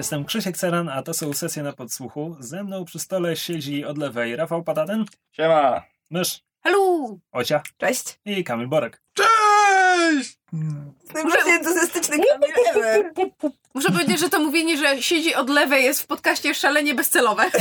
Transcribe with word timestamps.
jestem 0.00 0.24
Krzysiek 0.24 0.56
Ceran, 0.56 0.88
a 0.88 1.02
to 1.02 1.14
są 1.14 1.32
sesje 1.32 1.62
na 1.62 1.72
podsłuchu. 1.72 2.36
Ze 2.40 2.64
mną 2.64 2.84
przy 2.84 2.98
stole 2.98 3.36
siedzi 3.36 3.84
od 3.84 3.98
lewej 3.98 4.36
Rafał 4.36 4.64
Pataten, 4.64 5.04
Siema! 5.32 5.82
Mysz, 6.10 6.40
Hello! 6.60 7.16
Ocia 7.32 7.62
Cześć! 7.78 8.20
i 8.24 8.44
Kamil 8.44 8.68
Borek. 8.68 9.02
Cześć! 9.14 9.69
Najbardziej 11.14 11.54
entuzjastyczny 11.54 12.16
Kamil 12.16 12.54
ever. 12.74 13.12
Muszę 13.74 13.90
powiedzieć, 13.92 14.20
że 14.20 14.28
to 14.28 14.38
mówienie, 14.40 14.76
że 14.78 15.02
siedzi 15.02 15.34
od 15.34 15.50
lewej 15.50 15.84
jest 15.84 16.02
w 16.02 16.06
podcaście 16.06 16.54
szalenie 16.54 16.94
bezcelowe. 16.94 17.44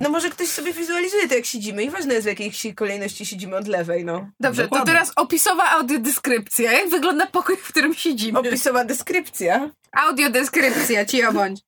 No 0.00 0.10
może 0.10 0.30
ktoś 0.30 0.48
sobie 0.48 0.72
wizualizuje 0.72 1.28
to, 1.28 1.34
jak 1.34 1.44
siedzimy 1.44 1.84
i 1.84 1.90
ważne 1.90 2.14
jest, 2.14 2.26
w 2.26 2.28
jakiej 2.28 2.74
kolejności 2.74 3.26
siedzimy 3.26 3.56
od 3.56 3.68
lewej, 3.68 4.04
no. 4.04 4.30
Dobrze, 4.40 4.62
Dokładnie. 4.62 4.86
to 4.86 4.92
teraz 4.92 5.12
opisowa 5.16 5.70
audiodeskrypcja. 5.70 6.72
Jak 6.72 6.88
wygląda 6.88 7.26
pokój, 7.26 7.56
w 7.56 7.68
którym 7.68 7.94
siedzimy? 7.94 8.38
Opisowa 8.38 8.84
deskrypcja. 8.84 9.70
Audiodeskrypcja, 9.92 11.04
cicho 11.04 11.32
bądź. 11.32 11.60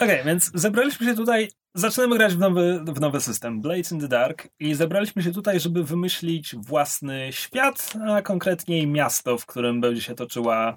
Okej, 0.00 0.22
więc 0.24 0.50
zebraliśmy 0.54 1.06
się 1.06 1.14
tutaj, 1.14 1.50
zaczynamy 1.74 2.18
grać 2.18 2.34
w 2.34 2.38
nowy, 2.38 2.80
w 2.86 3.00
nowy 3.00 3.20
system, 3.20 3.60
Blades 3.60 3.92
in 3.92 4.00
the 4.00 4.08
Dark 4.08 4.48
i 4.60 4.74
zebraliśmy 4.74 5.22
się 5.22 5.32
tutaj, 5.32 5.60
żeby 5.60 5.84
wymyślić 5.84 6.56
własny 6.56 7.28
świat, 7.32 7.92
a 8.08 8.22
konkretniej 8.22 8.86
miasto, 8.86 9.38
w 9.38 9.46
którym 9.46 9.80
będzie 9.80 10.02
się 10.02 10.14
toczyła 10.14 10.74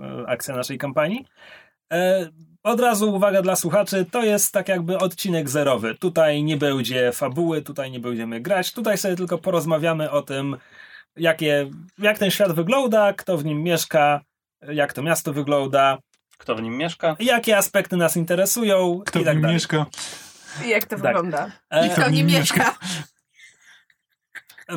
e, 0.00 0.28
akcja 0.28 0.56
naszej 0.56 0.78
kampanii. 0.78 1.24
E, 1.92 2.28
od 2.62 2.80
razu 2.80 3.14
uwaga 3.14 3.42
dla 3.42 3.56
słuchaczy, 3.56 4.06
to 4.10 4.22
jest 4.22 4.52
tak 4.52 4.68
jakby 4.68 4.98
odcinek 4.98 5.50
zerowy. 5.50 5.94
Tutaj 5.94 6.42
nie 6.42 6.56
będzie 6.56 7.12
fabuły, 7.12 7.62
tutaj 7.62 7.90
nie 7.90 8.00
będziemy 8.00 8.40
grać, 8.40 8.72
tutaj 8.72 8.98
sobie 8.98 9.16
tylko 9.16 9.38
porozmawiamy 9.38 10.10
o 10.10 10.22
tym, 10.22 10.56
jakie, 11.16 11.70
jak 11.98 12.18
ten 12.18 12.30
świat 12.30 12.52
wygląda, 12.52 13.12
kto 13.12 13.38
w 13.38 13.44
nim 13.44 13.62
mieszka, 13.62 14.20
jak 14.72 14.92
to 14.92 15.02
miasto 15.02 15.32
wygląda, 15.32 15.98
Kto 16.38 16.54
w 16.54 16.62
nim 16.62 16.76
mieszka? 16.76 17.16
jakie 17.20 17.56
aspekty 17.56 17.96
nas 17.96 18.16
interesują 18.16 19.00
Kto 19.06 19.18
i 19.18 19.22
w 19.22 19.24
tak 19.24 19.34
nim 19.34 19.42
dalej. 19.42 19.54
mieszka? 19.54 19.86
I 20.64 20.68
jak 20.68 20.84
to 20.84 20.96
Tak. 20.96 21.00
wygląda? 21.00 21.50
E, 21.70 21.88
Kto 21.88 22.10
nie 22.10 22.24
mieszka. 22.34 22.78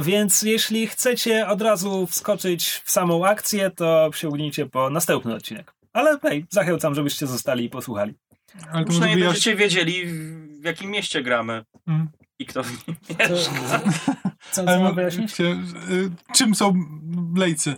Więc 0.02 0.42
jeśli 0.42 0.88
chcecie 0.88 1.48
od 1.48 1.62
razu 1.62 2.08
wskoczyć 2.08 2.70
w 2.86 2.92
samą 2.92 3.26
akcję, 3.26 3.72
to 3.72 4.10
sięgnijcie 4.14 4.66
po 4.66 4.90
następny 4.90 5.34
odcinek. 5.36 5.74
Ale 5.94 6.20
hej, 6.22 6.46
zachęcam, 6.50 6.96
żebyście 6.96 7.28
zostali 7.28 7.66
i 7.66 7.70
posłuchali. 7.70 8.14
Ale 8.72 8.86
Przynajmniej 8.86 9.20
wyjaśnić. 9.20 9.46
będziecie 9.46 9.56
wiedzieli, 9.56 10.06
w- 10.06 10.64
jakim 10.66 10.92
mieście 10.92 11.24
gramy 11.24 11.66
Mm. 11.88 12.10
i 12.40 12.46
kto 12.46 12.64
w 12.64 12.88
nim 12.88 12.98
Co, 13.28 13.34
mieszka. 13.34 13.82
co, 14.52 14.66
co 14.66 14.80
mam 14.80 14.96
wyjaśnić? 14.96 15.40
y, 15.42 15.56
czym 16.36 16.56
są 16.56 16.74
blejcy? 17.34 17.76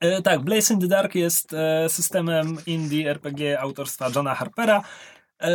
E, 0.00 0.22
tak, 0.22 0.40
Blaze 0.40 0.74
in 0.74 0.80
the 0.80 0.86
Dark 0.88 1.14
jest 1.14 1.52
e, 1.52 1.88
systemem 1.88 2.58
indie 2.66 3.10
RPG 3.10 3.60
autorstwa 3.60 4.10
Johna 4.14 4.34
Harpera, 4.34 4.82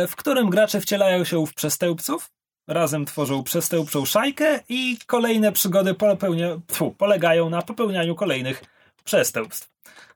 w 0.08 0.16
którym 0.16 0.50
gracze 0.50 0.80
wcielają 0.80 1.24
się 1.24 1.46
w 1.46 1.54
przestępców, 1.54 2.30
razem 2.68 3.04
tworzą 3.04 3.42
przestępczą 3.42 4.04
szajkę 4.04 4.60
i 4.68 4.98
kolejne 5.06 5.52
przygody 5.52 5.94
popełnia, 5.94 6.48
tfu, 6.66 6.90
polegają 6.90 7.50
na 7.50 7.62
popełnianiu 7.62 8.14
kolejnych 8.14 8.64
przestępstw, 9.04 9.70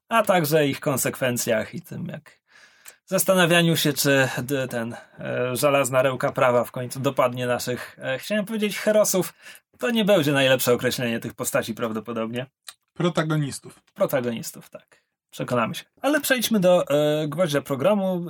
a 0.09 0.23
także 0.23 0.67
ich 0.67 0.81
konsekwencjach 0.81 1.75
i 1.75 1.81
tym 1.81 2.07
jak 2.07 2.39
zastanawianiu 3.09 3.77
się, 3.77 3.93
czy 3.93 4.29
ten 4.71 4.97
e, 5.19 5.57
żelazna 5.57 6.03
rełka 6.03 6.33
prawa 6.33 6.65
w 6.65 6.71
końcu 6.71 7.01
dopadnie 7.01 7.47
naszych, 7.47 7.99
e, 8.03 8.19
chciałem 8.19 8.45
powiedzieć 8.45 8.79
herosów, 8.79 9.35
to 9.79 9.91
nie 9.91 10.05
będzie 10.05 10.33
najlepsze 10.33 10.73
określenie 10.73 11.21
tych 11.21 11.35
postaci 11.35 11.75
prawdopodobnie. 11.75 12.47
Protagonistów. 12.95 13.83
Protagonistów, 13.95 14.71
tak. 14.71 15.08
Przekonamy 15.31 15.75
się. 15.75 15.85
Ale 16.03 16.21
przejdźmy 16.21 16.61
do 16.61 16.89
e, 16.89 17.29
gwoździa 17.29 17.61
programu. 17.61 18.27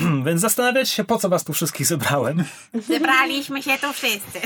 E, 0.00 0.24
więc 0.26 0.40
zastanawiacie 0.40 0.92
się, 0.92 1.04
po 1.04 1.18
co 1.18 1.28
was 1.28 1.44
tu 1.44 1.52
wszystkich 1.52 1.86
zebrałem. 1.86 2.44
Zebraliśmy 2.88 3.62
się 3.62 3.78
tu 3.80 3.92
wszyscy. 3.92 4.40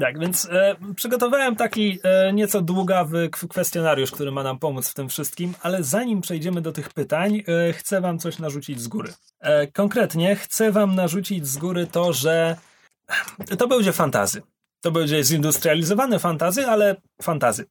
Tak, 0.00 0.18
więc 0.18 0.48
e, 0.50 0.76
przygotowałem 0.96 1.56
taki 1.56 1.98
e, 2.02 2.32
nieco 2.32 2.62
długawy 2.62 3.30
kwestionariusz, 3.48 4.10
który 4.10 4.32
ma 4.32 4.42
nam 4.42 4.58
pomóc 4.58 4.88
w 4.88 4.94
tym 4.94 5.08
wszystkim, 5.08 5.54
ale 5.62 5.82
zanim 5.82 6.20
przejdziemy 6.20 6.60
do 6.60 6.72
tych 6.72 6.90
pytań, 6.90 7.42
e, 7.68 7.72
chcę 7.72 8.00
wam 8.00 8.18
coś 8.18 8.38
narzucić 8.38 8.80
z 8.80 8.88
góry. 8.88 9.12
E, 9.40 9.66
konkretnie 9.66 10.36
chcę 10.36 10.72
wam 10.72 10.94
narzucić 10.94 11.46
z 11.46 11.56
góry 11.58 11.86
to, 11.86 12.12
że 12.12 12.56
to 13.58 13.68
będzie 13.68 13.92
fantazy. 13.92 14.42
To 14.80 14.90
będzie 14.90 15.24
zindustrializowane 15.24 16.18
fantazy, 16.18 16.66
ale 16.66 16.96
fantazy. 17.22 17.66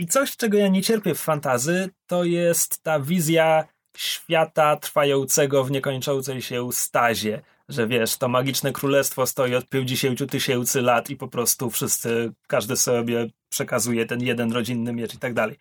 I 0.00 0.06
coś, 0.06 0.36
czego 0.36 0.58
ja 0.58 0.68
nie 0.68 0.82
cierpię 0.82 1.14
w 1.14 1.20
fantazy, 1.20 1.90
to 2.06 2.24
jest 2.24 2.82
ta 2.82 3.00
wizja 3.00 3.64
świata 3.96 4.76
trwającego 4.76 5.64
w 5.64 5.70
niekończącej 5.70 6.42
się 6.42 6.68
stazie. 6.72 7.42
Że 7.68 7.86
wiesz, 7.86 8.16
to 8.16 8.28
magiczne 8.28 8.72
królestwo 8.72 9.26
stoi 9.26 9.54
od 9.54 9.68
50 9.68 10.30
tysięcy 10.30 10.82
lat 10.82 11.10
i 11.10 11.16
po 11.16 11.28
prostu 11.28 11.70
wszyscy, 11.70 12.32
każdy 12.46 12.76
sobie 12.76 13.26
przekazuje 13.48 14.06
ten 14.06 14.20
jeden 14.20 14.52
rodzinny 14.52 14.92
miecz 14.92 15.14
i 15.14 15.18
tak 15.18 15.34
dalej. 15.34 15.58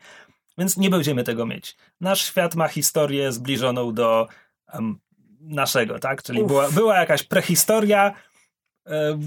Więc 0.58 0.78
nie 0.78 0.90
będziemy 0.90 1.24
tego 1.24 1.46
mieć. 1.46 1.78
Nasz 2.02 2.26
świat 2.26 2.56
ma 2.56 2.68
historię 2.68 3.32
zbliżoną 3.32 3.94
do 3.94 4.28
em, 4.68 5.00
naszego, 5.42 6.00
tak? 6.00 6.24
Czyli 6.24 6.44
była, 6.44 6.70
była 6.70 7.00
jakaś 7.00 7.24
prehistoria, 7.24 8.14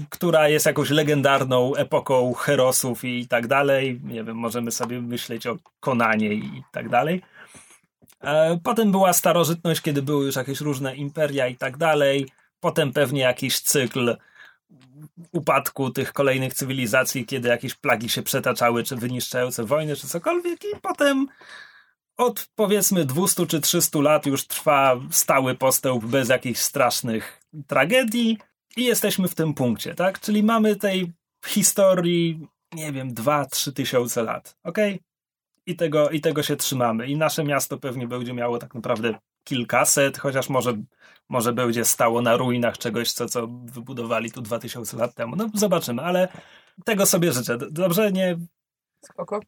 która 0.09 0.49
jest 0.49 0.65
jakąś 0.65 0.89
legendarną 0.89 1.75
epoką 1.75 2.33
herosów 2.33 3.03
i 3.03 3.27
tak 3.27 3.47
dalej. 3.47 4.01
Nie 4.03 4.23
wiem, 4.23 4.37
możemy 4.37 4.71
sobie 4.71 5.01
myśleć 5.01 5.47
o 5.47 5.57
Konanie 5.79 6.33
i 6.33 6.63
tak 6.71 6.89
dalej. 6.89 7.21
E, 8.21 8.59
Potem 8.63 8.91
była 8.91 9.13
starożytność, 9.13 9.81
kiedy 9.81 10.01
były 10.01 10.25
już 10.25 10.35
jakieś 10.35 10.61
różne 10.61 10.95
imperia 10.95 11.47
i 11.47 11.55
tak 11.55 11.77
dalej. 11.77 12.29
Potem 12.59 12.93
pewnie 12.93 13.21
jakiś 13.21 13.59
cykl 13.59 14.15
upadku 15.31 15.89
tych 15.89 16.13
kolejnych 16.13 16.53
cywilizacji, 16.53 17.25
kiedy 17.25 17.49
jakieś 17.49 17.75
plagi 17.75 18.09
się 18.09 18.21
przetaczały, 18.21 18.83
czy 18.83 18.95
wyniszczające 18.95 19.63
wojny, 19.63 19.95
czy 19.95 20.07
cokolwiek. 20.07 20.63
I 20.63 20.79
potem 20.81 21.27
od 22.17 22.47
powiedzmy 22.55 23.05
200 23.05 23.47
czy 23.47 23.61
300 23.61 23.99
lat 23.99 24.25
już 24.25 24.47
trwa 24.47 24.95
stały 25.11 25.55
postęp 25.55 26.05
bez 26.05 26.29
jakichś 26.29 26.59
strasznych 26.59 27.41
tragedii 27.67 28.37
i 28.77 28.83
jesteśmy 28.83 29.27
w 29.27 29.35
tym 29.35 29.53
punkcie, 29.53 29.95
tak? 29.95 30.19
Czyli 30.19 30.43
mamy 30.43 30.75
tej 30.75 31.13
historii, 31.45 32.47
nie 32.73 32.91
wiem, 32.91 33.13
2-3 33.13 33.73
tysiące 33.73 34.23
lat, 34.23 34.57
ok? 34.63 34.77
I 35.65 35.75
tego, 35.75 36.09
I 36.09 36.21
tego 36.21 36.43
się 36.43 36.55
trzymamy. 36.55 37.07
I 37.07 37.17
nasze 37.17 37.43
miasto 37.43 37.77
pewnie 37.77 38.07
będzie 38.07 38.33
miało 38.33 38.57
tak 38.57 38.75
naprawdę 38.75 39.15
kilkaset, 39.43 40.17
chociaż 40.17 40.49
może, 40.49 40.73
może 41.29 41.53
będzie 41.53 41.85
stało 41.85 42.21
na 42.21 42.37
ruinach 42.37 42.77
czegoś, 42.77 43.11
co, 43.11 43.25
co 43.25 43.47
wybudowali 43.47 44.31
tu 44.31 44.41
2000 44.41 44.97
lat 44.97 45.15
temu. 45.15 45.35
No 45.35 45.49
zobaczymy, 45.53 46.01
ale 46.01 46.27
tego 46.85 47.05
sobie 47.05 47.31
życzę. 47.31 47.57
Dobrze, 47.57 48.11
nie, 48.11 48.37
Spoko. 49.05 49.39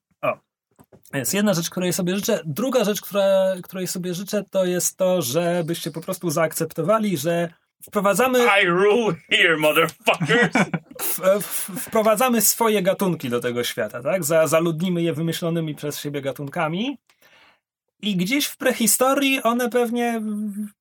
jest 1.14 1.34
jedna 1.34 1.53
rzecz, 1.53 1.69
której 1.69 1.94
sobie 1.94 2.16
życzę. 2.16 2.41
Druga 2.46 2.84
rzecz, 2.84 3.02
która, 3.02 3.56
której 3.64 3.88
sobie 3.88 4.14
życzę, 4.14 4.44
to 4.52 4.66
jest 4.66 4.97
to, 4.97 5.22
żebyście 5.22 5.91
po 5.91 6.02
prostu 6.02 6.30
zaakceptowali, 6.30 7.18
że 7.18 7.53
wprowadzamy, 7.84 8.40
I 8.63 8.68
rule 8.68 9.16
here, 9.30 9.58
motherfuckers! 9.58 10.53
w, 11.02 11.19
w, 11.44 11.81
wprowadzamy 11.81 12.41
swoje 12.41 12.81
gatunki 12.81 13.30
do 13.30 13.40
tego 13.40 13.63
świata, 13.63 14.03
tak? 14.03 14.24
Za, 14.24 14.47
zaludnimy 14.47 15.02
je 15.02 15.13
wymyślonymi 15.13 15.75
przez 15.75 16.00
siebie 16.00 16.22
gatunkami. 16.22 16.97
I 18.02 18.16
gdzieś 18.16 18.46
w 18.46 18.58
prehistorii 18.58 19.44
one 19.44 19.69
pewnie, 19.69 20.22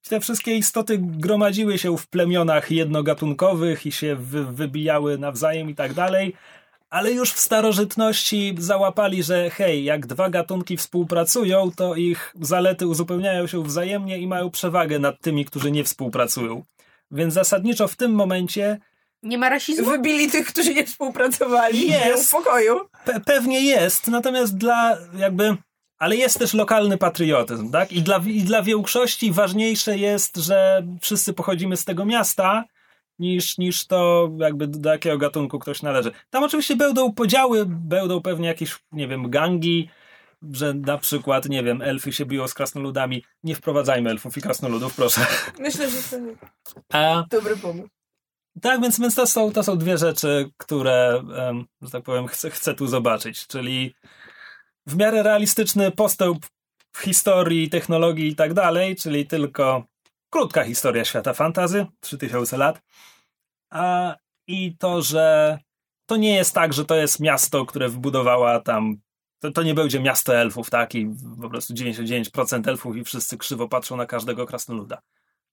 te 0.08 0.20
wszystkie 0.20 0.56
istoty 0.56 0.98
gromadziły 1.00 1.78
się 1.78 1.96
w 1.96 2.06
plemionach 2.06 2.70
jednogatunkowych 2.70 3.86
i 3.86 3.92
się 3.92 4.16
wy, 4.16 4.44
wybijały 4.44 5.18
nawzajem 5.18 5.70
i 5.70 5.74
tak 5.74 5.94
dalej. 5.94 6.34
Ale 6.90 7.12
już 7.12 7.32
w 7.32 7.38
starożytności 7.38 8.54
załapali, 8.58 9.22
że 9.22 9.50
hej, 9.50 9.84
jak 9.84 10.06
dwa 10.06 10.30
gatunki 10.30 10.76
współpracują, 10.76 11.70
to 11.76 11.94
ich 11.94 12.34
zalety 12.40 12.86
uzupełniają 12.86 13.46
się 13.46 13.62
wzajemnie 13.62 14.18
i 14.18 14.26
mają 14.26 14.50
przewagę 14.50 14.98
nad 14.98 15.20
tymi, 15.20 15.44
którzy 15.44 15.70
nie 15.70 15.84
współpracują. 15.84 16.64
Więc 17.14 17.34
zasadniczo 17.34 17.88
w 17.88 17.96
tym 17.96 18.12
momencie 18.12 18.78
Nie 19.22 19.38
ma 19.38 19.48
rasizmu? 19.48 19.90
Wybili 19.90 20.30
tych, 20.30 20.46
którzy 20.46 20.74
nie 20.74 20.86
współpracowali. 20.86 21.88
Jest. 21.90 22.28
W 22.28 22.30
pokoju. 22.30 22.80
Pe- 23.06 23.20
pewnie 23.26 23.60
jest, 23.60 24.08
natomiast 24.08 24.56
dla 24.56 24.98
jakby. 25.18 25.56
Ale 25.98 26.16
jest 26.16 26.38
też 26.38 26.54
lokalny 26.54 26.98
patriotyzm, 26.98 27.70
tak? 27.70 27.92
I 27.92 28.02
dla, 28.02 28.20
I 28.26 28.42
dla 28.42 28.62
większości 28.62 29.32
ważniejsze 29.32 29.98
jest, 29.98 30.36
że 30.36 30.86
wszyscy 31.00 31.32
pochodzimy 31.32 31.76
z 31.76 31.84
tego 31.84 32.04
miasta, 32.04 32.64
niż, 33.18 33.58
niż 33.58 33.86
to, 33.86 34.30
jakby 34.38 34.66
do 34.66 34.90
jakiego 34.92 35.18
gatunku 35.18 35.58
ktoś 35.58 35.82
należy. 35.82 36.12
Tam 36.30 36.44
oczywiście 36.44 36.76
będą 36.76 37.12
podziały, 37.12 37.64
będą 37.66 38.20
pewnie 38.22 38.48
jakieś, 38.48 38.78
nie 38.92 39.08
wiem, 39.08 39.30
gangi, 39.30 39.88
że 40.52 40.74
na 40.74 40.98
przykład, 40.98 41.48
nie 41.48 41.62
wiem, 41.62 41.82
elfy 41.82 42.12
się 42.12 42.26
biją 42.26 42.48
z 42.48 42.54
krasnoludami. 42.54 43.24
Nie 43.42 43.54
wprowadzajmy 43.54 44.10
elfów 44.10 44.36
i 44.36 44.40
krasnoludów, 44.40 44.96
proszę. 44.96 45.26
Myślę, 45.58 45.90
że 45.90 45.96
to 46.02 46.16
A, 46.92 47.24
dobry 47.30 47.56
pomysł. 47.56 47.88
tak, 48.62 48.80
więc, 48.80 49.00
więc 49.00 49.14
to, 49.14 49.26
są, 49.26 49.52
to 49.52 49.62
są 49.62 49.78
dwie 49.78 49.98
rzeczy, 49.98 50.50
które, 50.56 51.22
em, 51.36 51.64
że 51.82 51.90
tak 51.90 52.02
powiem, 52.02 52.26
chcę, 52.26 52.50
chcę 52.50 52.74
tu 52.74 52.86
zobaczyć. 52.86 53.46
Czyli 53.46 53.94
w 54.86 54.96
miarę 54.96 55.22
realistyczny 55.22 55.90
postęp 55.90 56.46
w 56.92 56.98
historii, 57.00 57.70
technologii 57.70 58.28
i 58.28 58.36
tak 58.36 58.54
dalej, 58.54 58.96
czyli 58.96 59.26
tylko 59.26 59.84
krótka 60.30 60.64
historia 60.64 61.04
świata 61.04 61.32
fantazy, 61.32 61.86
3000 62.00 62.56
lat. 62.56 62.82
A, 63.70 64.16
I 64.46 64.76
to, 64.78 65.02
że 65.02 65.58
to 66.06 66.16
nie 66.16 66.34
jest 66.34 66.54
tak, 66.54 66.72
że 66.72 66.84
to 66.84 66.94
jest 66.94 67.20
miasto, 67.20 67.66
które 67.66 67.88
wybudowała 67.88 68.60
tam. 68.60 68.96
To, 69.38 69.50
to 69.50 69.62
nie 69.62 69.74
będzie 69.74 70.00
miasto 70.00 70.36
elfów, 70.36 70.70
tak? 70.70 70.94
I 70.94 71.10
po 71.42 71.50
prostu 71.50 71.74
99% 71.74 72.68
elfów 72.68 72.96
i 72.96 73.04
wszyscy 73.04 73.38
krzywo 73.38 73.68
patrzą 73.68 73.96
na 73.96 74.06
każdego 74.06 74.46
krasnoluda. 74.46 75.02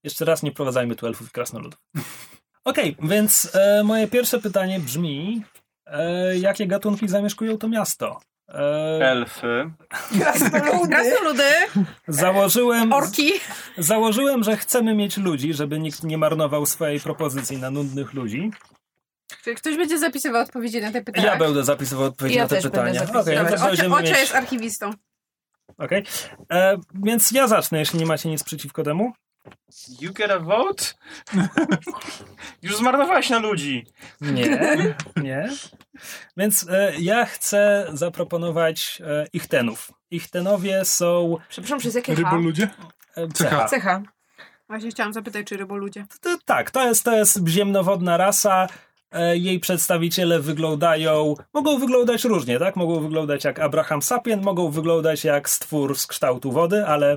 Jeszcze 0.02 0.24
raz 0.24 0.42
nie 0.42 0.52
prowadzajmy 0.52 0.96
tu 0.96 1.06
elfów 1.06 1.28
i 1.28 1.30
krasnoludów. 1.30 1.80
Okej, 2.64 2.96
więc 3.02 3.50
e, 3.54 3.84
moje 3.84 4.08
pierwsze 4.08 4.38
pytanie 4.38 4.80
brzmi: 4.80 5.42
e, 5.86 6.38
jakie 6.38 6.66
gatunki 6.66 7.08
zamieszkują 7.08 7.58
to 7.58 7.68
miasto? 7.68 8.20
E, 8.48 9.10
Elfy. 9.10 9.70
Krasnoludy. 10.18 10.88
Krasnoludy, 10.88 11.50
założyłem, 12.08 12.92
orki. 12.92 13.32
założyłem, 13.78 14.42
że 14.42 14.56
chcemy 14.56 14.94
mieć 14.94 15.16
ludzi, 15.16 15.54
żeby 15.54 15.78
nikt 15.78 16.02
nie 16.04 16.18
marnował 16.18 16.66
swojej 16.66 17.00
propozycji 17.00 17.58
na 17.58 17.70
nudnych 17.70 18.14
ludzi. 18.14 18.50
Czy 19.44 19.54
ktoś 19.54 19.76
będzie 19.76 19.98
zapisywał 19.98 20.42
odpowiedzi 20.42 20.80
na 20.80 20.92
te 20.92 21.02
pytania? 21.02 21.26
Ja 21.26 21.36
będę 21.36 21.64
zapisywał 21.64 22.04
odpowiedzi 22.04 22.36
Ja 22.36 22.42
na 22.42 22.48
te 22.48 22.62
pytania. 22.62 23.02
Okej, 23.20 23.36
no 23.36 23.44
to 23.44 23.54
Ocia, 23.54 23.66
będziemy 23.66 23.94
Ocia 23.94 24.02
mieć... 24.04 24.18
jest 24.18 24.34
archiwistą. 24.34 24.90
Okej. 25.78 26.04
E, 26.52 26.78
Więc 26.94 27.30
ja 27.30 27.48
zacznę, 27.48 27.78
jeśli 27.78 27.98
nie 27.98 28.06
macie 28.06 28.28
nic 28.28 28.42
przeciwko 28.44 28.82
temu. 28.82 29.12
You 30.00 30.12
get 30.12 30.30
a 30.30 30.38
vote? 30.38 30.84
Już 32.62 32.76
zmarnowałeś 32.76 33.30
na 33.30 33.38
ludzi. 33.38 33.86
Nie, 34.20 34.58
nie. 35.16 35.48
Więc 36.36 36.66
e, 36.70 36.92
ja 36.98 37.24
chcę 37.24 37.86
zaproponować 37.92 39.02
e, 39.06 39.26
Ichtenów. 39.32 39.92
Ichtenowie 40.10 40.84
są 40.84 41.36
Przepraszam, 41.48 41.78
przez 41.78 41.94
jakie? 41.94 42.14
Ryboludzie? 42.14 42.68
e, 43.16 43.28
Cecha. 43.28 43.64
Cecha. 43.68 44.02
Właśnie 44.68 44.90
chciałam 44.90 45.12
zapytać, 45.12 45.46
czy 45.46 45.56
ryboludzie. 45.56 46.06
To, 46.20 46.38
tak, 46.44 46.70
to 46.70 46.88
jest, 46.88 47.04
to 47.04 47.16
jest 47.16 47.48
ziemnowodna 47.48 48.16
rasa. 48.16 48.66
E, 49.12 49.36
Jej 49.36 49.60
przedstawiciele 49.60 50.40
wyglądają, 50.40 51.34
mogą 51.54 51.78
wyglądać 51.78 52.24
różnie, 52.24 52.58
tak? 52.58 52.76
Mogą 52.76 53.00
wyglądać 53.00 53.44
jak 53.44 53.60
Abraham 53.60 54.02
Sapien, 54.02 54.42
mogą 54.42 54.70
wyglądać 54.70 55.24
jak 55.24 55.50
stwór 55.50 55.98
z 55.98 56.06
kształtu 56.06 56.52
wody, 56.52 56.86
ale 56.86 57.14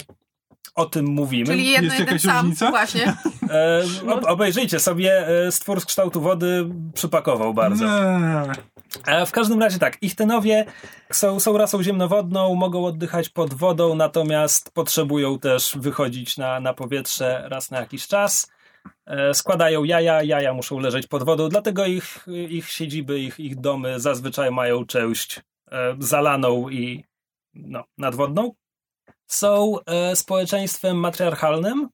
o 0.75 0.85
tym 0.85 1.05
mówimy. 1.05 1.45
Czyli 1.45 1.69
jedno 1.69 1.93
Jest 1.93 1.99
jakaś 1.99 2.21
sam. 2.21 2.37
różnica? 2.37 2.69
Właśnie. 2.69 3.13
E, 3.49 3.83
ob, 4.07 4.25
obejrzyjcie 4.25 4.79
sobie, 4.79 5.27
e, 5.27 5.51
stwór 5.51 5.81
z 5.81 5.85
kształtu 5.85 6.21
wody 6.21 6.69
przypakował 6.93 7.53
bardzo. 7.53 7.85
E, 9.07 9.25
w 9.25 9.31
każdym 9.31 9.61
razie 9.61 9.79
tak, 9.79 10.03
Ichtenowie 10.03 10.65
są, 11.11 11.39
są 11.39 11.57
rasą 11.57 11.83
ziemnowodną, 11.83 12.55
mogą 12.55 12.85
oddychać 12.85 13.29
pod 13.29 13.53
wodą, 13.53 13.95
natomiast 13.95 14.71
potrzebują 14.71 15.39
też 15.39 15.77
wychodzić 15.79 16.37
na, 16.37 16.59
na 16.59 16.73
powietrze 16.73 17.47
raz 17.49 17.71
na 17.71 17.79
jakiś 17.79 18.07
czas. 18.07 18.47
E, 19.05 19.33
składają 19.33 19.83
jaja, 19.83 20.23
jaja 20.23 20.53
muszą 20.53 20.79
leżeć 20.79 21.07
pod 21.07 21.23
wodą, 21.23 21.49
dlatego 21.49 21.85
ich, 21.85 22.25
ich 22.49 22.69
siedziby, 22.69 23.19
ich, 23.19 23.39
ich 23.39 23.59
domy 23.59 23.99
zazwyczaj 23.99 24.51
mają 24.51 24.85
część 24.85 25.41
e, 25.71 25.95
zalaną 25.99 26.69
i 26.69 27.03
no, 27.53 27.83
nadwodną. 27.97 28.51
Są 29.27 29.75
e, 29.85 30.15
społeczeństwem 30.15 30.97
matriarchalnym, 30.97 31.89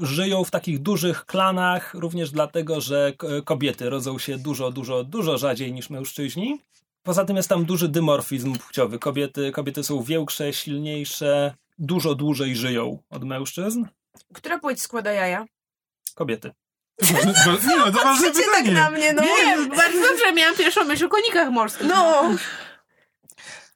żyją 0.00 0.44
w 0.44 0.50
takich 0.50 0.82
dużych 0.82 1.24
klanach, 1.24 1.94
również 1.94 2.30
dlatego, 2.30 2.80
że 2.80 3.12
kobiety 3.44 3.90
rodzą 3.90 4.18
się 4.18 4.38
dużo, 4.38 4.70
dużo, 4.70 5.04
dużo 5.04 5.38
rzadziej 5.38 5.72
niż 5.72 5.90
mężczyźni. 5.90 6.60
Poza 7.02 7.24
tym 7.24 7.36
jest 7.36 7.48
tam 7.48 7.64
duży 7.64 7.88
dymorfizm 7.88 8.54
płciowy. 8.54 8.98
Kobiety, 8.98 9.52
kobiety 9.52 9.84
są 9.84 10.02
większe, 10.02 10.52
silniejsze, 10.52 11.54
dużo 11.78 12.14
dłużej 12.14 12.56
żyją 12.56 12.98
od 13.10 13.24
mężczyzn. 13.24 13.84
Która 14.34 14.58
płeć 14.58 14.82
składa 14.82 15.12
jaja? 15.12 15.44
Kobiety. 16.14 16.52
Nie, 17.02 17.76
no, 17.78 17.92
to 17.92 17.98
ważne 18.04 18.30
tak 18.30 18.44
pytanie. 18.44 18.72
na 18.72 18.90
mnie, 18.90 19.12
no. 19.12 19.22
Nie, 19.22 19.56
bardzo 19.76 20.00
dobrze, 20.08 20.32
miałam 20.34 20.56
pierwszą 20.56 20.84
myśl 20.84 21.04
o 21.04 21.08
konikach 21.08 21.50
morskich. 21.50 21.86
No. 21.86 22.30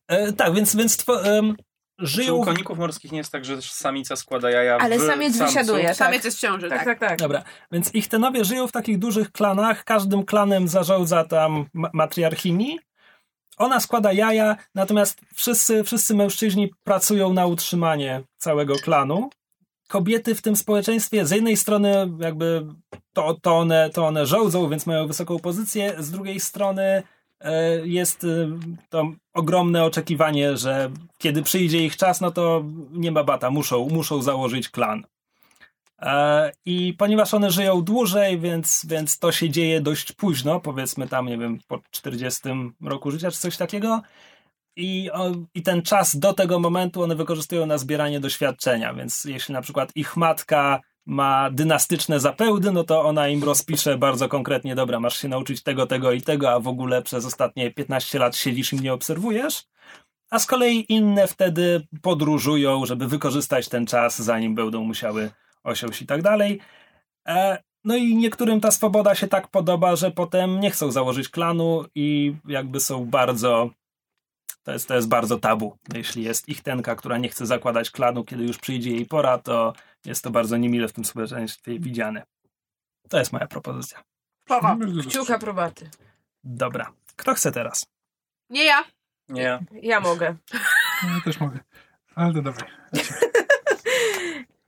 E, 0.09 0.33
tak, 0.33 0.55
więc, 0.55 0.77
więc 0.77 0.97
two, 1.05 1.25
em, 1.25 1.57
Czy 2.01 2.07
żyją... 2.07 2.35
u 2.35 2.45
koników 2.45 2.79
morskich 2.79 3.13
nie 3.13 3.19
jest 3.19 3.33
tak, 3.33 3.45
że 3.45 3.63
samica 3.63 4.17
składa 4.17 4.51
jaja 4.51 4.77
Ale 4.79 4.99
w 4.99 5.03
samiec 5.03 5.37
samcu? 5.37 5.53
wysiaduje. 5.55 5.95
Samiec 5.95 6.25
jest 6.25 6.37
w 6.37 6.41
ciąży, 6.41 6.69
Tak, 6.69 6.85
tak. 6.85 6.99
tak, 6.99 7.09
tak. 7.09 7.19
Dobra, 7.19 7.43
więc 7.73 7.95
Ichtenowie 7.95 8.45
żyją 8.45 8.67
w 8.69 8.73
takich 8.73 8.99
dużych 8.99 9.33
klanach, 9.33 9.85
każdym 9.85 10.25
klanem 10.25 10.69
zarządza 10.69 11.25
tam 11.25 11.67
ma- 11.75 11.91
matriarchini. 11.93 12.81
Ona 13.59 13.81
składa 13.81 14.13
jaja, 14.13 14.57
natomiast 14.75 15.21
wszyscy, 15.35 15.85
wszyscy 15.85 16.15
mężczyźni 16.15 16.71
pracują 16.85 17.33
na 17.33 17.47
utrzymanie 17.47 18.23
całego 18.39 18.75
klanu. 18.77 19.31
Kobiety 19.93 20.35
w 20.35 20.43
tym 20.43 20.57
społeczeństwie 20.57 21.27
z 21.27 21.31
jednej 21.31 21.57
strony 21.57 22.11
jakby 22.19 22.67
to, 23.13 23.35
to, 23.43 23.59
one, 23.59 23.91
to 23.91 24.07
one 24.07 24.27
żołdzą, 24.27 24.69
więc 24.69 24.87
mają 24.87 25.07
wysoką 25.07 25.39
pozycję, 25.39 25.95
z 25.99 26.11
drugiej 26.11 26.41
strony 26.41 27.03
e, 27.41 27.87
jest 27.87 28.25
e, 28.25 28.29
to 28.89 29.13
ogromne 29.35 29.85
oczekiwanie, 29.85 30.57
że 30.57 30.91
kiedy 31.19 31.43
przyjdzie 31.43 31.85
ich 31.85 31.97
czas, 31.97 32.21
no 32.21 32.31
to 32.31 32.65
nie 32.91 33.13
ma 33.13 33.25
bata, 33.25 33.51
muszą, 33.51 33.89
muszą 33.89 34.23
założyć 34.23 34.69
klan. 34.69 35.03
E, 36.03 36.53
I 36.65 36.95
ponieważ 36.99 37.35
one 37.35 37.51
żyją 37.51 37.83
dłużej, 37.83 38.39
więc, 38.39 38.87
więc 38.89 39.19
to 39.19 39.33
się 39.33 39.51
dzieje 39.51 39.81
dość 39.81 40.13
późno, 40.13 40.61
powiedzmy 40.61 41.09
tam, 41.09 41.27
nie 41.27 41.39
wiem, 41.39 41.59
po 41.69 41.81
40 41.91 42.41
roku 42.81 43.11
życia 43.11 43.31
czy 43.31 43.39
coś 43.39 43.57
takiego. 43.57 44.03
I, 44.77 45.11
I 45.55 45.63
ten 45.63 45.83
czas 45.83 46.17
do 46.17 46.33
tego 46.33 46.59
momentu 46.59 47.03
one 47.03 47.17
wykorzystują 47.17 47.67
na 47.67 47.79
zbieranie 47.79 48.21
doświadczenia, 48.21 48.95
więc 48.95 49.25
jeśli 49.25 49.53
na 49.53 49.63
przykład 49.63 49.93
ich 49.97 50.17
matka 50.17 50.81
ma 51.07 51.51
dynastyczne 51.51 52.21
zapełdy, 52.21 52.73
no 52.73 52.85
to 52.85 53.03
ona 53.03 53.29
im 53.29 53.45
rozpisze 53.45 53.99
bardzo 53.99 54.29
konkretnie, 54.29 54.75
dobra, 54.75 55.01
masz 55.01 55.21
się 55.21 55.29
nauczyć 55.29 55.63
tego, 55.63 55.87
tego 55.87 56.13
i 56.13 56.23
tego, 56.23 56.51
a 56.51 56.61
w 56.61 56.69
ogóle 56.69 57.03
przez 57.03 57.27
ostatnie 57.27 57.71
15 57.71 58.19
lat 58.19 58.37
siedzisz 58.37 58.73
i 58.73 58.77
mnie 58.77 58.93
obserwujesz. 58.93 59.65
A 60.31 60.39
z 60.39 60.47
kolei 60.47 60.87
inne 60.89 61.27
wtedy 61.27 61.87
podróżują, 62.03 62.87
żeby 62.87 63.09
wykorzystać 63.09 63.69
ten 63.69 63.87
czas, 63.87 64.23
zanim 64.23 64.55
będą 64.55 64.85
musiały 64.85 65.31
osiąść 65.65 66.03
i 66.03 66.07
tak 66.07 66.23
dalej. 66.23 66.61
E, 67.29 67.63
no 67.85 67.97
i 67.97 68.17
niektórym 68.17 68.61
ta 68.61 68.71
swoboda 68.71 69.15
się 69.15 69.29
tak 69.29 69.49
podoba, 69.49 69.97
że 69.97 70.11
potem 70.11 70.61
nie 70.61 70.71
chcą 70.71 70.91
założyć 70.91 71.29
klanu 71.29 71.85
i 71.95 72.35
jakby 72.49 72.81
są 72.81 73.05
bardzo. 73.05 73.71
To 74.63 74.73
jest, 74.73 74.89
to 74.89 74.95
jest 74.95 75.09
bardzo 75.09 75.39
tabu. 75.39 75.77
Jeśli 75.95 76.23
jest 76.23 76.49
ich 76.49 76.63
tenka, 76.63 76.97
która 76.97 77.19
nie 77.19 77.29
chce 77.29 77.47
zakładać 77.47 77.91
klanu, 77.91 78.25
kiedy 78.25 78.43
już 78.45 78.59
przyjdzie 78.59 78.91
jej 78.91 79.07
pora, 79.07 79.39
to 79.39 79.73
jest 80.05 80.25
to 80.25 80.31
bardzo 80.31 80.57
niemile 80.57 80.89
w 80.89 80.93
tym 80.93 81.05
społeczeństwie 81.05 81.79
widziane. 81.79 82.23
To 83.09 83.19
jest 83.19 83.33
moja 83.33 83.47
propozycja. 83.47 84.03
Spoko. 84.45 84.77
Kciuka 85.09 85.39
probaty. 85.39 85.91
Dobra. 86.45 86.93
Kto 87.17 87.35
chce 87.35 87.53
teraz? 87.53 87.87
Nie 88.51 88.65
ja. 88.65 88.85
Nie. 89.29 89.59
Ja 89.73 90.01
mogę. 90.01 90.37
No, 91.03 91.09
Ja 91.15 91.21
też 91.25 91.41
mogę. 91.41 91.59
Ale 92.15 92.35
to 92.35 92.43
dawaj. 92.43 92.69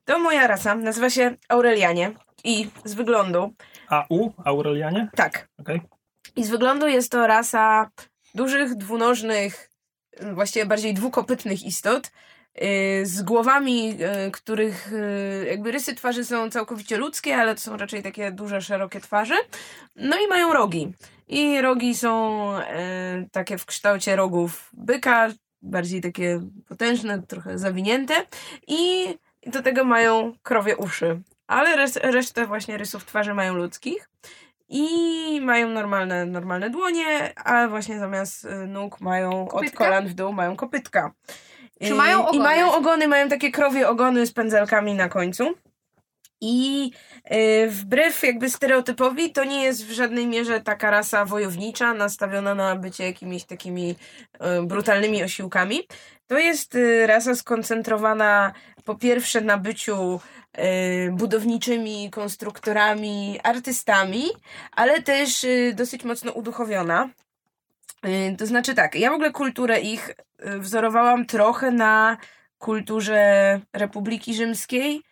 To 0.04 0.18
moja 0.18 0.46
rasa. 0.46 0.74
Nazywa 0.74 1.10
się 1.10 1.36
Aurelianie. 1.48 2.12
I 2.44 2.70
z 2.84 2.94
wyglądu, 2.94 3.54
AU? 3.88 4.32
Aurelianie? 4.44 5.08
tak. 5.16 5.48
Okej. 5.58 5.80
I 6.36 6.44
z 6.44 6.50
wyglądu 6.50 6.86
jest 6.86 7.12
to 7.12 7.26
rasa 7.26 7.90
dużych, 8.34 8.74
dwunożnych, 8.74 9.70
właściwie 10.34 10.66
bardziej 10.66 10.94
dwukopytnych 10.94 11.62
istot, 11.62 12.10
yy, 12.54 13.06
z 13.06 13.22
głowami, 13.22 13.86
yy, 13.98 14.30
których 14.32 14.92
yy, 15.40 15.46
jakby 15.46 15.72
rysy 15.72 15.94
twarzy 15.94 16.24
są 16.24 16.50
całkowicie 16.50 16.96
ludzkie, 16.96 17.36
ale 17.36 17.54
to 17.54 17.60
są 17.60 17.76
raczej 17.76 18.02
takie 18.02 18.30
duże, 18.30 18.62
szerokie 18.62 19.00
twarze. 19.00 19.34
No 19.96 20.16
i 20.18 20.28
mają 20.28 20.52
rogi. 20.52 20.92
I 21.28 21.60
rogi 21.60 21.94
są 21.94 22.50
takie 23.32 23.58
w 23.58 23.66
kształcie 23.66 24.16
rogów 24.16 24.70
byka, 24.72 25.28
bardziej 25.62 26.00
takie 26.00 26.40
potężne, 26.68 27.22
trochę 27.22 27.58
zawinięte. 27.58 28.14
I 28.66 29.06
do 29.46 29.62
tego 29.62 29.84
mają 29.84 30.32
krowie 30.42 30.76
uszy. 30.76 31.20
Ale 31.46 31.76
res- 31.76 32.00
resztę 32.10 32.46
właśnie 32.46 32.78
rysów 32.78 33.04
twarzy 33.04 33.34
mają 33.34 33.54
ludzkich. 33.54 34.08
I 34.68 35.40
mają 35.40 35.68
normalne, 35.68 36.26
normalne 36.26 36.70
dłonie, 36.70 37.32
a 37.44 37.68
właśnie 37.68 37.98
zamiast 37.98 38.44
y, 38.44 38.66
nóg 38.66 39.00
mają 39.00 39.46
Kopytka? 39.46 39.84
od 39.84 39.88
kolan 39.88 40.06
w 40.08 40.14
dół 40.14 40.32
mają 40.32 40.56
kopytka. 40.56 41.12
Czy 41.82 41.94
mają 41.94 42.18
I 42.18 42.22
ogony? 42.22 42.38
mają 42.44 42.72
ogony, 42.72 43.08
mają 43.08 43.28
takie 43.28 43.50
krowie 43.50 43.88
ogony 43.88 44.26
z 44.26 44.32
pędzelkami 44.32 44.94
na 44.94 45.08
końcu. 45.08 45.54
I 46.40 46.90
y, 47.32 47.70
wbrew 47.70 48.22
jakby 48.22 48.50
stereotypowi, 48.50 49.32
to 49.32 49.44
nie 49.44 49.62
jest 49.62 49.86
w 49.86 49.92
żadnej 49.92 50.26
mierze 50.26 50.60
taka 50.60 50.90
rasa 50.90 51.24
wojownicza, 51.24 51.94
nastawiona 51.94 52.54
na 52.54 52.76
bycie 52.76 53.04
jakimiś 53.04 53.44
takimi 53.44 53.90
y, 53.90 54.66
brutalnymi 54.66 55.22
osiłkami. 55.22 55.88
To 56.26 56.38
jest 56.38 56.74
y, 56.74 57.06
rasa 57.06 57.34
skoncentrowana 57.34 58.52
po 58.84 58.94
pierwsze 58.94 59.40
na 59.40 59.58
byciu 59.58 60.20
budowniczymi, 61.12 62.10
konstruktorami, 62.10 63.40
artystami, 63.42 64.24
ale 64.72 65.02
też 65.02 65.46
dosyć 65.74 66.04
mocno 66.04 66.32
uduchowiona. 66.32 67.08
To 68.38 68.46
znaczy 68.46 68.74
tak, 68.74 68.94
ja 68.94 69.10
w 69.10 69.14
ogóle 69.14 69.30
kulturę 69.30 69.80
ich 69.80 70.14
wzorowałam 70.38 71.26
trochę 71.26 71.70
na 71.70 72.16
kulturze 72.58 73.60
Republiki 73.72 74.34
Rzymskiej, 74.34 75.02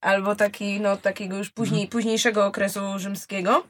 albo 0.00 0.36
taki, 0.36 0.80
no, 0.80 0.96
takiego 0.96 1.36
już 1.36 1.50
później, 1.50 1.88
późniejszego 1.88 2.46
okresu 2.46 2.80
rzymskiego. 2.96 3.64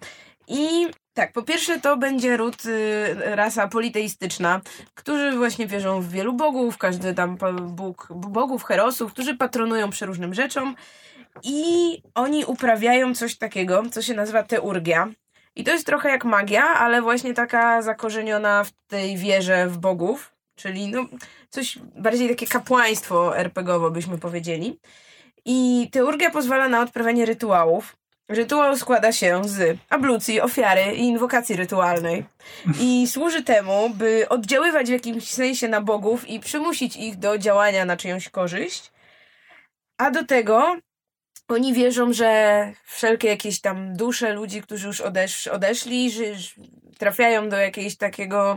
I 0.48 0.86
tak, 1.14 1.32
po 1.32 1.42
pierwsze 1.42 1.80
to 1.80 1.96
będzie 1.96 2.36
ród 2.36 2.64
y, 2.66 3.14
rasa 3.18 3.68
politeistyczna, 3.68 4.60
którzy 4.94 5.36
właśnie 5.36 5.66
wierzą 5.66 6.00
w 6.00 6.10
wielu 6.10 6.32
bogów, 6.32 6.78
każdy 6.78 7.14
tam 7.14 7.38
bóg, 7.62 8.08
bogów, 8.10 8.64
herosów, 8.64 9.12
którzy 9.12 9.36
patronują 9.36 9.90
przeróżnym 9.90 10.34
rzeczom 10.34 10.74
i 11.42 12.02
oni 12.14 12.44
uprawiają 12.44 13.14
coś 13.14 13.36
takiego, 13.36 13.82
co 13.90 14.02
się 14.02 14.14
nazywa 14.14 14.42
teurgia. 14.42 15.08
I 15.56 15.64
to 15.64 15.70
jest 15.70 15.86
trochę 15.86 16.08
jak 16.08 16.24
magia, 16.24 16.64
ale 16.64 17.02
właśnie 17.02 17.34
taka 17.34 17.82
zakorzeniona 17.82 18.64
w 18.64 18.72
tej 18.86 19.16
wierze 19.16 19.66
w 19.66 19.78
bogów, 19.78 20.32
czyli 20.54 20.88
no 20.88 21.06
coś 21.50 21.78
bardziej 21.96 22.28
takie 22.28 22.46
kapłaństwo 22.46 23.38
RPGowo 23.38 23.90
byśmy 23.90 24.18
powiedzieli. 24.18 24.78
I 25.52 25.88
teurgia 25.92 26.30
pozwala 26.30 26.68
na 26.68 26.80
odprawianie 26.80 27.26
rytuałów. 27.26 27.96
Rytuał 28.28 28.76
składa 28.76 29.12
się 29.12 29.42
z 29.44 29.78
ablucji, 29.88 30.40
ofiary 30.40 30.94
i 30.94 31.00
inwokacji 31.00 31.56
rytualnej. 31.56 32.24
I 32.80 33.06
służy 33.06 33.42
temu, 33.42 33.90
by 33.94 34.28
oddziaływać 34.28 34.86
w 34.86 34.92
jakimś 34.92 35.30
sensie 35.30 35.68
na 35.68 35.80
bogów 35.80 36.28
i 36.28 36.40
przymusić 36.40 36.96
ich 36.96 37.16
do 37.16 37.38
działania 37.38 37.84
na 37.84 37.96
czyjąś 37.96 38.28
korzyść. 38.28 38.92
A 39.98 40.10
do 40.10 40.24
tego 40.24 40.76
oni 41.48 41.72
wierzą, 41.72 42.12
że 42.12 42.72
wszelkie 42.84 43.28
jakieś 43.28 43.60
tam 43.60 43.96
dusze 43.96 44.32
ludzi, 44.32 44.62
którzy 44.62 44.86
już 44.86 45.00
odesz 45.00 45.46
odeszli, 45.46 46.10
że 46.10 46.24
trafiają 46.98 47.48
do 47.48 47.56
jakiegoś 47.56 47.96
takiego, 47.96 48.56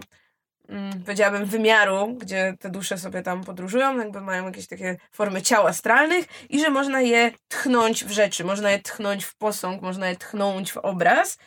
powiedziałabym, 1.06 1.46
wymiaru, 1.46 2.14
gdzie 2.14 2.54
te 2.60 2.70
dusze 2.70 2.98
sobie 2.98 3.22
tam 3.22 3.44
podróżują, 3.44 3.98
jakby 3.98 4.22
mają 4.22 4.46
jakieś 4.46 4.68
takie 4.68 4.98
formy 5.12 5.42
ciał 5.42 5.68
astralnych 5.68 6.26
i 6.50 6.60
że 6.60 6.70
można 6.70 7.02
je 7.02 7.32
tchnąć 7.48 8.06
w 8.06 8.12
rzeczy, 8.12 8.44
można 8.44 8.72
je 8.72 8.80
tchnąć 8.80 9.26
w 9.26 9.36
posąg, 9.36 9.82
można 9.82 10.10
je 10.10 10.16
tchnąć 10.16 10.72
w 10.72 10.78
obraz. 10.78 11.38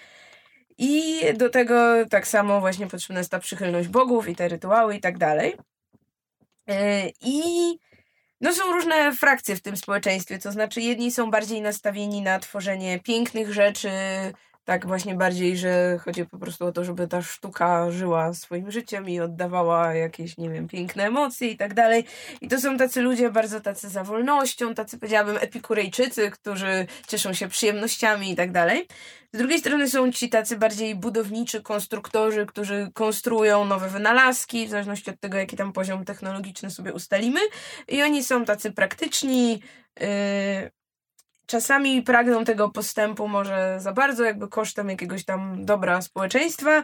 I 0.78 1.21
do 1.35 1.50
tego 1.50 2.06
tak 2.11 2.26
samo 2.26 2.61
właśnie 2.61 2.87
potrzebna 2.87 3.21
jest 3.21 3.30
ta 3.30 3.38
przychylność 3.38 3.88
bogów 3.88 4.28
i 4.28 4.37
te 4.37 4.49
rytuały 4.49 4.97
i 4.97 5.00
tak 5.00 5.18
dalej. 5.18 5.56
Yy, 6.66 6.75
I 7.21 7.78
no 8.40 8.52
są 8.52 8.73
różne 8.73 9.12
frakcje 9.12 9.56
w 9.56 9.62
tym 9.62 9.76
społeczeństwie, 9.76 10.38
to 10.38 10.52
znaczy 10.52 10.80
jedni 10.80 11.12
są 11.12 11.30
bardziej 11.30 11.62
nastawieni 11.62 12.23
na 12.23 12.38
tworzenie 12.38 12.99
pięknych 12.99 13.52
rzeczy, 13.52 13.90
tak 14.67 14.87
właśnie 14.87 15.15
bardziej, 15.15 15.57
że 15.57 15.99
chodzi 15.99 16.25
po 16.25 16.39
prostu 16.39 16.67
o 16.67 16.73
to, 16.73 16.85
żeby 16.85 17.09
ta 17.09 17.23
sztuka 17.23 17.91
żyła 17.91 18.35
swoim 18.35 18.71
życiem 18.71 19.09
i 19.09 19.21
oddawała 19.21 19.95
jakieś, 19.95 20.39
nie 20.39 20.51
wiem, 20.51 20.69
piękne 20.69 21.07
emocje 21.07 21.49
i 21.51 21.57
tak 21.57 21.75
dalej. 21.75 22.05
I 22.41 22.49
to 22.49 22.61
są 22.61 22.77
tacy 22.77 23.03
ludzie 23.03 23.31
bardzo 23.31 23.61
tacy 23.61 23.89
za 23.89 24.05
wolnością, 24.05 24.75
tacy 24.75 24.99
powiedziałabym 24.99 25.37
epikurejczycy, 25.41 26.31
którzy 26.31 26.87
cieszą 27.09 27.33
się 27.33 27.49
przyjemnościami 27.49 28.31
i 28.31 28.37
tak 28.37 28.53
dalej. 28.53 28.87
Z 29.33 29.39
drugiej 29.39 29.59
strony 29.59 29.91
są 29.91 30.13
ci 30.13 30.29
tacy 30.29 30.57
bardziej 30.57 30.95
budowniczy 30.95 31.63
konstruktorzy, 31.63 32.47
którzy 32.47 32.91
konstruują 32.95 33.65
nowe 33.65 33.89
wynalazki, 33.89 34.67
w 34.67 34.71
zależności 34.71 35.11
od 35.11 35.21
tego, 35.21 35.39
jaki 35.39 35.57
tam 35.57 35.73
poziom 35.73 36.05
technologiczny 36.05 36.71
sobie 36.71 36.93
ustalimy. 36.93 37.41
I 37.89 38.03
oni 38.03 38.25
są 38.25 38.45
tacy 38.45 38.73
praktyczni, 38.73 39.61
yy, 40.01 40.07
czasami 41.47 42.03
pragną 42.03 42.45
tego 42.45 42.71
postępu 42.71 43.29
może 43.29 43.76
za 43.81 43.93
bardzo, 43.93 44.25
jakby 44.25 44.49
kosztem 44.49 44.88
jakiegoś 44.88 45.25
tam 45.25 45.65
dobra 45.65 46.03
społeczeństwa, 46.03 46.83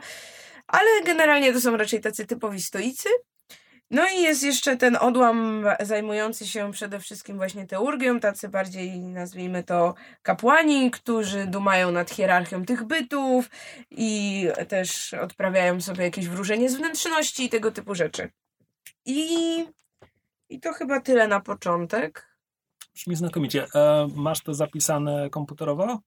ale 0.66 1.02
generalnie 1.04 1.52
to 1.52 1.60
są 1.60 1.76
raczej 1.76 2.00
tacy 2.00 2.26
typowi 2.26 2.62
stoicy. 2.62 3.08
No 3.92 4.08
i 4.08 4.22
jest 4.22 4.42
jeszcze 4.42 4.76
ten 4.76 4.96
odłam 4.96 5.66
zajmujący 5.80 6.46
się 6.46 6.72
przede 6.72 7.00
wszystkim 7.00 7.36
właśnie 7.36 7.66
teurgią, 7.66 8.20
tacy 8.20 8.48
bardziej 8.48 9.00
nazwijmy 9.00 9.64
to 9.64 9.94
kapłani, 10.22 10.90
którzy 10.90 11.46
dumają 11.46 11.90
nad 11.90 12.10
hierarchią 12.10 12.64
tych 12.64 12.84
bytów 12.84 13.50
i 13.90 14.48
też 14.68 15.14
odprawiają 15.14 15.80
sobie 15.80 16.04
jakieś 16.04 16.28
wróżenie 16.28 16.70
z 16.70 16.74
wnętrzności 16.74 17.44
i 17.44 17.48
tego 17.48 17.70
typu 17.70 17.94
rzeczy. 17.94 18.30
I, 19.06 19.64
i 20.48 20.60
to 20.60 20.72
chyba 20.72 21.00
tyle 21.00 21.28
na 21.28 21.40
początek. 21.40 22.31
Brzmi 22.94 23.16
znakomicie. 23.16 23.66
E, 23.74 24.08
masz 24.14 24.40
to 24.40 24.54
zapisane 24.54 25.30
komputerowo? 25.30 25.98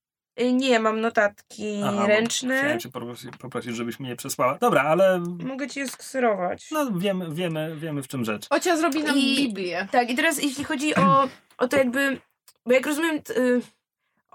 Y, 0.41 0.53
Nie, 0.53 0.79
mam 0.79 1.01
notatki 1.01 1.81
Aha, 1.85 2.07
ręczne. 2.07 2.57
Chciałem 2.57 2.79
cię 2.79 2.89
poprosić, 2.89 3.37
poprosić, 3.37 3.75
żebyś 3.75 3.99
mnie 3.99 4.15
przesłała. 4.15 4.57
Dobra, 4.57 4.81
ale 4.81 5.19
Mogę 5.19 5.67
ci 5.67 5.79
je 5.79 5.87
skserować. 5.87 6.71
no, 6.71 6.91
wiemy, 6.91 7.31
wiemy, 7.31 7.75
wiemy 7.75 8.03
w 8.03 8.07
czym 8.07 8.25
rzecz. 8.25 8.47
Ocia 8.49 8.77
zrobi 8.77 9.03
nam 9.03 9.17
I- 9.17 9.35
Biblię. 9.37 9.87
Tak, 9.91 10.09
i 10.09 10.15
teraz 10.15 10.43
jeśli 10.43 10.63
chodzi 10.63 10.95
o, 10.95 11.27
o 11.57 11.67
to 11.67 11.77
jakby, 11.77 12.19
bo 12.65 12.73
jak 12.73 12.85
rozumiem, 12.85 13.21
t, 13.21 13.37
y, 13.37 13.61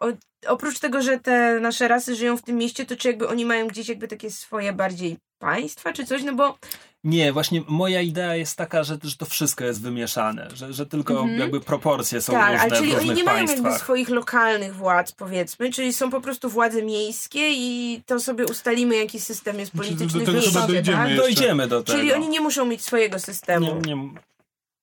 o, 0.01 0.07
oprócz 0.47 0.79
tego, 0.79 1.03
że 1.03 1.19
te 1.19 1.61
nasze 1.61 1.89
rasy 1.89 2.15
żyją 2.17 2.37
w 2.37 2.43
tym 2.43 2.57
mieście, 2.57 2.87
to 2.87 2.97
czy 2.97 3.09
jakby 3.09 3.29
oni 3.29 3.45
mają 3.45 3.67
gdzieś 3.69 3.89
jakby 3.89 4.09
takie 4.09 4.31
swoje 4.31 4.73
bardziej 4.73 5.17
państwa, 5.39 5.93
czy 5.93 6.07
coś, 6.07 6.23
no 6.23 6.35
bo 6.35 6.59
Nie, 7.05 7.33
właśnie 7.33 7.63
moja 7.69 8.01
idea 8.01 8.37
jest 8.37 8.57
taka, 8.57 8.83
że, 8.85 8.99
że 9.03 9.17
to 9.17 9.27
wszystko 9.27 9.65
jest 9.65 9.83
wymieszane, 9.83 10.49
że, 10.55 10.73
że 10.73 10.87
tylko 10.87 11.21
Mhm. 11.21 11.39
jakby 11.41 11.61
proporcje 11.61 12.21
są 12.21 12.33
tak, 12.33 12.53
różne 12.53 12.61
ale 12.63 12.77
czyli 12.77 12.91
w 12.91 12.95
oni 12.95 12.99
różnych 12.99 13.17
nie 13.17 13.25
mają 13.25 13.37
państwach. 13.39 13.65
jakby 13.65 13.79
swoich 13.79 14.09
lokalnych 14.09 14.75
władz, 14.77 15.13
powiedzmy, 15.13 15.71
czyli 15.73 15.93
są 15.93 16.11
po 16.11 16.21
prostu 16.21 16.49
władze 16.51 16.83
miejskie 16.83 17.51
i 17.53 18.03
to 18.07 18.21
sobie 18.21 18.45
ustalimy, 18.47 18.97
jaki 18.97 19.21
system 19.21 19.59
jest 19.59 19.73
Znaczy, 19.73 19.91
do 19.91 19.97
polityczny 19.97 20.21
tego 20.27 20.33
w 20.33 20.45
mieście, 20.45 20.61
dojdziemy 20.67 21.09
tak? 21.09 21.17
Dojdziemy 21.17 21.69
do 21.69 21.83
tego. 21.83 21.99
Czyli 21.99 22.13
oni 22.13 22.29
nie 22.29 22.41
muszą 22.41 22.65
mieć 22.67 22.83
swojego 22.85 23.19
systemu. 23.19 23.67
nie, 23.87 23.95
nie, 23.95 24.09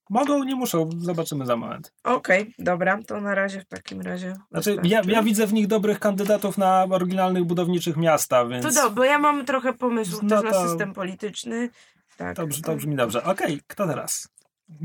Mogą, 0.09 0.43
nie 0.43 0.55
muszą, 0.55 0.89
zobaczymy 0.97 1.45
za 1.45 1.55
moment. 1.55 1.93
Okej, 2.03 2.53
dobra, 2.59 2.99
to 3.07 3.21
na 3.21 3.35
razie 3.35 3.61
w 3.61 3.65
takim 3.65 4.01
razie. 4.01 4.33
Znaczy, 4.51 4.77
ja, 4.83 5.01
ja 5.07 5.23
widzę 5.23 5.47
w 5.47 5.53
nich 5.53 5.67
dobrych 5.67 5.99
kandydatów 5.99 6.57
na 6.57 6.83
oryginalnych 6.89 7.43
budowniczych 7.43 7.97
miasta, 7.97 8.45
więc 8.45 8.65
To 8.75 8.81
do, 8.81 8.89
bo 8.89 9.03
ja 9.03 9.19
mam 9.19 9.45
trochę 9.45 9.73
pomysłów 9.73 10.23
No 10.23 10.29
też 10.29 10.51
to- 10.51 10.61
na 10.61 10.67
system 10.69 10.93
polityczny. 10.93 11.69
Tak. 12.17 12.35
to, 12.35 12.47
brzmi, 12.47 12.63
to 12.63 12.75
brzmi 12.75 12.95
dobrze. 12.95 13.23
Okej, 13.23 13.61
kto 13.67 13.87
teraz? 13.87 14.29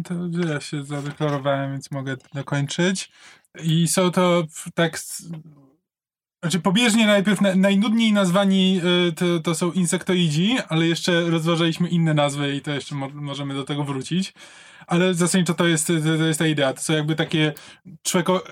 To 0.05 0.15
ja 0.49 0.61
się 0.61 0.85
zadeklarowałem, 0.85 1.73
więc 1.73 1.91
mogę 1.91 2.17
dokończyć. 2.35 3.11
I 3.65 3.89
są 3.89 4.11
to 4.11 4.45
tak. 4.75 4.99
Znaczy, 6.43 6.61
pobieżnie 6.61 7.07
najpierw 7.07 7.41
na, 7.41 7.55
najnudniej 7.55 8.13
nazwani 8.13 8.81
y, 9.09 9.13
to, 9.13 9.41
to 9.41 9.55
są 9.55 9.73
insektoidzi, 9.73 10.57
ale 10.69 10.87
jeszcze 10.87 11.31
rozważaliśmy 11.31 11.89
inne 11.89 12.15
nazwy 12.15 12.57
i 12.57 12.61
to 12.61 12.71
jeszcze 12.71 12.95
mo 12.95 13.09
możemy 13.09 13.55
do 13.55 13.65
tego 13.65 13.85
wrócić. 13.85 14.35
Ale 14.87 15.15
zasadniczo 15.15 15.55
to 15.55 15.67
jest, 15.67 15.87
to, 15.87 15.93
to 16.19 16.25
jest 16.25 16.39
ta 16.39 16.47
idea. 16.47 16.73
To 16.73 16.81
są 16.81 16.93
jakby 16.93 17.17
takie 17.17 17.53
człeko, 18.03 18.45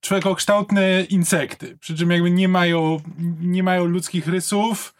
człekokształtne 0.00 1.02
insekty. 1.02 1.78
Przy 1.80 1.96
czym 1.96 2.10
jakby 2.10 2.30
nie 2.30 2.48
mają, 2.48 3.00
nie 3.40 3.62
mają 3.62 3.84
ludzkich 3.84 4.26
rysów. 4.26 4.93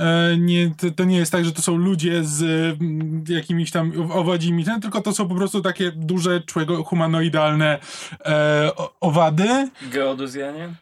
E, 0.00 0.36
Nie, 0.36 0.70
to, 0.76 0.90
to 0.90 1.04
nie 1.04 1.16
jest 1.16 1.32
tak, 1.32 1.44
że 1.44 1.52
to 1.52 1.62
są 1.62 1.76
ludzie 1.76 2.24
z 2.24 2.42
mm, 2.80 3.24
jakimiś 3.28 3.70
tam 3.70 3.92
owadzimi, 4.12 4.64
tylko 4.82 5.00
to 5.00 5.12
są 5.12 5.28
po 5.28 5.34
prostu 5.34 5.60
takie 5.60 5.92
duże, 5.96 6.40
człego, 6.40 6.84
humanoidalne 6.84 7.78
e, 8.24 8.70
owady. 9.00 9.70
Geodezjanie? 9.92 10.74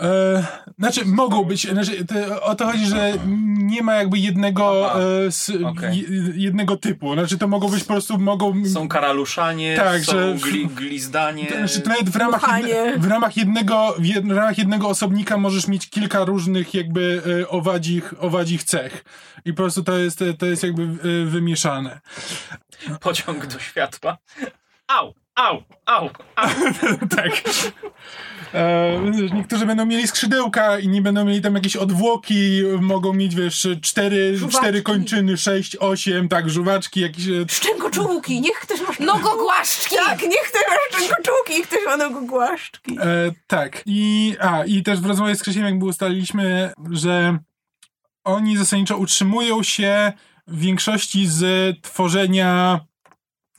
E, 0.00 0.44
znaczy, 0.78 1.04
mogą 1.04 1.44
być, 1.44 1.68
znaczy, 1.68 2.04
to, 2.04 2.42
o 2.42 2.54
to 2.54 2.66
chodzi, 2.66 2.86
że 2.86 3.12
nie 3.56 3.82
ma 3.82 3.94
jakby 3.94 4.18
jednego, 4.18 4.94
e, 5.02 5.26
s, 5.26 5.48
je- 5.92 6.32
jednego 6.34 6.76
typu. 6.76 7.14
Znaczy, 7.14 7.38
to 7.38 7.48
mogą 7.48 7.68
być 7.68 7.84
po 7.84 7.92
prostu, 7.92 8.18
mogą... 8.18 8.64
Są 8.66 8.88
karaluszanie, 8.88 9.76
Tak, 9.76 10.02
są 10.02 10.12
że- 10.12 10.34
gli, 10.34 10.66
glizdanie. 10.66 11.46
To 11.46 11.56
Znaczy, 11.56 11.80
to 11.80 11.88
nawet 11.90 12.10
w 12.10 12.16
ramach, 12.16 12.58
jedne, 12.66 12.98
w, 12.98 13.06
ramach 13.06 13.36
jednego, 13.36 13.94
w, 13.98 14.04
jed, 14.06 14.26
w 14.26 14.30
ramach 14.36 14.58
jednego 14.58 14.88
osobnika 14.88 15.36
możesz 15.36 15.68
mieć 15.68 15.90
kilka 15.90 16.24
różnych 16.24 16.74
jakby 16.74 17.22
e, 17.42 17.48
owadzich, 17.48 18.14
owadzich 18.22 18.64
cech. 18.64 19.04
I 19.44 19.52
po 19.52 19.56
prostu 19.62 19.82
to 19.84 19.98
jest, 19.98 20.24
to 20.38 20.46
jest 20.46 20.62
jakby 20.62 20.82
e, 20.82 20.86
wymieszane. 21.26 22.00
Pociąg 23.00 23.46
do 23.46 23.58
światła. 23.58 24.18
Au, 24.88 25.14
au, 25.34 25.62
au, 25.86 26.10
au. 26.36 26.48
tak. 27.16 27.32
E, 28.54 29.00
niektórzy 29.34 29.66
będą 29.66 29.86
mieli 29.86 30.06
skrzydełka 30.08 30.78
i 30.78 30.88
nie 30.88 31.02
będą 31.02 31.24
mieli 31.24 31.40
tam 31.40 31.54
jakieś 31.54 31.76
odwłoki, 31.76 32.62
mogą 32.80 33.12
mieć, 33.12 33.34
wiesz, 33.34 33.68
cztery, 33.82 34.36
Żuwaczki. 34.36 34.58
cztery 34.58 34.82
kończyny, 34.82 35.36
sześć, 35.36 35.76
osiem, 35.76 36.28
tak, 36.28 36.50
żuwaczki, 36.50 37.00
jakieś... 37.00 37.28
e, 37.28 37.44
Szczękoczułki, 37.50 38.40
niech 38.40 38.60
ktoś 38.60 38.80
masz 38.80 38.98
Nogogłaszczki! 38.98 39.96
Tak, 39.96 40.22
niech 40.22 40.42
ktoś 40.42 40.62
ma 40.68 40.98
szczękoczułki 40.98 41.60
i 41.60 41.62
ktoś 41.62 41.78
ma 41.86 41.96
nogogłaszczki. 41.96 42.96
E, 43.00 43.32
tak. 43.46 43.82
I, 43.86 44.36
a, 44.40 44.64
I 44.64 44.82
też 44.82 45.00
w 45.00 45.06
rozmowie 45.06 45.34
z 45.36 45.42
Krzysiem 45.42 45.64
jakby 45.64 45.84
ustaliliśmy, 45.84 46.72
że 46.90 47.38
oni 48.24 48.56
zasadniczo 48.56 48.96
utrzymują 48.96 49.62
się 49.62 50.12
w 50.46 50.58
większości 50.60 51.26
z 51.26 51.44
tworzenia 51.82 52.80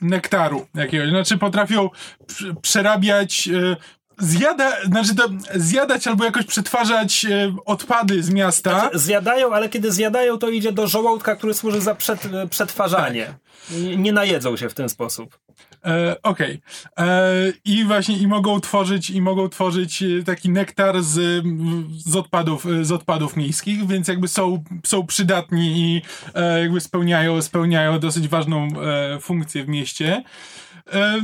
nektaru 0.04 0.66
jakiegoś. 0.74 1.08
Znaczy 1.08 1.38
potrafią 1.38 1.90
pr- 2.26 2.60
przerabiać 2.60 3.48
e, 3.48 3.76
zjada, 4.18 4.84
znaczy 4.84 5.14
to 5.14 5.28
zjadać 5.54 6.06
albo 6.06 6.24
jakoś 6.24 6.46
przetwarzać 6.46 7.24
e, 7.24 7.56
odpady 7.64 8.22
z 8.22 8.30
miasta. 8.30 8.90
Zjadają, 8.94 9.52
ale 9.52 9.68
kiedy 9.68 9.92
zjadają, 9.92 10.38
to 10.38 10.48
idzie 10.48 10.72
do 10.72 10.86
żołądka, 10.86 11.36
który 11.36 11.54
służy 11.54 11.80
za 11.80 11.94
przet, 11.94 12.20
przetwarzanie. 12.50 13.34
Nie, 13.70 13.96
nie 13.96 14.12
najedzą 14.12 14.56
się 14.56 14.68
w 14.68 14.74
ten 14.74 14.88
sposób. 14.88 15.38
E, 15.84 16.16
Okej. 16.22 16.60
E, 16.98 17.32
I 17.64 17.84
właśnie 17.84 18.16
i 18.16 18.26
mogą 18.26 18.60
tworzyć 18.60 19.10
i 19.10 19.20
mogą 19.20 19.48
tworzyć 19.48 20.02
e, 20.02 20.22
taki 20.22 20.50
nektar 20.50 21.02
z, 21.02 21.44
z 22.06 22.16
odpadów 22.16 22.66
z 22.82 22.92
odpadów 22.92 23.36
miejskich, 23.36 23.86
więc 23.86 24.08
jakby 24.08 24.28
są, 24.28 24.64
są 24.86 25.06
przydatni 25.06 25.78
i 25.78 26.02
jakby 26.60 26.80
spełniają, 26.80 27.42
spełniają 27.42 27.98
dosyć 27.98 28.28
ważną 28.28 28.68
funkcję 29.20 29.64
w 29.64 29.68
mieście. 29.68 30.22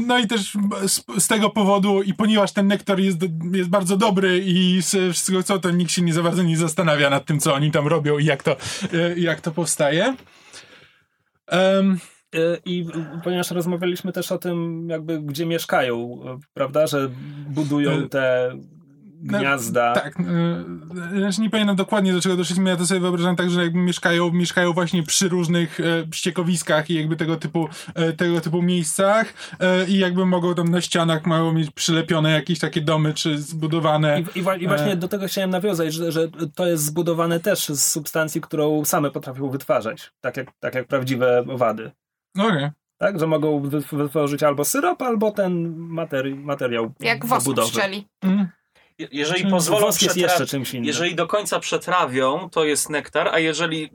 No 0.06 0.18
i 0.18 0.26
też 0.26 0.56
z, 0.86 1.04
z 1.18 1.28
tego 1.28 1.50
powodu, 1.50 2.02
i 2.02 2.14
ponieważ 2.14 2.52
ten 2.52 2.66
nektar 2.66 3.00
jest, 3.00 3.18
jest 3.52 3.70
bardzo 3.70 3.96
dobry 3.96 4.38
i 4.46 4.82
z 4.82 5.12
wszystkiego 5.12 5.42
co, 5.42 5.58
to 5.58 5.70
nikt 5.70 5.92
się 5.92 6.02
nie 6.02 6.12
za 6.12 6.22
bardzo 6.22 6.42
nie 6.42 6.56
zastanawia 6.56 7.10
nad 7.10 7.24
tym, 7.24 7.40
co 7.40 7.54
oni 7.54 7.70
tam 7.70 7.86
robią 7.86 8.18
i 8.18 8.24
jak 8.24 8.42
to, 8.42 8.56
jak 9.16 9.40
to 9.40 9.50
powstaje. 9.50 10.16
Y, 11.52 11.56
I 12.64 12.86
ponieważ 13.24 13.50
rozmawialiśmy 13.50 14.12
też 14.12 14.32
o 14.32 14.38
tym, 14.38 14.88
jakby 14.88 15.20
gdzie 15.20 15.46
mieszkają, 15.46 16.20
y, 16.22 16.46
prawda, 16.54 16.86
że 16.86 17.10
budują 17.48 17.90
Y, 17.90 18.08
te 18.08 18.52
gniazda. 19.22 19.92
Tak, 19.92 20.18
yy, 21.12 21.20
znaczy 21.20 21.40
nie 21.40 21.50
pamiętam 21.50 21.76
dokładnie 21.76 22.12
do 22.12 22.20
czego 22.20 22.36
doszliśmy, 22.36 22.70
ja 22.70 22.76
to 22.76 22.86
sobie 22.86 23.00
wyobrażam 23.00 23.36
tak, 23.36 23.50
że 23.50 23.62
jakby 23.62 23.78
mieszkają, 23.78 24.32
mieszkają 24.32 24.72
właśnie 24.72 25.02
przy 25.02 25.28
różnych 25.28 25.80
e, 25.80 25.84
ściekowiskach 26.14 26.90
i 26.90 26.94
jakby 26.94 27.16
tego 27.16 27.36
typu, 27.36 27.68
e, 27.94 28.12
tego 28.12 28.40
typu 28.40 28.62
miejscach 28.62 29.34
e, 29.60 29.86
i 29.86 29.98
jakby 29.98 30.26
mogą 30.26 30.54
tam 30.54 30.68
na 30.68 30.80
ścianach 30.80 31.26
mają 31.26 31.52
mieć 31.52 31.70
przylepione 31.70 32.30
jakieś 32.30 32.58
takie 32.58 32.80
domy 32.80 33.14
czy 33.14 33.38
zbudowane. 33.38 34.20
I, 34.20 34.38
i, 34.38 34.62
I 34.62 34.68
właśnie 34.68 34.96
do 34.96 35.08
tego 35.08 35.26
chciałem 35.26 35.50
nawiązać, 35.50 35.94
że, 35.94 36.12
że 36.12 36.28
to 36.54 36.66
jest 36.66 36.84
zbudowane 36.84 37.40
też 37.40 37.68
z 37.68 37.84
substancji, 37.84 38.40
którą 38.40 38.84
same 38.84 39.10
potrafią 39.10 39.50
wytwarzać, 39.50 40.12
tak 40.20 40.36
jak, 40.36 40.52
tak 40.60 40.74
jak 40.74 40.86
prawdziwe 40.86 41.44
owady. 41.48 41.90
Okej. 42.38 42.68
Tak, 42.98 43.20
że 43.20 43.26
mogą 43.26 43.60
wy- 43.60 43.80
wytworzyć 43.92 44.42
albo 44.42 44.64
syrop, 44.64 45.02
albo 45.02 45.30
ten 45.30 45.76
materi- 45.76 46.36
materiał 46.44 46.92
Jak 47.00 47.26
wosk 47.26 47.46
budowy. 47.46 47.68
pszczeli. 47.70 48.06
Mm. 48.22 48.48
Je- 48.98 49.08
Jeżeli 49.12 49.38
Czyli 49.40 49.50
pozwolą 49.50 49.80
wosk 49.86 50.02
jest 50.02 50.16
jeszcze 50.16 50.46
czymś 50.46 50.74
innym. 50.74 50.84
Jeżeli 50.84 51.14
do 51.14 51.26
końca 51.26 51.60
przetrawią, 51.60 52.48
to 52.50 52.64
jest 52.64 52.90
nektar, 52.90 53.28
a 53.28 53.38
jeżeli 53.38 53.90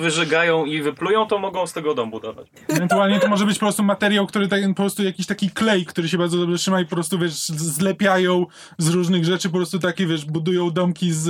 wyżygają 0.00 0.64
i 0.64 0.82
wyplują, 0.82 1.26
to 1.26 1.38
mogą 1.38 1.66
z 1.66 1.72
tego 1.72 1.94
dom 1.94 2.10
budować. 2.10 2.46
Ewentualnie 2.68 3.20
to 3.20 3.28
może 3.28 3.46
być 3.46 3.58
po 3.58 3.66
prostu 3.66 3.82
materiał, 3.82 4.26
który 4.26 4.48
tak, 4.48 4.60
po 4.68 4.74
prostu 4.74 5.02
jakiś 5.04 5.26
taki 5.26 5.50
klej, 5.50 5.86
który 5.86 6.08
się 6.08 6.18
bardzo 6.18 6.38
dobrze 6.38 6.58
trzyma 6.58 6.80
i 6.80 6.84
po 6.84 6.96
prostu 6.96 7.18
wiesz, 7.18 7.32
zlepiają 7.48 8.46
z 8.78 8.88
różnych 8.88 9.24
rzeczy, 9.24 9.48
po 9.50 9.56
prostu 9.56 9.78
takie 9.78 10.06
wiesz, 10.06 10.24
budują 10.24 10.70
domki 10.70 11.12
z 11.12 11.28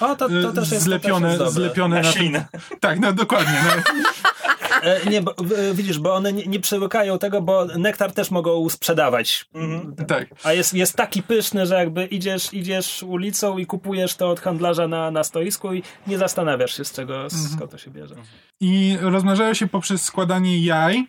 O, 0.00 0.16
to, 0.16 0.28
to 0.28 0.50
e, 0.50 0.52
też 0.52 0.70
jest 0.72 0.84
zlepione, 0.84 1.28
to 1.32 1.36
też 1.38 1.40
jest 1.44 1.54
zlepione 1.54 1.96
Na 1.96 2.02
tym- 2.02 2.12
ślinę. 2.12 2.48
Tak, 2.80 3.00
no 3.00 3.12
dokładnie. 3.12 3.62
No. 3.64 3.82
E, 4.82 5.10
nie, 5.10 5.22
bo, 5.22 5.34
e, 5.38 5.74
widzisz, 5.74 5.98
bo 5.98 6.14
one 6.14 6.32
nie, 6.32 6.46
nie 6.46 6.60
przełykają 6.60 7.18
tego, 7.18 7.42
bo 7.42 7.64
nektar 7.64 8.12
też 8.12 8.30
mogą 8.30 8.68
sprzedawać. 8.68 9.44
Mhm. 9.54 10.06
tak. 10.06 10.26
A 10.44 10.52
jest, 10.52 10.74
jest 10.74 10.96
taki 10.96 11.22
pyszny, 11.22 11.66
że 11.66 11.74
jakby 11.74 12.04
idziesz, 12.06 12.54
idziesz 12.54 13.02
ulicą 13.02 13.58
i 13.58 13.66
kupujesz 13.66 14.14
to 14.14 14.30
od 14.30 14.40
handlarza 14.40 14.88
na, 14.88 15.10
na 15.10 15.24
stoisku 15.24 15.74
i 15.74 15.82
nie 16.06 16.18
zastanawiasz 16.18 16.76
się, 16.76 16.84
z 16.84 16.92
czego, 16.92 17.22
Mhm. 17.22 17.42
skąd 17.56 17.70
to 17.70 17.78
się 17.78 17.90
bierze. 17.90 18.14
i 18.60 18.96
rozmnażają 19.00 19.54
się 19.54 19.66
poprzez 19.66 20.02
składanie 20.02 20.58
jaj 20.64 21.04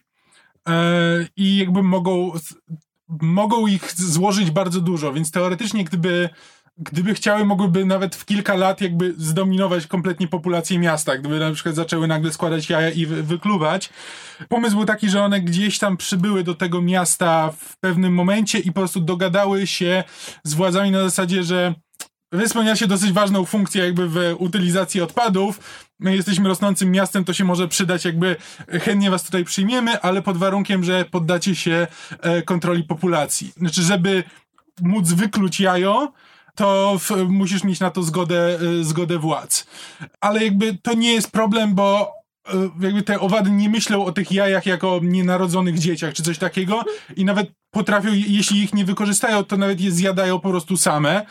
e, 0.69 0.73
i 1.37 1.57
jakby 1.57 1.83
mogą, 1.83 2.31
mogą 3.21 3.67
ich 3.67 3.91
złożyć 3.91 4.51
bardzo 4.51 4.81
dużo, 4.81 5.13
więc 5.13 5.31
teoretycznie 5.31 5.83
gdyby 5.83 6.29
gdyby 6.77 7.13
chciały, 7.13 7.45
mogłyby 7.45 7.85
nawet 7.85 8.15
w 8.15 8.25
kilka 8.25 8.55
lat 8.55 8.81
jakby 8.81 9.13
zdominować 9.17 9.87
kompletnie 9.87 10.27
populację 10.27 10.79
miasta, 10.79 11.17
gdyby 11.17 11.39
na 11.39 11.51
przykład 11.51 11.75
zaczęły 11.75 12.07
nagle 12.07 12.33
składać 12.33 12.69
jaja 12.69 12.89
i 12.89 13.05
wy, 13.05 13.23
wykluwać. 13.23 13.89
Pomysł 14.49 14.75
był 14.75 14.85
taki, 14.85 15.09
że 15.09 15.23
one 15.23 15.41
gdzieś 15.41 15.79
tam 15.79 15.97
przybyły 15.97 16.43
do 16.43 16.55
tego 16.55 16.81
miasta 16.81 17.51
w 17.57 17.77
pewnym 17.77 18.13
momencie 18.13 18.59
i 18.59 18.71
po 18.71 18.79
prostu 18.81 18.99
dogadały 18.99 19.67
się 19.67 20.03
z 20.43 20.53
władzami 20.53 20.91
na 20.91 21.03
zasadzie, 21.03 21.43
że 21.43 21.73
wy 22.31 22.49
spełniacie 22.49 22.87
dosyć 22.87 23.11
ważną 23.11 23.45
funkcję 23.45 23.83
jakby 23.83 24.09
w 24.09 24.35
utylizacji 24.37 25.01
odpadów. 25.01 25.59
My 25.99 26.15
jesteśmy 26.15 26.49
rosnącym 26.49 26.91
miastem, 26.91 27.23
to 27.25 27.33
się 27.33 27.43
może 27.43 27.67
przydać, 27.67 28.05
jakby 28.05 28.35
chętnie 28.81 29.11
was 29.11 29.23
tutaj 29.23 29.45
przyjmiemy, 29.45 30.01
ale 30.01 30.21
pod 30.21 30.37
warunkiem, 30.37 30.83
że 30.83 31.05
poddacie 31.05 31.55
się 31.55 31.87
e, 32.21 32.41
kontroli 32.41 32.83
populacji. 32.83 33.53
Znaczy, 33.57 33.81
żeby 33.81 34.23
móc 34.81 35.11
wykluć 35.13 35.59
jajo, 35.59 36.13
to 36.55 36.97
w, 36.99 37.09
musisz 37.29 37.63
mieć 37.63 37.79
na 37.79 37.91
to 37.91 38.03
zgodę, 38.03 38.59
e, 38.79 38.83
zgodę 38.83 39.19
władz. 39.19 39.65
Ale 40.21 40.43
jakby 40.43 40.77
to 40.77 40.93
nie 40.93 41.13
jest 41.13 41.31
problem, 41.31 41.75
bo 41.75 42.20
jakby 42.81 43.01
te 43.03 43.19
owady 43.19 43.51
nie 43.51 43.69
myślą 43.69 44.05
o 44.05 44.11
tych 44.11 44.31
jajach 44.31 44.65
jako 44.65 44.99
nienarodzonych 45.03 45.79
dzieciach 45.79 46.13
czy 46.13 46.23
coś 46.23 46.37
takiego 46.37 46.83
i 47.15 47.25
nawet 47.25 47.51
potrafią, 47.71 48.09
jeśli 48.13 48.63
ich 48.63 48.73
nie 48.73 48.85
wykorzystają, 48.85 49.43
to 49.43 49.57
nawet 49.57 49.81
je 49.81 49.91
zjadają 49.91 50.39
po 50.39 50.49
prostu 50.49 50.77
same. 50.77 51.25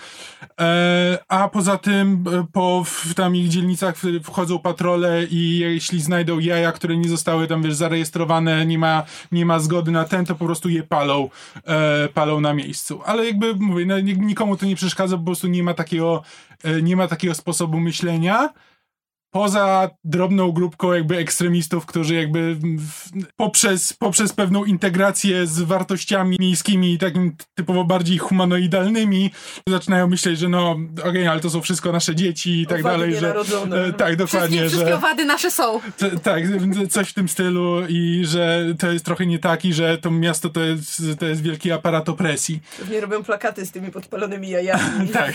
E, 0.60 1.18
a 1.28 1.48
poza 1.48 1.76
tym 1.78 2.24
e, 2.32 2.46
po 2.52 2.84
w, 2.84 3.14
tam 3.14 3.36
ich 3.36 3.48
dzielnicach 3.48 3.94
wchodzą 4.22 4.58
patrole 4.58 5.24
i 5.24 5.58
jeśli 5.58 6.00
znajdą 6.00 6.38
jaja, 6.38 6.72
które 6.72 6.96
nie 6.96 7.08
zostały 7.08 7.46
tam 7.46 7.62
wiesz, 7.62 7.74
zarejestrowane, 7.74 8.66
nie 8.66 8.78
ma, 8.78 9.02
nie 9.32 9.46
ma 9.46 9.58
zgody 9.58 9.90
na 9.90 10.04
ten, 10.04 10.24
to 10.24 10.34
po 10.34 10.44
prostu 10.44 10.68
je 10.68 10.82
palą, 10.82 11.28
e, 11.66 12.08
palą 12.08 12.40
na 12.40 12.54
miejscu. 12.54 13.00
Ale 13.04 13.26
jakby 13.26 13.54
mówię, 13.54 13.86
no, 13.86 13.94
nik- 13.94 14.22
nikomu 14.22 14.56
to 14.56 14.66
nie 14.66 14.76
przeszkadza, 14.76 15.16
po 15.16 15.24
prostu 15.24 15.46
nie 15.46 15.62
ma 15.62 15.74
takiego, 15.74 16.22
e, 16.64 16.82
nie 16.82 16.96
ma 16.96 17.08
takiego 17.08 17.34
sposobu 17.34 17.80
myślenia. 17.80 18.50
Poza 19.30 19.90
drobną 20.04 20.52
grupką 20.52 20.92
jakby 20.92 21.16
ekstremistów, 21.16 21.86
którzy 21.86 22.14
jakby 22.14 22.54
w, 22.54 23.08
poprzez, 23.36 23.92
poprzez 23.92 24.32
pewną 24.32 24.64
integrację 24.64 25.46
z 25.46 25.60
wartościami 25.60 26.36
miejskimi 26.40 26.92
i 26.92 26.98
takim 26.98 27.36
typowo 27.54 27.84
bardziej 27.84 28.18
humanoidalnymi 28.18 29.30
zaczynają 29.68 30.08
myśleć, 30.08 30.38
że 30.38 30.48
no 30.48 30.76
okej, 31.04 31.26
ale 31.28 31.40
to 31.40 31.50
są 31.50 31.60
wszystko 31.60 31.92
nasze 31.92 32.14
dzieci 32.14 32.60
i 32.60 32.66
tak 32.66 32.80
Owady 32.80 32.96
dalej, 32.98 33.14
że 33.14 33.20
nienarodzone. 33.20 33.76
e, 33.84 33.92
tak, 33.92 34.08
Wszystkie, 34.08 34.16
dokładnie, 34.16 34.60
wszystkie 34.60 34.86
że 34.88 34.94
owady 34.96 35.24
nasze 35.24 35.50
są. 35.50 35.80
t- 35.96 36.10
tak, 36.22 36.42
coś 36.90 37.08
w 37.08 37.14
tym 37.14 37.28
stylu 37.28 37.86
i 37.88 38.22
że 38.26 38.64
to 38.78 38.92
jest 38.92 39.04
trochę 39.04 39.26
nie 39.26 39.38
tak 39.38 39.64
i 39.64 39.72
że 39.74 39.98
to 39.98 40.10
miasto 40.10 40.48
to 40.48 40.60
jest, 40.60 41.02
to 41.18 41.26
jest 41.26 41.42
wielki 41.42 41.72
aparat 41.72 42.08
opresji. 42.08 42.60
Pewnie 42.78 43.00
robią 43.00 43.22
plakaty 43.24 43.66
z 43.66 43.70
tymi 43.70 43.90
podpalonymi 43.90 44.48
jajami. 44.50 45.08
Tak. 45.20 45.32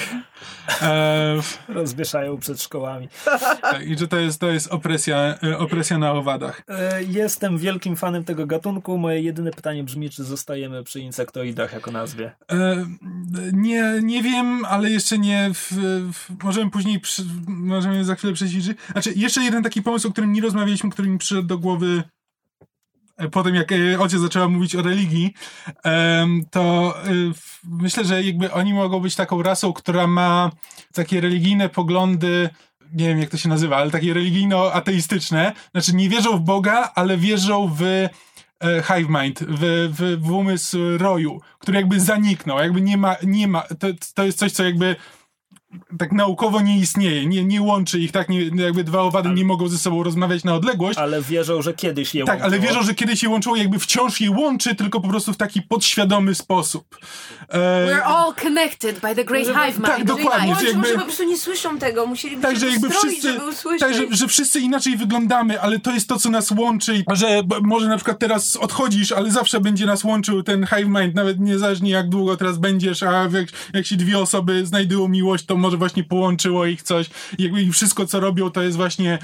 E, 0.81 1.36
Rozwieszają 1.67 2.38
przed 2.38 2.62
szkołami. 2.62 3.08
tak. 3.62 3.85
I 3.86 3.98
że 3.98 4.08
to 4.08 4.17
jest, 4.17 4.39
to 4.39 4.50
jest 4.50 4.67
opresja, 4.67 5.36
e, 5.43 5.58
opresja 5.58 5.98
na 5.98 6.12
owadach. 6.12 6.62
E, 6.67 7.04
Jestem 7.04 7.58
wielkim 7.58 7.95
fanem 7.95 8.24
tego 8.24 8.45
gatunku. 8.45 8.98
Moje 8.98 9.21
jedyne 9.21 9.52
pytanie 9.52 9.84
brzmi, 9.84 10.10
czy 10.10 10.24
zostajemy 10.24 10.84
przy 10.84 11.00
insektoidach 11.00 11.74
jako 11.74 11.91
nazwie. 11.91 12.32
E, 12.52 12.86
nie, 13.54 14.00
nie 14.04 14.24
wiem, 14.24 14.65
ale 14.65 14.89
jeszcze 14.89 15.17
nie. 15.17 15.50
W, 15.54 15.71
w, 16.13 16.43
możemy 16.43 16.71
później. 16.71 17.00
Przy, 17.00 17.24
możemy 17.48 18.06
za 18.06 18.15
chwilę 18.15 18.34
przećwiczyć. 18.34 18.78
Znaczy, 18.91 19.13
jeszcze 19.15 19.41
jeden 19.41 19.63
taki 19.63 19.82
pomysł, 19.82 20.08
o 20.08 20.12
którym 20.12 20.34
nie 20.34 20.41
rozmawialiśmy, 20.41 20.89
który 20.89 21.08
mi 21.08 21.17
przyszedł 21.17 21.48
do 21.48 21.58
głowy 21.58 22.04
po 23.32 23.43
tym, 23.43 23.56
jak 23.56 23.69
ojciec 24.00 24.19
zaczęła 24.19 24.48
mówić 24.48 24.76
o 24.76 24.82
religii, 24.82 25.34
to 26.52 26.95
myślę, 27.63 28.06
że 28.06 28.24
jakby 28.24 28.52
oni 28.52 28.74
mogą 28.74 29.00
być 29.00 29.15
taką 29.15 29.43
rasą, 29.43 29.74
która 29.74 30.08
ma 30.08 30.52
takie 30.93 31.21
religijne 31.21 31.69
poglądy. 31.69 32.50
Nie 32.93 33.08
wiem, 33.08 33.19
jak 33.19 33.30
to 33.30 33.38
się 33.38 33.50
nazywa, 33.50 33.78
ale 33.78 33.91
takie 33.91 34.13
religijno-ateistyczne. 34.13 35.54
Znaczy, 35.71 35.95
nie 35.95 36.10
wierzą 36.10 36.38
w 36.38 36.41
Boga, 36.41 36.91
ale 36.95 37.17
wierzą 37.17 37.76
w 37.78 37.82
e, 37.84 38.10
hive 38.84 39.10
mind, 39.10 39.39
w, 39.39 39.89
w, 39.98 40.26
w 40.26 40.32
umysł 40.32 40.78
roju, 40.98 41.41
który 41.60 41.78
jakby 41.78 42.00
zaniknął, 42.00 42.60
jakby 42.60 42.82
nie 42.82 42.98
ma, 42.98 43.15
nie 43.24 43.48
ma, 43.48 43.62
to, 43.62 43.88
to 44.15 44.24
jest 44.24 44.39
coś, 44.39 44.52
co 44.52 44.63
jakby 44.63 44.95
tak 46.00 46.12
naukowo 46.12 46.62
nie 46.62 46.78
istnieje, 46.80 47.26
nie, 47.26 47.44
nie 47.44 47.62
łączy 47.62 48.00
ich, 48.00 48.12
tak, 48.12 48.30
nie, 48.30 48.42
jakby 48.56 48.84
dwa 48.84 49.02
owady 49.02 49.30
nie 49.30 49.46
mogą 49.46 49.68
ze 49.68 49.78
sobą 49.78 50.04
rozmawiać 50.04 50.44
na 50.44 50.54
odległość, 50.56 51.00
Ale 51.00 51.22
wierzą, 51.22 51.62
że 51.62 51.74
kiedyś 51.74 52.16
je 52.16 52.26
tak, 52.26 52.42
ale 52.42 52.52
łączyło. 52.52 52.68
wierzą, 52.74 52.84
że 52.88 52.96
kiedyś 52.96 53.20
się 53.20 53.30
łączyło, 53.30 53.56
jakby 53.56 53.80
wciąż 53.80 54.22
je 54.22 54.32
łączy, 54.32 54.76
tylko 54.76 55.02
po 55.02 55.08
prostu 55.08 55.34
w 55.34 55.38
taki 55.38 55.62
podświadomy 55.62 56.36
sposób. 56.36 56.98
E, 57.50 57.58
We're 57.88 58.02
all 58.06 58.34
connected 58.44 59.00
by 59.00 59.16
the 59.16 59.24
great 59.26 59.46
hive 59.48 59.78
mind. 59.78 59.86
tak, 59.86 60.04
dokładnie, 60.04 60.48
Łączy, 60.50 60.62
że 60.62 60.68
jakby- 60.68 60.82
może 60.82 60.94
po 60.96 61.02
prostu 61.06 61.24
nie 61.24 61.38
słyszą 61.38 61.78
tego, 61.78 62.06
musieliby 62.06 62.42
tak, 62.42 62.54
się 62.54 62.60
że 62.60 62.68
jakby 62.70 62.90
wszyscy, 62.90 63.34
żeby 63.34 63.50
usłyszeć. 63.50 63.80
tak, 63.80 63.94
że, 63.94 64.04
że 64.12 64.28
wszyscy 64.28 64.60
inaczej 64.60 64.98
wyglądamy, 64.98 65.62
ale 65.62 65.80
to 65.80 65.92
jest 65.92 66.10
to, 66.10 66.20
co 66.20 66.30
nas 66.30 66.52
łączy, 66.52 66.96
i 66.96 67.04
że 67.14 67.42
może 67.62 67.88
na 67.88 67.96
przykład 67.96 68.20
teraz 68.20 68.56
odchodzisz, 68.56 69.12
ale 69.12 69.32
zawsze 69.32 69.60
będzie 69.60 69.86
nas 69.86 70.04
łączył 70.04 70.44
ten 70.44 70.66
hive 70.66 70.88
mind, 70.88 71.16
nawet 71.16 71.40
niezależnie 71.40 71.92
jak 71.92 72.10
długo 72.10 72.38
teraz 72.38 72.58
będziesz, 72.58 73.04
a 73.04 73.12
jak, 73.12 73.48
jak 73.74 73.86
się 73.86 73.96
dwie 73.96 74.20
osoby 74.20 74.66
znajdują 74.66 75.08
miłość, 75.08 75.46
to 75.46 75.56
może 75.65 75.78
właśnie 75.78 76.04
połączyło 76.04 76.65
ich 76.65 76.82
coś 76.82 77.10
i 77.38 77.43
jakby 77.43 77.62
i 77.62 77.71
wszystko, 77.71 78.06
co 78.06 78.19
robią, 78.19 78.51
to 78.51 78.62
jest 78.62 78.78
właśnie 78.78 79.19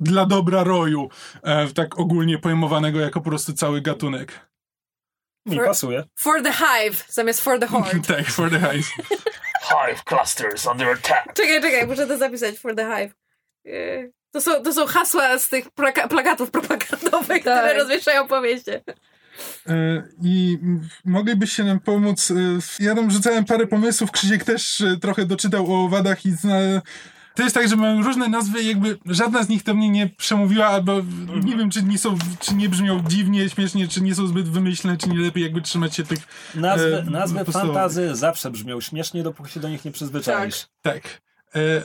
dla 0.00 0.26
dobra 0.26 0.64
roju, 0.64 1.08
e, 1.42 1.68
tak 1.68 1.98
ogólnie 1.98 2.38
pojmowanego 2.38 3.00
jako 3.00 3.20
po 3.20 3.30
prostu 3.30 3.52
cały 3.52 3.80
gatunek. 3.80 4.40
Mi 5.46 5.56
For- 5.56 5.66
pasuje. 5.66 6.04
For 6.18 6.42
the 6.42 6.52
hive 6.52 7.04
zamiast 7.08 7.40
for 7.40 7.58
the 7.60 7.66
horde. 7.66 8.00
tak, 8.16 8.26
for 8.26 8.50
the 8.50 8.58
hive. 8.60 8.86
Hive 9.68 10.04
clusters 10.04 10.66
under 10.66 10.88
attack. 10.88 11.32
czekaj, 11.34 11.62
czekaj, 11.62 11.86
muszę 11.86 12.06
to 12.06 12.18
zapisać. 12.18 12.58
For 12.58 12.74
the 12.76 12.84
hive. 12.96 13.14
Yy, 13.64 14.12
To 14.32 14.40
są, 14.40 14.62
to 14.62 14.72
są 14.72 14.86
hasła 14.86 15.38
z 15.38 15.48
tych 15.48 15.68
plaka- 15.70 16.08
plakatów 16.08 16.50
propagandowych, 16.50 17.40
które 17.40 17.56
Tak. 17.56 17.76
rozwieszają 17.76 18.28
po 18.28 18.40
mieście. 18.40 18.82
E, 19.66 20.02
I 20.22 20.58
moglibyście 21.04 21.64
nam 21.64 21.80
pomóc. 21.80 22.30
e, 22.30 22.34
Ja 22.84 22.94
tam 22.94 23.10
rzucałem 23.10 23.44
parę 23.44 23.66
pomysłów. 23.66 24.10
Krzysiek 24.10 24.44
też 24.44 24.80
e, 24.80 24.96
trochę 24.96 25.26
doczytał 25.26 25.72
o 25.74 25.84
owadach 25.84 26.26
i 26.26 26.30
zna. 26.32 26.54
To 27.34 27.42
jest 27.42 27.54
tak, 27.54 27.68
że 27.68 27.76
mają 27.76 28.02
różne 28.02 28.28
nazwy, 28.28 28.62
jakby 28.62 28.98
żadna 29.06 29.42
z 29.42 29.48
nich 29.48 29.62
do 29.62 29.74
mnie 29.74 29.88
nie 29.90 30.06
przemówiła, 30.08 30.66
albo 30.66 31.02
nie 31.44 31.56
wiem, 31.56 31.70
czy 31.70 31.82
nie 31.82 31.98
są, 31.98 32.18
czy 32.40 32.54
nie 32.54 32.68
brzmią 32.68 33.04
dziwnie, 33.08 33.50
śmiesznie, 33.50 33.88
czy 33.88 34.00
nie 34.02 34.14
są 34.14 34.26
zbyt 34.26 34.48
wymyślne, 34.48 34.96
czy 34.96 35.08
nie 35.08 35.18
lepiej 35.18 35.42
jakby 35.42 35.60
trzymać 35.62 35.96
się 35.96 36.02
tych. 36.04 36.18
Nazwy, 36.54 36.96
E, 36.96 37.10
nazwy 37.10 37.44
fantazy 37.44 38.14
zawsze 38.16 38.50
brzmią 38.50 38.80
śmiesznie, 38.80 39.22
dopóki 39.22 39.52
się 39.52 39.60
do 39.60 39.68
nich 39.68 39.84
nie 39.84 39.90
przyzwyczaisz. 39.92 40.66
Tak. 40.82 41.04
E, 41.06 41.08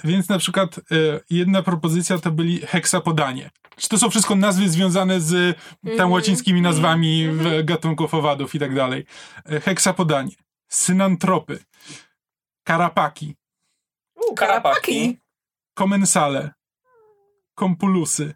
więc 0.04 0.30
na 0.30 0.38
przykład 0.40 0.78
e, 0.78 0.82
jedna 1.30 1.64
propozycja 1.64 2.18
to 2.18 2.32
byli 2.32 2.60
heksapodanie. 2.60 3.50
Czy 3.78 3.90
to 3.90 3.98
są 3.98 4.10
wszystko 4.10 4.36
nazwy 4.36 4.70
związane 4.70 5.22
z 5.22 5.58
tam 5.98 6.12
łacińskimi 6.12 6.62
nazwami 6.62 7.28
w 7.32 7.64
gatunków 7.64 8.14
owadów 8.14 8.56
i 8.56 8.60
tak 8.60 8.76
dalej. 8.76 9.06
E, 9.46 9.60
heksapodanie, 9.60 10.32
synantropy, 10.70 11.60
karapaki, 12.64 13.36
Karapaki. 14.36 15.18
komensale, 15.74 16.52
kompulusy, 17.56 18.34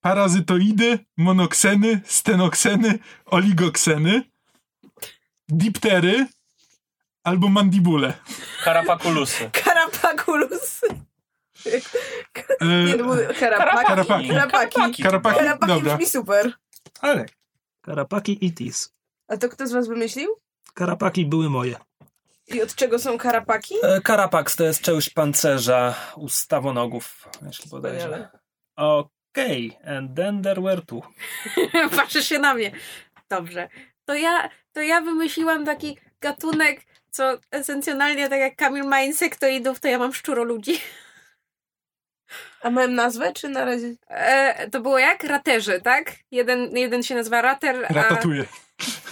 parazytoidy, 0.00 0.98
monokseny, 1.16 2.00
stenokseny, 2.04 2.98
oligokseny, 3.24 4.22
diptery 5.48 6.26
albo 7.24 7.48
mandibule. 7.48 8.12
Karapakulusy. 8.64 9.50
Karapakulus. 10.32 10.80
E, 12.60 12.66
Nie, 12.86 12.94
to 12.94 13.04
karapaki. 13.40 13.86
Karapaki. 13.86 14.28
Karapaki. 14.28 15.02
Karapaki? 15.02 15.38
Karapaki 15.38 15.66
Dobra. 15.66 15.94
brzmi 15.96 16.06
super. 16.06 16.52
Ale 17.00 17.26
Karapaki 17.82 18.46
Itis. 18.46 18.92
A 19.28 19.36
to 19.36 19.48
kto 19.48 19.66
z 19.66 19.72
was 19.72 19.88
wymyślił? 19.88 20.36
Karapaki 20.74 21.26
były 21.26 21.50
moje. 21.50 21.76
I 22.48 22.62
od 22.62 22.74
czego 22.74 22.98
są 22.98 23.18
karapaki? 23.18 23.74
E, 23.82 24.00
Karapaks 24.00 24.56
to 24.56 24.64
jest 24.64 24.80
część 24.80 25.10
pancerza 25.10 25.94
u 26.16 26.28
stawonogów, 26.28 27.28
jeśli 27.46 27.70
podejrzę. 27.70 28.28
Okej, 28.76 29.78
and 29.86 30.16
then 30.16 30.42
there 30.42 30.62
were 30.62 30.82
two. 30.82 31.00
Patrzysz 31.96 32.26
się 32.28 32.38
na 32.38 32.54
mnie. 32.54 32.72
Dobrze. 33.28 33.68
To 34.04 34.14
ja, 34.14 34.48
to 34.72 34.80
ja 34.82 35.00
wymyśliłam 35.00 35.64
taki 35.64 35.98
gatunek, 36.20 36.80
co 37.12 37.38
esencjonalnie, 37.50 38.28
tak 38.28 38.40
jak 38.40 38.56
Kamil 38.56 38.84
ma 38.84 39.00
insektoidów, 39.02 39.80
to 39.80 39.88
ja 39.88 39.98
mam 39.98 40.12
szczuroludzi. 40.14 40.80
A 42.62 42.70
miałem 42.70 42.94
nazwę, 42.94 43.32
czy 43.32 43.48
na 43.48 43.64
razie? 43.64 43.94
E, 44.08 44.70
to 44.70 44.80
było 44.80 44.98
jak? 44.98 45.24
Raterzy, 45.24 45.80
tak? 45.80 46.12
Jeden, 46.30 46.76
jeden 46.76 47.02
się 47.02 47.14
nazywa 47.14 47.42
Rater, 47.42 47.86
a... 47.88 47.92
Ratatuje. 47.92 48.44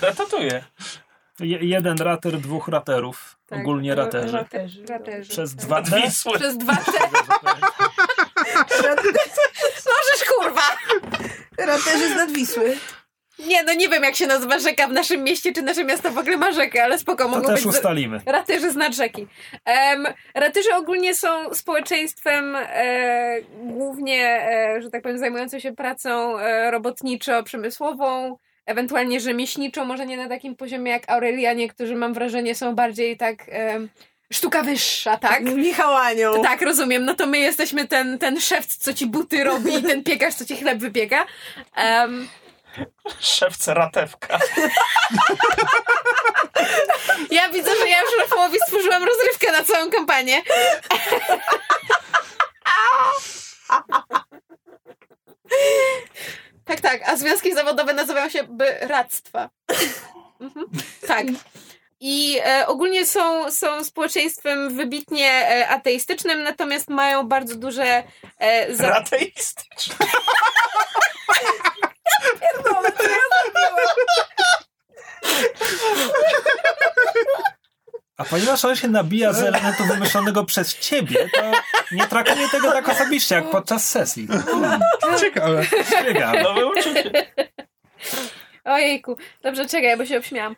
Ratatuję. 0.02 0.64
Je, 1.40 1.58
jeden 1.60 1.98
rater, 1.98 2.38
dwóch 2.38 2.68
raterów. 2.68 3.36
Tak, 3.46 3.58
Ogólnie 3.58 3.94
ra- 3.94 4.04
raterzy. 4.04 4.36
Raterzy. 4.36 4.84
Raterzy. 4.86 5.30
Przez 5.30 5.54
dwa 5.54 5.82
T. 5.82 6.02
Przez 6.34 6.58
dwa 6.58 6.76
te. 6.76 6.92
Możesz 9.86 10.28
kurwa! 10.36 10.62
Raterzy 11.58 12.08
z 12.14 12.16
Nadwisły. 12.16 12.76
Nie, 13.46 13.62
no 13.62 13.74
nie 13.74 13.88
wiem 13.88 14.02
jak 14.02 14.14
się 14.14 14.26
nazywa 14.26 14.58
rzeka 14.58 14.86
w 14.86 14.92
naszym 14.92 15.24
mieście, 15.24 15.52
czy 15.52 15.62
nasze 15.62 15.84
miasto 15.84 16.10
w 16.10 16.18
ogóle 16.18 16.36
ma 16.36 16.52
rzekę, 16.52 16.84
ale 16.84 16.98
spoko, 16.98 17.24
To 17.24 17.30
mogą 17.30 17.46
też 17.46 17.54
być... 17.54 17.66
ustalimy. 17.66 18.20
Raterzy 18.26 18.70
z 18.70 18.76
nad 18.76 18.94
rzeki. 18.94 19.26
Um, 19.66 20.06
raterzy 20.34 20.74
ogólnie 20.74 21.14
są 21.14 21.54
społeczeństwem 21.54 22.56
e, 22.56 23.36
głównie, 23.62 24.24
e, 24.26 24.82
że 24.82 24.90
tak 24.90 25.02
powiem, 25.02 25.18
zajmującym 25.18 25.60
się 25.60 25.72
pracą 25.72 26.38
e, 26.38 26.70
robotniczo-przemysłową, 26.70 28.36
ewentualnie 28.66 29.20
rzemieślniczą, 29.20 29.84
może 29.84 30.06
nie 30.06 30.16
na 30.16 30.28
takim 30.28 30.56
poziomie 30.56 30.92
jak 30.92 31.10
Aurelianie, 31.10 31.68
którzy 31.68 31.96
mam 31.96 32.14
wrażenie 32.14 32.54
są 32.54 32.74
bardziej 32.74 33.16
tak 33.16 33.36
em, 33.48 33.88
sztuka 34.32 34.62
wyższa, 34.62 35.16
tak? 35.16 35.48
Z 35.50 35.54
Michałanią. 35.54 36.42
Tak, 36.42 36.62
rozumiem. 36.62 37.04
No 37.04 37.14
to 37.14 37.26
my 37.26 37.38
jesteśmy 37.38 37.88
ten, 37.88 38.18
ten 38.18 38.40
szef, 38.40 38.66
co 38.66 38.94
ci 38.94 39.06
buty 39.06 39.44
robi 39.44 39.74
i 39.74 39.82
ten 39.82 40.04
piekarz, 40.04 40.34
co 40.34 40.44
ci 40.44 40.56
chleb 40.56 40.78
wypieka. 40.78 41.26
Um, 41.76 42.28
Szewce 43.20 43.74
ratewka. 43.74 44.38
ja 47.30 47.48
widzę, 47.48 47.70
że 47.76 47.88
ja 47.88 48.00
już 48.00 48.10
Rafałowi 48.20 48.58
stworzyłam 48.66 49.04
rozrywkę 49.04 49.52
na 49.52 49.64
całą 49.64 49.90
kampanię. 49.90 50.42
Tak, 56.64 56.80
tak. 56.80 57.08
A 57.08 57.16
związki 57.16 57.54
zawodowe 57.54 57.92
nazywają 57.94 58.28
się 58.28 58.42
bractwa. 58.86 59.50
Mhm. 60.40 60.66
Tak. 61.06 61.26
I 62.02 62.38
e, 62.44 62.66
ogólnie 62.66 63.06
są, 63.06 63.50
są 63.50 63.84
społeczeństwem 63.84 64.76
wybitnie 64.76 65.28
e, 65.48 65.68
ateistycznym, 65.68 66.42
natomiast 66.42 66.88
mają 66.88 67.28
bardzo 67.28 67.56
duże 67.56 68.02
e, 68.38 68.74
za- 68.74 68.88
Rateistyczne. 72.56 73.20
A 78.16 78.24
ponieważ 78.24 78.64
on 78.64 78.76
się 78.76 78.88
nabija 78.88 79.32
z 79.32 79.42
elementu 79.42 79.84
wymyślonego 79.84 80.44
przez 80.44 80.78
ciebie, 80.78 81.28
to 81.34 81.52
nie 81.92 82.06
traktuję 82.06 82.48
tego 82.48 82.72
tak 82.72 82.88
osobiście, 82.88 83.34
jak 83.34 83.50
podczas 83.50 83.90
sesji. 83.90 84.28
Ciekawe. 85.20 85.66
Ciekawe. 85.90 86.42
Nowe 86.42 86.66
uczucie. 86.66 87.32
Ojejku, 88.64 89.16
dobrze, 89.42 89.66
czekaj, 89.66 89.96
bo 89.96 90.06
się 90.06 90.18
obśmiałam. 90.18 90.56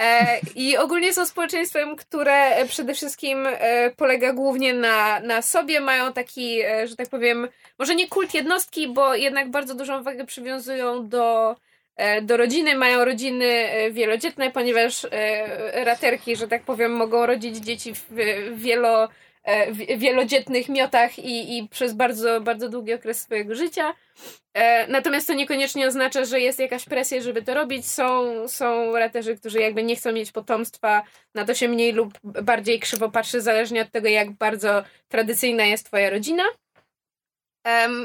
E, 0.00 0.40
I 0.54 0.76
ogólnie 0.76 1.14
są 1.14 1.26
społeczeństwem, 1.26 1.96
które 1.96 2.34
e, 2.34 2.66
przede 2.66 2.94
wszystkim 2.94 3.46
e, 3.46 3.90
polega 3.90 4.32
głównie 4.32 4.74
na, 4.74 5.20
na 5.20 5.42
sobie, 5.42 5.80
mają 5.80 6.12
taki, 6.12 6.58
że 6.84 6.96
tak 6.96 7.08
powiem, 7.08 7.48
może 7.78 7.94
nie 7.94 8.08
kult 8.08 8.34
jednostki, 8.34 8.88
bo 8.88 9.14
jednak 9.14 9.50
bardzo 9.50 9.74
dużą 9.74 10.02
wagę 10.02 10.26
przywiązują 10.26 11.08
do, 11.08 11.56
do 12.22 12.36
rodziny, 12.36 12.74
mają 12.74 13.04
rodziny 13.04 13.68
wielodzietne, 13.90 14.50
ponieważ 14.50 15.06
raterki, 15.72 16.36
że 16.36 16.48
tak 16.48 16.62
powiem, 16.62 16.92
mogą 16.92 17.26
rodzić 17.26 17.56
dzieci 17.56 17.94
w 17.94 18.06
wielo, 18.54 19.08
wielodzietnych 19.96 20.68
miotach 20.68 21.18
i, 21.18 21.58
i 21.58 21.68
przez 21.68 21.92
bardzo, 21.92 22.40
bardzo 22.40 22.68
długi 22.68 22.94
okres 22.94 23.22
swojego 23.22 23.54
życia. 23.54 23.94
E, 24.54 24.86
natomiast 24.88 25.26
to 25.26 25.34
niekoniecznie 25.34 25.86
oznacza, 25.86 26.24
że 26.24 26.40
jest 26.40 26.58
jakaś 26.58 26.84
presja, 26.84 27.20
żeby 27.20 27.42
to 27.42 27.54
robić. 27.54 27.86
Są, 27.86 28.34
są 28.48 28.92
raterzy, 28.96 29.36
którzy 29.36 29.60
jakby 29.60 29.82
nie 29.82 29.96
chcą 29.96 30.12
mieć 30.12 30.32
potomstwa, 30.32 31.02
na 31.34 31.44
to 31.44 31.54
się 31.54 31.68
mniej 31.68 31.92
lub 31.92 32.18
bardziej 32.22 32.80
krzywo 32.80 33.10
patrzy, 33.10 33.40
zależnie 33.40 33.82
od 33.82 33.90
tego, 33.90 34.08
jak 34.08 34.30
bardzo 34.30 34.84
tradycyjna 35.08 35.64
jest 35.64 35.86
twoja 35.86 36.10
rodzina. 36.10 36.44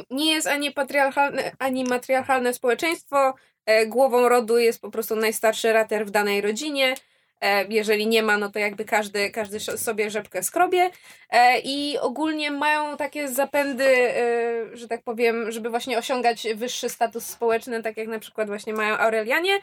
Nie 0.09 0.31
jest 0.31 0.47
ani 0.47 0.71
patriarchalne, 0.71 1.51
ani 1.59 1.83
matriarchalne 1.83 2.53
społeczeństwo. 2.53 3.33
E, 3.65 3.85
głową 3.85 4.29
rodu 4.29 4.57
jest 4.57 4.81
po 4.81 4.91
prostu 4.91 5.15
najstarszy 5.15 5.73
rater 5.73 6.05
w 6.05 6.11
danej 6.11 6.41
rodzinie. 6.41 6.95
E, 7.41 7.65
jeżeli 7.69 8.07
nie 8.07 8.23
ma, 8.23 8.37
no 8.37 8.51
to 8.51 8.59
jakby 8.59 8.85
każdy, 8.85 9.29
każdy 9.29 9.59
sobie 9.59 10.09
rzepkę 10.09 10.43
skrobie. 10.43 10.89
E, 11.29 11.59
I 11.59 11.97
ogólnie 11.97 12.51
mają 12.51 12.97
takie 12.97 13.27
zapędy, 13.27 13.85
e, 13.85 14.77
że 14.77 14.87
tak 14.87 15.03
powiem, 15.03 15.51
żeby 15.51 15.69
właśnie 15.69 15.97
osiągać 15.97 16.47
wyższy 16.55 16.89
status 16.89 17.25
społeczny, 17.25 17.83
tak 17.83 17.97
jak 17.97 18.07
na 18.07 18.19
przykład 18.19 18.47
właśnie 18.47 18.73
mają 18.73 18.97
Aurelianie. 18.97 19.59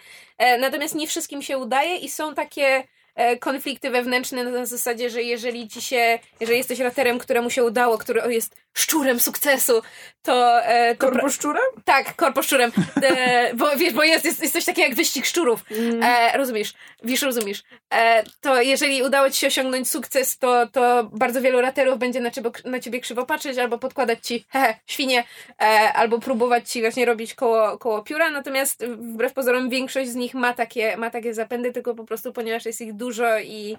Natomiast 0.60 0.94
nie 0.94 1.06
wszystkim 1.06 1.42
się 1.42 1.58
udaje 1.58 1.96
i 1.96 2.08
są 2.08 2.34
takie 2.34 2.84
konflikty 3.40 3.90
wewnętrzne 3.90 4.44
na 4.44 4.66
zasadzie, 4.66 5.10
że 5.10 5.22
jeżeli 5.22 5.68
ci 5.68 5.82
się, 5.82 6.18
jeżeli 6.40 6.58
jesteś 6.58 6.80
raterem, 6.80 7.18
któremu 7.18 7.50
się 7.50 7.64
udało, 7.64 7.98
który 7.98 8.34
jest 8.34 8.56
szczurem 8.76 9.20
sukcesu, 9.20 9.82
to... 10.22 10.64
e, 10.64 10.94
to 10.94 11.06
Korposzczurem? 11.06 11.62
tak, 11.84 12.16
korposzczurem. 12.16 12.72
E, 13.02 13.54
bo 13.58 13.76
wiesz, 13.76 13.94
bo 13.94 14.02
jest, 14.02 14.24
jest, 14.24 14.42
jest 14.42 14.52
coś 14.52 14.64
takiego 14.64 14.88
jak 14.88 14.96
wyścig 14.96 15.26
szczurów. 15.26 15.64
E, 16.02 16.38
rozumiesz, 16.38 16.74
wiesz, 17.02 17.22
rozumiesz. 17.22 17.62
E, 17.94 18.22
to 18.40 18.62
jeżeli 18.62 19.02
udało 19.02 19.30
ci 19.30 19.40
się 19.40 19.46
osiągnąć 19.46 19.90
sukces, 19.90 20.38
to, 20.38 20.66
to 20.66 21.10
bardzo 21.12 21.40
wielu 21.40 21.60
raterów 21.60 21.98
będzie 21.98 22.20
na 22.20 22.30
ciebie, 22.30 22.50
na 22.64 22.80
ciebie 22.80 23.00
krzywo 23.00 23.26
patrzeć, 23.26 23.58
albo 23.58 23.78
podkładać 23.78 24.26
ci 24.26 24.44
hehe, 24.52 24.74
świnie, 24.86 25.24
e, 25.62 25.92
albo 25.92 26.18
próbować 26.18 26.70
ci 26.70 26.80
właśnie 26.80 27.04
robić 27.04 27.34
koło, 27.34 27.78
koło 27.78 28.02
pióra. 28.02 28.30
Natomiast 28.30 28.86
wbrew 28.86 29.32
pozorom 29.32 29.70
większość 29.70 30.10
z 30.10 30.14
nich 30.14 30.34
ma 30.34 30.52
takie, 30.52 30.96
ma 30.96 31.10
takie 31.10 31.34
zapędy, 31.34 31.72
tylko 31.72 31.94
po 31.94 32.04
prostu 32.04 32.32
ponieważ 32.32 32.64
jest 32.64 32.80
ich 32.80 32.92
dużo 32.92 33.38
i, 33.38 33.76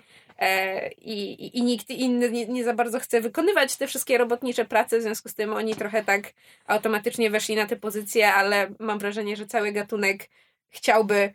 i, 1.02 1.34
i, 1.34 1.58
i 1.58 1.62
nikt 1.62 1.90
inny 1.90 2.32
nie, 2.32 2.46
nie 2.46 2.64
za 2.64 2.74
bardzo 2.74 3.00
chce 3.00 3.22
wykonywać 3.22 3.76
te 3.78 3.88
wszystkie 3.88 4.18
robotnicze 4.18 4.66
prace, 4.66 5.00
w 5.00 5.02
związku 5.02 5.30
z 5.30 5.34
tym 5.34 5.54
oni 5.54 5.76
trochę 5.76 6.04
tak 6.04 6.34
automatycznie 6.66 7.30
weszli 7.30 7.56
na 7.56 7.66
te 7.66 7.76
pozycje, 7.76 8.34
ale 8.34 8.70
mam 8.80 9.00
wrażenie, 9.00 9.36
że 9.36 9.46
cały 9.46 9.72
gatunek 9.72 10.30
chciałby 10.70 11.34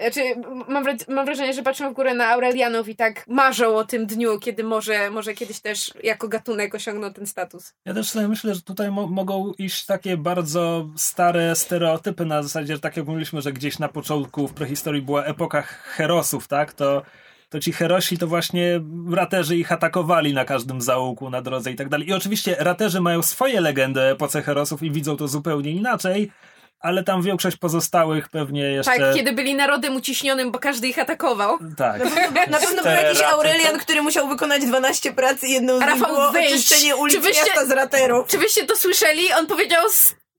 Znaczy, 0.00 0.20
mam, 0.68 0.84
mam 1.08 1.26
wrażenie, 1.26 1.52
że 1.52 1.62
patrzą 1.62 1.90
w 1.90 1.94
górę 1.94 2.14
na 2.14 2.28
Aurelianów 2.28 2.88
i 2.88 2.96
tak 2.96 3.28
marzą 3.28 3.76
o 3.76 3.84
tym 3.84 4.06
dniu, 4.06 4.38
kiedy 4.38 4.64
może, 4.64 5.10
może 5.10 5.34
kiedyś 5.34 5.60
też 5.60 5.92
jako 6.02 6.28
gatunek 6.28 6.74
osiągną 6.74 7.12
ten 7.12 7.26
status. 7.26 7.74
Ja 7.84 7.94
też 7.94 8.08
sobie 8.08 8.28
myślę, 8.28 8.54
że 8.54 8.62
tutaj 8.62 8.90
mo- 8.90 9.06
mogą 9.06 9.52
iść 9.58 9.86
takie 9.86 10.16
bardzo 10.16 10.88
stare 10.96 11.56
stereotypy 11.56 12.24
na 12.26 12.42
zasadzie, 12.42 12.74
że 12.74 12.80
tak 12.80 12.96
jak 12.96 13.06
mówiliśmy, 13.06 13.42
że 13.42 13.52
gdzieś 13.52 13.78
na 13.78 13.88
początku 13.88 14.48
w 14.48 14.54
prehistorii 14.54 15.02
była 15.02 15.24
epoka 15.24 15.62
herosów, 15.62 16.48
tak? 16.48 16.72
To, 16.72 17.02
to 17.48 17.60
ci 17.60 17.72
herosi 17.72 18.18
to 18.18 18.26
właśnie 18.26 18.80
raterzy 19.12 19.56
ich 19.56 19.72
atakowali 19.72 20.34
na 20.34 20.44
każdym 20.44 20.80
zaułku, 20.80 21.30
na 21.30 21.42
drodze 21.42 21.70
i 21.70 21.76
tak 21.76 21.88
dalej. 21.88 22.08
I 22.08 22.12
oczywiście 22.12 22.56
raterzy 22.58 23.00
mają 23.00 23.22
swoje 23.22 23.60
legendy 23.60 24.00
o 24.00 24.10
epoce 24.10 24.42
herosów 24.42 24.82
i 24.82 24.90
widzą 24.90 25.16
to 25.16 25.28
zupełnie 25.28 25.70
inaczej, 25.70 26.32
ale 26.80 27.04
tam 27.04 27.22
większość 27.22 27.56
pozostałych 27.56 28.28
pewnie 28.28 28.62
jeszcze... 28.62 28.98
Tak, 28.98 29.14
kiedy 29.14 29.32
byli 29.32 29.54
narodem 29.54 29.96
uciśnionym, 29.96 30.50
bo 30.52 30.58
każdy 30.58 30.88
ich 30.88 30.98
atakował. 30.98 31.58
Tak. 31.76 32.02
Na 32.50 32.58
pewno 32.58 32.82
był 32.82 32.92
jakiś 32.92 33.22
Aurelian, 33.22 33.72
to- 33.72 33.78
który 33.78 34.02
musiał 34.02 34.28
wykonać 34.28 34.62
12 34.66 35.12
prac 35.12 35.44
i 35.44 35.50
jedną 35.52 35.78
z 35.78 35.82
A 35.82 35.84
nich 35.92 36.00
Rafał, 36.00 36.16
było 36.16 36.32
wyjdź! 36.32 36.50
oczyszczenie 36.50 36.96
ulic 36.96 37.14
Czy 37.14 37.20
wyście- 37.20 37.44
miasta 37.46 37.66
z 37.66 37.70
raterów. 37.70 38.26
Czy 38.28 38.38
wyście 38.38 38.66
to 38.66 38.76
słyszeli? 38.76 39.32
On 39.38 39.46
powiedział... 39.46 39.84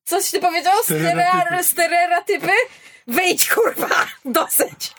Coś 0.03 0.31
ty 0.31 0.39
powiedział? 0.39 0.73
Stereotypy. 0.83 1.63
Stereotypy? 1.63 2.51
Wyjdź, 3.07 3.49
kurwa! 3.49 3.87
Dosyć! 4.25 4.93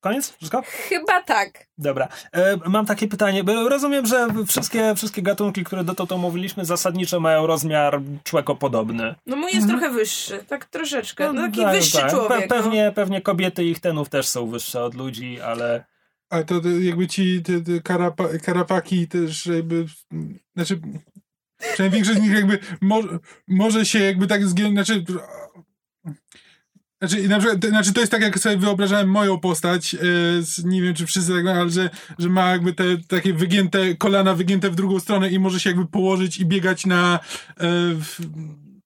Koniec? 0.00 0.30
Wszystko? 0.36 0.62
Chyba 0.88 1.22
tak. 1.22 1.66
Dobra. 1.78 2.08
E, 2.32 2.56
mam 2.66 2.86
takie 2.86 3.08
pytanie, 3.08 3.44
bo 3.44 3.68
rozumiem, 3.68 4.06
że 4.06 4.28
wszystkie, 4.48 4.94
wszystkie 4.94 5.22
gatunki, 5.22 5.64
które 5.64 5.84
dotąd 5.84 6.12
omówiliśmy, 6.12 6.64
zasadniczo 6.64 7.20
mają 7.20 7.46
rozmiar 7.46 8.00
człekopodobny. 8.24 9.14
No 9.26 9.36
mój 9.36 9.52
jest 9.52 9.68
trochę 9.68 9.90
wyższy, 9.90 10.44
tak 10.48 10.64
troszeczkę. 10.64 11.32
No 11.32 11.42
taki 11.42 11.60
tak, 11.60 11.72
wyższy 11.74 11.98
tak. 11.98 12.10
człowiek. 12.10 12.40
Pe- 12.40 12.48
pewnie, 12.48 12.92
pewnie 12.94 13.20
kobiety 13.20 13.64
ich 13.64 13.80
tenów 13.80 14.08
też 14.08 14.28
są 14.28 14.46
wyższe 14.46 14.82
od 14.82 14.94
ludzi, 14.94 15.40
ale 15.40 15.84
A 16.30 16.42
to, 16.42 16.54
jakby 16.80 17.06
ci 17.06 17.42
te, 17.42 17.60
te 17.60 17.80
karapa, 17.80 18.24
karapaki 18.44 19.08
też 19.08 19.46
jakby, 19.46 19.86
znaczy, 20.56 20.80
przynajmniej 21.72 21.90
większość 22.02 22.18
z 22.18 22.22
nich 22.22 22.32
jakby 22.32 22.58
może, 22.80 23.08
może 23.48 23.86
się 23.86 23.98
jakby 23.98 24.26
tak 24.26 24.46
zgiąć, 24.46 24.72
znaczy, 24.72 25.04
znaczy, 27.02 27.28
na 27.28 27.38
przykład, 27.38 27.60
to, 27.62 27.68
znaczy 27.68 27.92
to 27.92 28.00
jest 28.00 28.12
tak, 28.12 28.22
jak 28.22 28.38
sobie 28.38 28.56
wyobrażałem 28.56 29.08
moją 29.10 29.40
postać, 29.40 29.96
z, 30.40 30.64
nie 30.64 30.82
wiem 30.82 30.94
czy 30.94 31.06
wszyscy 31.06 31.32
tak 31.32 31.44
mają, 31.44 31.60
ale 31.60 31.70
że, 31.70 31.90
że 32.18 32.28
ma 32.28 32.50
jakby 32.50 32.72
te 32.72 32.84
takie 33.08 33.32
wygięte, 33.32 33.94
kolana 33.94 34.34
wygięte 34.34 34.70
w 34.70 34.74
drugą 34.74 35.00
stronę 35.00 35.28
i 35.28 35.38
może 35.38 35.60
się 35.60 35.70
jakby 35.70 35.86
położyć 35.86 36.38
i 36.38 36.46
biegać 36.46 36.86
na, 36.86 37.14
e, 37.14 37.58
w, 37.94 38.18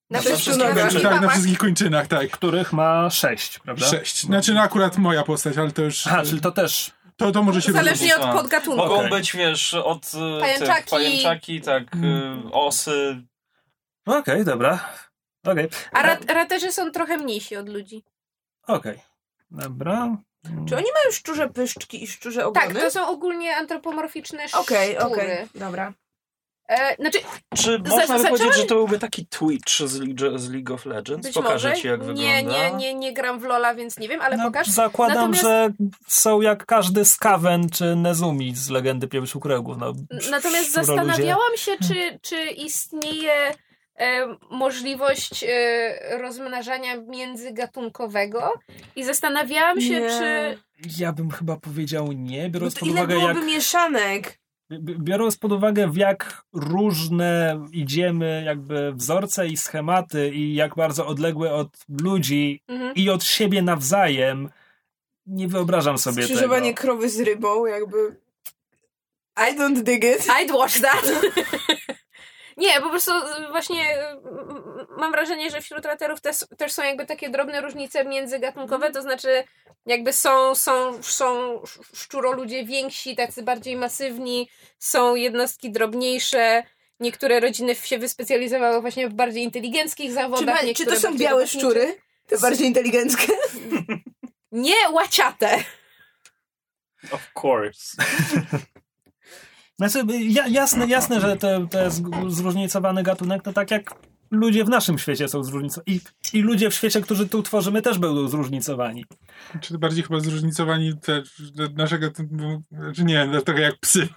Na 0.09 0.17
Na 0.17 0.19
wszystkich 0.19 0.57
kończynach. 0.57 1.01
tak, 1.01 1.21
na 1.21 1.29
wszystkich 1.29 1.57
kończynach, 1.57 2.07
tak. 2.07 2.29
których 2.31 2.73
ma 2.73 3.09
sześć, 3.09 3.59
prawda? 3.59 3.85
Sześć. 3.85 4.21
Znaczy, 4.21 4.53
no 4.53 4.61
akurat 4.61 4.97
moja 4.97 5.23
postać, 5.23 5.57
ale 5.57 5.71
to 5.71 5.81
już, 5.81 6.07
Aha, 6.07 6.23
czyli 6.25 6.41
to 6.41 6.51
też. 6.51 6.91
to, 7.17 7.31
to 7.31 7.43
może 7.43 7.61
się 7.61 7.71
Zależnie 7.71 8.17
od 8.17 8.35
podgatunku. 8.35 8.77
Mogą 8.77 8.95
Okej. 8.95 9.09
być, 9.09 9.33
wiesz, 9.33 9.73
od 9.73 10.11
e, 10.15 10.39
Pajęczaki. 10.39 10.81
Tych, 10.81 10.89
pajęczaki, 10.89 11.61
tak, 11.61 11.83
e, 11.95 12.51
osy. 12.51 13.21
Okej, 14.05 14.45
dobra. 14.45 14.79
Okej. 15.43 15.67
A 15.91 16.01
rat- 16.03 16.25
raterzy 16.33 16.71
są 16.71 16.91
trochę 16.91 17.17
mniejsi 17.17 17.55
od 17.55 17.69
ludzi. 17.69 18.03
Okej. 18.67 18.99
Dobra. 19.51 20.17
Czy 20.43 20.75
oni 20.77 20.85
mają 20.93 21.11
szczurze 21.11 21.49
pyszczki 21.49 22.03
i 22.03 22.07
szczurze 22.07 22.45
ogony? 22.45 22.73
Tak, 22.73 22.83
to 22.83 22.91
są 22.91 23.07
ogólnie 23.07 23.57
antropomorficzne 23.57 24.47
szczury. 24.47 24.63
Okej, 24.63 24.97
okej, 24.97 25.47
dobra. 25.55 25.93
E, 26.69 26.95
znaczy, 26.95 27.19
Czy 27.55 27.71
Za- 27.71 27.77
można 27.77 27.95
by 28.01 28.07
zacząłem- 28.07 28.27
powiedzieć, 28.27 28.55
że 28.55 28.65
to 28.65 28.75
byłby 28.75 28.99
taki 28.99 29.27
Twitch 29.27 29.77
z 29.85 29.99
League, 29.99 30.37
z 30.39 30.49
League 30.49 30.73
of 30.73 30.85
Legends? 30.85 31.27
być 31.27 31.33
Pokażę 31.35 31.69
może. 31.69 31.81
ci, 31.81 31.87
jak 31.87 31.99
nie, 32.01 32.05
wygląda. 32.07 32.29
nie, 32.69 32.71
nie, 32.77 32.93
nie 32.93 33.13
gram 33.13 33.39
w 33.39 33.43
Lola, 33.43 33.75
więc 33.75 33.97
nie 33.99 34.09
wiem, 34.09 34.21
ale 34.21 34.37
No, 34.37 34.43
pokaż. 34.43 34.67
zakładam, 34.67 35.15
Natomiast- 35.31 35.43
że 35.43 35.69
są 36.07 36.41
jak 36.41 36.65
każdy 36.65 37.05
Skaven 37.05 37.69
czy 37.69 37.95
Nezumi 37.95 38.55
z 38.55 38.69
legendy 38.69 39.07
Pierściu 39.07 39.39
Kręgów. 39.39 39.77
No, 39.77 39.93
Natomiast 40.31 40.71
zastanawiałam 40.71 41.57
się, 41.57 41.71
czy, 41.87 42.19
czy 42.21 42.41
istnieje 42.51 43.53
możliwość 44.51 45.43
e, 45.47 46.17
rozmnażania 46.17 46.97
międzygatunkowego 46.97 48.53
i 48.95 49.03
zastanawiałam 49.03 49.81
się, 49.81 49.99
Nie. 50.01 50.09
czy... 50.09 50.57
Ja 50.99 51.11
bym 51.13 51.31
chyba 51.31 51.55
powiedział 51.57 52.11
nie, 52.11 52.43
Bo 52.43 52.49
biorąc 52.49 52.73
to 52.73 52.79
pod 52.79 52.89
ile 52.89 53.01
uwagę 53.03 53.15
byłoby 53.19 53.39
jak... 53.39 53.47
mieszanek? 53.47 54.39
Biorąc 54.81 55.37
pod 55.37 55.51
uwagę, 55.51 55.87
w 55.87 55.95
jak 55.97 56.43
różne 56.53 57.59
idziemy 57.71 58.43
jakby 58.45 58.93
wzorce 58.93 59.47
i 59.47 59.57
schematy 59.57 60.29
i 60.33 60.55
jak 60.55 60.75
bardzo 60.75 61.07
odległe 61.07 61.53
od 61.53 61.77
ludzi 62.01 62.61
Mhm. 62.67 62.95
i 62.95 63.09
od 63.09 63.23
siebie 63.23 63.61
nawzajem, 63.61 64.49
nie 65.25 65.47
wyobrażam 65.47 65.97
sobie 65.97 66.23
Skrzyżowanie 66.23 66.69
tego. 66.73 66.81
krowy 66.81 67.09
z 67.09 67.19
rybą, 67.19 67.65
jakby... 67.65 68.15
I 69.37 69.57
don't 69.59 69.83
dig 69.83 70.03
it. 70.03 70.27
I'd 70.27 70.51
watch 70.53 70.81
that. 70.81 71.11
Nie, 72.57 72.81
po 72.81 72.89
prostu 72.89 73.11
y, 73.11 73.47
właśnie 73.51 73.97
y, 74.03 74.17
mam 74.97 75.11
wrażenie, 75.11 75.49
że 75.51 75.61
wśród 75.61 75.85
raterów 75.85 76.21
też, 76.21 76.37
też 76.57 76.71
są 76.71 76.83
jakby 76.83 77.05
takie 77.05 77.29
drobne 77.29 77.61
różnice 77.61 78.05
międzygatunkowe, 78.05 78.91
to 78.91 79.01
znaczy 79.01 79.43
jakby 79.85 80.13
są, 80.13 80.55
są, 80.55 81.03
są 81.03 81.53
sz- 81.63 81.87
szczuroludzie 81.97 82.65
więksi, 82.65 83.15
tacy 83.15 83.43
bardziej 83.43 83.75
masywni, 83.75 84.49
są 84.79 85.15
jednostki 85.15 85.71
drobniejsze, 85.71 86.63
niektóre 86.99 87.39
rodziny 87.39 87.75
się 87.75 87.97
wyspecjalizowały 87.97 88.81
właśnie 88.81 89.09
w 89.09 89.13
bardziej 89.13 89.43
inteligenckich 89.43 90.07
Czy, 90.07 90.13
zawodach. 90.13 90.63
ma, 90.67 90.73
czy 90.73 90.85
to 90.85 90.95
są 90.95 91.17
białe 91.17 91.31
robotnicze. 91.41 91.59
szczury? 91.59 92.01
Te 92.27 92.37
bardziej 92.37 92.67
inteligentne? 92.67 93.33
Nie, 94.51 94.75
łaciate! 94.91 95.63
Of 97.11 97.31
course. 97.43 97.97
Znaczy, 99.89 100.07
ja, 100.27 100.47
jasne, 100.47 100.87
jasne, 100.87 101.21
że 101.21 101.37
to, 101.37 101.47
to 101.71 101.83
jest 101.83 102.03
zróżnicowany 102.27 103.03
gatunek, 103.03 103.41
to 103.43 103.53
tak 103.53 103.71
jak 103.71 103.95
ludzie 104.31 104.65
w 104.65 104.69
naszym 104.69 104.97
świecie 104.99 105.27
są 105.27 105.43
zróżnicowani. 105.43 105.99
I, 106.33 106.37
I 106.37 106.41
ludzie 106.41 106.69
w 106.69 106.73
świecie, 106.73 107.01
którzy 107.01 107.29
tu 107.29 107.43
tworzymy, 107.43 107.81
też 107.81 107.99
będą 107.99 108.27
zróżnicowani. 108.27 109.05
Czy 109.61 109.77
bardziej 109.77 110.03
chyba 110.03 110.19
zróżnicowani 110.19 110.93
do 111.55 111.69
naszego, 111.75 112.07
znaczy 112.71 113.03
nie, 113.03 113.27
dlatego 113.27 113.59
jak 113.59 113.79
psy. 113.79 114.07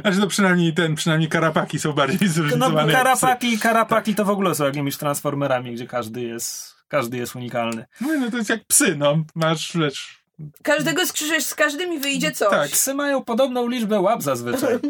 Znaczy 0.00 0.20
to 0.20 0.26
przynajmniej 0.26 0.74
ten, 0.74 0.94
przynajmniej 0.94 1.28
karapaki 1.28 1.78
są 1.78 1.92
bardziej 1.92 2.28
No, 2.28 2.34
zróżnicowane 2.34 2.84
psy. 2.84 2.92
karapaki, 2.92 3.58
karapaki 3.58 4.14
to 4.14 4.24
w 4.24 4.30
ogóle 4.30 4.54
są 4.54 4.64
jakimiś 4.64 4.96
transformerami, 4.96 5.74
gdzie 5.74 5.86
każdy 5.86 6.22
jest, 6.22 6.74
każdy 6.88 7.16
jest 7.16 7.36
unikalny. 7.36 7.86
No, 8.00 8.08
no 8.20 8.30
to 8.30 8.36
jest 8.36 8.50
jak 8.50 8.64
psy, 8.64 8.96
no. 8.98 9.24
Masz, 9.34 9.76
wiesz, 9.76 10.15
Każdego 10.62 11.06
skrzyżesz 11.06 11.44
z 11.44 11.54
każdym 11.54 11.92
i 11.92 11.98
wyjdzie 11.98 12.32
coś. 12.32 12.50
Tak. 12.50 12.70
Psy 12.70 12.94
mają 12.94 13.24
podobną 13.24 13.68
liczbę 13.68 14.00
łap 14.00 14.22
zazwyczaj. 14.22 14.78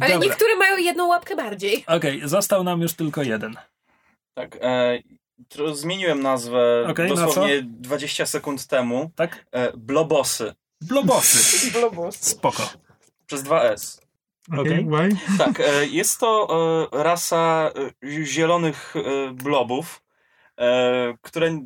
Ale 0.00 0.12
Dobra. 0.12 0.18
niektóre 0.18 0.56
mają 0.56 0.76
jedną 0.76 1.06
łapkę 1.06 1.36
bardziej. 1.36 1.84
Okej, 1.86 2.20
został 2.24 2.64
nam 2.64 2.80
już 2.80 2.94
tylko 2.94 3.22
jeden. 3.22 3.56
Tak, 4.34 4.58
e, 4.60 4.98
tro- 5.50 5.74
zmieniłem 5.74 6.22
nazwę 6.22 6.86
Okej, 6.88 7.08
na 7.08 7.14
dosłownie 7.14 7.62
20 7.62 8.26
sekund 8.26 8.66
temu. 8.66 9.10
Tak? 9.16 9.46
E, 9.52 9.72
Blobosy. 9.76 10.54
Blobosy. 10.80 11.70
Blobos. 11.78 12.16
Spoko. 12.16 12.68
Przez 13.26 13.42
2S. 13.42 14.00
Okej. 14.58 14.86
okay. 14.86 15.08
why? 15.08 15.16
Tak, 15.38 15.60
e, 15.60 15.86
jest 15.86 16.20
to 16.20 16.48
e, 16.92 17.02
rasa 17.02 17.70
e, 18.04 18.24
zielonych 18.24 18.94
e, 18.96 19.32
blobów, 19.32 20.02
e, 20.58 21.14
które 21.22 21.58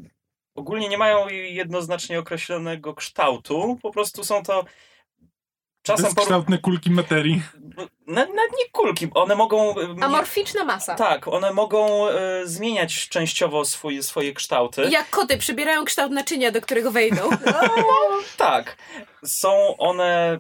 ogólnie 0.57 0.89
nie 0.89 0.99
mają 0.99 1.29
jednoznacznie 1.29 2.19
określonego 2.19 2.95
kształtu. 2.95 3.79
Po 3.83 3.91
prostu 3.91 4.25
są 4.25 4.43
to 4.43 4.65
czasem 5.83 6.07
poru- 6.07 6.15
Bezkształtne 6.15 6.59
kulki 6.59 6.91
materii. 6.91 7.43
Nawet 8.07 8.31
nie 8.59 8.71
kulki, 8.73 9.09
one 9.15 9.35
mogą. 9.35 9.75
e, 9.81 10.05
Amorficzna 10.05 10.65
masa. 10.65 10.95
Tak, 10.95 11.29
one 11.29 11.53
mogą 11.53 12.09
e, 12.09 12.47
zmieniać 12.47 13.09
częściowo 13.09 13.65
swój, 13.65 14.03
swoje 14.03 14.33
kształty. 14.33 14.83
Jak 14.91 15.11
koty 15.11 15.39
przybierają 15.39 15.85
kształt 15.85 16.13
naczynia, 16.13 16.51
do 16.51 16.61
którego 16.61 16.91
wejdą. 16.93 17.31
Tak. 18.37 18.77
Są 19.25 19.77
one 19.77 20.39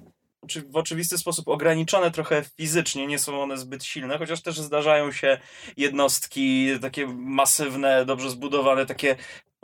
w 0.70 0.76
oczywisty 0.76 1.18
sposób 1.18 1.48
ograniczone 1.48 2.10
trochę 2.10 2.42
fizycznie, 2.56 3.06
nie 3.06 3.18
są 3.18 3.42
one 3.42 3.58
zbyt 3.58 3.84
silne, 3.84 4.18
chociaż 4.18 4.42
też 4.42 4.58
zdarzają 4.60 5.12
się 5.12 5.38
jednostki 5.76 6.68
takie 6.82 7.06
masywne, 7.16 8.04
dobrze 8.04 8.30
zbudowane, 8.30 8.86
takie 8.86 9.16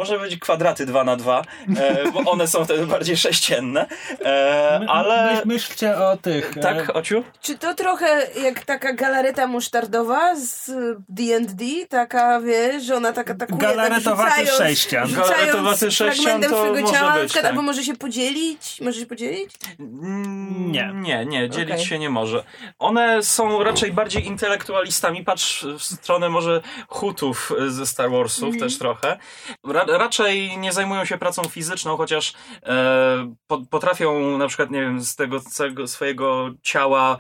może 0.03 0.19
być 0.19 0.37
kwadraty 0.39 0.87
2 0.87 1.05
na 1.05 1.17
2 1.17 1.43
e, 1.77 2.11
bo 2.13 2.31
one 2.31 2.47
są 2.49 2.65
wtedy 2.65 2.87
bardziej 2.87 3.17
sześcienne, 3.17 3.87
e, 4.25 4.81
ale... 4.89 5.33
Myśl, 5.35 5.43
myślcie 5.49 5.97
o 5.99 6.17
tych. 6.17 6.57
e, 6.57 6.61
Tak, 6.61 6.97
Ociu? 6.97 7.25
Czy 7.43 7.59
to 7.59 7.75
trochę 7.75 8.27
jak 8.43 8.65
taka 8.65 8.93
galareta 8.93 9.47
musztardowa 9.47 10.37
z 10.37 10.71
D&D? 11.09 11.65
Taka, 11.89 12.41
wiesz, 12.41 12.83
że 12.85 12.97
ona 12.97 13.13
taka 13.13 13.33
atakuje, 13.33 13.59
Galaretowaty 13.61 14.47
tak 14.47 14.55
sześcian. 14.55 15.13
Galaretowaty 15.13 15.91
sześcian 15.91 16.43
to 16.43 16.49
swojego 16.49 16.81
może 16.81 16.93
ciała, 16.95 17.19
być, 17.19 17.33
tak. 17.33 17.45
albo 17.45 17.63
może 17.63 17.83
się 17.85 17.97
podzielić? 17.97 18.81
Może 18.81 19.01
się 19.01 19.07
podzielić? 19.07 19.51
Mm, 19.81 20.73
Nie. 20.73 20.93
Nie, 20.95 21.27
nie, 21.27 21.51
dzielić 21.51 21.73
Okej. 21.75 21.87
się 21.87 21.99
nie 21.99 22.11
może. 22.11 22.45
One 22.79 23.23
są 23.23 23.65
raczej 23.65 23.93
bardziej 23.93 24.27
intelektualistami. 24.27 25.25
Patrz 25.25 25.65
w 25.79 25.83
stronę 25.83 26.29
może 26.29 26.61
Hutów 26.89 27.53
ze 27.69 27.87
Star 27.87 28.11
Warsów 28.11 28.45
Mhm. 28.45 28.61
też 28.61 28.79
trochę. 28.79 29.19
Ra 29.67 29.85
raczej 29.99 30.59
nie 30.59 30.73
zajmują 30.73 31.05
się 31.05 31.19
pracą 31.19 31.43
fizyczną, 31.45 31.97
chociaż 31.97 32.33
e, 32.67 33.35
po, 33.47 33.59
potrafią 33.71 34.39
na 34.39 34.49
przykład, 34.49 34.71
nie 34.71 34.81
wiem, 34.81 35.01
z 35.01 35.17
tego 35.17 35.41
całego 35.41 35.87
swojego 35.89 36.51
ciała 36.63 37.17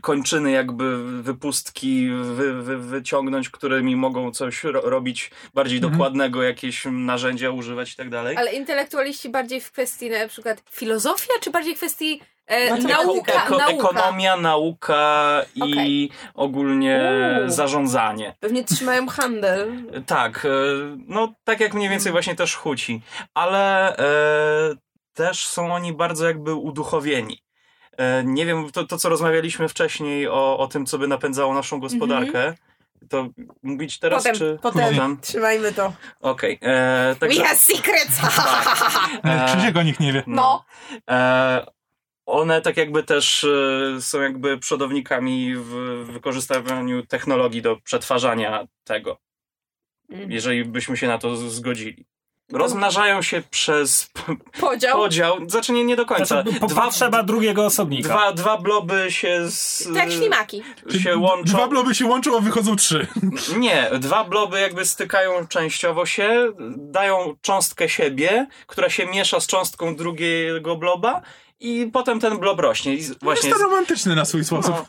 kończyny, 0.00 0.50
jakby 0.50 1.22
wypustki 1.22 2.08
wy, 2.22 2.62
wy, 2.62 2.78
wyciągnąć, 2.78 3.50
którymi 3.50 3.96
mogą 3.96 4.30
coś 4.32 4.64
ro, 4.64 4.80
robić 4.80 5.30
bardziej 5.54 5.76
Mhm. 5.78 5.92
dokładnego, 5.92 6.42
jakieś 6.42 6.84
narzędzia 6.90 7.50
używać 7.50 7.92
i 7.92 7.96
tak 7.96 8.10
dalej. 8.10 8.36
Ale 8.36 8.52
intelektualiści 8.52 9.28
bardziej 9.28 9.60
w 9.60 9.72
kwestii 9.72 10.10
na 10.10 10.28
przykład 10.28 10.62
filozofia, 10.70 11.32
czy 11.40 11.50
bardziej 11.50 11.74
w 11.74 11.76
kwestii 11.76 12.20
e, 12.46 12.70
Matematyka. 12.70 13.04
nauka, 13.04 13.32
Eko, 13.32 13.58
nauka? 13.58 13.72
ekonomia, 13.74 14.36
nauka 14.36 15.42
i 15.54 15.62
Okej. 15.62 16.10
ogólnie 16.34 17.00
Uuu. 17.40 17.50
zarządzanie. 17.50 18.34
Pewnie 18.40 18.64
trzymają 18.64 19.06
handel. 19.06 19.72
Tak, 20.06 20.44
e, 20.44 20.48
no 21.06 21.34
tak 21.44 21.60
jak 21.60 21.74
mniej 21.74 21.88
więcej 21.88 22.12
właśnie 22.12 22.34
też 22.34 22.54
Huci, 22.56 23.02
ale 23.34 23.96
e, 23.96 24.04
też 25.14 25.46
są 25.46 25.74
oni 25.74 25.92
bardzo 25.92 26.26
jakby 26.26 26.54
uduchowieni. 26.54 27.42
E, 27.96 28.24
nie 28.24 28.46
wiem, 28.46 28.70
to, 28.72 28.84
to 28.86 28.98
co 28.98 29.08
rozmawialiśmy 29.08 29.68
wcześniej 29.68 30.28
o, 30.28 30.58
o 30.58 30.66
tym, 30.68 30.86
co 30.86 30.98
by 30.98 31.08
napędzało 31.08 31.54
naszą 31.54 31.80
gospodarkę, 31.80 32.54
to 33.08 33.28
mówić 33.62 33.98
teraz 33.98 34.22
Potem, 34.22 34.36
czy 34.36 34.58
Potem. 34.62 35.18
Trzymajmy 35.22 35.72
to. 35.72 35.92
Okej, 36.20 36.58
e, 36.62 37.16
także... 37.20 37.40
We 37.40 37.46
have 37.46 37.58
secrets! 37.58 38.20
E, 39.24 39.28
E, 39.44 39.46
Krzysiek 39.52 39.76
o 39.76 39.82
nich 39.82 40.00
nie 40.00 40.12
wie. 40.12 40.22
No. 40.26 40.64
E, 41.10 41.66
one 42.26 42.62
tak 42.62 42.76
jakby 42.76 43.02
też 43.02 43.44
e, 43.44 44.00
są 44.00 44.20
jakby 44.22 44.58
przodownikami 44.58 45.54
w 45.56 45.68
wykorzystywaniu 46.12 47.06
technologii 47.06 47.62
do 47.62 47.76
przetwarzania 47.76 48.66
tego, 48.84 49.18
Mm. 50.10 50.32
jeżeli 50.32 50.64
byśmy 50.64 50.96
się 50.96 51.06
na 51.06 51.18
to 51.18 51.36
zgodzili. 51.36 52.06
Rozmnażają 52.52 53.22
się 53.22 53.42
przez 53.50 54.10
Podział. 54.60 54.98
podział, 54.98 55.48
znaczy 55.48 55.72
nie, 55.72 55.84
nie 55.84 55.96
do 55.96 56.06
końca. 56.06 56.42
Znaczy, 56.42 56.60
po, 56.60 56.66
Dwa, 56.66 56.82
potrzeba 56.82 57.22
drugiego 57.22 57.64
osobnika. 57.64 58.08
dwa, 58.08 58.32
dwa 58.32 58.56
bloby 58.58 59.06
się, 59.12 59.50
z, 59.50 59.88
Tak, 59.94 60.12
ślimaki. 60.12 60.62
się 61.02 61.16
łączą. 61.16 61.44
Dwa 61.52 61.68
bloby 61.68 61.94
się 61.94 62.06
łączą, 62.06 62.36
a 62.36 62.40
wychodzą 62.40 62.76
trzy. 62.76 63.06
Nie, 63.58 63.90
dwa 63.98 64.24
bloby 64.24 64.60
jakby 64.60 64.84
stykają 64.84 65.46
częściowo 65.46 66.06
się, 66.06 66.52
dają 66.76 67.36
cząstkę 67.42 67.88
siebie, 67.88 68.46
która 68.66 68.90
się 68.90 69.06
miesza 69.06 69.40
z 69.40 69.46
cząstką 69.46 69.96
drugiego 69.96 70.76
bloba 70.76 71.22
i 71.60 71.90
potem 71.92 72.20
ten 72.20 72.38
blob 72.38 72.60
rośnie. 72.60 72.94
I 72.94 73.02
z- 73.02 73.18
właśnie 73.22 73.48
Jest 73.48 73.60
to 73.60 73.68
romantyczny 73.68 74.14
na 74.14 74.24
swój 74.24 74.44
sposób. 74.44 74.74
no, 74.74 74.86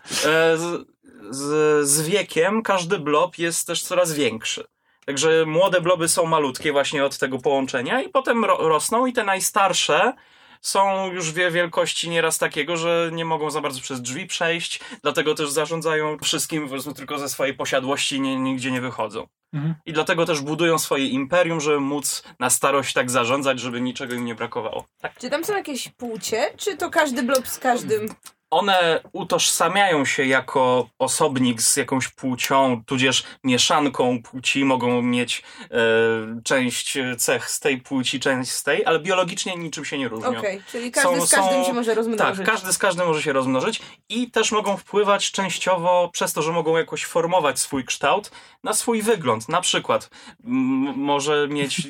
z, 0.58 0.88
z, 1.30 1.88
z 1.89 2.01
wiekiem 2.01 2.63
każdy 2.63 2.99
blob 2.99 3.38
jest 3.38 3.67
też 3.67 3.84
coraz 3.84 4.13
większy. 4.13 4.63
Także 5.06 5.45
młode 5.45 5.82
bloby 5.82 6.08
są 6.08 6.25
malutkie 6.25 6.71
właśnie 6.71 7.06
od 7.06 7.17
tego 7.17 7.38
połączenia 7.39 8.01
i 8.01 8.10
potem 8.10 8.45
ro, 8.45 8.58
rosną 8.69 9.06
i 9.06 9.13
te 9.13 9.23
najstarsze 9.23 10.13
są 10.62 11.12
już 11.12 11.32
wie 11.32 11.52
wielkości 11.52 12.10
nieraz 12.10 12.38
takiego, 12.38 12.78
że 12.78 13.10
nie 13.13 13.26
mogą 13.26 13.52
za 13.52 13.62
bardzo 13.62 13.82
przez 13.82 14.02
drzwi 14.02 14.28
przejść, 14.28 14.80
dlatego 15.02 15.36
też 15.36 15.50
zarządzają 15.50 16.17
wszystkim 16.24 16.70
powiedzmy 16.70 16.93
tylko 16.93 17.20
ze 17.20 17.30
swojej 17.30 17.54
posiadłości 17.54 18.22
nie, 18.22 18.39
nigdzie 18.39 18.72
nie 18.72 18.82
wychodzą. 18.82 19.28
Mhm. 19.54 19.76
I 19.86 19.93
dlatego 19.93 20.26
też 20.26 20.41
budują 20.41 20.80
swoje 20.80 21.08
imperium, 21.08 21.62
żeby 21.62 21.80
móc 21.80 22.24
na 22.39 22.50
starość 22.50 22.93
tak 22.93 23.12
zarządzać, 23.12 23.60
żeby 23.60 23.82
niczego 23.82 24.15
im 24.15 24.26
nie 24.26 24.36
brakowało. 24.36 24.86
Tak. 25.02 25.17
Czy 25.17 25.30
tam 25.30 25.43
są 25.43 25.54
jakieś 25.54 25.89
płcie, 25.89 26.54
czy 26.58 26.78
to 26.78 26.89
każdy 26.89 27.24
blob 27.24 27.48
z 27.48 27.60
każdym? 27.60 28.08
One 28.50 29.00
utożsamiają 29.12 30.06
się 30.06 30.26
jako 30.26 30.90
osobnik 31.00 31.62
z 31.62 31.78
jakąś 31.78 32.08
płcią, 32.08 32.82
tudzież 32.86 33.24
mieszanką 33.44 34.24
płci, 34.24 34.66
mogą 34.66 35.02
mieć 35.02 35.44
e, 35.72 35.78
część 36.44 36.98
cech 37.18 37.50
z 37.50 37.60
tej 37.60 37.78
płci, 37.82 38.20
część 38.20 38.52
z 38.52 38.64
tej, 38.64 38.86
ale 38.86 39.00
biologicznie 39.00 39.56
niczym 39.56 39.86
się 39.86 39.98
nie 39.98 40.08
różnią. 40.08 40.38
Okej, 40.40 40.62
czyli 40.72 40.92
każdy 40.92 41.20
Są- 41.20 41.26
z 41.26 41.30
każdym 41.32 41.54
są- 41.64 41.68
się 41.68 41.74
może 41.74 41.94
rozmnożyć. 41.96 42.38
Tak, 42.38 42.46
każdy 42.46 42.74
z 42.74 42.78
każdym 42.78 43.08
może 43.08 43.22
się 43.22 43.34
rozmnożyć 43.34 43.82
i 44.10 44.32
też 44.32 44.52
mogą 44.52 44.78
wpływać 44.78 45.32
częściowo 45.32 46.10
przez 46.14 46.34
to, 46.34 46.42
że 46.42 46.52
mogą 46.52 46.78
jakoś 46.78 47.06
formować 47.06 47.60
swój 47.60 47.86
kształt 47.86 48.32
na 48.64 48.74
swój 48.74 49.02
wygląd. 49.02 49.50
Na 49.50 49.62
przykład 49.62 50.10
m, 50.46 50.54
może 50.96 51.48
mieć... 51.48 51.82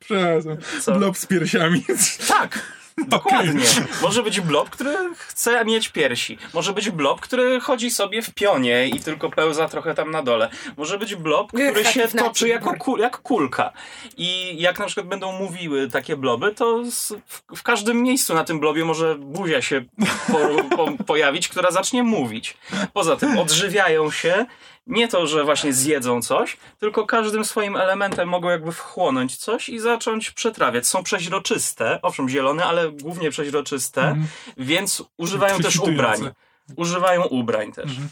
Przepraszam. 0.00 0.56
Blob 0.98 1.16
z 1.18 1.26
piersiami. 1.26 1.84
Tak, 2.28 2.58
dokładnie. 3.08 3.64
Może 4.02 4.22
być 4.22 4.40
blob, 4.40 4.70
który 4.70 4.96
chce 5.16 5.64
mieć 5.64 5.88
piersi. 5.88 6.38
Może 6.54 6.72
być 6.72 6.90
blob, 6.90 7.20
który 7.20 7.60
chodzi 7.60 7.90
sobie 7.90 8.22
w 8.22 8.30
pionie 8.34 8.88
i 8.88 9.00
tylko 9.00 9.30
pełza 9.30 9.68
trochę 9.68 9.94
tam 9.94 10.10
na 10.10 10.22
dole. 10.22 10.48
Może 10.76 10.98
być 10.98 11.14
blob, 11.14 11.48
który 11.48 11.84
się 11.84 12.08
znaczek. 12.08 12.20
toczy 12.20 12.48
jako 12.48 12.74
kul, 12.74 13.00
jak 13.00 13.18
kulka. 13.18 13.72
I 14.16 14.60
jak 14.60 14.78
na 14.78 14.86
przykład 14.86 15.06
będą 15.06 15.32
mówiły 15.32 15.90
takie 15.90 16.16
bloby, 16.16 16.54
to 16.54 16.82
w, 17.26 17.56
w 17.56 17.62
każdym 17.62 18.02
miejscu 18.02 18.34
na 18.34 18.44
tym 18.44 18.60
blobie 18.60 18.84
może 18.84 19.14
buzia 19.14 19.62
się 19.62 19.84
po, 20.26 20.76
po, 20.76 21.04
pojawić, 21.04 21.48
która 21.48 21.70
zacznie 21.70 22.02
mówić. 22.02 22.56
Poza 22.92 23.16
tym 23.16 23.38
odżywiają 23.38 24.10
się 24.10 24.46
nie 24.86 25.08
to, 25.08 25.26
że 25.26 25.44
właśnie 25.44 25.72
zjedzą 25.72 26.22
coś, 26.22 26.56
tylko 26.78 27.06
każdym 27.06 27.44
swoim 27.44 27.76
elementem 27.76 28.28
mogą 28.28 28.48
jakby 28.48 28.72
wchłonąć 28.72 29.36
coś 29.36 29.68
i 29.68 29.78
zacząć 29.78 30.30
przetrawiać. 30.30 30.86
Są 30.86 31.02
przeźroczyste, 31.02 31.98
owszem 32.02 32.28
zielone, 32.28 32.64
ale 32.64 32.92
głównie 32.92 33.30
przeźroczyste, 33.30 34.02
Mhm. 34.02 34.26
więc 34.56 35.02
używają 35.16 35.58
też 35.58 35.80
ubrań. 35.80 36.30
Używają 36.76 37.24
ubrań 37.24 37.72
też. 37.72 37.84
Mhm. 37.84 38.08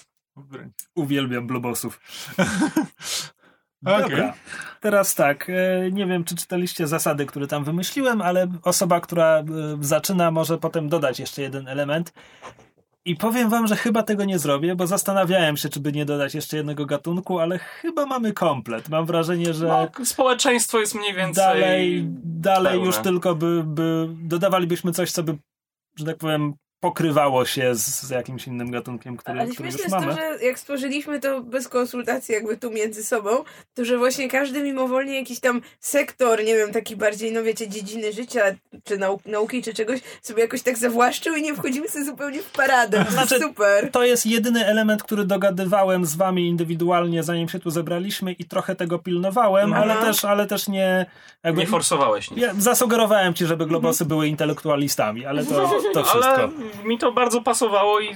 Uwielbiam 0.94 1.46
blobosów. 1.46 2.00
Dobra. 3.82 4.34
Teraz 4.80 5.14
tak, 5.14 5.50
e, 5.50 5.90
nie 5.92 6.06
wiem, 6.06 6.24
czy 6.24 6.36
czytaliście 6.36 6.86
zasady, 6.86 7.26
które 7.26 7.46
tam 7.46 7.64
wymyśliłem, 7.64 8.22
ale 8.22 8.46
osoba, 8.62 9.00
która 9.00 9.38
e, 9.38 9.44
zaczyna, 9.80 10.30
może 10.30 10.58
potem 10.58 10.88
dodać 10.88 11.20
jeszcze 11.20 11.42
jeden 11.42 11.68
element. 11.68 12.12
I 13.06 13.16
powiem 13.16 13.48
wam, 13.50 13.66
że 13.66 13.76
chyba 13.76 14.02
tego 14.02 14.24
nie 14.24 14.38
zrobię, 14.38 14.76
bo 14.76 14.86
zastanawiałem 14.86 15.56
się, 15.56 15.68
czy 15.68 15.80
by 15.80 15.92
nie 15.92 16.04
dodać 16.04 16.34
jeszcze 16.34 16.56
jednego 16.56 16.86
gatunku, 16.86 17.38
ale 17.38 17.58
chyba 17.58 18.06
mamy 18.06 18.32
komplet. 18.32 18.88
Mam 18.88 19.06
wrażenie, 19.06 19.54
że 19.54 19.66
No, 19.98 20.04
społeczeństwo 20.04 20.78
jest 20.80 20.94
mniej 20.94 21.14
więcej... 21.14 21.44
dalej, 21.44 22.04
dalej 22.24 22.72
pełne. 22.72 22.86
już 22.86 22.98
tylko 22.98 23.34
by, 23.34 23.62
by 23.66 24.08
dodawalibyśmy 24.22 24.92
coś, 24.92 25.10
co 25.12 25.22
by, 25.22 25.38
że 25.98 26.04
tak 26.04 26.16
powiem, 26.16 26.54
pokrywało 26.84 27.44
się 27.44 27.74
z, 27.74 28.02
z 28.02 28.10
jakimś 28.10 28.46
innym 28.46 28.70
gatunkiem, 28.70 29.16
który, 29.16 29.40
Ale 29.40 29.50
który 29.50 29.70
śmieszne 29.72 29.84
już 29.84 29.92
jest 29.92 30.06
mamy. 30.06 30.06
to, 30.06 30.38
że 30.38 30.44
jak 30.44 30.58
stworzyliśmy 30.58 31.20
to 31.20 31.40
bez 31.40 31.68
konsultacji 31.68 32.34
jakby 32.34 32.56
tu 32.56 32.70
między 32.70 33.04
sobą, 33.04 33.30
to 33.74 33.84
że 33.84 33.98
właśnie 33.98 34.28
każdy 34.30 34.62
mimowolnie 34.62 35.18
jakiś 35.18 35.40
tam 35.40 35.60
sektor, 35.80 36.44
nie 36.44 36.56
wiem, 36.56 36.72
taki 36.72 36.96
bardziej, 36.96 37.32
no 37.32 37.42
wiecie, 37.42 37.68
dziedziny 37.68 38.12
życia, 38.12 38.42
czy 38.84 38.98
nau 38.98 39.20
nauki, 39.26 39.62
czy 39.62 39.74
czegoś, 39.74 40.00
sobie 40.22 40.42
jakoś 40.42 40.62
tak 40.62 40.78
zawłaszczył 40.78 41.34
i 41.36 41.42
nie 41.42 41.54
wchodzimy 41.54 41.88
sobie 41.88 42.04
zupełnie 42.04 42.42
w 42.42 42.50
paradę. 42.50 43.04
To 43.04 43.12
Znaczy, 43.12 43.38
super. 43.40 43.90
To 43.90 44.04
jest 44.04 44.26
jedyny 44.26 44.66
element, 44.66 45.02
który 45.02 45.24
dogadywałem 45.24 46.06
z 46.06 46.16
wami 46.16 46.48
indywidualnie, 46.48 47.22
zanim 47.22 47.48
się 47.48 47.58
tu 47.58 47.70
zebraliśmy 47.70 48.32
i 48.32 48.44
trochę 48.44 48.74
tego 48.76 48.98
pilnowałem, 48.98 49.72
Aha. 49.72 49.82
ale 49.82 49.94
też, 49.94 50.24
ale 50.24 50.46
też 50.46 50.68
nie... 50.68 51.06
Jakby, 51.44 51.60
Nie 51.60 51.66
forsowałeś 51.66 52.30
nic. 52.30 52.40
ja 52.40 52.54
zasugerowałem 52.58 53.34
ci, 53.34 53.46
żeby 53.46 53.66
globosy 53.66 54.04
były 54.04 54.28
intelektualistami, 54.28 55.26
ale 55.26 55.44
to, 55.44 55.70
to 55.94 56.04
wszystko. 56.04 56.34
Ale 56.34 56.48
mi 56.84 56.98
to 56.98 57.12
bardzo 57.12 57.42
pasowało 57.42 58.00
i 58.00 58.08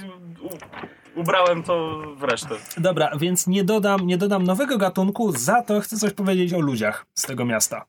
ubrałem 1.15 1.63
to 1.63 2.03
w 2.17 2.23
resztę. 2.23 2.55
Dobra, 2.77 3.11
więc 3.19 3.47
nie 3.47 3.65
dodam, 3.65 4.07
nie 4.07 4.19
dodam 4.19 4.45
nowego 4.45 4.79
gatunku, 4.79 5.33
za 5.33 5.63
to 5.63 5.81
chcę 5.81 5.97
coś 5.97 6.13
powiedzieć 6.13 6.53
o 6.55 6.61
ludziach 6.61 7.07
z 7.15 7.23
tego 7.23 7.45
miasta. 7.45 7.87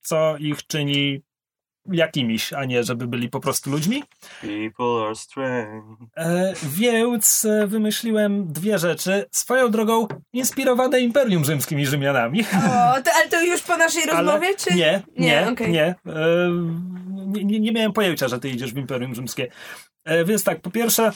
Co 0.00 0.36
ich 0.36 0.66
czyni 0.66 1.22
jakimiś, 1.92 2.52
a 2.52 2.64
nie 2.64 2.84
żeby 2.84 3.06
byli 3.06 3.28
po 3.28 3.40
prostu 3.40 3.70
ludźmi. 3.70 4.02
People 4.40 5.06
are 5.06 5.14
strange. 5.14 5.96
E, 6.16 6.54
więc 6.62 7.44
e, 7.44 7.66
wymyśliłem 7.66 8.52
dwie 8.52 8.78
rzeczy. 8.78 9.26
Swoją 9.30 9.70
drogą 9.70 10.08
inspirowane 10.32 11.00
Imperium 11.00 11.44
Rzymskim 11.44 11.80
i 11.80 11.86
Rzymianami. 11.86 12.40
O, 12.42 13.02
to, 13.02 13.10
ale 13.16 13.28
to 13.30 13.42
już 13.44 13.62
po 13.62 13.76
naszej 13.76 14.02
Ale 14.02 14.12
rozmowie, 14.12 14.54
czy? 14.56 14.74
Nie, 14.74 15.02
nie, 15.16 15.26
Nie, 15.26 15.42
nie. 15.42 15.48
okej. 15.52 15.76
E, 15.76 15.94
nie, 17.16 17.44
nie, 17.44 17.60
nie 17.60 17.72
miałem 17.72 17.92
pojęcia, 17.92 18.28
że 18.28 18.38
ty 18.38 18.48
idziesz 18.48 18.74
w 18.74 18.78
Imperium 18.78 19.14
Rzymskie. 19.14 19.48
E, 20.04 20.24
więc 20.24 20.44
tak, 20.44 20.60
po 20.60 20.70
pierwsze, 20.70 21.12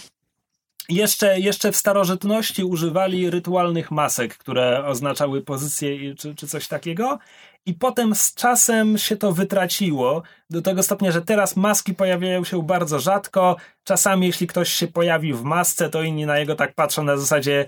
jeszcze, 0.88 1.40
jeszcze 1.40 1.72
w 1.72 1.76
starożytności 1.76 2.64
używali 2.64 3.30
rytualnych 3.30 3.90
masek, 3.90 4.36
które 4.36 4.86
oznaczały 4.86 5.42
pozycję 5.42 6.14
czy, 6.14 6.34
czy 6.34 6.46
coś 6.46 6.68
takiego. 6.68 7.18
I 7.66 7.74
potem 7.74 8.14
z 8.14 8.34
czasem 8.34 8.98
się 8.98 9.16
to 9.16 9.32
wytraciło 9.32 10.22
do 10.50 10.62
tego 10.62 10.82
stopnia, 10.82 11.10
że 11.12 11.22
teraz 11.22 11.56
maski 11.56 11.94
pojawiają 11.94 12.44
się 12.44 12.62
bardzo 12.62 13.00
rzadko. 13.00 13.56
Czasami, 13.84 14.26
jeśli 14.26 14.46
ktoś 14.46 14.72
się 14.72 14.86
pojawi 14.86 15.32
w 15.32 15.42
masce, 15.42 15.90
to 15.90 16.02
inni 16.02 16.26
na 16.26 16.38
jego 16.38 16.54
tak 16.54 16.74
patrzą 16.74 17.04
na 17.04 17.16
zasadzie 17.16 17.66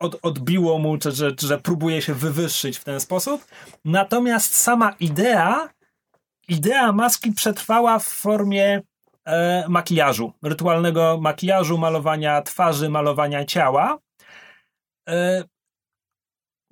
od, 0.00 0.18
odbiło 0.22 0.78
mu, 0.78 0.98
czy 0.98 1.12
że, 1.12 1.32
czy 1.32 1.46
że 1.46 1.58
próbuje 1.58 2.02
się 2.02 2.14
wywyższyć 2.14 2.78
w 2.78 2.84
ten 2.84 3.00
sposób. 3.00 3.44
Natomiast 3.84 4.54
sama 4.54 4.94
idea, 5.00 5.68
idea 6.48 6.92
maski 6.92 7.32
przetrwała 7.32 7.98
w 7.98 8.04
formie 8.04 8.82
e, 9.24 9.64
makijażu, 9.68 10.32
rytualnego 10.42 11.18
makijażu, 11.20 11.78
malowania 11.78 12.42
twarzy, 12.42 12.88
malowania 12.88 13.44
ciała. 13.44 13.98
E, 15.08 15.44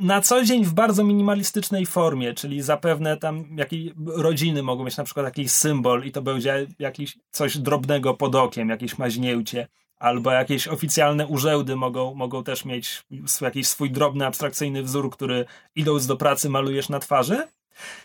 na 0.02 0.20
co 0.20 0.44
dzień 0.44 0.64
w 0.64 0.72
bardzo 0.72 1.04
minimalistycznej 1.04 1.86
formie, 1.86 2.34
czyli 2.34 2.62
zapewne 2.62 3.16
tam 3.16 3.44
jakiej 3.56 3.94
rodziny 4.06 4.62
mogą 4.62 4.84
mieć 4.84 4.96
na 4.96 5.04
przykład 5.04 5.26
jakiś 5.26 5.50
symbol 5.50 6.04
i 6.04 6.12
to 6.12 6.22
będzie 6.22 6.66
jakiś 6.78 7.18
coś 7.30 7.58
drobnego 7.58 8.14
pod 8.14 8.34
okiem, 8.34 8.68
jakieś 8.68 8.98
maźniełcie, 8.98 9.68
albo 9.98 10.32
jakieś 10.32 10.68
oficjalne 10.68 11.26
urzędy 11.26 11.76
mogą, 11.76 12.14
mogą 12.14 12.44
też 12.44 12.64
mieć 12.64 13.04
jakiś 13.40 13.68
swój 13.68 13.90
drobny, 13.90 14.26
abstrakcyjny 14.26 14.82
wzór, 14.82 15.10
który 15.10 15.44
idąc 15.76 16.06
do 16.06 16.16
pracy 16.16 16.48
malujesz 16.48 16.88
na 16.88 16.98
twarzy. 16.98 17.46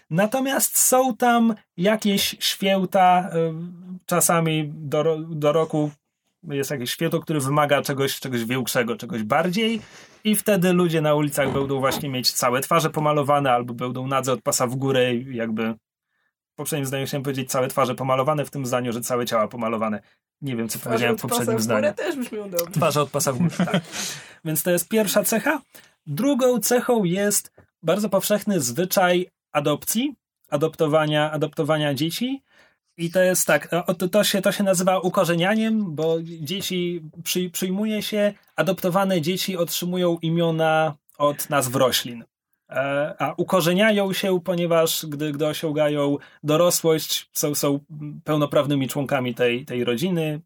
Natomiast 0.09 0.77
są 0.77 1.15
tam 1.15 1.55
jakieś 1.77 2.35
święta, 2.39 3.29
y, 3.35 3.53
czasami 4.05 4.71
do, 4.73 5.17
do 5.29 5.51
roku 5.51 5.91
jest 6.43 6.71
jakieś 6.71 6.91
święto, 6.91 7.19
które 7.19 7.39
wymaga 7.39 7.81
czegoś, 7.81 8.19
czegoś 8.19 8.45
większego, 8.45 8.95
czegoś 8.95 9.23
bardziej 9.23 9.81
i 10.23 10.35
wtedy 10.35 10.73
ludzie 10.73 11.01
na 11.01 11.15
ulicach 11.15 11.53
będą 11.53 11.79
właśnie 11.79 12.09
mieć 12.09 12.31
całe 12.31 12.61
twarze 12.61 12.89
pomalowane 12.89 13.51
albo 13.51 13.73
będą 13.73 14.07
nadze 14.07 14.33
od 14.33 14.41
pasa 14.41 14.67
w 14.67 14.75
górę 14.75 15.15
jakby 15.15 15.73
w 16.53 16.55
poprzednim 16.55 16.85
zdaniu 16.85 17.05
chciałem 17.05 17.23
powiedzieć 17.23 17.51
całe 17.51 17.67
twarze 17.67 17.95
pomalowane, 17.95 18.45
w 18.45 18.51
tym 18.51 18.65
zdaniu, 18.65 18.93
że 18.93 19.01
całe 19.01 19.25
ciała 19.25 19.47
pomalowane. 19.47 20.01
Nie 20.41 20.55
wiem, 20.55 20.69
co 20.69 20.79
powiedziałem 20.79 21.17
w 21.17 21.21
poprzednim 21.21 21.59
zdaniu. 21.59 21.93
też 21.93 22.15
brzmią 22.15 22.49
dobrze. 22.49 22.71
Twarze 22.71 23.01
od 23.01 23.09
pasa 23.09 23.33
w 23.33 23.37
górę, 23.37 23.51
tak. 23.57 23.83
Więc 24.45 24.63
to 24.63 24.71
jest 24.71 24.87
pierwsza 24.87 25.23
cecha. 25.23 25.61
Drugą 26.07 26.59
cechą 26.59 27.03
jest 27.03 27.51
bardzo 27.83 28.09
powszechny 28.09 28.59
zwyczaj 28.59 29.29
adopcji, 29.51 30.15
adoptowania, 30.49 31.31
adoptowania 31.31 31.93
dzieci. 31.93 32.43
I 32.97 33.11
to 33.11 33.21
jest 33.21 33.47
tak, 33.47 33.69
to, 34.11 34.23
się, 34.23 34.41
to 34.41 34.51
się 34.51 34.63
nazywa 34.63 34.99
ukorzenianiem, 34.99 35.95
bo 35.95 36.17
dzieci 36.23 37.01
przy, 37.23 37.49
przyjmuje 37.49 38.01
się, 38.01 38.33
adoptowane 38.55 39.21
dzieci 39.21 39.57
otrzymują 39.57 40.17
imiona 40.21 40.95
od 41.17 41.49
nazw 41.49 41.75
roślin. 41.75 42.23
E, 42.69 43.15
A 43.19 43.33
ukorzeniają 43.37 44.13
się, 44.13 44.39
ponieważ 44.41 45.05
gdy, 45.05 45.31
gdy 45.31 45.47
osiągają 45.47 46.17
dorosłość, 46.43 47.29
są, 47.33 47.55
są 47.55 47.79
pełnoprawnymi 48.23 48.87
członkami 48.87 49.35
tej, 49.35 49.65
tej 49.65 49.83
rodziny. 49.83 50.41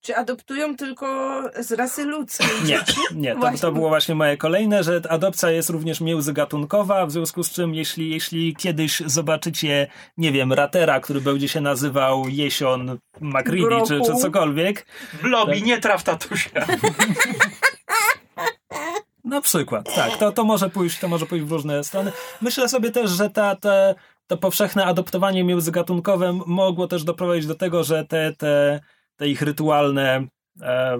Czy 0.00 0.16
adoptują 0.16 0.76
tylko 0.76 1.40
z 1.60 1.72
rasy 1.72 2.04
ludzkiej? 2.04 2.48
Nie, 2.64 2.80
nie. 3.14 3.36
To, 3.36 3.50
to 3.60 3.72
było 3.72 3.88
właśnie 3.88 4.14
moje 4.14 4.36
kolejne, 4.36 4.84
że 4.84 5.00
adopcja 5.08 5.50
jest 5.50 5.70
również 5.70 6.00
międzygatunkowa, 6.00 7.06
w 7.06 7.12
związku 7.12 7.42
z 7.42 7.50
czym 7.50 7.74
jeśli, 7.74 8.10
jeśli 8.10 8.56
kiedyś 8.56 9.00
zobaczycie, 9.06 9.86
nie 10.16 10.32
wiem, 10.32 10.52
ratera, 10.52 11.00
który 11.00 11.20
będzie 11.20 11.48
się 11.48 11.60
nazywał 11.60 12.28
Jesion 12.28 12.98
Macridi 13.20 13.76
czy, 13.86 14.00
czy 14.00 14.14
cokolwiek, 14.14 14.86
Blobi, 15.22 15.58
Tak. 15.58 15.62
nie 15.66 15.78
traf 15.80 16.02
tatusia. 16.02 16.66
Na 19.24 19.40
przykład, 19.40 19.94
tak. 19.94 20.16
To, 20.16 20.32
to, 20.32 20.44
może 20.44 20.70
pójść, 20.70 20.98
to 20.98 21.08
może 21.08 21.26
pójść 21.26 21.44
w 21.44 21.52
różne 21.52 21.84
strony. 21.84 22.12
Myślę 22.40 22.68
sobie 22.68 22.90
też, 22.90 23.10
że 23.10 23.30
ta, 23.30 23.56
te, 23.56 23.94
to 24.26 24.36
powszechne 24.36 24.84
adoptowanie 24.84 25.44
międzygatunkowe 25.44 26.38
mogło 26.46 26.86
też 26.86 27.04
doprowadzić 27.04 27.46
do 27.46 27.54
tego, 27.54 27.84
że 27.84 28.04
te, 28.04 28.32
te, 28.32 28.80
te 29.18 29.28
ich 29.28 29.42
rytualne 29.42 30.26
e, 30.62 30.98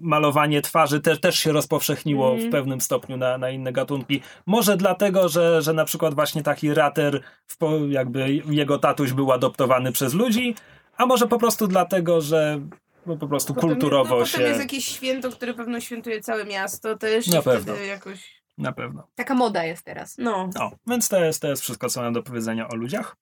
malowanie 0.00 0.62
twarzy 0.62 1.00
te, 1.00 1.16
też 1.16 1.38
się 1.38 1.52
rozpowszechniło 1.52 2.30
Mhm. 2.30 2.48
w 2.48 2.52
pewnym 2.52 2.80
stopniu 2.80 3.16
na, 3.16 3.38
na 3.38 3.50
inne 3.50 3.72
gatunki. 3.72 4.22
Może 4.46 4.76
dlatego, 4.76 5.28
że, 5.28 5.62
że 5.62 5.72
na 5.72 5.84
przykład 5.84 6.14
właśnie 6.14 6.42
taki 6.42 6.74
rater, 6.74 7.20
w, 7.46 7.56
jakby 7.90 8.32
jego 8.34 8.78
tatuś 8.78 9.12
był 9.12 9.32
adoptowany 9.32 9.92
przez 9.92 10.14
ludzi, 10.14 10.54
a 10.96 11.06
może 11.06 11.28
po 11.28 11.38
prostu 11.38 11.66
dlatego, 11.66 12.20
że 12.20 12.60
no, 13.06 13.16
po 13.16 13.28
prostu 13.28 13.54
Potem- 13.54 13.70
kulturowo 13.70 14.18
no, 14.18 14.26
się... 14.26 14.32
Potem 14.32 14.48
jest 14.48 14.60
jakieś 14.60 14.84
święto, 14.84 15.30
które 15.30 15.54
pewno 15.54 15.80
świętuje 15.80 16.20
całe 16.20 16.44
miasto 16.44 16.96
też. 16.98 17.26
Na 17.26 17.42
pewno. 17.42 17.74
jakoś... 17.74 18.42
Na 18.58 18.72
pewno. 18.72 19.08
Taka 19.14 19.34
moda 19.34 19.64
jest 19.64 19.84
teraz. 19.84 20.18
No. 20.18 20.50
No, 20.54 20.70
więc 20.86 21.08
to 21.08 21.24
jest, 21.24 21.42
to 21.42 21.48
jest 21.48 21.62
wszystko, 21.62 21.88
co 21.88 22.02
mam 22.02 22.12
do 22.12 22.22
powiedzenia 22.22 22.68
o 22.68 22.76
ludziach. 22.76 23.16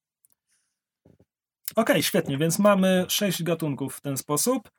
Okej, 1.77 2.03
świetnie, 2.03 2.39
więc 2.39 2.59
mamy 2.59 3.05
sześć 3.09 3.43
gatunków 3.43 3.97
w 3.97 4.01
ten 4.01 4.16
sposób. 4.16 4.71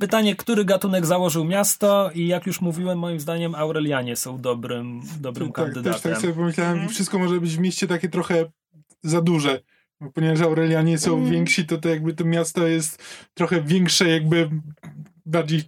Pytanie, 0.00 0.36
który 0.36 0.64
gatunek 0.64 1.06
założył 1.06 1.44
miasto 1.44 2.10
i 2.14 2.26
jak 2.26 2.46
już 2.46 2.60
mówiłem, 2.60 2.98
moim 2.98 3.20
zdaniem 3.20 3.54
Aurelianie 3.54 4.16
są 4.16 4.40
dobrym, 4.40 5.00
dobrym 5.20 5.48
tak, 5.48 5.56
kandydatem. 5.56 5.92
też 5.92 6.02
tak 6.02 6.18
sobie 6.20 6.32
pomyślałem, 6.32 6.72
Mhm. 6.72 6.90
wszystko 6.90 7.18
może 7.18 7.40
być 7.40 7.56
w 7.56 7.60
mieście 7.60 7.86
takie 7.86 8.08
trochę 8.08 8.50
za 9.02 9.20
duże. 9.20 9.60
Bo 10.00 10.10
Ponieważ 10.10 10.40
Aurelianie 10.40 10.98
są 10.98 11.12
Mhm. 11.14 11.30
więksi, 11.32 11.66
to, 11.66 11.78
to 11.78 11.88
jakby 11.88 12.14
to 12.14 12.24
miasto 12.24 12.66
jest 12.66 13.02
trochę 13.34 13.62
większe, 13.62 14.08
jakby 14.08 14.50
bardziej 15.26 15.62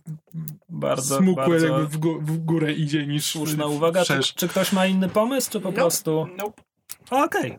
bardzo, 0.68 1.18
smukłe, 1.18 1.48
bardzo 1.48 1.66
jakby 1.66 1.86
w, 1.86 1.98
gó- 2.00 2.20
w 2.22 2.38
górę 2.38 2.72
idzie 2.72 3.06
niż 3.06 3.24
słuszna 3.24 3.66
w- 3.66 3.70
uwaga. 3.70 4.04
Czy, 4.04 4.20
czy 4.34 4.48
ktoś 4.48 4.72
ma 4.72 4.86
inny 4.86 5.08
pomysł, 5.08 5.50
czy 5.50 5.60
po 5.60 5.68
Nope. 5.68 5.80
prostu... 5.80 6.26
Nope. 6.38 6.62
Okej. 7.10 7.58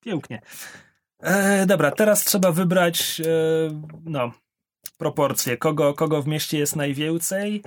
Pięknie. 0.00 0.40
E, 1.22 1.66
dobra, 1.66 1.90
teraz 1.90 2.24
trzeba 2.24 2.52
wybrać 2.52 3.20
e, 3.20 3.24
no, 4.04 4.32
proporcje. 4.98 5.56
Kogo, 5.56 5.94
kogo 5.94 6.22
w 6.22 6.26
mieście 6.26 6.58
jest 6.58 6.76
najwięcej. 6.76 7.62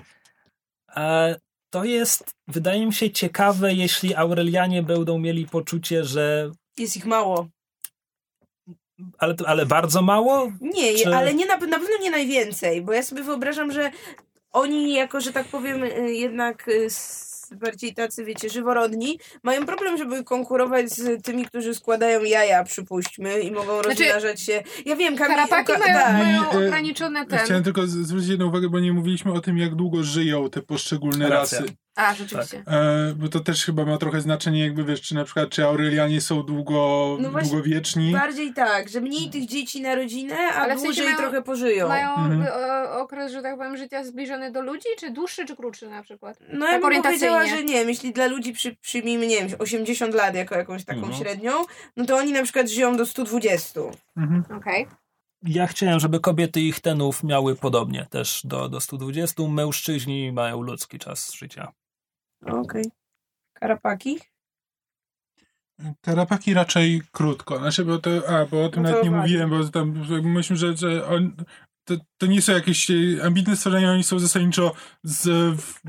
E, 0.96 1.36
to 1.70 1.84
jest, 1.84 2.32
wydaje 2.48 2.86
mi 2.86 2.94
się, 2.94 3.12
ciekawe, 3.12 3.74
jeśli 3.74 4.16
Aurelianie 4.16 4.84
będą 4.84 5.18
mieli 5.20 5.46
poczucie, 5.48 6.04
że. 6.04 6.52
Jest 6.78 6.98
ich 6.98 7.06
mało. 7.06 7.48
Ale, 9.18 9.36
ale 9.46 9.66
bardzo 9.66 10.02
mało? 10.02 10.52
Nie, 10.62 10.96
Czy- 10.96 11.16
ale 11.16 11.34
nie 11.34 11.46
na, 11.46 11.58
na 11.58 11.80
pewno 11.80 11.98
nie 12.02 12.12
najwięcej, 12.12 12.82
bo 12.82 12.94
ja 12.94 13.04
sobie 13.04 13.24
wyobrażam, 13.24 13.72
że 13.72 13.92
oni 14.52 14.94
jako, 14.94 15.22
że 15.22 15.32
tak 15.34 15.48
powiem, 15.48 15.84
y, 15.84 16.14
jednak 16.14 16.68
y, 16.68 16.86
s- 16.86 17.41
bardziej 17.56 17.94
tacy, 17.94 18.26
wiecie, 18.26 18.50
żyworodni, 18.50 19.20
mają 19.44 19.66
problem, 19.66 19.98
żeby 19.98 20.24
konkurować 20.24 20.90
z 20.90 21.24
tymi, 21.24 21.46
którzy 21.46 21.76
składają 21.76 22.24
jaja, 22.24 22.64
przypuśćmy, 22.64 23.40
i 23.40 23.52
mogą 23.52 23.82
Znaczy, 23.82 24.04
rozmnażać 24.04 24.42
się. 24.42 24.64
Ja 24.86 24.96
wiem, 24.96 25.18
Kamil... 25.18 25.36
Karapaki 25.36 25.72
mają, 25.72 25.94
tak. 25.94 26.14
mają 26.14 26.42
I, 26.42 26.46
e, 26.46 26.68
ograniczone 26.68 27.26
ten... 27.26 27.40
Chciałem 27.40 27.64
tylko 27.64 27.88
zwrócić 27.88 28.30
jedną 28.30 28.48
uwagę, 28.48 28.70
bo 28.70 28.80
nie 28.80 28.94
mówiliśmy 28.94 29.34
o 29.34 29.42
tym, 29.42 29.58
jak 29.58 29.76
długo 29.76 30.04
żyją 30.04 30.50
te 30.50 30.62
poszczególne 30.62 31.30
Racja. 31.30 31.60
rasy. 31.60 31.74
A, 31.96 32.14
rzeczywiście. 32.16 32.64
E, 32.68 33.14
bo 33.16 33.28
to 33.30 33.40
też 33.40 33.66
chyba 33.66 33.86
ma 33.86 33.98
trochę 33.98 34.22
znaczenie, 34.22 34.64
jakby 34.64 34.84
wiesz, 34.84 35.02
czy 35.02 35.16
na 35.16 35.24
przykład, 35.24 35.50
czy 35.50 35.66
Aurelianie 35.66 36.22
są 36.22 36.44
długo, 36.44 37.18
No 37.20 37.32
właśnie, 37.32 37.50
długowieczni. 37.50 38.12
Bardziej 38.12 38.54
tak, 38.54 38.90
że 38.90 39.02
mniej 39.02 39.30
tych 39.30 39.46
dzieci 39.46 39.82
na 39.82 39.96
rodzinę, 39.96 40.36
a 40.38 40.56
Ale 40.56 40.76
w 40.76 40.80
sensie 40.80 40.86
dłużej 40.88 41.06
mają- 41.06 41.18
trochę 41.18 41.42
pożyją. 41.42 41.88
Mają 41.88 42.16
Mhm. 42.16 42.44
okres, 43.02 43.32
że 43.32 43.42
tak 43.42 43.58
powiem, 43.58 43.78
życia 43.78 44.04
zbliżony 44.04 44.52
do 44.52 44.62
ludzi, 44.62 44.88
czy 45.00 45.12
dłuższy, 45.12 45.46
czy 45.46 45.56
krótszy 45.56 45.90
na 45.90 46.04
przykład? 46.04 46.38
No 46.54 46.66
ja 46.68 46.80
tak 46.80 46.92
bym 46.94 47.02
powiedziała, 47.04 47.48
że 47.48 47.64
nie 47.64 47.74
wiem, 47.74 47.90
jeśli 47.90 48.14
dla 48.14 48.26
ludzi 48.28 48.54
przy, 48.54 48.76
przyjmijmy, 48.76 49.28
nie 49.28 49.36
wiem, 49.38 49.50
80 49.60 50.16
lat 50.16 50.36
jako 50.36 50.56
jakąś 50.56 50.86
taką 50.86 51.00
Mhm. 51.00 51.18
średnią, 51.20 51.52
no 51.98 52.06
to 52.06 52.18
oni 52.18 52.32
na 52.32 52.44
przykład 52.44 52.70
żyją 52.70 52.98
do 52.98 53.06
120. 53.06 53.82
Mhm. 54.18 54.44
Okej. 54.58 54.88
Ja 55.44 55.68
chciałem, 55.68 56.00
żeby 56.00 56.20
kobiety 56.20 56.62
ich 56.62 56.80
tenów 56.80 57.24
miały 57.24 57.56
podobnie, 57.56 58.08
też 58.10 58.42
do, 58.44 58.70
do 58.70 58.82
120. 58.82 59.48
Mężczyźni 59.48 60.32
mają 60.32 60.62
ludzki 60.62 61.00
czas 61.00 61.34
życia. 61.34 61.72
Okej. 62.46 62.84
Karapaki? 63.54 64.20
Karapaki 66.02 66.54
raczej 66.54 67.02
krótko. 67.12 67.58
Znaczy, 67.58 67.86
bo 67.86 67.98
to, 67.98 68.30
a, 68.30 68.46
bo 68.46 68.66
o 68.66 68.70
tym 68.70 68.84
No 68.84 68.90
nawet 68.90 69.04
nie 69.04 69.12
mówiłem, 69.12 69.50
bo 69.50 69.70
tam 69.70 70.06
myślę, 70.24 70.56
że, 70.56 70.78
że 70.78 71.08
on, 71.08 71.36
to, 71.84 71.96
to 72.18 72.26
nie 72.26 72.42
są 72.42 72.54
jakieś 72.54 72.92
e, 72.92 72.96
ambitne 73.24 73.56
stworzenia, 73.56 73.92
oni 73.92 74.04
są 74.04 74.20
zasadniczo 74.20 74.74
z, 75.04 75.28
w, 75.60 75.82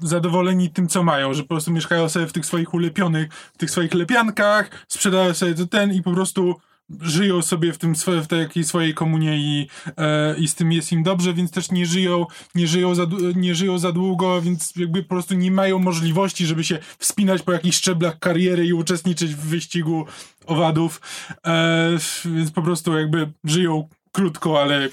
zadowoleni 0.00 0.70
tym, 0.70 0.88
co 0.88 1.02
mają, 1.02 1.34
że 1.34 1.42
po 1.42 1.48
prostu 1.48 1.70
mieszkają 1.70 2.08
sobie 2.08 2.26
w 2.26 2.32
tych 2.32 2.46
swoich 2.46 2.74
ulepionych, 2.74 3.32
w 3.32 3.58
tych 3.58 3.70
swoich 3.70 3.94
lepiankach, 3.94 4.84
sprzedają 4.88 5.34
sobie 5.34 5.54
ten 5.66 5.92
i 5.92 6.02
po 6.02 6.12
prostu 6.12 6.60
żyją 7.00 7.42
sobie 7.42 7.72
w 7.72 7.78
tym 7.78 7.94
w 7.94 8.26
takiej 8.26 8.64
swojej 8.64 8.94
komunie 8.94 9.38
i, 9.38 9.68
e, 9.96 10.38
i 10.38 10.48
z 10.48 10.54
tym 10.54 10.72
jest 10.72 10.92
im 10.92 11.02
dobrze, 11.02 11.34
więc 11.34 11.50
też 11.50 11.70
nie 11.70 11.86
żyją, 11.86 12.26
nie 12.54 12.66
żyją 12.66 12.94
za, 12.94 13.06
nie 13.36 13.54
żyją 13.54 13.78
za 13.78 13.92
długo, 13.92 14.42
więc 14.42 14.72
jakby 14.76 15.02
po 15.02 15.08
prostu 15.08 15.34
nie 15.34 15.50
mają 15.50 15.78
możliwości, 15.78 16.46
żeby 16.46 16.64
się 16.64 16.78
wspinać 16.98 17.42
po 17.42 17.52
jakichś 17.52 17.76
szczeblach 17.76 18.18
kariery 18.18 18.66
i 18.66 18.72
uczestniczyć 18.72 19.34
w 19.34 19.40
wyścigu 19.40 20.06
owadów, 20.46 21.00
e, 21.46 21.90
więc 22.24 22.50
po 22.50 22.62
prostu 22.62 22.98
jakby 22.98 23.32
żyją 23.44 23.88
krótko, 24.12 24.62
ale 24.62 24.88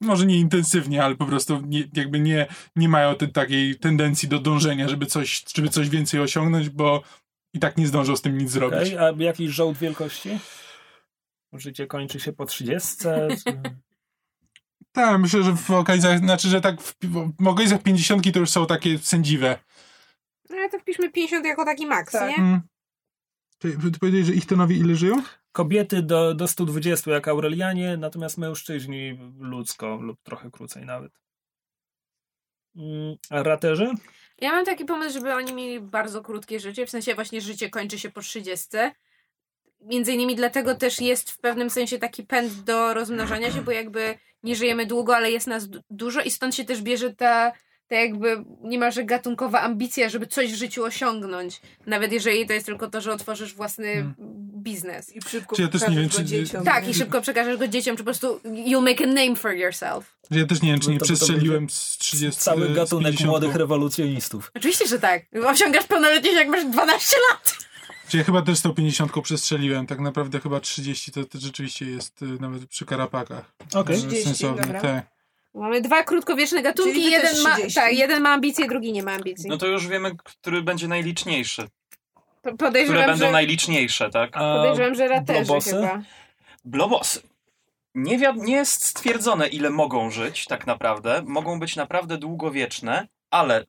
może 0.00 0.26
nie 0.26 0.36
intensywnie, 0.36 1.04
ale 1.04 1.14
po 1.14 1.26
prostu 1.26 1.60
nie, 1.66 1.84
jakby 1.96 2.20
nie, 2.20 2.46
nie 2.76 2.88
mają 2.88 3.14
te, 3.14 3.28
takiej 3.28 3.76
tendencji 3.76 4.28
do 4.28 4.38
dążenia, 4.38 4.88
żeby 4.88 5.06
coś, 5.06 5.44
żeby 5.54 5.68
coś 5.68 5.88
więcej 5.88 6.20
osiągnąć, 6.20 6.68
bo 6.68 7.02
i 7.54 7.58
tak 7.58 7.76
nie 7.76 7.86
zdążą 7.86 8.16
z 8.16 8.22
tym 8.22 8.38
nic 8.38 8.50
zrobić. 8.50 8.78
Okej, 8.78 8.98
A 8.98 9.22
jakiś 9.22 9.50
żołd 9.50 9.78
wielkości? 9.78 10.38
Życie 11.52 11.86
kończy 11.86 12.20
się 12.20 12.32
po 12.32 12.46
30. 12.46 12.96
Tak, 14.92 15.20
myślę, 15.20 15.42
że 15.42 15.56
w 15.56 15.70
okazjach, 15.70 16.18
znaczy, 16.18 16.48
że 16.48 16.60
tak 16.60 16.82
w, 16.82 16.94
w 17.40 17.46
okazjach 17.46 17.82
50 17.82 18.32
to 18.32 18.38
już 18.38 18.50
są 18.50 18.66
takie 18.66 18.98
sędziwe. 18.98 19.58
No 20.50 20.56
ale 20.56 20.70
to 20.70 20.78
wpiszmy 20.78 21.10
50 21.10 21.46
jako 21.46 21.64
taki 21.64 21.86
maks, 21.86 22.12
Tak. 22.12 22.28
nie? 22.30 22.36
Mm. 22.36 22.60
Ty, 23.58 23.78
ty 23.92 23.98
powiedziałeś, 23.98 24.26
że 24.26 24.32
ich 24.32 24.46
tonowie 24.46 24.76
ile 24.76 24.94
żyją? 24.94 25.22
Kobiety 25.52 26.02
do, 26.02 26.34
do 26.34 26.48
120 26.48 27.10
jak 27.10 27.28
Aurelianie, 27.28 27.96
natomiast 27.96 28.38
mężczyźni 28.38 29.18
ludzko 29.38 29.96
lub 29.96 30.22
trochę 30.22 30.50
krócej 30.50 30.84
nawet. 30.84 31.12
Mm, 32.76 33.16
A 33.30 33.42
raterzy? 33.42 33.90
Ja 34.40 34.52
mam 34.52 34.64
taki 34.64 34.84
pomysł, 34.84 35.12
żeby 35.12 35.34
oni 35.34 35.52
mieli 35.52 35.80
bardzo 35.80 36.22
krótkie 36.22 36.60
życie, 36.60 36.86
w 36.86 36.90
sensie 36.90 37.14
właśnie 37.14 37.40
życie 37.40 37.70
kończy 37.70 37.98
się 37.98 38.10
po 38.10 38.20
30. 38.20 38.68
Między 39.84 40.12
innymi 40.12 40.36
dlatego 40.36 40.74
też 40.74 41.00
jest 41.00 41.30
w 41.30 41.38
pewnym 41.38 41.70
sensie 41.70 41.98
taki 41.98 42.22
pęd 42.22 42.52
do 42.52 42.94
rozmnażania 42.94 43.52
się, 43.52 43.62
bo 43.62 43.70
jakby 43.70 44.14
nie 44.42 44.56
żyjemy 44.56 44.86
długo, 44.86 45.16
ale 45.16 45.30
jest 45.30 45.46
nas 45.46 45.68
du- 45.68 45.80
dużo 45.90 46.20
i 46.20 46.30
stąd 46.30 46.54
się 46.54 46.64
też 46.64 46.82
bierze 46.82 47.14
ta, 47.14 47.52
ta 47.88 47.96
jakby 47.96 48.44
niemalże 48.62 49.04
gatunkowa 49.04 49.60
ambicja, 49.60 50.08
żeby 50.08 50.26
coś 50.26 50.52
w 50.52 50.56
życiu 50.56 50.84
osiągnąć. 50.84 51.60
Nawet 51.86 52.12
jeżeli 52.12 52.46
to 52.46 52.52
jest 52.52 52.66
tylko 52.66 52.90
to, 52.90 53.00
że 53.00 53.12
otworzysz 53.12 53.54
własny 53.54 53.86
Hmm. 53.92 54.14
biznes. 54.62 55.16
I 55.16 55.20
szybko 55.28 55.56
Czy 55.56 55.62
ja 55.62 55.68
też 55.68 55.80
nie 55.80 55.86
pokażesz 55.86 56.02
wiem, 56.02 56.10
go 56.10 56.16
czy- 56.16 56.24
dzieciom. 56.24 56.64
Tak, 56.64 56.88
i 56.88 56.94
szybko 56.94 57.20
przekażesz 57.20 57.56
go 57.56 57.68
dzieciom, 57.68 57.96
czy 57.96 58.02
po 58.02 58.04
prostu 58.04 58.40
you'll 58.44 58.82
make 58.84 59.00
a 59.00 59.06
name 59.06 59.36
for 59.36 59.52
yourself. 59.52 60.16
Ja 60.30 60.46
też 60.46 60.62
nie 60.62 60.70
wiem, 60.70 60.80
czy 60.80 60.86
No 60.86 60.92
nie 60.92 60.98
to- 61.00 61.06
to 61.06 61.14
przestrzeliłem 61.14 61.70
z 61.70 61.98
30 61.98 62.40
Cały 62.40 62.68
gatunek 62.68 63.04
50. 63.12 63.28
młodych 63.30 63.54
rewolucjonistów. 63.56 64.50
Oczywiście, 64.54 64.86
że 64.88 64.98
tak. 64.98 65.22
Osiągasz 65.46 65.84
pełnoletność, 65.86 66.36
jak 66.36 66.48
masz 66.48 66.64
12 66.64 67.16
lat. 67.30 67.56
Czy 68.12 68.18
ja 68.18 68.24
chyba 68.24 68.42
też 68.42 68.58
150 68.58 69.12
przestrzeliłem, 69.22 69.86
tak 69.86 70.00
naprawdę 70.00 70.40
chyba 70.40 70.60
30 70.60 71.12
to, 71.12 71.24
to 71.24 71.38
rzeczywiście 71.38 71.86
jest 71.86 72.22
y, 72.22 72.26
nawet 72.26 72.66
przy 72.66 72.86
karapakach. 72.86 73.52
Okej. 73.74 73.96
Y, 73.96 73.98
30, 73.98 74.24
Sensowne, 74.24 74.62
dobra. 74.62 74.80
tak. 74.80 75.06
Mamy 75.54 75.80
dwa 75.80 76.02
krótkowieczne 76.02 76.62
gatunki, 76.62 76.92
Czyli 76.92 77.04
wy 77.04 77.10
też 77.10 77.22
jeden 77.30 77.42
ma, 77.42 77.54
30. 77.56 77.80
tak, 77.80 77.92
jeden 77.92 78.22
ma 78.22 78.28
ambicje, 78.32 78.68
drugi 78.68 78.92
nie 78.92 79.02
ma 79.02 79.12
ambicji. 79.12 79.48
No 79.50 79.56
to 79.56 79.66
już 79.66 79.86
wiemy, 79.88 80.10
który 80.24 80.62
będzie 80.62 80.88
najliczniejszy. 80.88 81.62
Po- 81.62 82.20
Które 82.40 82.56
podejrzewam, 82.56 83.06
będą 83.06 83.26
że, 83.26 83.32
najliczniejsze, 83.32 84.10
tak? 84.10 84.30
A 84.36 84.56
podejrzewam, 84.56 84.94
że 84.94 85.08
raterzy 85.08 85.44
blobosy? 85.44 85.70
chyba. 85.70 86.02
Blobosy. 86.64 87.22
Nie, 87.94 88.18
wi- 88.18 88.40
nie 88.42 88.54
jest 88.54 88.84
stwierdzone, 88.84 89.48
ile 89.48 89.70
mogą 89.70 90.10
żyć, 90.10 90.44
tak 90.44 90.66
naprawdę. 90.66 91.22
Mogą 91.26 91.60
być 91.60 91.76
naprawdę 91.76 92.18
długowieczne, 92.18 93.08
ale 93.30 93.66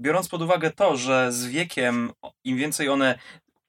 biorąc 0.00 0.28
pod 0.28 0.42
uwagę 0.42 0.70
to, 0.70 0.96
że 0.96 1.32
z 1.32 1.46
wiekiem 1.46 2.12
o- 2.22 2.32
im 2.44 2.56
więcej 2.56 2.88
one 2.88 3.18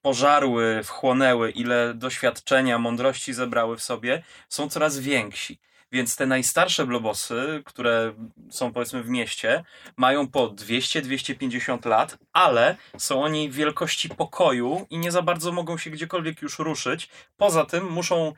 pożarły, 0.02 0.80
wchłonęły, 0.84 1.50
ile 1.50 1.94
doświadczenia, 1.94 2.78
mądrości 2.78 3.32
zebrały 3.34 3.76
w 3.76 3.82
sobie, 3.82 4.22
są 4.48 4.68
coraz 4.68 4.98
więksi. 4.98 5.58
Więc 5.92 6.16
te 6.16 6.26
najstarsze 6.26 6.86
blobosy, 6.86 7.62
które 7.66 8.14
są 8.50 8.72
powiedzmy 8.72 9.02
w 9.02 9.08
mieście, 9.08 9.64
mają 9.96 10.28
po 10.28 10.48
200-250 10.48 11.86
lat, 11.86 12.18
ale 12.32 12.76
są 12.98 13.22
oni 13.24 13.50
wielkości 13.50 14.08
pokoju 14.08 14.86
i 14.90 14.98
nie 14.98 15.12
za 15.12 15.22
bardzo 15.22 15.52
mogą 15.52 15.78
się 15.78 15.90
gdziekolwiek 15.90 16.42
już 16.42 16.58
ruszyć. 16.58 17.08
Poza 17.36 17.64
tym 17.64 17.90
muszą 17.90 18.32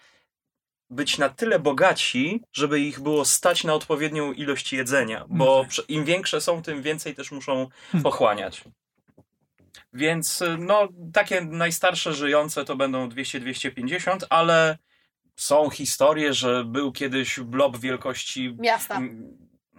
być 0.90 1.18
na 1.18 1.28
tyle 1.28 1.58
bogaci, 1.58 2.42
żeby 2.52 2.80
ich 2.80 3.00
było 3.00 3.24
stać 3.24 3.64
na 3.64 3.74
odpowiednią 3.74 4.32
ilość 4.32 4.72
jedzenia, 4.72 5.24
bo 5.28 5.60
Mhm. 5.60 5.88
im 5.88 6.04
większe 6.04 6.40
są, 6.40 6.62
tym 6.62 6.82
więcej 6.82 7.14
też 7.14 7.30
muszą 7.30 7.68
Hmm. 7.92 8.02
pochłaniać. 8.02 8.64
Więc 9.94 10.42
y, 10.42 10.56
no, 10.58 10.88
takie 11.12 11.40
najstarsze 11.40 12.14
żyjące 12.14 12.64
to 12.64 12.76
będą 12.76 13.08
200-250, 13.08 14.18
ale 14.30 14.78
są 15.36 15.70
historie, 15.70 16.34
że 16.34 16.64
był 16.64 16.92
kiedyś 16.92 17.40
blob 17.40 17.78
wielkości 17.78 18.56
Miasta. 18.58 19.00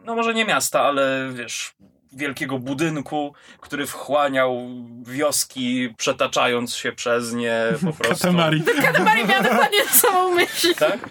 No 0.06 0.16
może 0.16 0.34
nie 0.34 0.46
miasta, 0.46 0.82
ale 0.82 1.30
wiesz, 1.34 1.76
wielkiego 2.14 2.60
budynku, 2.60 3.34
który 3.60 3.88
wchłaniał 3.88 4.68
wioski, 5.04 5.94
przetaczając 5.98 6.76
się 6.76 6.92
przez 6.92 7.34
nie 7.34 7.64
po 7.86 7.94
prostu. 8.04 8.24
Katamari. 8.24 8.64
Katamari 8.82 9.26
miała 9.26 9.44
dokładnie 9.44 9.86
samą 9.86 10.36
myśl. 10.36 10.76
Tak? 10.76 11.10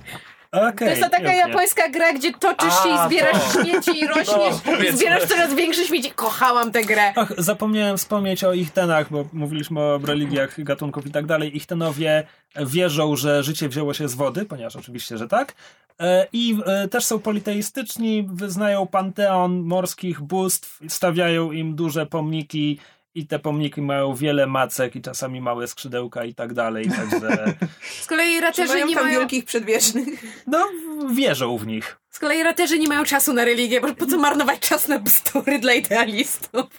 Okej. 0.54 0.74
To 0.78 0.84
jest 0.84 1.02
ta 1.02 1.08
taka 1.08 1.22
pięknie. 1.22 1.38
japońska 1.38 1.88
gra, 1.88 2.12
gdzie 2.12 2.32
toczysz 2.32 2.74
się 2.82 2.88
i 2.88 3.08
zbierasz 3.08 3.52
to. 3.52 3.62
śmieci 3.62 4.00
i 4.00 4.06
rośniesz. 4.16 4.54
No, 4.66 4.76
i 4.88 4.92
zbierasz 4.92 5.24
coraz 5.24 5.54
większe 5.54 5.84
śmieci. 5.84 6.10
Kochałam 6.10 6.72
tę 6.72 6.82
grę. 6.84 7.12
Ach, 7.16 7.32
zapomniałem 7.38 7.96
wspomnieć 7.98 8.44
o 8.44 8.52
Ichtenach, 8.52 9.10
bo 9.10 9.24
mówiliśmy 9.32 9.80
o 9.80 9.98
religiach 9.98 10.62
gatunków 10.62 11.06
i 11.06 11.10
tak 11.10 11.26
dalej. 11.26 11.56
Ichtenowie 11.56 12.26
wierzą, 12.56 13.16
że 13.16 13.42
życie 13.42 13.68
wzięło 13.68 13.94
się 13.94 14.08
z 14.08 14.14
wody, 14.14 14.44
ponieważ 14.44 14.76
oczywiście, 14.76 15.18
że 15.18 15.28
tak. 15.28 15.54
E, 16.00 16.26
I 16.32 16.58
e, 16.66 16.88
też 16.88 17.04
są 17.04 17.18
politeistyczni, 17.18 18.28
wyznają 18.32 18.86
panteon 18.86 19.62
morskich 19.62 20.20
bóstw, 20.20 20.80
stawiają 20.88 21.52
im 21.52 21.76
duże 21.76 22.06
pomniki 22.06 22.78
i 23.14 23.26
te 23.26 23.38
pomniki 23.38 23.82
mają 23.82 24.14
wiele 24.14 24.46
macek 24.46 24.96
i 24.96 25.02
czasami 25.02 25.40
małe 25.40 25.68
skrzydełka 25.68 26.24
i 26.24 26.34
tak 26.34 26.54
dalej. 26.54 26.88
Także 26.88 27.54
Z 28.02 28.06
kolei 28.06 28.40
raterzy 28.40 28.72
mają 28.72 28.86
nie 28.86 28.94
tam 28.94 29.04
mają, 29.04 29.18
wielkich 29.18 29.44
przedwiecznych? 29.44 30.08
no, 30.46 30.68
wierzą 31.14 31.58
w 31.58 31.66
nich. 31.66 31.98
z 32.10 32.18
kolei 32.18 32.42
raterzy 32.42 32.78
nie 32.78 32.88
mają 32.88 33.04
czasu 33.04 33.32
na 33.32 33.44
religię, 33.44 33.80
bo 33.80 33.94
po 33.94 34.06
co 34.06 34.18
marnować 34.18 34.60
czas 34.60 34.88
na 34.88 34.98
bzdury 34.98 35.58
dla 35.58 35.72
idealistów? 35.72 36.66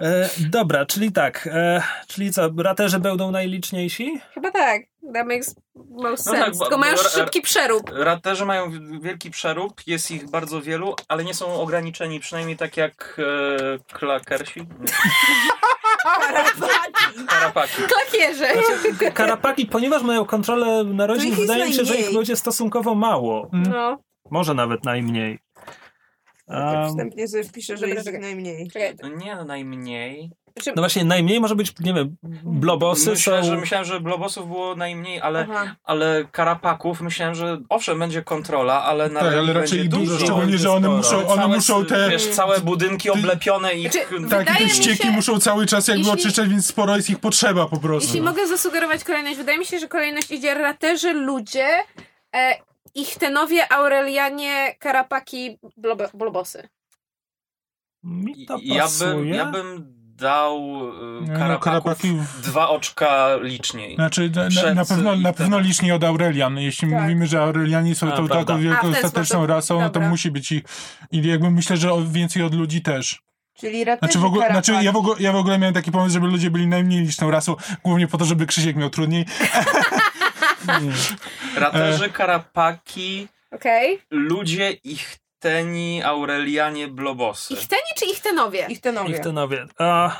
E, 0.00 0.28
dobra, 0.50 0.86
czyli 0.86 1.12
tak. 1.12 1.48
E, 1.52 1.82
czyli 2.08 2.32
co, 2.32 2.50
raterzy 2.58 2.98
będą 2.98 3.30
najliczniejsi? 3.30 4.20
Chyba 4.34 4.50
tak. 4.50 4.82
That 5.14 5.26
makes 5.26 5.54
most 5.90 6.26
No 6.26 6.32
sense. 6.32 6.46
tak, 6.46 6.56
bo- 6.56 6.64
Tylko 6.64 6.78
mają 6.78 6.96
bo 6.96 7.02
szybki 7.02 7.40
przerób. 7.40 7.90
Raterzy 7.94 8.44
mają 8.44 8.70
wielki 9.00 9.30
przerób, 9.30 9.80
jest 9.86 10.10
ich 10.10 10.30
bardzo 10.30 10.62
wielu, 10.62 10.94
ale 11.08 11.24
nie 11.24 11.34
są 11.34 11.54
ograniczeni, 11.60 12.20
przynajmniej 12.20 12.56
tak 12.56 12.76
jak 12.76 13.16
e, 13.18 13.94
klakersi. 13.98 14.60
Nie, 14.60 14.66
Karapaki. 17.26 17.72
Klakierze. 17.88 18.48
Karapaki, 19.14 19.66
ponieważ 19.66 20.02
mają 20.02 20.24
kontrolę 20.24 20.84
narodzin, 20.84 21.34
wydaje 21.34 21.66
mi 21.66 21.72
się, 21.72 21.84
że 21.84 21.96
ich 21.96 22.14
będzie 22.14 22.36
stosunkowo 22.36 22.94
mało. 22.94 23.50
No. 23.52 23.98
Może 24.30 24.54
nawet 24.54 24.84
najmniej. 24.84 25.38
Tak 26.46 26.74
Um, 26.74 26.88
wstępnie 26.88 27.28
sobie 27.28 27.44
wpiszę, 27.44 27.76
że 27.76 27.88
jest 27.88 28.06
ich 28.08 28.20
najmniej. 28.20 28.68
Czekaj. 28.70 28.96
No 29.02 29.08
nie, 29.08 29.36
no 29.36 29.44
najmniej. 29.44 30.30
Znaczy, 30.56 30.72
no 30.76 30.82
właśnie, 30.82 31.04
najmniej 31.04 31.40
może 31.40 31.56
być, 31.56 31.72
nie 31.80 31.94
wiem, 31.94 32.16
blobosy 32.44 33.10
Myślę, 33.10 33.42
są... 33.42 33.48
że, 33.50 33.56
myślałem, 33.56 33.86
że 33.86 34.00
blobosów 34.00 34.48
było 34.48 34.76
najmniej, 34.76 35.20
ale, 35.20 35.46
Aha. 35.50 35.76
ale 35.84 36.24
karapaków 36.32 37.00
myślałem, 37.00 37.34
że 37.34 37.58
owszem, 37.68 37.98
będzie 37.98 38.22
kontrola, 38.22 38.84
ale 38.84 39.08
na 39.08 39.20
Tak, 39.20 39.28
ale 39.28 39.36
będzie 39.36 39.52
raczej 39.52 39.88
dużo, 39.88 40.12
dużo. 40.12 40.24
szczególnie, 40.24 40.58
że 40.58 40.70
one 40.72 40.88
muszą, 40.88 41.16
one 41.16 41.42
Całe- 41.42 41.54
muszą 41.56 41.84
te... 41.86 42.10
Wiesz, 42.10 42.28
całe 42.28 42.60
budynki 42.60 43.10
oblepione 43.10 43.74
ich... 43.74 43.92
Znaczy, 43.92 44.28
Tak, 44.30 44.60
i 44.60 44.64
te 44.64 44.68
ścieki 44.68 45.02
się- 45.02 45.10
muszą 45.10 45.40
cały 45.40 45.66
czas 45.66 45.88
jakby 45.88 46.00
Jeśli- 46.04 46.20
oczyszczać, 46.20 46.48
więc 46.48 46.66
sporo 46.66 46.96
jest 46.96 47.10
ich 47.10 47.18
potrzeba 47.18 47.66
po 47.66 47.76
prostu. 47.80 48.06
Jeśli 48.08 48.22
mogę 48.22 48.46
zasugerować 48.48 49.04
kolejność, 49.04 49.36
wydaje 49.36 49.58
mi 49.58 49.64
się, 49.66 49.78
że 49.78 49.88
kolejność 49.88 50.30
idzie 50.30 50.54
raterzy, 50.54 51.12
ludzie, 51.12 51.66
e, 52.34 52.54
Ichtenowie, 52.94 53.72
Aurelianie, 53.72 54.74
Karapaki, 54.78 55.58
blobo, 55.76 56.04
Blobosy. 56.14 56.68
Mi 58.02 58.46
to 58.46 58.58
ja, 58.62 58.82
pasuje. 58.82 59.14
bym, 59.14 59.28
ja 59.28 59.44
bym 59.46 59.84
dał 60.16 60.58
y, 60.58 61.26
No, 61.26 61.38
karapaków 61.38 61.64
karapaki... 61.64 62.16
dwa 62.42 62.68
oczka 62.68 63.28
liczniej. 63.42 63.94
Znaczy, 63.94 64.30
na, 64.64 64.74
na, 64.74 64.84
pewno, 64.84 65.16
na 65.16 65.32
pewno 65.32 65.58
liczniej 65.60 65.92
od 65.92 66.04
Aurelian. 66.04 66.58
Jeśli 66.58 66.90
Tak. 66.90 67.02
mówimy, 67.02 67.26
że 67.26 67.42
Aurelianie 67.42 67.94
są 67.94 68.06
A, 68.12 68.16
tą 68.16 68.28
prawda. 68.28 68.54
taką 68.54 68.88
A, 68.88 68.90
ostateczną 68.90 69.24
sposób. 69.24 69.48
rasą, 69.48 69.80
no 69.80 69.90
to 69.90 70.00
musi 70.00 70.30
być 70.30 70.52
ich. 70.52 70.62
I 71.10 71.22
jakby 71.22 71.50
myślę, 71.50 71.76
że 71.76 71.90
więcej 72.06 72.42
od 72.42 72.54
ludzi 72.54 72.82
też. 72.82 73.22
Czyli 73.54 73.84
raterzy 73.84 74.12
Znaczy, 74.12 74.18
w 74.18 74.24
ogóle, 74.24 74.50
znaczy 74.50 74.72
ja, 74.82 74.92
w 74.92 74.96
ogóle, 74.96 75.16
ja 75.18 75.32
w 75.32 75.36
ogóle 75.36 75.58
miałem 75.58 75.74
taki 75.74 75.92
pomysł, 75.92 76.12
żeby 76.12 76.26
ludzie 76.26 76.50
byli 76.50 76.66
najmniej 76.66 77.00
liczną 77.00 77.30
rasą, 77.30 77.56
głównie 77.84 78.08
po 78.08 78.18
to, 78.18 78.24
żeby 78.24 78.46
Krzysiek 78.46 78.76
miał 78.76 78.90
trudniej. 78.90 79.24
Raterzy, 81.56 82.10
karapaki, 82.10 83.28
Okej. 83.50 84.00
ludzie, 84.10 84.70
ichteni, 84.70 86.02
aurelianie, 86.02 86.88
blobosy. 86.88 87.54
Ichteni 87.54 87.82
czy 87.96 88.04
Ichtenowie? 88.06 88.66
Ichtenowie. 88.70 89.10
Ichtenowie. 89.14 89.66
A, 89.78 90.16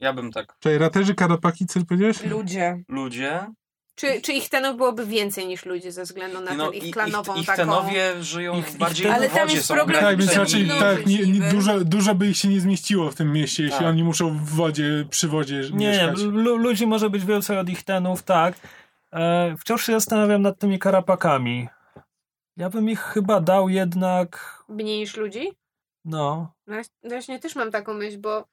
Ja 0.00 0.12
bym 0.12 0.32
tak. 0.32 0.56
Czyli 0.60 0.78
raterzy, 0.78 1.14
karapaki, 1.14 1.66
co 1.66 1.80
powiedziałeś? 1.84 2.22
Ludzie. 2.24 2.82
Ludzie. 2.88 3.46
Czy, 3.94 4.20
czy 4.20 4.32
Ichtenów 4.32 4.76
byłoby 4.76 5.06
więcej 5.06 5.46
niż 5.46 5.64
ludzi 5.64 5.90
ze 5.90 6.02
względu 6.02 6.40
na 6.40 6.54
No, 6.54 6.70
tę 6.70 6.76
ich 6.76 6.84
i- 6.84 6.90
klanową 6.90 7.34
ich, 7.34 7.46
taką... 7.46 7.62
ichtenowie 7.62 8.22
żyją 8.22 8.58
Ich- 8.58 8.76
bardziej 8.78 9.06
ich- 9.06 9.14
Ale 9.14 9.28
w 9.28 9.32
tam 9.32 9.42
wodzie, 9.42 9.54
jest 9.56 9.66
są 9.68 9.74
problem, 9.74 10.00
Tak, 10.00 10.18
więc 10.18 10.36
raczej 10.36 10.68
tak, 10.80 11.06
nie, 11.06 11.18
nie, 11.18 11.40
dużo, 11.50 11.80
dużo 11.80 12.14
by 12.14 12.26
ich 12.26 12.36
się 12.36 12.48
nie 12.48 12.60
zmieściło 12.60 13.10
w 13.10 13.14
tym 13.14 13.32
mieście, 13.32 13.62
jeśli 13.62 13.78
Tak. 13.78 13.86
oni 13.88 14.04
muszą 14.04 14.30
w 14.38 14.44
wodzie, 14.44 15.04
przy 15.10 15.28
wodzie 15.28 15.54
nie, 15.54 15.70
nie, 15.70 15.88
mieszkać. 15.88 16.18
lu- 16.18 16.56
ludzi 16.56 16.86
może 16.86 17.10
być 17.10 17.24
więcej 17.24 17.58
od 17.58 17.68
Ichtenów, 17.68 18.22
tak. 18.22 18.54
E, 19.12 19.54
wciąż 19.58 19.86
się 19.86 19.92
zastanawiam 19.92 20.42
nad 20.42 20.58
tymi 20.58 20.78
karapakami. 20.78 21.68
Ja 22.56 22.70
bym 22.70 22.90
ich 22.90 23.00
chyba 23.00 23.40
dał 23.40 23.68
jednak, 23.68 24.62
Mniej 24.68 24.98
niż 24.98 25.16
ludzi? 25.16 25.52
no... 26.04 26.52
No, 26.66 26.76
ja- 26.76 26.82
właśnie 27.04 27.38
też 27.38 27.56
mam 27.56 27.70
taką 27.70 27.94
myśl, 27.94 28.18
bo 28.18 28.44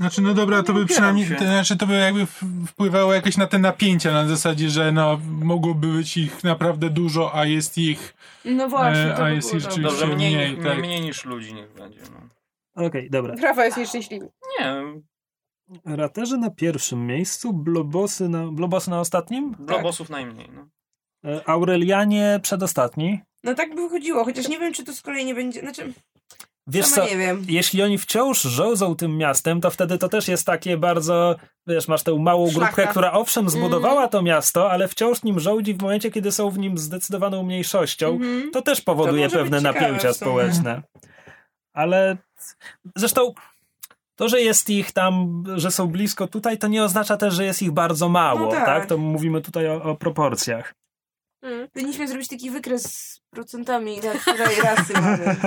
Znaczy, 0.00 0.22
no 0.22 0.34
dobra, 0.34 0.62
to 0.62 0.72
by 0.72 0.80
Nie 0.80 0.86
przynajmniej, 0.86 1.26
to 1.38 1.44
znaczy 1.44 1.76
to 1.76 1.86
by 1.86 1.92
jakby 1.94 2.26
wpływało 2.66 3.14
jakieś 3.14 3.36
na 3.36 3.46
te 3.46 3.58
napięcia, 3.58 4.12
na 4.12 4.28
zasadzie, 4.28 4.70
że 4.70 4.92
no 4.92 5.20
mogłoby 5.24 5.86
być 5.86 6.16
ich 6.16 6.44
naprawdę 6.44 6.90
dużo, 6.90 7.34
a 7.34 7.44
jest 7.46 7.78
ich 7.78 8.14
No 8.44 8.68
właśnie, 8.68 9.12
E, 9.12 9.16
to 9.16 9.22
a 9.22 9.28
by 9.28 9.34
jest 9.34 9.52
dobre. 9.56 9.82
Dobrze, 9.82 10.06
mniej, 10.06 10.34
mniej, 10.34 10.64
tak. 10.64 10.78
mniej 10.78 11.00
niż 11.00 11.24
ludzi 11.24 11.54
niech 11.54 11.72
będzie. 11.72 12.00
No. 12.12 12.86
Okej, 12.86 13.10
dobra. 13.10 13.34
Rafa 13.42 13.64
jest 13.64 13.76
nieszczęśliwy. 13.76 14.28
Nie, 14.58 14.82
Raterzy 15.84 16.38
na 16.38 16.50
pierwszym 16.50 17.06
miejscu, 17.06 17.52
blobosy 17.52 18.28
na, 18.28 18.46
blobosy 18.46 18.90
na 18.90 19.00
ostatnim, 19.00 19.56
blobosów 19.58 20.10
najmniej. 20.10 20.50
No. 20.54 20.68
e, 21.30 21.48
Aurelianie 21.48 22.40
przedostatni. 22.42 23.20
No 23.44 23.54
tak 23.54 23.74
by 23.74 23.82
wychodziło, 23.82 24.24
chociaż 24.24 24.48
nie 24.48 24.58
wiem, 24.58 24.72
czy 24.72 24.84
to 24.84 24.94
z 24.94 25.02
kolei 25.02 25.24
nie 25.24 25.34
będzie... 25.34 25.60
Znaczy, 25.60 25.92
Wiesz 26.70 26.86
Sama 26.86 27.06
co, 27.06 27.12
nie 27.12 27.18
wiem. 27.18 27.44
jeśli 27.48 27.82
oni 27.82 27.98
wciąż 27.98 28.42
rządzą 28.42 28.96
tym 28.96 29.16
miastem, 29.16 29.60
to 29.60 29.70
wtedy 29.70 29.98
to 29.98 30.08
też 30.08 30.28
jest 30.28 30.46
takie 30.46 30.76
bardzo, 30.76 31.36
wiesz, 31.66 31.88
masz 31.88 32.02
tę 32.02 32.18
małą 32.18 32.50
Szlachta. 32.50 32.66
grupkę, 32.66 32.86
która 32.90 33.12
owszem 33.12 33.50
zbudowała 33.50 34.08
to 34.08 34.22
miasto, 34.22 34.70
ale 34.70 34.88
wciąż 34.88 35.22
nim 35.22 35.40
rządzi 35.40 35.74
w 35.74 35.82
momencie, 35.82 36.10
kiedy 36.10 36.32
są 36.32 36.50
w 36.50 36.58
nim 36.58 36.78
zdecydowaną 36.78 37.42
mniejszością. 37.42 38.08
Mhm. 38.08 38.50
To 38.50 38.62
też 38.62 38.80
powoduje 38.80 39.24
być 39.24 39.34
pewne 39.34 39.60
napięcia 39.60 40.12
społeczne. 40.12 40.82
Ale 41.72 42.16
zresztą 42.96 43.32
to, 44.18 44.28
że 44.28 44.40
jest 44.40 44.70
ich 44.70 44.92
tam, 44.92 45.44
że 45.56 45.70
są 45.70 45.86
blisko 45.86 46.26
tutaj, 46.26 46.58
to 46.58 46.68
nie 46.68 46.84
oznacza 46.84 47.16
też, 47.16 47.34
że 47.34 47.44
jest 47.44 47.62
ich 47.62 47.72
bardzo 47.72 48.08
mało, 48.08 48.40
No 48.40 48.50
tak. 48.50 48.64
tak. 48.64 48.86
To 48.86 48.98
mówimy 48.98 49.40
tutaj 49.40 49.68
o, 49.68 49.82
o 49.82 49.94
proporcjach. 49.94 50.74
Mm. 51.42 51.68
Powinniśmy 51.68 52.08
zrobić 52.08 52.28
taki 52.28 52.50
wykres 52.50 52.94
z 52.94 53.20
procentami, 53.30 54.00
na 54.00 54.14
której 54.14 54.60
rasy 54.60 54.92
mamy. 54.92 55.36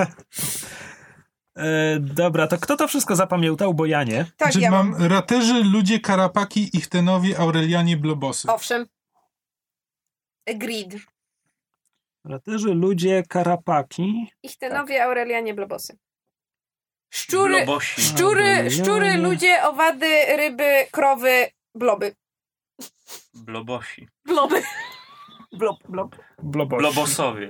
E, 1.56 2.00
dobra, 2.00 2.48
to 2.48 2.58
kto 2.58 2.78
to 2.78 2.88
wszystko 2.88 3.16
zapamiętał, 3.16 3.74
bo 3.74 3.86
ja 3.86 4.04
nie. 4.04 4.26
Tak, 4.38 4.52
Znaczy, 4.52 4.60
ja 4.60 4.72
mam 4.72 4.96
raterzy, 5.08 5.64
ludzie, 5.64 6.00
karapaki, 6.00 6.78
ichtenowie, 6.78 7.40
aurelianie, 7.40 7.98
blobosy. 7.98 8.48
Owszem. 8.52 8.86
Agreed. 10.50 10.96
Raterzy, 12.26 12.74
ludzie, 12.74 13.24
karapaki. 13.28 14.32
Ichtenowie, 14.44 15.04
Aurelianie, 15.04 15.54
blobosy. 15.54 15.98
Szczury, 17.14 17.66
Blobosi. 17.66 18.02
szczury, 18.02 18.72
szczury, 18.72 19.18
ludzie, 19.18 19.64
owady, 19.64 20.26
ryby, 20.38 20.88
krowy, 20.92 21.48
bloby. 21.76 22.16
Blobosi. 23.34 24.08
Bloby. 24.26 24.62
Blob, 25.52 25.78
blob. 25.90 26.16
Blobosi. 26.44 26.80
Blobosowie. 26.82 27.50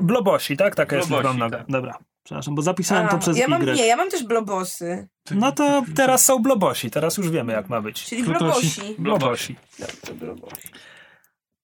Blobosi, 0.00 0.56
tak? 0.56 0.74
Taka 0.76 0.96
jest 0.96 1.08
Blobosi, 1.08 1.38
tak. 1.50 1.64
Dobra, 1.68 1.98
przepraszam, 2.24 2.54
bo 2.54 2.62
zapisałem 2.62 3.08
to 3.08 3.18
przez 3.18 3.36
ja 3.38 3.48
mam, 3.48 3.68
Y. 3.68 3.72
nie, 3.74 3.86
ja 3.86 3.96
mam 3.96 4.10
też 4.10 4.24
blobosy, 4.24 5.08
No 5.30 5.52
to 5.52 5.82
teraz 5.96 6.24
są 6.24 6.38
blobosi, 6.38 6.90
teraz 6.90 7.16
już 7.16 7.30
wiemy 7.30 7.52
jak 7.52 7.68
ma 7.68 7.80
być. 7.80 8.04
czyli 8.04 8.22
blobosi. 8.22 8.94
Blobosi. 8.98 9.56
Dobrze, 9.78 10.14
blobosi. 10.14 10.68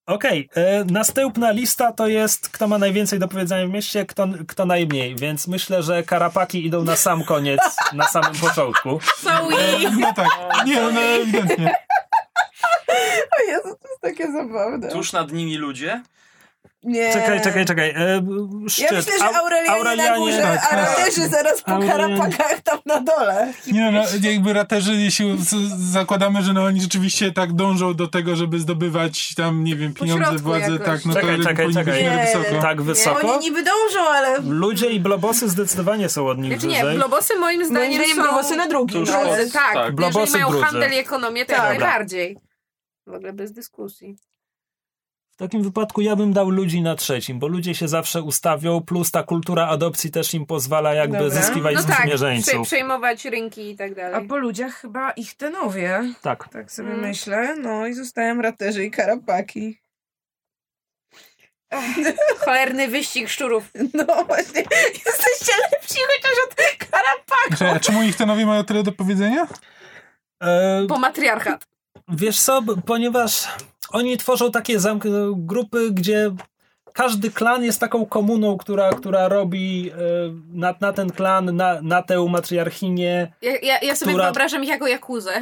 Okej, 0.07 0.48
e, 0.54 0.84
następna 0.84 1.50
lista 1.50 1.92
to 1.92 2.07
jest 2.07 2.48
kto 2.48 2.68
ma 2.68 2.78
najwięcej 2.78 3.18
do 3.18 3.28
powiedzenia 3.28 3.66
w 3.66 3.70
mieście, 3.70 4.07
kto, 4.07 4.28
kto 4.48 4.66
najmniej, 4.66 5.16
więc 5.16 5.48
myślę, 5.48 5.82
że 5.82 6.02
karapaki 6.02 6.66
idą 6.66 6.84
na 6.84 6.96
sam 6.96 7.24
koniec, 7.24 7.61
na 7.92 8.09
samym 8.09 8.34
początku. 8.40 8.98
Zoe. 9.22 9.90
No 10.00 10.12
tak, 10.14 10.28
nie, 10.66 10.80
no 10.80 11.00
ewidentnie. 11.00 11.74
O 13.38 13.50
Jezu, 13.50 13.76
to 13.82 13.88
jest 13.88 14.00
takie 14.00 14.32
zabawne. 14.32 14.88
Tuż 14.88 15.12
nad 15.12 15.32
nimi 15.32 15.57
ludzie. 15.57 16.02
Nie. 16.87 17.12
Czekaj, 17.12 17.41
czekaj, 17.41 17.64
czekaj. 17.64 17.91
E, 17.91 18.22
szczyt. 18.68 18.91
Ja 18.91 18.97
myślę, 18.97 19.12
że 19.18 19.24
Au- 19.24 19.34
Aurelianie, 19.68 20.11
na 20.11 20.16
górze, 20.18 20.39
tak, 20.43 20.64
a 20.64 20.76
tak. 20.76 20.78
raterzy 20.99 21.28
zaraz 21.28 21.62
po 21.62 21.72
Aurelianie. 21.72 22.18
karapakach 22.18 22.61
tam 22.61 22.78
na 22.87 23.01
dole. 23.01 23.53
Nie 23.72 23.91
no, 23.91 24.03
jakby 24.20 24.53
raterzy, 24.53 24.93
jeśli 24.95 25.37
zakładamy, 25.76 26.43
że 26.43 26.53
no 26.53 26.64
oni 26.64 26.80
rzeczywiście 26.80 27.32
tak 27.32 27.53
dążą 27.53 27.95
do 27.95 28.07
tego, 28.09 28.37
żeby 28.37 28.59
zdobywać 28.61 29.34
tam, 29.34 29.64
nie 29.64 29.76
wiem, 29.76 29.95
pieniądze, 29.95 30.39
władzę, 30.39 30.72
jakoś. 30.72 30.87
tak, 30.87 31.05
no 31.05 31.14
Czekaj, 31.14 31.37
to 31.37 31.43
czekaj, 31.43 31.72
czekaj. 31.74 32.05
miarę 32.05 32.16
Nie, 32.16 32.26
wysoko. 32.39 32.62
Tak 32.62 32.82
wysoko? 32.82 33.32
Oni 33.34 33.45
niby 33.45 33.62
dążą, 33.62 34.09
ale 34.09 34.39
Ludzie 34.41 34.91
i 34.91 35.01
blobosy 35.01 35.49
zdecydowanie 35.49 36.09
są 36.09 36.26
od 36.26 36.39
nich 36.39 36.53
Znaczy 36.61 36.66
nie, 36.66 36.95
blobosy 36.95 37.37
moim 37.37 37.59
moim 37.59 37.66
zdaniem 37.70 37.95
zdaniem 37.95 38.16
są... 38.16 38.22
blobosy 38.22 38.57
na 38.57 38.66
drugim. 38.68 39.07
Tak, 39.53 39.74
tak. 39.74 39.95
Blobosy 39.95 40.18
jeżeli 40.39 40.45
mają 40.53 40.62
handel 40.64 40.93
i 40.93 40.97
ekonomię, 40.97 41.47
to 41.47 41.53
Tak. 41.53 41.59
jak 41.59 41.68
najbardziej. 41.68 42.37
W 43.07 43.12
ogóle 43.14 43.32
bez 43.32 43.53
dyskusji. 43.53 44.16
W 45.37 45.39
takim 45.39 45.62
wypadku 45.62 46.01
ja 46.01 46.16
bym 46.16 46.32
dał 46.32 46.51
ludzi 46.51 46.82
na 46.82 46.95
trzecim, 46.95 47.39
bo 47.39 47.47
ludzie 47.49 47.74
się 47.74 47.89
zawsze 47.89 48.22
ustawią, 48.22 48.80
plus 48.82 49.11
ta 49.11 49.22
kultura 49.22 49.68
adopcji 49.68 50.11
też 50.11 50.34
im 50.34 50.47
pozwala 50.47 50.95
jakby 50.95 51.18
Dobra. 51.18 51.30
zyskiwać 51.43 51.74
No 51.76 51.82
tak, 51.82 52.62
przejmować 52.64 53.24
rynki 53.24 53.70
i 53.70 53.76
tak 53.76 53.93
A 53.93 53.95
dalej. 53.95 54.28
po 54.28 54.37
ludziach 54.37 54.74
chyba 54.74 55.11
ich 55.11 55.34
tenowie. 55.34 56.03
Tak. 56.22 56.49
Tak 56.49 56.72
sobie 56.72 56.89
Mm. 56.89 57.01
myślę. 57.01 57.57
No 57.57 57.87
i 57.87 57.95
zostają 57.95 58.43
raterzy 58.43 58.84
i 58.84 58.91
karapaki. 58.91 59.78
Cholerny 62.39 62.89
wyścig 62.89 63.28
szczurów. 63.28 63.64
No 63.95 64.05
właśnie, 64.26 64.62
jesteście 65.07 65.53
lepsi 65.72 65.99
chociaż 66.07 66.32
od 66.49 66.55
karapaków. 66.91 67.76
A 67.76 67.80
czemu 67.80 68.03
ichtenowie 68.03 68.47
mają 68.47 68.64
tyle 68.64 68.82
do 68.82 68.93
powiedzenia? 68.93 69.47
E, 70.43 70.82
Bo 70.89 70.99
matriarchat. 70.99 71.66
Wiesz 72.09 72.41
co, 72.41 72.62
ponieważ 72.87 73.49
oni 73.93 74.16
tworzą 74.16 74.51
takie 74.51 74.78
zamk- 74.78 75.34
grupy, 75.37 75.91
gdzie 75.91 76.30
każdy 76.93 77.30
klan 77.30 77.64
jest 77.64 77.80
taką 77.80 78.07
komuną, 78.07 78.57
która, 78.59 78.91
która 78.91 79.28
robi 79.28 79.91
e, 79.91 79.95
na, 80.53 80.74
na 80.80 80.93
ten 80.93 81.11
klan, 81.11 81.57
na, 81.57 81.82
na 81.82 82.03
tę 82.03 82.26
matriarchinię. 82.28 83.32
Ja, 83.43 83.53
ja, 83.62 83.78
ja 83.82 83.97
sobie 83.97 84.12
Która- 84.12 84.24
wyobrażam 84.24 84.62
ich 84.62 84.68
jako 84.68 84.87
jakuzę. 84.87 85.32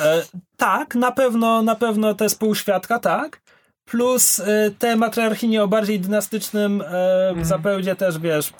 E, 0.00 0.22
tak, 0.56 0.94
na 0.94 1.12
pewno, 1.12 1.62
na 1.62 1.74
pewno 1.74 2.14
te 2.14 2.28
spółświadka, 2.28 2.98
tak. 2.98 3.40
Plus 3.84 4.40
e, 4.40 4.70
te 4.78 4.96
matriarchinie 4.96 5.62
o 5.62 5.68
bardziej 5.68 6.00
dynastycznym 6.00 6.82
e, 6.86 7.34
zapędzie 7.42 7.96
też, 7.96 8.18
wiesz, 8.18 8.52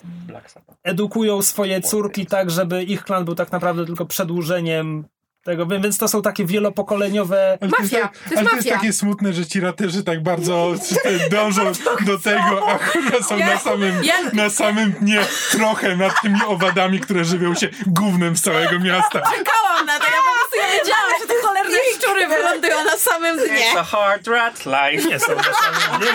edukują 0.83 1.41
swoje 1.41 1.81
córki 1.81 2.25
tak, 2.25 2.51
żeby 2.51 2.83
ich 2.83 3.03
klan 3.03 3.25
był 3.25 3.35
tak 3.35 3.51
naprawdę 3.51 3.85
tylko 3.85 4.05
przedłużeniem 4.05 5.05
tego, 5.43 5.65
więc 5.65 5.97
to 5.97 6.07
są 6.07 6.21
takie 6.21 6.45
wielopokoleniowe 6.45 7.57
Ale 7.61 7.71
to 7.71 7.77
jest, 7.81 7.91
Mafia, 7.93 8.07
tak- 8.07 8.17
to 8.17 8.23
jest 8.29 8.37
ale 8.37 8.49
to 8.49 8.55
jest 8.55 8.67
mafia. 8.67 8.79
takie 8.79 8.93
smutne, 8.93 9.33
że 9.33 9.45
ci 9.45 9.59
raterzy 9.59 10.03
tak 10.03 10.23
bardzo 10.23 10.73
dążą 11.31 11.71
do 12.05 12.19
tego, 12.19 12.67
a 12.69 12.79
kurwa 12.79 13.23
są 13.27 13.37
na 13.39 13.57
samym, 13.57 14.03
ja- 14.03 14.31
na 14.33 14.49
samym 14.49 14.91
dnie 14.91 15.21
trochę 15.51 15.95
nad 15.95 16.21
tymi 16.21 16.39
owadami, 16.47 16.99
które 16.99 17.25
żywią 17.25 17.55
się 17.55 17.69
gównem 17.87 18.37
z 18.37 18.41
całego 18.41 18.79
miasta. 18.79 19.21
Czekałam 19.21 19.85
na 19.85 19.99
to, 19.99 20.05
ja 20.05 20.11
po 20.17 20.39
prostu 20.39 20.55
ja 20.57 20.79
wiedziałam, 20.79 21.09
że 21.21 21.27
te 21.27 21.41
cholerne 21.47 21.77
szczury 21.97 22.27
wylądują 22.27 22.83
na 22.85 22.97
samym 22.97 23.37
It's 23.37 23.47
dnie. 23.49 23.79
a 23.79 23.83
hard 23.83 24.27
rat 24.27 24.65
life. 24.65 25.09
nie 25.09 25.19
są 25.19 25.35
na 25.35 25.43
samym 25.43 25.99
dnie. 25.99 26.09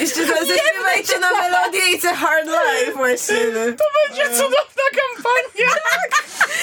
Jeszcze 0.00 0.26
zaśpiewajcie 0.26 1.18
na 1.18 1.30
melodię 1.32 1.80
It's 1.80 2.08
a 2.08 2.16
hard 2.16 2.46
life 2.46 2.92
właśnie. 2.92 3.36
To 3.78 3.84
Będzie 4.08 4.30
cudowna 4.36 4.84
kampania. 5.00 5.72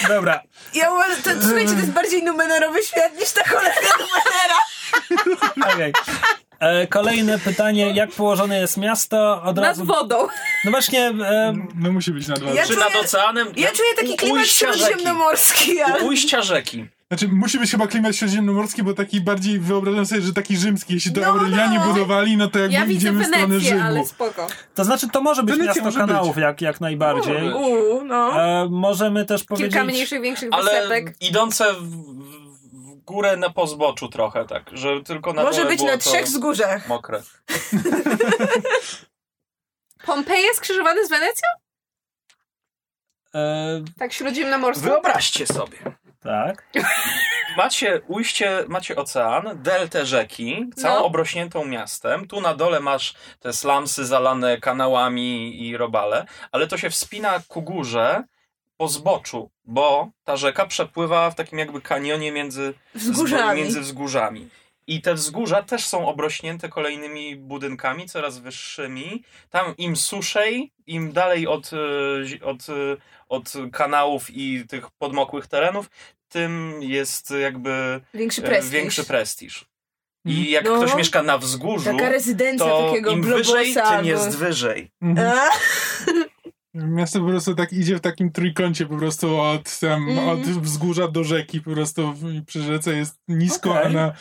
Dobra, 0.07 0.41
Ja 0.73 0.91
uważam, 0.91 1.21
to, 1.21 1.29
słuchajcie, 1.41 1.71
to 1.73 1.77
jest 1.79 1.91
bardziej 1.91 2.23
numenerowy 2.23 2.83
świat 2.83 3.19
niż 3.19 3.31
ta 3.31 3.43
cholerna 3.43 3.89
numenera. 3.99 5.73
okej. 5.73 5.93
E, 6.59 6.87
Kolejne 6.87 7.39
pytanie, 7.39 7.91
jak 7.91 8.11
położone 8.11 8.59
jest 8.59 8.77
miasto? 8.77 9.41
Od 9.43 9.55
Nad 9.55 9.65
razu. 9.65 9.85
wodą. 9.85 10.27
No 10.65 10.71
właśnie, 10.71 10.99
e, 11.07 11.53
No 11.75 11.91
musi 11.91 12.11
być 12.11 12.27
na 12.27 12.35
dwa. 12.35 12.51
Ja 12.51 12.61
Czy 12.63 12.73
czuję- 12.73 12.79
nad 12.79 12.95
oceanem? 12.95 13.47
Ja 13.55 13.71
czuję 13.71 13.89
taki 13.95 14.15
klimat 14.17 14.37
ujścia 14.41 14.73
rzeki. 14.73 14.85
śródziemnomorski, 14.85 15.81
ale... 15.81 15.99
U 16.03 16.07
ujścia 16.07 16.41
rzeki. 16.41 16.85
Znaczy, 17.11 17.27
musi 17.27 17.59
być 17.59 17.71
chyba 17.71 17.87
klimat 17.87 18.15
śródziemnomorski, 18.15 18.83
bo 18.83 18.93
taki 18.93 19.21
bardziej 19.21 19.59
wyobrażam 19.59 20.05
sobie, 20.05 20.21
że 20.21 20.33
taki 20.33 20.57
rzymski. 20.57 20.93
Jeśli 20.93 21.11
to 21.13 21.21
No, 21.21 21.27
Aurelianie 21.27 21.79
no. 21.79 21.85
budowali, 21.93 22.37
no 22.37 22.47
to 22.47 22.59
jakby 22.59 22.73
Ja 22.73 22.85
widzę 22.85 22.93
idziemy 22.97 23.23
w 23.23 23.27
stronę 23.27 23.47
Wenecję, 23.47 23.69
Rzymu. 23.69 23.81
ale 23.83 24.05
spoko. 24.05 24.47
to 24.75 24.83
znaczy 24.83 25.09
to 25.09 25.21
może 25.21 25.43
być 25.43 25.57
Wenecja 25.57 25.83
miasto 25.83 25.83
może 25.83 25.99
kanałów 25.99 26.35
być. 26.35 26.41
jak, 26.43 26.61
jak 26.61 26.81
najbardziej. 26.81 27.53
Uuu, 27.53 28.03
no. 28.03 28.43
E, 28.43 28.67
możemy 28.69 29.25
też 29.25 29.43
powiedzieć... 29.43 29.71
Kilka 29.73 29.85
mniejszych, 29.85 30.21
większych 30.21 30.49
Ale 30.51 30.71
wysepek. 30.71 31.15
idące 31.21 31.73
w, 31.73 32.15
górę 33.05 33.37
na 33.37 33.49
pozboczu 33.49 34.07
trochę, 34.09 34.45
tak, 34.45 34.63
że 34.73 35.01
tylko 35.03 35.33
na 35.33 35.43
Może 35.43 35.65
być 35.65 35.81
na 35.83 35.97
trzech 35.97 36.25
wzgórzach. 36.25 36.87
Mokre. 36.87 37.21
Pompeje 40.05 40.53
skrzyżowane 40.53 41.05
z 41.05 41.09
Wenecją? 41.09 41.49
E, 43.35 43.83
Tak 43.99 44.13
śródziemnomorską? 44.13 44.83
Wyobraźcie 44.85 45.47
sobie. 45.47 45.77
Tak. 46.25 46.67
Macie 47.57 48.01
ujście, 48.07 48.63
macie 48.67 48.95
ocean, 48.95 49.43
deltę 49.55 50.05
rzeki, 50.05 50.65
całą 50.75 50.99
No. 50.99 51.05
obrośniętą 51.05 51.65
miastem. 51.65 52.27
Tu 52.27 52.41
na 52.41 52.53
dole 52.53 52.79
masz 52.79 53.13
te 53.39 53.53
slamsy 53.53 54.05
zalane 54.05 54.57
kanałami 54.57 55.61
i 55.67 55.77
robale, 55.77 56.25
ale 56.51 56.67
to 56.67 56.77
się 56.77 56.89
wspina 56.89 57.41
ku 57.47 57.61
górze 57.61 58.23
po 58.77 58.87
zboczu, 58.87 59.49
bo 59.65 60.09
ta 60.23 60.37
rzeka 60.37 60.65
przepływa 60.65 61.29
w 61.31 61.35
takim 61.35 61.59
jakby 61.59 61.81
kanionie 61.81 62.31
między 62.31 62.73
Wzgórzami. 62.95 63.61
między 63.61 63.81
wzgórzami. 63.81 64.49
I 64.87 65.01
te 65.01 65.13
wzgórza 65.13 65.63
też 65.63 65.85
są 65.85 66.07
obrośnięte 66.07 66.69
kolejnymi 66.69 67.35
budynkami, 67.35 68.09
coraz 68.09 68.37
wyższymi. 68.39 69.23
Tam 69.49 69.73
im 69.77 69.95
suszej, 69.95 70.71
im 70.87 71.11
dalej 71.13 71.47
od, 71.47 71.71
e, 71.73 72.45
od, 72.45 72.61
e, 72.69 72.73
od 73.29 73.53
kanałów 73.71 74.29
i 74.29 74.65
tych 74.67 74.91
podmokłych 74.91 75.47
terenów, 75.47 75.89
tym 76.29 76.73
jest 76.81 77.31
jakby 77.41 78.01
Większy 78.13 78.41
e, 78.41 78.45
prestiż. 78.45 78.71
większy 78.71 79.03
prestiż. 79.03 79.65
I 80.25 80.29
Mhm. 80.31 80.47
jak 80.51 80.65
No. 80.65 80.77
ktoś 80.81 80.95
mieszka 80.95 81.23
na 81.23 81.37
wzgórzu, 81.37 81.85
Taka 81.91 82.09
rezydencja 82.09 82.65
to 82.65 82.87
takiego 82.89 83.11
im 83.11 83.21
globosa. 83.21 83.53
wyżej, 83.57 83.73
tym 83.97 84.05
jest 84.05 84.37
wyżej. 84.37 84.91
Mhm. 85.01 85.37
Miasto 86.73 87.19
po 87.19 87.25
prostu 87.27 87.55
tak 87.55 87.73
idzie 87.73 87.95
w 87.95 88.01
takim 88.01 88.31
trójkącie 88.31 88.85
po 88.85 88.97
prostu 88.97 89.39
od, 89.39 89.79
tam, 89.79 90.09
Mhm. 90.09 90.29
od 90.29 90.39
wzgórza 90.41 91.07
do 91.07 91.23
rzeki 91.23 91.61
po 91.61 91.71
prostu 91.71 92.13
przy 92.47 92.61
rzece 92.61 92.95
jest 92.97 93.15
nisko, 93.27 93.71
Okej. 93.71 93.85
a, 93.85 93.89
na, 93.89 94.13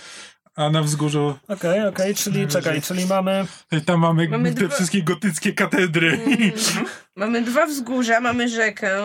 A 0.56 0.70
na 0.70 0.82
wzgórzu 0.82 1.38
Okej, 1.48 1.86
okej, 1.88 2.14
czyli 2.14 2.48
czekaj, 2.48 2.82
czyli 2.82 3.06
mamy... 3.06 3.46
tam 3.86 4.00
mamy, 4.00 4.28
Mamy 4.28 4.54
te 4.54 4.60
dwa- 4.66 4.74
wszystkie 4.74 5.02
gotyckie 5.02 5.52
katedry. 5.52 6.20
Mamy 7.16 7.42
dwa 7.42 7.66
wzgórza, 7.66 8.20
mamy 8.20 8.48
rzekę. 8.48 9.04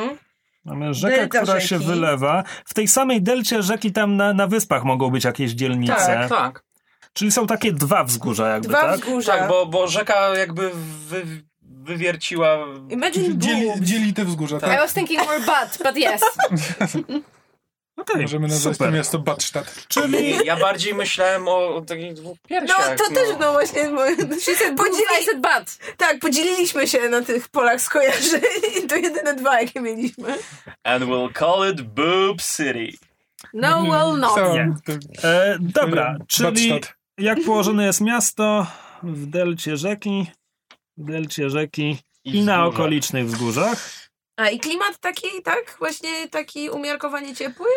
Mamy 0.69 0.93
rzekę, 0.93 1.15
Delta 1.17 1.41
która 1.41 1.59
się 1.59 1.67
rzeki. 1.67 1.85
wylewa. 1.85 2.43
W 2.65 2.73
tej 2.73 2.87
samej 2.87 3.21
delcie 3.21 3.63
rzeki 3.63 3.91
tam 3.91 4.15
na, 4.17 4.33
na 4.33 4.47
wyspach 4.47 4.83
mogą 4.83 5.09
być 5.09 5.23
jakieś 5.23 5.51
dzielnice. 5.51 5.95
Tak, 5.95 6.29
Tak, 6.29 6.63
Czyli 7.13 7.31
są 7.31 7.47
takie 7.47 7.73
dwa 7.73 8.03
wzgórza 8.03 8.47
jakby, 8.49 8.67
Dwa 8.67 8.81
tak? 8.81 8.99
wzgórza. 8.99 9.37
tak, 9.37 9.47
bo, 9.49 9.65
bo 9.65 9.87
rzeka 9.87 10.37
jakby 10.37 10.71
wy, 11.09 11.25
wywierciła... 11.61 12.57
Imagine 12.89 13.37
Dzieli, 13.37 13.69
dzieli 13.81 14.13
te 14.13 14.25
wzgórza, 14.25 14.57
I 14.57 14.59
tak? 14.59 14.79
was 14.79 14.93
thinking 14.93 15.19
more 15.25 15.39
butt, 15.39 15.77
but 15.83 15.97
yes. 15.97 16.21
Okej, 18.01 18.21
Możemy 18.21 18.47
nazwać 18.47 18.73
super. 18.75 18.89
to 18.91 18.97
miasto 18.97 19.19
Badstadt. 19.19 19.87
Czyli 19.87 20.37
Ja 20.45 20.57
bardziej 20.57 20.93
myślałem 20.93 21.47
o, 21.47 21.75
o 21.75 21.81
takich 21.81 22.13
dwóch 22.13 22.37
No 22.43 22.47
piersiach. 22.49 22.95
to 22.97 23.13
też, 23.13 23.29
no 23.39 23.51
właśnie, 23.51 23.89
bo, 23.89 24.05
She 24.39 24.55
said 24.55 24.75
boobs, 24.75 24.89
I 24.89 24.91
podzieli, 24.91 25.25
said 25.25 25.41
butt. 25.41 25.95
tak, 25.97 26.19
podzieliliśmy 26.19 26.87
się 26.87 27.09
na 27.09 27.21
tych 27.21 27.47
polach 27.47 27.81
skojarzeń 27.81 28.41
i 28.83 28.87
to 28.87 28.95
jedyne 28.95 29.33
dwa, 29.33 29.61
jakie 29.61 29.81
mieliśmy. 29.81 30.37
And 30.83 31.03
we'll 31.03 31.39
call 31.39 31.71
it 31.73 31.81
Boob 31.81 32.41
City. 32.41 32.97
No, 33.53 33.83
well, 33.83 34.17
not. 34.19 34.53
Nie. 34.53 34.73
to- 34.85 35.27
e, 35.27 35.57
dobra, 35.59 36.17
czyli 36.27 36.69
Badstadt. 36.69 36.95
jak 37.17 37.43
położone 37.45 37.85
jest 37.85 38.01
miasto 38.01 38.67
w 39.03 39.25
delcie 39.25 39.77
rzeki, 39.77 40.31
w 40.97 41.05
delcie 41.11 41.49
rzeki 41.49 41.97
i, 42.23 42.41
na 42.41 42.53
wzgórza. 42.57 42.65
okolicznych 42.65 43.25
wzgórzach. 43.27 44.08
A 44.39 44.49
i 44.49 44.59
klimat 44.59 44.99
taki, 44.99 45.27
tak? 45.43 45.75
Właśnie 45.79 46.29
taki 46.29 46.69
umiarkowanie 46.69 47.35
ciepły? 47.35 47.67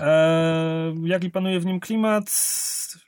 E, 0.00 0.94
jaki 1.04 1.30
panuje 1.30 1.60
w 1.60 1.66
nim 1.66 1.80
klimat? 1.80 2.24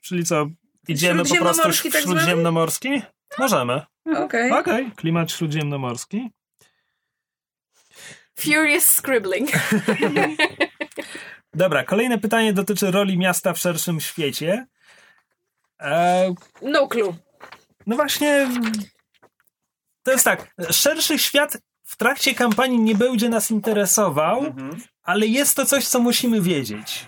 Czyli 0.02 0.24
co? 0.24 0.46
Idziemy 0.88 1.24
po 1.24 1.34
prostu 1.34 1.34
Śródziemnomorski 1.34 1.90
tak 1.90 2.02
śródziemnomorski? 2.02 3.02
Możemy. 3.38 3.82
Okej. 4.16 4.52
Okej, 4.52 4.90
klimat 4.96 5.32
śródziemnomorski. 5.32 6.30
Furious 8.38 8.84
scribbling. 8.84 9.50
Dobra, 11.54 11.84
kolejne 11.84 12.18
pytanie 12.18 12.52
dotyczy 12.52 12.90
roli 12.90 13.18
miasta 13.18 13.52
w 13.52 13.58
szerszym 13.58 14.00
świecie. 14.00 14.66
E, 15.80 16.34
No 16.62 16.88
clue. 16.88 17.16
no 17.86 17.96
właśnie, 17.96 18.48
to 20.02 20.10
jest 20.12 20.24
tak, 20.24 20.54
szerszy 20.70 21.18
świat 21.18 21.58
w 21.88 21.96
trakcie 21.96 22.34
kampanii 22.34 22.78
nie 22.80 22.94
będzie 22.94 23.28
nas 23.28 23.50
interesował, 23.50 24.38
Mhm. 24.46 24.76
ale 25.02 25.26
jest 25.26 25.56
to 25.56 25.66
coś, 25.66 25.88
co 25.88 26.00
musimy 26.00 26.40
wiedzieć. 26.40 27.06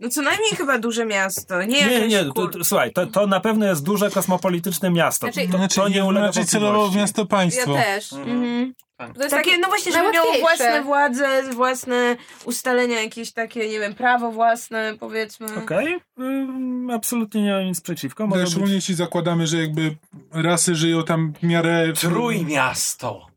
No 0.00 0.08
co 0.08 0.22
najmniej 0.22 0.50
chyba 0.56 0.78
duże 0.78 1.06
miasto, 1.06 1.62
nie 1.62 1.86
Nie, 1.86 2.08
nie, 2.08 2.24
to, 2.24 2.48
to, 2.48 2.64
słuchaj, 2.64 2.92
to, 2.92 3.06
to 3.06 3.26
na 3.26 3.40
pewno 3.40 3.66
jest 3.66 3.82
duże 3.84 4.10
kosmopolityczne 4.10 4.90
miasto. 4.90 5.26
Znaczy- 5.32 5.48
to, 5.48 5.56
Znaczy, 5.58 5.74
to 5.76 5.88
nie 5.88 6.04
ulega 6.04 6.26
raczej 6.26 6.44
celowo 6.46 6.90
miasto 6.96 7.22
Ja 7.22 7.26
państwo. 7.26 7.74
też. 7.74 8.12
Mhm. 8.12 8.74
To 8.98 9.04
jest 9.06 9.18
Takie, 9.18 9.30
takie, 9.50 9.58
no 9.58 9.68
właśnie, 9.68 9.92
żeby 9.92 10.12
miało 10.12 10.32
własne 10.40 10.82
władze, 10.82 11.42
własne 11.52 12.16
ustalenia, 12.44 13.00
jakieś 13.02 13.32
takie, 13.32 13.68
nie 13.68 13.80
wiem, 13.80 13.94
prawo 13.94 14.32
własne, 14.32 14.94
powiedzmy. 15.00 15.46
Okej, 15.56 15.98
ym, 16.20 16.90
absolutnie 16.90 17.42
nie 17.42 17.52
mam 17.52 17.64
nic 17.64 17.80
przeciwko. 17.80 18.26
Może 18.26 18.40
być... 18.42 18.50
Szczególnie 18.50 18.74
jeśli 18.74 18.94
zakładamy, 18.94 19.46
że 19.46 19.56
jakby 19.58 19.96
rasy 20.32 20.74
żyją 20.74 21.02
tam 21.04 21.32
w 21.32 21.42
miarę... 21.42 21.92
Trójmiasto. 22.00 23.31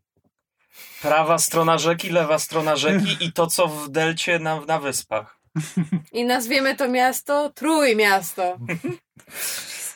Prawa 1.07 1.37
strona 1.37 1.77
rzeki, 1.77 2.09
lewa 2.09 2.39
strona 2.39 2.75
rzeki 2.75 3.17
i 3.19 3.33
to, 3.33 3.47
co 3.47 3.67
w 3.67 3.89
delcie 3.89 4.39
na, 4.39 4.61
na 4.61 4.79
wyspach. 4.79 5.39
I 6.11 6.25
nazwiemy 6.25 6.75
to 6.75 6.87
miasto 6.87 7.49
Trójmiasto. 7.55 8.57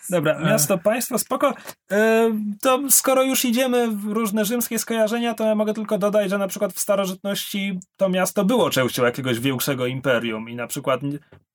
Dobra, 0.10 0.39
miasto, 0.39 0.78
państwo, 0.78 1.20
spoko. 1.20 1.53
E, 1.91 2.32
to 2.62 2.80
skoro 2.89 3.24
już 3.24 3.45
idziemy 3.45 3.88
w 3.91 4.05
różne 4.05 4.45
rzymskie 4.45 4.80
skojarzenia, 4.80 5.34
to 5.34 5.43
ja 5.43 5.55
mogę 5.55 5.74
tylko 5.74 5.97
dodać, 5.97 6.30
że 6.30 6.38
na 6.38 6.47
przykład 6.47 6.74
w 6.74 6.80
starożytności 6.80 7.80
to 7.97 8.10
miasto 8.10 8.45
było 8.45 8.70
częścią 8.70 9.05
jakiegoś 9.05 9.39
większego 9.39 9.86
imperium 9.86 10.49
i 10.49 10.55
na 10.55 10.68
przykład 10.68 11.01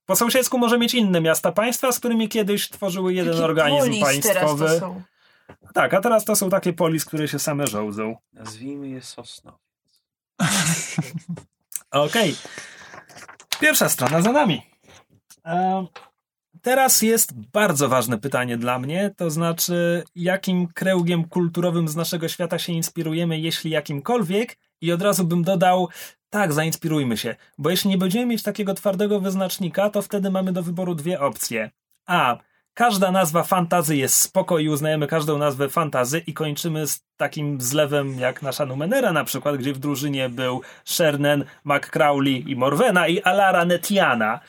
po 0.06 0.16
sąsiedzku 0.16 0.58
może 0.58 0.78
mieć 0.78 0.94
inne 0.94 1.20
miasta 1.20 1.52
państwa, 1.52 1.92
z 1.92 1.98
którymi 1.98 2.28
kiedyś 2.28 2.70
tworzyły 2.70 3.14
jeden 3.14 3.32
Taki 3.32 3.44
organizm 3.44 4.00
polis 4.00 4.26
teraz 4.26 4.44
państwowy. 4.44 4.64
to 4.66 4.80
są. 4.80 5.02
Tak, 5.74 5.94
a 5.94 6.00
teraz 6.00 6.24
to 6.24 6.36
są 6.36 6.50
takie 6.50 6.72
polis, 6.72 7.04
które 7.04 7.28
się 7.28 7.38
same 7.38 7.66
żołdzą. 7.66 8.16
Nazwijmy 8.32 8.88
je 8.88 9.02
Sosno. 9.02 9.58
Okej. 11.90 12.36
Pierwsza 13.60 13.88
strona 13.88 14.22
za 14.22 14.32
nami. 14.32 14.62
E, 15.44 15.86
Teraz 16.64 17.02
jest 17.02 17.32
bardzo 17.52 17.88
ważne 17.88 18.18
pytanie 18.18 18.56
dla 18.56 18.78
mnie, 18.78 19.14
to 19.16 19.30
znaczy, 19.30 20.04
jakim 20.14 20.66
kręgiem 20.66 21.28
kulturowym 21.28 21.88
z 21.88 21.96
naszego 21.96 22.28
świata 22.28 22.58
się 22.58 22.72
inspirujemy, 22.72 23.40
jeśli 23.40 23.70
jakimkolwiek, 23.70 24.58
i 24.80 24.92
od 24.92 25.02
razu 25.02 25.24
bym 25.24 25.42
dodał, 25.42 25.88
tak, 26.30 26.52
zainspirujmy 26.52 27.16
się, 27.16 27.36
bo 27.58 27.70
jeśli 27.70 27.90
nie 27.90 27.98
będziemy 27.98 28.26
mieć 28.26 28.42
takiego 28.42 28.74
twardego 28.74 29.20
wyznacznika, 29.20 29.90
to 29.90 30.02
wtedy 30.02 30.30
mamy 30.30 30.52
do 30.52 30.62
wyboru 30.62 30.94
dwie 30.94 31.20
opcje. 31.20 31.70
A. 32.06 32.38
Każda 32.74 33.12
nazwa 33.12 33.42
fantazy 33.42 33.96
jest 33.96 34.20
spoko 34.20 34.58
i 34.58 34.68
uznajemy 34.68 35.06
każdą 35.06 35.38
nazwę 35.38 35.68
fantazy 35.68 36.18
i 36.18 36.34
kończymy 36.34 36.86
z 36.86 37.00
takim 37.16 37.60
zlewem 37.60 38.18
jak 38.18 38.42
nasza 38.42 38.66
Numenera 38.66 39.12
na 39.12 39.24
przykład, 39.24 39.56
gdzie 39.56 39.72
w 39.72 39.78
drużynie 39.78 40.28
był 40.28 40.60
Shernen, 40.84 41.44
McCrowley 41.64 42.50
i 42.50 42.56
Morwena 42.56 43.08
i 43.08 43.22
Alara 43.22 43.64
Netiana. 43.64 44.40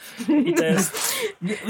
I 0.45 0.53
to 0.53 0.65
jest... 0.65 1.15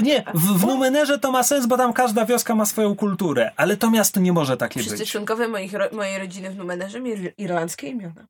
Nie, 0.02 0.24
w, 0.34 0.58
w 0.58 0.66
Numenerze 0.66 1.18
to 1.18 1.32
ma 1.32 1.42
sens, 1.42 1.66
bo 1.66 1.76
tam 1.76 1.92
każda 1.92 2.24
wioska 2.26 2.54
ma 2.54 2.66
swoją 2.66 2.96
kulturę, 2.96 3.50
ale 3.56 3.76
to 3.76 3.90
miasto 3.90 4.20
nie 4.20 4.32
może 4.32 4.56
takie 4.56 4.80
Wszyscy 4.80 4.98
być. 4.98 5.12
członkowie 5.12 5.48
moich, 5.48 5.72
mojej 5.92 6.18
rodziny 6.18 6.50
w 6.50 6.56
Numenerze 6.56 7.00
mieli 7.00 7.28
irlandzkie 7.38 7.88
imiona. 7.88 8.26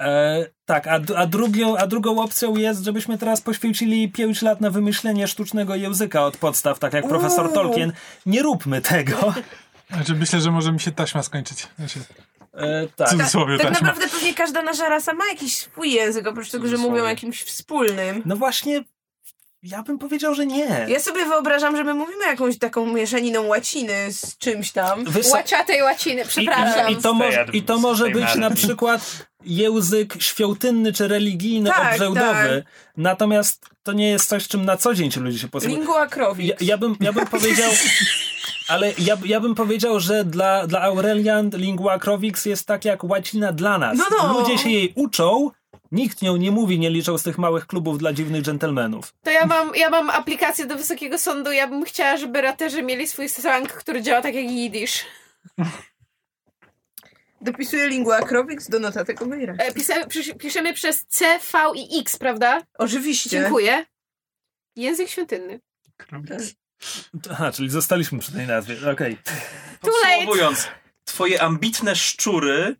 E, 0.00 0.46
tak, 0.64 0.86
a, 0.86 1.00
a, 1.16 1.26
drugią, 1.26 1.76
a 1.76 1.86
drugą 1.86 2.22
opcją 2.22 2.56
jest, 2.56 2.84
żebyśmy 2.84 3.18
teraz 3.18 3.40
poświęcili 3.40 4.08
5 4.12 4.42
lat 4.42 4.60
na 4.60 4.70
wymyślenie 4.70 5.28
sztucznego 5.28 5.74
języka 5.74 6.24
od 6.24 6.36
podstaw, 6.36 6.78
tak 6.78 6.92
jak 6.92 7.08
profesor 7.08 7.46
Uuu. 7.46 7.54
Tolkien. 7.54 7.92
Nie 8.26 8.42
róbmy 8.42 8.80
tego. 8.80 9.34
Znaczy, 9.90 10.14
myślę, 10.14 10.40
że 10.40 10.50
może 10.50 10.72
mi 10.72 10.80
się 10.80 10.92
taśma 10.92 11.22
skończyć. 11.22 11.66
Znaczy, 11.78 11.98
E, 12.54 12.86
w 12.86 12.94
tak. 12.94 13.08
cudzysłowie 13.08 13.58
Tak 13.58 13.68
taśma. 13.68 13.86
naprawdę 13.88 14.08
pewnie 14.08 14.34
każda 14.34 14.62
nasza 14.62 14.88
rasa 14.88 15.14
ma 15.14 15.26
jakiś 15.26 15.56
swój 15.56 15.92
język, 15.92 16.26
oprócz 16.26 16.50
tego, 16.50 16.68
że 16.68 16.76
mówią 16.76 17.04
jakimś 17.04 17.42
wspólnym. 17.42 18.22
No 18.26 18.36
właśnie, 18.36 18.84
ja 19.62 19.82
bym 19.82 19.98
powiedział, 19.98 20.34
że 20.34 20.46
nie. 20.46 20.86
Ja 20.88 21.00
sobie 21.00 21.24
wyobrażam, 21.24 21.76
że 21.76 21.84
my 21.84 21.94
mówimy 21.94 22.24
jakąś 22.24 22.58
taką 22.58 22.86
mieszaniną 22.86 23.46
łaciny 23.46 24.12
z 24.12 24.38
czymś 24.38 24.72
tam. 24.72 25.04
Co, 25.22 25.30
Łaciatej 25.30 25.82
łaciny, 25.82 26.22
I, 26.22 26.26
przepraszam. 26.26 26.90
i, 26.90 26.92
i, 26.92 26.96
to 26.96 27.14
może, 27.14 27.46
I 27.52 27.62
to 27.62 27.78
może 27.78 28.10
być 28.10 28.34
na 28.34 28.50
przykład 28.50 29.26
język 29.44 30.22
świątynny 30.22 30.92
czy 30.92 31.08
religijny, 31.08 31.70
Tak, 31.70 31.92
obrzędowy. 31.92 32.64
Natomiast 32.96 33.66
to 33.82 33.92
nie 33.92 34.08
jest 34.10 34.28
coś, 34.28 34.48
czym 34.48 34.64
na 34.64 34.76
co 34.76 34.94
dzień 34.94 35.10
ci 35.10 35.20
ludzie 35.20 35.38
się 35.38 35.48
posługują. 35.48 35.80
Lingua 35.80 36.06
crovis. 36.06 36.48
Ja, 36.48 36.54
ja, 36.60 36.78
bym, 36.78 36.96
ja 37.00 37.12
bym 37.12 37.26
powiedział. 37.26 37.70
Ale 38.68 38.92
ja, 38.98 39.16
ja 39.24 39.40
bym 39.40 39.54
powiedział, 39.54 40.00
że 40.00 40.24
dla, 40.24 40.66
dla 40.66 40.80
Aurelian 40.80 41.50
lingua 41.54 41.98
crovix 41.98 42.44
jest 42.44 42.66
tak 42.66 42.84
jak 42.84 43.04
łacina 43.04 43.52
dla 43.52 43.78
nas. 43.78 43.98
No, 43.98 44.04
no. 44.18 44.40
Ludzie 44.40 44.58
się 44.58 44.70
jej 44.70 44.92
uczą, 44.96 45.50
nikt 45.92 46.22
nią 46.22 46.36
nie 46.36 46.50
mówi, 46.50 46.78
nie 46.78 46.90
liczą 46.90 47.18
z 47.18 47.22
tych 47.22 47.38
małych 47.38 47.66
klubów 47.66 47.98
dla 47.98 48.12
dziwnych 48.12 48.42
dżentelmenów. 48.42 49.14
To 49.22 49.30
ja 49.30 49.46
mam, 49.46 49.72
ja 49.74 49.90
mam 49.90 50.10
aplikację 50.10 50.66
do 50.66 50.76
Wysokiego 50.76 51.18
Sądu. 51.18 51.52
Ja 51.52 51.68
bym 51.68 51.84
chciała, 51.84 52.16
żeby 52.16 52.40
raterzy 52.40 52.82
mieli 52.82 53.06
swój 53.08 53.28
slang, 53.28 53.72
który 53.72 54.02
działa 54.02 54.22
tak 54.22 54.34
jak 54.34 54.44
Yiddish. 54.44 55.04
Dopisuję 57.40 57.88
lingua 57.88 58.20
crovis 58.22 58.68
do 58.70 58.78
notatek 58.78 59.22
o 59.22 59.26
Mejra. 59.26 59.54
E, 59.58 59.74
Piszemy, 59.74 60.04
pisz- 60.06 60.36
piszemy 60.36 60.74
przez 60.74 61.06
C, 61.06 61.38
V 61.52 61.58
i 61.74 62.00
X, 62.00 62.16
prawda? 62.16 62.62
Oczywiście. 62.78 63.30
Dziękuję. 63.30 63.86
Język 64.76 65.08
świątynny. 65.08 65.60
Aha, 67.30 67.52
czyli 67.52 67.70
zostaliśmy 67.70 68.18
przy 68.18 68.32
tej 68.32 68.46
nazwie. 68.46 68.90
Okej. 68.92 69.16
Too 69.16 69.90
late. 69.90 70.14
Podsumowując, 70.14 70.68
twoje 71.04 71.42
ambitne 71.42 71.96
szczury 71.96 72.76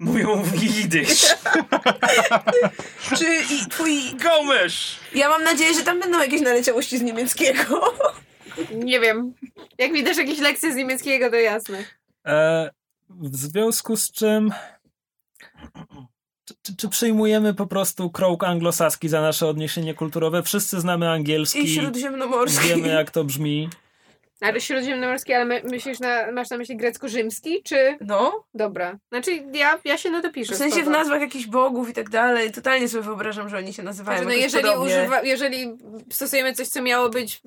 mówią 0.00 0.42
w 0.42 0.62
jidysz. 0.62 1.34
Czy 3.18 3.24
i 3.54 3.68
twój... 3.70 4.14
Gomesz! 4.14 5.00
Ja 5.14 5.28
mam 5.28 5.44
nadzieję, 5.44 5.74
że 5.74 5.82
tam 5.82 6.00
będą 6.00 6.18
jakieś 6.18 6.40
naleciałości 6.40 6.98
z 6.98 7.02
niemieckiego. 7.02 7.94
Nie 8.74 9.00
wiem. 9.00 9.34
Jak 9.78 9.92
mi 9.92 10.02
dasz 10.04 10.16
jakieś 10.16 10.38
lekcje 10.38 10.72
z 10.72 10.76
niemieckiego, 10.76 11.30
to 11.30 11.36
jasne. 11.36 11.84
E, 12.26 12.70
w 13.10 13.36
związku 13.36 13.96
z 13.96 14.12
czym. 14.12 14.52
Czy, 16.44 16.54
czy, 16.62 16.76
czy 16.76 16.88
przyjmujemy 16.88 17.54
po 17.54 17.66
prostu 17.66 18.10
krąg 18.10 18.44
anglosaski 18.44 19.08
za 19.08 19.20
nasze 19.20 19.46
odniesienie 19.46 19.94
kulturowe? 19.94 20.42
Wszyscy 20.42 20.80
znamy 20.80 21.06
I 21.06 21.08
angielski, 21.08 21.68
śródziemnomorski. 21.68 22.68
wiemy 22.68 22.88
jak 22.88 23.10
to 23.10 23.24
brzmi. 23.24 23.68
Ale 24.40 24.60
śródziemnomorski, 24.60 25.32
ale 25.32 25.44
my, 25.44 25.62
myślisz 25.64 26.00
na, 26.00 26.32
masz 26.32 26.50
na 26.50 26.56
myśli 26.58 26.76
grecko-rzymski, 26.76 27.62
czy... 27.62 27.96
No, 28.00 28.44
Dobra. 28.54 28.98
Znaczy 29.08 29.30
ja, 29.52 29.78
ja 29.84 29.98
się 29.98 30.10
na 30.10 30.22
to 30.22 30.32
piszę. 30.32 30.54
w 30.54 30.58
sensie 30.58 30.82
w 30.82 30.88
nazwach 30.88 31.20
jakichś 31.20 31.46
bogów 31.46 31.90
i 31.90 31.92
tak 31.92 32.10
dalej. 32.10 32.52
Totalnie 32.52 32.88
sobie 32.88 33.02
wyobrażam, 33.04 33.48
że 33.48 33.58
oni 33.58 33.72
się 33.72 33.82
nazywają 33.82 34.22
Znaczy, 34.22 34.36
no 34.36 34.42
jeżeli, 34.42 34.68
używa, 34.78 35.22
jeżeli 35.22 35.78
stosujemy 36.10 36.52
coś, 36.54 36.68
co 36.68 36.82
miało 36.82 37.08
być 37.08 37.42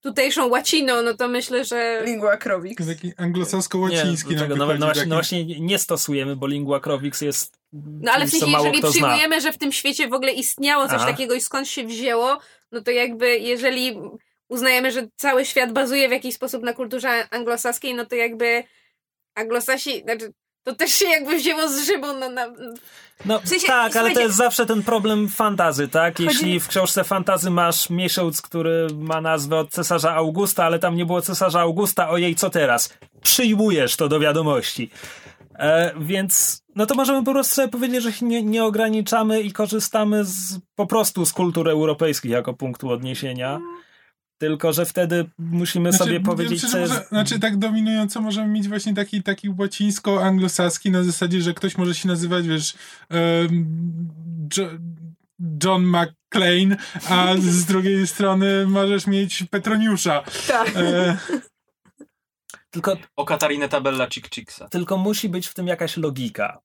tutejszą 0.00 0.48
łaciną, 0.48 1.02
no 1.02 1.14
to 1.14 1.28
myślę, 1.28 1.64
że 1.64 2.02
Lingua 2.04 2.36
Krowix. 2.36 2.86
Taki 2.86 3.12
anglosasko-łaciński 3.16 4.30
nie, 4.36 4.48
no, 4.48 4.56
no, 4.56 4.66
właśnie, 4.66 4.86
taki- 4.86 5.08
no 5.08 5.16
właśnie 5.16 5.60
nie 5.60 5.78
stosujemy, 5.78 6.36
bo 6.36 6.46
lingua 6.46 6.80
crovis 6.80 7.20
jest 7.20 7.58
No 7.72 8.12
ale 8.12 8.26
w 8.26 8.30
sensie, 8.30 8.46
jeżeli 8.50 8.78
kto 8.78 8.90
zna. 8.90 8.90
przyjmujemy, 8.90 9.40
że 9.40 9.52
w 9.52 9.58
tym 9.58 9.72
świecie 9.72 10.08
w 10.08 10.12
ogóle 10.12 10.32
istniało 10.32 10.84
coś 10.84 10.96
Aha. 10.96 11.06
takiego 11.06 11.34
i 11.34 11.40
skąd 11.40 11.68
się 11.68 11.84
wzięło, 11.84 12.38
no 12.72 12.80
to 12.80 12.90
jakby 12.90 13.38
jeżeli 13.38 14.00
uznajemy, 14.48 14.92
że 14.92 15.08
cały 15.16 15.44
świat 15.44 15.72
bazuje 15.72 16.08
w 16.08 16.12
jakiś 16.12 16.34
sposób 16.34 16.62
na 16.62 16.72
kulturze 16.72 17.28
anglosaskiej, 17.30 17.94
no 17.94 18.06
to 18.06 18.14
jakby 18.14 18.64
anglosasi, 19.34 20.02
znaczy 20.02 20.32
to 20.64 20.74
też 20.74 20.94
się 20.94 21.06
jakby 21.06 21.36
wzięło 21.36 21.68
z 21.68 21.86
Rzymu 21.86 22.12
na, 22.12 22.28
na, 22.28 22.46
No 23.24 23.40
W 23.40 23.48
sensie, 23.48 23.66
tak, 23.66 23.96
ale 23.96 24.10
to 24.10 24.20
jest 24.20 24.36
zawsze 24.36 24.66
ten 24.66 24.82
problem 24.82 25.28
fantazy, 25.28 25.88
tak? 25.88 26.20
Jeśli 26.20 26.38
Chodzi- 26.38 26.60
w 26.60 26.68
książce 26.68 27.04
fantazy 27.04 27.50
masz 27.50 27.90
miesiąc, 27.90 28.42
który 28.42 28.86
ma 28.94 29.20
nazwę 29.20 29.56
od 29.56 29.70
cesarza 29.70 30.14
Augusta, 30.14 30.64
ale 30.64 30.78
tam 30.78 30.96
nie 30.96 31.06
było 31.06 31.22
cesarza 31.22 31.60
Augusta, 31.60 32.08
ojej, 32.08 32.34
co 32.34 32.50
teraz? 32.50 32.94
Przyjmujesz 33.22 33.96
to 33.96 34.08
do 34.08 34.20
wiadomości. 34.20 34.90
E, 35.58 35.94
więc 36.00 36.62
no 36.74 36.86
to 36.86 36.94
możemy 36.94 37.24
po 37.24 37.32
prostu 37.32 37.54
sobie 37.54 37.68
powiedzieć, 37.68 38.02
że 38.02 38.12
się 38.12 38.26
nie, 38.26 38.42
nie 38.42 38.64
ograniczamy 38.64 39.40
i 39.40 39.52
korzystamy 39.52 40.24
z, 40.24 40.58
po 40.74 40.86
prostu 40.86 41.26
z 41.26 41.32
kultur 41.32 41.68
europejskich 41.68 42.30
jako 42.30 42.54
punktu 42.54 42.90
odniesienia. 42.90 43.60
Tylko, 44.38 44.72
że 44.72 44.86
wtedy 44.86 45.30
musimy 45.38 45.92
Znaczy, 45.92 46.04
sobie 46.04 46.20
powiedzieć, 46.20 46.70
co 46.70 46.78
jest... 46.78 46.92
może, 46.92 47.04
znaczy 47.08 47.40
tak 47.40 47.56
dominująco 47.56 48.20
możemy 48.20 48.48
mieć 48.48 48.68
właśnie 48.68 48.94
taki, 48.94 49.22
taki 49.22 49.50
łacińsko-anglosaski 49.50 50.90
na 50.90 51.02
zasadzie, 51.02 51.42
że 51.42 51.54
ktoś 51.54 51.78
może 51.78 51.94
się 51.94 52.08
nazywać, 52.08 52.46
wiesz, 52.48 52.74
jo, 54.56 54.68
John 55.64 55.86
McClane, 55.86 56.76
a 57.08 57.34
z 57.38 57.64
drugiej 57.70 58.06
strony 58.06 58.66
możesz 58.66 59.06
mieć 59.06 59.44
Petroniusza. 59.50 60.22
Tak. 60.48 60.72
E, 60.76 61.18
Tylko, 62.70 62.96
O 63.16 63.24
Katarinę 63.24 63.68
Tabella 63.68 64.08
Chick 64.10 64.34
Chicksa. 64.34 64.68
tylko 64.68 64.96
musi 64.96 65.28
być 65.28 65.46
w 65.46 65.54
tym 65.54 65.66
jakaś 65.66 65.96
logika. 65.96 66.58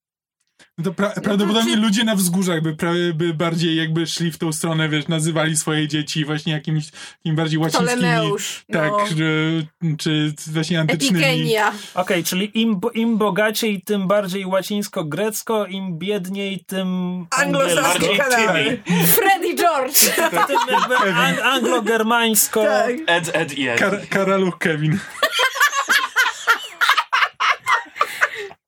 No 0.77 0.83
to 0.83 0.93
pra, 0.93 1.09
prawdopodobnie 1.09 1.73
czy- 1.73 1.79
ludzie 1.79 2.03
na 2.03 2.15
wzgórzach 2.15 2.61
by, 2.61 2.75
by 3.15 3.33
bardziej 3.33 3.75
jakby 3.75 4.07
szli 4.07 4.31
w 4.31 4.37
tą 4.37 4.53
stronę, 4.53 4.89
wiesz, 4.89 5.07
nazywali 5.07 5.57
swoje 5.57 5.87
dzieci 5.87 6.25
właśnie 6.25 6.53
jakimiś 6.53 6.91
takim 6.91 7.35
bardziej 7.35 7.59
łacińskimi. 7.59 8.01
Tolemeusz. 8.01 8.65
Tak, 8.71 8.91
no. 8.91 9.05
czy, 9.07 9.65
czy 9.97 10.33
właśnie 10.47 10.79
antycznymi. 10.79 11.23
Epigenia. 11.23 11.71
Okej, 11.95 12.23
czyli 12.23 12.61
im, 12.61 12.79
im 12.93 13.17
bogaciej, 13.17 13.81
tym 13.81 14.07
bardziej 14.07 14.45
łacińsko-grecko, 14.45 15.65
im 15.65 15.97
biedniej, 15.99 16.63
tym 16.67 16.87
Anglosaskie 17.29 18.17
kanały. 18.17 18.79
Freddy 19.07 19.55
George. 19.55 19.99
Tym 20.47 20.59
jakby 20.71 20.95
ang- 20.95 21.41
anglo-germańsko. 21.41 22.63
Tak. 22.63 22.91
Ed, 23.07 23.31
Ed 23.33 23.57
i 23.57 23.67
Ed. 23.67 23.79
Kar, 23.79 24.07
Karaluch 24.09 24.57
Kevin. 24.57 24.99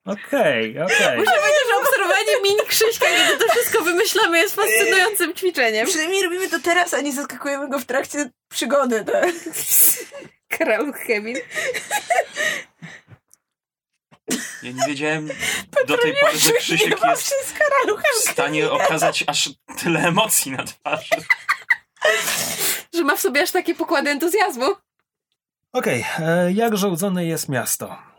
Okej, 0.04 0.80
okej. 0.80 1.18
Muszę 1.18 1.30
powiedzieć, 1.30 1.64
że 1.70 1.76
obserwowanie 1.80 2.40
min 2.42 2.58
Krzyśka, 2.68 3.06
kiedy 3.06 3.44
to 3.44 3.52
wszystko 3.52 3.82
wymyślamy, 3.82 4.38
jest 4.38 4.54
fascynującym 4.54 5.34
ćwiczeniem. 5.34 5.86
Przynajmniej 5.86 6.22
robimy 6.22 6.48
to 6.50 6.58
teraz, 6.60 6.94
a 6.94 7.00
nie 7.00 7.12
zaskakujemy 7.12 7.68
go 7.68 7.78
w 7.78 7.84
trakcie 7.84 8.30
przygody, 8.50 9.04
tak? 9.04 9.30
Karol 10.48 10.92
Kevin. 11.06 11.36
Ja 14.62 14.72
nie 14.72 14.86
wiedziałem 14.86 15.28
do 15.86 15.98
tej 15.98 16.14
pory, 16.20 16.38
że 16.38 16.52
Krzysiek 16.52 17.04
jest 17.04 17.26
z 17.48 17.52
karaluchem. 17.58 18.12
w 18.26 18.30
stanie 18.30 18.70
okazać 18.70 19.24
aż 19.26 19.50
tyle 19.82 20.00
emocji 20.00 20.52
na 20.52 20.64
twarzy. 20.64 21.14
Że 22.94 23.04
ma 23.04 23.16
w 23.16 23.20
sobie 23.20 23.42
aż 23.42 23.50
takie 23.50 23.74
pokłady 23.74 24.10
entuzjazmu. 24.10 24.66
Okej, 25.72 26.04
e, 26.18 26.52
jak 26.52 26.76
żołdzone 26.76 27.24
jest 27.26 27.48
miasto? 27.48 28.11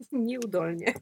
Nieudolnie. 0.12 0.94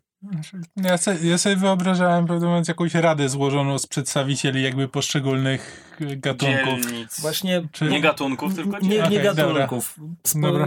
Ja, 0.76 0.96
se, 0.98 1.16
ja 1.26 1.38
sobie 1.38 1.56
wyobrażałem, 1.56 2.26
prawdę 2.26 2.46
mówiąc, 2.46 2.68
jakąś 2.68 2.94
radę 2.94 3.28
złożoną 3.28 3.78
z 3.78 3.86
przedstawicieli 3.86 4.62
jakby 4.62 4.88
poszczególnych 4.88 5.94
e, 6.00 6.16
gatunków. 6.16 6.80
Dzielnic. 6.86 7.20
Właśnie 7.20 7.68
Czy- 7.72 7.84
Nie 7.84 8.00
gatunków, 8.00 8.54
tylko 8.54 8.78
nie, 8.78 8.88
dzielnic. 8.88 9.10
nie 9.10 9.16
Okej, 9.20 9.34
dobra. 9.36 9.54
gatunków. 9.54 9.96
Dobra. 10.34 10.66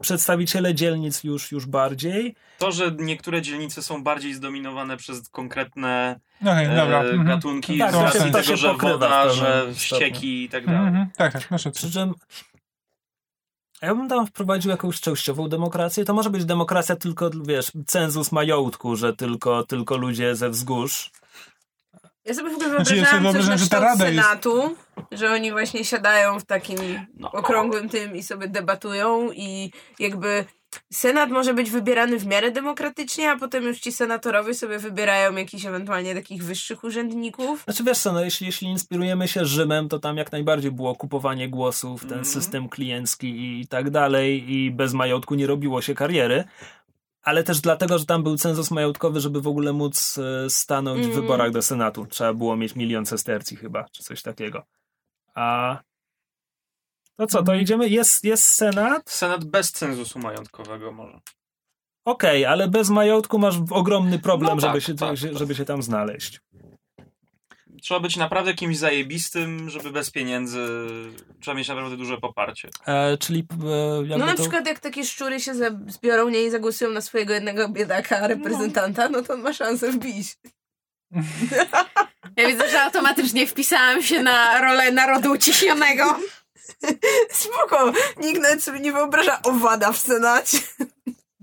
przedstawiciele 0.00 0.74
dzielnic 0.74 1.24
już, 1.24 1.52
już 1.52 1.66
bardziej. 1.66 2.34
To, 2.58 2.72
że 2.72 2.96
niektóre 2.98 3.42
dzielnice 3.42 3.82
są 3.82 4.02
bardziej 4.04 4.34
zdominowane 4.34 4.96
przez 4.96 5.28
konkretne 5.28 6.20
dobra. 6.40 7.02
e, 7.02 7.10
mhm. 7.10 7.24
gatunki, 7.26 7.78
Tak, 7.78 7.90
z 7.90 7.94
to 7.94 8.02
racji 8.02 8.20
się- 8.20 8.30
to 8.30 8.42
tego, 8.42 8.56
że 8.56 8.74
woda, 8.74 9.28
w 9.28 9.32
że 9.32 9.44
pewnym 9.44 9.74
ścieki 9.74 10.44
i 10.44 10.48
tak 10.48 10.60
Mhm, 10.62 10.78
dalej. 10.78 10.88
mhm. 10.88 11.10
Tak, 11.16 11.32
tak. 11.48 11.72
Przy 11.72 11.90
czym 11.90 12.14
ja 13.82 13.94
bym 13.94 14.08
tam 14.08 14.26
wprowadził 14.26 14.70
jakąś 14.70 15.00
częściową 15.00 15.48
demokrację. 15.48 16.04
To 16.04 16.14
może 16.14 16.30
być 16.30 16.44
demokracja 16.44 16.96
tylko, 16.96 17.30
wiesz, 17.46 17.72
cenzus 17.86 18.32
majątku, 18.32 18.96
że 18.96 19.16
tylko, 19.16 19.62
tylko 19.62 19.96
ludzie 19.96 20.36
ze 20.36 20.50
wzgórz. 20.50 21.10
Ja 22.24 22.34
sobie 22.34 22.50
w 22.50 22.54
ogóle 22.54 22.70
Znaczy, 22.70 22.96
ja 22.96 23.02
wyobrażałam 23.04 23.32
sobie 23.32 23.32
coś 23.32 23.48
na 23.48 23.56
wyobrażam, 23.56 23.58
że 23.58 23.68
ta 23.68 23.80
rada 23.80 24.08
jest- 24.08 24.24
Senatu, 24.28 24.76
że 25.12 25.30
oni 25.32 25.52
właśnie 25.52 25.84
siadają 25.84 26.40
w 26.40 26.44
takim 26.44 26.78
No. 27.14 27.32
okrągłym 27.32 27.88
tym 27.88 28.16
i 28.16 28.22
sobie 28.22 28.48
debatują 28.48 29.30
i 29.32 29.72
jakby 29.98 30.44
Senat 30.92 31.30
może 31.30 31.54
być 31.54 31.70
wybierany 31.70 32.18
w 32.18 32.26
miarę 32.26 32.50
demokratycznie, 32.50 33.30
a 33.30 33.36
potem 33.38 33.64
już 33.64 33.80
ci 33.80 33.92
senatorowie 33.92 34.54
sobie 34.54 34.78
wybierają 34.78 35.36
jakichś 35.36 35.64
ewentualnie 35.64 36.14
takich 36.14 36.44
wyższych 36.44 36.84
urzędników. 36.84 37.64
Znaczy 37.64 37.84
wiesz 37.84 37.98
co, 37.98 38.12
no 38.12 38.24
jeśli, 38.24 38.46
jeśli 38.46 38.68
inspirujemy 38.68 39.28
się 39.28 39.44
Rzymem, 39.44 39.88
to 39.88 39.98
tam 39.98 40.16
jak 40.16 40.32
najbardziej 40.32 40.70
było 40.70 40.96
kupowanie 40.96 41.48
głosów, 41.48 42.00
ten 42.00 42.08
Mhm. 42.18 42.24
system 42.24 42.68
kliencki 42.68 43.60
i 43.60 43.66
tak 43.66 43.90
dalej 43.90 44.52
i 44.52 44.70
bez 44.70 44.92
majątku 44.92 45.34
nie 45.34 45.46
robiło 45.46 45.82
się 45.82 45.94
kariery. 45.94 46.44
Ale 47.22 47.44
też 47.44 47.60
dlatego, 47.60 47.98
że 47.98 48.06
tam 48.06 48.22
był 48.22 48.36
cenzus 48.36 48.70
majątkowy, 48.70 49.20
żeby 49.20 49.40
w 49.40 49.46
ogóle 49.46 49.72
móc 49.72 50.18
e, 50.18 50.50
stanąć 50.50 51.00
w 51.02 51.04
Mhm. 51.06 51.22
wyborach 51.22 51.50
do 51.50 51.62
Senatu. 51.62 52.06
Trzeba 52.06 52.34
było 52.34 52.56
mieć 52.56 52.76
milion 52.76 53.06
sestercji 53.06 53.56
chyba, 53.56 53.84
czy 53.92 54.02
coś 54.02 54.22
takiego. 54.22 54.62
A 55.34 55.78
to 57.16 57.26
co, 57.26 57.42
to 57.42 57.54
idziemy? 57.54 57.88
Jest, 57.88 58.24
jest 58.24 58.44
Senat? 58.44 59.10
Senat 59.10 59.44
bez 59.44 59.72
cenzusu 59.72 60.18
majątkowego 60.18 60.92
może. 60.92 61.20
Okej, 62.04 62.44
ale 62.44 62.68
bez 62.68 62.90
majątku 62.90 63.38
masz 63.38 63.54
ogromny 63.70 64.18
problem, 64.18 64.54
No 64.54 64.60
żeby, 64.60 64.72
tak, 64.72 64.82
się, 64.82 64.94
tak, 64.94 65.18
się- 65.18 65.28
tak. 65.28 65.38
żeby 65.38 65.54
się 65.54 65.64
tam 65.64 65.82
znaleźć. 65.82 66.40
Trzeba 67.82 68.00
być 68.00 68.16
naprawdę 68.16 68.54
kimś 68.54 68.78
zajebistym, 68.78 69.70
żeby 69.70 69.90
bez 69.90 70.10
pieniędzy... 70.10 70.66
Trzeba 71.40 71.56
mieć 71.56 71.68
naprawdę 71.68 71.96
duże 71.96 72.18
poparcie. 72.18 72.68
E, 72.86 73.18
czyli 73.18 73.46
e, 74.04 74.18
No 74.18 74.26
na 74.26 74.34
to... 74.34 74.42
przykład 74.42 74.66
jak 74.66 74.80
takie 74.80 75.04
szczury 75.04 75.40
się 75.40 75.52
zbiorą 75.86 76.28
nie 76.28 76.42
i 76.42 76.50
zagłosują 76.50 76.90
na 76.90 77.00
swojego 77.00 77.34
jednego 77.34 77.68
biedaka 77.68 78.26
reprezentanta, 78.26 79.08
no 79.08 79.22
to 79.22 79.34
on 79.34 79.40
ma 79.40 79.52
szansę 79.52 79.92
wbić. 79.92 80.36
Ja 82.36 82.46
widzę, 82.48 82.70
że 82.70 82.82
automatycznie 82.82 83.46
wpisałam 83.46 84.02
się 84.02 84.22
na 84.22 84.60
rolę 84.60 84.92
narodu 84.92 85.32
uciśnionego. 85.32 86.04
Spoko, 87.30 87.92
nikt 88.16 88.42
nawet 88.42 88.64
sobie 88.64 88.80
nie 88.80 88.92
wyobraża 88.92 89.40
owada 89.42 89.92
w 89.92 89.98
Senacie. 89.98 90.58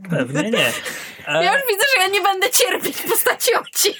Pewnie 0.09 0.51
nie. 0.51 0.67
E, 1.27 1.43
Ja 1.45 1.53
już 1.57 1.67
widzę, 1.67 1.83
że 1.95 2.01
ja 2.01 2.07
nie 2.07 2.21
będę 2.21 2.49
cierpieć 2.49 2.97
w 2.97 3.09
postaci 3.09 3.51
oci. 3.55 3.93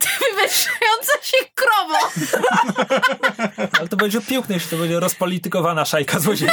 Ty 0.00 0.08
wywyższająca 0.20 1.12
się 1.22 1.36
krowo. 1.54 1.98
Ale 3.78 3.88
to 3.88 3.96
będzie 3.96 4.20
piękne, 4.20 4.54
jeśli 4.54 4.70
to 4.70 4.76
będzie 4.76 5.00
rozpolitykowana 5.00 5.84
szajka 5.84 6.18
złodziei. 6.18 6.48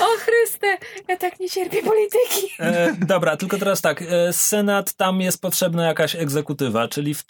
O 0.00 0.06
Chryste, 0.18 0.78
ja 1.08 1.16
tak 1.16 1.40
nie 1.40 1.50
cierpię 1.50 1.82
polityki. 1.82 2.54
E, 2.58 2.92
dobra, 2.98 3.36
tylko 3.36 3.58
teraz 3.58 3.80
tak. 3.80 4.02
E, 4.02 4.32
Senat, 4.32 4.92
tam 4.94 5.20
jest 5.20 5.40
potrzebna 5.42 5.86
jakaś 5.86 6.14
egzekutywa, 6.16 6.88
czyli 6.88 7.14
w, 7.14 7.20
e, 7.20 7.26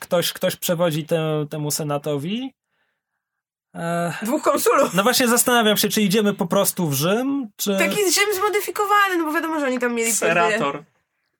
ktoś, 0.00 0.32
ktoś 0.32 0.56
przewodzi 0.56 1.04
tę, 1.06 1.46
temu 1.50 1.70
senatowi. 1.70 2.54
Dwóch 4.22 4.42
konsulów. 4.42 4.94
no 4.94 5.02
właśnie 5.02 5.28
zastanawiam 5.28 5.76
się, 5.76 5.88
czy 5.88 6.02
idziemy 6.02 6.34
po 6.34 6.46
prostu 6.46 6.88
w 6.88 6.94
Rzym, 6.94 7.48
czy... 7.56 7.76
Taki 7.78 8.12
Rzym 8.12 8.34
zmodyfikowany, 8.34 9.16
no 9.18 9.24
bo 9.24 9.32
wiadomo, 9.32 9.60
że 9.60 9.66
oni 9.66 9.78
tam 9.78 9.94
mieli. 9.94 10.12
Serator. 10.12 10.82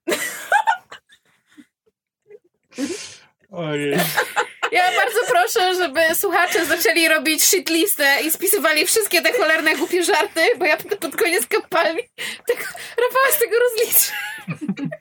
Ojej. 3.51 3.99
Ja 4.72 4.82
bardzo 4.97 5.18
proszę, 5.28 5.74
żeby 5.74 6.01
słuchacze 6.14 6.66
zaczęli 6.66 7.09
robić 7.09 7.45
shitlistę 7.45 8.16
i 8.24 8.30
spisywali 8.30 8.87
wszystkie 8.87 9.22
te 9.22 9.32
cholerne 9.32 9.76
głupie 9.76 10.05
żarty, 10.05 10.41
bo 10.59 10.64
ja 10.64 10.76
pod 10.76 11.16
koniec 11.16 11.47
kampanii 11.47 12.09
tego, 12.47 12.61
Rafała 13.03 13.32
z 13.32 13.39
tego 13.39 13.57
rozliczę. 13.59 14.12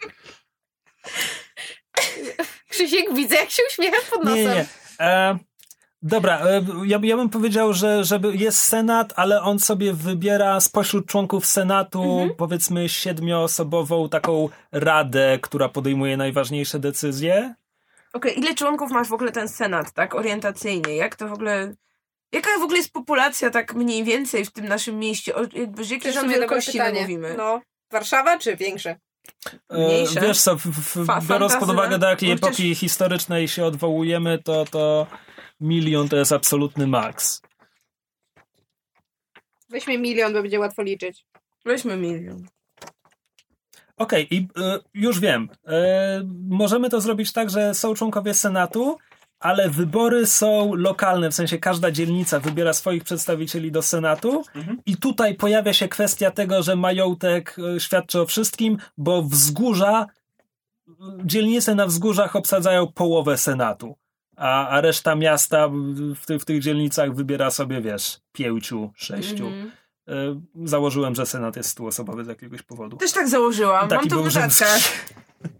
Krzysiek, 2.70 3.14
widzę, 3.14 3.36
jak 3.36 3.50
się 3.50 3.64
uśmiecha 3.72 3.98
pod 4.10 4.24
nosem. 4.24 4.44
Nie, 4.44 4.54
nie. 4.54 4.66
E, 5.00 5.38
dobra, 6.06 6.40
e, 6.40 6.62
ja, 6.86 7.00
ja 7.04 7.18
bym 7.18 7.30
powiedział, 7.30 7.74
że 7.74 8.04
żeby 8.04 8.36
jest 8.36 8.62
Senat, 8.62 9.14
ale 9.16 9.42
on 9.42 9.60
sobie 9.60 9.94
wybiera 9.94 10.60
spośród 10.60 11.06
członków 11.06 11.46
Senatu, 11.46 12.30
powiedzmy, 12.38 12.90
siedmioosobową 12.90 14.10
taką 14.10 14.50
radę, 14.72 15.40
która 15.42 15.70
podejmuje 15.70 16.18
najważniejsze 16.18 16.80
decyzje. 16.80 17.56
Okej, 18.14 18.40
ile 18.40 18.56
członków 18.56 18.92
masz 18.92 19.08
w 19.08 19.14
ogóle 19.14 19.32
ten 19.32 19.50
Senat, 19.50 19.92
tak? 19.92 20.16
Orientacyjnie. 20.16 20.96
Jak 20.96 21.16
to 21.16 21.28
w 21.28 21.34
ogóle... 21.34 21.76
Jaka 22.32 22.50
w 22.60 22.64
ogóle 22.64 22.78
jest 22.78 22.94
populacja 22.94 23.50
tak 23.50 23.74
mniej 23.74 24.04
więcej 24.04 24.46
w 24.46 24.52
tym 24.52 24.68
naszym 24.68 25.00
mieście? 25.00 25.36
O, 25.36 25.42
jakby, 25.54 25.84
z 25.84 25.90
jakiej 25.90 26.14
dobre 26.14 26.30
wielkości 26.30 26.80
mówimy? 27.02 27.36
No. 27.38 27.62
Warszawa 27.92 28.38
czy 28.38 28.56
większe? 28.56 29.00
E, 29.70 29.86
Mniejsze. 29.86 30.22
Wiesz 30.22 30.42
co, 30.42 30.56
w, 30.56 30.66
w, 30.66 31.28
biorąc 31.28 31.56
pod 31.56 31.70
uwagę 31.70 32.00
do 32.00 32.08
jakiej 32.08 32.30
no 32.30 32.36
epoki 32.36 32.76
historycznej 32.76 33.48
się 33.48 33.66
odwołujemy, 33.66 34.40
to, 34.44 34.66
to 34.66 35.08
milion 35.60 36.10
to 36.10 36.16
jest 36.18 36.32
absolutny 36.32 36.88
maks. 36.88 37.42
Weźmy 39.70 39.98
milion, 39.98 40.34
bo 40.34 40.42
będzie 40.42 40.60
łatwo 40.60 40.82
liczyć. 40.84 41.26
Weźmy 41.66 41.98
milion. 41.98 42.46
Okej, 43.98 44.36
i 44.36 44.48
e, 44.58 44.80
już 44.94 45.20
wiem. 45.20 45.50
E, 45.68 46.22
możemy 46.50 46.90
to 46.90 47.02
zrobić 47.02 47.34
tak, 47.34 47.50
że 47.50 47.74
są 47.74 47.94
członkowie 47.94 48.34
Senatu, 48.34 48.98
ale 49.40 49.70
wybory 49.70 50.28
są 50.28 50.74
lokalne, 50.74 51.32
w 51.32 51.36
sensie 51.36 51.58
każda 51.58 51.92
dzielnica 51.92 52.40
wybiera 52.40 52.74
swoich 52.74 53.04
przedstawicieli 53.04 53.72
do 53.72 53.82
Senatu 53.82 54.44
Mhm. 54.56 54.82
i 54.86 54.98
tutaj 54.98 55.36
pojawia 55.36 55.74
się 55.74 55.88
kwestia 55.88 56.32
tego, 56.32 56.64
że 56.64 56.76
majątek 56.76 57.56
e, 57.76 57.80
świadczy 57.80 58.22
o 58.22 58.26
wszystkim, 58.26 58.78
bo 58.98 59.24
wzgórza, 59.24 60.06
dzielnice 61.26 61.76
na 61.76 61.86
wzgórzach 61.86 62.36
obsadzają 62.36 62.88
połowę 62.88 63.38
Senatu, 63.38 63.96
a, 64.36 64.68
a 64.68 64.82
reszta 64.82 65.16
miasta 65.16 65.70
w, 66.16 66.26
ty, 66.26 66.40
w 66.40 66.46
tych 66.46 66.62
dzielnicach 66.62 67.16
wybiera 67.16 67.52
sobie, 67.52 67.82
wiesz, 67.82 68.20
pięciu, 68.32 68.92
sześciu. 68.96 69.48
Mhm. 69.48 69.72
E, 70.08 70.42
Założyłem, 70.68 71.16
że 71.16 71.26
Senat 71.26 71.56
jest 71.56 71.70
stuosobowy 71.70 72.24
z 72.24 72.28
jakiegoś 72.28 72.62
powodu. 72.62 72.98
Też 72.98 73.12
tak 73.12 73.28
założyłam. 73.30 73.88
Taki 73.90 73.96
Mam 74.02 74.10
to 74.10 74.16
w 74.16 74.22
był 74.22 74.32
rzymski. 74.32 74.64
notatkach. 74.64 75.16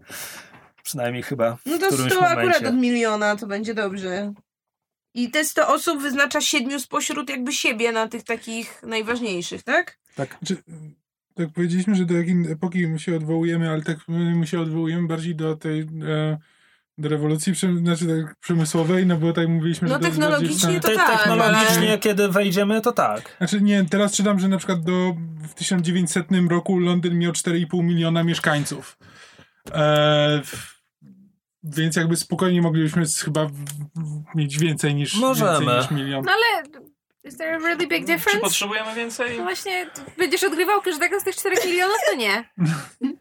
Przynajmniej 0.82 1.22
chyba 1.22 1.56
w 1.56 1.66
No 1.66 1.78
to 1.78 1.86
którymś 1.86 2.12
100 2.12 2.20
momencie. 2.20 2.40
akurat 2.40 2.66
od 2.72 2.74
miliona, 2.80 3.36
to 3.36 3.46
będzie 3.46 3.74
dobrze. 3.74 4.32
I 5.14 5.30
te 5.30 5.44
100 5.44 5.68
osób 5.74 6.02
wyznacza 6.02 6.40
siedmiu 6.40 6.80
spośród 6.80 7.30
jakby 7.30 7.52
siebie 7.52 7.92
na 7.92 8.08
tych 8.08 8.22
takich 8.22 8.82
najważniejszych, 8.82 9.62
tak? 9.62 9.98
Tak. 10.14 10.38
Czy, 10.46 10.56
tak 11.34 11.48
powiedzieliśmy, 11.54 11.94
że 11.94 12.04
do 12.04 12.14
jakiej 12.14 12.50
epoki 12.52 12.88
my 12.88 12.98
się 12.98 13.16
odwołujemy, 13.16 13.70
ale 13.70 13.82
tak 13.82 13.98
my 14.08 14.46
się 14.46 14.60
odwołujemy 14.60 15.08
bardziej 15.08 15.34
do 15.34 15.56
tej 15.56 15.80
e, 15.80 16.38
do 16.98 17.08
rewolucji 17.08 17.52
przem- 17.52 17.78
znaczy 17.78 18.06
tak, 18.06 18.36
przemysłowej, 18.40 19.06
no 19.06 19.16
bo 19.16 19.32
tak 19.32 19.48
mówiliśmy, 19.48 19.88
No 19.88 19.94
że 19.94 20.00
do, 20.00 20.06
technologicznie 20.08 20.80
to 20.80 20.88
Te, 20.88 20.94
tak, 20.96 21.18
technologicznie, 21.18 21.88
ale- 21.88 21.98
kiedy 21.98 22.28
wejdziemy, 22.28 22.80
to 22.80 22.92
tak. 22.92 23.34
Znaczy 23.38 23.60
nie, 23.60 23.84
teraz 23.90 24.12
czytam, 24.12 24.40
że 24.40 24.48
na 24.48 24.58
przykład 24.58 24.80
do, 24.84 25.16
w 25.48 25.54
1900 25.54 26.26
roku 26.50 26.78
Londyn 26.78 27.18
miał 27.18 27.32
4,5 27.32 27.82
miliona 27.82 28.24
mieszkańców. 28.24 28.98
E, 29.72 30.40
w- 30.44 30.76
więc 31.62 31.96
jakby 31.96 32.16
spokojnie 32.16 32.62
moglibyśmy 32.62 33.04
chyba 33.24 33.44
w, 33.46 33.52
w, 33.52 34.34
mieć 34.34 34.58
więcej 34.58 34.94
niż, 34.94 35.14
Możemy. 35.14 35.50
więcej 35.66 35.76
niż 35.78 35.90
milion. 35.90 36.24
No 36.24 36.32
ale 36.32 36.62
is 37.24 37.36
there 37.36 37.54
a 37.54 37.58
really 37.58 37.86
big 37.86 38.00
Czy 38.06 38.12
difference? 38.12 38.40
potrzebujemy 38.40 38.94
więcej? 38.94 39.36
No 39.38 39.42
właśnie, 39.44 39.86
będziesz 40.18 40.44
odgrywał 40.44 40.80
każdego 40.82 41.20
z 41.20 41.24
tych 41.24 41.36
4 41.36 41.56
milionów, 41.66 41.96
to 42.10 42.16
nie. 42.16 42.44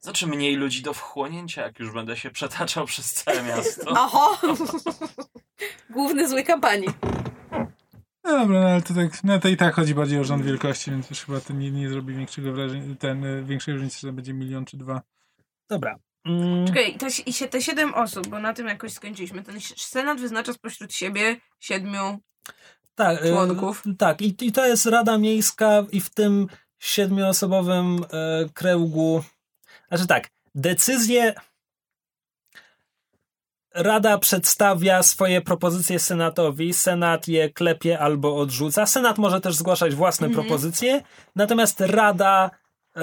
Znaczy 0.00 0.26
mniej 0.26 0.56
ludzi 0.56 0.82
do 0.82 0.94
wchłonięcia, 0.94 1.62
jak 1.62 1.78
już 1.78 1.92
będę 1.92 2.16
się 2.16 2.30
przetaczał 2.30 2.86
przez 2.86 3.12
całe 3.12 3.42
miasto. 3.42 3.90
Oho! 4.04 4.38
Główny 5.90 6.28
zły 6.28 6.42
kampanii. 6.42 6.88
No 8.24 8.38
dobra, 8.38 8.60
no 8.60 8.68
ale 8.68 8.82
to 8.82 8.94
tak, 8.94 9.24
no 9.24 9.38
to 9.38 9.48
i 9.48 9.56
tak 9.56 9.74
chodzi 9.74 9.94
bardziej 9.94 10.18
o 10.18 10.24
rząd 10.24 10.44
wielkości, 10.44 10.90
więc 10.90 11.10
już 11.10 11.20
chyba 11.20 11.40
to 11.40 11.52
nie, 11.52 11.70
nie 11.70 11.88
zrobi 11.88 12.14
większego 12.14 12.52
wrażenia, 12.52 12.94
ten, 12.98 13.24
e, 13.24 13.42
większej 13.42 13.74
różnicy, 13.74 13.98
że 14.00 14.12
będzie 14.12 14.34
milion 14.34 14.64
czy 14.64 14.76
dwa. 14.76 15.02
Dobra. 15.70 15.96
Mm, 16.24 16.66
Czekaj, 16.66 16.96
te, 16.98 17.06
i 17.26 17.32
się 17.32 17.48
te 17.48 17.62
siedem 17.62 17.94
osób, 17.94 18.28
bo 18.28 18.40
na 18.40 18.52
tym 18.52 18.66
jakoś 18.66 18.92
skończyliśmy. 18.92 19.42
Ten 19.42 19.60
Senat 19.76 20.20
wyznacza 20.20 20.52
spośród 20.52 20.92
siebie 20.92 21.36
siedmiu. 21.60 22.18
tak, 22.94 23.24
e, 23.24 23.28
członków. 23.28 23.82
tak 23.98 24.20
i, 24.20 24.36
i 24.40 24.52
to 24.52 24.66
jest 24.66 24.86
Rada 24.86 25.18
Miejska 25.18 25.84
i 25.92 26.00
w 26.00 26.10
tym 26.10 26.46
siedmioosobowym 26.78 28.04
e, 28.12 28.48
kręgu. 28.54 29.22
Znaczy 29.90 30.06
tak, 30.06 30.28
decyzje. 30.54 31.34
Rada 33.74 34.18
przedstawia 34.18 35.02
swoje 35.02 35.40
propozycje 35.40 35.98
Senatowi, 35.98 36.74
Senat 36.74 37.28
je 37.28 37.50
klepie 37.50 37.98
albo 37.98 38.36
odrzuca. 38.36 38.86
Senat 38.86 39.18
może 39.18 39.40
też 39.40 39.54
zgłaszać 39.54 39.94
własne 39.94 40.26
Mhm. 40.26 40.46
propozycje, 40.46 41.02
natomiast 41.36 41.80
Rada 41.80 42.50
e, 42.96 43.00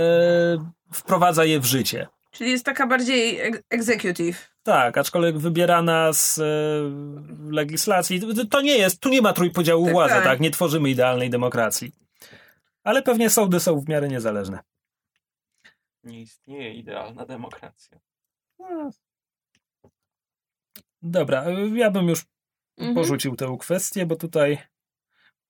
wprowadza 0.94 1.46
je 1.46 1.60
w 1.60 1.66
życie. 1.66 2.08
Czyli 2.32 2.52
jest 2.52 2.66
taka 2.66 2.88
bardziej 2.88 3.40
ex- 3.42 3.60
executive. 3.70 4.50
Tak, 4.64 4.98
aczkolwiek 4.98 5.38
wybierana 5.38 6.14
z 6.14 6.38
e, 6.40 6.44
legislacji. 7.52 8.22
To- 8.22 8.46
To 8.46 8.62
nie 8.62 8.78
jest, 8.78 9.00
tu 9.00 9.10
nie 9.10 9.22
ma 9.22 9.34
trójpodziału 9.34 9.86
Tak, 9.86 9.94
władzy, 9.94 10.14
tak. 10.14 10.24
tak. 10.24 10.40
Nie 10.40 10.52
tworzymy 10.52 10.90
idealnej 10.90 11.30
demokracji. 11.30 11.92
Ale 12.84 13.02
pewnie 13.02 13.30
sądy 13.30 13.60
są 13.60 13.80
w 13.80 13.90
miarę 13.90 14.08
niezależne. 14.08 14.60
Nie 16.04 16.22
istnieje 16.22 16.74
idealna 16.74 17.26
demokracja. 17.26 18.00
Dobra, 21.02 21.44
e, 21.44 21.68
ja 21.68 21.92
bym 21.92 22.08
już 22.10 22.26
Mhm. 22.78 22.96
porzucił 22.96 23.36
tę 23.36 23.58
kwestię, 23.60 24.06
bo 24.06 24.16
tutaj 24.16 24.58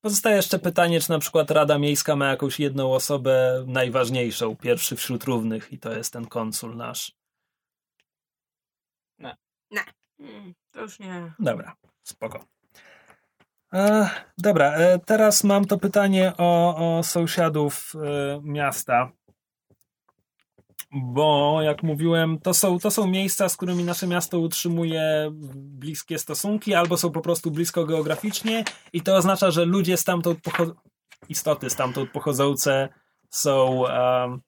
pozostaje 0.02 0.36
jeszcze 0.36 0.60
pytanie, 0.60 1.00
czy 1.02 1.10
na 1.10 1.20
przykład 1.20 1.52
Rada 1.52 1.78
Miejska 1.78 2.16
ma 2.16 2.30
jakąś 2.30 2.60
jedną 2.60 2.94
osobę 2.94 3.64
najważniejszą, 3.68 4.56
pierwszy 4.56 4.96
wśród 4.96 5.24
równych 5.24 5.74
i 5.74 5.80
to 5.80 5.94
jest 5.94 6.14
ten 6.14 6.28
konsul 6.28 6.76
nasz. 6.78 7.18
Mm, 10.20 10.54
To 10.72 10.82
już 10.82 11.00
nie. 11.00 11.34
Dobra, 11.40 11.76
spoko. 12.04 12.46
E, 13.74 14.10
dobra, 14.38 14.74
e, 14.74 15.00
teraz 15.00 15.44
mam 15.44 15.66
to 15.66 15.78
pytanie 15.78 16.34
o, 16.38 16.76
o 16.98 17.04
sąsiadów 17.04 17.94
e, 17.96 18.42
miasta. 18.44 19.12
Bo, 21.04 21.62
jak 21.62 21.84
mówiłem, 21.84 22.40
to 22.40 22.54
są, 22.54 22.80
to 22.80 22.92
są 22.92 23.08
miejsca, 23.08 23.50
z 23.50 23.58
którymi 23.58 23.84
nasze 23.84 24.08
miasto 24.08 24.40
utrzymuje 24.40 25.32
bliskie 25.56 26.20
stosunki, 26.20 26.74
albo 26.74 26.98
są 26.98 27.12
po 27.12 27.22
prostu 27.22 27.52
blisko 27.52 27.86
geograficznie, 27.86 28.64
i 28.94 29.02
to 29.02 29.16
oznacza, 29.16 29.52
że 29.52 29.66
ludzie 29.66 29.98
stamtąd 29.98 30.42
pochodzą, 30.42 30.74
istoty 31.30 31.70
stamtąd 31.70 32.12
pochodzące 32.12 32.90
są, 33.30 33.88
em, 33.88 34.42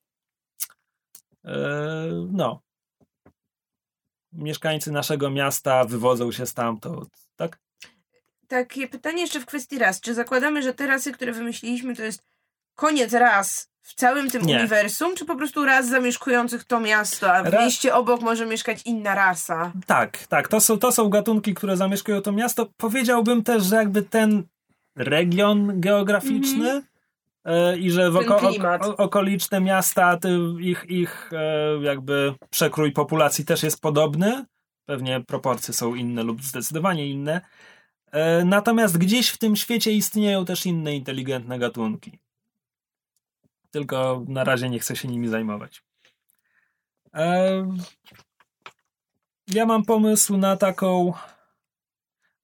e, 1.45 1.55
no, 2.31 2.61
mieszkańcy 4.31 4.91
naszego 4.91 5.29
miasta 5.29 5.85
wywodzą 5.85 6.31
się 6.31 6.45
stamtąd, 6.45 7.09
tak? 7.35 7.59
Takie 8.47 8.87
pytanie 8.87 9.21
jeszcze 9.21 9.39
w 9.39 9.45
kwestii 9.45 9.79
ras. 9.79 10.01
Czy 10.01 10.13
zakładamy, 10.13 10.61
że 10.61 10.73
te 10.73 10.87
rasy, 10.87 11.11
które 11.11 11.31
wymyśliliśmy, 11.31 11.95
to 11.95 12.03
jest 12.03 12.23
koniec 12.75 13.13
ras 13.13 13.68
w 13.81 13.93
całym 13.93 14.29
tym 14.31 14.41
Nie. 14.45 14.55
uniwersum, 14.57 15.15
czy 15.15 15.25
po 15.25 15.35
prostu 15.35 15.65
ras 15.65 15.89
zamieszkujących 15.89 16.63
to 16.63 16.79
miasto, 16.79 17.33
a 17.33 17.43
w 17.43 17.47
Ra- 17.47 17.65
mieście 17.65 17.95
obok 17.95 18.21
może 18.21 18.45
mieszkać 18.45 18.81
inna 18.85 19.15
rasa? 19.15 19.71
Tak, 19.85 20.27
tak. 20.27 20.47
To 20.47 20.59
są, 20.61 20.77
to 20.77 20.91
są 20.91 21.09
gatunki, 21.09 21.53
które 21.53 21.77
zamieszkują 21.77 22.21
to 22.21 22.31
miasto. 22.31 22.67
Powiedziałbym 22.77 23.43
też, 23.43 23.63
że 23.63 23.75
jakby 23.75 24.01
ten 24.01 24.43
region 24.95 25.81
geograficzny 25.81 26.81
e, 27.45 27.77
i 27.77 27.91
że 27.91 28.11
w 28.11 28.19
Ten 28.19 28.31
oko, 28.31 28.49
klimat. 28.49 28.85
o, 28.85 28.97
okoliczne 28.97 29.61
miasta, 29.61 30.17
ty, 30.17 30.29
ich, 30.59 30.85
ich 30.89 31.29
e, 31.33 31.77
jakby 31.81 32.33
przekrój 32.49 32.91
populacji 32.91 33.45
też 33.45 33.63
jest 33.63 33.81
podobny. 33.81 34.45
Pewnie 34.85 35.21
proporcje 35.27 35.73
są 35.73 35.95
inne 35.95 36.23
lub 36.23 36.43
zdecydowanie 36.43 37.07
inne. 37.09 37.41
E, 38.11 38.45
natomiast 38.45 38.97
gdzieś 38.97 39.29
w 39.29 39.37
tym 39.37 39.55
świecie 39.55 39.91
istnieją 39.91 40.45
też 40.45 40.65
inne 40.65 40.95
inteligentne 40.95 41.59
gatunki. 41.59 42.19
Tylko 43.71 44.23
na 44.27 44.43
razie 44.43 44.69
nie 44.69 44.79
chcę 44.79 44.95
się 44.95 45.07
nimi 45.07 45.27
zajmować. 45.27 45.83
E, 47.13 47.77
ja 49.47 49.65
mam 49.65 49.85
pomysł 49.85 50.37
na 50.37 50.57
taką, 50.57 51.13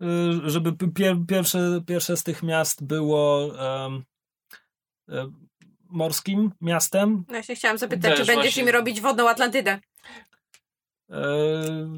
y, 0.02 0.50
żeby 0.50 0.90
pier, 0.94 1.16
pierwsze, 1.28 1.82
pierwsze 1.88 2.18
z 2.18 2.24
tych 2.24 2.44
miast 2.44 2.84
było 2.86 3.52
e, 3.60 4.02
morskim 5.90 6.52
miastem. 6.62 7.24
No 7.28 7.34
właśnie 7.34 7.56
chciałam 7.56 7.78
zapytać, 7.78 8.12
Też 8.12 8.20
czy 8.20 8.26
będziesz 8.26 8.54
właśnie- 8.54 8.64
im 8.64 8.70
robić 8.70 9.02
wodną 9.02 9.30
Atlantydę? 9.30 9.80
E, 11.10 11.22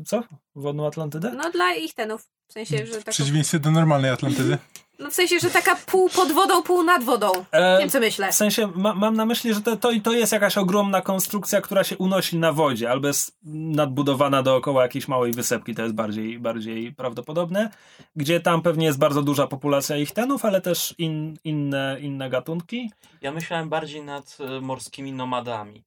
co? 0.05 0.23
Wodną 0.55 0.87
Atlantydę? 0.87 1.33
No 1.33 1.51
dla 1.51 1.73
ich 1.73 1.93
tenów. 1.93 2.27
W 2.47 2.53
sensie, 2.53 2.77
że 2.77 2.85
W 2.85 2.97
taka, 2.97 3.11
przeciwieństwie 3.11 3.59
do 3.59 3.71
normalnej 3.71 4.11
Atlantydy. 4.11 4.57
no 4.99 5.09
w 5.09 5.13
sensie, 5.13 5.39
że 5.39 5.49
taka 5.49 5.75
pół 5.75 6.09
pod 6.09 6.31
wodą, 6.31 6.63
pół 6.63 6.83
nad 6.83 7.03
wodą. 7.03 7.31
E, 7.51 7.79
Wiem, 7.79 7.89
co 7.89 7.99
myślę. 7.99 8.31
W 8.31 8.35
sensie 8.35 8.67
ma, 8.75 8.93
mam 8.93 9.15
na 9.15 9.25
myśli, 9.25 9.53
że 9.53 9.61
to, 9.61 9.77
to, 9.77 9.89
to 10.03 10.11
jest 10.13 10.31
jakaś 10.33 10.57
ogromna 10.57 11.01
konstrukcja, 11.01 11.61
która 11.61 11.83
się 11.83 11.97
unosi 11.97 12.37
na 12.37 12.53
wodzie, 12.53 12.91
albo 12.91 13.07
jest 13.07 13.37
nadbudowana 13.43 14.43
dookoła 14.43 14.83
jakiejś 14.83 15.07
małej 15.07 15.31
wysepki, 15.31 15.75
to 15.75 15.81
jest 15.81 15.93
bardziej, 15.95 16.39
bardziej 16.39 16.93
prawdopodobne, 16.93 17.69
gdzie 18.15 18.39
tam 18.39 18.61
pewnie 18.61 18.85
jest 18.85 18.99
bardzo 18.99 19.21
duża 19.21 19.47
populacja 19.47 19.97
ichtenów, 19.97 20.45
ale 20.45 20.61
też 20.61 20.95
in, 20.97 21.37
inne, 21.43 21.97
inne 22.01 22.29
gatunki. 22.29 22.91
Ja 23.21 23.31
myślałem 23.31 23.69
bardziej 23.69 24.03
nad 24.03 24.37
e, 24.39 24.61
morskimi 24.61 25.11
nomadami, 25.11 25.83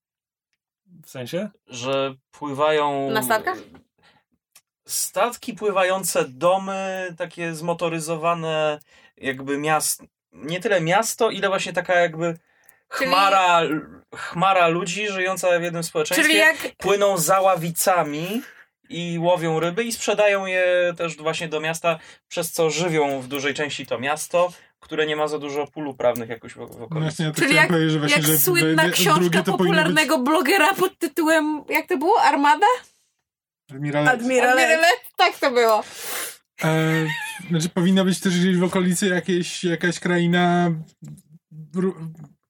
W 1.05 1.11
sensie? 1.11 1.49
że 1.67 2.15
pływają... 2.33 3.11
Na 3.11 3.23
statkach? 3.23 3.59
Statki 4.91 5.55
pływające, 5.55 6.25
domy 6.29 7.15
takie 7.19 7.55
zmotoryzowane, 7.55 8.79
jakby 9.17 9.59
miast, 9.59 10.03
nie 10.33 10.61
tyle 10.61 10.81
miasto, 10.81 11.31
ile 11.31 11.49
właśnie 11.49 11.73
taka 11.73 11.95
jakby 11.95 12.39
Czyli- 12.99 13.11
chmara, 13.11 13.61
chmara 14.17 14.69
ludzi 14.69 15.09
żyjąca 15.09 15.59
w 15.59 15.63
jednym 15.63 15.85
społeczeństwie. 15.85 16.29
Czyli 16.29 16.39
jak 16.39 16.57
Płyną 16.77 17.19
za 17.19 17.41
ławicami 17.41 18.43
i 18.89 19.19
łowią 19.19 19.61
ryby 19.61 19.85
i 19.85 19.93
sprzedają 19.93 20.47
je 20.47 20.95
też 20.97 21.17
właśnie 21.17 21.49
do 21.49 21.61
miasta, 21.61 21.99
przez 22.29 22.53
co 22.53 22.71
żywią 22.71 23.21
w 23.21 23.29
dużej 23.29 23.55
części 23.55 23.87
to 23.87 23.99
miasto, 23.99 24.53
które 24.81 25.07
nie 25.07 25.17
ma 25.17 25.29
za 25.29 25.39
dużo 25.39 25.67
pól 25.67 25.87
uprawnych 25.87 26.29
jakoś 26.29 26.53
w, 26.53 26.57
w 26.57 26.83
okolicy. 26.83 26.91
Właśnie 26.91 27.25
ja 27.25 27.33
Czyli 27.33 27.55
jak, 27.55 27.69
powiedzieć, 27.69 27.93
że 27.93 27.99
właśnie, 27.99 28.17
jak 28.17 28.27
że 28.27 28.39
słynna 28.39 28.91
książka 28.91 29.43
popularnego 29.43 30.19
blogera 30.19 30.75
pod 30.75 30.99
tytułem, 30.99 31.65
jak 31.69 31.87
to 31.87 31.99
było? 31.99 32.21
Armada? 32.21 32.67
Być 33.71 33.77
admirale. 33.77 34.11
admirale. 34.11 34.51
Admiralet? 34.63 35.01
Tak 35.17 35.39
to 35.39 35.51
było. 35.51 35.83
E, 36.65 37.07
znaczy 37.51 37.69
powinna 37.69 38.05
być 38.05 38.21
też 38.21 38.39
gdzieś 38.41 38.57
w 38.57 38.65
okolicy 38.65 39.07
jakieś, 39.09 39.65
jakaś 39.65 40.01
kraina 40.01 40.71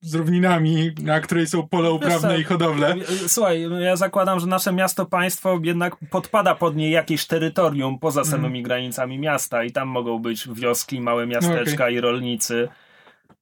z 0.03 0.15
równinami, 0.15 0.91
na 1.03 1.21
której 1.21 1.47
są 1.47 1.69
pole 1.69 1.91
uprawne 1.91 2.29
co? 2.29 2.37
i 2.37 2.45
hodowle. 2.45 2.95
Słuchaj, 3.27 3.67
ja 3.81 3.97
zakładam, 3.97 4.41
że 4.41 4.47
nasze 4.47 4.73
miasto-państwo 4.73 5.59
jednak 5.63 5.97
podpada 6.11 6.55
pod 6.55 6.77
nie 6.77 6.91
jakieś 6.91 7.27
terytorium 7.27 7.99
poza 7.99 8.21
Mhm. 8.21 8.37
samymi 8.43 8.63
granicami 8.63 9.19
miasta 9.19 9.65
i 9.65 9.73
tam 9.73 9.89
mogą 9.89 10.19
być 10.19 10.49
wioski, 10.49 11.01
małe 11.01 11.27
miasteczka 11.27 11.85
okej. 11.85 11.95
i 11.95 12.01
rolnicy. 12.01 12.69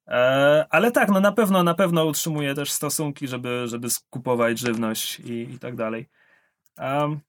E, 0.08 0.66
ale 0.70 0.92
tak, 0.92 1.08
no 1.08 1.20
na 1.20 1.32
pewno, 1.32 1.62
na 1.62 1.74
pewno 1.74 2.04
utrzymuje 2.04 2.54
też 2.54 2.70
stosunki, 2.72 3.28
żeby, 3.28 3.62
żeby 3.66 3.90
skupować 3.90 4.58
żywność 4.58 5.20
i, 5.20 5.32
i 5.54 5.58
tak 5.58 5.76
dalej. 5.76 6.08
Um, 6.78 7.20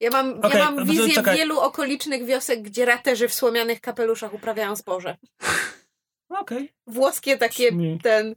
Ja 0.00 0.10
mam, 0.10 0.38
Okej, 0.38 0.50
ja 0.58 0.64
mam 0.64 0.76
no, 0.76 0.84
wizję 0.84 1.14
czekaj. 1.14 1.36
wielu 1.36 1.60
okolicznych 1.60 2.24
wiosek, 2.24 2.62
gdzie 2.62 2.84
raterzy 2.84 3.28
w 3.28 3.34
słomianych 3.34 3.80
kapeluszach 3.80 4.34
uprawiają 4.34 4.76
zboże. 4.76 5.16
Okej, 6.28 6.72
Włoskie 6.86 7.38
takie, 7.38 7.72
Brzmi- 7.72 8.00
ten, 8.02 8.36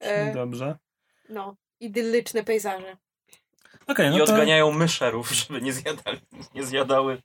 e, 0.00 0.34
dobrze. 0.34 0.78
no, 1.28 1.56
idyllyczne 1.80 2.44
pejzaże. 2.44 2.96
Okej, 3.86 4.06
I 4.06 4.10
no 4.10 4.16
to... 4.26 4.32
odganiają 4.32 4.72
myszerów, 4.72 5.30
żeby 5.48 5.60
nie, 5.62 5.72
zjadali, 5.72 6.20
nie 6.54 6.64
zjadały. 6.64 7.22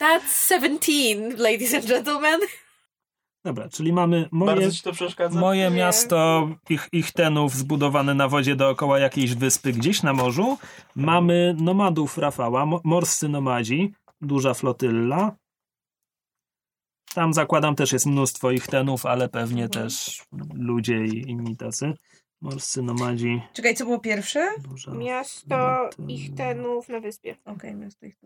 That's 0.00 0.48
17, 0.48 1.36
ladies 1.36 1.74
and 1.74 1.86
gentlemen. 1.86 2.40
Dobra, 3.44 3.68
czyli 3.68 3.92
mamy 3.92 4.28
moje, 4.32 4.68
moje 5.30 5.70
miasto 5.70 6.48
ich, 6.68 6.88
ich 6.92 7.12
tenów 7.12 7.54
zbudowane 7.54 8.14
na 8.14 8.28
wodzie 8.28 8.56
dookoła 8.56 8.98
jakiejś 8.98 9.34
wyspy 9.34 9.72
gdzieś 9.72 10.02
na 10.02 10.12
morzu. 10.12 10.58
Mamy 10.94 11.54
nomadów 11.60 12.18
Rafała, 12.18 12.66
mo- 12.66 12.80
morscy 12.84 13.28
nomadzi, 13.28 13.92
duża 14.20 14.54
flotylla. 14.54 15.36
Tam 17.14 17.32
zakładam 17.32 17.74
też 17.74 17.92
jest 17.92 18.06
mnóstwo 18.06 18.50
ich 18.50 18.66
tenów, 18.66 19.06
ale 19.06 19.28
pewnie 19.28 19.68
też 19.68 20.22
ludzie 20.54 21.04
i 21.04 21.30
inni 21.30 21.56
tacy. 21.56 21.92
Morscy 22.40 22.82
nomadzi, 22.82 23.42
Czekaj, 23.52 23.74
co 23.74 23.84
było 23.84 23.98
pierwsze? 23.98 24.48
duża 24.62 24.92
Miasto 24.94 25.46
flotylla. 25.48 26.08
ich 26.08 26.34
tenów 26.34 26.88
na 26.88 27.00
wyspie. 27.00 27.36
Okej, 27.44 27.74
miasto 27.74 28.06
ich 28.06 28.16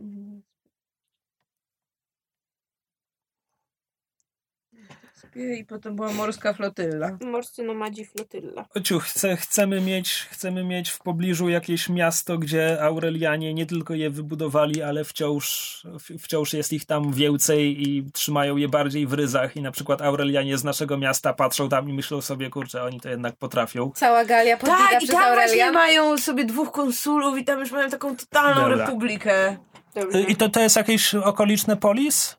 I 5.35 5.65
potem 5.65 5.97
była 5.97 6.13
morska 6.13 6.53
flotylla. 6.53 7.19
Morscy 7.25 7.63
nomadzi 7.63 8.05
flotylla. 8.05 8.65
Ociu, 8.75 9.01
chce, 9.01 9.37
chcemy, 9.37 9.81
mieć, 9.81 10.13
chcemy 10.31 10.65
mieć 10.65 10.91
w 10.91 10.99
pobliżu 10.99 11.49
jakieś 11.49 11.89
miasto, 11.89 12.39
gdzie 12.39 12.83
Aurelianie 12.83 13.55
nie 13.55 13.67
tylko 13.67 13.95
je 13.95 14.11
wybudowali, 14.11 14.83
ale 14.83 15.05
wciąż, 15.05 15.83
wciąż 16.21 16.53
jest 16.53 16.73
ich 16.73 16.85
tam 16.85 17.13
więcej 17.13 17.89
i 17.89 18.11
trzymają 18.13 18.57
je 18.57 18.69
bardziej 18.69 19.07
w 19.07 19.13
ryzach. 19.13 19.57
I 19.57 19.63
na 19.63 19.71
przykład 19.71 20.03
Aurelianie 20.03 20.59
z 20.59 20.65
naszego 20.65 20.99
miasta 20.99 21.33
patrzą 21.33 21.69
tam 21.69 21.91
i 21.91 21.93
myślą 21.93 22.21
sobie, 22.21 22.51
kurczę, 22.51 22.83
oni 22.83 23.01
to 23.01 23.09
jednak 23.09 23.37
potrafią. 23.37 23.93
Cała 23.95 24.25
Galia 24.25 24.57
podbita 24.57 24.89
Tak, 24.91 25.03
i 25.03 25.07
tam 25.07 25.35
właśnie 25.35 25.67
Aurelian. 25.67 25.75
mają 25.75 26.19
sobie 26.19 26.45
dwóch 26.45 26.73
konsulów 26.73 27.39
i 27.39 27.45
tam 27.45 27.61
już 27.61 27.73
mają 27.73 27.91
taką 27.91 28.17
totalną 28.17 28.61
Dobra. 28.61 28.77
republikę. 28.77 29.57
Dobrze. 29.95 30.21
I 30.21 30.37
to, 30.37 30.49
to 30.49 30.61
jest 30.61 30.77
jakieś 30.77 31.15
okoliczne 31.15 31.77
polis? 31.77 32.37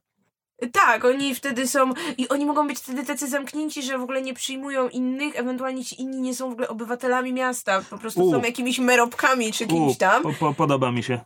Tak, 0.71 1.05
oni 1.05 1.35
wtedy 1.35 1.67
są 1.67 1.93
i 2.17 2.29
oni 2.29 2.45
mogą 2.45 2.67
być 2.67 2.79
wtedy 2.79 3.05
tacy 3.05 3.27
zamknięci, 3.27 3.83
że 3.83 3.97
w 3.97 4.01
ogóle 4.01 4.21
nie 4.21 4.33
przyjmują 4.33 4.89
innych, 4.89 5.35
ewentualnie 5.35 5.85
ci 5.85 6.01
inni 6.01 6.21
nie 6.21 6.35
są 6.35 6.49
w 6.49 6.51
ogóle 6.51 6.67
obywatelami 6.67 7.33
miasta, 7.33 7.81
po 7.89 7.97
prostu 7.97 8.25
U. 8.25 8.31
są 8.31 8.41
jakimiś 8.41 8.79
merobkami 8.79 9.53
czy 9.53 9.67
kimś 9.67 9.95
U, 9.95 9.99
tam. 9.99 10.23
po, 10.23 10.33
po, 10.33 10.53
podoba 10.53 10.91
mi 10.91 11.03
się. 11.03 11.19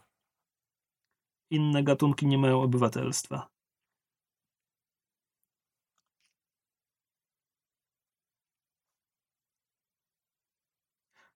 Inne 1.50 1.84
gatunki 1.84 2.28
nie 2.28 2.38
mają 2.38 2.62
obywatelstwa. 2.62 3.50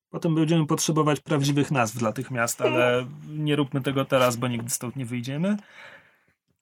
Potem 0.09 0.35
będziemy 0.35 0.67
potrzebować 0.67 1.19
prawdziwych 1.19 1.71
nazw 1.71 1.97
dla 1.97 2.11
tych 2.11 2.31
miast, 2.31 2.61
ale 2.61 3.05
nie 3.27 3.55
róbmy 3.55 3.81
tego 3.81 4.05
teraz, 4.05 4.35
bo 4.35 4.47
nigdy 4.47 4.69
stąd 4.69 4.95
nie 4.95 5.05
wyjdziemy. 5.05 5.57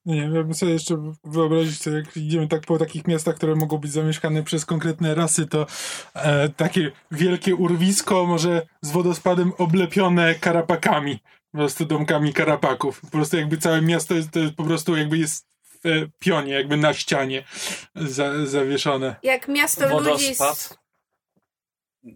Nie 0.06 0.20
wiem, 0.20 0.34
jakby 0.34 0.54
sobie 0.54 0.72
jeszcze 0.72 1.12
wyobrazić, 1.24 1.78
to 1.78 1.90
jak 1.90 2.16
idziemy 2.16 2.48
tak 2.48 2.60
po 2.60 2.78
takich 2.78 3.06
miastach, 3.06 3.36
które 3.36 3.54
mogą 3.54 3.78
być 3.78 3.92
zamieszkane 3.92 4.42
przez 4.42 4.66
konkretne 4.66 5.14
rasy, 5.14 5.46
to 5.46 5.66
e, 6.14 6.48
takie 6.48 6.92
wielkie 7.10 7.54
urwisko, 7.54 8.26
może 8.26 8.66
z 8.82 8.90
wodospadem 8.90 9.52
oblepione 9.58 10.34
karapakami. 10.34 11.18
Po 11.52 11.58
prostu 11.58 11.84
domkami 11.84 12.32
karapaków. 12.32 13.00
Po 13.00 13.06
prostu 13.06 13.36
jakby 13.36 13.58
całe 13.58 13.82
miasto 13.82 14.14
jest, 14.14 14.30
to 14.30 14.38
jest 14.38 14.54
po 14.54 14.64
prostu 14.64 14.96
jakby 14.96 15.18
jest 15.18 15.46
w 15.64 15.86
e, 15.86 15.90
pionie, 16.18 16.52
jakby 16.52 16.76
na 16.76 16.94
ścianie 16.94 17.44
za, 17.94 18.46
zawieszone. 18.46 19.16
Jak 19.22 19.48
miasto 19.48 19.98
ludzi... 19.98 20.10
Wodospad. 20.10 20.78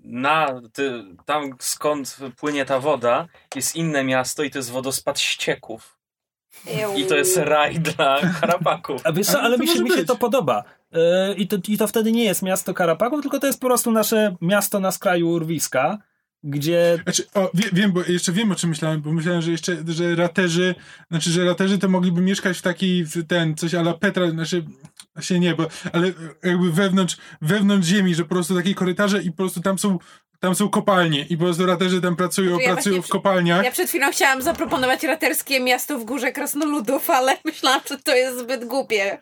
Na, 0.05 0.61
ty, 0.73 1.05
tam 1.27 1.57
skąd 1.61 2.17
płynie 2.37 2.65
ta 2.65 2.81
woda, 2.81 3.27
jest 3.55 3.77
inne 3.77 4.05
miasto 4.05 4.43
i 4.43 4.51
to 4.51 4.59
jest 4.59 4.71
wodospad 4.71 5.21
ścieków. 5.21 5.98
I 6.97 7.05
to 7.05 7.17
jest 7.17 7.37
raj 7.37 7.81
dla 7.81 8.21
karapaków. 8.41 9.01
A 9.05 9.13
wiesz 9.13 9.27
co, 9.27 9.41
Ale 9.41 9.59
mi 9.59 9.69
się, 9.69 9.83
mi 9.83 9.91
się 9.91 10.05
to 10.05 10.17
podoba. 10.17 10.65
Yy, 10.93 11.35
i, 11.35 11.47
to, 11.47 11.57
I 11.69 11.79
to 11.79 11.87
wtedy 11.87 12.13
nie 12.13 12.25
jest 12.25 12.43
miasto 12.43 12.75
Karapaków, 12.75 13.23
tylko 13.23 13.39
to 13.39 13.47
jest 13.47 13.61
po 13.61 13.67
prostu 13.67 13.93
nasze 13.93 14.37
miasto 14.41 14.81
na 14.81 14.91
skraju 14.91 15.29
urwiska, 15.29 15.99
gdzie 16.43 16.99
Znaczy, 17.03 17.25
o, 17.35 17.51
wie, 17.55 17.69
wiem, 17.73 17.93
bo 17.93 18.03
jeszcze 18.03 18.33
wiem 18.33 18.53
o 18.53 18.55
czym 18.55 18.71
myślałem, 18.71 19.03
bo 19.03 19.13
myślałem, 19.13 19.43
że 19.43 19.51
jeszcze, 19.51 19.77
że 19.87 20.15
raterzy, 20.15 20.75
znaczy, 21.11 21.31
że 21.31 21.45
raterzy 21.45 21.79
to 21.79 21.89
mogliby 21.89 22.21
mieszkać 22.21 22.59
w 22.59 22.63
taki, 22.63 23.05
w 23.05 23.27
ten, 23.27 23.55
coś 23.55 23.75
ala 23.75 23.95
Petra, 23.95 24.31
znaczy, 24.31 24.65
się 25.21 25.41
nie, 25.41 25.55
bo, 25.55 25.67
ale 25.93 26.13
jakby 26.45 26.73
wewnątrz, 26.73 27.17
wewnątrz 27.43 27.89
ziemi, 27.89 28.15
że 28.15 28.23
po 28.23 28.29
prostu 28.29 28.57
takie 28.57 28.75
korytarze 28.75 29.23
i 29.23 29.31
po 29.31 29.37
prostu 29.37 29.61
tam 29.61 29.79
są, 29.79 29.99
tam 30.41 30.55
są 30.55 30.69
kopalnie 30.69 31.27
i 31.31 31.37
po 31.37 31.45
prostu 31.45 31.67
raterzy 31.67 32.01
tam 32.01 32.17
pracują, 32.17 32.51
Znaczy, 32.51 32.69
ja 32.69 32.75
pracują 32.75 33.03
w 33.03 33.09
kopalniach. 33.09 33.65
Ja 33.65 33.71
przed 33.71 33.89
chwilą 33.89 34.11
chciałam 34.13 34.43
zaproponować 34.43 35.03
raterskie 35.03 35.61
miasto 35.61 35.99
w 35.99 36.05
górze 36.05 36.33
krasnoludów, 36.33 37.11
ale 37.19 37.37
myślałam, 37.45 37.81
że 37.89 37.99
to 37.99 38.15
jest 38.15 38.39
zbyt 38.39 38.65
głupie. 38.65 39.19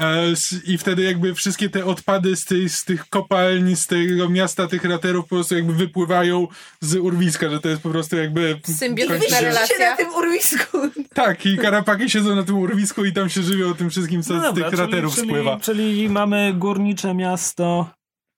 E, 0.00 0.24
I 0.66 0.78
wtedy 0.78 1.02
jakby 1.02 1.34
wszystkie 1.34 1.70
te 1.70 1.84
odpady 1.84 2.36
z, 2.36 2.44
tej, 2.44 2.68
z 2.68 2.84
tych 2.84 3.08
kopalń, 3.08 3.76
z 3.76 3.86
tego 3.86 4.28
miasta, 4.28 4.66
tych 4.66 4.84
raterów 4.84 5.24
po 5.24 5.34
prostu 5.34 5.54
jakby 5.54 5.72
wypływają 5.72 6.48
z 6.80 6.94
urwiska, 6.94 7.50
że 7.50 7.60
to 7.60 7.68
jest 7.68 7.82
po 7.82 7.90
prostu 7.90 8.16
jakby... 8.16 8.60
Symbiotyczna 8.78 9.40
relacja. 9.40 9.76
Się 9.76 9.84
na 9.84 9.96
tym 9.96 10.14
urwisku. 10.14 10.78
Tak, 11.14 11.46
i 11.46 11.58
karapaki 11.58 12.10
siedzą 12.10 12.36
na 12.36 12.42
tym 12.42 12.58
urwisku 12.58 13.04
i 13.04 13.12
tam 13.12 13.28
się 13.28 13.42
żywią 13.42 13.74
tym 13.74 13.90
wszystkim, 13.90 14.22
co 14.22 14.34
No 14.34 14.40
z 14.40 14.42
dobra, 14.42 14.70
tych 14.70 14.78
raterów 14.78 15.14
czyli, 15.14 15.28
spływa. 15.28 15.60
Czyli, 15.60 15.78
czyli 15.78 16.08
mamy 16.08 16.54
górnicze 16.54 17.14
miasto. 17.14 17.90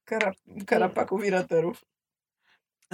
Kara, 0.05 0.33
karapaków 0.67 1.25
i 1.25 1.31
raterów. 1.31 1.85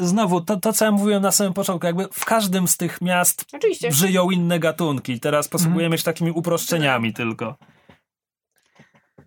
Znowu, 0.03 0.41
to, 0.41 0.57
to 0.57 0.73
co 0.73 0.85
ja 0.85 0.91
mówiłem 0.91 1.23
na 1.23 1.33
samym 1.33 1.55
początku, 1.55 1.87
jakby 1.87 2.09
w 2.13 2.25
każdym 2.25 2.69
z 2.69 2.77
tych 2.77 3.01
miast 3.01 3.45
Oczywiście. 3.53 3.93
żyją 3.93 4.31
inne 4.31 4.59
gatunki. 4.59 5.21
Teraz 5.21 5.49
posługujemy 5.49 5.99
się 5.99 6.05
takimi 6.05 6.31
uproszczeniami 6.31 7.13
tylko. 7.13 7.57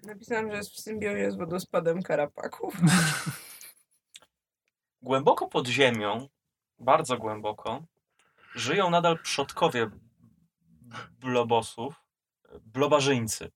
Napisałam, 0.03 0.51
że 0.51 0.57
jest 0.57 0.71
w 0.71 0.79
symbiozie 0.79 1.31
z 1.31 1.35
wodospadem 1.35 2.01
karapaków. 2.01 2.77
Głęboko 5.01 5.47
pod 5.47 5.67
ziemią, 5.67 6.27
bardzo 6.79 7.17
głęboko, 7.17 7.83
żyją 8.55 8.89
nadal 8.89 9.19
przodkowie 9.19 9.89
blobosów, 11.19 11.93
blobarzyńcy. 12.65 13.51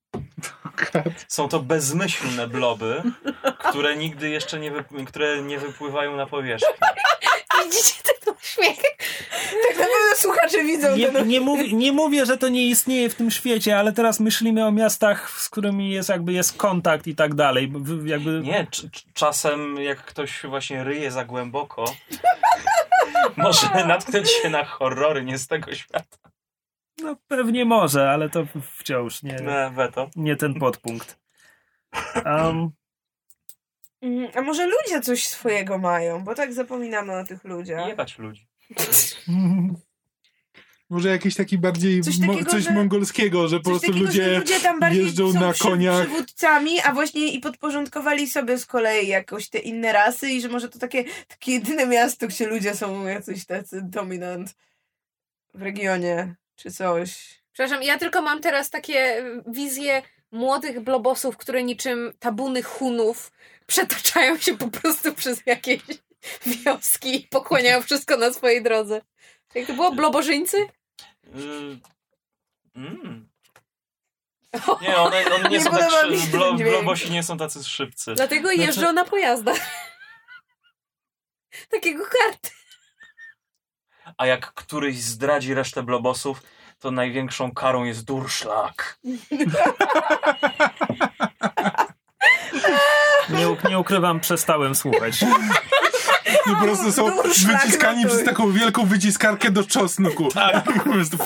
Są 1.28 1.50
to 1.50 1.60
bezmyślne 1.60 2.48
bloby, 2.48 3.02
które 3.70 3.96
nigdy 3.96 4.30
jeszcze 4.30 4.60
nie, 4.60 4.72
wyp- 4.72 5.06
które 5.08 5.42
nie 5.42 5.60
wypływają 5.60 6.16
na 6.16 6.26
powierzchnię. 6.26 6.74
Widzicie 7.66 8.04
ten 8.04 8.34
uśmiech? 8.44 8.78
Tak 9.68 9.78
na 9.78 9.84
pewno 9.86 10.16
słuchacze 10.16 10.64
widzą 10.64 10.96
Nie, 10.96 11.12
ten 11.12 11.28
nie, 11.28 11.42
mówię, 11.42 11.74
nie 11.74 11.92
mówię, 11.92 12.26
że 12.26 12.38
to 12.38 12.50
nie 12.50 12.68
istnieje 12.68 13.10
w 13.10 13.16
tym 13.16 13.32
świecie, 13.32 13.78
ale 13.80 13.94
teraz 13.94 14.20
myślimy 14.20 14.66
o 14.66 14.72
miastach, 14.72 15.30
z 15.32 15.50
którymi 15.50 15.92
jest 15.92 16.10
jakby 16.10 16.34
jest 16.34 16.58
kontakt 16.58 17.08
i 17.08 17.16
tak 17.16 17.34
dalej. 17.36 17.72
Jakby, 18.06 18.42
Nie, 18.44 18.66
cz- 18.72 18.90
czasem 19.14 19.76
jak 19.82 19.98
ktoś 20.06 20.42
właśnie 20.46 20.84
ryje 20.84 21.12
za 21.12 21.26
głęboko, 21.26 21.86
może 23.38 23.68
natknąć 23.88 24.30
się 24.32 24.50
na 24.50 24.66
horrory 24.66 25.24
nie 25.26 25.38
z 25.38 25.48
tego 25.48 25.76
świata. 25.76 26.18
No, 27.04 27.16
pewnie 27.28 27.66
może, 27.66 28.10
ale 28.12 28.30
to 28.30 28.46
wciąż 28.78 29.24
nie, 29.24 29.34
Ne, 29.34 29.72
weto. 29.76 30.10
nie 30.16 30.36
ten 30.36 30.54
podpunkt. 30.54 31.20
Um, 32.26 32.70
A 34.36 34.42
może 34.42 34.66
ludzie 34.68 35.02
coś 35.02 35.28
swojego 35.28 35.78
mają, 35.78 36.24
bo 36.24 36.36
tak 36.36 36.54
zapominamy 36.54 37.14
o 37.20 37.24
tych 37.26 37.44
ludziach. 37.44 37.88
Jebać 37.88 38.18
ludzi. 38.20 38.48
Może 40.90 41.10
jakiś 41.10 41.36
taki 41.36 41.58
bardziej 41.58 42.02
Coś 42.02 42.18
mo- 42.20 42.34
takiego, 42.34 42.52
coś 42.52 42.64
że- 42.64 42.72
mongolskiego, 42.74 43.48
że 43.48 43.60
po 43.60 43.64
Coś 43.64 43.72
prostu 43.72 43.88
takiego, 43.88 44.06
ludzie... 44.06 44.24
że 44.34 44.40
ludzie 44.40 44.60
tam 44.60 44.80
bardziej 44.80 45.04
jeżdżą 45.04 45.34
są 45.34 45.40
na 45.40 45.52
przy- 45.54 45.64
koniach. 45.64 46.06
przywódcami, 46.08 46.80
a 46.82 46.94
właśnie 46.94 47.28
i 47.34 47.40
podporządkowali 47.40 48.28
sobie 48.28 48.58
z 48.58 48.66
kolei 48.66 49.08
jakoś 49.08 49.50
te 49.50 49.58
inne 49.60 49.94
rasy 49.94 50.30
i 50.30 50.42
że 50.42 50.50
może 50.50 50.70
to 50.70 50.80
takie, 50.80 51.04
takie 51.28 51.52
jedyne 51.52 51.86
miasto, 51.88 52.28
gdzie 52.28 52.48
ludzie 52.48 52.76
są 52.76 53.08
jacyś 53.08 53.46
tacy 53.46 53.82
dominant 53.84 54.56
w 55.54 55.62
regionie, 55.62 56.36
czy 56.60 56.72
coś. 56.72 57.40
Przepraszam, 57.54 57.84
ja 57.84 57.98
tylko 57.98 58.22
mam 58.22 58.42
teraz 58.42 58.70
takie 58.70 59.26
wizje 59.48 60.02
młodych 60.32 60.80
blobosów, 60.80 61.38
które 61.38 61.64
niczym 61.64 62.14
tabuny 62.20 62.64
hunów 62.64 63.32
przetaczają 63.68 64.38
się 64.38 64.58
po 64.58 64.68
prostu 64.68 65.14
przez 65.14 65.42
jakieś 65.46 65.82
wioski 66.46 67.16
i 67.16 67.28
pochłaniają 67.28 67.82
wszystko 67.82 68.18
na 68.18 68.34
swojej 68.34 68.64
drodze. 68.64 69.02
Jak 69.56 69.68
to 69.68 69.74
było? 69.74 69.92
Blobożyńcy? 69.92 70.58
Y, 70.58 71.80
Mm. 72.76 73.30
Nie, 74.82 74.98
one, 74.98 75.26
one 75.36 75.44
nie, 75.50 75.58
Nie 75.58 75.64
są 75.64 75.72
tak 75.72 75.92
szy- 75.92 76.28
blo, 76.32 76.54
blobosi 76.54 77.12
nie 77.12 77.24
są 77.24 77.38
tacy 77.38 77.64
szybcy. 77.64 78.14
Dlatego 78.14 78.48
Znaczy- 78.50 78.62
jeżdżą 78.66 78.94
na 78.94 79.06
pojazdach. 79.06 79.58
Takiego 81.72 82.04
karty. 82.06 82.50
A 84.20 84.26
jak 84.26 84.54
któryś 84.54 85.02
zdradzi 85.02 85.54
resztę 85.54 85.84
blobosów, 85.84 86.42
to 86.80 86.92
największą 86.92 87.52
karą 87.52 87.84
jest 87.84 88.06
durszlak. 88.06 89.00
nie, 93.30 93.70
nie 93.70 93.80
ukrywam, 93.80 94.20
przestałem 94.20 94.76
słuchać. 94.76 95.22
I 96.46 96.50
po 96.50 96.62
prostu 96.62 96.92
są 96.92 97.16
Durszlak 97.16 97.62
wyciskani 97.64 98.04
ratuj. 98.04 98.18
przez 98.18 98.26
taką 98.30 98.52
wielką 98.52 98.86
wyciskarkę 98.86 99.52
do 99.52 99.64
czosnku. 99.64 100.28
Tak. 100.28 100.64
Po 100.84 100.90
prostu, 100.90 101.18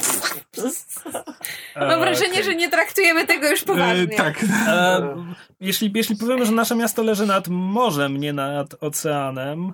Mam 1.76 2.00
wrażenie, 2.00 2.44
że 2.44 2.56
nie 2.56 2.70
traktujemy 2.70 3.28
tego 3.28 3.50
już 3.50 3.62
e, 3.62 3.66
poważnie. 3.66 4.08
tak. 4.08 4.44
E, 4.68 5.16
jeśli, 5.60 5.92
jeśli 5.96 6.16
powiemy, 6.16 6.46
że 6.46 6.52
nasze 6.52 6.76
miasto 6.76 7.04
leży 7.04 7.26
nad 7.26 7.48
morzem, 7.48 8.18
nie 8.18 8.34
nad 8.34 8.76
oceanem, 8.84 9.74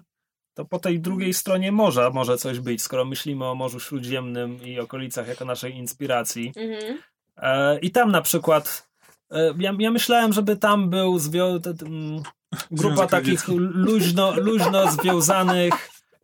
to 0.53 0.65
po 0.65 0.80
tej 0.80 0.99
drugiej 0.99 1.34
stronie 1.34 1.71
morza 1.71 2.09
może 2.09 2.38
coś 2.38 2.59
być, 2.59 2.81
skoro 2.81 3.05
myślimy 3.05 3.45
o 3.45 3.55
Morzu 3.55 3.80
Śródziemnym 3.80 4.63
i 4.63 4.80
okolicach 4.80 5.27
jako 5.27 5.45
naszej 5.45 5.76
inspiracji. 5.76 6.53
Mhm. 6.55 6.97
E, 7.38 7.80
I 7.80 7.91
tam 7.91 8.11
na 8.11 8.21
przykład 8.21 8.89
e, 9.31 9.53
ja, 9.59 9.73
ja 9.80 9.91
myślałem, 9.91 10.34
żeby 10.34 10.57
tam 10.57 10.89
był 10.89 11.17
zwio- 11.17 11.61
t- 11.61 11.73
t- 11.73 11.85
mm, 11.85 12.23
grupa 12.71 12.95
Związek 12.95 13.09
takich 13.09 13.47
luźno, 13.47 14.34
luźno 14.38 14.91
związanych 14.91 15.73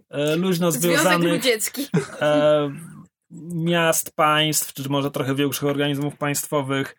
e, 0.09 0.35
luźno 0.35 0.71
związanych 0.71 1.43
e, 2.21 2.71
miast, 3.53 4.15
państw, 4.15 4.73
czy 4.73 4.89
może 4.89 5.11
trochę 5.11 5.35
większych 5.35 5.69
organizmów 5.69 6.17
państwowych. 6.17 6.95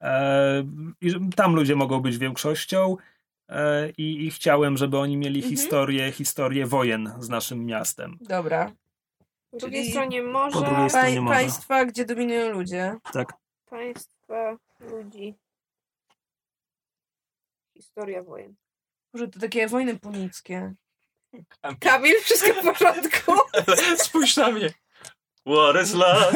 E, 0.00 0.64
I 1.00 1.14
tam 1.36 1.54
ludzie 1.54 1.76
mogą 1.76 2.00
być 2.00 2.18
większością. 2.18 2.96
E, 3.48 3.90
i, 3.90 4.26
I 4.26 4.30
chciałem, 4.30 4.76
żeby 4.76 4.98
oni 4.98 5.16
mieli 5.16 5.36
Mhm. 5.40 5.56
historię, 5.56 6.12
historię 6.12 6.66
wojen 6.66 7.12
z 7.18 7.28
naszym 7.28 7.66
miastem. 7.66 8.18
Dobra. 8.20 8.72
Po 9.50 9.56
drugiej 9.56 9.90
stronie 9.90 10.22
morza. 10.22 10.58
po 10.60 10.66
drugiej 10.66 10.90
stronie 10.90 11.14
Pań, 11.14 11.20
morza. 11.24 11.34
państwa, 11.40 11.84
gdzie 11.84 12.04
dominują 12.04 12.50
ludzie. 12.52 12.96
Tak. 13.12 13.32
Państwa, 13.70 14.56
ludzi. 14.80 15.34
Historia 17.76 18.22
wojen. 18.22 18.54
Może 19.14 19.28
to 19.28 19.40
takie 19.40 19.68
wojny 19.68 19.98
punickie. 19.98 20.74
Kamil, 21.80 22.14
wszystko 22.22 22.52
w 22.52 22.64
porządku? 22.64 23.32
Spójrz 24.04 24.36
na 24.36 24.50
mnie. 24.50 24.70
What 25.46 25.82
is 25.82 25.94
love? 25.94 26.32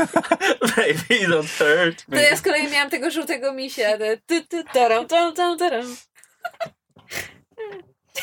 Baby, 0.60 1.26
don't 1.28 1.58
hurt 1.58 2.04
To 2.06 2.12
me. 2.16 2.22
ja 2.22 2.36
z 2.36 2.42
kolei 2.42 2.70
miałam 2.70 2.90
tego 2.90 3.10
żółtego 3.10 3.52
misia. 3.52 3.98
Ty, 4.26 4.46
ty, 4.46 4.64
taram, 4.64 5.06
tam, 5.06 5.34
tam, 5.34 5.58
taram. 5.58 5.96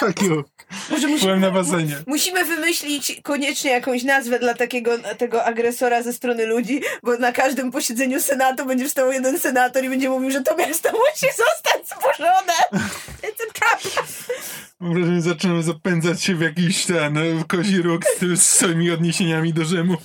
Tak, 0.00 0.22
jo. 0.22 0.44
Może 0.90 1.08
musimy, 1.08 1.20
Byłem 1.20 1.40
na 1.40 1.50
basenie. 1.50 1.96
musimy 2.06 2.44
wymyślić 2.44 3.20
koniecznie 3.22 3.70
jakąś 3.70 4.02
nazwę 4.02 4.38
dla 4.38 4.54
takiego 4.54 4.98
tego 4.98 5.44
agresora 5.44 6.02
ze 6.02 6.12
strony 6.12 6.46
ludzi, 6.46 6.80
bo 7.02 7.16
na 7.18 7.32
każdym 7.32 7.70
posiedzeniu 7.70 8.20
Senatu 8.20 8.66
będzie 8.66 8.88
wstał 8.88 9.12
jeden 9.12 9.38
senator 9.40 9.84
i 9.84 9.88
będzie 9.88 10.10
mówił, 10.10 10.30
że 10.30 10.40
to 10.42 10.56
miasto 10.56 10.90
musi 10.92 11.26
zostać 11.36 11.88
zburzone. 11.88 12.52
It's 13.22 13.42
a 13.50 13.52
trap. 13.52 14.06
Mam 14.80 14.94
wrażenie, 14.94 15.16
że 15.16 15.22
zaczynamy 15.22 15.62
zapędzać 15.62 16.22
się 16.22 16.34
w 16.34 16.40
jakiś 16.40 16.84
ten 16.86 17.18
e, 17.18 17.22
kozi 17.48 17.82
róg 17.82 18.04
z, 18.16 18.18
tym- 18.18 18.36
z 18.36 18.42
swoimi 18.48 18.90
odniesieniami 18.90 19.52
do 19.54 19.64
Rzymu. 19.64 19.96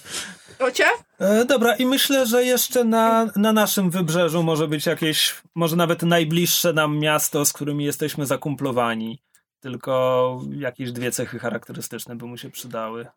Ocia? 0.59 0.87
E, 1.19 1.45
dobra, 1.45 1.75
i 1.75 1.85
myślę, 1.85 2.25
że 2.25 2.43
jeszcze 2.43 2.83
na, 2.83 3.31
na 3.35 3.53
naszym 3.53 3.89
wybrzeżu 3.89 4.43
może 4.43 4.67
być 4.67 4.85
jakieś, 4.85 5.35
może 5.55 5.75
nawet 5.75 6.03
najbliższe 6.03 6.73
nam 6.73 6.99
miasto, 6.99 7.45
z 7.45 7.53
którymi 7.53 7.85
jesteśmy 7.85 8.25
zakumplowani. 8.25 9.21
Tylko 9.59 10.41
jakieś 10.51 10.91
dwie 10.91 11.11
cechy 11.11 11.39
charakterystyczne 11.39 12.15
by 12.15 12.25
mu 12.25 12.37
się 12.37 12.49
przydały. 12.49 13.07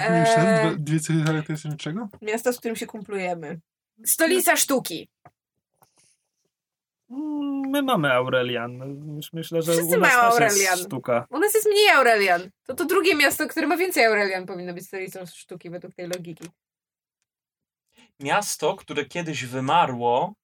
Eee. 0.00 0.76
Dwie 0.78 1.00
cechy 1.00 1.22
charakterystyczne 1.22 1.76
czego? 1.76 2.08
Miasto, 2.22 2.52
z 2.52 2.58
którym 2.58 2.76
się 2.76 2.86
kumplujemy. 2.86 3.60
Stolica 4.04 4.56
sztuki. 4.56 5.08
Mm, 7.10 7.70
My 7.70 7.82
mamy 7.82 8.12
Aurelian. 8.12 8.78
Myś- 9.16 9.30
Myślę, 9.32 9.62
że 9.62 9.72
Wszyscy 9.72 9.96
u 9.96 10.00
nas 10.00 10.00
mają 10.00 10.20
Aurelian. 10.20 10.78
sztuka. 10.78 11.26
U 11.30 11.38
nas 11.38 11.54
jest 11.54 11.66
mniej 11.68 11.88
Aurelian. 11.88 12.50
To 12.66 12.74
to 12.74 12.84
drugie 12.84 13.14
miasto, 13.16 13.46
które 13.48 13.66
ma 13.66 13.76
więcej 13.76 14.04
Aurelian 14.04 14.46
powinno 14.46 14.74
być 14.74 14.86
stolicą 14.86 15.26
sztuki 15.26 15.70
według 15.70 15.94
tej 15.94 16.08
logiki. 16.08 16.44
Miasto, 18.20 18.74
które 18.76 19.04
kiedyś 19.04 19.44
wymarło 19.44 20.34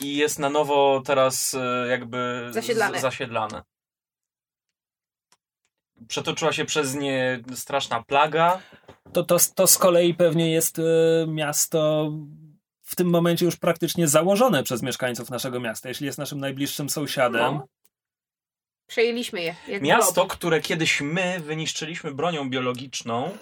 i 0.00 0.16
jest 0.16 0.38
na 0.38 0.50
nowo 0.50 1.02
teraz 1.06 1.54
e, 1.54 1.86
jakby 1.88 2.48
Zasiedlane. 2.50 3.00
zasiedlane. 3.00 3.62
Przetoczyła 6.08 6.52
się 6.52 6.64
przez 6.64 6.94
nie 6.94 7.42
straszna 7.54 8.02
plaga. 8.02 8.60
To, 9.12 9.22
to, 9.24 9.36
to 9.54 9.66
z 9.66 9.78
kolei 9.78 10.14
pewnie 10.14 10.52
jest 10.52 10.78
e, 10.78 10.82
miasto 11.28 12.10
w 12.84 12.96
tym 12.96 13.10
momencie 13.10 13.44
już 13.44 13.56
praktycznie 13.56 14.08
założone 14.08 14.62
przez 14.62 14.82
mieszkańców 14.82 15.30
naszego 15.30 15.60
miasta, 15.60 15.88
jeśli 15.88 16.06
jest 16.06 16.18
naszym 16.18 16.40
najbliższym 16.40 16.90
sąsiadem. 16.90 17.54
No. 17.54 17.66
Przejęliśmy 18.86 19.42
je. 19.42 19.54
Miasto, 19.80 20.26
które 20.26 20.60
kiedyś 20.60 21.00
my 21.00 21.40
wyniszczyliśmy 21.40 22.14
bronią 22.14 22.50
biologiczną, 22.50 23.38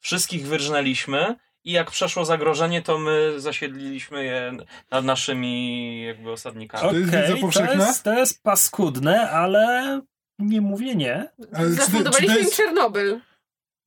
wszystkich 0.00 0.46
wyrżnęliśmy 0.46 1.36
i 1.64 1.72
jak 1.72 1.90
przeszło 1.90 2.24
zagrożenie, 2.24 2.82
to 2.82 2.98
my 2.98 3.40
zasiedliliśmy 3.40 4.24
je 4.24 4.56
nad 4.90 5.04
naszymi 5.04 6.02
jakby 6.02 6.30
osadnikami. 6.30 6.88
To 6.88 6.96
jest 6.96 7.10
wiedza 7.10 7.66
to, 7.66 7.74
jest, 7.74 8.02
to 8.02 8.14
jest 8.14 8.42
paskudne, 8.42 9.30
ale 9.30 10.00
nie 10.38 10.60
mówię 10.60 10.94
nie. 10.94 11.28
Ale 11.52 11.70
czy, 11.70 11.76
to, 11.76 11.82
czy, 11.82 11.90
to 11.90 11.92
Zafundowaliśmy 11.92 12.34
im 12.34 12.44
jest, 12.44 12.56
Czernobyl. 12.56 13.20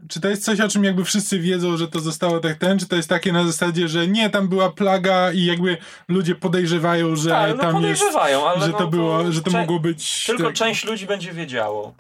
Czy 0.10 0.22
to 0.22 0.30
jest 0.30 0.44
coś, 0.44 0.60
o 0.62 0.68
czym 0.70 0.84
jakby 0.84 1.06
wszyscy 1.06 1.40
wiedzą, 1.40 1.78
że 1.78 1.88
to 1.88 2.00
zostało 2.00 2.40
tak 2.40 2.58
ten, 2.58 2.80
czy 2.80 2.88
to 2.88 2.96
jest 2.96 3.10
takie 3.10 3.32
na 3.34 3.44
zasadzie, 3.46 3.88
że 3.88 4.08
nie, 4.08 4.30
tam 4.30 4.48
była 4.48 4.70
plaga 4.72 5.32
i 5.32 5.46
jakby 5.46 5.78
ludzie 6.08 6.36
podejrzewają, 6.36 7.16
że 7.16 7.30
tak, 7.30 7.52
no 7.58 7.58
tam 7.64 7.84
jest, 7.84 8.02
podejrzewają, 8.02 8.50
ale 8.50 8.60
że 8.66 8.68
no 8.72 8.78
to 8.78 8.88
było, 8.88 9.32
że 9.32 9.42
to 9.42 9.52
cze- 9.52 9.58
mogło 9.58 9.80
być... 9.80 10.26
Tylko 10.26 10.44
tak, 10.44 10.54
część 10.54 10.86
ludzi 10.86 11.06
będzie 11.06 11.34
wiedziało 11.34 11.94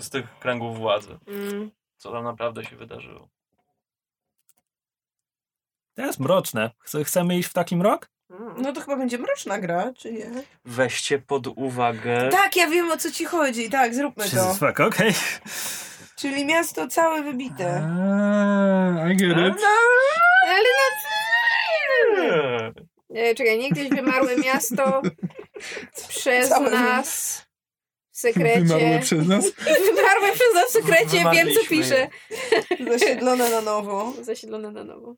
z 0.00 0.10
tych 0.10 0.38
kręgów 0.40 0.78
władzy, 0.78 1.18
Mm. 1.26 1.70
co 1.96 2.12
tam 2.12 2.24
naprawdę 2.24 2.64
się 2.64 2.76
wydarzyło. 2.76 3.28
To 5.94 6.02
jest 6.02 6.20
mroczne. 6.20 6.70
Chce- 6.84 7.04
Chcemy 7.04 7.38
iść 7.38 7.48
w 7.48 7.52
takim 7.52 7.82
rok? 7.82 8.08
Mm. 8.30 8.62
No 8.62 8.72
to 8.72 8.80
chyba 8.80 8.96
będzie 8.96 9.18
mroczna 9.18 9.58
gra, 9.58 9.92
czy 9.96 10.12
nie? 10.12 10.30
Weźcie 10.64 11.18
pod 11.18 11.46
uwagę. 11.46 12.28
Tak, 12.32 12.56
ja 12.56 12.66
wiem 12.66 12.90
o 12.90 12.96
co 12.96 13.10
ci 13.10 13.24
chodzi. 13.24 13.70
Tak, 13.70 13.94
zróbmy 13.94 14.24
to. 14.30 14.36
Jesus 14.36 14.58
fuck, 14.58 14.80
okej. 14.80 15.14
Czyli 16.18 16.44
miasto 16.44 16.86
całe 16.86 17.22
wybite. 17.22 17.82
Aaa, 17.82 19.10
I 19.10 19.16
get 19.16 19.36
No, 19.36 19.48
it. 19.48 19.54
Ale 20.48 20.68
no... 20.78 20.88
Nie, 23.10 23.34
czekaj, 23.34 23.58
niegdyś 23.58 23.88
wymarłe 23.88 24.36
miasto 24.46 25.02
przez 26.08 26.48
Całe 26.48 26.70
nas 26.70 27.42
w 28.12 28.18
sekrecie. 28.18 28.60
Wymarły 28.60 29.00
przez 29.00 29.26
nas. 29.26 29.44
Wymarłe 29.94 30.32
przez 30.32 30.54
nas 30.54 30.68
w 30.68 30.72
sekrecie, 30.72 31.24
wiem 31.32 31.48
co 31.54 31.68
pisze. 31.70 32.08
Zasiedlone 32.90 33.50
na 33.50 33.60
nowo. 33.60 34.12
Zasiedlone 34.22 34.70
na 34.70 34.84
nowo. 34.84 35.14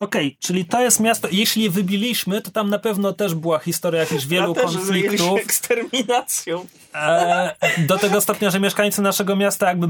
Okej, 0.00 0.36
czyli 0.40 0.64
to 0.64 0.80
jest 0.80 1.00
miasto, 1.00 1.28
jeśli 1.32 1.62
je 1.62 1.70
wybiliśmy, 1.70 2.42
to 2.42 2.50
tam 2.50 2.70
na 2.70 2.78
pewno 2.78 3.12
też 3.12 3.34
była 3.34 3.58
historia 3.58 4.00
jakichś 4.00 4.26
wielu 4.26 4.54
się 4.54 4.60
konfliktów. 4.60 5.40
eksterminacją. 5.40 6.66
E, 6.94 7.54
do 7.78 7.98
tego 7.98 8.20
stopnia, 8.20 8.50
że 8.50 8.60
mieszkańcy 8.60 9.02
naszego 9.02 9.36
miasta 9.36 9.68
jakby 9.68 9.88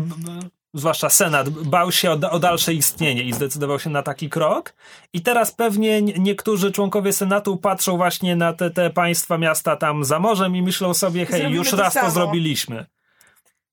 zwłaszcza 0.74 1.10
Senat, 1.10 1.48
bał 1.48 1.92
się 1.92 2.10
o, 2.10 2.30
o 2.30 2.38
dalsze 2.38 2.74
istnienie 2.74 3.22
i 3.22 3.32
zdecydował 3.32 3.78
się 3.78 3.90
na 3.90 4.02
taki 4.02 4.28
krok. 4.28 4.74
I 5.12 5.20
teraz 5.20 5.52
pewnie 5.52 6.02
niektórzy 6.02 6.72
członkowie 6.72 7.12
Senatu 7.12 7.56
patrzą 7.56 7.96
właśnie 7.96 8.36
na 8.36 8.52
te, 8.52 8.70
te 8.70 8.90
państwa, 8.90 9.38
miasta 9.38 9.76
tam 9.76 10.04
za 10.04 10.18
morzem 10.18 10.56
i 10.56 10.62
myślą 10.62 10.94
sobie, 10.94 11.26
hej, 11.26 11.40
Zrobimy 11.40 11.56
już 11.58 11.70
to 11.70 11.76
raz 11.76 11.94
to 11.94 12.00
samo. 12.00 12.12
zrobiliśmy. 12.12 12.86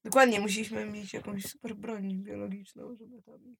Dokładnie, 0.05 0.39
musieliśmy 0.39 0.85
mieć 0.85 1.13
jakąś 1.13 1.45
super 1.45 1.75
broń 1.75 2.13
biologiczną, 2.13 2.95
żeby 2.99 3.21
tam. 3.21 3.55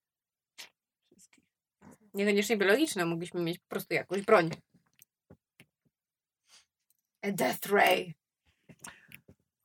Niekoniecznie 2.17 2.57
biologiczne, 2.57 3.05
mogliśmy 3.05 3.41
mieć 3.41 3.59
po 3.59 3.67
prostu 3.67 3.93
jakąś 3.93 4.21
broń. 4.21 4.49
A 7.21 7.31
death 7.31 7.65
ray. 7.65 8.13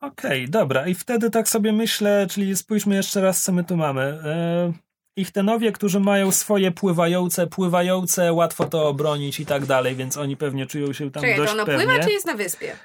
Okej, 0.01 0.49
dobra. 0.49 0.87
I 0.89 0.95
wtedy 0.95 1.31
tak 1.31 1.49
sobie 1.49 1.73
myślę, 1.73 2.27
czyli 2.31 2.57
spójrzmy 2.57 2.95
jeszcze 2.95 3.21
raz, 3.21 3.43
co 3.43 3.53
my 3.53 3.65
tu 3.65 3.77
mamy. 3.77 4.03
E, 4.03 4.73
ich 5.17 5.31
tenowie, 5.31 5.73
którzy 5.73 6.01
mają 6.01 6.33
swoje 6.33 6.73
pływające, 6.73 7.47
pływające, 7.47 8.33
łatwo 8.33 8.65
to 8.65 8.89
obronić 8.89 9.41
i 9.41 9.47
tak 9.47 9.67
dalej, 9.67 9.97
więc 9.97 10.17
oni 10.17 10.37
pewnie 10.37 10.67
czują 10.67 10.93
się 10.93 11.11
tam 11.11 11.23
Czekaj, 11.23 11.37
to 11.37 11.43
dość 11.43 11.55
ono 11.55 11.67
pewnie. 11.67 11.85
pływa, 11.85 12.05
czy 12.05 12.13
jest 12.13 12.27
na 12.27 12.35
wyspie? 12.35 12.77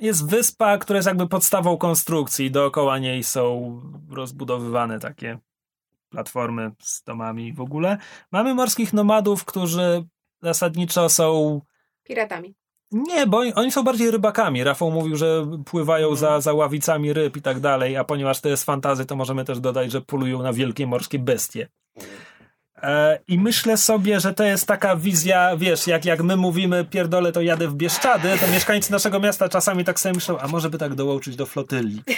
Jest 0.00 0.30
wyspa, 0.30 0.78
która 0.78 0.96
jest 0.96 1.06
jakby 1.08 1.28
podstawą 1.28 1.76
konstrukcji. 1.76 2.50
Dookoła 2.50 2.98
niej 2.98 3.22
są 3.22 3.80
rozbudowywane 4.10 5.00
takie 5.00 5.38
platformy 6.12 6.70
z 6.78 7.02
domami 7.02 7.52
w 7.52 7.60
ogóle. 7.60 7.98
Mamy 8.32 8.54
morskich 8.54 8.92
nomadów, 8.92 9.44
którzy 9.44 10.04
zasadniczo 10.42 11.08
są 11.08 11.60
Piratami. 12.04 12.54
Nie, 12.92 13.26
bo 13.26 13.38
oni, 13.38 13.54
oni 13.54 13.72
są 13.72 13.82
bardziej 13.82 14.10
rybakami. 14.10 14.64
Rafał 14.64 14.90
mówił, 14.90 15.16
że 15.16 15.46
pływają 15.64 16.08
Mhm. 16.10 16.20
za, 16.20 16.40
za 16.40 16.52
ławicami 16.52 17.12
ryb 17.12 17.36
i 17.36 17.42
tak 17.42 17.60
dalej, 17.60 17.96
a 17.96 18.04
ponieważ 18.04 18.40
to 18.40 18.48
jest 18.48 18.64
fantazy, 18.64 19.06
to 19.06 19.16
możemy 19.16 19.44
też 19.44 19.60
dodać, 19.60 19.92
że 19.92 20.00
polują 20.00 20.42
na 20.42 20.52
wielkie 20.52 20.86
morskie 20.86 21.18
bestie. 21.18 21.68
E, 22.82 23.18
I 23.28 23.38
myślę 23.38 23.76
sobie, 23.76 24.20
że 24.20 24.34
to 24.34 24.44
jest 24.44 24.66
taka 24.66 24.96
wizja, 24.96 25.56
wiesz, 25.56 25.86
jak, 25.86 26.04
jak 26.04 26.22
my 26.22 26.36
mówimy 26.36 26.84
pierdolę, 26.84 27.32
to 27.32 27.40
jadę 27.40 27.68
w 27.68 27.74
Bieszczady, 27.74 28.28
to 28.40 28.48
mieszkańcy 28.52 28.92
naszego 28.92 29.20
miasta 29.20 29.48
czasami 29.48 29.84
tak 29.84 30.00
sobie 30.00 30.14
myślą, 30.14 30.38
a 30.38 30.48
może 30.48 30.70
by 30.70 30.78
tak 30.78 30.94
dołączyć 30.94 31.36
do 31.36 31.46
flotyli. 31.46 32.02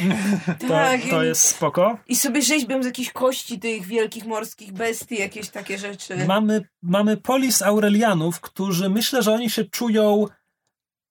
To, 0.59 0.69
Tak, 0.69 1.01
to 1.11 1.23
jest 1.23 1.43
spoko. 1.43 1.99
I 2.09 2.16
sobie 2.16 2.43
rzeźbią 2.43 2.82
z 2.82 2.86
jakichś 2.86 3.11
kości 3.12 3.59
tych 3.59 3.86
wielkich 3.86 4.24
morskich 4.27 4.73
bestii, 4.73 5.19
jakieś 5.19 5.49
takie 5.49 5.78
rzeczy. 5.78 6.27
Mamy, 6.27 6.62
mamy 6.82 7.16
polis 7.16 7.62
Aurelianów, 7.62 8.41
którzy 8.41 8.89
myślę, 8.89 9.23
że 9.23 9.32
oni 9.32 9.51
się 9.51 9.65
czują. 9.65 10.27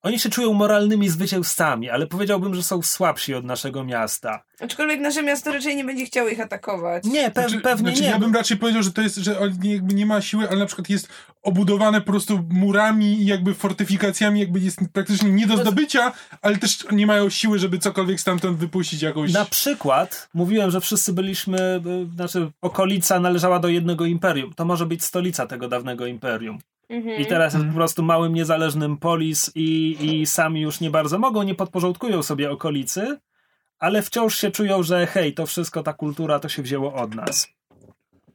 Oni 0.04 0.20
się 0.20 0.30
czują 0.30 0.54
moralnymi 0.54 1.10
zwycięzcami, 1.10 1.90
ale 1.90 2.08
powiedziałbym, 2.08 2.56
że 2.56 2.64
są 2.64 2.82
słabsi 2.82 3.34
od 3.34 3.46
naszego 3.46 3.84
miasta. 3.84 4.44
Aczkolwiek 4.60 5.00
nasze 5.00 5.24
miasto 5.24 5.52
raczej 5.52 5.76
nie 5.76 5.84
będzie 5.84 6.06
chciało 6.06 6.30
ich 6.30 6.40
atakować. 6.40 7.04
Nie, 7.04 7.30
pe- 7.32 7.34
Znaczy- 7.34 7.62
pewnie 7.62 7.90
znaczy, 7.92 8.02
nie. 8.04 8.10
Ja 8.10 8.20
bym 8.20 8.36
raczej 8.36 8.58
powiedział, 8.58 8.84
że 8.84 8.92
to 8.94 9.02
jest, 9.02 9.16
że 9.16 9.40
on 9.40 9.58
jakby 9.64 9.94
nie 9.94 10.06
ma 10.06 10.22
siły, 10.22 10.50
ale 10.50 10.60
na 10.60 10.66
przykład 10.66 10.90
jest 10.90 11.08
obudowane 11.44 12.02
po 12.02 12.12
prostu 12.12 12.40
murami 12.50 13.06
i 13.22 13.26
jakby 13.26 13.54
fortyfikacjami, 13.54 14.40
jakby 14.40 14.60
jest 14.60 14.80
praktycznie 14.94 15.32
nie 15.32 15.48
do 15.48 15.58
zdobycia, 15.58 16.12
ale 16.42 16.58
też 16.58 16.86
nie 16.92 17.08
mają 17.08 17.30
siły, 17.30 17.60
żeby 17.60 17.80
cokolwiek 17.80 18.20
stamtąd 18.20 18.58
wypuścić 18.58 19.02
jakąś... 19.02 19.34
Na 19.34 19.46
przykład 19.46 20.30
mówiłem, 20.34 20.72
że 20.72 20.82
wszyscy 20.82 21.14
byliśmy, 21.14 21.82
y, 22.12 22.16
znaczy 22.16 22.52
okolica 22.62 23.20
należała 23.20 23.60
do 23.60 23.68
jednego 23.68 24.06
imperium. 24.06 24.54
To 24.54 24.66
może 24.66 24.86
być 24.86 25.04
stolica 25.04 25.48
tego 25.48 25.68
dawnego 25.68 26.06
imperium. 26.06 26.60
Mhm. 26.94 27.22
I 27.22 27.26
teraz 27.26 27.53
jest 27.53 27.65
po 27.65 27.74
prostu 27.74 28.03
małym, 28.03 28.34
niezależnym 28.34 28.98
polis 28.98 29.52
i, 29.56 29.98
i 30.02 30.26
sami 30.26 30.61
już 30.61 30.80
nie 30.80 30.90
bardzo 30.90 31.20
mogą, 31.20 31.44
nie 31.44 31.56
podporządkują 31.56 32.24
sobie 32.24 32.52
okolicy, 32.52 33.18
ale 33.80 34.02
wciąż 34.02 34.40
się 34.40 34.52
czują, 34.52 34.84
że 34.84 35.07
hej, 35.07 35.34
to 35.34 35.45
wszystko, 35.45 35.84
ta 35.84 35.94
kultura, 35.94 36.40
to 36.40 36.49
się 36.49 36.61
wzięło 36.61 36.94
od 36.94 37.15
nas. 37.15 37.48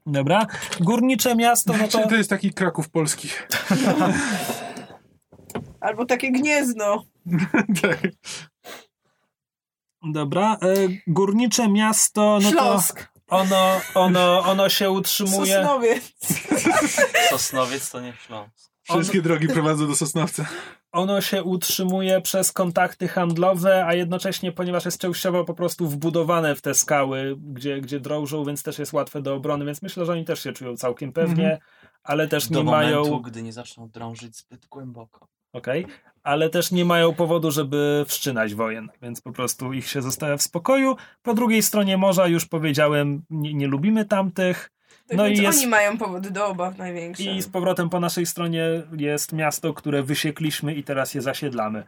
Dobra. 0.06 0.46
Górnicze 0.80 1.36
miasto, 1.36 1.72
no 1.72 1.78
to... 1.78 1.90
Znaczy, 1.90 2.08
to 2.08 2.16
jest 2.16 2.30
taki 2.30 2.52
Kraków 2.52 2.90
polskich. 2.90 3.48
Albo 5.80 6.04
takie 6.04 6.32
gniezno. 6.32 7.04
tak. 7.82 8.00
Dobra. 10.02 10.54
E, 10.54 10.74
górnicze 11.06 11.68
miasto, 11.68 12.38
no 12.42 12.50
to 12.50 12.56
Śląsk. 12.56 13.08
Ono, 13.28 13.80
ono, 13.94 14.38
ono 14.44 14.68
się 14.68 14.90
utrzymuje... 14.90 15.54
Sosnowiec. 15.54 16.12
Sosnowiec 17.30 17.90
to 17.90 18.00
nie 18.00 18.12
Śląsk. 18.26 18.68
Wszystkie 18.84 19.22
drogi 19.22 19.48
prowadzą 19.48 19.86
do 19.86 19.96
Sosnowca. 19.96 20.46
ono 20.92 21.20
się 21.20 21.42
utrzymuje 21.42 22.20
przez 22.20 22.52
kontakty 22.52 23.08
handlowe, 23.08 23.86
a 23.86 23.94
jednocześnie, 23.94 24.52
ponieważ 24.52 24.84
jest 24.84 24.98
częściowo 25.00 25.44
po 25.44 25.54
prostu 25.54 25.88
wbudowane 25.88 26.54
w 26.54 26.62
te 26.62 26.74
skały, 26.74 27.36
gdzie, 27.38 27.80
gdzie 27.80 28.00
drążą, 28.00 28.44
więc 28.44 28.62
też 28.62 28.78
jest 28.78 28.92
łatwe 28.92 29.22
do 29.22 29.34
obrony, 29.34 29.64
więc 29.64 29.82
myślę, 29.82 30.04
że 30.04 30.12
oni 30.12 30.24
też 30.24 30.42
się 30.42 30.52
czują 30.52 30.76
całkiem 30.76 31.12
pewnie, 31.12 31.44
Mhm. 31.44 31.60
ale 32.02 32.28
też 32.28 32.48
Do 32.48 32.58
nie 32.58 32.64
momentu, 32.64 33.10
mają. 33.10 33.18
gdy 33.18 33.42
nie 33.42 33.52
zaczną 33.52 33.88
drążyć 33.88 34.36
zbyt 34.36 34.66
głęboko. 34.66 35.28
Okej, 35.52 35.86
ale 36.28 36.50
też 36.50 36.70
nie 36.72 36.84
mają 36.84 37.14
powodu, 37.14 37.50
żeby 37.50 38.04
wszczynać 38.08 38.54
wojen, 38.54 38.88
więc 39.02 39.20
po 39.20 39.32
prostu 39.32 39.72
ich 39.72 39.88
się 39.88 40.02
zostawia 40.02 40.36
w 40.36 40.42
spokoju. 40.42 40.96
Po 41.22 41.34
drugiej 41.34 41.62
stronie 41.62 41.96
morza 41.96 42.26
już 42.26 42.46
powiedziałem, 42.46 43.22
nie, 43.30 43.54
nie 43.54 43.66
lubimy 43.66 44.04
tamtych. 44.04 44.70
Tak 45.08 45.16
No 45.18 45.26
i 45.26 45.36
jest- 45.36 45.58
oni 45.58 45.66
mają 45.66 45.98
powody 45.98 46.30
do 46.30 46.46
obaw 46.46 46.78
największe. 46.78 47.22
I 47.22 47.42
z 47.42 47.48
powrotem 47.48 47.88
po 47.90 48.00
naszej 48.00 48.26
stronie 48.26 48.82
jest 48.98 49.32
miasto, 49.32 49.74
które 49.74 50.02
wysiekliśmy 50.02 50.74
i 50.74 50.84
teraz 50.84 51.14
je 51.14 51.22
zasiedlamy. 51.22 51.84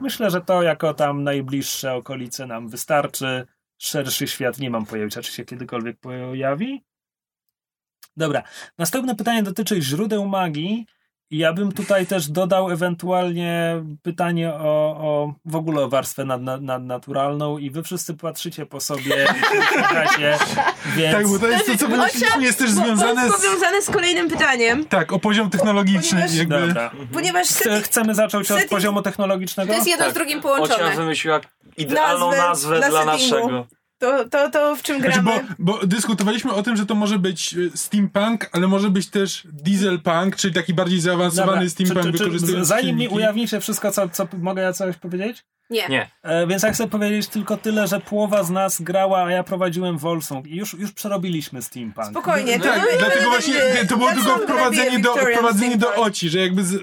Myślę, 0.00 0.30
że 0.30 0.40
to 0.40 0.62
jako 0.62 0.94
tam 0.94 1.22
najbliższe 1.24 1.94
okolice 1.94 2.46
nam 2.46 2.68
wystarczy. 2.68 3.46
Szerszy 3.78 4.28
świat 4.28 4.58
nie 4.58 4.70
mam 4.70 4.86
pojęcia, 4.86 5.22
czy 5.22 5.32
się 5.32 5.44
kiedykolwiek 5.44 6.00
pojawi. 6.00 6.84
Dobra. 8.16 8.42
Następne 8.78 9.14
pytanie 9.14 9.42
dotyczy 9.42 9.82
źródeł 9.82 10.28
magii. 10.28 10.86
I 11.32 11.38
Ja 11.38 11.52
bym 11.52 11.72
tutaj 11.72 12.06
też 12.06 12.30
dodał 12.30 12.70
ewentualnie 12.70 13.82
pytanie 14.02 14.52
o, 14.54 14.96
o 14.98 15.34
w 15.44 15.56
ogóle 15.56 15.82
o 15.84 15.88
warstwę 15.88 16.24
nad, 16.24 16.42
nad, 16.42 16.62
nadnaturalną 16.62 17.58
i 17.58 17.70
wy 17.70 17.82
wszyscy 17.82 18.14
patrzycie 18.14 18.66
po 18.66 18.80
sobie 18.80 19.26
i 19.34 19.78
słuchacie, 19.78 20.38
więc... 20.96 21.16
Tak, 21.16 21.28
bo 21.28 21.38
to 21.38 21.48
jest 21.48 21.66
to, 21.66 21.76
co 21.78 21.88
wymyśliliśmy, 21.88 22.42
jest 22.42 22.58
też 22.58 22.70
związane 22.70 23.30
z... 23.30 23.32
powiązane 23.32 23.82
z 23.82 23.90
kolejnym 23.90 24.28
pytaniem, 24.30 24.84
Tak, 24.84 25.12
o 25.12 25.18
poziom 25.18 25.50
technologiczny. 25.50 26.20
Ponieważ- 26.20 26.38
Jakby... 26.38 26.66
Dobra. 26.66 26.90
ponieważ 27.12 27.46
Chce, 27.46 27.64
setting, 27.64 27.84
chcemy 27.84 28.14
zacząć 28.14 28.50
od 28.50 28.58
setting- 28.58 28.68
poziomu 28.68 29.02
technologicznego? 29.02 29.68
To 29.72 29.74
jest 29.76 29.88
jedno 29.88 30.04
Tak. 30.04 30.14
z 30.14 30.14
drugim 30.14 30.38
Ocia 30.38 30.48
połączone. 30.48 30.96
wymyśliła 30.96 31.40
idealną 31.76 32.30
Nazwę 32.30 32.48
nazwę 32.48 32.78
dla 32.78 32.88
dla 32.88 33.04
naszego. 33.04 33.66
To, 34.02 34.28
to, 34.28 34.50
to 34.50 34.76
w 34.76 34.82
czym 34.82 35.00
Znaczy, 35.00 35.22
gramy. 35.22 35.44
bo, 35.58 35.72
bo 35.78 35.86
dyskutowaliśmy 35.86 36.52
o 36.52 36.62
tym, 36.62 36.76
że 36.76 36.86
to 36.86 36.94
może 36.94 37.18
być 37.18 37.54
y, 37.54 37.70
steampunk, 37.74 38.50
ale 38.52 38.68
może 38.68 38.90
być 38.90 39.10
też 39.10 39.48
dieselpunk, 39.52 40.36
czyli 40.36 40.54
taki 40.54 40.74
bardziej 40.74 41.00
zaawansowany 41.00 41.52
Dobra, 41.52 41.70
steampunk 41.70 42.06
czy, 42.06 42.12
czy, 42.12 42.18
czy, 42.18 42.24
wykorzystujący 42.24 42.68
Zanim 42.68 42.96
mi 42.96 43.08
ujawnicie 43.08 43.60
wszystko, 43.60 43.92
co, 43.92 44.08
co 44.08 44.28
mogę 44.38 44.62
ja 44.62 44.72
coś 44.72 44.96
powiedzieć? 44.96 45.44
Nie. 45.72 45.88
Nie. 45.88 46.10
E, 46.22 46.46
więc 46.46 46.62
ja 46.62 46.72
chcę 46.72 46.88
powiedzieć 46.88 47.28
tylko 47.28 47.56
tyle, 47.56 47.86
że 47.86 48.00
połowa 48.00 48.42
z 48.42 48.50
nas 48.50 48.82
grała, 48.82 49.24
a 49.24 49.30
ja 49.30 49.42
prowadziłem 49.42 49.98
Volsung 49.98 50.46
i 50.46 50.56
już, 50.56 50.74
już 50.74 50.92
przerobiliśmy 50.92 51.62
steampunk. 51.62 52.08
Spokojnie, 52.08 52.58
to, 52.58 52.64
Tak, 52.64 52.82
dlatego 52.98 53.30
właśnie 53.30 53.54
to 53.88 53.96
było 53.96 54.12
tylko 54.12 54.36
wprowadzenie 54.36 54.98
do, 54.98 55.14
wprowadzenie 55.14 55.76
do 55.76 55.94
oci, 55.94 56.28
że 56.28 56.38
jakby 56.38 56.64
z, 56.64 56.82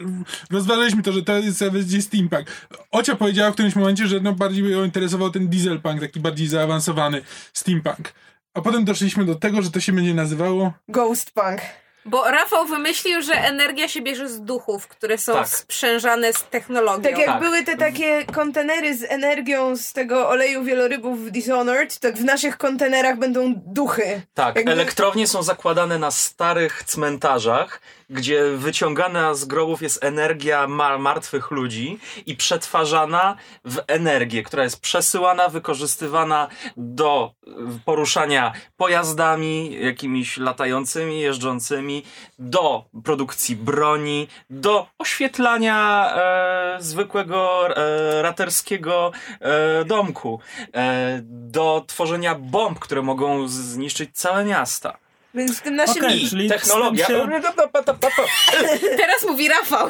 rozważaliśmy 0.51 1.03
to, 1.03 1.11
że 1.11 1.23
to 1.23 1.37
jest 1.37 1.69
będzie 1.69 2.01
steampunk. 2.01 2.47
Ocia 2.91 3.15
powiedziała 3.15 3.51
w 3.51 3.53
którymś 3.53 3.75
momencie, 3.75 4.07
że 4.07 4.19
no 4.19 4.33
bardziej 4.33 4.71
ją 4.71 4.83
interesował 4.83 5.29
ten 5.29 5.47
dieselpunk, 5.47 6.01
taki 6.01 6.19
bardziej 6.19 6.47
zaawansowany 6.47 7.21
steampunk. 7.53 8.13
A 8.53 8.61
potem 8.61 8.85
doszliśmy 8.85 9.25
do 9.25 9.35
tego, 9.35 9.61
że 9.61 9.71
to 9.71 9.79
się 9.79 9.93
będzie 9.93 10.13
nazywało 10.13 10.73
Ghost 10.87 11.31
Punk. 11.31 11.61
Bo 12.05 12.31
Rafał 12.31 12.65
wymyślił, 12.65 13.21
że 13.21 13.33
energia 13.33 13.87
się 13.87 14.01
bierze 14.01 14.29
z 14.29 14.41
duchów, 14.41 14.87
które 14.87 15.17
są 15.17 15.33
Tak. 15.33 15.47
sprzężane 15.47 16.33
z 16.33 16.43
technologią. 16.43 17.01
Tak 17.03 17.17
jak 17.17 17.27
Tak. 17.27 17.39
były 17.39 17.63
te 17.63 17.77
takie 17.77 18.25
kontenery 18.25 18.97
z 18.97 19.03
energią 19.03 19.75
z 19.77 19.93
tego 19.93 20.29
oleju 20.29 20.63
wielorybów 20.63 21.25
w 21.25 21.31
Dishonored, 21.31 21.99
tak 21.99 22.15
w 22.15 22.23
naszych 22.23 22.57
kontenerach 22.57 23.17
będą 23.17 23.53
duchy. 23.55 24.21
Tak, 24.33 24.55
Jakby- 24.55 24.71
elektrownie 24.71 25.27
są 25.27 25.43
zakładane 25.43 25.99
na 25.99 26.11
starych 26.11 26.83
cmentarzach, 26.83 27.81
gdzie 28.09 28.43
wyciągana 28.51 29.33
z 29.33 29.45
grobów 29.45 29.81
jest 29.81 30.03
energia 30.03 30.67
ma 30.67 30.97
martwych 30.97 31.51
ludzi 31.51 31.99
i 32.25 32.35
przetwarzana 32.35 33.35
w 33.65 33.81
energię, 33.87 34.43
która 34.43 34.63
jest 34.63 34.81
przesyłana, 34.81 35.49
wykorzystywana 35.49 36.47
do 36.77 37.33
y, 37.47 37.51
poruszania 37.85 38.53
pojazdami, 38.77 39.79
jakimiś 39.81 40.37
latającymi, 40.37 41.21
jeżdżącymi, 41.21 42.03
do 42.39 42.85
produkcji 43.03 43.55
broni, 43.55 44.27
do 44.49 44.87
oświetlania 44.97 46.09
e, 46.15 46.77
zwykłego 46.79 47.67
e, 47.77 48.21
raterskiego 48.21 49.11
e, 49.39 49.85
domku, 49.85 50.39
e, 50.73 51.19
do 51.23 51.83
tworzenia 51.87 52.35
bomb, 52.35 52.79
które 52.79 53.01
mogą 53.01 53.47
zniszczyć 53.47 54.09
całe 54.13 54.45
miasta. 54.45 55.08
Więc 55.33 55.59
w 55.59 55.61
tym 55.61 55.75
naszym... 55.75 56.09
I 56.09 56.29
czyli 56.29 56.49
technologia... 56.49 57.05
z 57.05 57.07
tym 57.07 57.29
Teraz 59.01 59.25
mówi 59.27 59.49
Rafał. 59.49 59.89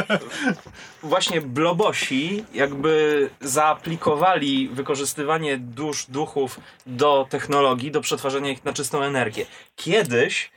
Właśnie 1.02 1.40
blobosi 1.40 2.44
jakby 2.54 3.30
zaaplikowali 3.40 4.68
wykorzystywanie 4.68 5.58
dusz, 5.58 6.06
duchów 6.06 6.60
do 6.86 7.26
technologii, 7.30 7.90
do 7.90 8.00
przetwarzania 8.00 8.50
ich 8.50 8.64
na 8.64 8.72
czystą 8.72 9.02
energię. 9.02 9.46
Kiedyś 9.76 10.50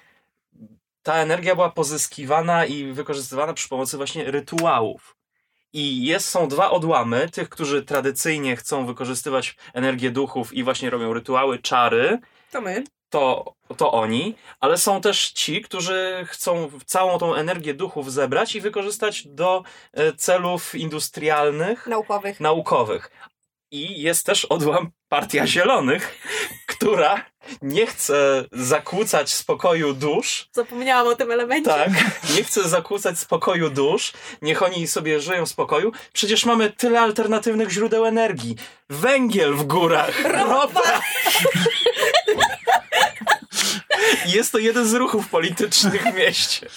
ta 1.03 1.14
energia 1.14 1.55
była 1.55 1.69
pozyskiwana 1.69 2.65
i 2.65 2.93
wykorzystywana 2.93 3.53
przy 3.53 3.69
pomocy 3.69 3.97
właśnie 3.97 4.31
rytuałów. 4.31 5.15
I 5.73 6.05
jest, 6.05 6.30
są 6.30 6.47
dwa 6.47 6.72
odłamy, 6.72 7.30
tych, 7.30 7.49
którzy 7.49 7.84
tradycyjnie 7.84 8.55
chcą 8.55 8.85
wykorzystywać 8.85 9.55
energię 9.73 10.11
duchów 10.11 10.53
i 10.53 10.64
właśnie 10.64 10.89
robią 10.89 11.14
rytuały, 11.14 11.60
czary, 11.60 12.19
To 12.51 12.61
my. 12.61 12.84
To, 13.14 13.53
to 13.77 13.91
oni, 13.91 14.35
ale 14.60 14.77
są 14.77 15.02
też 15.02 15.31
ci, 15.31 15.61
którzy 15.61 16.26
chcą 16.30 16.72
całą 16.85 17.19
tą 17.19 17.35
energię 17.35 17.73
duchów 17.73 18.11
zebrać 18.14 18.56
i 18.56 18.61
wykorzystać 18.61 19.27
do 19.27 19.64
e, 19.94 20.14
celów 20.14 20.76
industrialnych, 20.76 21.88
Naukowych. 21.88 22.40
naukowych. 22.40 23.11
I 23.72 24.02
jest 24.02 24.26
też 24.26 24.45
odłam 24.45 24.91
Partia 25.10 25.48
Zielonych, 25.48 26.18
która 26.68 27.26
nie 27.61 27.85
chce 27.85 28.45
zakłócać 28.52 29.30
spokoju 29.31 29.94
dusz, 29.94 30.49
Zapomniałam 30.52 31.07
o 31.07 31.15
tym 31.15 31.31
elemencie. 31.31 31.69
tak, 31.72 31.90
nie 32.35 32.44
chce 32.44 32.69
zakłócać 32.69 33.19
spokoju 33.19 33.69
dusz, 33.69 34.14
niech 34.41 34.64
oni 34.64 34.88
sobie 34.88 35.19
żyją 35.19 35.45
w 35.45 35.49
spokoju. 35.49 35.91
Przecież 36.14 36.45
mamy 36.45 36.69
tyle 36.72 37.02
alternatywnych 37.02 37.69
źródeł 37.72 38.06
energii. 38.06 38.56
Węgiel 38.90 39.53
w 39.53 39.64
górach, 39.64 40.23
ropa. 40.23 41.02
I 42.34 42.43
Jest 44.26 44.52
to 44.52 44.58
jeden 44.58 44.88
z 44.88 44.94
ruchów 44.94 45.30
politycznych 45.30 46.04
w 46.04 46.14
mieście. 46.16 46.68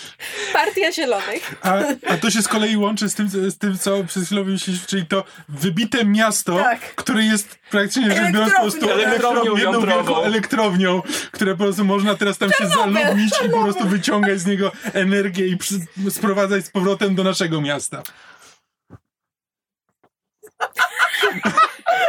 Partia 0.53 0.93
Zielonych. 0.93 1.55
A, 1.63 1.75
a 2.09 2.17
to 2.17 2.31
się 2.31 2.43
z 2.43 2.49
kolei 2.49 2.77
łączy 2.77 3.09
z 3.09 3.15
tym, 3.15 3.29
z 3.29 3.59
tym 3.59 3.79
co 3.79 4.05
przed 4.05 4.25
chwilą 4.25 4.45
myśleliśmy, 4.45 4.87
czyli 4.87 5.07
to 5.07 5.25
wybite 5.49 6.05
miasto, 6.05 6.57
Tak. 6.59 6.95
które 6.95 7.23
jest 7.25 7.59
praktycznie 7.71 8.11
rzecz 8.11 8.33
biorąc 8.33 8.53
po 8.53 8.61
prostu 8.61 8.91
Elektrownią. 8.91 9.41
Elektrownią 9.41 9.57
jedną 9.57 9.87
wielką 9.87 10.23
elektrownią, 10.23 11.03
które 11.33 11.57
po 11.57 11.65
prostu 11.65 11.85
można 11.85 12.15
teraz 12.15 12.39
tam 12.39 12.51
się 12.53 12.69
zaludnić 12.69 13.35
i 13.47 13.51
po 13.51 13.63
prostu 13.63 13.89
wyciągać 13.89 14.41
z 14.41 14.47
niego 14.47 14.73
energię 14.93 15.47
i 15.47 15.57
przy, 15.57 15.75
sprowadzać 16.11 16.67
z 16.67 16.71
powrotem 16.71 17.15
do 17.15 17.25
naszego 17.25 17.61
miasta. 17.61 18.03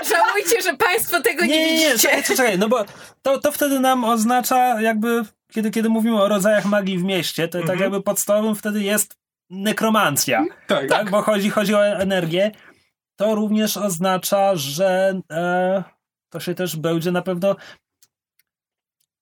Żałujcie, 0.09 0.61
że 0.61 0.77
państwo 0.77 1.22
tego 1.22 1.45
nie, 1.45 1.49
Nie, 1.49 1.65
nie, 1.65 1.80
nie, 1.80 1.91
widzicie. 1.91 2.09
czekaj, 2.09 2.23
czekaj, 2.38 2.57
no 2.59 2.69
bo 2.69 2.85
to, 3.22 3.39
to 3.39 3.51
wtedy 3.51 3.80
nam 3.80 4.03
oznacza 4.03 4.81
jakby, 4.81 5.22
kiedy, 5.51 5.72
kiedy 5.72 5.89
mówimy 5.89 6.22
o 6.22 6.27
rodzajach 6.27 6.65
magii 6.65 6.97
w 6.97 7.03
mieście, 7.03 7.47
to 7.47 7.64
tak 7.64 7.80
jakby 7.80 8.01
podstawowym 8.03 8.55
wtedy 8.55 8.84
jest 8.84 9.18
nekromancja, 9.49 10.45
Tak, 10.68 10.89
tak? 10.89 11.09
Bo 11.09 11.22
chodzi, 11.22 11.49
chodzi 11.49 11.76
o 11.76 11.85
energię. 11.85 12.51
To 13.15 13.35
również 13.35 13.77
oznacza, 13.77 14.55
że 14.55 15.22
e, 15.31 15.84
to 16.30 16.39
się 16.39 16.55
też 16.55 16.76
będzie 16.76 17.11
na 17.11 17.22
pewno 17.22 17.55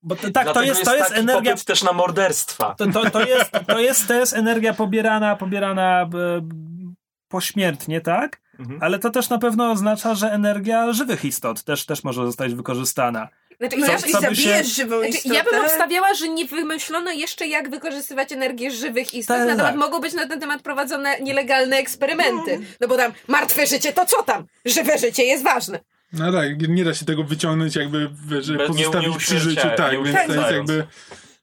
bo 0.06 0.16
to, 0.16 0.32
tak, 0.32 0.54
to 0.54 0.62
jest, 0.64 0.86
to 0.86 0.96
jest 0.96 1.12
energia 1.12 1.56
też 1.56 1.84
na 1.84 1.94
morderstwa. 1.94 2.76
to, 2.76 2.88
to, 2.92 3.10
to, 3.10 3.26
jest, 3.26 3.52
to, 3.68 3.80
jest, 3.80 4.08
to 4.08 4.14
jest 4.14 4.34
energia 4.34 4.74
pobierana, 4.74 5.36
pobierana 5.36 6.02
e, 6.02 6.08
pośmiertnie, 7.28 8.02
tak? 8.02 8.42
Mhm. 8.60 8.80
Ale 8.84 9.00
to 9.00 9.10
też 9.10 9.30
na 9.30 9.38
pewno 9.38 9.72
oznacza, 9.72 10.16
że 10.16 10.32
energia 10.32 10.94
żywych 10.94 11.26
istot 11.26 11.64
też, 11.64 11.86
też 11.86 12.04
może 12.04 12.26
zostać 12.26 12.54
wykorzystana. 12.54 13.28
Znaczy, 13.60 13.78
No 13.78 13.88
ja, 13.88 13.98
co 13.98 14.06
by 14.06 14.12
się- 14.12 14.20
zabijesz 14.20 14.76
żywą 14.76 14.98
znaczy, 15.00 15.14
istotę... 15.14 15.36
ja 15.36 15.44
bym 15.44 15.62
obstawiała, 15.62 16.14
że 16.14 16.30
nie 16.30 16.46
wymyślono 16.46 17.12
jeszcze, 17.12 17.48
jak 17.48 17.70
wykorzystywać 17.70 18.32
energię 18.32 18.72
żywych 18.72 19.14
istot, 19.14 19.38
Tak, 19.38 19.48
natomiast 19.48 19.70
tak. 19.70 19.76
mogą 19.80 20.00
być 20.00 20.14
na 20.14 20.28
ten 20.28 20.40
temat 20.40 20.62
prowadzone 20.62 21.20
nielegalne 21.20 21.78
eksperymenty. 21.78 22.60
No 22.82 22.88
bo 22.88 22.98
tam 22.98 23.12
martwe 23.28 23.68
życie 23.68 23.94
to 23.94 24.06
co 24.06 24.24
tam? 24.24 24.46
Żywe 24.66 24.98
życie 24.98 25.24
jest 25.24 25.44
ważne. 25.44 25.80
No 26.14 26.32
tak, 26.32 26.68
nie 26.68 26.84
da 26.86 26.94
się 26.94 27.06
tego 27.06 27.24
wyciągnąć 27.24 27.76
jakby, 27.76 28.10
nie- 28.52 28.68
pozostawić 28.68 29.10
nie 29.12 29.18
przy 29.18 29.40
życiu, 29.40 29.68
tak, 29.78 30.04
więc 30.04 30.18
to 30.28 30.34
jest 30.34 30.52
jakby... 30.52 30.88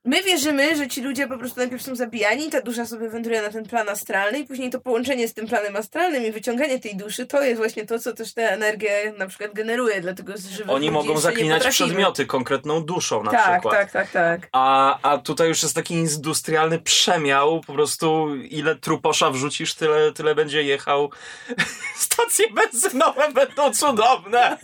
My 0.04 0.22
wierzymy, 0.22 0.76
że 0.76 0.88
ci 0.88 1.02
ludzie 1.02 1.26
po 1.28 1.38
prostu 1.38 1.60
najpierw 1.60 1.82
są 1.82 1.94
zabijani, 1.96 2.50
ta 2.50 2.60
dusza 2.60 2.86
sobie 2.86 3.08
wędruje 3.08 3.42
na 3.42 3.48
ten 3.50 3.64
plan 3.64 3.88
astralny 3.88 4.38
i 4.38 4.46
później 4.46 4.70
to 4.70 4.80
połączenie 4.80 5.28
z 5.28 5.34
tym 5.34 5.46
planem 5.46 5.76
astralnym 5.76 6.26
i 6.26 6.32
wyciąganie 6.32 6.80
tej 6.80 6.96
duszy, 6.96 7.26
to 7.26 7.42
jest 7.42 7.58
właśnie 7.60 7.86
to, 7.86 7.98
co 7.98 8.12
też 8.12 8.34
tę 8.34 8.50
energię 8.52 9.14
na 9.18 9.26
przykład 9.26 9.52
generuje, 9.54 10.00
dlatego 10.00 10.36
z 10.36 10.46
żywych 10.46 10.70
Oni 10.70 10.90
mogą 10.90 11.18
zaklinać 11.18 11.66
przedmioty 11.68 12.26
konkretną 12.26 12.84
duszą 12.84 13.22
na 13.22 13.30
Tak, 13.30 13.52
przykład. 13.52 13.74
tak, 13.74 13.90
tak, 13.92 14.10
tak. 14.10 14.48
A, 14.52 14.98
a 15.02 15.18
tutaj 15.18 15.48
już 15.48 15.62
jest 15.62 15.74
taki 15.74 15.94
industrialny 15.94 16.78
przemiał, 16.78 17.60
po 17.66 17.72
prostu 17.72 18.36
ile 18.36 18.76
truposza 18.76 19.30
wrzucisz, 19.30 19.74
tyle, 19.74 20.12
tyle 20.12 20.34
będzie 20.34 20.62
jechał. 20.62 21.10
Stacje 21.96 22.46
benzynowe 22.50 23.32
będą 23.32 23.72
cudowne! 23.72 24.58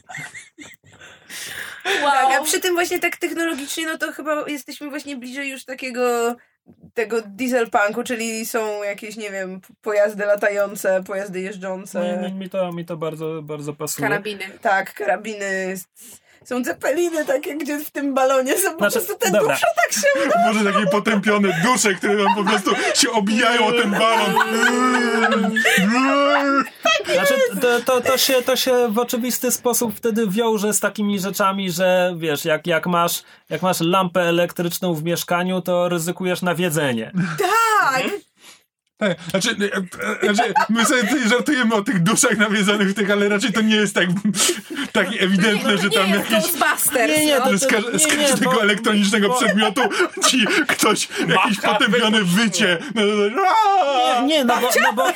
Tak, 2.02 2.40
a 2.40 2.44
przy 2.44 2.60
tym 2.60 2.74
właśnie 2.74 3.00
tak 3.00 3.16
technologicznie, 3.16 3.86
no 3.86 3.98
to 3.98 4.12
chyba 4.12 4.48
jesteśmy 4.48 4.90
właśnie 4.90 5.16
bliżej 5.16 5.48
już 5.48 5.64
takiego 5.64 6.36
tego 6.94 7.22
dieselpunku, 7.22 8.02
czyli 8.04 8.46
są 8.46 8.82
jakieś, 8.82 9.16
nie 9.16 9.30
wiem, 9.30 9.60
pojazdy 9.82 10.24
latające, 10.24 11.02
pojazdy 11.04 11.40
jeżdżące. 11.40 12.18
Mi, 12.22 12.32
mi, 12.32 12.38
mi, 12.38 12.50
to, 12.50 12.72
mi 12.72 12.84
to 12.84 12.96
bardzo, 12.96 13.42
bardzo 13.42 13.74
pasuje. 13.74 14.08
Karabiny. 14.08 14.44
Tak, 14.62 14.94
karabiny. 14.94 15.74
Są 16.48 16.64
cepeliny 16.64 17.24
takie, 17.24 17.56
gdzie 17.56 17.78
w 17.84 17.90
tym 17.90 18.14
balonie 18.14 18.58
są 18.58 18.70
po 18.70 18.78
Znaczy, 18.78 18.92
prostu 19.06 19.18
te 19.18 19.30
dobra. 19.30 19.54
dusze 19.54 19.66
tak 19.76 19.92
się 19.92 20.30
Może 20.46 20.72
takie 20.72 20.86
potępione 20.86 21.48
dusze, 21.64 21.94
które 21.94 22.24
tam 22.24 22.34
po 22.34 22.44
prostu 22.44 22.70
się 22.94 23.10
obijają 23.10 23.66
o 23.66 23.72
ten 23.72 23.90
balon. 23.90 24.34
Znaczy, 27.14 27.34
to, 27.60 27.80
to, 27.80 28.00
to, 28.00 28.18
się, 28.18 28.34
to 28.42 28.56
się 28.56 28.88
w 28.88 28.98
oczywisty 28.98 29.50
sposób 29.50 29.96
wtedy 29.96 30.26
wiąże 30.26 30.72
z 30.74 30.80
takimi 30.80 31.20
rzeczami, 31.20 31.70
że 31.70 32.14
wiesz, 32.18 32.44
jak, 32.44 32.66
jak, 32.66 32.86
masz, 32.86 33.22
jak 33.50 33.62
masz 33.62 33.80
lampę 33.80 34.20
elektryczną 34.20 34.94
w 34.94 35.04
mieszkaniu, 35.04 35.60
to 35.60 35.88
ryzykujesz 35.88 36.42
nawiedzenie. 36.42 37.12
tak! 37.38 38.27
Tak, 38.98 39.16
znaczy, 39.30 39.50
e, 39.50 40.28
e, 40.28 40.34
znaczy, 40.34 40.52
my 40.68 40.84
sobie 40.84 41.02
żartujemy 41.28 41.74
o 41.74 41.82
tych 41.82 42.02
duszach 42.02 42.38
nawiedzonych 42.38 42.88
w 42.90 42.94
tych, 42.94 43.10
ale 43.10 43.28
raczej 43.28 43.52
to 43.52 43.60
nie 43.60 43.76
jest 43.76 43.94
tak, 43.94 44.06
tak 44.92 45.08
ewidentne, 45.20 45.78
że 45.78 45.88
nie 45.88 45.90
tam 45.90 46.08
jest 46.10 46.30
jakieś... 46.30 47.18
Nie, 47.18 47.26
nie, 47.26 47.38
no. 47.38 47.44
to- 47.44 47.50
Że 47.50 47.58
z, 47.58 47.66
każ- 47.66 47.84
z 48.02 48.06
nie, 48.06 48.16
nie, 48.16 48.28
każdego 48.28 48.50
bo- 48.52 48.62
elektronicznego 48.62 49.28
bo- 49.28 49.34
przedmiotu 49.38 49.80
ci 50.28 50.44
ktoś, 50.66 51.08
jakiś 51.44 51.60
potępiony 51.60 52.24
wycie. 52.24 52.78
No, 52.94 53.02
no, 53.02 53.12
no, 53.36 53.42
Nie, 54.22 54.26
nie 54.28 54.44
no, 54.44 54.56
bo, 54.60 54.68
no, 54.82 54.92
bo, 54.92 55.06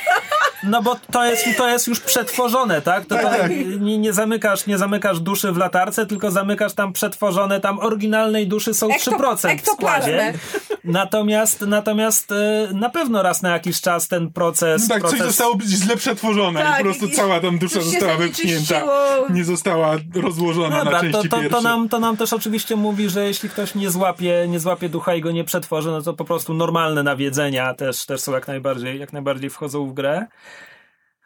no 0.63 0.81
bo 0.81 0.95
to 1.11 1.25
jest, 1.25 1.45
to 1.57 1.69
jest 1.69 1.87
już 1.87 1.99
przetworzone, 1.99 2.81
tak? 2.81 3.05
To, 3.05 3.15
to 3.15 3.21
Tak. 3.29 3.49
nie, 3.79 3.97
nie, 3.97 4.13
zamykasz, 4.13 4.65
nie 4.67 4.77
zamykasz 4.77 5.19
duszy 5.19 5.51
w 5.51 5.57
latarce, 5.57 6.05
tylko 6.05 6.31
zamykasz 6.31 6.73
tam 6.73 6.93
przetworzone, 6.93 7.59
tam 7.61 7.79
oryginalnej 7.79 8.47
duszy 8.47 8.73
są 8.73 8.87
Ekto- 8.87 9.11
3% 9.17 9.61
w 9.61 9.65
składzie. 9.67 10.33
Natomiast, 10.83 11.61
natomiast 11.61 12.31
e, 12.31 12.67
na 12.73 12.89
pewno 12.89 13.23
raz 13.23 13.41
na 13.41 13.49
jakiś 13.49 13.72
czas 13.81 14.07
ten 14.07 14.31
proces... 14.31 14.81
No 14.81 14.95
tak, 14.95 15.01
coś 15.01 15.11
proces 15.11 15.27
zostało 15.27 15.55
być 15.55 15.67
źle 15.67 15.97
przetworzone 15.97 16.59
Tak, 16.59 16.73
i 16.73 16.77
po 16.77 16.83
prostu 16.83 17.05
i- 17.05 17.11
cała 17.11 17.39
tam 17.39 17.57
dusza 17.57 17.75
coś 17.75 17.83
została 17.83 18.17
wypchnięta. 18.17 18.83
Nie 19.29 19.43
została 19.43 19.97
rozłożona 20.15 20.69
na 20.77 20.83
Dobra, 20.83 20.99
części 20.99 21.13
to, 21.13 21.23
to, 21.23 21.29
pierwsze. 21.41 21.49
to, 21.49 21.61
nam, 21.61 21.89
to 21.89 21.99
nam 21.99 22.17
też 22.17 22.33
oczywiście 22.33 22.75
mówi, 22.75 23.09
że 23.09 23.25
jeśli 23.27 23.49
ktoś 23.49 23.75
nie 23.75 23.89
złapie, 23.91 24.45
nie 24.49 24.59
złapie 24.59 24.89
ducha 24.89 25.15
i 25.15 25.21
go 25.21 25.31
nie 25.31 25.43
przetworzy, 25.43 25.89
no 25.91 26.01
to 26.01 26.13
po 26.13 26.25
prostu 26.25 26.53
normalne 26.53 27.03
nawiedzenia 27.03 27.73
też, 27.73 28.05
też 28.05 28.21
są 28.21 28.31
jak 28.31 28.47
najbardziej, 28.47 28.99
jak 28.99 29.13
najbardziej 29.13 29.49
wchodzą 29.49 29.87
w 29.89 29.93
grę. 29.93 30.25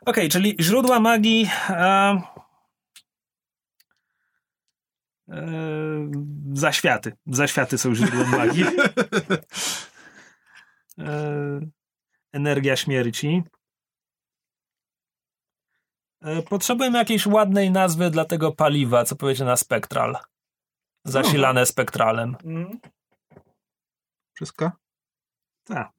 Okej, 0.06 0.30
czyli 0.30 0.56
źródła 0.60 1.00
magii. 1.00 1.50
E, 1.70 2.22
e, 5.30 6.12
zaświaty. 6.54 7.14
Zaświaty 7.28 7.78
są 7.78 7.96
źródłem 7.96 8.30
magii. 8.30 8.66
Energia 12.34 12.76
śmierci. 12.76 13.44
E, 16.22 16.42
Potrzebujemy 16.42 16.98
jakiejś 16.98 17.28
ładnej 17.28 17.72
nazwy 17.72 18.10
dla 18.10 18.26
tego 18.26 18.52
paliwa, 18.52 19.06
co 19.06 19.16
powiecie 19.16 19.46
na 19.46 19.58
spektral. 19.58 20.18
Zasilane 21.06 21.66
spektralem. 21.66 22.36
Mm. 22.44 22.80
Wszystko? 24.34 24.72
Tak. 25.64 25.92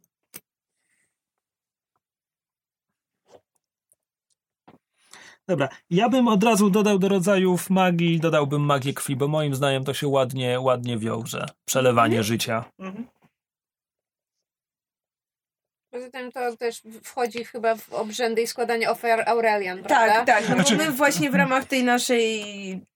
Dobra, 5.49 5.69
ja 5.91 6.09
bym 6.09 6.29
od 6.29 6.45
razu 6.45 6.71
dodał 6.71 6.99
do 6.99 7.09
rodzajów 7.09 7.71
magii, 7.71 8.21
dodałbym 8.21 8.63
magię 8.63 8.95
krwi, 8.95 9.17
bo 9.17 9.29
moim 9.29 9.55
zdaniem 9.55 9.85
to 9.85 9.95
się 9.95 10.09
ładnie, 10.09 10.61
ładnie 10.61 10.99
wiąże. 10.99 11.47
Przelewanie 11.65 12.23
życia. 12.23 12.65
Mhm. 12.79 13.07
Poza 15.91 16.11
tym 16.11 16.33
to 16.33 16.57
też 16.57 16.83
wchodzi 17.05 17.45
chyba 17.45 17.75
w 17.77 17.93
obrzędy 17.93 18.43
i 18.43 18.47
składanie 18.47 18.91
ofiar 18.91 19.23
Aurelian, 19.27 19.79
prawda? 19.83 20.15
Tak, 20.15 20.27
tak. 20.27 20.49
No 20.49 20.55
Znaczy- 20.55 20.77
bo 20.77 20.85
my 20.85 20.91
właśnie 20.93 21.31
w 21.31 21.35
ramach 21.35 21.65
tej 21.65 21.85
naszej 21.85 22.43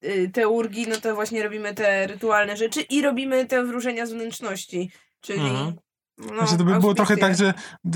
y, 0.05 0.31
teurgii, 0.33 0.87
no 0.89 0.97
to 0.97 1.15
właśnie 1.15 1.43
robimy 1.43 1.75
te 1.75 2.07
rytualne 2.07 2.57
rzeczy 2.57 2.81
i 2.81 3.03
robimy 3.03 3.47
te 3.47 3.65
wróżenia 3.65 4.07
z 4.07 4.13
wnętrzności. 4.13 4.91
Czyli. 5.21 5.41
Mhm. 5.41 5.73
No, 6.19 6.27
Znaczy 6.37 6.57
to 6.59 6.65
by 6.65 6.81
było 6.81 6.95
trochę 6.95 7.17
tak, 7.17 7.37
że 7.37 7.55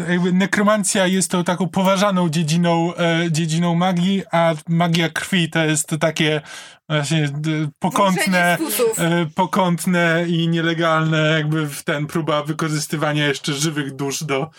jakby 0.08 0.32
nekromancja 0.32 1.06
jest 1.06 1.30
tą 1.30 1.44
taką 1.44 1.68
poważaną 1.68 2.28
dziedziną, 2.28 2.94
e, 2.94 3.26
dziedziną 3.30 3.74
magii, 3.74 4.22
a 4.32 4.54
magia 4.68 5.08
krwi 5.08 5.50
to 5.50 5.64
jest 5.64 5.90
takie 6.00 6.40
właśnie 6.88 7.28
d- 7.28 7.68
pokątne, 7.78 8.58
e, 8.98 9.26
pokątne 9.34 10.24
i 10.28 10.48
nielegalne 10.48 11.18
jakby 11.18 11.66
w 11.66 11.82
ten 11.84 12.06
próba 12.06 12.42
wykorzystywania 12.42 13.26
jeszcze 13.26 13.52
żywych 13.52 13.94
dusz 13.96 14.24
do 14.24 14.50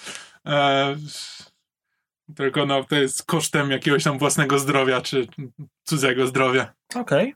e, 0.47 0.95
tylko 2.35 2.65
no 2.65 2.83
to 2.83 2.95
jest 2.95 3.23
kosztem 3.23 3.71
jakiegoś 3.71 4.03
tam 4.03 4.17
własnego 4.19 4.59
zdrowia 4.59 5.01
czy 5.01 5.27
cudzego 5.83 6.27
zdrowia. 6.27 6.73
Okej. 6.95 7.35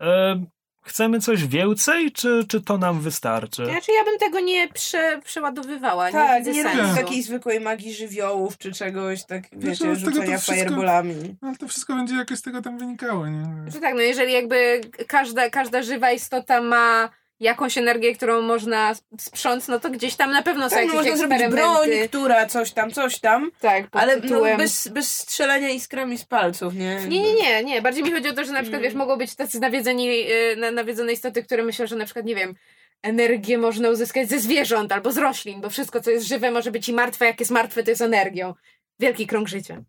E, 0.00 0.44
Chcemy 0.82 1.20
coś 1.20 1.46
więcej, 1.46 2.12
czy, 2.12 2.44
czy 2.48 2.60
to 2.60 2.78
nam 2.78 3.00
wystarczy? 3.00 3.64
Znaczy 3.66 3.92
ja 3.92 4.04
bym 4.04 4.18
tego 4.18 4.40
nie 4.40 4.68
prze, 4.68 5.20
przeładowywała, 5.24 6.12
Tak, 6.12 6.44
nie 6.46 6.52
nie 6.52 6.62
sensu. 6.62 6.94
takiej 6.96 7.22
zwykłej 7.22 7.60
magii 7.60 7.94
żywiołów 7.94 8.58
czy 8.58 8.72
czegoś, 8.72 9.24
tak 9.24 9.42
wiecie, 9.52 9.74
z 9.76 9.78
tego 9.78 9.94
to 9.94 10.00
rzucenia 10.00 10.38
wszystko- 10.38 10.54
fireballami. 10.64 11.36
Ale 11.42 11.56
to 11.56 11.68
wszystko 11.68 11.94
będzie 11.94 12.14
jakoś 12.14 12.38
z 12.38 12.42
tego 12.42 12.62
tam 12.62 12.78
wynikało, 12.78 13.26
nie? 13.28 13.70
Że 13.72 13.80
tak, 13.80 13.94
no 13.94 14.00
jeżeli 14.00 14.32
jakby 14.32 14.80
każda, 15.08 15.50
każda 15.50 15.82
żywa 15.82 16.12
istota 16.12 16.60
ma 16.60 17.08
jakąś 17.40 17.78
energię, 17.78 18.14
którą 18.14 18.42
można 18.42 18.94
sprząc, 19.18 19.68
no 19.68 19.80
to 19.80 19.90
gdzieś 19.90 20.16
tam 20.16 20.30
na 20.30 20.42
pewno 20.42 20.64
są 20.64 20.70
Tak, 20.70 20.78
jakieś 20.84 20.94
można 20.96 21.16
zrobić 21.16 21.40
eksperymenty. 21.40 21.86
broń, 21.90 22.08
która 22.08 22.46
coś 22.46 22.72
tam, 22.72 22.90
coś 22.90 23.18
tam, 23.20 23.50
tak, 23.60 23.84
ale 23.92 24.16
no, 24.20 24.40
bez, 24.56 24.88
bez 24.88 25.12
strzelania 25.16 25.70
iskrami 25.70 26.18
z 26.18 26.24
palców, 26.24 26.74
nie? 26.74 26.94
Nie, 27.08 27.20
nie, 27.20 27.34
nie, 27.34 27.64
nie. 27.64 27.82
Bardziej 27.82 28.04
mi 28.04 28.12
chodzi 28.12 28.28
o 28.28 28.32
to, 28.32 28.44
że 28.44 28.52
na 28.52 28.60
przykład, 28.62 28.78
Mm. 28.80 28.82
wiesz, 28.82 28.94
mogą 28.94 29.16
być 29.16 29.34
tacy 29.34 29.60
nawiedzeni, 29.60 30.06
yy, 30.06 30.56
na- 30.56 30.70
nawiedzone 30.70 31.12
istoty, 31.12 31.42
które 31.42 31.62
myślą, 31.62 31.86
że 31.86 31.96
na 31.96 32.04
przykład, 32.04 32.26
nie 32.26 32.34
wiem, 32.34 32.54
energię 33.02 33.58
można 33.58 33.90
uzyskać 33.90 34.28
ze 34.28 34.38
zwierząt 34.38 34.92
albo 34.92 35.12
z 35.12 35.18
roślin, 35.18 35.60
bo 35.60 35.70
wszystko, 35.70 36.00
co 36.00 36.10
jest 36.10 36.26
żywe, 36.26 36.50
może 36.50 36.70
być 36.70 36.88
i 36.88 36.92
martwe. 36.92 37.26
Jak 37.26 37.40
jest 37.40 37.52
martwe, 37.52 37.82
to 37.82 37.90
jest 37.90 38.02
energią. 38.02 38.54
Wielki 39.00 39.26
krąg 39.26 39.48
życia. 39.48 39.82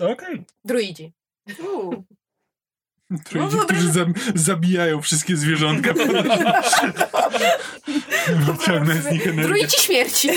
Okej. 0.00 0.44
Druidzi. 0.64 1.12
U. 1.74 1.90
Druidzi, 3.10 3.56
No, 3.56 3.64
którzy 3.64 3.92
za, 3.92 4.06
zabijają 4.34 5.02
wszystkie 5.02 5.36
zwierzątka. 5.36 5.92
Wyciągnę 8.28 9.02
z 9.02 9.10
nich 9.12 9.26
energię. 9.26 9.68
Śmierci. 9.70 10.30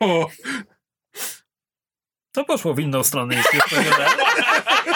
O, 0.00 0.28
To 2.32 2.44
poszło 2.44 2.74
w 2.74 2.78
inną 2.80 3.04
stronę 3.04 3.36
niż 3.36 3.46
spodziewałem. 3.46 4.08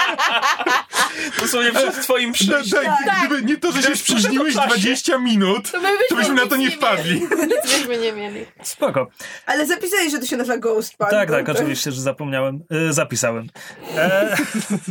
Dosłownie 1.40 1.72
przed 1.72 2.02
twoim 2.02 2.32
przyjściem. 2.32 2.84
tak, 2.84 3.18
gdyby 3.26 3.42
nie 3.42 3.56
to, 3.56 3.72
że 3.72 3.82
się 3.82 3.96
spóźniłeś 3.96 4.54
po 4.54 4.60
czasie. 4.60 4.80
20 4.80 5.18
minut, 5.18 5.70
To, 5.70 5.80
my 5.80 5.88
to 6.08 6.16
byśmy 6.16 6.34
na 6.34 6.46
to 6.46 6.56
nie 6.56 6.64
nic 6.66 6.74
wpadli. 6.74 7.20
Nic 7.50 7.72
byśmy 7.78 7.98
nie 7.98 8.12
mieli. 8.12 8.46
Spoko. 8.62 9.06
Ale 9.46 9.66
zapisałeś, 9.66 10.10
że 10.12 10.18
to 10.18 10.26
się 10.26 10.36
nazywa 10.36 10.58
Ghost 10.58 10.96
Punk. 10.96 11.10
Tak, 11.10 11.30
tak, 11.30 11.46
to- 11.46 11.52
oczywiście, 11.52 11.92
że 11.92 12.00
zapomniałem. 12.00 12.64
E, 12.70 12.92
zapisałem. 12.92 13.46
E, 13.96 14.36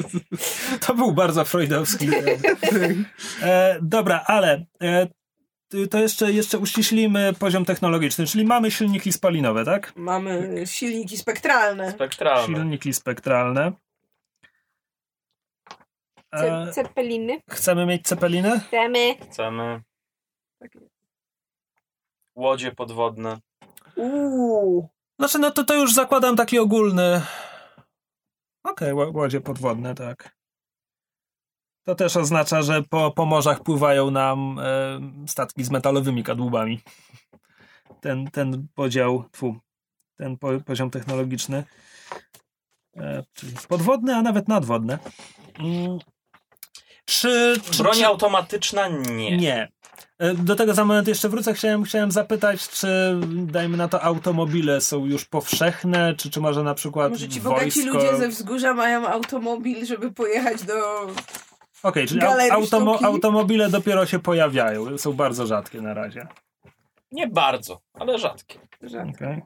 to 0.88 0.96
był 0.96 1.12
bardzo 1.12 1.46
freudowski. 1.46 2.10
E, 3.42 3.80
dobra, 3.82 4.24
ale 4.26 4.66
e, 4.82 5.08
to 5.90 6.00
jeszcze, 6.00 6.32
jeszcze 6.32 6.58
uściślimy 6.58 7.34
poziom 7.40 7.66
technologiczny, 7.66 8.26
czyli 8.26 8.46
mamy 8.46 8.72
silniki 8.72 9.12
spalinowe, 9.14 9.66
tak? 9.66 9.94
Mamy 9.96 10.64
silniki 10.66 11.18
spektralne. 11.18 11.92
Spektralne. 11.92 12.56
Silniki 12.58 12.94
spektralne. 12.94 13.72
Ce- 16.36 16.72
Cepeliny. 16.74 17.42
chcemy 17.50 17.86
mieć 17.86 18.08
cepeliny? 18.08 18.60
Chcemy. 18.60 19.16
Chcemy. 19.16 19.82
Łodzie 22.36 22.72
podwodne. 22.72 23.40
Uuu. 23.96 24.90
Znaczy, 25.20 25.40
no 25.40 25.52
to, 25.52 25.64
to 25.64 25.76
już 25.76 25.94
zakładam 25.94 26.36
taki 26.36 26.60
ogólny. 26.60 27.22
Okej, 28.64 28.92
okay, 28.92 29.12
łodzie 29.12 29.42
podwodne, 29.42 29.96
tak. 29.96 30.40
To 31.84 31.96
też 31.96 32.18
oznacza, 32.18 32.62
że 32.62 32.84
po, 32.84 33.12
po 33.12 33.26
morzach 33.26 33.64
pływają 33.64 34.12
nam 34.12 34.60
e, 34.60 35.00
statki 35.28 35.64
z 35.64 35.72
metalowymi 35.72 36.24
kadłubami. 36.24 36.82
Ten, 38.02 38.32
ten 38.32 38.68
podział, 38.76 39.24
tfu, 39.32 39.56
ten 40.16 40.38
po, 40.38 40.48
poziom 40.66 40.90
technologiczny. 40.90 41.64
E, 42.98 43.24
czyli 43.34 43.54
podwodne, 43.70 44.18
a 44.18 44.22
nawet 44.22 44.48
nadwodne. 44.48 45.00
Czy, 47.10 47.56
czy, 47.72 47.84
Broń 47.84 47.96
czy, 47.98 48.06
automatyczna 48.08 48.88
nie. 48.88 49.38
nie. 49.38 49.72
E, 50.20 50.34
Do 50.34 50.56
tego 50.56 50.74
za 50.74 50.86
moment 50.86 51.08
jeszcze 51.08 51.30
wrócę. 51.30 51.54
Chciałem, 51.54 51.84
chciałem 51.84 52.12
zapytać, 52.12 52.70
czy 52.70 53.20
dajmy 53.28 53.78
na 53.78 53.88
to 53.88 54.04
automobile 54.04 54.82
są 54.82 55.06
już 55.06 55.26
powszechne, 55.26 56.14
czy, 56.16 56.30
czy 56.30 56.40
może 56.42 56.64
na 56.64 56.74
przykład 56.74 57.12
Może 57.12 57.28
ci 57.30 57.42
bogaci 57.42 57.82
wojsko... 57.84 57.94
ludzie 57.94 58.18
ze 58.18 58.28
wzgórza 58.30 58.74
mają 58.74 59.08
automobil, 59.08 59.86
żeby 59.86 60.12
pojechać 60.12 60.64
do... 60.64 61.08
Okej, 61.84 62.08
czyli 62.08 62.20
au- 62.22 62.24
galerii 62.24 62.52
automo- 62.52 63.06
automobile 63.06 63.70
dopiero 63.70 64.06
się 64.06 64.20
pojawiają. 64.20 64.98
Są 64.98 65.14
bardzo 65.14 65.48
rzadkie 65.48 65.82
na 65.82 65.94
razie. 65.94 66.28
Nie 67.12 67.28
bardzo, 67.28 67.82
ale 67.94 68.18
rzadkie. 68.20 68.60
że 68.82 69.06
Okej. 69.16 69.42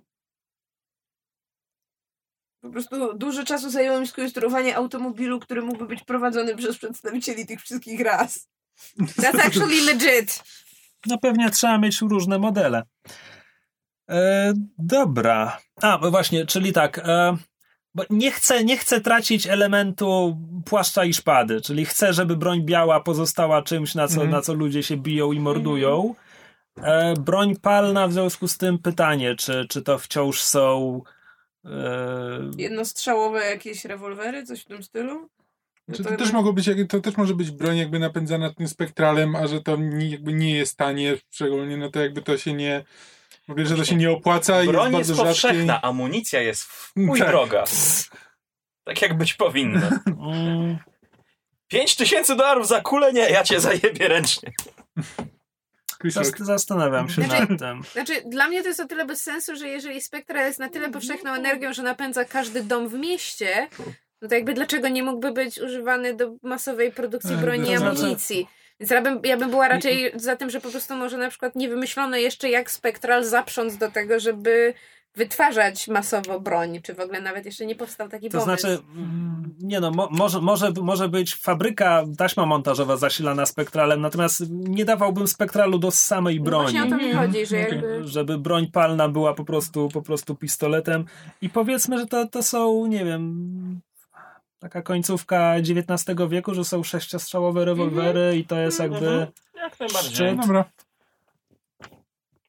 Po 2.64 2.70
prostu 2.70 3.14
dużo 3.18 3.44
czasu 3.44 3.70
zajęło 3.70 4.00
mi 4.00 4.08
skonstruowanie 4.08 4.76
automobilu, 4.78 5.40
który 5.40 5.62
mógłby 5.62 5.86
być 5.86 6.04
prowadzony 6.04 6.56
przez 6.56 6.78
przedstawicieli 6.78 7.46
tych 7.46 7.62
wszystkich 7.62 8.00
ras. 8.02 8.48
That's 9.00 9.40
actually 9.48 9.82
legit. 9.86 10.44
No 11.06 11.18
pewnie 11.18 11.50
trzeba 11.50 11.78
mieć 11.78 12.02
różne 12.02 12.40
modele. 12.40 12.84
E, 14.10 14.54
dobra. 14.78 15.58
A, 15.82 15.98
bo 15.98 16.12
właśnie, 16.12 16.46
czyli 16.46 16.74
tak. 16.74 17.00
E, 17.00 17.38
bo 17.96 18.04
nie 18.10 18.32
chcę, 18.32 18.64
nie 18.64 18.78
chcę 18.78 19.02
tracić 19.02 19.48
elementu 19.48 20.38
płaszcza 20.66 21.06
i 21.06 21.14
szpady, 21.14 21.62
czyli 21.62 21.86
chcę, 21.86 22.14
żeby 22.14 22.36
broń 22.38 22.62
biała 22.62 23.00
pozostała 23.00 23.62
czymś, 23.62 23.96
na 23.96 24.08
co, 24.08 24.14
Mhm. 24.14 24.32
na 24.32 24.42
co 24.42 24.54
ludzie 24.54 24.84
się 24.84 24.98
biją 24.98 25.32
i 25.32 25.40
mordują. 25.40 26.16
E, 26.78 27.14
broń 27.14 27.56
palna, 27.56 28.08
w 28.08 28.14
związku 28.14 28.48
z 28.48 28.58
tym 28.58 28.80
pytanie, 28.80 29.36
czy, 29.36 29.66
czy 29.70 29.82
to 29.82 29.98
wciąż 29.98 30.42
są. 30.42 31.02
E, 31.66 32.52
Jednostrzałowe 32.58 33.46
jakieś 33.46 33.86
rewolwery, 33.86 34.46
coś 34.46 34.62
w 34.62 34.66
tym 34.66 34.84
stylu? 34.84 35.30
No 35.88 35.96
Czy 35.96 36.04
to 36.04 36.10
to, 36.10 36.18
też 36.18 36.32
mogło 36.32 36.54
być, 36.54 36.70
to 36.90 37.00
też 37.00 37.18
może 37.18 37.34
być 37.36 37.52
broń 37.52 37.78
jakby 37.78 38.00
napędzana 38.00 38.54
tym 38.54 38.68
spektralem, 38.68 39.36
a 39.36 39.48
że 39.48 39.62
to 39.62 39.76
nie, 39.76 40.10
jakby 40.10 40.34
nie 40.34 40.56
jest 40.56 40.78
tanie, 40.78 41.18
szczególnie 41.32 41.78
no 41.78 41.90
to 41.92 42.00
jakby 42.02 42.22
to 42.22 42.38
się 42.38 42.54
nie, 42.54 42.84
mówię, 43.48 43.66
że 43.66 43.76
to 43.76 43.86
się 43.86 43.96
nie 43.96 44.12
opłaca 44.12 44.54
i 44.56 44.58
jest 44.58 44.72
Broń 44.72 44.94
jest 44.98 45.10
bardzo 45.10 45.16
rzadkie. 45.16 45.30
powszechna, 45.30 45.82
amunicja 45.82 46.42
jest 46.42 46.64
w 46.64 46.94
chuj 46.94 47.20
Tak. 47.20 47.28
droga. 47.28 47.64
Tak 48.84 49.02
jak 49.02 49.18
być 49.18 49.34
powinno. 49.34 49.88
mm, 50.08 50.78
5 51.68 51.96
tysięcy 51.96 52.36
dolarów 52.36 52.68
za 52.68 52.82
kulę? 52.82 53.14
Nie, 53.14 53.30
ja 53.30 53.44
cię 53.44 53.60
zajebię 53.60 54.08
ręcznie. 54.08 54.52
Chris 56.04 56.14
zas- 56.16 56.28
Rock. 56.28 56.38
zastanawiam 56.40 57.10
się 57.10 57.22
Znaczy- 57.22 57.48
nad 57.50 57.60
tym. 57.60 57.82
Znaczy, 57.94 58.14
dla 58.26 58.48
mnie 58.48 58.62
to 58.62 58.68
jest 58.68 58.80
o 58.80 58.88
tyle 58.88 59.06
bez 59.06 59.22
sensu, 59.24 59.56
że 59.56 59.68
jeżeli 59.68 60.02
Spektra 60.02 60.48
jest 60.48 60.60
na 60.60 60.70
tyle 60.70 60.90
powszechną 60.90 61.32
energią, 61.34 61.74
że 61.74 61.84
napędza 61.84 62.26
każdy 62.26 62.64
dom 62.64 62.90
w 62.90 62.94
mieście, 62.94 63.68
no 64.22 64.28
to 64.28 64.36
jakby 64.36 64.54
dlaczego 64.54 64.88
nie 64.88 65.04
mógłby 65.04 65.32
być 65.32 65.60
używany 65.62 66.14
do 66.14 66.36
masowej 66.42 66.92
produkcji 66.92 67.36
broni 67.36 67.72
i 67.72 67.78
znaczy- 67.78 68.02
amunicji? 68.02 68.48
Więc 68.80 68.92
ja 68.92 69.02
bym, 69.02 69.20
ja 69.24 69.38
bym 69.38 69.50
była 69.50 69.68
raczej 69.68 70.12
za 70.16 70.36
tym, 70.36 70.50
że 70.50 70.62
po 70.62 70.70
prostu 70.70 70.96
może 70.96 71.18
na 71.18 71.30
przykład 71.30 71.56
nie 71.56 71.70
wymyślono 71.70 72.18
jeszcze 72.18 72.50
jak 72.50 72.72
Spektral 72.72 73.24
zaprząc 73.26 73.78
do 73.78 73.92
tego, 73.92 74.20
żeby 74.20 74.74
wytwarzać 75.16 75.88
masowo 75.88 76.40
broń, 76.40 76.80
czy 76.84 76.94
w 76.94 77.00
ogóle 77.00 77.22
nawet 77.22 77.46
jeszcze 77.46 77.66
nie 77.66 77.76
powstał 77.76 78.10
taki 78.10 78.30
To 78.30 78.40
pomysł. 78.40 78.62
znaczy, 78.62 78.84
mm, 78.96 79.56
nie 79.62 79.80
no, 79.80 79.92
mo, 79.92 80.08
może, 80.12 80.42
może, 80.42 80.72
może 80.82 81.10
być 81.10 81.36
fabryka, 81.36 82.04
taśma 82.18 82.46
montażowa 82.46 82.98
zasilana 82.98 83.46
spektralem, 83.46 84.02
natomiast 84.02 84.44
nie 84.50 84.86
dawałbym 84.86 85.28
spektralu 85.28 85.80
do 85.80 85.92
samej 85.92 86.38
No 86.40 86.44
broni. 86.46 86.64
Właśnie 86.64 86.84
o 86.84 86.90
to 86.90 86.98
mi 86.98 87.06
Mhm. 87.10 87.28
chodzi, 87.28 87.46
że 87.46 87.58
Okej. 87.62 87.72
jakby... 87.72 88.08
Żeby 88.08 88.38
broń 88.38 88.68
palna 88.68 89.10
była 89.10 89.34
po 89.34 89.46
prostu, 89.46 89.90
po 89.94 90.02
prostu 90.02 90.36
pistoletem. 90.36 91.06
I 91.42 91.50
powiedzmy, 91.50 91.98
że 91.98 92.06
to, 92.08 92.28
to 92.28 92.44
są, 92.44 92.86
nie 92.86 93.06
wiem, 93.06 93.82
taka 94.60 94.82
końcówka 94.82 95.56
XIX 95.56 96.20
wieku, 96.30 96.54
że 96.54 96.66
są 96.66 96.84
sześciostrzałowe 96.84 97.66
rewolwery 97.66 98.38
i 98.38 98.46
to 98.46 98.60
jest 98.60 98.80
jakby 98.80 98.98
Mhm. 98.98 99.28
Jak 99.56 99.80
najbardziej. 99.80 100.12
Szczyt. 100.14 100.38
Dobra. 100.42 100.66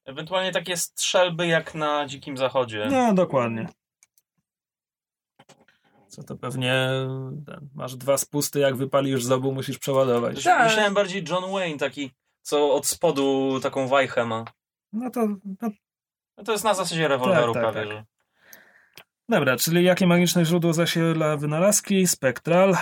Ewentualnie 0.04 0.52
takie 0.52 0.76
strzelby 0.76 1.46
jak 1.46 1.74
na 1.74 2.06
Dzikim 2.06 2.36
Zachodzie. 2.36 2.88
No, 2.90 3.14
dokładnie. 3.14 3.68
Co 6.08 6.22
to 6.22 6.36
pewnie 6.36 6.88
ten, 7.46 7.68
masz 7.74 7.96
dwa 7.96 8.18
spusty, 8.18 8.58
jak 8.58 8.76
wypalisz 8.76 9.24
z 9.24 9.30
obu, 9.30 9.52
musisz 9.52 9.78
przeładować. 9.78 10.44
Tak. 10.44 10.64
Myślałem 10.68 10.94
bardziej 10.94 11.24
John 11.28 11.52
Wayne, 11.52 11.78
taki, 11.78 12.10
co 12.42 12.74
od 12.74 12.86
spodu 12.86 13.58
taką 13.62 13.88
wajchę 13.88 14.24
ma. 14.24 14.44
No 14.92 15.10
to 15.10 15.26
no, 15.62 15.70
No 16.38 16.44
to 16.44 16.52
jest 16.52 16.64
na 16.64 16.74
zasadzie 16.74 17.08
rewolweru 17.08 17.52
Tak, 17.54 17.62
tak, 17.62 17.72
prawie, 17.72 17.88
tak. 17.88 17.98
że. 17.98 18.04
Dobra, 19.28 19.56
czyli 19.56 19.84
jakie 19.84 20.06
magiczne 20.06 20.44
źródło 20.44 20.72
zasila 20.72 21.36
wynalazki? 21.36 22.06
Spektral. 22.06 22.76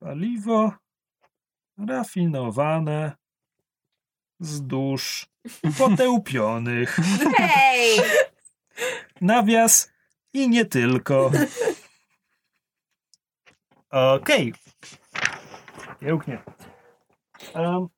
Paliwo 0.00 0.72
rafinowane 1.88 3.12
wzdłuż 4.40 5.26
potełpionych. 5.78 6.96
Hej! 7.36 8.00
Nawias 9.20 9.92
i 10.32 10.48
nie 10.48 10.64
tylko. 10.64 11.30
Okej. 13.90 14.54
Pięknie. 16.00 16.42
Em, 17.54 17.88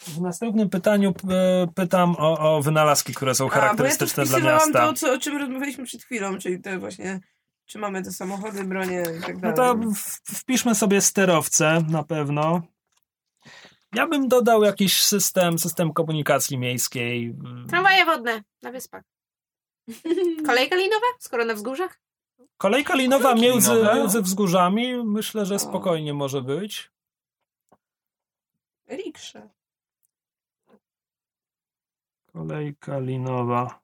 w 0.00 0.20
następnym 0.20 0.70
pytaniu 0.70 1.14
e, 1.30 1.66
pytam 1.74 2.16
o, 2.18 2.56
o 2.56 2.62
wynalazki, 2.62 3.14
które 3.14 3.34
są 3.34 3.46
A, 3.46 3.48
bo 3.48 3.54
ja 3.54 3.60
charakterystyczne 3.60 4.24
dla 4.24 4.40
miasta. 4.40 4.86
to, 4.86 4.92
co, 4.92 5.12
o 5.12 5.18
czym 5.18 5.36
rozmawialiśmy 5.36 5.84
przed 5.84 6.02
chwilą, 6.02 6.38
czyli 6.38 6.60
te 6.60 6.78
właśnie, 6.78 7.20
czy 7.70 7.78
mamy 7.78 8.02
te 8.02 8.12
samochody, 8.12 8.64
bronie 8.64 9.02
i 9.18 9.20
tak 9.20 9.34
No 9.42 9.52
dalej. 9.52 9.56
to 9.56 9.90
w- 9.94 10.38
wpiszmy 10.38 10.74
sobie 10.74 11.00
sterowce 11.00 11.84
na 11.88 12.02
pewno. 12.02 12.62
Ja 13.94 14.06
bym 14.06 14.28
dodał 14.28 14.62
jakiś 14.64 15.02
system, 15.02 15.58
system 15.58 15.92
komunikacji 15.92 16.58
miejskiej. 16.58 17.34
Tramwaje 17.68 18.04
wodne 18.04 18.42
na 18.62 18.70
wyspach. 18.72 19.02
Kolejka 20.46 20.76
linowa, 20.76 21.06
skoro 21.18 21.44
na 21.44 21.54
wzgórzach? 21.54 22.00
Kolejka 22.56 22.94
linowa 22.94 23.34
między, 23.34 23.70
między 23.94 24.22
wzgórzami 24.22 25.04
myślę, 25.04 25.46
że 25.46 25.58
spokojnie 25.58 26.14
może 26.14 26.42
być. 26.42 26.90
Riksza. 28.88 29.48
Kolejka 32.32 32.98
linowa. 32.98 33.80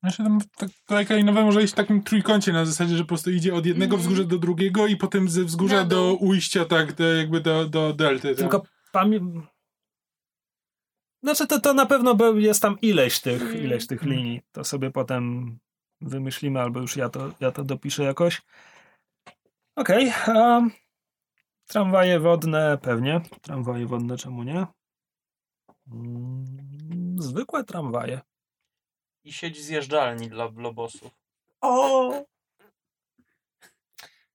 Znaczy 0.00 0.16
tam 0.16 0.38
ta 0.56 0.66
kolejka 0.86 1.14
linowa 1.16 1.42
może 1.44 1.62
iść 1.62 1.72
w 1.72 1.76
takim 1.76 2.02
trójkącie 2.02 2.52
na 2.52 2.64
zasadzie, 2.64 2.96
że 2.96 3.02
po 3.04 3.08
prostu 3.08 3.30
idzie 3.30 3.54
od 3.54 3.66
jednego 3.66 3.96
Mhm. 3.96 4.02
wzgórza 4.02 4.28
do 4.28 4.38
drugiego 4.38 4.86
i 4.86 4.96
potem 4.96 5.28
ze 5.28 5.44
wzgórza 5.44 5.76
Na 5.76 5.84
do 5.84 6.14
ujścia, 6.14 6.64
tak, 6.64 6.92
do, 6.92 7.14
jakby 7.14 7.40
do, 7.40 7.68
do 7.68 7.92
delty. 7.92 8.28
Tak. 8.28 8.38
Tylko 8.38 8.62
pamię... 8.92 9.20
Znaczy 11.22 11.46
to, 11.46 11.60
to 11.60 11.74
na 11.74 11.86
pewno 11.86 12.16
jest 12.36 12.62
tam 12.62 12.80
ileś 12.80 13.20
tych, 13.20 13.42
Mm. 13.42 13.56
ileś 13.64 13.86
tych 13.86 14.02
linii. 14.02 14.40
To 14.52 14.64
sobie 14.64 14.90
potem 14.90 15.58
wymyślimy, 16.00 16.60
albo 16.60 16.80
już 16.80 16.96
ja 16.96 17.08
to, 17.08 17.30
ja 17.40 17.50
to 17.52 17.64
dopiszę 17.64 18.02
jakoś. 18.04 18.42
Okej. 19.76 20.12
em, 20.26 20.70
tramwaje 21.66 22.20
wodne 22.20 22.78
pewnie. 22.82 23.20
Tramwaje 23.42 23.86
wodne 23.86 24.16
czemu 24.16 24.42
nie? 24.42 24.66
Mm, 25.92 27.16
zwykłe 27.18 27.64
tramwaje. 27.64 28.20
I 29.24 29.32
sieć 29.32 29.60
zjeżdżalni 29.60 30.28
dla 30.28 30.48
lobosów. 30.56 31.10
O! 31.60 32.12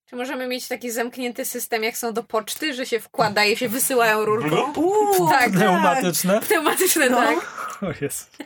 Czy 0.05 0.15
możemy 0.15 0.47
mieć 0.47 0.67
taki 0.67 0.91
zamknięty 0.91 1.45
system, 1.45 1.83
jak 1.83 1.97
są 1.97 2.13
do 2.13 2.23
poczty, 2.23 2.73
że 2.73 2.85
się 2.85 2.99
wkłada 2.99 3.45
i 3.45 3.57
się 3.57 3.69
wysyłają 3.69 4.25
rurką? 4.25 4.73
Uuu, 4.73 5.29
Tak. 5.29 5.51
Pneumatyczne. 5.51 6.41
Pneumatyczne, 6.41 7.09
No. 7.09 7.17
tak. 7.17 7.37
O 7.81 7.85
jest. 8.01 8.37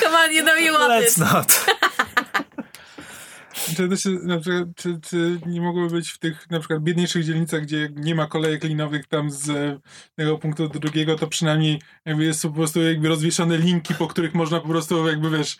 Come 0.00 0.18
on, 0.24 0.32
you 0.32 0.42
know 0.42 0.58
you 0.60 0.72
want 0.72 0.92
Let's 1.04 1.10
it. 1.12 1.18
not. 1.18 1.66
Czy, 3.76 3.88
to 3.88 3.96
się, 3.96 4.10
na 4.10 4.38
przykład, 4.40 4.68
czy, 4.76 4.98
czy 5.02 5.38
nie 5.46 5.60
mogłoby 5.60 5.90
być 5.94 6.10
w 6.10 6.18
tych 6.18 6.50
na 6.50 6.58
przykład 6.58 6.82
biedniejszych 6.82 7.24
dzielnicach, 7.24 7.62
gdzie 7.62 7.88
nie 7.96 8.14
ma 8.14 8.26
kolejek 8.26 8.64
linowych 8.64 9.06
tam 9.06 9.30
z 9.30 9.46
jednego 10.18 10.38
punktu 10.38 10.68
do 10.68 10.78
drugiego, 10.78 11.18
to 11.18 11.26
przynajmniej 11.26 11.80
jakby 12.04 12.24
jest 12.24 12.42
po 12.42 12.50
prostu 12.50 12.82
jakby 12.82 13.08
rozwieszone 13.08 13.58
linki, 13.58 13.94
po 13.94 14.06
których 14.08 14.34
można 14.34 14.60
po 14.60 14.68
prostu 14.68 15.06
jakby 15.06 15.30
wiesz 15.30 15.56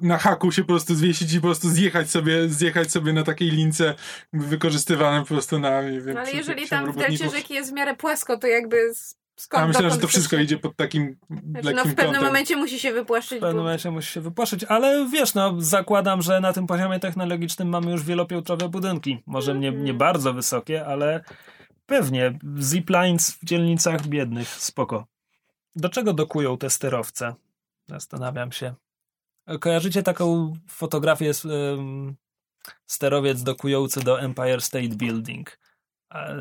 na 0.00 0.18
haku 0.18 0.52
się 0.52 0.62
po 0.62 0.68
prostu 0.68 0.94
zwiesić 0.94 1.32
i 1.32 1.36
po 1.36 1.42
prostu 1.46 1.68
zjechać 1.68 2.10
sobie, 2.10 2.48
zjechać 2.48 2.90
sobie 2.90 3.12
na 3.12 3.22
takiej 3.22 3.50
lince 3.50 3.94
wykorzystywane 4.32 5.20
po 5.20 5.26
prostu 5.26 5.58
na 5.58 5.82
wiem, 5.82 6.02
No 6.06 6.20
ale 6.20 6.26
przy- 6.28 6.36
jeżeli 6.36 6.60
przy 6.60 6.70
tam 6.70 6.92
w 6.92 6.96
delcie 6.96 7.30
rzeki 7.30 7.54
jest 7.54 7.70
w 7.70 7.74
miarę 7.74 7.96
płasko, 7.96 8.38
to 8.38 8.46
jakby 8.46 8.94
z- 8.94 9.21
skąd 9.42 9.64
A 9.64 9.66
myślałem, 9.66 9.90
że 9.90 9.98
to 9.98 10.08
wszystko 10.08 10.36
chcesz- 10.36 10.44
idzie 10.44 10.58
pod 10.58 10.76
takim 10.76 11.16
Znaczy, 11.50 11.74
no 11.74 11.82
w 11.82 11.86
pewnym 11.86 11.96
kątem. 12.06 12.24
momencie 12.24 12.56
musi 12.56 12.78
się 12.80 12.92
wypłaszczyć. 12.92 13.38
W 13.38 13.40
pewnym 13.40 13.56
bo- 13.56 13.62
momencie 13.62 13.90
musi 13.90 14.12
się 14.12 14.20
wypłaszczyć, 14.20 14.64
ale 14.64 15.08
wiesz, 15.12 15.34
no 15.34 15.54
zakładam, 15.60 16.22
że 16.22 16.40
na 16.40 16.52
tym 16.52 16.66
poziomie 16.66 17.00
technologicznym 17.00 17.68
mamy 17.68 17.90
już 17.90 18.02
wielopiętrowe 18.02 18.68
budynki. 18.68 19.22
Może 19.26 19.54
nie, 19.54 19.70
nie 19.72 19.94
bardzo 19.94 20.32
wysokie, 20.32 20.86
ale 20.86 21.24
pewnie 21.86 22.38
ziplines 22.60 23.30
w 23.30 23.44
dzielnicach 23.44 24.06
biednych, 24.06 24.48
spoko. 24.48 25.06
Do 25.76 25.88
czego 25.88 26.12
dokują 26.12 26.58
te 26.58 26.70
sterowce? 26.70 27.34
Zastanawiam 27.88 28.52
się. 28.52 28.74
Kojarzycie 29.60 30.02
taką 30.02 30.52
fotografię 30.68 31.34
z, 31.34 31.46
sterowiec 32.86 33.42
dokujący 33.42 34.00
do 34.00 34.20
Empire 34.20 34.60
State 34.62 34.88
Building? 34.88 35.58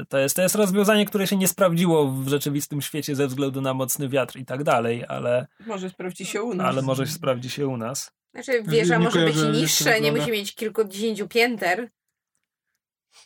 To 0.10 0.18
jest, 0.18 0.36
to 0.36 0.42
jest 0.42 0.56
rozwiązanie, 0.56 1.06
które 1.06 1.28
się 1.28 1.38
nie 1.38 1.48
sprawdziło 1.48 2.08
w 2.12 2.28
rzeczywistym 2.28 2.82
świecie 2.82 3.16
ze 3.16 3.28
względu 3.28 3.62
na 3.62 3.74
mocny 3.74 4.10
wiatr 4.10 4.38
i 4.40 4.46
tak 4.46 4.64
dalej, 4.64 5.06
ale, 5.08 5.48
Może 5.66 5.90
sprawdzi 5.90 6.26
się 6.26 6.44
u 6.44 6.54
nas. 6.54 6.68
ale 6.68 6.82
może 6.82 7.08
się 7.08 7.14
sprawdzi 7.14 7.50
się 7.50 7.68
u 7.68 7.78
nas. 7.78 8.12
Znaczy 8.34 8.64
wieża 8.64 8.98
Nie 8.98 9.04
może 9.04 9.20
być 9.26 9.34
kojarzę, 9.36 9.54
to 9.54 9.60
niższa, 9.60 9.98
nie 9.98 10.12
musi 10.12 10.32
mieć 10.32 10.56
kilkudziesięciu 10.56 11.28
pięter. 11.28 11.90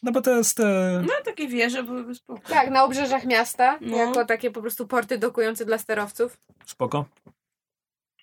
No 0.04 0.12
bo 0.12 0.22
to 0.22 0.32
jest. 0.38 0.60
E, 0.60 1.04
No 1.08 1.14
takie 1.26 1.48
wieże 1.48 1.84
byłyby 1.84 2.16
spoko. 2.16 2.42
Tak, 2.50 2.70
na 2.70 2.84
obrzeżach 2.84 3.26
miasta, 3.26 3.78
No. 3.82 3.98
jako 3.98 4.26
takie 4.26 4.52
po 4.52 4.62
prostu 4.62 4.88
porty 4.88 5.18
dokujące 5.18 5.66
dla 5.66 5.78
sterowców. 5.78 6.38
spoko. 6.66 7.06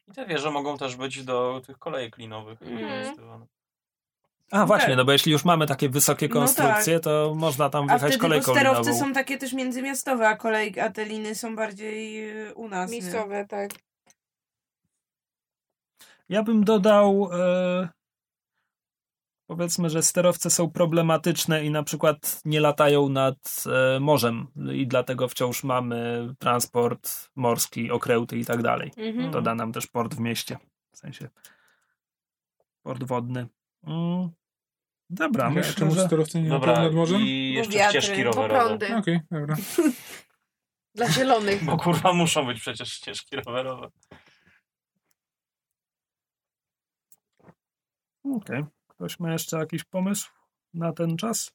I 0.09 0.12
te 0.12 0.27
wieże 0.27 0.51
mogą 0.51 0.78
też 0.78 0.97
być 0.97 1.24
do 1.24 1.62
tych 1.66 1.78
kolejek 1.78 2.19
linowych 2.19 2.62
Mhm. 2.62 3.16
A 4.53 4.66
właśnie, 4.66 4.89
tak. 4.89 4.97
no 4.97 5.05
bo 5.05 5.12
jeśli 5.12 5.33
już 5.33 5.45
mamy 5.45 5.66
takie 5.66 5.89
wysokie 5.89 6.29
No 6.29 6.35
konstrukcje, 6.35 7.01
to 7.01 7.35
można 7.37 7.70
tam 7.70 7.85
A 7.85 7.87
wjechać 7.87 8.01
wtedy 8.01 8.19
bo 8.19 8.23
kolejką 8.23 8.53
sterowce 8.53 8.91
linową. 8.91 9.07
są 9.07 9.12
takie 9.12 9.39
też 9.39 9.53
międzymiastowe, 9.53 10.29
a 10.29 10.37
kolejki, 10.37 10.81
a 10.81 10.91
te 10.91 11.05
liny 11.05 11.35
są 11.35 11.57
bardziej 11.57 12.31
y, 12.49 12.55
u 12.55 12.69
nas. 12.69 12.91
nie? 12.91 13.01
Miejscowe, 13.01 13.47
tak. 13.49 13.70
Ja 16.29 16.43
bym 16.43 16.65
dodał. 16.65 17.29
E, 17.33 17.89
powiedzmy, 19.47 19.91
że 19.91 20.03
sterowce 20.03 20.51
są 20.51 20.70
problematyczne 20.70 21.65
i 21.65 21.70
na 21.70 21.83
przykład 21.83 22.41
nie 22.45 22.61
latają 22.61 23.09
nad 23.09 23.65
e, 23.97 24.01
morzem 24.01 24.47
i 24.73 24.87
dlatego 24.87 25.29
wciąż 25.29 25.65
mamy 25.65 26.29
transport 26.39 27.31
morski, 27.37 27.91
okręty 27.91 28.39
i 28.39 28.45
tak 28.45 28.62
dalej. 28.62 28.93
Mhm. 28.97 29.31
Doda 29.31 29.55
nam 29.55 29.73
też 29.73 29.87
port 29.87 30.15
w 30.15 30.20
mieście. 30.20 30.59
W 30.93 30.99
sensie 30.99 31.29
port 32.83 33.05
wodny. 33.05 33.47
Mm. 33.85 34.31
Dobra, 35.15 35.45
A 35.47 35.51
myślę, 35.51 35.75
czemu 35.75 35.95
że... 35.95 36.07
sterowcy 36.07 36.41
nie 36.43 36.49
Dobra, 36.49 36.73
nad 36.83 36.95
morzem? 36.95 37.21
i 37.21 37.53
jeszcze 37.53 37.73
wiatry, 37.79 38.03
ścieżki 38.03 38.23
rowerowe. 38.23 38.49
prądy. 38.61 38.97
Okej, 38.97 39.21
dobra. 39.31 39.57
Dla 40.95 41.11
zielonych. 41.11 41.65
Bo 41.65 41.77
kurwa 41.77 42.13
muszą 42.13 42.47
być 42.47 42.61
przecież 42.61 42.93
ścieżki 42.93 43.37
rowerowe. 43.37 43.89
Okej. 48.37 48.65
Ktoś 48.89 49.21
ma 49.21 49.33
jeszcze 49.33 49.59
jakiś 49.59 49.85
pomysł 49.85 50.31
na 50.75 50.93
ten 50.93 51.17
czas? 51.17 51.53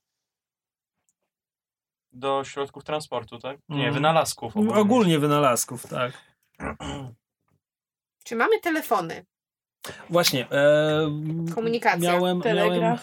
Do 2.12 2.44
środków 2.44 2.84
transportu, 2.84 3.40
tak? 3.40 3.58
Nie, 3.70 3.76
Mhm. 3.78 3.94
wynalazków. 3.94 4.58
Ogólnie, 4.58 4.74
ogólnie 4.82 5.20
wynalazków, 5.20 5.88
tak. 5.88 6.14
Czy 8.24 8.36
mamy 8.36 8.60
telefony? 8.60 9.26
Właśnie. 10.10 10.50
E, 10.52 11.00
Komunikacja, 11.56 12.12
Miałem, 12.14 12.42
telegraf. 12.42 12.82
miałem, 12.82 12.98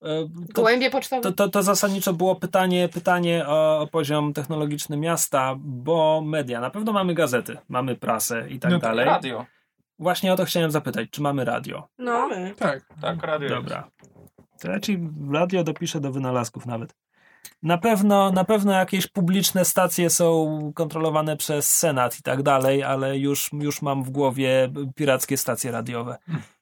to, 0.00 0.28
Gołębie 0.54 0.90
pocztowe? 0.90 1.22
to, 1.22 1.32
to, 1.32 1.48
to 1.48 1.62
zasadniczo 1.62 2.12
było 2.12 2.36
pytanie, 2.36 2.88
pytanie 2.88 3.44
o, 3.46 3.80
o 3.80 3.86
poziom 3.86 4.32
technologiczny 4.32 4.96
miasta, 4.96 5.54
bo 5.58 6.22
media. 6.26 6.60
Na 6.60 6.70
pewno 6.70 6.92
mamy 6.92 7.14
gazety, 7.14 7.58
mamy 7.68 7.96
prasę 7.96 8.48
i 8.50 8.58
tak 8.58 8.70
No 8.70 8.78
to 8.78 8.86
dalej. 8.86 9.06
Radio. 9.06 9.46
Właśnie 9.98 10.32
o 10.32 10.36
to 10.36 10.44
chciałem 10.44 10.70
zapytać, 10.70 11.08
czy 11.10 11.22
mamy 11.22 11.44
radio? 11.44 11.88
No. 11.98 12.12
Mamy. 12.12 12.54
Tak. 12.58 12.86
Tak, 13.00 13.22
radio. 13.22 13.48
jest. 13.48 13.62
Dobra. 13.62 13.90
To 14.60 14.70
ja 14.70 14.80
ci 14.80 14.98
radio 15.32 15.64
dopiszę 15.64 16.00
do 16.00 16.12
wynalazków 16.12 16.66
nawet. 16.66 16.94
Na 17.62 17.78
pewno, 17.78 18.32
na 18.32 18.44
pewno 18.44 18.72
jakieś 18.72 19.06
publiczne 19.06 19.64
stacje 19.64 20.10
są 20.10 20.72
kontrolowane 20.74 21.36
przez 21.36 21.72
Senat 21.72 22.18
i 22.18 22.22
tak 22.22 22.42
dalej, 22.42 22.82
ale 22.82 23.18
już, 23.18 23.50
już 23.52 23.82
mam 23.82 24.02
w 24.02 24.10
głowie 24.10 24.72
pirackie 24.94 25.36
stacje 25.36 25.70
radiowe. 25.70 26.16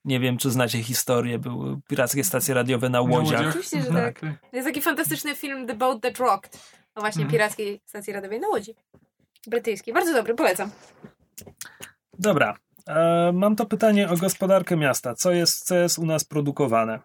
Nie 0.05 0.21
wiem, 0.21 0.39
czy 0.39 0.51
znacie 0.51 0.83
historię. 0.83 1.39
Były 1.39 1.81
pirackie 1.89 2.25
stacje 2.25 2.55
radiowe 2.55 2.89
na 2.89 3.01
łodziach. 3.01 3.49
Oczywiście, 3.49 3.83
że 3.83 3.89
tak. 3.91 4.21
Jest 4.53 4.69
taki 4.69 4.83
fantastyczny 4.83 5.35
film 5.35 5.67
The 5.67 5.75
Boat 5.75 6.03
That 6.03 6.19
Rocked. 6.19 6.59
O 6.95 7.01
właśnie 7.01 7.23
Mhm. 7.23 7.33
pirackiej 7.33 7.81
stacji 7.85 8.13
radiowej 8.13 8.41
na 8.41 8.49
Łodzi. 8.49 8.75
Brytyjskiej. 9.47 9.95
Bardzo 9.95 10.13
dobry, 10.15 10.35
polecam. 10.35 10.71
Dobra. 12.19 12.57
E, 12.89 13.31
mam 13.35 13.57
to 13.57 13.67
pytanie 13.67 14.11
o 14.11 14.17
gospodarkę 14.17 14.77
miasta. 14.77 15.15
Co 15.15 15.33
jest, 15.33 15.67
co 15.67 15.75
jest 15.77 15.99
u 15.99 16.07
nas 16.07 16.25
produkowane? 16.25 16.99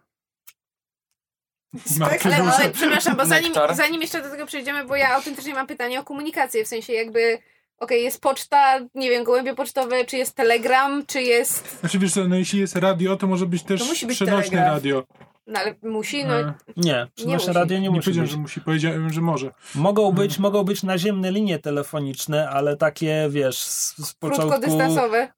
Markę 1.99 2.35
Ale, 2.35 2.69
przepraszam, 2.69 3.15
bo 3.17 3.25
zanim, 3.25 3.53
zanim 3.73 4.01
jeszcze 4.01 4.21
do 4.21 4.29
tego 4.29 4.45
przejdziemy, 4.45 4.85
bo 4.85 4.95
ja 4.95 5.15
autentycznie 5.15 5.53
mam 5.53 5.67
pytanie 5.67 5.99
o 5.99 6.03
komunikację, 6.03 6.65
w 6.65 6.67
sensie 6.67 6.93
jakby, 6.93 7.39
okej, 7.79 8.03
jest 8.03 8.21
poczta, 8.21 8.79
nie 8.95 9.09
wiem, 9.09 9.23
gołębie 9.23 9.55
pocztowe, 9.55 10.05
czy 10.05 10.17
jest 10.17 10.35
telegram, 10.35 11.03
czy 11.07 11.21
jest, 11.21 11.79
Znaczy 11.79 11.99
wiesz 11.99 12.13
co, 12.13 12.27
no 12.27 12.35
jeśli 12.35 12.59
jest 12.59 12.75
radio, 12.75 13.15
to 13.17 13.27
może 13.27 13.45
być 13.45 13.63
też 13.63 13.79
To 13.81 13.85
musi 13.87 14.05
być 14.05 14.15
przenośne 14.15 14.49
telegraf. 14.49 14.73
radio. 14.73 15.03
no 15.47 15.59
ale 15.59 15.75
musi, 15.83 16.25
no, 16.25 16.39
E, 16.39 16.53
Nie, 16.77 17.07
przenośne 17.15 17.53
radio 17.53 17.77
nie, 17.77 17.83
nie 17.83 17.89
musi 17.89 18.01
powiedziałem, 18.01 18.25
być. 18.27 18.31
że 18.31 18.37
musi, 18.41 18.61
powiedziałem, 18.61 19.09
że 19.13 19.21
może. 19.21 19.51
Mogą 19.75 20.11
być, 20.11 20.39
mogą 20.39 20.63
być 20.63 20.83
naziemne 20.83 21.31
linie 21.31 21.59
telefoniczne, 21.59 22.49
ale 22.49 22.77
takie, 22.77 23.27
wiesz, 23.29 23.57
z, 23.57 23.97
z 24.07 24.13
początku, 24.13 24.61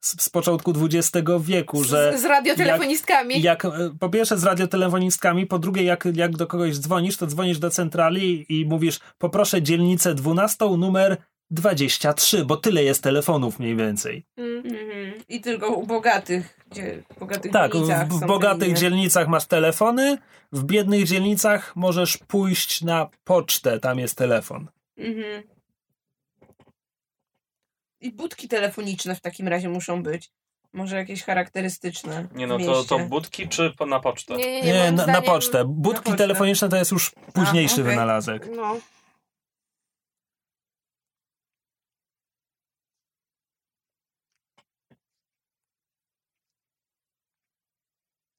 z, 0.01 0.21
z 0.21 0.29
początku 0.29 0.73
XX 0.85 1.27
wieku, 1.39 1.83
że 1.83 2.17
z, 2.17 2.21
z 2.21 2.25
radiotelefonistkami. 2.25 3.41
jak, 3.41 3.65
e, 3.65 3.69
po 3.99 4.09
pierwsze 4.09 4.37
z 4.37 4.43
radiotelefonistkami, 4.43 5.45
po 5.45 5.59
drugie 5.59 5.83
jak, 5.83 6.07
jak 6.13 6.37
do 6.37 6.47
kogoś 6.47 6.77
dzwonisz, 6.79 7.17
to 7.17 7.27
dzwonisz 7.27 7.59
do 7.59 7.69
centrali 7.69 8.45
i 8.49 8.65
mówisz 8.65 8.99
poproszę 9.17 9.61
dzielnicę 9.61 10.15
12, 10.15 10.65
numer 10.77 11.17
23, 11.51 12.45
bo 12.45 12.57
tyle 12.57 12.83
jest 12.83 13.03
telefonów 13.03 13.59
mniej 13.59 13.75
więcej. 13.75 14.25
Mm. 14.37 14.57
Mhm. 14.57 15.13
I 15.29 15.41
tylko 15.41 15.69
u 15.69 15.87
bogatych, 15.87 16.59
gdzie 16.71 17.03
w 17.15 17.19
bogatych 17.19 17.51
Tak, 17.51 17.71
w, 17.71 17.73
dzielnicach 17.73 18.07
w 18.07 18.13
są 18.13 18.19
te 18.19 18.25
bogatych 18.25 18.77
dzielnicach 18.77 19.27
masz 19.27 19.45
telefony, 19.45 20.17
w 20.51 20.63
biednych 20.63 21.03
dzielnicach 21.03 21.75
możesz 21.75 22.17
pójść 22.17 22.81
na 22.81 23.09
pocztę, 23.23 23.79
tam 23.79 23.99
jest 23.99 24.17
telefon. 24.17 24.67
Mhm. 24.97 25.43
I 28.01 28.11
budki 28.11 28.47
telefoniczne 28.47 29.15
w 29.15 29.21
takim 29.21 29.47
razie 29.47 29.69
muszą 29.69 30.03
być. 30.03 30.31
Może 30.73 30.95
jakieś 30.95 31.23
charakterystyczne. 31.23 32.27
Nie 32.35 32.47
no, 32.47 32.57
w 32.57 32.65
to, 32.65 32.83
to 32.83 32.99
budki 32.99 33.47
czy 33.47 33.73
po- 33.77 33.85
na 33.85 33.99
pocztę? 33.99 34.35
Nie, 34.35 34.51
nie, 34.51 34.61
nie, 34.61 34.73
Nie, 34.73 34.91
na, 34.91 35.05
na 35.05 35.21
pocztę. 35.21 35.65
Budki 35.65 36.03
pocztę. 36.03 36.17
telefoniczne 36.17 36.69
to 36.69 36.77
jest 36.77 36.91
już 36.91 37.11
późniejszy 37.33 37.73
okej. 37.73 37.85
wynalazek. 37.85 38.47
No, 38.55 38.77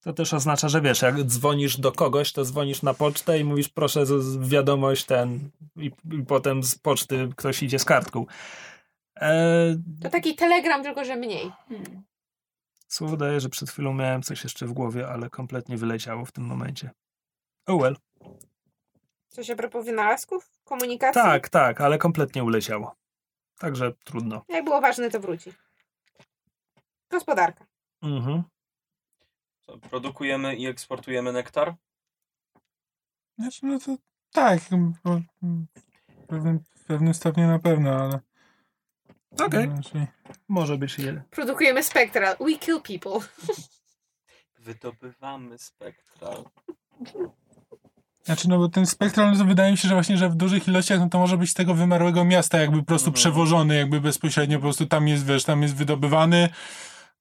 To 0.03 0.13
też 0.13 0.35
oznacza, 0.35 0.69
że 0.69 0.81
wiesz, 0.81 1.03
jak 1.03 1.23
dzwonisz 1.23 1.81
do 1.81 1.93
kogoś, 1.93 2.33
to 2.33 2.45
dzwonisz 2.45 2.83
na 2.83 2.95
pocztę 2.95 3.39
i 3.39 3.45
mówisz 3.45 3.69
proszę 3.69 4.05
wiadomość 4.41 5.05
ten 5.05 5.51
i, 5.77 5.91
i 6.13 6.25
potem 6.29 6.63
z 6.63 6.79
poczty 6.79 7.29
ktoś 7.37 7.63
idzie 7.63 7.79
z 7.79 7.85
kartką. 7.85 8.27
E, 9.21 9.77
to 10.03 10.11
taki 10.11 10.35
telegram, 10.35 10.83
tylko 10.83 11.05
że 11.05 11.17
mniej. 11.17 11.53
Hmm. 11.69 12.03
słowo 12.89 13.17
daję, 13.17 13.41
że 13.41 13.49
przed 13.49 13.71
chwilą 13.71 13.93
miałem 13.93 14.23
coś 14.23 14.45
jeszcze 14.45 14.67
w 14.67 14.73
głowie, 14.73 15.09
ale 15.09 15.31
kompletnie 15.31 15.77
wyleciało 15.77 16.25
w 16.25 16.33
tym 16.33 16.45
momencie. 16.45 16.91
Oh 17.67 17.83
well. 17.83 17.97
Coś 19.29 19.51
a 19.51 19.57
propos 19.57 19.85
wynalazków? 19.85 20.51
Komunikacji? 20.65 21.23
Tak, 21.23 21.49
tak, 21.49 21.81
ale 21.81 21.99
kompletnie 21.99 22.45
uleciało. 22.45 22.97
Także 23.59 23.93
trudno. 24.05 24.45
Jak 24.49 24.65
było 24.65 24.81
ważne, 24.81 25.11
to 25.11 25.21
wróci. 25.21 25.53
Gospodarka. 27.11 27.65
Mhm. 28.03 28.43
Co, 29.67 29.79
Produkujemy 29.79 30.57
i 30.57 30.67
eksportujemy 30.67 31.33
nektar? 31.33 31.75
Znaczy, 33.39 33.67
no 33.67 33.79
to 33.79 33.97
tak, 34.33 34.61
bo, 35.05 35.21
mm, 35.43 35.67
w 36.09 36.27
pewnym, 36.27 36.61
w 36.75 36.85
pewnym 36.85 37.15
stopniu 37.15 37.47
na 37.47 37.59
pewno, 37.59 37.91
ale... 37.91 38.21
Okej, 39.47 39.67
Znaczy, 39.67 40.07
może 40.49 40.79
być 40.79 40.99
jeden. 40.99 41.23
Produkujemy 41.31 41.83
spektral. 41.83 42.37
We 42.41 42.59
kill 42.59 42.81
people. 42.83 43.29
Wydobywamy 44.59 45.59
spektral. 45.59 46.45
Znaczy, 48.25 48.49
no 48.49 48.59
bo 48.59 48.69
ten 48.69 48.87
spektral, 48.87 49.33
no 49.33 49.39
to 49.39 49.45
wydaje 49.45 49.73
mi 49.73 49.79
się, 49.79 49.89
że 49.89 49.95
właśnie, 49.95 50.17
że 50.17 50.29
w 50.29 50.35
dużych 50.35 50.69
ilościach, 50.69 51.01
no 51.01 51.09
to 51.09 51.19
może 51.19 51.39
być 51.39 51.51
z 51.51 51.55
tego 51.55 51.75
wymarłego 51.75 52.25
miasta 52.25 52.61
jakby 52.61 52.79
po 52.79 52.85
prostu 52.85 53.09
Mhm. 53.11 53.15
przewożony, 53.15 53.77
jakby 53.77 54.01
bezpośrednio, 54.01 54.59
po 54.59 54.63
prostu 54.63 54.87
tam 54.87 55.09
jest, 55.09 55.27
wiesz, 55.27 55.45
tam 55.45 55.63
jest 55.63 55.75
wydobywany, 55.75 56.49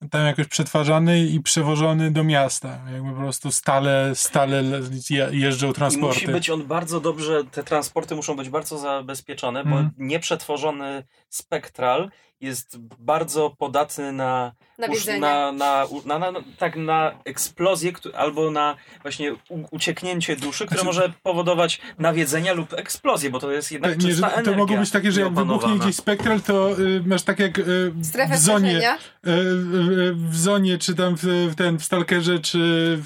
tam 0.10 0.26
jakoś 0.26 0.48
przetwarzany 0.48 1.20
i 1.28 1.40
przewożony 1.42 2.12
do 2.12 2.24
miasta. 2.24 2.80
Jakby 2.94 3.10
po 3.12 3.18
prostu 3.18 3.52
stale, 3.52 4.12
stale 4.16 4.62
le- 4.62 4.80
je- 5.10 5.30
jeżdżą 5.32 5.70
I 5.72 5.74
transporty. 5.74 6.08
musi 6.22 6.28
być 6.28 6.50
on 6.50 6.64
bardzo 6.68 7.00
dobrze, 7.02 7.44
te 7.52 7.64
transporty 7.64 8.16
muszą 8.16 8.36
być 8.36 8.50
bardzo 8.50 8.78
zabezpieczone, 8.78 9.64
bo 9.64 9.70
Mhm. 9.70 9.90
nieprzetworzony 9.98 11.04
spektral 11.30 12.12
jest 12.42 12.78
bardzo 13.00 13.50
podatny 13.58 14.12
na, 14.12 14.52
usz- 14.78 14.80
Nawiedzenie. 14.80 15.20
na, 15.20 15.52
na, 15.52 15.86
na, 16.06 16.20
na, 16.20 16.32
na, 16.32 16.40
tak, 16.58 16.76
na 16.76 17.12
eksplozję 17.26 17.92
albo 18.18 18.52
na 18.52 18.76
właśnie 19.02 19.34
u, 19.34 19.38
ucieknięcie 19.72 20.36
duszy, 20.36 20.66
które 20.66 20.82
Znaczy- 20.82 20.86
może 20.98 21.14
powodować 21.24 21.82
nawiedzenie 22.00 22.54
lub 22.54 22.74
eksplozję, 22.74 23.30
bo 23.30 23.40
to 23.40 23.52
jest 23.52 23.72
jednak 23.72 24.02
nie, 24.02 24.10
czysta 24.10 24.28
że 24.28 24.34
energia. 24.34 24.54
to 24.54 24.58
mogą 24.60 24.78
być 24.78 24.92
takie, 24.92 25.12
że 25.12 25.22
jak 25.22 25.34
wybuchnie 25.34 25.80
gdzieś 25.80 25.96
spektral, 25.96 26.42
to 26.42 26.80
y, 26.80 27.04
masz 27.06 27.24
tak 27.24 27.40
jak 27.40 27.60
y, 27.60 27.92
w 27.92 28.06
zonie, 28.38 28.38
skażenia. 28.38 28.96
y, 28.96 29.00
w, 29.26 30.30
w 30.30 30.38
zonie, 30.38 30.78
czy 30.78 30.96
tam 30.96 31.16
w, 31.18 31.24
w, 31.24 31.56
ten, 31.56 31.80
w 31.80 31.84
Stalkerze, 31.86 32.40
czy 32.40 32.58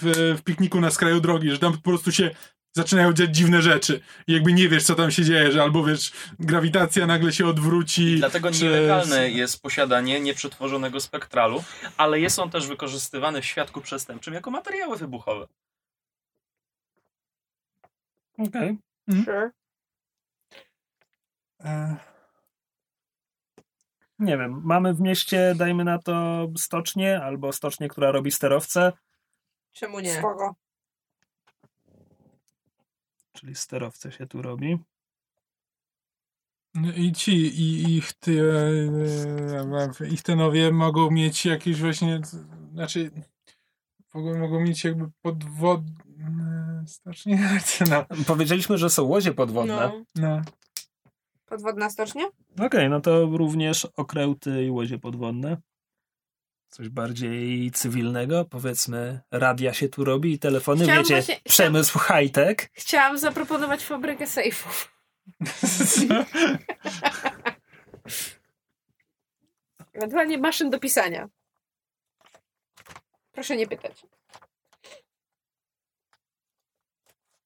w, 0.01 0.35
w 0.39 0.41
pikniku 0.43 0.81
na 0.81 0.91
skraju 0.91 1.19
drogi, 1.19 1.51
że 1.51 1.59
tam 1.59 1.73
po 1.73 1.79
prostu 1.81 2.11
się 2.11 2.31
zaczynają 2.76 3.14
dziać 3.14 3.35
dziwne 3.35 3.61
rzeczy. 3.61 4.02
I 4.27 4.34
jakby 4.34 4.53
nie 4.53 4.69
wiesz, 4.69 4.84
co 4.84 4.95
tam 4.95 5.11
się 5.11 5.23
dzieje, 5.23 5.52
że 5.52 5.61
albo 5.64 5.84
wiesz, 5.84 6.11
grawitacja 6.39 7.07
nagle 7.07 7.31
się 7.34 7.47
odwróci. 7.47 8.15
Dlatego 8.18 8.52
czy- 8.52 8.64
nielegalne 8.64 9.30
jest 9.30 9.61
posiadanie 9.61 10.19
nieprzetworzonego 10.19 10.99
spektralu, 10.99 11.64
ale 11.97 12.19
jest 12.19 12.39
on 12.39 12.49
też 12.49 12.68
wykorzystywany 12.68 13.41
w 13.41 13.45
świadku 13.45 13.81
przestępczym 13.81 14.34
jako 14.34 14.52
materiały 14.52 14.97
wybuchowe. 14.97 15.47
Okej. 18.38 18.77
Sure. 19.26 19.52
E, 21.64 21.95
Nie 24.19 24.38
wiem, 24.38 24.61
mamy 24.64 24.93
w 24.93 25.02
mieście, 25.02 25.53
dajmy 25.57 25.84
na 25.84 25.99
to 25.99 26.47
stocznię, 26.57 27.22
albo 27.23 27.53
stocznię, 27.53 27.88
która 27.89 28.11
robi 28.11 28.31
sterowce, 28.31 28.91
Czemu 29.72 29.99
nie? 29.99 30.14
Spoko. 30.14 30.56
Czyli 33.35 33.55
sterowce 33.55 34.11
się 34.11 34.27
tu 34.27 34.41
robi. 34.41 34.77
No 36.73 36.91
I 36.93 37.11
ci, 37.11 37.31
i 37.31 37.97
ich, 37.97 38.13
ty, 38.13 38.41
e, 40.01 40.07
ich 40.07 40.21
tenowie 40.21 40.71
mogą 40.71 41.11
mieć 41.11 41.45
jakieś 41.45 41.81
właśnie, 41.81 42.21
znaczy 42.73 43.11
mogą, 44.13 44.39
mogą 44.39 44.59
mieć 44.59 44.83
jakby 44.83 45.05
podwodne 45.21 46.83
stocznie, 46.87 47.59
no, 47.89 48.05
Powiedzieliśmy, 48.27 48.77
że 48.77 48.89
są 48.89 49.03
łodzie 49.03 49.33
podwodne. 49.33 49.75
No. 49.75 50.03
no. 50.15 50.41
Podwodna 51.45 51.89
stocznia? 51.89 52.23
Okej, 52.59 52.89
no 52.89 53.01
to 53.01 53.25
również 53.25 53.85
okręty 53.85 54.65
i 54.65 54.71
łodzie 54.71 54.99
podwodne. 54.99 55.57
Coś 56.76 56.89
bardziej 56.89 57.72
cywilnego, 57.72 58.45
powiedzmy, 58.45 59.19
radia 59.31 59.73
się 59.73 59.89
tu 59.89 60.03
robi 60.03 60.34
i 60.34 60.39
telefony, 60.39 60.84
Chciałam 60.84 61.03
wiecie, 61.03 61.15
właśnie- 61.15 61.41
przemysł 61.43 61.99
high-tech. 61.99 62.57
Chciałam 62.73 63.18
zaproponować 63.18 63.85
fabrykę 63.85 64.27
sejfów. 64.27 64.91
Ewentualnie 69.93 70.38
maszyn 70.38 70.69
do 70.69 70.80
pisania. 70.80 71.30
Proszę 73.31 73.57
nie 73.57 73.68
pytać. 73.68 74.06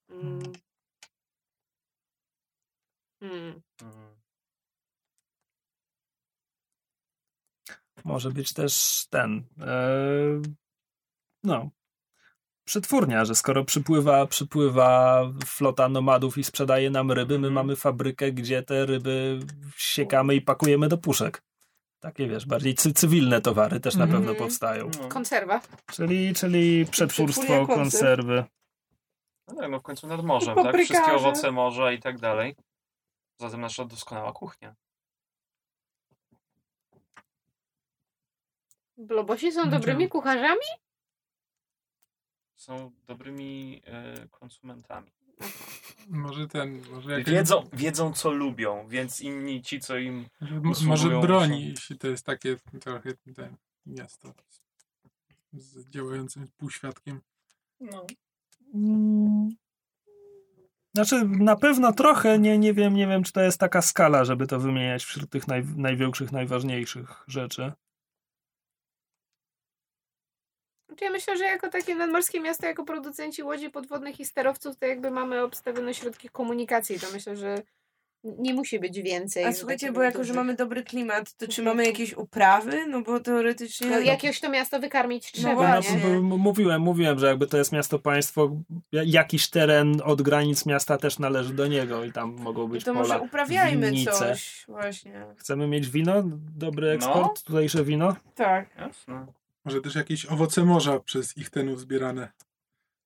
Mm. 0.09 0.53
Hmm. 3.19 3.61
Może 8.09 8.31
być 8.31 8.53
też 8.53 9.05
ten, 9.09 9.43
e, 9.61 9.71
no, 11.43 11.69
przetwórnia, 12.65 13.25
że 13.25 13.35
skoro 13.35 13.65
przypływa, 13.65 14.27
przypływa 14.27 15.21
flota 15.45 15.89
nomadów 15.89 16.37
i 16.37 16.43
sprzedaje 16.43 16.89
nam 16.89 17.11
ryby, 17.11 17.33
my 17.39 17.47
Mhm. 17.47 17.53
mamy 17.53 17.75
fabrykę, 17.75 18.31
gdzie 18.31 18.63
te 18.63 18.85
ryby 18.85 19.39
siekamy 19.77 20.35
i 20.35 20.41
pakujemy 20.41 20.87
do 20.87 20.97
puszek. 20.97 21.43
Takie, 21.99 22.27
wiesz, 22.27 22.45
bardziej 22.45 22.75
cy- 22.75 22.93
cywilne 22.93 23.41
towary 23.41 23.79
też 23.79 23.95
na 23.95 24.03
Mhm. 24.05 24.23
pewno 24.23 24.35
powstają. 24.39 24.89
No. 25.01 25.07
Konserwa. 25.07 25.61
Czyli, 25.91 26.33
czyli 26.33 26.85
przetwórstwo, 26.85 27.67
konserwy. 27.67 28.43
No 29.47 29.55
tak, 29.55 29.71
no 29.71 29.79
w 29.79 29.83
końcu 29.83 30.07
nad 30.07 30.23
morzem, 30.23 30.55
tak? 30.55 30.75
Wszystkie 30.75 31.13
owoce 31.13 31.51
morza 31.51 31.91
i 31.91 31.99
tak 31.99 32.19
dalej. 32.19 32.55
Zatem 33.39 33.61
nasza 33.61 33.85
doskonała 33.85 34.31
kuchnia. 34.33 34.75
Blobosi 38.99 39.51
są 39.51 39.61
Gdzie? 39.61 39.71
dobrymi 39.71 40.09
kucharzami? 40.09 40.61
Są 42.55 42.91
dobrymi 43.07 43.81
e, 43.85 44.27
konsumentami. 44.27 45.11
Może 46.07 46.47
ten, 46.47 46.81
może 46.91 47.11
jak, 47.11 47.29
Wiedzą, 47.29 47.69
wiedzą, 47.73 48.13
co 48.13 48.31
lubią, 48.31 48.87
więc 48.87 49.21
inni 49.21 49.61
ci, 49.61 49.79
co 49.79 49.97
im... 49.97 50.25
może 50.85 51.19
broni, 51.21 51.61
są- 51.63 51.69
jeśli 51.69 51.97
to 51.97 52.07
jest 52.07 52.25
takie 52.25 52.57
trochę 52.81 53.13
ten 53.35 53.55
miasto 53.85 54.33
z 55.53 55.89
działającym 55.89 56.47
półświadkiem. 56.57 57.21
No. 57.79 58.05
Mm, 58.73 59.49
Znaczy, 60.93 61.25
na 61.25 61.55
pewno 61.55 61.93
trochę, 61.93 62.39
nie, 62.39 62.57
nie 62.57 62.73
wiem, 62.73 62.93
nie 62.93 63.07
wiem, 63.07 63.23
czy 63.23 63.31
to 63.31 63.41
jest 63.41 63.59
taka 63.59 63.81
skala, 63.81 64.25
żeby 64.25 64.47
to 64.47 64.59
wymieniać 64.59 65.03
wśród 65.05 65.29
tych 65.29 65.47
naj, 65.47 65.63
największych, 65.75 66.31
najważniejszych 66.31 67.23
rzeczy. 67.27 67.71
Znaczy 70.89 71.05
ja 71.05 71.11
myślę, 71.11 71.37
że 71.37 71.43
jako 71.43 71.69
takie 71.69 71.95
nadmorskie 71.95 72.39
miasto, 72.39 72.65
jako 72.67 72.83
producenci 72.83 73.43
łodzi 73.43 73.69
podwodnych 73.69 74.19
i 74.19 74.25
sterowców, 74.25 74.77
to 74.77 74.85
jakby 74.85 75.11
mamy 75.11 75.43
obstawione 75.43 75.93
środki 75.93 76.29
komunikacji. 76.29 76.99
To 76.99 77.07
myślę, 77.13 77.35
że 77.35 77.55
nie 78.23 78.53
musi 78.53 78.79
być 78.79 79.01
więcej. 79.01 79.45
A 79.45 79.53
słuchajcie, 79.53 79.91
bo 79.91 80.01
jako, 80.03 80.23
że 80.23 80.33
mamy 80.33 80.53
dobry 80.55 80.83
klimat, 80.83 81.33
to 81.33 81.47
czy 81.47 81.63
mamy 81.63 81.85
jakieś 81.85 82.13
uprawy? 82.17 82.85
No 82.87 83.01
bo 83.01 83.19
teoretycznie... 83.19 83.87
No, 83.89 83.99
jakieś 83.99 84.39
to 84.39 84.49
miasto 84.49 84.79
wykarmić 84.79 85.31
trzeba, 85.31 85.75
No, 85.75 85.81
nie? 85.81 86.05
m- 86.05 86.23
mówiłem, 86.23 86.81
mówiłem, 86.81 87.19
że 87.19 87.27
jakby 87.27 87.47
to 87.47 87.57
jest 87.57 87.71
miasto 87.71 87.99
państwo, 87.99 88.51
ja- 88.91 89.03
jakiś 89.05 89.49
teren 89.49 90.01
od 90.05 90.21
granic 90.21 90.65
miasta 90.65 90.97
też 90.97 91.19
należy 91.19 91.53
do 91.53 91.67
niego 91.67 92.03
i 92.03 92.11
tam 92.11 92.35
mogą 92.39 92.67
być 92.67 92.83
to 92.83 92.93
pola, 92.93 93.07
może 93.07 93.19
uprawiajmy 93.19 93.91
winnice. 93.91 94.11
coś. 94.11 94.65
Właśnie. 94.67 95.25
Chcemy 95.37 95.67
mieć 95.67 95.89
wino? 95.89 96.13
Dobry 96.55 96.87
No. 96.87 96.93
eksport, 96.93 97.43
tutejsze 97.43 97.83
wino? 97.83 98.15
Tak. 98.35 98.69
Jasne. 98.77 99.25
Może 99.65 99.81
też 99.81 99.95
jakieś 99.95 100.25
owoce 100.25 100.65
morza 100.65 100.99
przez 100.99 101.37
ich 101.37 101.49
tenów 101.49 101.79
zbierane. 101.79 102.31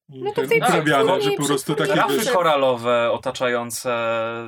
I 0.09 0.23
No 0.23 0.31
to 0.31 0.47
ten 0.47 0.63
uprawiane, 0.63 1.21
że 1.21 1.31
po 1.31 1.45
prostu 1.45 1.75
takie 1.75 1.95
Rafy 1.95 2.17
wiesz, 2.17 2.31
koralowe 2.31 3.11
otaczające 3.11 3.91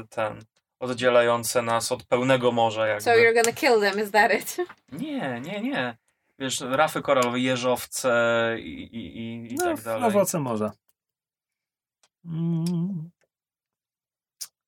ten, 0.10 0.46
oddzielające 0.80 1.62
nas 1.62 1.92
od 1.92 2.04
pełnego 2.04 2.52
morza 2.52 2.88
jakby. 2.88 3.04
So 3.04 3.12
you're 3.12 3.34
gonna 3.34 3.52
kill 3.56 3.80
them, 3.82 4.00
is 4.04 4.12
that 4.12 4.34
it? 4.34 4.58
Nie, 5.02 5.42
nie, 5.42 5.62
nie. 5.62 5.98
Wiesz, 6.40 6.62
rafy 6.62 7.02
koralowe, 7.02 7.40
jeżowce 7.40 8.12
i, 8.60 8.84
i, 8.84 9.18
i, 9.18 9.52
i 9.52 9.56
No, 9.56 9.64
tak 9.64 9.82
dalej. 9.82 10.04
owoce 10.10 10.40
morza. 10.40 10.72
Mm. 12.26 13.10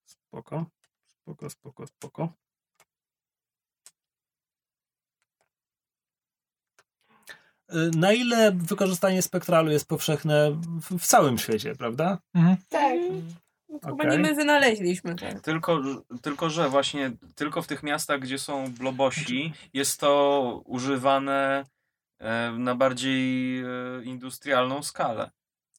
Spoko, 0.05 0.65
spoko, 1.07 1.49
spoko, 1.49 1.87
spoko. 1.87 2.29
Na 7.95 8.13
ile 8.13 8.51
wykorzystanie 8.51 9.21
spektralu 9.21 9.71
jest 9.71 9.87
powszechne 9.87 10.51
w, 10.51 10.97
w 10.99 11.05
całym 11.05 11.37
świecie, 11.37 11.75
prawda? 11.75 12.17
Mhm. 12.33 12.57
Tak. 12.69 12.93
Chyba 13.81 13.91
Okej. 13.91 14.11
nie 14.11 14.19
my 14.19 14.35
wynaleźliśmy 14.35 15.15
tak. 15.15 15.39
Tylko, 15.41 15.81
tylko, 16.21 16.49
że 16.49 16.69
właśnie 16.69 17.11
tylko 17.35 17.61
w 17.61 17.67
tych 17.67 17.83
miastach, 17.83 18.19
gdzie 18.19 18.39
są 18.39 18.73
blobosi, 18.73 19.53
jest 19.73 19.99
to 19.99 20.61
używane 20.65 21.65
e, 22.19 22.51
na 22.51 22.75
bardziej 22.75 23.59
e, 23.59 23.65
industrialną 24.03 24.83
skalę. 24.83 25.31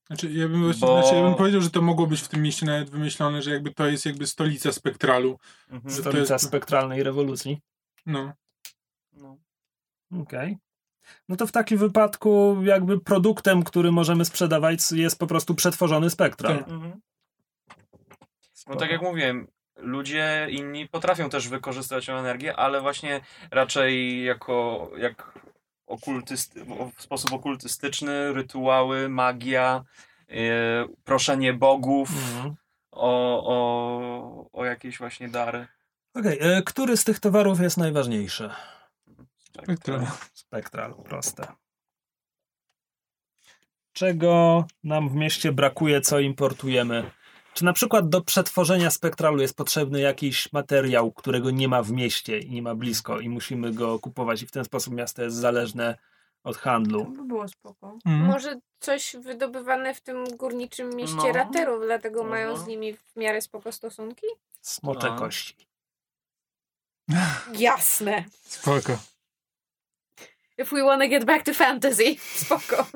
Znaczy, 0.06 0.32
ja 0.32 0.48
bym, 0.48 0.64
właśnie, 0.64 0.80
Bo- 0.80 1.02
znaczy, 1.02 1.16
ja 1.16 1.22
bym 1.22 1.34
powiedział, 1.34 1.60
że 1.60 1.70
to 1.70 1.82
mogło 1.82 2.06
być 2.06 2.20
w 2.20 2.28
tym 2.28 2.42
mieście 2.42 2.66
nawet 2.66 2.90
wymyślone, 2.90 3.42
że 3.42 3.50
jakby 3.50 3.74
to 3.74 3.86
jest 3.86 4.06
jakby 4.06 4.26
stolica 4.26 4.72
spektralu. 4.72 5.38
Mhm. 5.70 5.94
Stolica 5.94 6.34
jest- 6.34 6.46
spektralnej 6.46 7.02
rewolucji. 7.02 7.60
No. 8.06 8.32
No. 9.12 9.36
Okej. 10.20 10.58
No 11.28 11.36
to 11.36 11.46
w 11.46 11.52
takim 11.52 11.78
wypadku 11.78 12.56
jakby 12.62 13.00
produktem, 13.00 13.62
który 13.62 13.92
możemy 13.92 14.24
sprzedawać 14.24 14.92
jest 14.92 15.18
po 15.18 15.26
prostu 15.26 15.54
przetworzony 15.54 16.10
spektral. 16.10 16.58
Tak. 16.58 16.68
Mhm. 16.68 17.00
No 18.68 18.76
tak 18.76 18.90
jak 18.90 19.02
mówiłem, 19.02 19.46
ludzie 19.76 20.46
inni 20.50 20.88
potrafią 20.88 21.30
też 21.30 21.48
wykorzystać 21.48 22.06
tę 22.06 22.12
energię, 22.12 22.56
ale 22.56 22.80
właśnie 22.80 23.20
raczej 23.50 24.24
jako 24.24 24.90
jak 24.98 25.38
okultysty, 25.86 26.64
w 26.96 27.02
sposób 27.02 27.32
okultystyczny, 27.32 28.32
rytuały, 28.32 29.08
magia, 29.08 29.84
e, 30.28 30.34
proszenie 31.04 31.52
bogów 31.52 32.08
Mhm. 32.08 32.54
o, 32.90 33.42
o, 33.46 34.50
o 34.52 34.64
jakieś 34.64 34.98
właśnie 34.98 35.28
dary. 35.28 35.66
Okej, 36.14 36.38
e, 36.40 36.62
który 36.62 36.96
z 36.96 37.04
tych 37.04 37.20
towarów 37.20 37.60
jest 37.60 37.76
najważniejszy? 37.76 38.50
Spektral. 39.62 40.06
Spektral, 40.34 40.94
proste. 40.94 41.46
Czego 43.92 44.64
nam 44.84 45.08
w 45.08 45.14
mieście 45.14 45.52
brakuje, 45.52 46.00
co 46.00 46.18
importujemy? 46.20 47.10
Czy 47.54 47.64
na 47.64 47.72
przykład 47.72 48.08
do 48.08 48.20
przetworzenia 48.20 48.90
spektralu 48.90 49.40
jest 49.42 49.56
potrzebny 49.56 50.00
jakiś 50.00 50.52
materiał, 50.52 51.12
którego 51.12 51.50
nie 51.50 51.68
ma 51.68 51.82
w 51.82 51.90
mieście 51.90 52.38
i 52.38 52.50
nie 52.50 52.62
ma 52.62 52.74
blisko 52.74 53.20
i 53.20 53.28
musimy 53.28 53.72
go 53.72 53.98
kupować 53.98 54.42
i 54.42 54.46
w 54.46 54.50
ten 54.50 54.64
sposób 54.64 54.94
miasto 54.94 55.22
jest 55.22 55.36
zależne 55.36 55.98
od 56.44 56.56
To 56.56 56.62
handlu? 56.62 57.04
by 57.04 57.24
było 57.24 57.48
spoko. 57.48 57.92
Mhm. 58.06 58.24
Może 58.26 58.60
coś 58.80 59.16
wydobywane 59.20 59.94
w 59.94 60.00
tym 60.00 60.24
górniczym 60.36 60.90
mieście 60.96 61.16
No. 61.16 61.32
raterów, 61.32 61.82
dlatego 61.84 62.22
No. 62.24 62.30
mają 62.30 62.56
z 62.56 62.66
nimi 62.66 62.92
w 62.96 63.16
miarę 63.16 63.40
spoko 63.40 63.72
stosunki? 63.72 64.26
Smocze 64.62 65.06
No. 65.10 65.18
kości. 65.18 65.68
Jasne. 67.58 68.24
Spoko. 68.42 68.98
If 70.58 70.70
we 70.76 70.82
wanna 70.82 71.08
get 71.08 71.24
back 71.24 71.44
to 71.44 71.54
fantasy. 71.54 72.16
Spoko. 72.44 72.86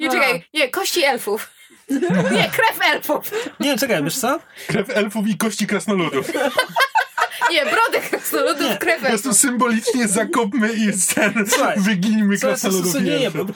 Nie, 0.00 0.08
A. 0.08 0.12
czekaj. 0.12 0.44
Nie, 0.54 0.68
kości 0.68 1.04
elfów. 1.04 1.50
Nie, 2.36 2.50
krew 2.50 2.78
elfów. 2.92 3.30
Nie, 3.60 3.78
czekaj, 3.78 4.04
wiesz 4.04 4.18
co? 4.18 4.38
Krew 4.66 4.90
elfów 4.90 5.28
i 5.28 5.36
kości 5.36 5.66
krasnoludów. 5.66 6.26
Nie, 7.50 7.62
brodek 7.66 8.10
krasnoludów, 8.10 8.78
krew 8.78 9.00
Po 9.02 9.06
prostu 9.08 9.28
elfów. 9.28 9.40
symbolicznie 9.40 10.08
zakopmy 10.08 10.72
i 10.72 10.86
ten, 11.14 11.44
Słuchaj, 11.48 11.80
wyginimy 11.80 12.38
Co, 12.38 12.40
co, 12.40 12.46
co, 12.46 12.60
krasnoludów 12.60 12.92
co, 12.92 12.98
i 12.98 13.02
nie, 13.02 13.26
elfów. 13.26 13.46
bo- 13.46 13.52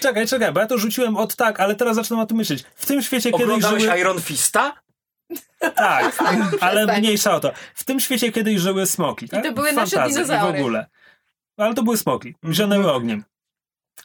czekaj, 0.00 0.26
czekaj, 0.26 0.52
bo 0.52 0.60
ja 0.60 0.66
to 0.66 0.78
rzuciłem 0.78 1.16
od 1.16 1.36
tak, 1.36 1.60
ale 1.60 1.74
teraz 1.74 1.96
zaczynam 1.96 2.20
o 2.22 2.26
tym 2.26 2.36
myśleć. 2.36 2.64
W 2.76 2.86
tym 2.86 3.02
świecie 3.02 3.32
kiedyś 3.32 3.64
żyły... 3.64 3.98
Iron 3.98 4.20
Fista? 4.22 4.72
Tak, 5.76 6.14
ale 6.60 6.98
mniejsza 6.98 7.34
o 7.34 7.40
to. 7.40 7.52
W 7.74 7.84
tym 7.84 8.00
świecie 8.00 8.32
kiedyś 8.32 8.60
żyły 8.60 8.86
smoki. 8.86 9.28
Tak? 9.28 9.44
to 9.44 9.52
były 9.52 9.72
nasze 9.72 10.06
i 10.08 10.12
dinozaury. 10.12 10.58
w 10.58 10.60
ogóle. 10.60 10.86
Ale 11.60 11.74
to 11.74 11.82
były 11.82 11.96
smoki. 11.96 12.34
Zionęły 12.50 12.92
ogniem. 12.92 13.24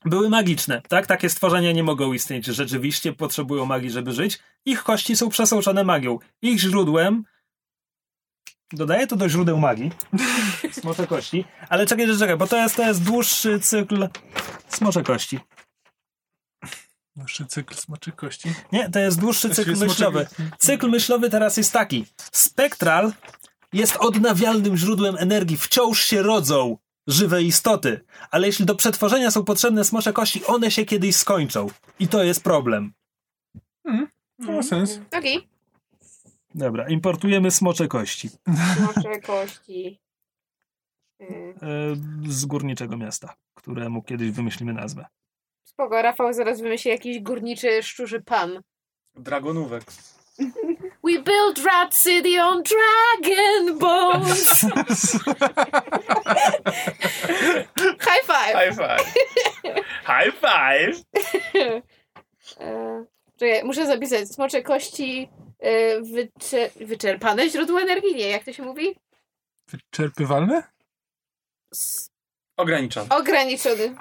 Były 0.05 0.29
magiczne, 0.29 0.81
tak? 0.81 1.07
Takie 1.07 1.29
stworzenia 1.29 1.71
nie 1.71 1.83
mogą 1.83 2.13
istnieć. 2.13 2.45
Rzeczywiście 2.45 3.13
potrzebują 3.13 3.65
magii, 3.65 3.89
żeby 3.91 4.13
żyć. 4.13 4.39
Ich 4.65 4.83
kości 4.83 5.15
są 5.15 5.29
przesączone 5.29 5.83
magią. 5.83 6.19
Ich 6.41 6.59
źródłem 6.59 7.23
Dodaję 8.71 9.07
to 9.07 9.15
do 9.15 9.29
źródeł 9.29 9.57
magii. 9.57 9.91
Smocze 10.81 11.07
kości. 11.07 11.45
Ale 11.69 11.85
czekaj, 11.85 12.07
że 12.07 12.17
czekaj, 12.17 12.37
bo 12.37 12.47
to 12.47 12.57
jest, 12.57 12.75
to 12.75 12.83
jest 12.83 13.03
dłuższy 13.03 13.59
cykl 13.59 14.07
smocze 14.67 15.03
kości. 15.03 15.39
Dłuższy 17.15 17.45
cykl 17.45 17.75
smoczy 17.75 18.11
kości. 18.11 18.53
Nie, 18.71 18.89
to 18.89 18.99
jest 18.99 19.19
dłuższy 19.19 19.49
cykl 19.49 19.71
smocze- 19.75 19.87
myślowy. 19.87 20.27
Cykl 20.57 20.89
myślowy 20.89 21.29
teraz 21.29 21.57
jest 21.57 21.73
taki. 21.73 22.05
Spektral 22.31 23.13
jest 23.73 23.97
odnawialnym 23.97 24.77
źródłem 24.77 25.15
energii. 25.19 25.57
Wciąż 25.57 26.03
się 26.03 26.21
rodzą 26.21 26.77
żywe 27.07 27.43
istoty. 27.43 28.05
Ale 28.31 28.47
jeśli 28.47 28.65
do 28.65 28.75
przetworzenia 28.75 29.31
są 29.31 29.43
potrzebne 29.43 29.83
smocze 29.83 30.13
kości, 30.13 30.45
one 30.45 30.71
się 30.71 30.85
kiedyś 30.85 31.15
skończą. 31.15 31.67
I 31.99 32.07
to 32.07 32.23
jest 32.23 32.43
problem. 32.43 32.93
To 34.45 34.51
ma 34.51 34.63
sens. 34.63 34.99
Okej. 35.17 35.47
Dobra, 36.55 36.89
importujemy 36.89 37.51
smocze 37.51 37.87
kości 37.87 38.29
Smocze 38.75 39.19
kości. 39.31 39.99
E, 41.21 41.95
z 42.27 42.45
górniczego 42.45 42.97
miasta, 42.97 43.35
któremu 43.53 44.03
kiedyś 44.03 44.31
wymyślimy 44.31 44.73
nazwę. 44.73 45.05
Spoko, 45.63 46.01
Rafał 46.01 46.33
zaraz 46.33 46.61
wymyśli 46.61 46.91
jakiś 46.91 47.19
górniczy 47.19 47.83
szczurzy 47.83 48.21
pan. 48.21 48.61
Dragonówek. 49.15 49.83
We 51.05 51.19
built 51.23 51.59
Rat 51.65 51.93
City 51.93 52.39
on 52.39 52.63
Dragon 52.63 53.77
Bones. 53.79 54.61
High 57.99 58.23
five. 58.25 58.53
High 58.55 58.71
five. 58.73 59.01
High 60.05 60.31
five. 60.31 61.03
E, 62.59 63.05
Czekaj, 63.39 63.63
muszę 63.63 63.85
zapisać. 63.85 64.27
Smocze 64.29 64.61
kości 64.63 65.29
e, 65.59 66.01
wycze- 66.01 66.69
wyczerpane 66.85 67.49
źródło 67.49 67.81
energii. 67.81 68.15
Nie, 68.15 68.29
jak 68.29 68.43
to 68.43 68.53
się 68.53 68.63
mówi? 68.63 68.95
Wyczerpywalne? 69.69 70.63
S- 71.73 72.09
Ograniczony. 72.57 73.07
ograniczony. 73.09 73.95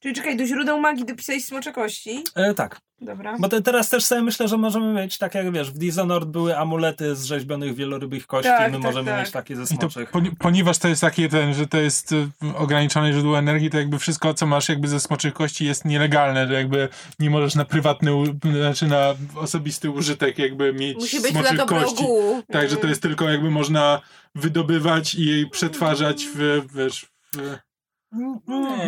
Czyli 0.00 0.14
czekaj, 0.14 0.36
do 0.36 0.46
źródeł 0.46 0.80
magii 0.80 1.04
dopisałeś 1.04 1.44
smocze 1.44 1.72
kości. 1.72 2.24
E, 2.34 2.54
tak, 2.54 2.78
Dobra. 3.04 3.36
bo 3.38 3.48
te, 3.48 3.62
teraz 3.62 3.88
też 3.90 4.04
sobie 4.04 4.22
myślę, 4.22 4.48
że 4.48 4.56
możemy 4.58 4.92
mieć, 5.02 5.18
tak 5.18 5.34
jak 5.34 5.52
wiesz, 5.52 5.70
w 5.70 5.78
Dishonored 5.78 6.28
były 6.28 6.58
amulety 6.58 7.16
z 7.16 7.24
rzeźbionych 7.24 7.74
wielorybich 7.74 8.26
kości, 8.26 8.50
Tak, 8.58 8.66
my 8.72 8.76
tak, 8.78 8.82
możemy 8.82 9.10
tak. 9.10 9.20
mieć 9.20 9.30
takie 9.30 9.56
ze 9.56 9.62
to, 9.62 9.66
smoczych. 9.66 10.10
poni- 10.10 10.30
ponieważ 10.38 10.78
to 10.78 10.88
jest 10.88 11.00
takie 11.00 11.28
ten, 11.28 11.54
że 11.54 11.66
to 11.66 11.78
jest 11.78 12.12
y, 12.12 12.28
ograniczone 12.56 13.12
źródło 13.12 13.38
energii, 13.38 13.70
to 13.70 13.78
jakby 13.78 13.98
wszystko, 13.98 14.34
co 14.34 14.46
masz 14.46 14.68
jakby 14.68 14.88
ze 14.88 15.00
smoczych 15.00 15.34
kości 15.34 15.64
jest 15.66 15.84
nielegalne, 15.84 16.46
że 16.48 16.54
jakby 16.54 16.88
nie 17.18 17.30
możesz 17.30 17.54
na 17.54 17.64
prywatny, 17.64 18.14
u- 18.14 18.26
znaczy 18.60 18.86
na 18.86 19.14
osobisty 19.36 19.90
użytek 19.90 20.38
jakby 20.38 20.72
mieć 20.72 20.96
Musi 20.98 21.20
być 21.20 21.32
dla 21.32 21.40
smoczych 21.40 21.58
dobro 21.58 21.80
kości. 21.80 22.04
ogółu. 22.04 22.42
Tak, 22.52 22.70
że 22.70 22.76
to 22.76 22.86
jest 22.86 23.02
tylko 23.02 23.30
jakby 23.30 23.50
można 23.50 24.00
wydobywać 24.34 25.14
i 25.14 25.46
przetwarzać 25.50 26.24
w, 26.34 26.62
wiesz, 26.74 27.06
w... 27.36 27.56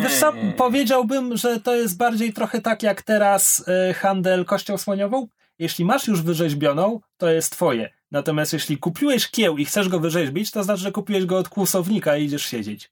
Wiesz 0.03 0.19
co, 0.21 0.33
powiedziałbym, 0.57 1.37
że 1.37 1.61
to 1.61 1.75
jest 1.75 1.97
bardziej 1.97 2.33
trochę 2.33 2.61
tak 2.61 2.83
jak 2.83 3.03
teraz 3.03 3.65
e, 3.69 3.95
handel 3.95 4.45
kością 4.45 4.79
słoniową. 4.79 5.29
jeśli 5.59 5.85
masz 5.85 6.09
już 6.09 6.23
wyrzeźbioną, 6.23 7.01
to 7.17 7.31
jest 7.31 7.53
twoje. 7.53 7.91
Natomiast 8.11 8.53
jeśli 8.53 8.79
kupiłeś 8.79 9.31
kieł 9.31 9.59
i 9.59 9.65
chcesz 9.65 9.89
go 9.89 10.01
wyrzeźbić, 10.01 10.51
to 10.51 10.65
znaczy, 10.65 10.83
że 10.83 10.93
kupiłeś 10.93 11.25
go 11.27 11.39
od 11.39 11.49
kłusownika 11.49 12.17
i 12.17 12.25
idziesz 12.25 12.47
siedzieć. 12.47 12.91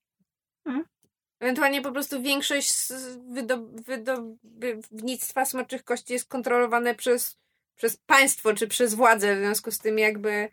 Ewentualnie 1.41 1.83
po 1.83 1.93
prostu 1.93 2.23
większość 2.23 2.71
z- 2.71 3.19
wydo- 3.35 3.83
wydobywnictwa 3.87 5.45
smoczych 5.45 5.85
kości 5.85 6.13
jest 6.13 6.29
kontrolowane 6.29 6.95
przez, 6.95 7.39
przez 7.77 7.97
państwo 7.97 8.55
czy 8.55 8.67
przez 8.69 8.95
władzę. 8.95 9.37
W 9.37 9.39
związku 9.39 9.71
z 9.71 9.79
tym 9.79 9.99
jakby 9.99 10.49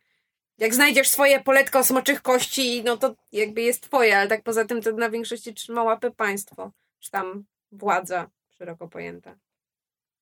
jak 0.59 0.73
znajdziesz 0.73 1.07
swoje 1.07 1.43
poletko 1.43 1.83
smoczych 1.83 2.21
kości, 2.21 2.83
no 2.83 2.97
to 2.97 3.15
jakby 3.31 3.61
jest 3.61 3.83
twoje, 3.83 4.17
ale 4.17 4.27
tak 4.27 4.43
poza 4.43 4.65
tym 4.65 4.81
to 4.81 4.91
na 4.91 5.09
większości 5.09 5.53
trzyma 5.53 5.83
łapy 5.83 6.11
państwo. 6.11 6.71
Czy 6.99 7.11
tam 7.11 7.43
władza 7.71 8.29
szeroko 8.57 8.87
pojęta. 8.87 9.35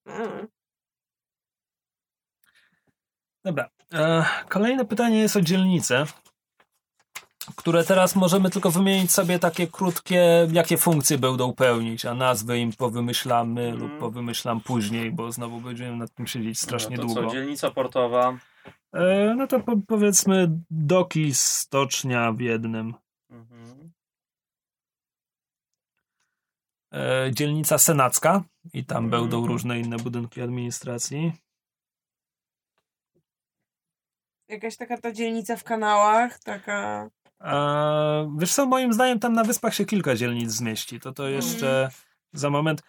Mm. 0.06 0.48
Dobra. 3.46 3.70
E, 3.94 4.26
kolejne 4.50 4.86
pytanie 4.86 5.20
jest 5.20 5.36
o 5.36 5.42
dzielnice, 5.42 6.06
które 7.56 7.84
teraz 7.84 8.16
możemy 8.16 8.50
tylko 8.50 8.72
wymienić 8.72 9.12
sobie 9.12 9.40
takie 9.40 9.68
krótkie, 9.68 10.48
jakie 10.52 10.78
funkcje 10.78 11.18
będą 11.18 11.54
pełnić, 11.54 12.06
a 12.06 12.14
nazwy 12.14 12.60
im 12.60 12.74
powymyślamy 12.74 13.62
Mhm. 13.68 13.80
lub 13.80 14.00
powymyślam 14.00 14.62
później, 14.62 15.12
bo 15.12 15.32
znowu 15.32 15.62
będziemy 15.62 15.98
nad 15.98 16.14
tym 16.14 16.28
siedzieć 16.28 16.60
strasznie 16.60 16.98
no 16.98 17.02
to 17.02 17.08
długo. 17.08 17.28
Co, 17.28 17.34
dzielnica 17.36 17.72
portowa. 17.72 18.38
E, 18.94 19.34
no 19.38 19.48
to 19.48 19.60
po, 19.60 19.78
powiedzmy 19.88 20.48
doki, 20.70 21.34
stocznia 21.34 22.32
w 22.32 22.40
jednym. 22.40 22.94
Mhm. 23.30 23.92
E, 26.94 27.32
dzielnica 27.34 27.78
senacka 27.78 28.44
i 28.74 28.86
tam 28.86 29.06
Mhm. 29.06 29.22
będą 29.22 29.48
różne 29.48 29.80
inne 29.80 29.98
budynki 29.98 30.42
administracji. 30.42 31.34
Jakaś 34.50 34.78
taka 34.78 34.98
ta 34.98 35.12
dzielnica 35.12 35.56
w 35.56 35.64
kanałach, 35.64 36.40
taka... 36.40 37.10
E, 37.42 38.36
wiesz 38.38 38.54
co, 38.54 38.66
moim 38.66 38.94
zdaniem 38.94 39.20
tam 39.20 39.34
na 39.34 39.44
wyspach 39.44 39.74
się 39.74 39.86
kilka 39.86 40.16
dzielnic 40.16 40.52
zmieści. 40.52 41.00
To 41.00 41.12
to 41.12 41.28
jeszcze 41.28 41.90
za 42.34 42.50
moment. 42.50 42.82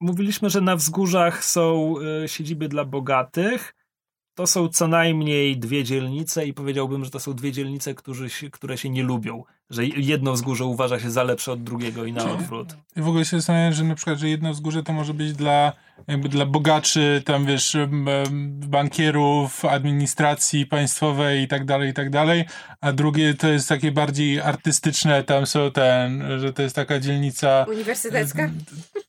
Mówiliśmy, 0.00 0.50
że 0.50 0.60
na 0.60 0.76
wzgórzach 0.76 1.44
są 1.44 1.94
siedziby 2.26 2.68
dla 2.68 2.84
bogatych. 2.84 3.74
To 4.34 4.46
są 4.46 4.68
co 4.68 4.88
najmniej 4.88 5.58
dwie 5.58 5.84
dzielnice 5.84 6.46
i 6.46 6.54
powiedziałbym, 6.54 7.04
że 7.04 7.10
to 7.10 7.20
są 7.20 7.34
dwie 7.34 7.52
dzielnice, 7.52 7.94
którzy 7.94 8.28
które 8.52 8.78
się 8.78 8.90
nie 8.90 9.02
lubią. 9.02 9.44
Że 9.74 9.86
jedno 9.86 10.32
wzgórze 10.32 10.64
uważa 10.64 11.00
się 11.00 11.10
za 11.10 11.22
lepsze 11.22 11.52
od 11.52 11.62
drugiego 11.62 12.04
i 12.04 12.12
na 12.12 12.32
odwrót. 12.32 12.76
I 12.96 13.00
w 13.00 13.08
ogóle 13.08 13.24
się 13.24 13.36
zastanawiam, 13.36 13.72
że 13.72 13.84
na 13.84 13.94
przykład, 13.94 14.18
że 14.18 14.28
jedno 14.28 14.52
wzgórze 14.52 14.82
to 14.82 14.92
może 14.92 15.14
być 15.14 15.32
dla 15.32 15.72
jakby 16.08 16.28
dla 16.28 16.46
bogaczy, 16.46 17.22
tam 17.24 17.46
wiesz, 17.46 17.76
bankierów, 18.68 19.64
administracji 19.64 20.66
państwowej 20.66 21.42
i 21.42 21.48
tak 21.48 21.64
dalej, 21.64 21.90
i 21.90 21.94
tak 21.94 22.10
dalej, 22.10 22.44
a 22.80 22.92
drugie 22.92 23.34
to 23.34 23.48
jest 23.48 23.68
takie 23.68 23.92
bardziej 23.92 24.40
artystyczne, 24.40 25.22
tam 25.22 25.46
są 25.46 25.70
ten, 25.70 26.24
że 26.40 26.52
to 26.52 26.62
jest 26.62 26.76
taka 26.76 27.00
dzielnica 27.00 27.66
Uniwersytecka? 27.68 28.50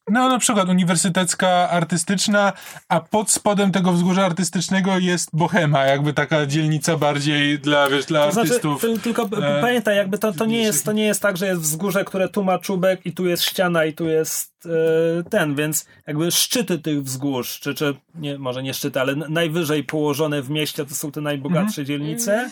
no 0.10 0.30
na 0.30 0.40
przykład 0.40 0.70
uniwersytecka, 0.70 1.70
artystyczna, 1.70 2.54
a 2.90 3.00
pod 3.00 3.32
spodem 3.32 3.72
tego 3.72 3.92
wzgórza 3.92 4.26
artystycznego 4.26 5.00
jest 5.00 5.30
bohema, 5.34 5.86
jakby 5.86 6.14
taka 6.14 6.46
dzielnica 6.46 6.98
bardziej 6.98 7.60
dla, 7.60 7.90
wiesz, 7.90 8.06
dla 8.06 8.26
To 8.26 8.32
znaczy, 8.32 8.48
artystów. 8.48 8.82
ty, 8.82 9.00
tylko 9.00 9.24
e, 9.24 9.62
pamiętaj, 9.62 9.98
jakby 9.98 10.18
to, 10.18 10.34
to, 10.34 10.46
nie 10.46 10.55
jest, 10.64 10.86
to 10.86 10.92
nie 10.92 11.06
jest 11.06 11.22
tak, 11.22 11.38
że 11.38 11.48
jest 11.48 11.62
wzgórze, 11.62 12.06
które 12.06 12.30
tu 12.30 12.44
ma 12.44 12.60
czubek 12.60 13.06
i 13.06 13.14
tu 13.14 13.26
jest 13.28 13.44
ściana 13.44 13.86
i 13.86 13.94
tu 13.94 14.06
jest 14.06 14.54
e, 14.66 15.30
ten, 15.30 15.56
więc 15.56 15.86
jakby 16.08 16.32
szczyty 16.32 16.80
tych 16.80 17.04
wzgórz, 17.04 17.60
czy, 17.60 17.74
czy 17.74 17.96
nie, 18.16 18.38
może 18.38 18.64
nie 18.64 18.74
szczyty, 18.74 19.00
ale 19.02 19.16
najwyżej 19.16 19.84
położone 19.84 20.42
w 20.42 20.50
mieście 20.50 20.86
to 20.86 20.96
są 20.96 21.12
te 21.12 21.22
najbogatsze 21.22 21.82
Mhm. 21.82 21.86
dzielnice 21.86 22.50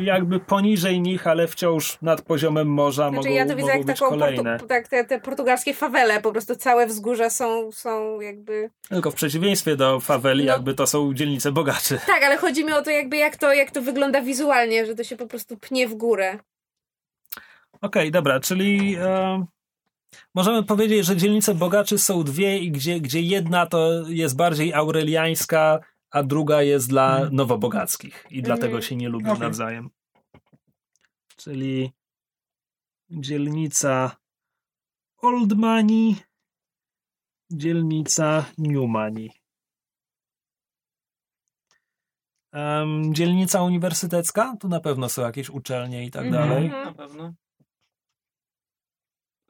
i 0.00 0.04
jakby 0.04 0.40
poniżej 0.40 1.00
nich, 1.00 1.26
ale 1.26 1.48
wciąż 1.48 1.98
nad 2.02 2.22
poziomem 2.22 2.68
morza 2.68 3.08
Znaczy 3.10 3.16
mogą, 3.28 3.30
ja 3.30 3.46
to 3.46 3.56
widzę 3.56 3.68
jak 3.70 3.84
być 3.84 3.98
taką 3.98 4.10
kolejne. 4.10 4.42
portu, 4.52 4.66
tak, 4.66 4.88
te, 4.88 5.04
te 5.04 5.20
portugalskie 5.20 5.74
fawele, 5.74 6.20
po 6.20 6.32
prostu 6.32 6.56
całe 6.56 6.86
wzgórza 6.86 7.30
są, 7.30 7.72
są 7.72 8.20
jakby... 8.20 8.70
Tylko 8.88 9.10
w 9.10 9.14
przeciwieństwie 9.14 9.76
do 9.76 10.00
faweli, 10.00 10.44
No. 10.44 10.52
jakby 10.52 10.74
to 10.74 10.86
są 10.86 11.14
dzielnice 11.14 11.52
bogaczy. 11.52 11.98
Tak, 12.06 12.22
ale 12.24 12.36
chodzi 12.36 12.64
mi 12.64 12.72
o 12.72 12.82
to 12.82 12.90
jakby 12.90 13.16
jak 13.16 13.36
to, 13.36 13.52
jak 13.52 13.70
to 13.70 13.82
wygląda 13.82 14.20
wizualnie, 14.22 14.86
że 14.86 14.94
to 14.94 15.04
się 15.04 15.16
po 15.16 15.26
prostu 15.26 15.56
pnie 15.56 15.88
w 15.88 15.94
górę. 15.94 16.38
Okej, 17.80 18.10
dobra, 18.10 18.40
czyli 18.40 18.96
e, 18.98 19.46
możemy 20.34 20.62
powiedzieć, 20.62 21.06
że 21.06 21.16
dzielnice 21.16 21.54
bogaczy 21.54 21.98
są 21.98 22.22
dwie 22.24 22.58
i 22.58 22.70
gdzie, 22.70 23.00
gdzie 23.00 23.20
jedna 23.20 23.66
to 23.66 24.08
jest 24.08 24.36
bardziej 24.36 24.74
aureliańska, 24.74 25.80
a 26.10 26.22
druga 26.22 26.62
jest 26.62 26.88
dla 26.88 27.14
Mhm. 27.16 27.34
nowobogackich 27.36 28.26
i 28.30 28.42
dlatego 28.42 28.80
się 28.80 28.96
nie 28.96 29.08
lubią 29.08 29.28
Okej. 29.30 29.40
nawzajem. 29.40 29.90
Czyli 31.36 31.92
dzielnica 33.10 34.16
Old 35.22 35.52
Money, 35.52 36.16
dzielnica 37.50 38.44
New 38.58 38.88
Money. 38.88 39.30
Em, 42.52 43.14
dzielnica 43.14 43.62
uniwersytecka, 43.62 44.56
tu 44.60 44.68
na 44.68 44.80
pewno 44.80 45.08
są 45.08 45.22
jakieś 45.22 45.50
uczelnie 45.50 46.04
i 46.06 46.10
tak 46.10 46.26
Mhm. 46.26 46.48
dalej. 46.48 46.68
Na 46.70 46.92
pewno. 46.94 47.34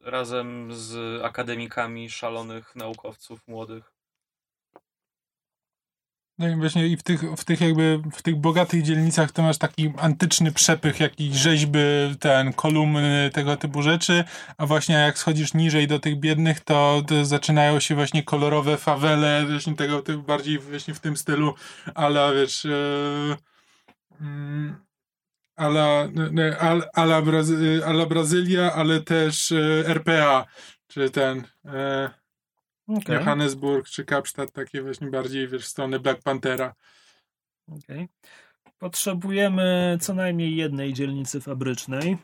Razem 0.06 0.68
z 0.72 1.22
akademikami 1.24 2.10
szalonych 2.10 2.76
naukowców 2.76 3.48
młodych. 3.48 3.92
No 6.38 6.48
i 6.48 6.56
właśnie 6.56 6.86
i 6.86 6.96
w 6.96 7.02
tych, 7.02 7.22
w 7.36 7.44
tych 7.44 7.60
jakby, 7.60 8.02
w 8.12 8.22
tych 8.22 8.36
bogatych 8.36 8.82
dzielnicach 8.82 9.32
to 9.32 9.42
masz 9.42 9.58
taki 9.58 9.92
antyczny 9.98 10.52
przepych, 10.52 11.00
jakiś 11.00 11.36
rzeźby, 11.36 11.78
ten, 12.20 12.52
kolumny, 12.52 13.30
tego 13.34 13.56
typu 13.56 13.82
rzeczy, 13.82 14.24
a 14.58 14.66
właśnie 14.66 14.94
jak 14.94 15.18
schodzisz 15.18 15.54
niżej 15.54 15.86
do 15.88 15.98
tych 15.98 16.18
biednych, 16.20 16.60
to, 16.60 17.02
to 17.06 17.24
zaczynają 17.24 17.80
się 17.80 17.94
właśnie 17.94 18.22
kolorowe 18.22 18.76
fawele, 18.76 19.46
właśnie 19.46 19.74
tego 19.74 20.02
typu, 20.02 20.22
bardziej 20.22 20.58
właśnie 20.58 20.94
w 20.94 21.00
tym 21.00 21.16
stylu, 21.16 21.54
ale 21.94 22.34
wiesz, 22.34 22.64
e, 22.64 23.36
mm, 24.20 24.85
ala, 25.56 26.08
nie, 26.32 26.58
al, 26.58 26.82
ala, 26.94 27.22
Brazy, 27.22 27.82
ala 27.86 28.06
Brazylia, 28.06 28.72
ale 28.72 29.00
też 29.00 29.52
e, 29.52 29.84
RPA, 29.86 30.46
czy 30.86 31.10
ten... 31.10 31.44
E, 31.64 32.10
Okej. 32.88 33.16
Johannesburg 33.16 33.88
czy 33.88 34.04
Kapstadt, 34.04 34.52
takie 34.52 34.82
właśnie 34.82 35.10
bardziej 35.10 35.48
wiesz, 35.48 35.64
w 35.64 35.68
stronę 35.68 36.00
Black 36.00 36.22
Panthera. 36.22 36.74
Okej. 37.68 38.08
Potrzebujemy 38.78 39.98
co 40.00 40.14
najmniej 40.14 40.56
jednej 40.56 40.92
dzielnicy 40.92 41.40
fabrycznej. 41.40 42.16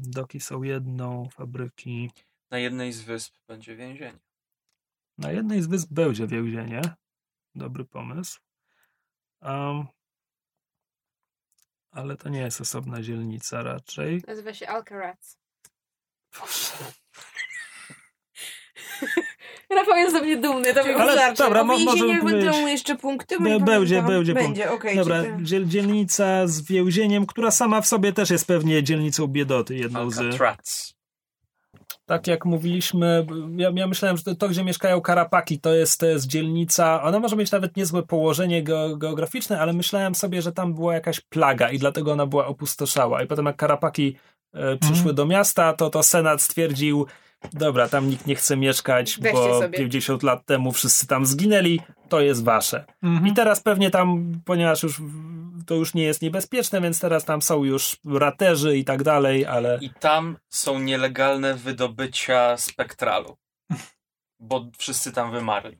Doki 0.00 0.40
są 0.40 0.62
jedną, 0.62 1.28
fabryki. 1.28 2.10
Na 2.50 2.58
jednej 2.58 2.92
z 2.92 3.02
wysp 3.02 3.34
będzie 3.48 3.76
więzienie. 3.76 4.18
Na 5.18 5.32
jednej 5.32 5.62
z 5.62 5.66
wysp 5.66 5.92
będzie 5.92 6.26
więzienie. 6.26 6.80
Dobry 7.54 7.84
pomysł. 7.84 8.40
Um, 9.42 9.86
ale 11.90 12.16
to 12.16 12.28
nie 12.28 12.40
jest 12.40 12.60
osobna 12.60 13.02
dzielnica 13.02 13.62
raczej. 13.62 14.22
Nazywa 14.26 14.54
się 14.54 14.68
Alcaraz. 14.68 15.38
Rafał 19.70 19.96
jest 19.96 20.12
ze 20.12 20.22
mnie 20.22 20.36
dumny, 20.36 20.74
to 20.74 20.84
mi 20.84 20.94
wystarczy. 20.94 21.42
dobra, 21.42 21.64
mo- 21.64 21.78
może 21.78 21.96
więzieniach 21.96 22.24
będą 22.24 22.66
jeszcze 22.66 22.96
punkty? 22.96 23.38
Bo 23.38 23.48
nie 23.48 23.60
będzie, 23.60 24.02
będzie 24.02 24.34
punkt. 24.34 24.48
Będzie, 24.48 24.70
okej. 24.70 24.96
Dobra, 24.96 25.22
dziel, 25.42 25.66
dzielnica 25.66 26.46
z 26.46 26.62
więzieniem, 26.62 27.26
która 27.26 27.50
sama 27.50 27.80
w 27.80 27.86
sobie 27.86 28.12
też 28.12 28.30
jest 28.30 28.46
pewnie 28.46 28.82
dzielnicą 28.82 29.26
biedoty, 29.26 29.76
jedną 29.76 30.10
z... 30.10 30.36
Tak 32.10 32.26
jak 32.26 32.44
mówiliśmy, 32.44 33.26
ja, 33.56 33.70
ja 33.74 33.86
myślałem, 33.86 34.16
że 34.16 34.22
to, 34.22 34.34
to, 34.34 34.48
gdzie 34.48 34.64
mieszkają 34.64 35.00
karapaki, 35.00 35.60
to 35.60 35.74
jest, 35.74 36.00
to 36.00 36.06
jest 36.06 36.26
dzielnica. 36.26 37.02
Ona 37.02 37.18
może 37.18 37.36
mieć 37.36 37.50
nawet 37.50 37.76
niezłe 37.76 38.02
położenie 38.02 38.62
geo, 38.62 38.96
geograficzne, 38.96 39.60
ale 39.60 39.72
myślałem 39.72 40.14
sobie, 40.14 40.42
że 40.42 40.52
tam 40.52 40.74
była 40.74 40.94
jakaś 40.94 41.20
plaga 41.20 41.70
i 41.70 41.78
dlatego 41.78 42.12
ona 42.12 42.26
była 42.26 42.46
opustoszała. 42.46 43.22
I 43.22 43.26
potem, 43.26 43.46
jak 43.46 43.56
karapaki 43.56 44.16
e, 44.54 44.76
przyszły 44.76 44.98
Mhm. 44.98 45.14
do 45.16 45.26
miasta, 45.26 45.72
to, 45.72 45.90
to 45.90 46.02
Senat 46.02 46.42
stwierdził. 46.42 47.06
Dobra, 47.52 47.88
tam 47.88 48.10
nikt 48.10 48.26
nie 48.26 48.34
chce 48.34 48.56
mieszkać, 48.56 49.18
Weźcie 49.20 49.38
bo 49.38 49.60
sobie. 49.60 49.78
50 49.78 50.22
lat 50.22 50.46
temu 50.46 50.72
wszyscy 50.72 51.06
tam 51.06 51.26
zginęli, 51.26 51.80
to 52.08 52.20
jest 52.20 52.44
wasze. 52.44 52.84
Mhm. 53.02 53.26
I 53.26 53.34
teraz 53.34 53.60
pewnie 53.60 53.90
tam, 53.90 54.32
ponieważ 54.44 54.82
już 54.82 55.02
to 55.66 55.74
już 55.74 55.94
nie 55.94 56.02
jest 56.02 56.22
niebezpieczne, 56.22 56.80
więc 56.80 57.00
teraz 57.00 57.24
tam 57.24 57.42
są 57.42 57.64
już 57.64 57.96
raterzy 58.04 58.78
i 58.78 58.84
tak 58.84 59.02
dalej, 59.02 59.46
ale 59.46 59.78
I 59.80 59.90
tam 59.90 60.36
są 60.48 60.78
nielegalne 60.78 61.54
wydobycia 61.54 62.56
spektralu. 62.56 63.36
Bo 64.40 64.66
wszyscy 64.78 65.12
tam 65.12 65.32
wymarli. 65.32 65.78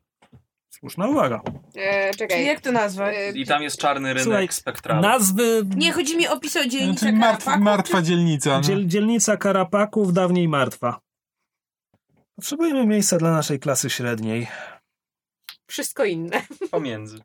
słuszna 0.70 1.08
uwaga. 1.08 1.40
E, 1.76 2.06
Czyli 2.06 2.18
czekaj. 2.18 2.46
jak 2.46 2.60
to 2.60 2.72
nazwać? 2.72 3.14
E, 3.18 3.30
I 3.30 3.46
tam 3.46 3.62
jest 3.62 3.78
czarny 3.78 4.08
rynek 4.08 4.24
Słuchaj, 4.24 4.48
spektralu. 4.50 5.02
Nazwy 5.02 5.62
Nie, 5.76 5.92
chodzi 5.92 6.16
mi 6.16 6.28
o 6.28 6.32
opis 6.32 6.56
o 6.56 6.66
dzielnicę 6.68 6.98
Znaczy 7.00 7.16
martw, 7.16 7.44
Karapaków, 7.44 7.64
martwa 7.64 8.02
dzielnica. 8.02 8.50
No. 8.50 8.60
Dziel, 8.60 8.86
dzielnica 8.86 9.36
Karapaków, 9.36 10.12
dawniej 10.12 10.48
martwa. 10.48 11.00
Potrzebujemy 12.40 12.86
miejsca 12.86 13.16
dla 13.16 13.30
naszej 13.30 13.60
klasy 13.60 13.90
średniej. 13.90 14.48
Wszystko 15.66 16.04
inne. 16.04 16.42
Pomiędzy. 16.70 17.18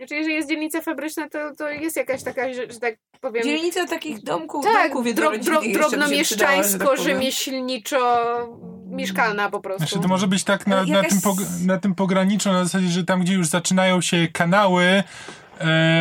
Znaczy, 0.00 0.14
jeżeli 0.14 0.34
jest 0.34 0.48
dzielnica 0.48 0.80
fabryczna, 0.80 1.28
to, 1.28 1.38
to 1.58 1.68
jest 1.68 1.96
jakaś 1.96 2.22
taka, 2.22 2.54
że, 2.54 2.72
że 2.72 2.80
tak 2.80 2.94
powiem... 3.20 3.44
Dzielnica 3.44 3.86
takich 3.86 4.22
domków, 4.22 4.64
tak, 4.64 4.92
domków 4.92 5.14
dro, 5.14 5.38
dro, 5.38 5.62
jednorodzinnych 5.62 5.78
jeszcze 5.78 6.08
by 6.08 6.16
się 6.16 6.24
przydała, 6.24 6.62
że 6.62 6.78
tak 6.78 6.78
drobnomieszczańsko-rzemieślniczo-mieszkalna 6.78 9.50
po 9.50 9.60
prostu. 9.60 9.78
Znaczy 9.78 10.00
to 10.02 10.08
może 10.08 10.26
być 10.26 10.44
tak 10.44 10.66
na, 10.66 10.84
na, 10.84 10.88
jakaś- 10.88 11.10
tym, 11.10 11.18
pog- 11.18 11.66
na 11.66 11.78
tym 11.78 11.94
pograniczu, 11.94 12.52
na 12.52 12.64
zasadzie, 12.64 12.88
że 12.88 13.04
tam, 13.04 13.20
gdzie 13.20 13.34
już 13.34 13.46
zaczynają 13.46 14.00
się 14.00 14.28
kanały, 14.32 14.82
e, 14.82 15.04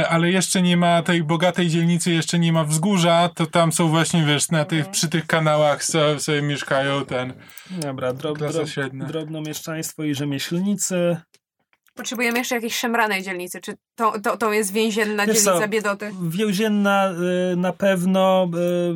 ale 0.09 0.31
jeszcze 0.31 0.61
nie 0.61 0.77
ma 0.77 1.01
tej 1.03 1.23
bogatej 1.23 1.67
dzielnicy, 1.67 2.11
jeszcze 2.11 2.39
nie 2.39 2.53
ma 2.53 2.63
wzgórza, 2.63 3.29
to 3.35 3.45
tam 3.45 3.71
są 3.71 3.87
właśnie, 3.87 4.23
wiesz, 4.25 4.49
na 4.51 4.65
tych, 4.65 4.89
przy 4.89 5.09
tych 5.09 5.27
kanałach 5.27 5.83
so, 5.83 6.19
sobie 6.19 6.41
mieszkają 6.41 7.05
ten 7.05 7.33
Dobra, 7.69 8.13
drob, 8.13 8.37
klasa 8.37 8.53
drob, 8.53 8.69
średnia. 8.69 9.05
drobnomieszczaństwo 9.05 10.03
i 10.03 10.15
rzemieślnicy. 10.15 11.17
Potrzebujemy 11.95 12.37
jeszcze 12.39 12.55
jakiejś 12.55 12.75
szemranej 12.75 13.23
dzielnicy. 13.23 13.61
Czy 13.61 13.73
to, 13.95 14.19
to, 14.19 14.37
to 14.37 14.53
jest 14.53 14.73
więzienna 14.73 15.25
Wiesz 15.25 15.35
dzielnica 15.35 15.61
co, 15.61 15.67
biedoty? 15.67 16.11
Więzienna 16.21 17.11
y, 17.53 17.55
na 17.55 17.73
pewno, 17.73 18.47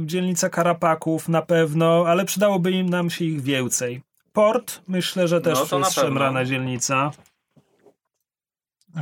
y, 0.04 0.06
dzielnica 0.06 0.50
Karapaków 0.50 1.30
na 1.30 1.42
pewno, 1.42 2.04
ale 2.08 2.26
przydałoby 2.26 2.72
im 2.72 2.90
nam 2.90 3.10
się 3.10 3.26
ich 3.26 3.42
więcej. 3.42 4.02
Port, 4.34 4.82
myślę, 4.88 5.28
że 5.28 5.42
też 5.42 5.60
No, 5.60 5.66
to 5.66 5.80
na 5.80 5.86
jest 5.86 5.96
szemrana 5.96 6.46
dzielnica. 6.46 7.12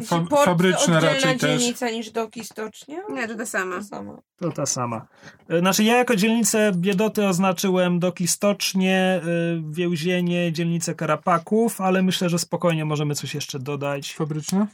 Fa- 0.05 0.25
oddzielna 0.51 0.99
raczej 0.99 1.37
też. 1.37 1.61
dzielnica 1.61 1.89
niż 1.89 2.11
doki 2.11 2.43
stocznia? 2.45 2.97
Nie, 3.09 3.27
to 3.27 3.35
ta 3.35 3.45
sama. 3.45 3.79
To 4.35 4.51
ta 4.51 4.65
sama. 4.65 5.07
Znaczy 5.59 5.83
ja 5.83 5.97
jako 5.97 6.15
dzielnicę 6.15 6.71
Biedoty 6.75 7.27
oznaczyłem 7.27 7.99
Doki 7.99 8.27
Stocznie, 8.27 9.21
y, 9.25 9.61
Więzienie, 9.69 10.51
dzielnicę 10.51 10.95
Karapaków, 10.95 11.81
ale 11.81 12.01
myślę, 12.01 12.29
że 12.29 12.39
spokojnie 12.39 12.85
możemy 12.85 13.15
coś 13.15 13.33
jeszcze 13.35 13.59
dodać. 13.59 14.13
Fabryczna? 14.15 14.67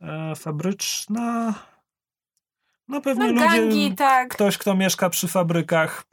E, 0.00 0.34
fabryczna... 0.36 1.54
No 2.88 3.00
pewnie 3.00 3.32
No 3.32 3.44
ludzie... 3.44 3.58
gangi, 3.58 3.94
tak. 3.94 4.28
Ktoś, 4.28 4.58
kto 4.58 4.74
mieszka 4.74 5.10
przy 5.10 5.28
fabrykach, 5.28 6.04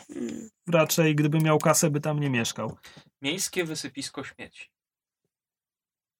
raczej 0.68 1.16
gdyby 1.16 1.40
miał 1.40 1.58
kasę, 1.60 1.90
by 1.90 2.02
tam 2.02 2.20
nie 2.20 2.30
mieszkał. 2.30 2.78
Miejskie 3.22 3.64
wysypisko 3.66 4.24
śmieci. 4.24 4.70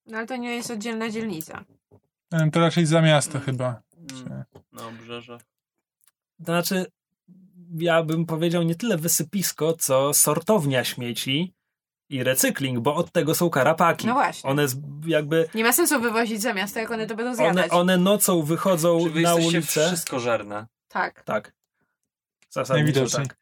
No 0.06 0.18
ale 0.18 0.28
to 0.28 0.36
nie 0.36 0.56
jest 0.56 0.72
oddzielna 0.72 1.10
dzielnica. 1.10 1.66
E, 2.36 2.52
To 2.52 2.60
raczej 2.60 2.86
za 2.86 3.02
miasto 3.02 3.40
chyba. 3.40 3.82
Mm, 4.28 4.44
na 4.72 4.88
obrzeże. 4.88 5.38
To 6.38 6.44
znaczy, 6.44 6.86
ja 7.78 8.04
bym 8.04 8.26
powiedział 8.26 8.64
nie 8.64 8.76
tyle 8.76 8.98
wysypisko, 8.98 9.74
co 9.74 10.14
sortownia 10.14 10.84
śmieci 10.84 11.54
i 12.10 12.24
recykling, 12.24 12.80
bo 12.80 12.96
od 12.96 13.12
tego 13.12 13.36
są 13.36 13.50
karapaki. 13.50 14.08
No 14.08 14.14
właśnie. 14.14 14.50
One 14.50 14.68
z, 14.68 14.78
jakby, 15.06 15.50
Nie 15.56 15.64
ma 15.64 15.74
sensu 15.74 16.02
wywozić 16.02 16.42
za 16.42 16.54
miasto, 16.54 16.80
jak 16.80 16.92
one 16.92 17.08
to 17.08 17.16
będą 17.16 17.30
one, 17.30 17.36
zjadać. 17.54 17.72
one 17.72 17.98
nocą 17.98 18.42
wychodzą 18.44 19.00
Czy 19.04 19.10
wy 19.10 19.22
na 19.22 19.36
ulicę. 19.36 19.62
wszystko 19.88 20.20
żerne? 20.20 20.68
Tak. 20.88 21.24
Tak. 21.24 21.54
Zasadniczo 22.50 22.84
Najwidoczniej. 23.00 23.28
tak. 23.28 23.38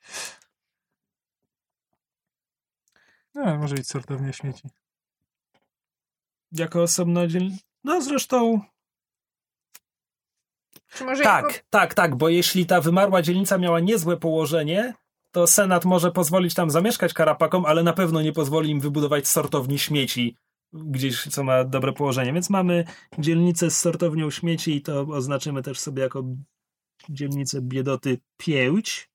No, 3.36 3.58
może 3.58 3.76
być 3.76 3.88
sortownia 3.88 4.34
śmieci. 4.34 4.70
Jako 6.52 6.82
osobno 6.84 7.28
dziel... 7.28 7.52
No 7.84 8.02
zresztą 8.02 8.62
Czy 8.62 8.73
tak, 11.00 11.46
jako... 11.46 11.50
tak, 11.70 11.94
tak, 11.94 12.16
bo 12.16 12.30
jeśli 12.30 12.66
ta 12.66 12.82
wymarła 12.82 13.22
dzielnica 13.22 13.58
miała 13.58 13.80
niezłe 13.80 14.18
położenie, 14.18 14.94
to 15.32 15.48
Senat 15.48 15.86
może 15.86 16.12
pozwolić 16.12 16.54
tam 16.54 16.70
zamieszkać 16.70 17.14
karapakom, 17.14 17.66
ale 17.66 17.84
na 17.84 17.94
pewno 17.94 18.22
nie 18.22 18.34
pozwoli 18.34 18.70
im 18.70 18.80
wybudować 18.80 19.28
sortowni 19.28 19.80
śmieci 19.80 20.38
gdzieś, 20.74 21.28
co 21.28 21.44
ma 21.44 21.64
dobre 21.64 21.94
położenie. 21.94 22.34
Więc 22.34 22.50
mamy 22.50 22.86
dzielnicę 23.20 23.72
z 23.72 23.78
sortownią 23.78 24.32
śmieci 24.32 24.76
i 24.76 24.82
to 24.82 25.02
oznaczymy 25.02 25.62
też 25.62 25.80
sobie 25.80 26.04
jako 26.04 26.24
dzielnicę 27.10 27.62
biedoty 27.62 28.20
Pięć. 28.38 29.10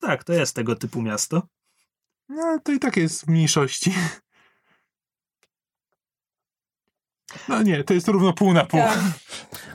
Tak, 0.00 0.24
to 0.24 0.32
jest 0.32 0.56
tego 0.56 0.76
typu 0.76 1.02
miasto. 1.02 1.42
No, 2.28 2.58
to 2.64 2.72
i 2.72 2.78
tak 2.78 2.96
jest 2.96 3.24
w 3.24 3.28
mniejszości. 3.28 3.92
No 7.48 7.62
nie, 7.62 7.84
to 7.84 7.94
jest 7.94 8.08
równo 8.08 8.32
pół 8.32 8.52
na 8.52 8.64
pół. 8.64 8.80
Tak. 8.80 8.98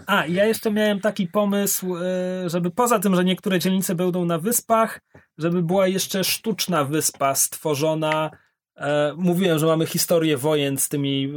A, 0.08 0.26
ja 0.26 0.46
jeszcze 0.46 0.72
miałem 0.72 1.00
taki 1.00 1.28
pomysł, 1.28 1.98
e, 1.98 2.50
żeby 2.50 2.72
poza 2.72 3.00
tym, 3.00 3.16
że 3.16 3.26
niektóre 3.26 3.60
dzielnice 3.60 3.96
będą 3.96 4.26
na 4.26 4.38
wyspach, 4.38 5.02
żeby 5.38 5.62
była 5.64 5.88
jeszcze 5.88 6.24
sztuczna 6.24 6.84
wyspa 6.84 7.36
stworzona. 7.36 8.32
E, 8.78 9.14
Mówiłem, 9.18 9.60
że 9.60 9.66
mamy 9.66 9.86
historię 9.86 10.38
wojen 10.38 10.78
z 10.78 10.90
tymi 10.90 11.34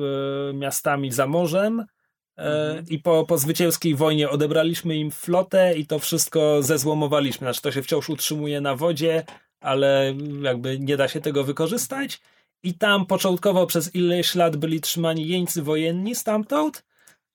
e, 0.50 0.52
miastami 0.52 1.12
za 1.12 1.26
morzem. 1.26 1.84
E, 2.38 2.82
I 2.88 2.98
po, 2.98 3.26
po 3.26 3.38
zwycięskiej 3.38 3.94
wojnie 3.94 4.30
odebraliśmy 4.30 4.96
im 4.96 5.10
flotę 5.10 5.74
i 5.74 5.86
to 5.86 5.98
wszystko 5.98 6.62
zezłomowaliśmy. 6.62 7.44
Znaczy, 7.44 7.62
to 7.62 7.72
się 7.72 7.82
wciąż 7.82 8.10
utrzymuje 8.10 8.60
na 8.60 8.76
wodzie, 8.76 9.24
ale 9.60 10.14
jakby 10.42 10.78
nie 10.78 10.96
da 10.96 11.08
się 11.08 11.20
tego 11.20 11.44
wykorzystać. 11.44 12.20
I 12.64 12.74
tam 12.74 13.06
początkowo 13.06 13.66
przez 13.66 13.94
ileś 13.94 14.34
lat 14.34 14.56
byli 14.56 14.80
trzymani 14.80 15.28
jeńcy 15.28 15.62
wojenni 15.62 16.14
stamtąd, 16.14 16.84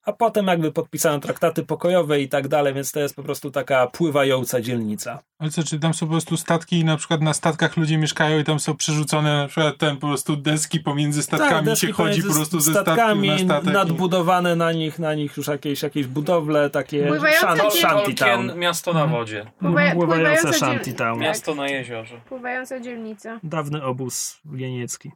a 0.07 0.13
potem 0.13 0.47
jakby 0.47 0.71
podpisano 0.71 1.19
traktaty 1.19 1.63
pokojowe 1.63 2.21
i 2.21 2.29
tak 2.29 2.47
dalej, 2.47 2.73
więc 2.73 2.91
to 2.91 2.99
jest 2.99 3.15
po 3.15 3.23
prostu 3.23 3.51
taka 3.51 3.88
pływająca 3.88 4.61
dzielnica. 4.61 5.19
Ale 5.39 5.49
co, 5.51 5.63
czy 5.63 5.79
tam 5.79 5.93
są 5.93 6.05
po 6.05 6.11
prostu 6.11 6.38
statki 6.38 6.79
i 6.79 6.85
na 6.85 6.97
przykład 6.97 7.21
na 7.21 7.34
statkach 7.34 7.77
ludzie 7.77 7.97
mieszkają 7.97 8.39
i 8.39 8.43
tam 8.43 8.59
są 8.59 8.75
przerzucone 8.77 9.38
na 9.38 9.47
przykład 9.47 9.77
ten 9.77 9.97
po 9.97 10.07
prostu 10.07 10.35
deski 10.38 10.79
pomiędzy 10.79 11.23
statkami 11.23 11.51
Tak, 11.55 11.65
deski 11.65 11.88
się 11.88 11.93
chodzi 11.93 12.23
po 12.23 12.34
prostu 12.34 12.59
ze 12.59 12.71
statkami, 12.71 13.29
na 13.29 13.38
statek. 13.38 13.73
nadbudowane 13.73 14.55
na 14.55 14.71
nich, 14.71 14.99
na 14.99 15.13
nich 15.13 15.38
już 15.38 15.47
jakieś, 15.47 15.84
jakieś 15.84 16.07
budowle, 16.07 16.69
takie 16.69 16.97
dzielnice. 17.03 17.71
shantytown. 17.81 18.59
Miasto 18.59 18.93
na 18.93 19.07
wodzie. 19.07 19.51
Pływa- 19.61 19.93
Pływające 19.93 19.95
pływająca 19.95 20.53
shantytown. 20.53 21.19
Miasto 21.19 21.55
na 21.55 21.67
jeziorze. 21.69 22.21
Pływająca 22.29 22.79
dzielnica. 22.79 23.39
Dawny 23.43 23.84
obóz 23.84 24.39
jeniecki. 24.53 25.11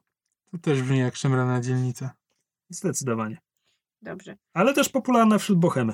To 0.52 0.58
też 0.58 0.82
brzmi 0.82 1.00
jak 1.00 1.16
szemrana 1.16 1.62
dzielnica. 1.62 2.12
Zdecydowanie. 2.70 3.38
Dobrze. 4.02 4.36
ale 4.54 4.74
też 4.74 4.90
popularna 4.90 5.38
wśród 5.38 5.60
bohemy. 5.60 5.94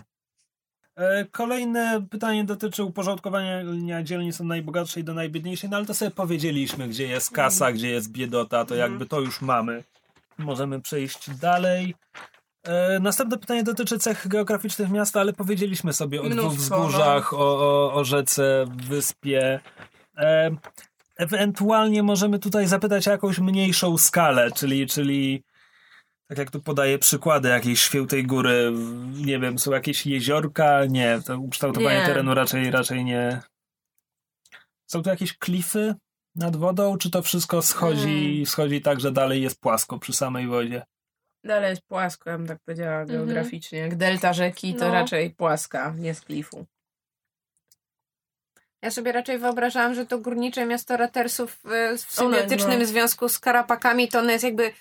E, 0.96 1.26
Kolejne 1.26 2.08
pytanie 2.10 2.44
dotyczy 2.44 2.84
uporządkowania 2.84 3.64
dzielnic 4.04 4.42
od 4.42 4.48
najbogatszej 4.48 5.04
do 5.04 5.14
najbiedniejszej, 5.14 5.70
no 5.70 5.78
ale 5.78 5.86
to 5.86 5.94
sobie 5.94 6.12
powiedzieliśmy, 6.12 6.88
gdzie 6.88 7.08
jest 7.08 7.32
kasa, 7.32 7.72
gdzie 7.72 7.90
jest 7.90 8.12
biedota, 8.12 8.66
to 8.66 8.76
jakby 8.76 9.06
to 9.06 9.20
już 9.20 9.42
mamy. 9.42 9.84
Możemy 10.38 10.82
przejść 10.82 11.30
dalej. 11.30 11.96
E, 12.64 13.00
Następne 13.00 13.38
pytanie 13.38 13.64
dotyczy 13.64 14.00
cech 14.00 14.28
geograficznych 14.28 14.90
miasta, 14.90 15.20
ale 15.22 15.34
powiedzieliśmy 15.34 15.94
sobie 15.94 16.22
o 16.22 16.24
dwóch 16.24 16.34
Mnóstwo, 16.44 16.78
no. 16.78 16.88
wzgórzach, 16.88 17.34
o, 17.34 17.38
o, 17.38 17.94
o 17.94 18.04
rzece, 18.06 18.66
wyspie. 18.88 19.60
E, 20.18 20.52
Ewentualnie 21.18 22.04
możemy 22.04 22.40
tutaj 22.40 22.68
zapytać 22.68 23.08
o 23.08 23.12
jakąś 23.12 23.40
mniejszą 23.40 23.98
skalę, 23.98 24.52
czyli, 24.52 24.88
czyli 24.88 25.44
tak 26.28 26.38
jak 26.38 26.52
tu 26.52 26.62
podaję 26.62 27.00
przykłady 27.00 27.50
jakiejś 27.50 27.82
świętej 27.82 28.24
góry, 28.24 28.72
nie 29.26 29.40
wiem, 29.40 29.60
są 29.60 29.72
jakieś 29.72 30.06
jeziorka? 30.06 30.86
Nie, 30.86 31.20
to 31.26 31.38
ukształtowanie 31.40 32.00
Nie. 32.00 32.06
terenu 32.06 32.34
raczej, 32.34 32.72
raczej 32.72 33.06
nie. 33.06 33.42
Są 34.88 35.04
tu 35.04 35.10
jakieś 35.10 35.38
klify 35.38 35.96
nad 36.36 36.56
wodą, 36.56 36.98
czy 36.98 37.10
to 37.10 37.22
wszystko 37.22 37.62
schodzi, 37.62 38.44
schodzi 38.46 38.82
tak, 38.82 39.00
że 39.00 39.12
dalej 39.12 39.42
jest 39.42 39.60
płasko 39.60 40.00
przy 40.00 40.14
samej 40.14 40.48
wodzie? 40.48 40.84
Dalej 41.44 41.70
jest 41.70 41.82
płasko, 41.82 42.30
ja 42.30 42.38
bym 42.38 42.48
tak 42.48 42.60
powiedziała 42.66 43.06
geograficznie. 43.06 43.80
Jak 43.80 43.96
delta 43.96 44.34
rzeki, 44.34 44.76
to 44.76 44.88
No. 44.88 44.94
raczej 44.94 45.30
płaska, 45.30 45.94
nie 45.98 46.14
z 46.14 46.22
klifu. 46.22 46.66
Ja 48.82 48.92
sobie 48.92 49.12
raczej 49.12 49.38
wyobrażałam, 49.40 49.94
że 49.94 50.06
to 50.06 50.20
górnicze 50.20 50.66
miasto 50.66 50.98
Ratersów 50.98 51.60
e, 51.66 51.98
w 51.98 52.20
One, 52.20 52.38
symbiotycznym 52.38 52.80
no. 52.80 52.86
związku 52.86 53.30
z 53.30 53.40
Karapakami, 53.40 54.08
to 54.08 54.20
ono 54.20 54.32
jest 54.32 54.44
jakby 54.44 54.74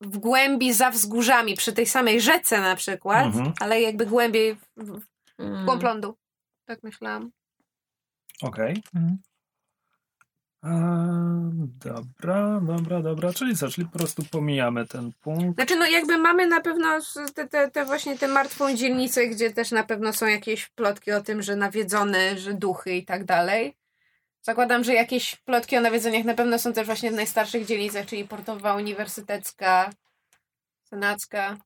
w 0.00 0.18
głębi 0.18 0.72
za 0.72 0.90
wzgórzami, 0.90 1.54
przy 1.56 1.72
tej 1.72 1.86
samej 1.86 2.20
rzece 2.20 2.60
na 2.60 2.76
przykład, 2.76 3.26
Mhm. 3.26 3.52
ale 3.60 3.80
jakby 3.80 4.06
głębiej 4.06 4.54
w, 4.54 4.60
w 4.76 5.00
Mm. 5.38 5.64
głąb 5.64 5.82
lądu. 5.82 6.16
Tak 6.64 6.82
myślałam. 6.82 7.30
Okej. 8.42 8.82
Mhm. 8.94 9.18
Eee, 10.62 10.70
Dobra, 11.84 12.60
dobra, 12.66 13.00
dobra. 13.02 13.32
Czyli 13.32 13.56
co? 13.56 13.68
Czyli 13.68 13.86
po 13.88 13.98
prostu 13.98 14.22
pomijamy 14.30 14.86
ten 14.86 15.12
punkt. 15.20 15.54
Znaczy, 15.54 15.76
no 15.76 15.86
jakby 15.86 16.18
mamy 16.18 16.46
na 16.46 16.60
pewno 16.60 16.88
te, 17.34 17.48
te, 17.48 17.70
te 17.70 17.84
właśnie 17.84 18.18
tę 18.18 18.28
martwą 18.28 18.74
dzielnicę, 18.76 19.26
gdzie 19.26 19.50
też 19.50 19.70
na 19.70 19.84
pewno 19.84 20.12
są 20.12 20.26
jakieś 20.26 20.68
plotki 20.68 21.12
o 21.12 21.20
tym, 21.22 21.42
że 21.42 21.56
nawiedzone, 21.56 22.38
że 22.38 22.54
duchy 22.54 22.96
i 22.96 23.04
tak 23.04 23.24
dalej. 23.24 23.76
Zakładam, 24.42 24.84
że 24.84 24.94
jakieś 24.94 25.36
plotki 25.36 25.76
o 25.76 25.80
nawiedzeniach 25.80 26.24
na 26.24 26.34
pewno 26.34 26.58
są 26.58 26.72
też 26.72 26.86
właśnie 26.86 27.10
w 27.10 27.14
najstarszych 27.14 27.66
dzielnicach, 27.66 28.06
czyli 28.06 28.24
portowa, 28.24 28.74
uniwersytecka, 28.74 29.90
senacka. 30.84 31.56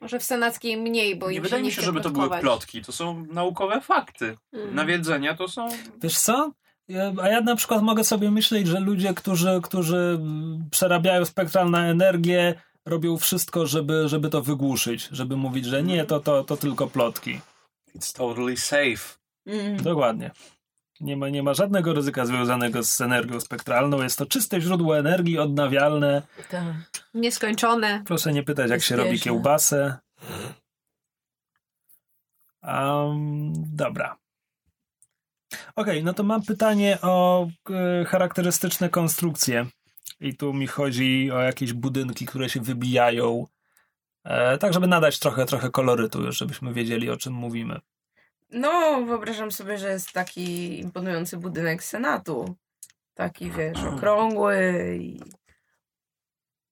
Może 0.00 0.18
w 0.18 0.22
senackiej 0.24 0.76
mniej, 0.76 1.16
bo 1.16 1.30
Nie 1.30 1.40
wydaje 1.40 1.62
mi 1.62 1.72
się, 1.72 1.82
żeby 1.82 2.00
to 2.00 2.10
były 2.10 2.28
plotkować. 2.28 2.40
plotki. 2.40 2.82
To 2.82 2.92
są 2.92 3.26
naukowe 3.26 3.80
fakty. 3.80 4.36
Mm. 4.52 4.74
Nawiedzenia 4.74 5.34
to 5.34 5.48
są... 5.48 5.68
Wiesz 6.02 6.18
co? 6.18 6.52
A 7.22 7.28
ja 7.28 7.40
na 7.40 7.56
przykład 7.56 7.82
mogę 7.82 8.04
sobie 8.04 8.30
myśleć, 8.30 8.66
że 8.66 8.80
ludzie, 8.80 9.14
którzy, 9.14 9.60
którzy 9.62 10.20
przerabiają 10.70 11.24
spektral 11.24 11.70
na 11.70 11.86
energię, 11.86 12.54
robią 12.86 13.16
wszystko, 13.16 13.66
żeby, 13.66 14.08
żeby 14.08 14.30
to 14.30 14.42
wygłuszyć, 14.42 15.08
żeby 15.12 15.36
mówić, 15.36 15.64
że 15.64 15.82
nie, 15.82 16.04
to, 16.04 16.20
to, 16.20 16.44
to 16.44 16.56
tylko 16.56 16.86
plotki. 16.86 17.40
It's 17.96 18.16
totally 18.16 18.56
safe. 18.56 19.18
Mm. 19.46 19.76
Dokładnie. 19.82 20.30
Nie 21.00 21.16
ma, 21.16 21.28
nie 21.28 21.42
ma 21.42 21.54
żadnego 21.54 21.92
ryzyka 21.92 22.26
związanego 22.26 22.82
z 22.82 23.00
energią 23.00 23.40
spektralną. 23.40 24.02
Jest 24.02 24.18
to 24.18 24.26
czyste 24.26 24.60
źródło 24.60 24.98
energii, 24.98 25.38
odnawialne. 25.38 26.22
Tak. 26.50 26.64
Nieskończone. 27.14 28.02
Proszę 28.06 28.32
nie 28.32 28.42
pytać, 28.42 28.70
jak 28.70 28.82
się 28.82 28.96
robi 28.96 29.20
kiełbasę. 29.20 29.98
Um, 32.62 33.52
dobra. 33.56 34.16
Okej, 35.76 36.04
no 36.04 36.14
to 36.14 36.22
mam 36.22 36.42
pytanie 36.42 36.98
o 37.02 37.46
e, 37.70 38.04
charakterystyczne 38.04 38.88
konstrukcje. 38.88 39.66
I 40.20 40.36
tu 40.36 40.54
mi 40.54 40.66
chodzi 40.66 41.30
o 41.32 41.40
jakieś 41.40 41.72
budynki, 41.72 42.26
które 42.26 42.48
się 42.48 42.60
wybijają. 42.60 43.46
E, 44.24 44.58
tak, 44.58 44.72
żeby 44.72 44.86
nadać 44.86 45.18
trochę, 45.18 45.46
trochę 45.46 45.70
kolorytu, 45.70 46.22
już 46.22 46.38
żebyśmy 46.38 46.72
wiedzieli, 46.72 47.10
o 47.10 47.16
czym 47.16 47.32
mówimy. 47.32 47.80
No, 48.50 49.02
wyobrażam 49.04 49.52
sobie, 49.52 49.78
że 49.78 49.90
jest 49.90 50.12
taki 50.12 50.80
imponujący 50.80 51.36
budynek 51.36 51.82
Senatu. 51.82 52.56
Taki, 53.14 53.50
wiesz, 53.50 53.78
okrągły 53.84 54.96
i 55.00 55.20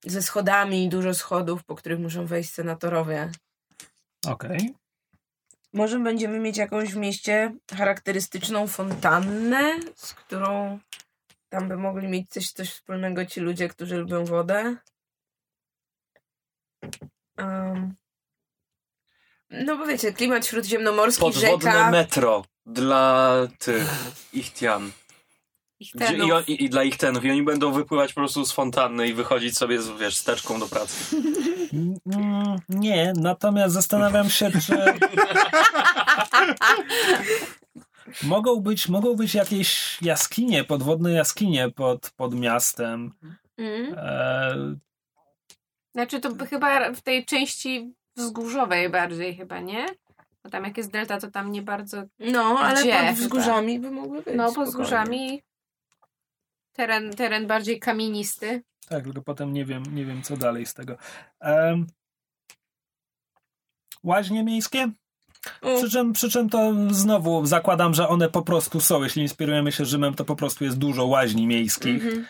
ze 0.05 0.23
schodami, 0.23 0.89
dużo 0.89 1.15
schodów, 1.15 1.65
po 1.65 1.75
których 1.75 1.99
muszą 1.99 2.27
wejść 2.27 2.53
senatorowie. 2.53 3.31
Okej. 4.27 4.75
Może 5.73 5.99
będziemy 5.99 6.39
mieć 6.39 6.57
jakąś 6.57 6.93
w 6.93 6.97
mieście 6.97 7.55
charakterystyczną 7.77 8.67
fontannę, 8.67 9.81
z 9.95 10.15
którą 10.15 10.79
tam 11.49 11.69
by 11.69 11.77
mogli 11.77 12.09
mieć 12.09 12.31
coś, 12.31 12.53
coś 12.53 12.71
wspólnego 12.71 13.27
ci 13.27 13.41
ludzie, 13.41 13.69
którzy 13.69 13.97
lubią 13.97 14.25
wodę. 14.25 14.77
Um, 17.39 17.95
no 19.53 19.77
bo 19.77 19.87
wiecie, 19.87 20.13
klimat 20.13 20.47
śródziemnomorski, 20.47 21.21
Podwodne 21.21 21.73
rzeka. 21.73 21.91
metro 21.91 22.45
dla 22.67 23.33
tych 23.59 23.91
Ichtian. 24.33 24.91
Ich 25.81 25.91
Gdzie, 25.95 26.17
i, 26.17 26.33
on- 26.33 26.45
i, 26.47 26.65
I 26.65 26.71
dla 26.71 26.83
ich 26.83 26.97
tenów. 26.97 27.25
I 27.25 27.31
oni 27.31 27.43
będą 27.43 27.73
wypływać 27.73 28.13
po 28.13 28.21
prostu 28.21 28.45
z 28.47 28.53
fontanny 28.53 29.09
i 29.09 29.15
wychodzić 29.15 29.59
sobie 29.59 29.83
z, 29.83 29.89
wiesz, 29.89 30.17
steczką 30.17 30.61
do 30.61 30.69
pracy. 30.69 31.17
Mm, 31.73 32.57
Nie, 32.69 33.13
natomiast 33.17 33.75
zastanawiam 33.75 34.31
się, 34.31 34.51
czy. 34.67 34.77
mogą, 38.23 38.61
być, 38.61 38.89
mogą 38.89 39.15
być 39.17 39.35
jakieś 39.35 39.99
jaskinie, 40.03 40.65
podwodne 40.65 41.13
jaskinie 41.13 41.71
pod, 41.71 42.11
pod 42.17 42.35
miastem. 42.35 43.13
Mm. 43.59 43.95
E, 43.99 44.57
Znaczy 45.95 46.21
to 46.21 46.33
by 46.33 46.47
chyba 46.47 46.93
w 46.93 47.01
tej 47.01 47.25
części 47.27 47.93
wzgórzowej 48.17 48.91
bardziej 48.91 49.37
chyba, 49.37 49.61
nie? 49.61 49.87
Bo 50.45 50.51
tam 50.51 50.65
jak 50.65 50.77
jest 50.77 50.91
delta, 50.91 51.21
to 51.21 51.31
tam 51.31 51.53
nie 51.53 51.63
bardzo... 51.63 52.03
No, 52.19 52.59
ale 52.61 52.81
Gdzie 52.81 52.93
pod 52.93 53.01
chyba? 53.01 53.13
wzgórzami 53.13 53.81
by 53.81 53.91
mogły 53.91 54.23
być. 54.23 54.35
No, 54.37 54.53
pod 54.53 54.69
wzgórzami 54.69 55.43
teren, 56.73 57.11
teren 57.13 57.47
bardziej 57.47 57.81
kamienisty. 57.81 58.63
tak, 58.89 59.05
tylko 59.05 59.23
potem 59.23 59.53
nie 59.53 59.65
wiem, 59.65 59.83
nie 59.95 60.05
wiem, 60.05 60.23
co 60.23 60.37
dalej 60.37 60.67
z 60.67 60.75
tego. 60.75 60.97
E, 61.43 61.85
łaźnie 64.05 64.45
miejskie? 64.45 64.91
Przy 65.77 65.91
czym, 65.91 66.13
przy 66.13 66.31
czym 66.31 66.49
to 66.49 66.73
znowu 66.91 67.47
zakładam, 67.47 67.95
że 67.95 68.09
one 68.09 68.29
po 68.29 68.43
prostu 68.43 68.81
są. 68.81 69.03
Jeśli 69.03 69.23
inspirujemy 69.23 69.73
się 69.73 69.85
Rzymem, 69.85 70.15
to 70.15 70.25
po 70.25 70.37
prostu 70.37 70.65
jest 70.65 70.79
dużo 70.79 71.07
łaźni 71.07 71.47
miejskich. 71.47 72.05
mhm. 72.05 72.27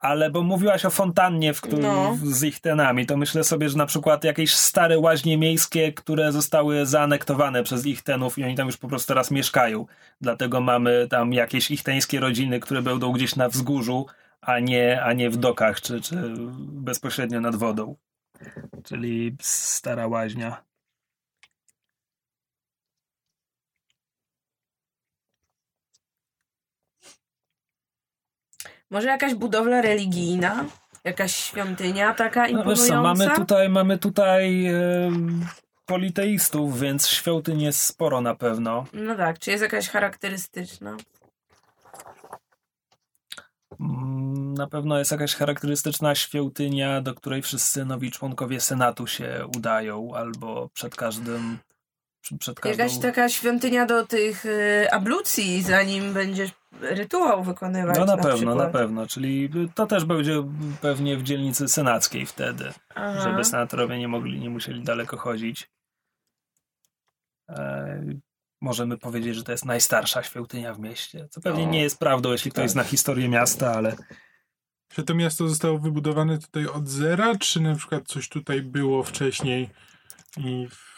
Ale 0.00 0.30
bo 0.30 0.42
mówiłaś 0.42 0.84
o 0.84 0.90
fontannie 0.90 1.54
w 1.54 1.60
którym, 1.60 1.82
No. 1.82 2.16
z 2.22 2.42
ich 2.42 2.60
tenami, 2.60 3.06
to 3.06 3.16
myślę 3.16 3.44
sobie, 3.44 3.68
że 3.68 3.78
na 3.78 3.86
przykład 3.86 4.24
jakieś 4.24 4.54
stare 4.54 4.98
łaźnie 4.98 5.38
miejskie, 5.38 5.92
które 5.92 6.32
zostały 6.32 6.86
zaanektowane 6.86 7.62
przez 7.62 7.86
ich 7.86 8.02
tenów 8.02 8.38
i 8.38 8.44
oni 8.44 8.54
tam 8.54 8.66
już 8.66 8.76
po 8.76 8.88
prostu 8.88 9.08
teraz 9.08 9.30
mieszkają. 9.30 9.86
Dlatego 10.20 10.60
mamy 10.60 11.06
tam 11.10 11.32
jakieś 11.32 11.70
ichteńskie 11.70 12.20
rodziny, 12.20 12.60
które 12.60 12.82
będą 12.82 13.12
gdzieś 13.12 13.36
na 13.36 13.48
wzgórzu, 13.48 14.06
a 14.40 14.58
nie, 14.60 15.02
a 15.02 15.12
nie 15.12 15.30
w 15.30 15.36
dokach, 15.36 15.80
czy, 15.80 16.00
czy 16.00 16.16
bezpośrednio 16.58 17.40
nad 17.40 17.56
wodą. 17.56 17.96
Czyli 18.84 19.36
stara 19.40 20.06
łaźnia. 20.06 20.67
Może 28.90 29.08
jakaś 29.08 29.34
budowla 29.34 29.82
religijna? 29.82 30.64
Jakaś 31.04 31.36
świątynia 31.36 32.14
taka 32.14 32.40
No, 32.42 32.46
imponująca? 32.48 32.82
wiesz 32.82 32.88
co, 32.90 33.02
mamy 33.02 33.30
tutaj, 33.36 33.68
mamy 33.68 33.98
tutaj 33.98 34.66
em, 34.66 35.46
politeistów, 35.86 36.80
więc 36.80 37.08
świątyń 37.08 37.62
jest 37.62 37.80
sporo 37.80 38.20
na 38.20 38.34
pewno. 38.34 38.84
No 38.92 39.16
tak, 39.16 39.38
czy 39.38 39.50
jest 39.50 39.62
jakaś 39.62 39.88
charakterystyczna? 39.88 40.96
Mm, 43.80 44.54
Na 44.54 44.66
pewno 44.66 44.98
jest 44.98 45.10
jakaś 45.10 45.34
charakterystyczna 45.34 46.14
świątynia, 46.14 47.00
do 47.00 47.14
której 47.14 47.42
wszyscy 47.42 47.84
nowi 47.84 48.10
członkowie 48.10 48.60
Senatu 48.60 49.06
się 49.06 49.46
udają, 49.56 50.14
albo 50.14 50.68
przed 50.74 50.96
każdym. 50.96 51.58
Przed 52.38 52.60
każdą... 52.60 52.82
Jakaś 52.82 52.98
taka 52.98 53.28
świątynia 53.28 53.86
do 53.86 54.06
tych 54.06 54.46
y, 54.46 54.86
ablucji, 54.92 55.62
zanim 55.62 56.12
będziesz 56.12 56.50
rytuał 56.80 57.44
wykonywać 57.44 57.98
No 57.98 58.04
na, 58.04 58.16
na 58.16 58.22
pewno, 58.22 58.36
przykład. 58.36 58.56
na 58.58 58.66
pewno. 58.66 59.06
Czyli 59.06 59.50
to 59.74 59.86
też 59.86 60.04
będzie 60.04 60.44
pewnie 60.80 61.16
w 61.16 61.22
dzielnicy 61.22 61.68
senackiej 61.68 62.26
wtedy, 62.26 62.72
Aha. 62.94 63.20
żeby 63.20 63.44
senatorowie 63.44 63.98
nie 63.98 64.08
mogli, 64.08 64.40
nie 64.40 64.50
musieli 64.50 64.82
daleko 64.82 65.16
chodzić. 65.16 65.70
E, 67.48 68.02
możemy 68.60 68.98
powiedzieć, 68.98 69.34
że 69.36 69.44
to 69.44 69.52
jest 69.52 69.64
najstarsza 69.64 70.22
świątynia 70.22 70.74
w 70.74 70.78
mieście. 70.80 71.28
Co 71.30 71.40
pewnie 71.40 71.64
O. 71.64 71.70
nie 71.70 71.82
jest 71.82 71.98
prawdą, 71.98 72.32
jeśli 72.32 72.50
ktoś 72.50 72.62
Tak. 72.62 72.70
zna 72.70 72.84
historię 72.84 73.28
miasta, 73.28 73.72
ale 73.74 73.96
Czy 74.88 75.02
to 75.02 75.14
miasto 75.14 75.48
zostało 75.48 75.78
wybudowane 75.78 76.38
tutaj 76.38 76.66
od 76.66 76.88
zera, 76.88 77.36
czy 77.36 77.60
na 77.60 77.74
przykład 77.74 78.04
coś 78.06 78.28
tutaj 78.28 78.62
było 78.62 79.02
wcześniej 79.02 79.70
i 80.36 80.68
w- 80.70 80.97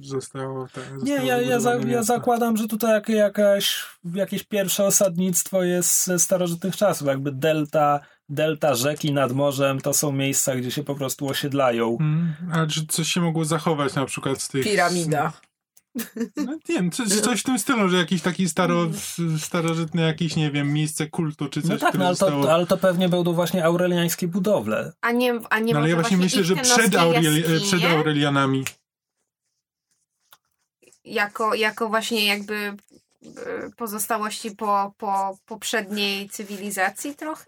zostało 0.00 0.66
tak? 0.74 0.84
Nie, 1.02 1.16
zostało 1.16 1.28
ja, 1.28 1.40
ja, 1.40 1.60
za, 1.60 1.74
ja 1.74 2.02
zakładam, 2.02 2.56
że 2.56 2.68
tutaj 2.68 2.90
jak, 2.90 3.08
jakaś, 3.08 3.86
jakieś 4.14 4.44
pierwsze 4.44 4.84
osadnictwo 4.84 5.62
jest 5.62 6.04
ze 6.04 6.18
starożytnych 6.18 6.76
czasów. 6.76 7.08
Jakby 7.08 7.32
delta, 7.32 8.00
delta 8.28 8.74
rzeki 8.74 9.12
nad 9.12 9.32
morzem 9.32 9.80
to 9.80 9.94
są 9.94 10.12
miejsca, 10.12 10.56
gdzie 10.56 10.70
się 10.70 10.82
po 10.84 10.94
prostu 10.94 11.28
osiedlają. 11.28 11.98
Mm, 12.00 12.34
a 12.52 12.66
czy 12.66 12.86
coś 12.86 13.08
się 13.08 13.20
mogło 13.20 13.44
zachować 13.44 13.94
na 13.94 14.04
przykład 14.04 14.42
z 14.42 14.48
tych... 14.48 14.64
Piramida. 14.64 15.32
No, 16.36 16.54
nie 16.68 16.74
wiem, 16.74 16.90
coś, 16.90 17.08
coś 17.08 17.40
w 17.40 17.44
tym 17.44 17.58
stylu, 17.58 17.88
że 17.88 17.96
jakiś 17.96 18.22
taki 18.22 18.48
staro, 18.48 18.86
starożytny 19.38 20.02
jakiś, 20.02 20.36
nie 20.36 20.50
wiem, 20.50 20.72
miejsce 20.72 21.06
kultu 21.06 21.48
czy 21.48 21.62
coś, 21.62 21.70
No 21.70 21.78
tak, 21.78 21.88
które 21.88 22.02
no, 22.02 22.06
ale, 22.06 22.16
zostało... 22.16 22.44
to, 22.44 22.52
ale 22.52 22.66
to 22.66 22.76
pewnie 22.76 23.08
będą 23.08 23.32
właśnie 23.32 23.64
aureliańskie 23.64 24.28
budowle. 24.28 24.92
A 25.00 25.12
nie, 25.12 25.40
a 25.50 25.58
nie 25.58 25.72
No, 25.72 25.78
ale 25.78 25.88
ja 25.88 25.94
właśnie 25.94 26.16
myślę, 26.16 26.44
że 26.44 26.56
przed, 26.56 26.96
Aureli... 26.96 27.42
przed 27.60 27.84
Aurelianami. 27.84 28.64
Jako, 31.08 31.54
jako 31.54 31.88
właśnie 31.88 32.26
jakby 32.26 32.54
e, 32.54 32.74
pozostałości 33.76 34.50
po, 34.50 34.92
po 34.98 35.38
poprzedniej 35.46 36.28
cywilizacji 36.28 37.14
trochę? 37.14 37.44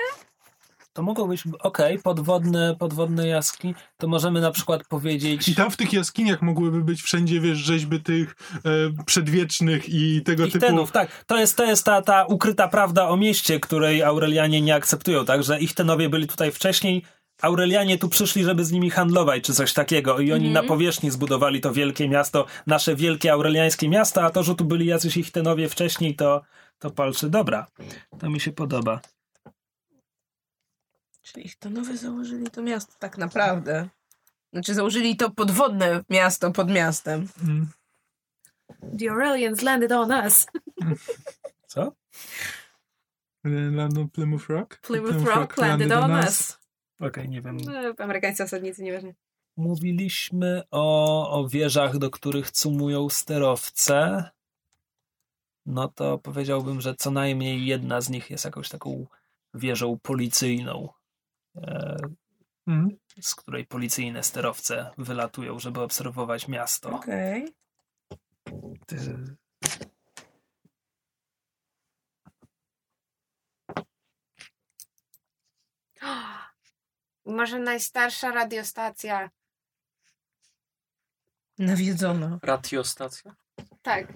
To 0.93 1.03
mogą 1.03 1.29
być, 1.29 1.45
okej, 1.61 1.99
podwodne, 1.99 2.77
podwodne 2.79 3.29
jaskini. 3.29 3.75
To 3.97 4.09
możemy 4.09 4.41
na 4.41 4.51
przykład 4.51 4.85
powiedzieć... 4.89 5.49
I 5.49 5.55
tam 5.55 5.71
w 5.71 5.77
tych 5.77 5.93
jaskiniach 5.93 6.43
mogłyby 6.43 6.81
być 6.85 7.03
wszędzie, 7.03 7.41
wiesz, 7.41 7.59
rzeźby 7.59 8.01
tych 8.01 8.35
e, 8.55 9.05
przedwiecznych 9.07 9.89
i 9.89 10.23
tego 10.23 10.45
Ich 10.45 10.53
typu... 10.53 10.67
tenów, 10.67 10.93
tak. 10.93 11.25
To 11.25 11.39
jest, 11.39 11.57
to 11.57 11.65
jest 11.65 11.85
ta, 11.85 12.03
ta 12.03 12.25
ukryta 12.25 12.69
prawda 12.69 13.09
o 13.09 13.17
mieście, 13.17 13.61
której 13.61 14.03
Aurelianie 14.03 14.61
nie 14.61 14.75
akceptują, 14.75 15.25
tak? 15.25 15.43
Że 15.43 15.61
ich 15.61 15.75
tenowie 15.75 16.09
byli 16.09 16.27
tutaj 16.27 16.53
wcześniej, 16.53 17.05
Aurelianie 17.43 17.99
tu 17.99 18.09
przyszli, 18.09 18.45
żeby 18.45 18.65
z 18.65 18.73
nimi 18.73 18.91
handlować, 18.91 19.45
czy 19.45 19.55
coś 19.55 19.73
takiego. 19.73 20.19
I 20.19 20.33
oni 20.33 20.51
na 20.51 20.63
powierzchni 20.63 21.11
zbudowali 21.11 21.61
to 21.61 21.73
wielkie 21.73 22.09
miasto, 22.09 22.47
nasze 22.67 22.97
wielkie 22.97 23.33
aureliańskie 23.33 23.89
miasto, 23.89 24.23
a 24.23 24.31
to, 24.31 24.43
że 24.43 24.55
tu 24.55 24.65
byli 24.65 24.87
jacyś 24.87 25.17
ich 25.17 25.31
tenowie 25.31 25.69
wcześniej, 25.69 26.17
to, 26.17 26.43
to 26.79 26.91
palczy. 26.91 27.31
Dobra, 27.31 27.67
to 28.19 28.31
mi 28.31 28.41
się 28.41 28.53
podoba. 28.53 29.01
Czyli 31.23 31.47
ich 31.47 31.59
to 31.59 31.71
nowe 31.71 31.97
założyli 31.97 32.51
to 32.51 32.63
miasto 32.63 32.93
tak 32.99 33.19
naprawdę. 33.19 33.89
Znaczy 34.53 34.75
założyli 34.75 35.17
to 35.17 35.31
podwodne 35.31 36.05
miasto 36.11 36.51
pod 36.51 36.71
miastem. 36.71 37.29
Mm. 37.43 37.69
The 38.99 39.11
Aurelians 39.11 39.63
landed 39.63 39.93
on 39.93 40.11
us. 40.11 40.47
Co? 41.67 41.93
London 43.45 44.09
Plymouth 44.09 44.49
Rock? 44.49 44.81
Plymouth 44.81 45.25
Rock 45.25 45.57
landed 45.57 45.93
on 45.93 46.11
us. 46.11 46.60
Okej, 47.01 47.29
nie 47.29 47.43
wiem. 47.43 47.57
No, 47.57 47.73
amerykańscy 47.99 48.43
osadnicy, 48.45 48.83
nieważne. 48.83 49.15
Mówiliśmy 49.57 50.63
o, 50.71 51.31
o 51.41 51.49
wieżach, 51.49 51.99
do 51.99 52.11
których 52.11 52.51
cumują 52.51 53.09
sterowce. 53.09 54.31
no 55.67 55.89
to 55.89 56.19
powiedziałbym, 56.19 56.81
że 56.81 56.95
co 56.95 57.11
najmniej 57.11 57.67
jedna 57.67 58.01
z 58.01 58.11
nich 58.11 58.31
jest 58.31 58.45
jakąś 58.45 58.69
taką 58.69 59.07
wieżą 59.55 59.99
policyjną, 60.03 60.89
e, 61.57 61.97
Mhm. 62.67 62.97
z 63.21 63.35
której 63.35 63.67
policyjne 63.67 64.23
sterowce 64.23 64.91
wylatują, 64.99 65.59
żeby 65.59 65.81
obserwować 65.81 66.49
miasto. 66.49 66.91
Okej. 66.91 67.49
Ty- 68.87 69.37
Może 77.27 77.59
najstarsza 77.59 78.31
radiostacja. 78.31 79.31
Nawiedzona. 81.59 82.39
Ratiostacja? 82.43 83.35
Tak. 83.83 84.07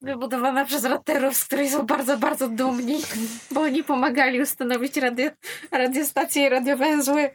Wybudowana 0.00 0.64
przez 0.64 0.84
raterów, 0.84 1.36
z 1.36 1.44
której 1.44 1.70
są 1.70 1.86
bardzo, 1.86 2.18
bardzo 2.18 2.48
dumni, 2.48 3.02
bo 3.52 3.60
oni 3.60 3.84
pomagali 3.84 4.40
ustanowić 4.40 4.96
radio, 4.96 5.30
radiostacje 5.72 6.46
i 6.46 6.48
radiowęzły. 6.48 7.30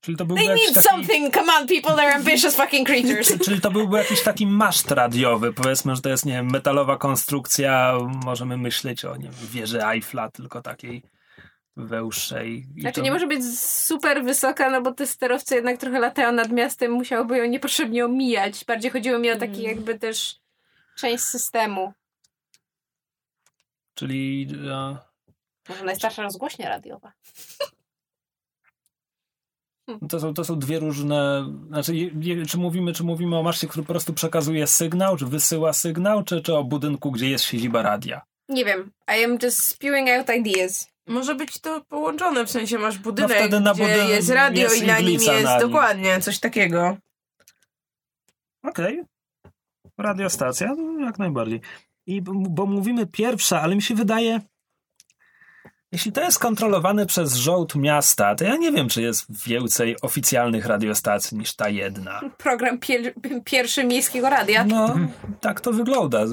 Czyli 0.00 0.16
to 0.16 0.24
byłby 0.24 0.42
They 0.42 0.50
jakiś 0.50 0.66
need 0.66 0.74
taki... 0.74 0.88
something! 0.88 1.34
Come 1.34 1.52
on, 1.52 1.66
people, 1.66 1.90
they're 1.90 2.14
ambitious 2.14 2.56
fucking 2.56 2.88
creatures! 2.88 3.38
Czyli 3.44 3.60
to 3.60 3.70
byłby 3.70 3.98
jakiś 3.98 4.22
taki 4.22 4.46
maszt 4.46 4.90
radiowy. 4.90 5.52
Powiedzmy, 5.52 5.96
że 5.96 6.02
to 6.02 6.08
jest, 6.08 6.26
nie 6.26 6.32
wiem, 6.32 6.50
metalowa 6.50 6.96
konstrukcja. 6.96 7.92
Możemy 8.24 8.56
myśleć 8.56 9.04
o, 9.04 9.16
nie 9.16 9.22
wiem, 9.22 9.48
wieży 9.50 9.84
Eiffla, 9.84 10.30
tylko 10.30 10.62
takiej 10.62 11.02
wełszej. 11.76 12.66
Znaczy 12.78 12.94
to- 12.94 13.04
nie 13.04 13.12
może 13.12 13.26
być 13.26 13.58
super 13.58 14.24
wysoka, 14.24 14.70
no 14.70 14.82
bo 14.82 14.92
te 14.92 15.06
sterowce 15.06 15.54
jednak 15.54 15.78
trochę 15.78 15.98
latają 15.98 16.32
nad 16.32 16.50
miastem, 16.52 16.92
musiałoby 16.92 17.38
ją 17.38 17.44
niepotrzebnie 17.46 18.04
omijać. 18.04 18.64
Bardziej 18.64 18.90
chodziło 18.90 19.18
mi 19.18 19.30
o 19.30 19.36
taki 19.38 19.62
jakby 19.62 19.98
też 19.98 20.40
część 20.96 21.24
systemu. 21.24 21.92
Czyli... 23.94 24.48
E, 24.70 24.96
Może 25.68 25.84
najstarsza 25.84 26.22
rozgłośnia 26.22 26.68
radiowa. 26.68 27.12
to, 30.08 30.20
są, 30.20 30.34
to 30.34 30.44
są 30.44 30.58
dwie 30.58 30.78
różne... 30.78 31.46
Znaczy, 31.68 31.96
je, 31.96 32.10
je, 32.20 32.46
czy, 32.46 32.58
mówimy, 32.58 32.92
czy 32.92 33.04
mówimy 33.04 33.38
o 33.38 33.42
maszcie, 33.42 33.68
który 33.68 33.82
po 33.86 33.92
prostu 33.92 34.12
przekazuje 34.12 34.66
sygnał, 34.66 35.16
czy 35.16 35.26
wysyła 35.26 35.72
sygnał, 35.72 36.24
czy, 36.24 36.42
czy 36.42 36.54
o 36.54 36.64
budynku, 36.64 37.10
gdzie 37.12 37.30
jest 37.30 37.44
siedziba 37.44 37.82
radia? 37.82 38.22
Nie 38.48 38.64
wiem. 38.64 38.92
I 39.20 39.24
am 39.24 39.38
just 39.42 39.64
spewing 39.68 40.08
out 40.08 40.36
ideas. 40.38 40.95
Może 41.06 41.34
być 41.34 41.60
to 41.60 41.80
połączone, 41.88 42.46
w 42.46 42.50
sensie 42.50 42.78
masz 42.78 42.98
budynek, 42.98 43.30
No 43.30 43.36
wtedy 43.36 43.60
na 43.60 43.74
gdzie 43.74 43.84
budyn- 43.84 44.08
jest 44.08 44.30
radio 44.30 44.62
jest 44.62 44.82
i 44.82 44.86
na 44.86 44.98
nim 45.00 45.08
jest 45.12 45.26
na 45.26 45.58
nim. 45.58 45.60
dokładnie 45.60 46.20
coś 46.20 46.38
takiego. 46.40 46.96
Okej. 48.62 49.02
Radiostacja, 49.98 50.74
no, 50.76 51.04
jak 51.06 51.18
najbardziej. 51.18 51.60
I 52.06 52.22
bo 52.22 52.66
mówimy 52.66 53.06
pierwsza, 53.06 53.60
ale 53.62 53.74
mi 53.74 53.82
się 53.82 53.94
wydaje, 53.94 54.40
jeśli 55.92 56.12
to 56.12 56.20
jest 56.22 56.38
kontrolowane 56.38 57.06
przez 57.06 57.34
żołd 57.34 57.74
miasta, 57.74 58.34
to 58.34 58.44
ja 58.44 58.56
nie 58.56 58.72
wiem, 58.72 58.88
czy 58.88 59.02
jest 59.02 59.46
więcej 59.46 59.96
oficjalnych 60.02 60.66
radiostacji 60.66 61.38
niż 61.38 61.54
ta 61.54 61.68
jedna. 61.68 62.20
Program 62.38 62.78
pier 62.78 63.14
pierwszy 63.44 63.84
miejskiego 63.84 64.30
radia. 64.30 64.64
No, 64.64 64.94
tak 65.40 65.60
to 65.60 65.72
wygląda. 65.72 66.24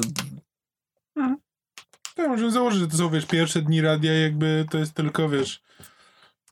To 2.15 2.27
możemy 2.30 2.52
założyć, 2.52 2.80
że 2.80 2.88
to 2.88 2.98
są, 2.98 3.10
wiesz, 3.10 3.26
pierwsze 3.26 3.61
dni 3.61 3.81
radia, 3.81 4.14
jakby 4.14 4.65
to 4.72 4.77
jest 4.77 4.94
tylko, 4.94 5.30
wiesz, 5.30 5.61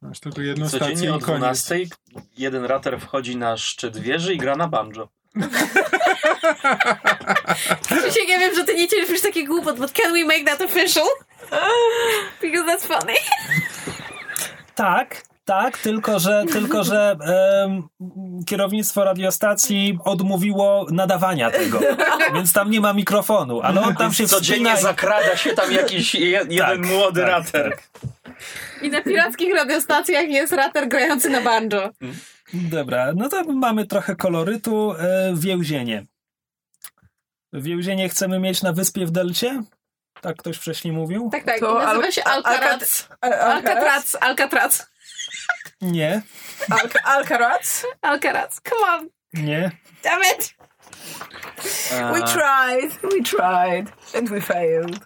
masz 0.02 0.20
tylko 0.20 0.42
jedną 0.42 0.70
stację 0.70 0.88
Codziennie 0.88 1.14
o 1.14 1.18
i 1.18 1.22
koniec. 1.22 1.40
12 1.40 1.80
jeden 2.38 2.66
rater 2.66 3.00
wchodzi 3.00 3.38
na 3.38 3.58
szczyt 3.58 3.98
wieży 3.98 4.34
i 4.34 4.38
gra 4.38 4.56
na 4.56 4.68
banjo. 4.68 5.10
Krzysiek, 7.88 8.30
ja 8.30 8.40
wiem, 8.40 8.56
że 8.56 8.64
ty 8.64 8.76
nie 8.76 8.88
cierpisz 8.88 9.22
taki 9.22 9.46
głupot, 9.46 9.78
but 9.80 9.92
can 9.92 10.14
we 10.14 10.26
make 10.26 10.46
that 10.46 10.62
official? 10.62 11.08
Because 12.42 12.66
that's 12.66 12.86
funny. 13.00 13.14
Tak, 14.76 15.24
tak, 15.46 15.78
tylko 15.78 16.20
że, 16.20 16.44
tylko, 16.52 16.84
że 16.84 17.16
em, 17.66 17.84
kierownictwo 18.46 19.04
radiostacji 19.04 19.98
odmówiło 20.06 20.86
nadawania 20.92 21.52
tego, 21.52 21.80
więc 22.36 22.54
tam 22.54 22.70
nie 22.72 22.82
ma 22.82 22.94
mikrofonu, 22.94 23.62
ale 23.62 23.82
on 23.82 23.96
tam 23.96 24.14
się 24.14 24.28
Codziennie 24.28 24.74
i- 24.74 24.82
zakrada 24.82 25.38
się 25.38 25.54
tam 25.54 25.72
jakiś 25.72 26.16
je, 26.16 26.30
jeden 26.30 26.58
Tak, 26.58 26.80
młody 26.80 27.22
tak, 27.22 27.30
rater. 27.30 27.78
I 28.82 28.90
na 28.90 29.02
pirackich 29.02 29.56
radiostacjach 29.56 30.30
jest 30.30 30.54
rater 30.54 30.88
grający 30.88 31.30
na 31.30 31.42
banjo. 31.42 31.90
Dobra, 32.54 33.12
no 33.16 33.30
to 33.30 33.44
mamy 33.44 33.88
trochę 33.88 34.16
kolorytu. 34.16 34.94
E, 35.00 35.34
więzienie. 35.36 36.06
Więzienie 37.54 38.10
chcemy 38.10 38.40
mieć 38.40 38.62
na 38.62 38.74
wyspie 38.74 39.06
w 39.06 39.12
Delcie? 39.12 39.64
Tak 40.22 40.38
ktoś 40.38 40.58
wcześniej 40.58 40.94
mówił? 40.94 41.30
Tak, 41.32 41.44
tak. 41.44 41.60
To 41.60 41.82
I 41.82 41.86
nazywa 41.86 42.12
się 42.12 42.24
Al- 42.24 42.42
Alcaraz. 42.46 43.08
Al- 43.22 43.34
Alcatraz. 43.34 44.18
Alcatraz. 44.22 44.91
Nie, 45.82 46.22
Al- 46.70 46.90
Alcaraz? 47.04 47.86
Alcaraz. 48.02 48.62
Come 48.70 48.92
on. 48.92 49.10
nie. 49.34 49.72
Damn 50.04 50.22
it. 50.24 50.56
We 52.14 52.22
tried, 52.22 53.00
we 53.02 53.24
tried, 53.24 53.92
and 54.18 54.30
we 54.30 54.42
failed. 54.42 55.00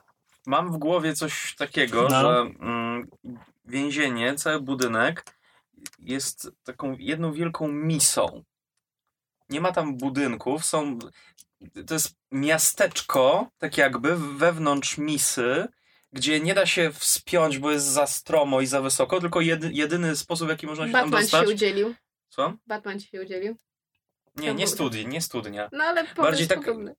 Mam 0.45 0.71
w 0.71 0.77
głowie 0.77 1.13
coś 1.13 1.55
takiego, 1.55 2.07
No. 2.09 2.21
że 2.21 2.39
mm, 2.59 3.07
więzienie, 3.65 4.35
cały 4.35 4.61
budynek 4.61 5.25
jest 5.99 6.51
taką 6.63 6.95
jedną 6.99 7.33
wielką 7.33 7.67
misą. 7.67 8.43
Nie 9.49 9.61
ma 9.61 9.71
tam 9.71 9.97
budynków, 9.97 10.65
są. 10.65 10.99
To 11.87 11.93
jest 11.93 12.15
miasteczko, 12.31 13.49
tak 13.57 13.77
jakby 13.77 14.15
wewnątrz 14.37 14.97
misy, 14.97 15.67
gdzie 16.15 16.39
nie 16.39 16.53
da 16.53 16.65
się 16.65 16.91
wspiąć, 16.93 17.57
bo 17.57 17.71
jest 17.71 17.85
za 17.85 18.07
stromo 18.07 18.61
i 18.61 18.67
za 18.67 18.81
wysoko, 18.81 19.21
tylko 19.21 19.41
jedy, 19.41 19.69
jedyny 19.73 20.15
sposób, 20.15 20.47
w 20.47 20.49
jaki 20.49 20.67
można 20.67 20.87
się 20.87 20.91
tam 20.91 21.01
Batman 21.01 21.21
ci 21.21 21.31
dostać. 21.31 21.47
się 21.47 21.53
udzielił. 21.53 21.95
Co? 22.29 22.53
Batman 22.67 22.99
się 22.99 23.21
udzielił. 23.21 23.55
Nie, 24.35 24.53
nie 24.53 24.67
studni, 24.67 25.07
nie 25.07 25.21
studnia. 25.21 25.69
No 25.71 25.83
ale 25.83 26.03
Bardziej 26.03 26.23
Bardziej 26.23 26.47
tak- 26.47 26.59
podobny. 26.59 26.95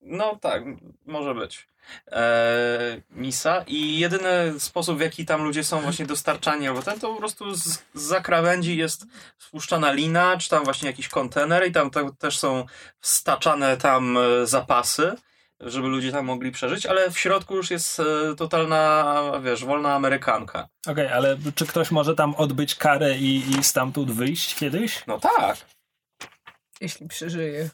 No 0.00 0.36
tak, 0.36 0.62
może 1.06 1.34
być. 1.34 1.68
Eee, 2.06 3.02
misa 3.10 3.64
i 3.66 3.98
jedyny 3.98 4.60
sposób, 4.60 4.98
w 4.98 5.00
jaki 5.00 5.26
tam 5.26 5.42
ludzie 5.44 5.64
są 5.64 5.80
właśnie 5.80 6.06
dostarczani, 6.06 6.68
albo 6.68 6.82
ten, 6.82 7.00
to 7.00 7.12
po 7.12 7.18
prostu 7.18 7.54
z, 7.54 7.64
z 7.64 7.82
zakrawędzi 8.02 8.76
jest 8.76 9.06
spuszczana 9.38 9.92
lina, 9.92 10.36
czy 10.36 10.48
tam 10.48 10.64
właśnie 10.64 10.86
jakiś 10.90 11.08
kontener 11.08 11.68
i 11.68 11.72
tam 11.72 11.90
te, 11.90 12.10
też 12.18 12.38
są 12.38 12.66
staczane 13.00 13.76
tam 13.76 14.18
e, 14.18 14.46
zapasy, 14.46 15.12
żeby 15.60 15.88
ludzie 15.88 16.12
tam 16.12 16.24
mogli 16.24 16.52
przeżyć, 16.52 16.86
ale 16.86 17.10
w 17.10 17.18
środku 17.18 17.56
już 17.56 17.70
jest 17.70 18.00
e, 18.00 18.04
totalna, 18.36 19.14
wiesz, 19.44 19.64
wolna 19.64 19.94
amerykanka. 19.94 20.68
Okej, 20.86 21.08
ale 21.08 21.36
czy 21.54 21.66
ktoś 21.66 21.90
może 21.90 22.14
tam 22.14 22.34
odbyć 22.34 22.74
karę 22.74 23.18
i, 23.18 23.50
i 23.58 23.64
stamtąd 23.64 24.10
wyjść 24.10 24.54
kiedyś? 24.54 25.02
No 25.06 25.18
tak, 25.20 25.56
Jeśli 26.80 27.08
przeżyje. 27.08 27.70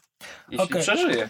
jeśli 0.49 0.65
Okej. 0.65 0.81
przeżyje. 0.81 1.29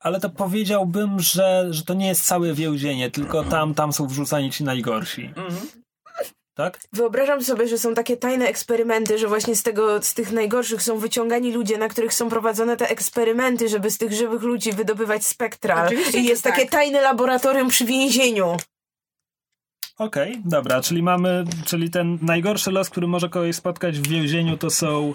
Ale 0.00 0.20
to 0.20 0.30
powiedziałbym, 0.30 1.20
że, 1.20 1.66
że 1.70 1.84
to 1.84 1.94
nie 1.94 2.06
jest 2.08 2.24
całe 2.24 2.54
więzienie, 2.54 3.10
tylko 3.10 3.44
tam, 3.44 3.74
tam 3.74 3.92
są 3.92 4.06
wrzucani 4.06 4.50
ci 4.50 4.64
najgorsi. 4.64 5.24
Mhm. 5.36 5.68
Tak? 6.54 6.78
Wyobrażam 6.92 7.44
sobie, 7.44 7.68
że 7.68 7.78
są 7.78 7.94
takie 7.94 8.16
tajne 8.16 8.46
eksperymenty, 8.46 9.18
że 9.18 9.28
właśnie 9.28 9.56
z 9.56 9.62
tego, 9.62 10.02
z 10.02 10.14
tych 10.14 10.32
najgorszych 10.32 10.82
są 10.82 10.98
wyciągani 10.98 11.52
ludzie, 11.52 11.78
na 11.78 11.88
których 11.88 12.14
są 12.14 12.28
prowadzone 12.28 12.76
te 12.76 12.88
eksperymenty, 12.90 13.68
żeby 13.68 13.90
z 13.90 13.98
tych 13.98 14.12
żywych 14.12 14.42
ludzi 14.42 14.72
wydobywać 14.72 15.26
spektra. 15.26 15.84
Oczywiście, 15.86 16.18
I 16.18 16.24
jest 16.24 16.42
tak. 16.44 16.54
takie 16.56 16.68
tajne 16.68 17.00
laboratorium 17.00 17.68
przy 17.68 17.84
więzieniu. 17.84 18.56
Okej, 19.98 20.42
dobra, 20.44 20.80
czyli 20.82 21.02
mamy, 21.02 21.44
czyli 21.66 21.90
ten 21.90 22.18
najgorszy 22.22 22.70
los, 22.70 22.90
który 22.90 23.06
może 23.06 23.28
kogoś 23.28 23.56
spotkać 23.56 23.98
w 23.98 24.08
więzieniu, 24.08 24.56
to 24.56 24.70
są 24.70 25.14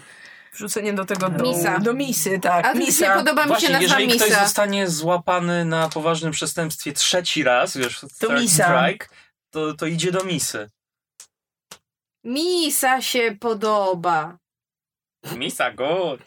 Wrzucenie 0.53 0.93
do 0.93 1.05
tego 1.05 1.30
do, 1.30 1.43
Misa. 1.43 1.80
do 1.80 1.93
misy, 1.93 2.39
tak. 2.39 2.65
A 2.65 2.73
nie 2.73 2.80
misa. 2.80 3.15
podoba 3.18 3.41
mi 3.41 3.47
się 3.47 3.47
Właśnie, 3.47 3.69
nazwa 3.69 3.84
jeżeli 3.84 4.07
ktoś 4.07 4.30
Misa. 4.30 4.43
zostanie 4.43 4.88
złapany 4.89 5.65
na 5.65 5.89
poważnym 5.89 6.31
przestępstwie 6.31 6.93
trzeci 6.93 7.43
raz, 7.43 7.77
wiesz, 7.77 7.99
third 8.19 8.41
misa. 8.41 8.64
strike, 8.85 9.07
to, 9.51 9.73
to 9.73 9.85
idzie 9.85 10.11
do 10.11 10.23
misy. 10.23 10.69
Misa 12.27 13.01
się 13.01 13.37
podoba. 13.39 14.37
Misa, 15.35 15.71
good. 15.71 16.19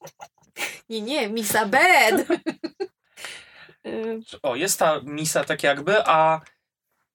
Nie, 0.88 1.00
nie, 1.02 1.28
Misa 1.28 1.66
bad. 1.66 2.14
O, 4.42 4.56
jest 4.56 4.78
ta 4.78 5.00
misa 5.04 5.44
tak 5.44 5.62
jakby, 5.62 6.06
a 6.06 6.40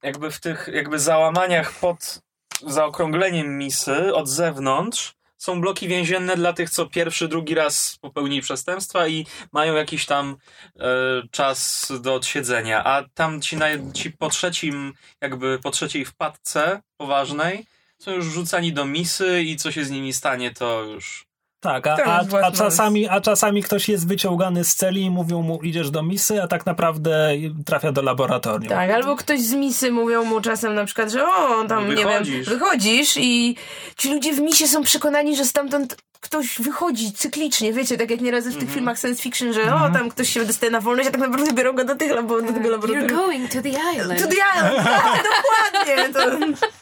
jakby 0.03 0.31
w 0.31 0.39
tych 0.39 0.69
jakby 0.73 0.99
załamaniach 0.99 1.73
pod 1.79 2.21
zaokrągleniem 2.67 3.57
misy 3.57 4.15
od 4.15 4.29
zewnątrz 4.29 5.13
są 5.37 5.61
bloki 5.61 5.87
więzienne 5.87 6.35
dla 6.35 6.53
tych, 6.53 6.69
co 6.69 6.85
pierwszy, 6.85 7.27
drugi 7.27 7.55
raz 7.55 7.97
popełnili 8.01 8.41
przestępstwa 8.41 9.07
i 9.07 9.25
mają 9.51 9.75
jakiś 9.75 10.05
tam 10.05 10.37
e, 10.79 10.87
czas 11.31 11.91
do 12.01 12.13
odsiedzenia, 12.13 12.83
a 12.83 13.03
tam 13.13 13.41
ci, 13.41 13.57
naj, 13.57 13.91
ci 13.93 14.11
po 14.11 14.29
trzecim, 14.29 14.93
jakby 15.21 15.59
po 15.59 15.71
trzeciej 15.71 16.05
wpadce 16.05 16.81
poważnej 16.97 17.65
są 18.01 18.11
już 18.11 18.25
rzucani 18.25 18.73
do 18.73 18.85
misy 18.85 19.41
i 19.41 19.57
co 19.57 19.71
się 19.71 19.85
z 19.85 19.91
nimi 19.91 20.13
stanie, 20.13 20.51
to 20.53 20.83
już 20.83 21.25
Tak, 21.59 21.87
a, 21.87 21.97
a, 22.05 22.25
a, 22.43 22.51
czasami, 22.51 23.09
a 23.09 23.21
czasami 23.21 23.63
ktoś 23.63 23.89
jest 23.89 24.07
wyciągany 24.07 24.63
z 24.63 24.75
celi 24.75 25.01
i 25.01 25.09
mówią 25.09 25.41
mu 25.41 25.61
idziesz 25.61 25.91
do 25.91 26.03
misy, 26.03 26.43
a 26.43 26.47
tak 26.47 26.65
naprawdę 26.65 27.31
trafia 27.65 27.91
do 27.91 28.01
laboratorium. 28.01 28.69
Tak, 28.69 28.91
albo 28.91 29.15
ktoś 29.15 29.39
z 29.41 29.53
misy 29.53 29.91
mówią 29.91 30.23
mu 30.23 30.41
czasem 30.41 30.75
na 30.75 30.85
przykład, 30.85 31.11
że 31.11 31.27
o, 31.27 31.65
tam 31.67 31.89
nie 31.89 32.05
wiem, 32.05 32.23
Wychodzisz. 32.45 33.17
i 33.17 33.55
ci 33.97 34.13
ludzie 34.13 34.33
w 34.33 34.39
misie 34.39 34.67
są 34.67 34.83
przekonani, 34.83 35.35
że 35.35 35.45
stamtąd 35.45 35.97
ktoś 36.21 36.59
wychodzi 36.61 37.11
cyklicznie, 37.11 37.73
wiecie, 37.73 37.97
tak 37.97 38.11
jak 38.11 38.21
nieraz 38.21 38.47
w 38.47 38.57
tych 38.59 38.71
filmach 38.71 38.99
science 38.99 39.21
fiction, 39.21 39.53
że 39.53 39.75
o, 39.75 39.89
tam 39.89 40.09
ktoś 40.09 40.29
się 40.29 40.45
dostaje 40.45 40.71
na 40.71 40.81
wolność, 40.81 41.09
a 41.09 41.11
tak 41.11 41.21
naprawdę 41.21 41.53
biorą 41.53 41.73
go 41.73 41.85
do, 41.85 41.95
tych 41.95 42.11
labo, 42.11 42.41
do 42.41 42.47
tego 42.53 42.59
You're 42.59 42.71
laboratorium. 42.71 43.07
going 43.17 43.51
to 43.51 43.61
the 43.61 43.69
island. 43.69 44.21
To 44.21 44.27
the 44.27 44.35
island, 44.57 44.83
tak, 44.83 45.23
dokładnie. 45.23 46.13
To... 46.13 46.21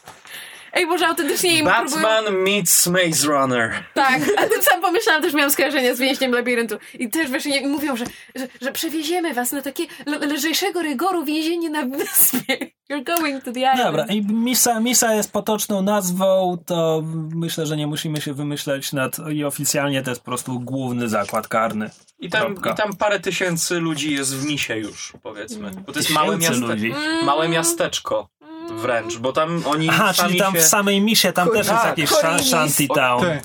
Ej, 0.72 0.86
może 0.86 1.06
autentycznie 1.06 1.58
im 1.58 1.66
próbują... 1.66 2.02
Batman 2.02 2.34
meets 2.34 2.86
Maze 2.86 3.26
Runner. 3.26 3.84
Tak, 3.94 4.20
a 4.36 4.46
tym 4.46 4.62
sam 4.62 4.80
pomyślałam, 4.80 5.22
też 5.22 5.34
miałam 5.34 5.50
skojarzenia 5.50 5.94
z 5.94 5.98
więźniem 5.98 6.32
labiryntu. 6.32 6.76
I 6.94 7.10
też 7.10 7.30
wiesz, 7.30 7.44
nie, 7.44 7.68
mówią, 7.68 7.96
że, 7.96 8.04
że, 8.34 8.48
że 8.60 8.72
przewieziemy 8.72 9.34
was 9.34 9.52
na 9.52 9.62
takie 9.62 9.84
le, 10.06 10.18
lżejszego 10.18 10.82
rygoru 10.82 11.24
więzienie 11.24 11.70
na 11.70 11.82
wyspie. 11.86 12.70
You're 12.90 13.04
going 13.04 13.44
to 13.44 13.52
the 13.52 13.60
island. 13.60 13.78
Dobra, 13.84 14.06
i 14.06 14.22
misa, 14.22 14.80
misa 14.80 15.14
jest 15.14 15.32
potoczną 15.32 15.82
nazwą, 15.82 16.58
to 16.66 17.02
myślę, 17.34 17.66
że 17.66 17.76
nie 17.76 17.86
musimy 17.86 18.20
się 18.20 18.34
wymyślać 18.34 18.92
nad... 18.92 19.16
I 19.32 19.44
oficjalnie 19.44 20.02
to 20.02 20.10
jest 20.10 20.20
po 20.20 20.26
prostu 20.26 20.60
główny 20.60 21.08
zakład 21.08 21.48
karny. 21.48 21.90
I 22.20 22.30
tam, 22.30 22.42
Kropka. 22.42 22.70
I 22.70 22.74
tam 22.74 22.96
parę 22.96 23.20
tysięcy 23.20 23.80
ludzi 23.80 24.14
jest 24.14 24.36
w 24.36 24.46
misie 24.46 24.76
już, 24.76 25.12
powiedzmy. 25.22 25.70
Bo 25.86 25.92
to 25.92 25.98
jest 25.98 26.10
małe, 26.10 26.38
miaste, 26.38 26.56
ludzi. 26.56 26.94
małe 27.24 27.48
miasteczko 27.48 28.28
wręcz, 28.70 29.18
bo 29.18 29.32
tam 29.32 29.62
oni 29.66 29.88
Aha, 29.88 30.12
sami 30.12 30.28
czyli 30.28 30.40
tam 30.40 30.52
się... 30.54 30.60
w 30.60 30.64
samej 30.64 31.00
misie 31.00 31.32
tam 31.32 31.48
też 31.48 31.56
jest 31.56 31.68
tak, 31.70 31.98
jakieś 31.98 32.10
sha- 32.10 32.20
Korinis. 32.30 32.50
shanty 32.50 32.88
town. 32.94 33.20
Tak. 33.22 33.42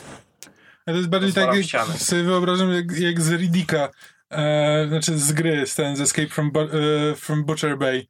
A 0.85 0.91
to 0.91 0.97
jest 0.97 1.09
bardziej 1.09 1.33
tak, 1.33 1.55
jak 1.55 1.63
ściany. 1.65 1.93
sobie 1.97 2.23
wyobrażam, 2.23 2.73
jak, 2.73 2.91
jak 2.91 3.21
z 3.21 3.31
Riddicka, 3.31 3.89
e, 4.31 4.85
znaczy 4.89 5.17
z 5.19 5.31
gry, 5.31 5.67
z 5.67 5.75
ten 5.75 5.95
z 5.95 6.01
Escape 6.01 6.27
from, 6.27 6.51
Bu- 6.51 6.59
e, 7.11 7.15
from 7.15 7.43
Butcher 7.45 7.77
Bay. 7.77 8.07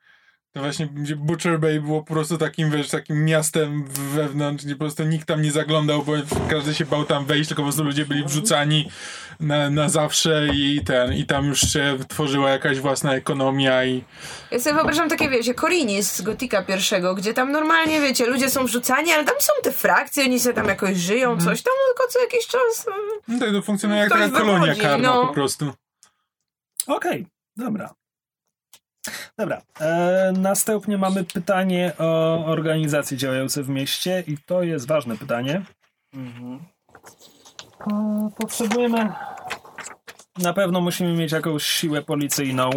To 0.56 0.62
właśnie 0.62 0.88
gdzie 0.88 1.16
Butcher 1.16 1.60
Bay 1.60 1.82
było 1.82 2.04
po 2.04 2.14
prostu 2.14 2.38
takim, 2.38 2.72
wiesz, 2.72 2.90
takim 2.90 3.26
miastem 3.26 3.84
wewnątrz, 3.88 4.66
gdzie 4.66 4.76
po 4.76 4.80
prostu 4.80 5.04
nikt 5.04 5.28
tam 5.28 5.42
nie 5.42 5.52
zaglądał, 5.52 6.04
bo 6.04 6.14
każdy 6.50 6.76
się 6.76 6.86
bał 6.86 7.06
tam 7.06 7.26
wejść, 7.26 7.48
tylko 7.48 7.62
po 7.62 7.66
prostu 7.66 7.84
ludzie 7.84 8.06
byli 8.06 8.26
wrzucani 8.26 8.90
na, 9.40 9.70
na 9.70 9.90
zawsze 9.90 10.48
i 10.54 10.82
ten, 10.86 11.14
i 11.14 11.26
tam 11.26 11.46
już 11.46 11.62
się 11.62 11.98
tworzyła 12.08 12.50
jakaś 12.50 12.80
własna 12.80 13.16
ekonomia 13.16 13.86
i 13.86 14.04
Ja 14.52 14.60
sobie 14.60 14.76
wyobrażam 14.76 15.10
takie, 15.10 15.30
wiecie, 15.30 15.54
Korinis 15.54 16.14
z 16.14 16.22
Gotika 16.22 16.64
pierwszego, 16.64 17.16
gdzie 17.16 17.34
tam 17.34 17.52
normalnie, 17.52 18.02
wiecie, 18.02 18.26
ludzie 18.26 18.50
są 18.50 18.66
wrzucani, 18.66 19.12
ale 19.12 19.26
tam 19.26 19.36
są 19.40 19.54
te 19.64 19.72
frakcje, 19.72 20.24
oni 20.24 20.40
sobie 20.40 20.56
tam 20.56 20.68
jakoś 20.68 20.98
żyją, 20.98 21.38
coś 21.38 21.62
tam, 21.62 21.74
no 21.88 21.94
tylko 21.94 22.14
co 22.14 22.20
jakiś 22.20 22.48
czas... 22.48 22.88
mm, 22.88 23.22
no 23.28 23.40
tak 23.40 23.52
to 23.52 23.62
funkcjonuje 23.62 24.00
jak 24.00 24.10
taka 24.10 24.30
kolonia 24.30 24.76
karna 24.76 25.14
no. 25.14 25.28
po 25.28 25.34
prostu. 25.34 25.74
Okej, 26.88 27.28
dobra. 27.58 28.05
Dobra. 29.38 29.62
E, 29.80 30.34
następnie 30.38 30.98
mamy 30.98 31.24
pytanie 31.24 31.92
o 31.98 32.46
organizacje 32.46 33.18
działające 33.18 33.64
w 33.64 33.70
mieście 33.70 34.24
i 34.28 34.38
to 34.38 34.64
jest 34.64 34.88
ważne 34.88 35.18
pytanie. 35.18 35.62
Mhm. 36.14 36.60
E, 37.92 38.30
potrzebujemy. 38.38 39.10
Na 40.38 40.54
pewno 40.54 40.82
musimy 40.82 41.14
mieć 41.14 41.32
jakąś 41.32 41.64
siłę 41.64 42.02
policyjną, 42.02 42.70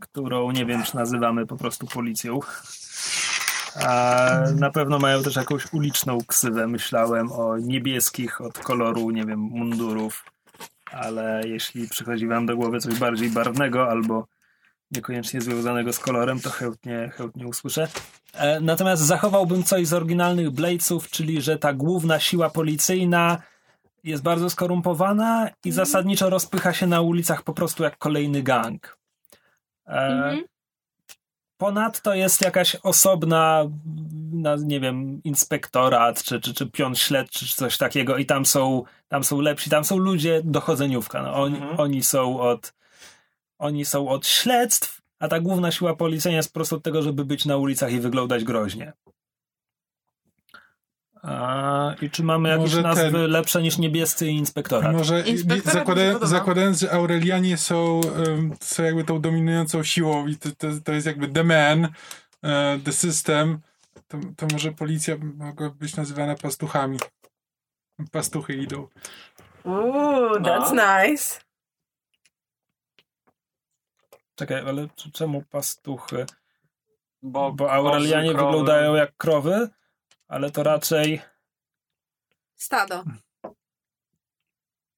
którą 0.00 0.50
nie 0.50 0.66
wiem, 0.66 0.82
czy 0.82 0.96
nazywamy 0.96 1.46
po 1.46 1.56
prostu 1.56 1.86
policją. 1.86 2.40
A 3.84 4.28
na 4.56 4.70
pewno 4.70 4.98
mają 4.98 5.22
też 5.22 5.36
jakąś 5.36 5.72
uliczną 5.72 6.18
ksywę. 6.26 6.66
Myślałem 6.66 7.32
o 7.32 7.58
niebieskich 7.58 8.40
od 8.40 8.58
koloru, 8.58 9.10
nie 9.10 9.24
wiem, 9.24 9.38
mundurów. 9.38 10.24
Ale 10.90 11.42
jeśli 11.44 11.88
przychodzi 11.88 12.26
wam 12.26 12.46
do 12.46 12.56
głowy 12.56 12.78
coś 12.78 12.98
bardziej 12.98 13.30
barwnego 13.30 13.90
albo 13.90 14.26
niekoniecznie 14.92 15.40
związanego 15.40 15.92
z 15.92 15.98
kolorem, 15.98 16.40
to 16.40 16.50
chętnie, 16.50 17.10
chętnie 17.16 17.46
usłyszę. 17.46 17.88
E, 18.34 18.60
natomiast 18.60 19.02
zachowałbym 19.02 19.62
coś 19.62 19.86
z 19.86 19.92
oryginalnych 19.92 20.50
Bladesów, 20.50 21.10
czyli 21.10 21.42
że 21.42 21.58
ta 21.58 21.72
główna 21.72 22.20
siła 22.20 22.50
policyjna 22.50 23.38
jest 24.04 24.22
bardzo 24.22 24.50
skorumpowana 24.50 25.50
i 25.64 25.72
zasadniczo 25.72 26.30
rozpycha 26.30 26.72
się 26.72 26.86
na 26.86 27.00
ulicach 27.00 27.42
po 27.42 27.52
prostu 27.54 27.82
jak 27.82 27.98
kolejny 27.98 28.42
gang. 28.42 28.98
E, 29.86 29.92
Mhm. 30.06 30.44
Ponadto 31.56 32.14
jest 32.14 32.40
jakaś 32.42 32.76
osobna, 32.82 33.64
na, 34.32 34.56
nie 34.56 34.80
wiem, 34.80 35.20
inspektorat, 35.24 36.22
czy, 36.22 36.40
czy, 36.40 36.54
czy 36.54 36.66
pion 36.70 36.94
śledczy, 36.94 37.46
czy 37.46 37.56
coś 37.56 37.78
takiego 37.78 38.16
i 38.16 38.26
tam 38.26 38.46
są, 38.46 38.82
tam 39.08 39.24
są 39.24 39.40
lepsi, 39.40 39.70
tam 39.70 39.84
są 39.84 39.96
ludzie 39.98 40.40
dochodzeniówka. 40.44 41.22
No, 41.22 41.34
oni, 41.34 41.56
Mhm. 41.56 41.80
oni 41.80 42.02
są 42.02 42.40
od 42.40 42.74
oni 43.62 43.84
są 43.84 44.08
od 44.08 44.26
śledztw, 44.26 45.00
a 45.18 45.28
ta 45.28 45.40
główna 45.40 45.72
siła 45.72 45.96
policyjna 45.96 46.36
jest 46.36 46.48
po 46.48 46.54
prostu 46.54 46.76
od 46.76 46.82
tego, 46.82 47.02
żeby 47.02 47.24
być 47.24 47.44
na 47.44 47.56
ulicach 47.56 47.92
i 47.92 48.00
wyglądać 48.00 48.44
groźnie. 48.44 48.92
A, 51.22 51.94
I 52.02 52.10
czy 52.10 52.22
mamy 52.22 52.48
jakieś 52.48 52.62
Może 52.62 52.82
nazwy 52.82 53.12
ten- 53.12 53.30
lepsze 53.30 53.62
niż 53.62 53.78
niebiescy 53.78 54.26
inspektorat? 54.26 54.92
Może 54.92 55.20
Inspektorat 55.20 55.74
zakłada, 55.74 56.26
zakładając, 56.26 56.80
że 56.80 56.92
Aurelianie 56.92 57.56
są, 57.56 58.00
są 58.60 58.82
jakby 58.82 59.04
tą 59.04 59.20
dominującą 59.20 59.82
siłą 59.82 60.26
i 60.26 60.36
to, 60.36 60.48
to, 60.58 60.68
to 60.84 60.92
jest 60.92 61.06
jakby 61.06 61.28
the 61.28 61.44
man, 61.44 61.88
e, 62.42 62.78
the 62.84 62.92
system, 62.92 63.58
to, 64.08 64.18
to 64.36 64.46
może 64.52 64.72
policja 64.72 65.16
mogła 65.36 65.70
być 65.70 65.96
nazywana 65.96 66.34
pastuchami. 66.34 66.98
Pastuchy 68.12 68.54
idą. 68.54 68.88
Ooh, 69.66 70.40
that's 70.40 70.72
nice. 70.72 71.40
Czekaj, 74.34 74.62
ale 74.68 74.88
czemu 75.12 75.42
pastuchy? 75.42 76.26
Bo, 77.22 77.52
Bo 77.52 77.72
Aurelianie 77.72 78.30
krowy- 78.30 78.44
wyglądają 78.46 78.94
jak 78.94 79.16
krowy, 79.16 79.68
ale 80.28 80.50
to 80.50 80.62
raczej... 80.62 81.20
Stado. 82.56 83.04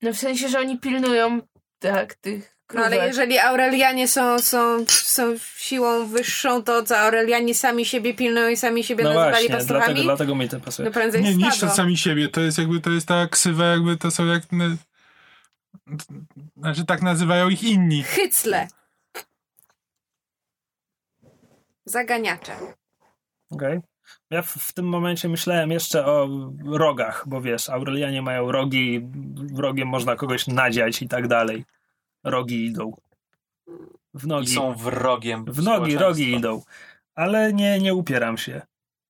No 0.02 0.12
w 0.12 0.16
sensie, 0.16 0.48
że 0.48 0.58
oni 0.58 0.78
pilnują, 0.78 1.40
tak, 1.78 2.14
tych 2.14 2.56
No 2.74 2.80
ale 2.80 2.90
krówek. 2.90 3.06
jeżeli 3.08 3.38
Aurelianie 3.38 4.08
są, 4.08 4.38
są, 4.38 4.84
są 4.88 5.34
siłą 5.56 6.06
wyższą, 6.06 6.62
to 6.62 6.82
co 6.82 6.98
Aurelianie 6.98 7.54
sami 7.54 7.86
siebie 7.86 8.14
pilnują 8.14 8.48
i 8.48 8.56
sami 8.56 8.84
siebie 8.84 9.04
No 9.04 9.10
nazywali 9.14 9.48
właśnie, 9.48 9.66
dlatego, 9.66 10.02
dlatego 10.02 10.34
mi 10.34 10.48
to 10.48 10.60
pasuje. 10.60 10.88
No 10.88 10.92
prędzej 10.92 11.22
Nie 11.22 11.32
stado. 11.32 11.46
niszczą 11.46 11.70
sami 11.70 11.96
siebie, 11.96 12.28
to 12.28 12.40
jest 12.40 12.58
jakby, 12.58 12.80
to 12.80 12.90
jest 12.90 13.08
ta 13.08 13.26
ksywa 13.28 13.64
jakby, 13.64 13.96
to 13.96 14.10
są 14.10 14.26
jak, 14.26 14.42
znaczy 16.56 16.84
tak 16.84 17.02
nazywają 17.02 17.48
ich 17.48 17.62
inni. 17.62 18.02
Hycle. 18.02 18.68
Zaganiacze. 21.84 22.56
Okej. 23.50 23.80
Ja 24.30 24.42
w, 24.42 24.48
w 24.50 24.72
tym 24.72 24.88
momencie 24.88 25.28
myślałem 25.28 25.70
jeszcze 25.70 26.06
o 26.06 26.28
rogach, 26.64 27.24
bo 27.26 27.40
wiesz, 27.40 27.70
Aurelianie 27.70 28.22
mają 28.22 28.52
rogi, 28.52 28.94
i 28.94 29.08
rogiem 29.56 29.88
można 29.88 30.16
kogoś 30.16 30.46
nadziać 30.46 31.02
i 31.02 31.08
tak 31.08 31.28
dalej. 31.28 31.64
Rogi 32.24 32.64
idą. 32.66 32.92
W 34.14 34.24
I 34.24 34.28
nogi. 34.28 34.54
są 34.54 34.74
wrogiem 34.74 35.44
W 35.44 35.62
nogi, 35.62 35.98
rogi 35.98 36.32
idą. 36.32 36.62
Ale 37.14 37.52
nie, 37.52 37.78
nie 37.78 37.94
upieram 37.94 38.38
się. 38.38 38.62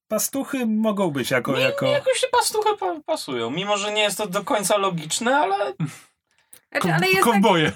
Pastuchy 0.08 0.66
mogą 0.66 1.10
być 1.10 1.30
jako... 1.30 1.52
Nie, 1.52 1.60
jako... 1.60 1.86
nie, 1.86 1.92
jakoś 1.92 2.20
te 2.20 2.28
pastuchy 2.28 2.76
pa- 2.80 3.00
pasują. 3.06 3.50
Mimo, 3.50 3.76
że 3.76 3.92
nie 3.92 4.02
jest 4.02 4.18
to 4.18 4.26
do 4.26 4.44
końca 4.44 4.76
logiczne, 4.76 5.36
ale 5.36 5.72
Znaczy, 6.82 6.94
ale 6.94 7.06
jest 7.06 7.24
tak, 7.24 7.32
kowboje. 7.32 7.72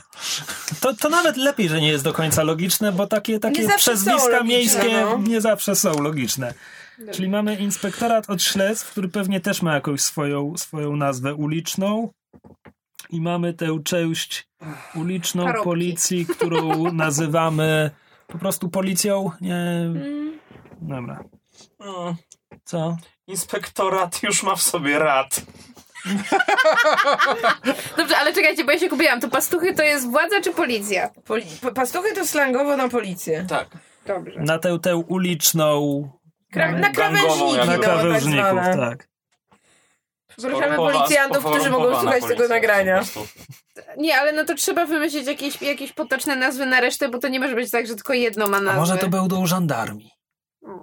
To, 0.80 0.94
to 0.94 1.08
nawet 1.08 1.36
lepiej, 1.36 1.68
że 1.68 1.80
nie 1.80 1.88
jest 1.88 2.04
do 2.04 2.12
końca 2.12 2.42
logiczne, 2.42 2.92
bo 2.92 3.06
takie, 3.06 3.38
takie 3.40 3.68
przezwiska 3.76 4.42
miejskie 4.42 5.00
no. 5.00 5.18
nie 5.18 5.40
zawsze 5.40 5.76
są 5.76 6.02
logiczne. 6.02 6.54
Czyli 7.12 7.28
mamy 7.28 7.56
inspektorat 7.56 8.30
od 8.30 8.42
śledztw, 8.42 8.90
który 8.90 9.08
pewnie 9.08 9.40
też 9.40 9.62
ma 9.62 9.74
jakąś 9.74 10.00
swoją, 10.00 10.56
swoją 10.56 10.96
nazwę 10.96 11.34
uliczną. 11.34 12.10
I 13.10 13.20
mamy 13.20 13.54
tę 13.54 13.78
część 13.84 14.48
uliczną 14.94 15.44
Parobki. 15.44 15.64
policji, 15.64 16.26
którą 16.26 16.84
nazywamy 16.92 17.90
po 18.26 18.38
prostu 18.38 18.68
policją. 18.68 19.30
Nie. 19.40 19.54
Mm, 19.54 20.38
Dobra. 20.80 21.24
mm, 21.80 22.14
Co? 22.64 22.96
inspektorat 23.26 24.22
już 24.22 24.42
ma 24.42 24.56
w 24.56 24.62
sobie 24.62 24.98
rad. 24.98 25.42
Dobrze, 27.96 28.16
ale 28.18 28.32
czekajcie, 28.32 28.64
bo 28.64 28.72
ja 28.72 28.78
się 28.78 28.88
kupiłam. 28.88 29.20
To 29.20 29.28
pastuchy 29.28 29.74
to 29.74 29.82
jest 29.82 30.10
władza 30.10 30.40
czy 30.40 30.50
policja? 30.52 31.10
Poli- 31.24 31.60
pa- 31.62 31.70
pastuchy 31.70 32.14
to 32.14 32.26
slangowo 32.26 32.76
na 32.76 32.88
policję. 32.88 33.46
Tak. 33.48 33.68
Dobrze. 34.06 34.40
Na 34.40 34.58
tę, 34.58 34.78
tę 34.82 34.96
uliczną. 34.96 36.02
Kra- 36.54 36.80
na 36.80 36.90
krawężniki. 36.90 37.56
Na 37.56 37.64
no, 37.64 37.72
tak 37.72 37.80
krawężników, 37.80 38.50
zwane. 38.50 38.76
tak. 38.76 39.08
Przepraszamy 40.38 40.76
Skorumpowa- 40.76 40.92
policjantów, 40.92 41.44
którzy 41.44 41.70
mogą 41.70 42.00
słuchać 42.00 42.24
tego 42.24 42.48
nagrania. 42.48 43.02
Nie, 43.96 44.20
ale 44.20 44.32
no 44.32 44.44
to 44.44 44.54
trzeba 44.54 44.86
wymyślić 44.86 45.26
jakieś, 45.26 45.62
jakieś 45.62 45.92
potoczne 45.92 46.36
nazwy 46.36 46.66
na 46.66 46.80
resztę, 46.80 47.08
bo 47.08 47.18
to 47.18 47.28
nie 47.28 47.40
może 47.40 47.54
być 47.54 47.70
tak, 47.70 47.86
że 47.86 47.94
tylko 47.94 48.12
jedno 48.12 48.48
ma 48.48 48.56
A 48.56 48.60
nazwę. 48.60 48.80
może 48.80 48.98
to 48.98 49.08
będą 49.08 49.46
żandarmi? 49.46 50.10
Mm. 50.66 50.78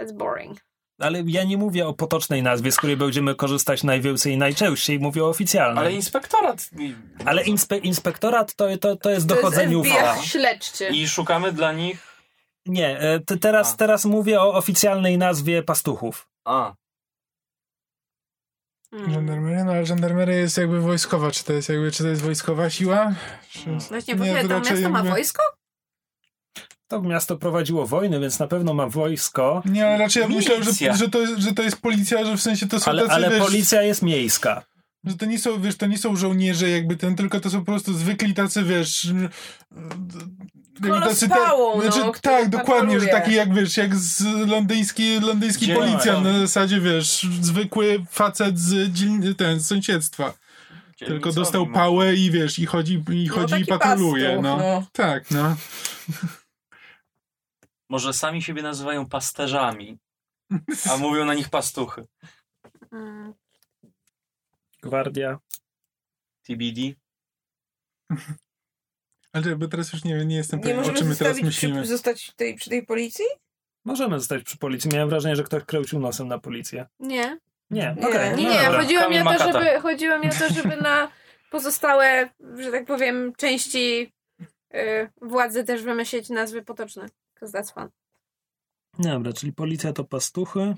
That's 0.00 0.12
boring. 0.12 0.58
Ale 0.98 1.22
ja 1.26 1.44
nie 1.44 1.56
mówię 1.56 1.86
o 1.86 1.94
potocznej 1.94 2.42
nazwie, 2.42 2.72
z 2.72 2.76
której 2.76 2.96
będziemy 2.96 3.34
korzystać 3.34 3.82
najwięcej 3.82 4.32
i 4.32 4.36
najczęściej. 4.36 4.98
Mówię 4.98 5.24
o 5.24 5.28
oficjalnej. 5.28 5.84
Ale 5.84 5.92
inspektorat. 5.92 6.70
Ale 7.24 7.44
inspe, 7.44 7.78
inspektorat 7.78 8.54
to, 8.54 8.64
to, 8.64 8.70
to 8.78 8.88
jest 8.88 8.98
To 8.98 9.10
jest 9.10 9.26
dochodzeniówka. 9.26 10.14
FBI. 10.14 10.28
Śledczy. 10.28 10.88
I 10.88 11.08
szukamy 11.08 11.52
dla 11.52 11.72
nich. 11.72 12.16
Nie, 12.66 12.98
e, 13.00 13.20
te, 13.20 13.36
teraz, 13.36 13.72
A. 13.72 13.76
teraz 13.76 14.04
mówię 14.04 14.40
o 14.40 14.54
oficjalnej 14.54 15.18
nazwie 15.18 15.62
pastuchów. 15.62 16.28
A, 16.44 16.74
Mm. 18.92 19.12
Żandarmeria, 19.12 19.64
no 19.64 19.72
ale 19.72 19.86
żandarmeria 19.86 20.36
jest 20.36 20.58
jakby 20.58 20.80
wojskowa. 20.80 21.30
Czy 21.30 21.44
to 21.44 21.52
jest 21.52 21.68
jakby, 21.68 21.92
czy 21.92 22.02
to 22.02 22.08
jest 22.08 22.22
wojskowa 22.22 22.70
siła? 22.70 23.14
Czy... 23.50 23.70
Właśnie, 23.88 24.14
Nie, 24.14 24.18
bo 24.18 24.24
nie, 24.24 24.42
to 24.42 24.48
tam 24.48 24.62
miasto 24.62 24.88
ma 24.88 25.02
wojsko? 25.02 25.42
To 26.88 27.02
miasto 27.02 27.36
prowadziło 27.36 27.86
wojny, 27.86 28.20
więc 28.20 28.38
na 28.38 28.46
pewno 28.46 28.74
ma 28.74 28.86
wojsko, 28.88 29.62
Nie, 29.64 29.86
ale 29.88 29.98
raczej 29.98 30.20
ja 30.20 30.26
bym 30.28 30.36
myślał, 30.36 30.58
Milicja. 30.60 30.92
że, 30.92 30.98
że, 30.98 31.08
to, 31.10 31.20
jest- 31.20 31.38
że 31.38 31.52
to 31.52 31.62
jest 31.62 31.80
policja, 31.80 32.24
że 32.24 32.36
w 32.36 32.42
sensie 32.42 32.66
to 32.68 32.80
są 32.80 32.90
ale, 32.90 33.02
tacy, 33.02 33.14
ale 33.14 33.30
wiesz, 33.30 33.38
policja 33.38 33.82
jest 33.82 34.02
miejska. 34.02 34.62
że 35.04 35.14
to 35.16 35.26
nie 35.26 35.38
są, 35.38 35.60
wiesz, 35.60 35.76
to 35.76 35.86
nie 35.86 35.98
są 35.98 36.16
żołnierze 36.16 36.70
jakby 36.70 36.96
ten, 36.96 37.16
tylko 37.16 37.40
to 37.40 37.50
są 37.50 37.58
po 37.58 37.64
prostu 37.64 37.94
zwykli 37.94 38.34
tacy, 38.34 38.62
wiesz... 38.62 39.08
Kolos 40.82 41.08
tacy 41.08 41.28
pałą, 41.28 41.80
znaczy, 41.82 41.98
no, 41.98 42.12
tak, 42.22 42.48
dokładnie, 42.48 43.00
że 43.00 43.06
taki 43.06 43.34
jak, 43.34 43.54
wiesz, 43.54 43.76
jak 43.76 43.96
z 43.96 44.22
londyński, 44.48 45.20
londyński 45.20 45.66
Dzień 45.66 45.76
policjant, 45.76 46.24
na 46.24 46.38
zasadzie, 46.38 46.80
wiesz, 46.80 47.26
zwykły 47.40 48.04
facet 48.10 48.58
z, 48.58 48.92
dzielni- 48.92 49.34
ten, 49.34 49.60
z 49.60 49.66
sąsiedztwa. 49.66 50.32
Tylko 50.98 51.32
dostał 51.32 51.66
pałę 51.66 52.14
i 52.14 52.30
wiesz, 52.30 52.58
i 52.58 52.66
chodzi, 52.66 53.02
i, 53.12 53.26
No, 53.28 53.34
chodzi 53.34 53.54
i 53.54 53.58
taki 53.58 53.64
patroluje, 53.66 54.26
pastuch, 54.26 54.42
no. 54.42 54.56
no. 54.56 54.86
Tak, 54.92 55.30
no. 55.30 55.56
Może 57.88 58.12
sami 58.12 58.42
siebie 58.42 58.62
nazywają 58.62 59.06
pasterzami, 59.08 59.98
a 60.90 60.96
mówią 61.04 61.24
na 61.24 61.34
nich 61.34 61.48
pastuchy. 61.50 62.06
Gwardia. 64.82 65.38
TBD. 66.42 66.80
Ale 69.32 69.56
bo 69.56 69.68
teraz 69.68 69.92
już 69.92 70.04
nie, 70.04 70.24
nie 70.24 70.36
jestem 70.36 70.60
Nie 70.60 70.64
pewien, 70.64 70.78
o 70.78 70.82
czym 70.82 70.92
my 70.92 71.16
teraz 71.16 71.18
zostawić 71.18 71.56
przy, 71.56 71.68
myślimy. 71.68 71.86
zostać 71.86 72.32
tej, 72.36 72.54
przy 72.54 72.70
tej 72.70 72.86
policji? 72.86 73.24
Możemy 73.84 74.18
zostać 74.18 74.42
przy 74.42 74.58
policji. 74.58 74.90
Miałem 74.94 75.08
wrażenie, 75.08 75.36
że 75.36 75.44
ktoś 75.44 75.64
kręcił 75.64 76.00
nosem 76.00 76.28
na 76.28 76.38
policję. 76.38 76.86
Nie. 77.00 77.38
Nie, 77.70 77.94
Nie. 77.98 78.08
okej. 78.08 78.36
Nie, 78.36 78.44
no 78.44 78.50
nie, 78.50 78.78
chodziło 78.78 79.08
mi, 79.08 79.20
o 79.20 79.24
to, 79.24 79.52
żeby, 79.52 79.80
chodziło 79.80 80.18
mi 80.18 80.26
o 80.28 80.30
to, 80.30 80.54
żeby 80.54 80.76
na 80.76 81.08
pozostałe, 81.50 82.30
że 82.56 82.70
tak 82.70 82.86
powiem, 82.86 83.32
części 83.36 84.12
y, 84.74 85.10
władzy 85.22 85.64
też 85.64 85.82
wymyślić 85.82 86.28
nazwy 86.28 86.62
potoczne. 86.62 87.08
Because 87.36 87.58
that's 87.58 87.74
fun. 87.74 87.88
Dobra, 88.98 89.32
czyli 89.32 89.52
policja 89.52 89.92
to 89.92 90.04
pastuchy. 90.04 90.74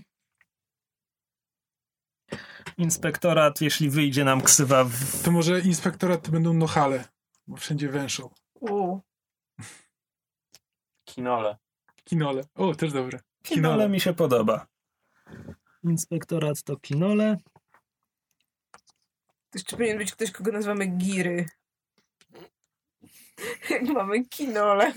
Inspektorat, 2.78 3.60
jeśli 3.60 3.90
wyjdzie 3.90 4.24
nam 4.24 4.40
ksywa 4.40 4.84
w... 4.84 5.22
To 5.22 5.30
może 5.30 5.60
inspektorat 5.60 6.22
to 6.22 6.30
będą 6.30 6.54
nohale, 6.54 7.04
bo 7.46 7.56
wszędzie 7.56 7.88
węszą. 7.88 8.30
U. 8.60 8.98
Kinole. 11.04 11.56
Kinole. 12.04 12.42
O, 12.54 12.74
też 12.74 12.92
dobre. 12.92 13.20
Kinole 13.42 13.88
mi 13.88 14.00
się 14.00 14.14
podoba. 14.14 14.66
Inspektorat 15.84 16.62
to 16.62 16.76
kinole. 16.76 17.36
To 19.50 19.58
jeszcze 19.58 19.76
powinien 19.76 19.98
być 19.98 20.12
ktoś, 20.12 20.30
kogo 20.30 20.52
nazywamy 20.52 20.86
Giry. 20.86 21.46
Jak 23.70 23.82
mamy 23.82 24.24
kinole. 24.24 24.92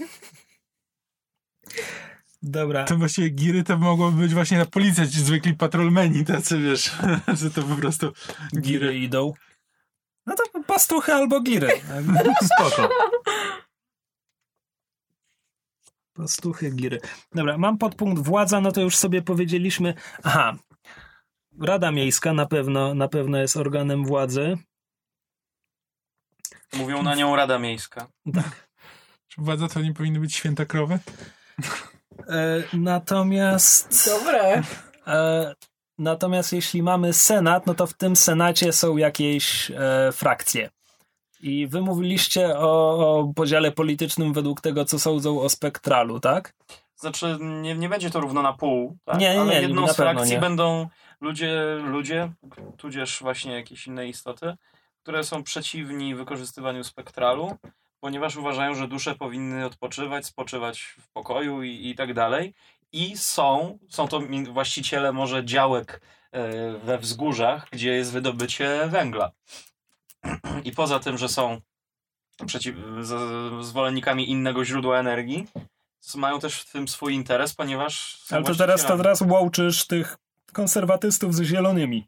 Dobra. 2.43 2.83
To 2.83 2.97
właściwie 2.97 3.29
giry 3.29 3.63
to 3.63 3.77
mogłoby 3.77 4.17
być 4.21 4.33
właśnie 4.33 4.57
na 4.57 4.65
policja, 4.65 5.07
ci 5.07 5.21
zwykli 5.21 5.53
patrolmeni 5.53 6.25
tacy, 6.25 6.59
wiesz, 6.59 6.91
że 7.41 7.51
to 7.51 7.63
po 7.63 7.75
prostu 7.75 8.11
Giry 8.53 8.61
giry. 8.61 8.97
idą. 8.99 9.33
No 10.25 10.35
to 10.35 10.63
pastuchy 10.63 11.13
albo 11.13 11.41
giry. 11.41 11.81
Spoko. 12.55 12.89
Pastuchy, 16.13 16.71
giry. 16.71 16.99
Dobra, 17.35 17.57
mam 17.57 17.77
podpunkt 17.77 18.23
władza, 18.23 18.61
no 18.61 18.71
to 18.71 18.81
już 18.81 18.95
sobie 18.95 19.21
powiedzieliśmy. 19.21 19.93
Aha. 20.23 20.55
Rada 21.61 21.91
Miejska 21.91 22.33
na 22.33 22.45
pewno, 22.45 22.93
na 22.93 23.07
pewno 23.07 23.37
jest 23.37 23.57
organem 23.57 24.05
władzy. 24.05 24.57
Mówią 26.73 27.03
na 27.03 27.15
nią 27.15 27.35
Rada 27.35 27.59
Miejska. 27.59 28.07
Czy 29.27 29.41
władza 29.41 29.67
to 29.67 29.81
nie 29.81 29.93
powinny 29.93 30.19
być 30.19 30.35
święta 30.35 30.65
krowy? 30.65 30.99
E, 32.27 32.63
natomiast. 32.73 34.09
Dobre. 34.09 34.63
E, 35.07 35.55
natomiast 35.97 36.53
jeśli 36.53 36.83
mamy 36.83 37.13
Senat, 37.13 37.67
no 37.67 37.73
to 37.73 37.87
w 37.87 37.93
tym 37.93 38.15
Senacie 38.15 38.73
są 38.73 38.97
jakieś 38.97 39.71
e, 39.71 40.11
frakcje. 40.11 40.69
I 41.41 41.67
wy 41.67 41.81
mówiliście 41.81 42.57
o, 42.57 43.19
o 43.19 43.33
podziale 43.35 43.71
politycznym 43.71 44.33
według 44.33 44.61
tego, 44.61 44.85
co 44.85 44.99
sądzą 44.99 45.41
o 45.41 45.49
spektralu, 45.49 46.19
tak? 46.19 46.53
Znaczy, 46.95 47.37
nie, 47.39 47.75
nie 47.75 47.89
będzie 47.89 48.09
to 48.09 48.19
równo 48.19 48.41
na 48.41 48.53
pół, 48.53 48.97
tak? 49.05 49.19
Nie, 49.19 49.33
nie, 49.33 49.41
ale 49.41 49.55
nie, 49.55 49.61
jedną 49.61 49.81
na 49.81 49.93
z 49.93 49.95
frakcji 49.95 50.31
nie. 50.31 50.39
będą 50.39 50.87
ludzie, 51.21 51.75
ludzie, 51.83 52.31
tudzież 52.77 53.19
właśnie 53.21 53.53
jakieś 53.53 53.87
inne 53.87 54.07
istoty, 54.07 54.53
które 55.03 55.23
są 55.23 55.43
przeciwni 55.43 56.15
wykorzystywaniu 56.15 56.83
spektralu, 56.83 57.57
ponieważ 58.01 58.35
uważają, 58.35 58.75
że 58.75 58.87
dusze 58.87 59.15
powinny 59.15 59.65
odpoczywać, 59.65 60.25
spoczywać 60.25 60.81
w 60.81 61.09
pokoju 61.09 61.63
i, 61.63 61.89
i 61.89 61.95
tak 61.95 62.13
dalej. 62.13 62.53
I 62.91 63.17
są, 63.17 63.79
są 63.89 64.07
to 64.07 64.21
właściciele 64.51 65.11
może 65.11 65.45
działek 65.45 66.01
e, 66.31 66.71
we 66.77 66.97
wzgórzach, 66.97 67.67
gdzie 67.71 67.91
jest 67.91 68.11
wydobycie 68.11 68.87
węgla. 68.87 69.31
I 70.65 70.71
poza 70.71 70.99
tym, 70.99 71.17
że 71.17 71.29
są 71.29 71.61
przeciw, 72.45 72.75
zwolennikami 73.61 74.29
innego 74.29 74.65
źródła 74.65 74.99
energii, 74.99 75.47
mają 76.15 76.39
też 76.39 76.61
w 76.61 76.71
tym 76.71 76.87
swój 76.87 77.13
interes, 77.13 77.53
ponieważ. 77.53 78.23
Ale 78.31 78.43
to 78.43 78.55
teraz, 78.55 78.85
to 78.85 78.97
teraz 78.97 79.21
łączysz 79.21 79.87
tych 79.87 80.17
konserwatystów 80.53 81.35
z 81.35 81.41
zielonymi. 81.41 82.07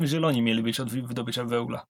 Zieloni 0.00 0.42
mieli 0.42 0.62
być 0.62 0.80
od 0.80 0.90
wydobycia 0.90 1.44
węgla. 1.44 1.86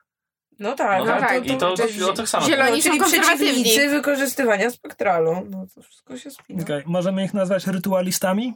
No 0.58 0.74
tak. 0.74 0.98
No 0.98 1.04
no 1.14 1.20
tak, 1.20 1.46
I 1.46 1.56
to, 1.56 1.74
to 1.76 1.86
jest- 1.86 2.02
o 2.02 2.12
tych 2.12 2.28
samych. 2.28 2.48
Zieloni 2.48 2.76
no, 2.76 2.82
czyli 2.82 3.00
przeciwnicy 3.00 3.88
wykorzystywania 3.88 4.70
spektralu. 4.70 5.46
No 5.50 5.66
to 5.74 5.82
wszystko 5.82 6.16
się 6.16 6.30
spina. 6.30 6.62
Okej, 6.62 6.82
Możemy 6.86 7.24
ich 7.24 7.34
nazwać 7.34 7.66
rytualistami? 7.66 8.54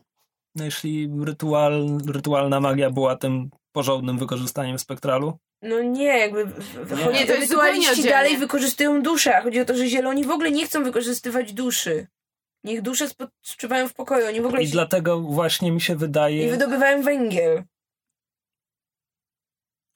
No, 0.54 0.64
Jeśli 0.64 1.10
rytual, 1.24 1.86
rytualna 2.12 2.60
magia 2.60 2.90
była 2.90 3.16
tym 3.16 3.50
porządnym 3.72 4.18
wykorzystaniem 4.18 4.78
spektralu. 4.78 5.38
No 5.62 5.82
nie, 5.82 6.18
jakby 6.18 6.44
w- 6.46 6.90
Nie. 6.90 6.96
chodzi 7.04 7.18
Nie, 7.18 7.24
o 7.24 7.26
to 7.26 7.32
to 7.34 7.40
rytualiści 7.40 8.04
dalej 8.04 8.36
wykorzystują 8.36 9.02
duszę, 9.02 9.36
a 9.36 9.42
chodzi 9.42 9.60
o 9.60 9.64
to, 9.64 9.76
że 9.76 9.86
zieloni 9.88 10.24
w 10.24 10.30
ogóle 10.30 10.50
nie 10.50 10.66
chcą 10.66 10.84
wykorzystywać 10.84 11.52
duszy. 11.52 12.06
Niech 12.64 12.82
dusze 12.82 13.08
spoczywają 13.08 13.88
w 13.88 13.94
pokoju, 13.94 14.26
oni 14.26 14.40
w 14.40 14.46
ogóle 14.46 14.62
I 14.62 14.66
się 14.66 14.72
dlatego 14.72 15.20
właśnie 15.20 15.72
mi 15.72 15.80
się 15.80 15.92
i 15.92 15.96
wydaje... 15.96 16.50
wydobywają 16.50 17.02
węgiel. 17.02 17.62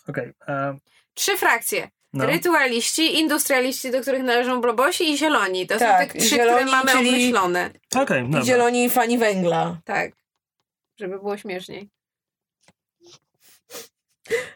Okej, 0.08 0.32
e, 0.48 0.76
Trzy 1.14 1.36
frakcje. 1.36 1.88
no. 2.12 2.26
Rytualiści, 2.26 3.18
industrialiści, 3.18 3.90
do 3.90 4.00
których 4.00 4.22
należą 4.22 4.60
blobosi 4.60 5.10
i 5.12 5.18
zieloni. 5.18 5.66
To 5.66 5.78
Tak, 5.78 6.08
są 6.08 6.12
te 6.12 6.18
trzy, 6.20 6.28
zieloni, 6.28 6.58
które 6.58 6.70
mamy 6.76 6.92
czyli- 6.92 7.08
obmyślone. 7.08 7.70
Okej, 7.96 8.28
I 8.42 8.44
zieloni 8.44 8.90
fani 8.90 9.18
węgla. 9.18 9.80
Tak. 9.84 10.12
Żeby 11.00 11.18
było 11.18 11.36
śmieszniej. 11.36 11.88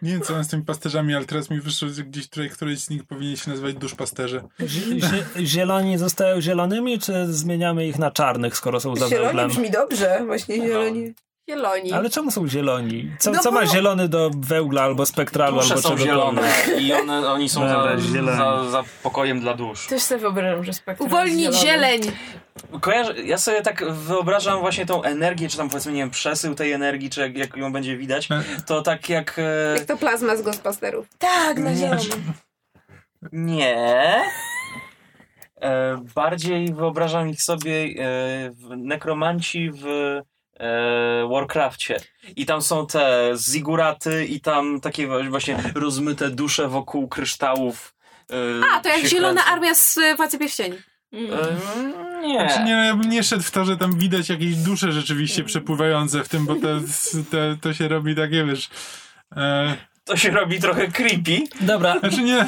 Nie 0.03 0.13
wiem, 0.13 0.21
co 0.23 0.33
mam 0.33 0.45
z 0.45 0.49
tymi 0.49 0.63
pasterzami, 0.65 1.15
ale 1.15 1.25
teraz 1.25 1.51
mi 1.51 1.61
wyszło, 1.61 1.89
że 1.89 2.03
gdzieś 2.05 2.29
tutaj 2.29 2.51
któryś 2.51 2.79
z 2.79 2.91
nich 2.91 3.05
powinien 3.05 3.37
się 3.37 3.51
nazywać 3.51 3.75
duszpasterze. 3.75 4.45
Zi- 4.61 5.01
zi- 5.01 5.47
Zieloni 5.47 5.99
zostają 5.99 6.41
zielonymi, 6.41 6.99
czy 6.99 7.27
zmieniamy 7.33 7.87
ich 7.87 7.99
na 7.99 8.11
czarnych, 8.11 8.57
skoro 8.57 8.81
są 8.81 8.97
za 8.97 9.09
Zieloni 9.09 9.27
węglem? 9.27 9.49
brzmi 9.49 9.71
dobrze, 9.71 10.23
właśnie 10.27 10.57
zieloni. 10.57 11.15
Zieloni. 11.51 11.93
Ale 11.93 12.11
czemu 12.11 12.31
są 12.31 12.49
zieloni? 12.49 13.11
Co, 13.19 13.31
No 13.31 13.39
co 13.39 13.51
ma 13.51 13.61
bo- 13.61 13.67
zielony 13.67 14.09
do 14.09 14.31
węgla 14.37 14.83
albo 14.83 15.07
spektralu, 15.07 15.57
Dusze 15.57 15.75
albo 15.75 15.89
są 15.89 15.99
zielone 15.99 16.43
i 16.79 16.93
one, 16.93 17.27
oni 17.33 17.49
są 17.49 17.69
za, 17.69 17.97
zieleni. 17.99 18.39
za, 18.39 18.65
za 18.71 18.83
pokojem 19.03 19.41
dla 19.41 19.55
dusz. 19.55 19.87
Też 19.87 20.03
sobie 20.03 20.21
wyobrażam, 20.21 20.65
że 20.65 20.69
jest 20.69 20.83
zielony. 20.85 21.59
zieleń. 21.59 22.01
Kojarzę, 22.81 23.23
ja 23.23 23.39
sobie 23.39 23.63
tak 23.63 23.93
wyobrażam 23.93 24.61
właśnie 24.61 24.87
tą 24.87 25.03
energię, 25.03 25.49
czy 25.49 25.57
tam 25.57 25.69
powiedzmy, 25.69 25.93
nie 25.93 25.99
wiem, 25.99 26.11
przesył 26.11 26.55
tej 26.55 26.73
energii, 26.73 27.11
czy 27.11 27.21
jak, 27.21 27.37
jak 27.37 27.57
ją 27.57 27.73
będzie 27.73 27.97
widać, 27.97 28.29
to 28.67 28.83
tak 28.83 29.09
jak... 29.09 29.39
E, 29.39 29.75
Jak 29.79 29.85
to 29.87 29.97
plazma 29.97 30.37
z 30.37 30.43
Ghostbusterów. 30.43 31.07
Tak, 31.19 31.59
na 31.59 31.75
zielono. 31.75 32.01
Nie. 33.33 34.23
E, 35.61 35.97
bardziej 36.15 36.75
wyobrażam 36.75 37.29
ich 37.29 37.43
sobie 37.43 37.73
e, 37.75 37.87
w 38.51 38.77
nekromanci 38.77 39.71
w 39.71 39.85
e, 40.61 41.29
Warcrafcie. 41.31 42.01
I 42.37 42.47
tam 42.47 42.63
są 42.63 42.87
te 42.87 43.33
ziguraty 43.37 44.27
i 44.27 44.41
tam 44.41 44.81
takie 44.81 45.09
właśnie 45.31 45.59
rozmyte 45.75 46.31
dusze 46.31 46.69
wokół 46.69 47.09
kryształów. 47.09 47.95
e, 48.31 48.35
A, 48.73 48.81
to 48.81 48.89
jak 48.89 49.07
zielona 49.07 49.43
kręcą. 49.43 49.53
armia 49.53 49.75
z 49.75 49.97
y, 49.97 50.15
Władcy 50.15 50.39
Pierścieni. 50.39 50.77
Mm. 51.13 51.31
Nie. 52.23 52.39
Znaczy, 52.41 52.63
nie, 52.65 52.77
no, 52.77 52.85
ja 52.85 52.97
bym 52.97 53.11
nie 53.11 53.23
szedł 53.23 53.43
w 53.43 53.51
to, 53.51 53.65
że 53.65 53.77
tam 53.77 53.99
widać 53.99 54.29
jakieś 54.29 54.57
dusze 54.57 54.93
rzeczywiście 54.93 55.45
przepływające 55.45 56.25
w 56.25 56.29
tym, 56.29 56.47
bo 56.47 56.55
to, 56.55 56.69
to, 57.31 57.37
to 57.61 57.75
się 57.75 57.89
robi 57.89 58.17
takie, 58.17 58.45
wiesz... 58.45 58.71
E, 59.37 59.77
To 60.05 60.17
się 60.17 60.31
robi 60.31 60.61
trochę 60.61 60.89
creepy. 60.89 61.39
Dobra, 61.61 61.99
znaczy 61.99 62.23
nie, 62.23 62.47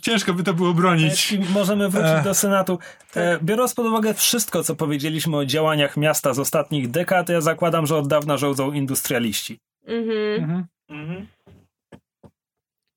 ciężko 0.00 0.34
by 0.34 0.42
to 0.42 0.54
było 0.54 0.74
bronić. 0.74 1.10
jeśli 1.10 1.38
możemy 1.38 1.88
wrócić 1.88 2.10
E, 2.10 2.22
do 2.22 2.34
Senatu. 2.34 2.78
E, 3.16 3.38
biorąc 3.42 3.74
pod 3.74 3.86
uwagę 3.86 4.14
wszystko, 4.14 4.64
co 4.64 4.76
powiedzieliśmy 4.76 5.36
o 5.36 5.44
działaniach 5.44 5.96
miasta 5.96 6.34
z 6.34 6.38
ostatnich 6.38 6.90
dekad, 6.90 7.28
ja 7.28 7.40
zakładam, 7.40 7.86
że 7.86 7.96
od 7.96 8.08
dawna 8.08 8.36
rządzą 8.36 8.72
industrialiści. 8.72 9.58
Mhm. 9.86 10.42
Mhm. 10.42 10.66
Mhm. 10.88 11.26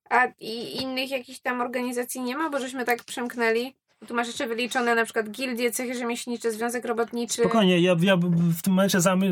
A 0.09 0.25
i 0.39 0.81
innych 0.81 1.11
jakichś 1.11 1.39
tam 1.39 1.61
organizacji 1.61 2.21
nie 2.21 2.37
ma, 2.37 2.49
bo 2.49 2.59
żeśmy 2.59 2.85
tak 2.85 3.03
przemknęli. 3.03 3.73
Tu 4.07 4.13
masz 4.13 4.27
jeszcze 4.27 4.47
wyliczone 4.47 4.95
na 4.95 5.03
przykład 5.05 5.29
gildie, 5.31 5.71
cechy 5.71 5.95
rzemieślnicze, 5.95 6.51
związek 6.51 6.85
robotniczy. 6.85 7.33
Spokojnie, 7.41 7.79
ja, 7.79 7.95
ja 8.01 8.17
w 8.17 8.61
tym 8.61 8.73
momencie 8.73 9.01
zajmuję, 9.01 9.31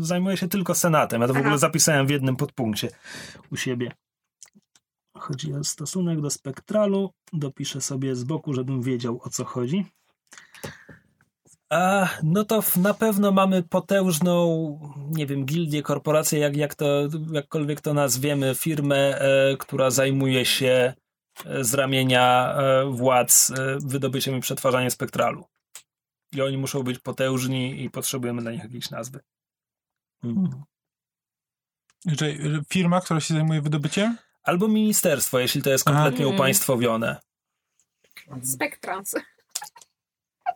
zajmuję 0.00 0.36
się 0.36 0.48
tylko 0.48 0.74
Senatem. 0.74 1.20
Ja 1.20 1.26
to 1.26 1.32
w 1.32 1.36
Aha. 1.36 1.44
ogóle 1.46 1.58
zapisałem 1.58 2.06
w 2.06 2.10
jednym 2.10 2.36
podpunkcie 2.36 2.88
u 3.52 3.56
siebie. 3.56 3.92
Chodzi 5.18 5.54
o 5.54 5.64
stosunek 5.64 6.20
do 6.20 6.30
spektralu. 6.30 7.10
Dopiszę 7.32 7.80
sobie 7.80 8.16
z 8.16 8.24
boku, 8.24 8.54
żebym 8.54 8.82
wiedział 8.82 9.20
o 9.24 9.30
co 9.30 9.44
chodzi. 9.44 9.84
A, 11.70 12.08
no 12.22 12.44
to 12.44 12.62
w- 12.62 12.76
na 12.76 12.94
pewno 12.94 13.32
mamy 13.32 13.62
potężną, 13.62 14.78
nie 15.10 15.26
wiem, 15.26 15.44
gildię, 15.44 15.82
korporację, 15.82 16.38
jak, 16.38 16.56
jak 16.56 16.74
to, 16.74 16.86
jakkolwiek 17.32 17.80
to 17.80 17.94
nazwiemy, 17.94 18.54
firmę, 18.54 19.20
e, 19.20 19.56
która 19.56 19.90
zajmuje 19.90 20.44
się 20.44 20.94
z 21.60 21.74
ramienia 21.74 22.54
e, 22.54 22.84
władz 22.90 23.50
e, 23.50 23.78
wydobyciem 23.80 24.36
i 24.36 24.40
przetwarzaniem 24.40 24.90
spektralu. 24.90 25.44
I 26.32 26.42
oni 26.42 26.58
muszą 26.58 26.82
być 26.82 26.98
potężni 26.98 27.84
i 27.84 27.90
potrzebujemy 27.90 28.42
dla 28.42 28.52
nich 28.52 28.62
jakiejś 28.62 28.90
nazwy. 28.90 29.20
Czyli 32.18 32.38
firma, 32.68 33.00
która 33.00 33.20
się 33.20 33.34
zajmuje 33.34 33.62
wydobyciem? 33.62 34.16
Albo 34.42 34.68
ministerstwo, 34.68 35.38
jeśli 35.38 35.62
to 35.62 35.70
jest 35.70 35.84
kompletnie 35.84 36.24
Aha. 36.26 36.34
upaństwowione. 36.34 37.20
Spektrans. 38.42 39.14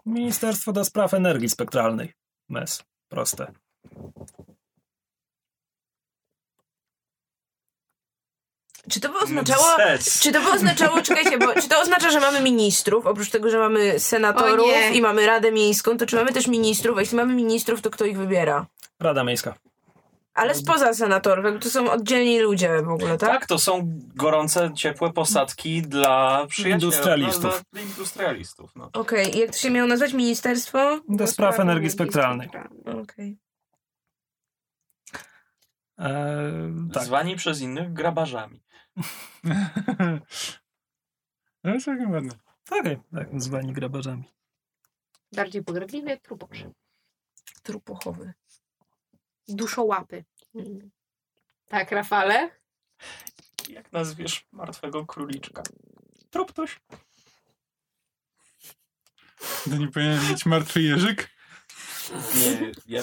Ministerstwo 0.07 0.73
do 0.73 0.85
spraw 0.85 1.15
energii 1.15 1.49
spektralnej. 1.49 2.13
MES. 2.49 2.85
Proste. 3.09 3.53
Czy 8.91 9.01
to 9.01 9.09
by 9.09 9.19
oznaczało... 9.19 9.65
Sec. 9.77 10.21
Czy 10.21 10.33
to 10.33 10.41
by 10.41 10.51
oznaczało, 10.51 11.03
czekajcie, 11.03 11.39
bo 11.39 11.55
czy 11.55 11.69
to 11.69 11.81
oznacza, 11.81 12.11
że 12.11 12.21
mamy 12.21 12.41
ministrów, 12.41 13.07
oprócz 13.07 13.31
tego, 13.31 13.51
że 13.51 13.59
mamy 13.59 14.01
senatorów 14.01 14.67
i 14.93 15.01
mamy 15.01 15.27
Radę 15.27 15.53
Miejską, 15.53 15.97
to 15.97 16.07
czy 16.07 16.17
mamy 16.17 16.33
też 16.33 16.47
ministrów? 16.47 16.99
A 16.99 17.01
jeśli 17.01 17.17
mamy 17.17 17.35
ministrów, 17.35 17.81
to 17.81 17.91
kto 17.91 18.05
ich 18.05 18.19
wybiera? 18.19 18.67
Rada 19.01 19.25
Miejska. 19.25 19.55
Ale 20.35 20.55
spoza 20.55 20.95
senatorów, 20.95 21.63
to 21.63 21.71
są 21.71 21.91
oddzielni 21.91 22.41
ludzie 22.41 22.83
w 22.83 22.89
ogóle, 22.89 23.19
tak? 23.19 23.31
Tak, 23.31 23.47
to 23.47 23.59
są 23.59 23.83
gorące, 24.15 24.71
ciepłe 24.75 25.13
posadki 25.13 25.83
dla 25.83 26.47
przyjaciół. 26.47 26.91
Industrialistów. 26.91 27.43
Dla, 27.43 27.61
dla 27.73 27.81
industrialistów. 27.81 28.71
No. 28.77 28.91
Okej, 28.93 29.37
i 29.37 29.39
jak 29.39 29.51
to 29.51 29.57
się 29.57 29.71
miało 29.71 29.89
nazwać? 29.89 30.13
Ministerstwo? 30.13 31.01
Do 31.09 31.27
spraw 31.27 31.61
energii 31.61 31.91
spektralnej. 31.91 32.49
Okej. 33.03 33.39
Eee, 35.99 36.13
tak. 36.93 37.05
Zwani 37.05 37.37
przez 37.37 37.61
innych 37.61 37.93
grabarzami. 37.93 38.63
No, 41.65 41.81
całkiem 41.81 42.11
ładne. 42.11 42.35
Okej, 42.71 42.99
tak, 43.15 43.43
zwani 43.43 43.73
grabarzami. 43.73 44.25
Bardziej 45.33 45.65
pogradliwie, 45.65 46.17
truposz. 46.21 46.65
Trupochowy. 47.63 48.33
Duszołapy. 49.49 50.25
Tak, 51.69 51.93
Rafale? 51.93 52.51
Jak 53.69 53.93
nazwiesz 53.93 54.47
martwego 54.53 55.07
króliczka? 55.07 55.63
Truptuś. 56.31 56.81
To 59.65 59.77
nie 59.77 59.89
powinien 59.89 60.27
być 60.29 60.47
martwy 60.47 60.83
jeżyk? 60.83 61.31
Nie, 62.35 62.73
ja, 62.87 63.03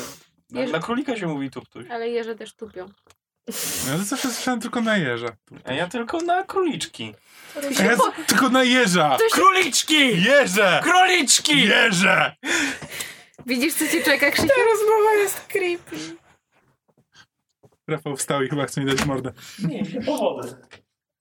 na, 0.50 0.66
na 0.66 0.80
królika 0.80 1.18
się 1.18 1.28
mówi 1.28 1.50
tuptuś. 1.50 1.86
Ale 1.90 2.10
jeże 2.10 2.36
też 2.36 2.56
tupią. 2.56 2.86
No 3.92 3.98
to 3.98 4.04
zawsze 4.04 4.30
słyszałem 4.32 4.60
tylko 4.60 4.82
na 4.82 4.98
jeża. 4.98 5.28
A 5.66 5.74
ja 5.74 5.88
tylko 5.88 6.22
na 6.22 6.44
króliczki. 6.44 7.14
A 7.80 7.84
ja 7.84 7.98
tylko 8.28 8.50
na 8.50 8.64
jeża! 8.64 9.18
Króliczki! 9.32 10.24
Jeże! 10.24 10.82
Króliczki! 10.84 11.62
Jeże! 11.62 12.36
Widzisz, 13.46 13.74
co 13.74 13.88
ci 13.88 14.04
czeka, 14.04 14.32
Krzysiu? 14.32 14.48
Rozmowa 14.72 15.14
jest 15.16 15.40
creepy. 15.40 15.96
Rafał 17.88 18.18
wstał 18.18 18.44
i 18.44 18.50
chyba 18.50 18.66
chce 18.66 18.82
mi 18.82 18.88
dać 18.88 19.06
mordę. 19.06 19.32
Nie, 19.68 19.82
nie 19.82 20.02
powodę. 20.02 20.56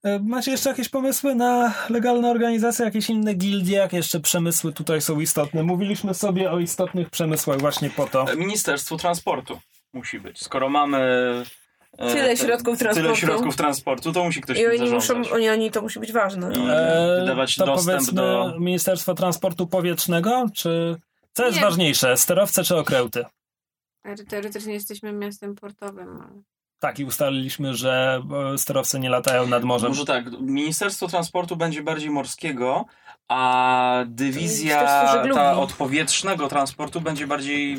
E, 0.03 0.19
Macie 0.19 0.51
jeszcze 0.51 0.69
jakieś 0.69 0.89
pomysły 0.89 1.35
na 1.35 1.73
legalne 1.89 2.31
organizacje, 2.31 2.85
jakieś 2.85 3.09
inne 3.09 3.33
gildie, 3.33 3.77
jakie 3.77 3.97
jeszcze 3.97 4.19
przemysły 4.19 4.73
tutaj 4.73 5.01
są 5.01 5.19
istotne? 5.19 5.63
Mówiliśmy 5.63 6.13
sobie 6.13 6.51
o 6.51 6.59
istotnych 6.59 7.09
przemysłach 7.09 7.59
właśnie 7.59 7.89
po 7.89 8.07
to. 8.07 8.25
Ministerstwo 8.37 8.97
Transportu 8.97 9.59
musi 9.93 10.19
być. 10.19 10.39
Skoro 10.41 10.69
mamy 10.69 10.99
Tyle 11.97 12.13
te- 12.29 12.37
środków 12.37 12.77
Tyle 12.79 12.93
transportu. 12.93 13.19
środków 13.19 13.55
transportu, 13.55 14.13
to 14.13 14.23
musi 14.23 14.41
ktoś 14.41 14.57
I 14.59 14.67
oni 14.67 14.89
muszą, 14.91 15.21
oni, 15.33 15.49
oni, 15.49 15.71
to 15.71 15.81
musi 15.81 15.99
być 15.99 16.11
ważne. 16.11 16.53
I- 16.53 16.59
No. 16.59 16.73
E, 16.73 17.19
wydawać 17.19 17.55
to 17.55 17.65
dostęp 17.65 18.11
do- 18.11 18.53
Ministerstwo 18.59 19.13
Transportu 19.13 19.67
Powietrznego, 19.67 20.45
czy 20.53 20.95
co 21.33 21.45
jest 21.45 21.57
Nie. 21.57 21.63
ważniejsze, 21.63 22.17
sterowce 22.17 22.63
czy 22.63 22.75
okręty? 22.77 23.25
Ale 24.03 24.15
teoretycznie 24.15 24.73
jesteśmy 24.73 25.11
miastem 25.13 25.55
portowym. 25.55 26.09
ale- 26.21 26.41
Tak, 26.79 26.99
i 26.99 27.05
ustaliliśmy, 27.05 27.73
że 27.73 28.21
e, 28.53 28.57
sterowce 28.57 28.99
nie 28.99 29.09
latają 29.09 29.47
nad 29.47 29.63
morzem. 29.63 29.89
Może 29.89 30.05
tak, 30.05 30.25
Ministerstwo 30.41 31.07
Transportu 31.07 31.55
będzie 31.55 31.83
bardziej 31.83 32.09
morskiego, 32.09 32.85
a 33.27 34.03
dywizja 34.07 34.83
ta 35.33 35.57
od 35.57 35.73
powietrznego 35.73 36.47
transportu 36.47 37.01
będzie 37.01 37.27
bardziej 37.27 37.77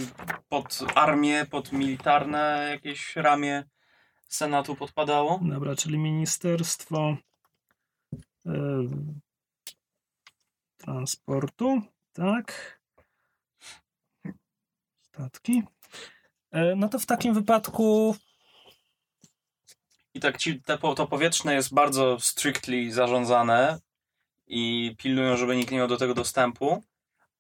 pod 0.49 0.79
armię, 0.95 1.47
pod 1.51 1.73
militarne 1.73 2.67
jakieś 2.71 3.17
ramię 3.17 3.65
Senatu 4.31 4.77
podpadało. 4.77 5.41
Dobra, 5.43 5.77
czyli 5.77 5.99
Ministerstwo 5.99 7.17
e, 8.47 8.53
Transportu, 10.77 11.83
tak. 12.13 12.81
Statki. 15.03 15.63
E, 16.51 16.77
no 16.77 16.89
to 16.89 16.99
w 16.99 17.07
takim 17.07 17.35
wypadku 17.35 18.17
I 20.15 20.21
tak 20.21 20.39
ci, 20.39 20.63
te, 20.63 20.79
to 20.79 21.07
powietrzne 21.07 21.55
jest 21.55 21.75
bardzo 21.75 22.21
strictly 22.21 22.93
zarządzane 22.93 23.81
i 24.47 24.95
pilnują, 24.99 25.37
żeby 25.37 25.57
nikt 25.57 25.71
nie 25.71 25.79
miał 25.79 25.89
do 25.89 25.97
tego 25.97 26.15
dostępu. 26.15 26.83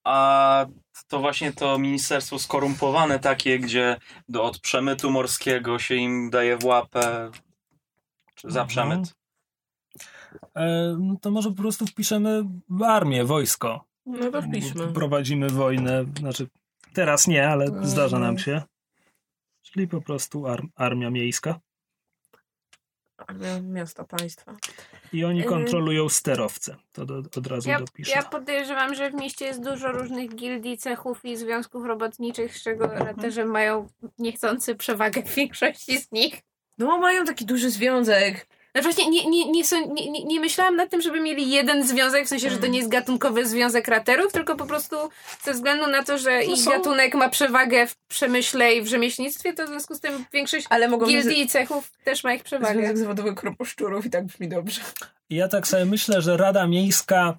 A 0.05 0.67
to 1.09 1.19
właśnie 1.21 1.53
to 1.53 1.79
ministerstwo 1.79 2.39
skorumpowane 2.39 3.19
takie, 3.19 3.59
gdzie 3.59 3.97
do, 4.29 4.43
od 4.45 4.59
przemytu 4.59 5.11
morskiego 5.11 5.79
się 5.79 5.95
im 5.95 6.31
daje 6.31 6.57
w 6.59 6.65
łapę 6.65 7.31
czy 8.35 8.51
za 8.51 8.61
Mhm. 8.63 8.69
przemyt. 8.69 9.15
e, 10.55 10.97
no 11.01 11.17
to 11.23 11.31
może 11.31 11.51
po 11.51 11.57
prostu 11.63 11.87
wpiszemy 11.87 12.45
armię, 12.85 13.25
wojsko. 13.25 13.85
No 14.07 14.31
to 14.31 14.43
wpiszmy. 14.43 14.93
Prowadzimy 14.93 15.51
wojnę, 15.51 16.05
znaczy 16.19 16.49
teraz 16.93 17.27
nie, 17.27 17.49
ale 17.49 17.65
Mhm. 17.65 17.87
zdarza 17.87 18.19
nam 18.19 18.39
się. 18.39 18.63
Czyli 19.63 19.89
po 19.89 20.01
prostu 20.01 20.47
ar- 20.47 20.67
armia 20.77 21.11
miejska. 21.11 21.61
Miasta, 23.63 24.05
państwa. 24.05 24.57
I 25.13 25.25
oni 25.25 25.39
Yy. 25.39 25.45
kontrolują 25.45 26.09
sterowce. 26.09 26.77
To 26.93 27.07
do, 27.07 27.19
od 27.37 27.47
razu 27.47 27.69
Ja, 27.69 27.79
dopiszę. 27.79 28.13
ja 28.13 28.23
podejrzewam, 28.23 28.95
że 28.95 29.11
w 29.11 29.15
mieście 29.15 29.45
jest 29.45 29.65
dużo 29.65 29.93
różnych 29.93 30.35
gildii, 30.35 30.79
cechów 30.79 31.25
i 31.25 31.37
związków 31.37 31.85
robotniczych, 31.87 32.57
z 32.57 32.63
czego 32.63 32.87
raterzy 32.87 33.45
mają 33.45 33.89
niechcący 34.19 34.75
przewagę 34.75 35.23
w 35.23 35.35
większości 35.35 35.99
z 35.99 36.13
nich. 36.13 36.43
No 36.79 36.99
mają 36.99 37.25
taki 37.25 37.47
duży 37.47 37.71
związek. 37.71 38.47
Znaczy 38.73 38.89
właśnie 38.89 39.11
nie, 39.11 39.25
nie, 39.31 39.51
nie, 39.51 39.65
są, 39.65 39.95
nie, 39.95 40.11
nie, 40.11 40.25
nie 40.25 40.41
myślałam 40.41 40.77
nad 40.77 40.91
tym, 40.91 41.01
żeby 41.03 41.21
mieli 41.21 41.51
jeden 41.51 41.89
związek, 41.89 42.25
w 42.27 42.29
sensie, 42.29 42.51
że 42.51 42.57
to 42.59 42.67
nie 42.67 42.79
jest 42.79 42.91
gatunkowy 42.91 43.47
związek 43.47 43.89
raterów, 43.89 44.33
tylko 44.33 44.57
po 44.57 44.67
prostu 44.67 44.97
ze 45.43 45.53
względu 45.53 45.87
na 45.87 46.03
to, 46.05 46.19
że 46.19 46.45
ich 46.45 46.59
są- 46.65 46.71
gatunek 46.71 47.15
ma 47.15 47.29
przewagę 47.29 47.87
w 47.87 47.97
przemyśle 48.09 48.75
i 48.75 48.83
w 48.83 48.87
rzemieślnictwie, 48.87 49.53
to 49.53 49.65
w 49.65 49.69
związku 49.69 49.95
z 49.95 50.01
tym 50.01 50.25
większość 50.33 50.67
Ale 50.71 50.89
mogą 50.89 51.07
gildii 51.07 51.41
i 51.41 51.47
cechów 51.49 51.91
też 52.05 52.25
ma 52.25 52.35
ich 52.35 52.43
przewagę. 52.43 52.75
związek 52.79 52.99
zawodowy 52.99 53.35
kroposzczurów 53.35 54.07
i 54.07 54.11
tak 54.11 54.25
brzmi 54.27 54.49
dobrze. 54.49 54.81
Ja 55.31 55.49
tak 55.49 55.67
sobie 55.69 55.85
myślę, 55.85 56.23
że 56.23 56.37
Rada 56.37 56.67
Miejska 56.67 57.39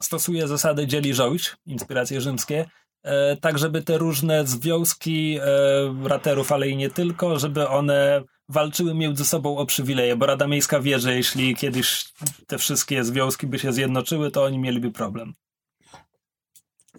stosuje 0.00 0.48
zasady 0.48 0.86
dzieli 0.86 1.14
rządź, 1.14 1.56
inspiracje 1.66 2.20
rzymskie, 2.20 2.64
e, 3.02 3.36
tak 3.36 3.58
żeby 3.58 3.82
te 3.82 3.98
różne 3.98 4.46
związki 4.46 5.38
e, 5.42 6.08
raterów, 6.08 6.52
ale 6.52 6.68
i 6.68 6.76
nie 6.76 6.90
tylko, 6.90 7.38
żeby 7.38 7.68
one 7.68 8.22
walczyły 8.52 8.94
między 8.94 9.24
sobą 9.24 9.58
o 9.58 9.66
przywileje, 9.66 10.16
bo 10.16 10.26
Rada 10.26 10.46
Miejska 10.46 10.80
wie, 10.80 10.98
że 10.98 11.16
jeśli 11.16 11.56
kiedyś 11.56 12.04
te 12.46 12.58
wszystkie 12.58 13.04
związki 13.04 13.46
by 13.46 13.58
się 13.58 13.72
zjednoczyły, 13.72 14.30
to 14.30 14.44
oni 14.44 14.58
mieliby 14.58 14.90
problem. 14.90 15.34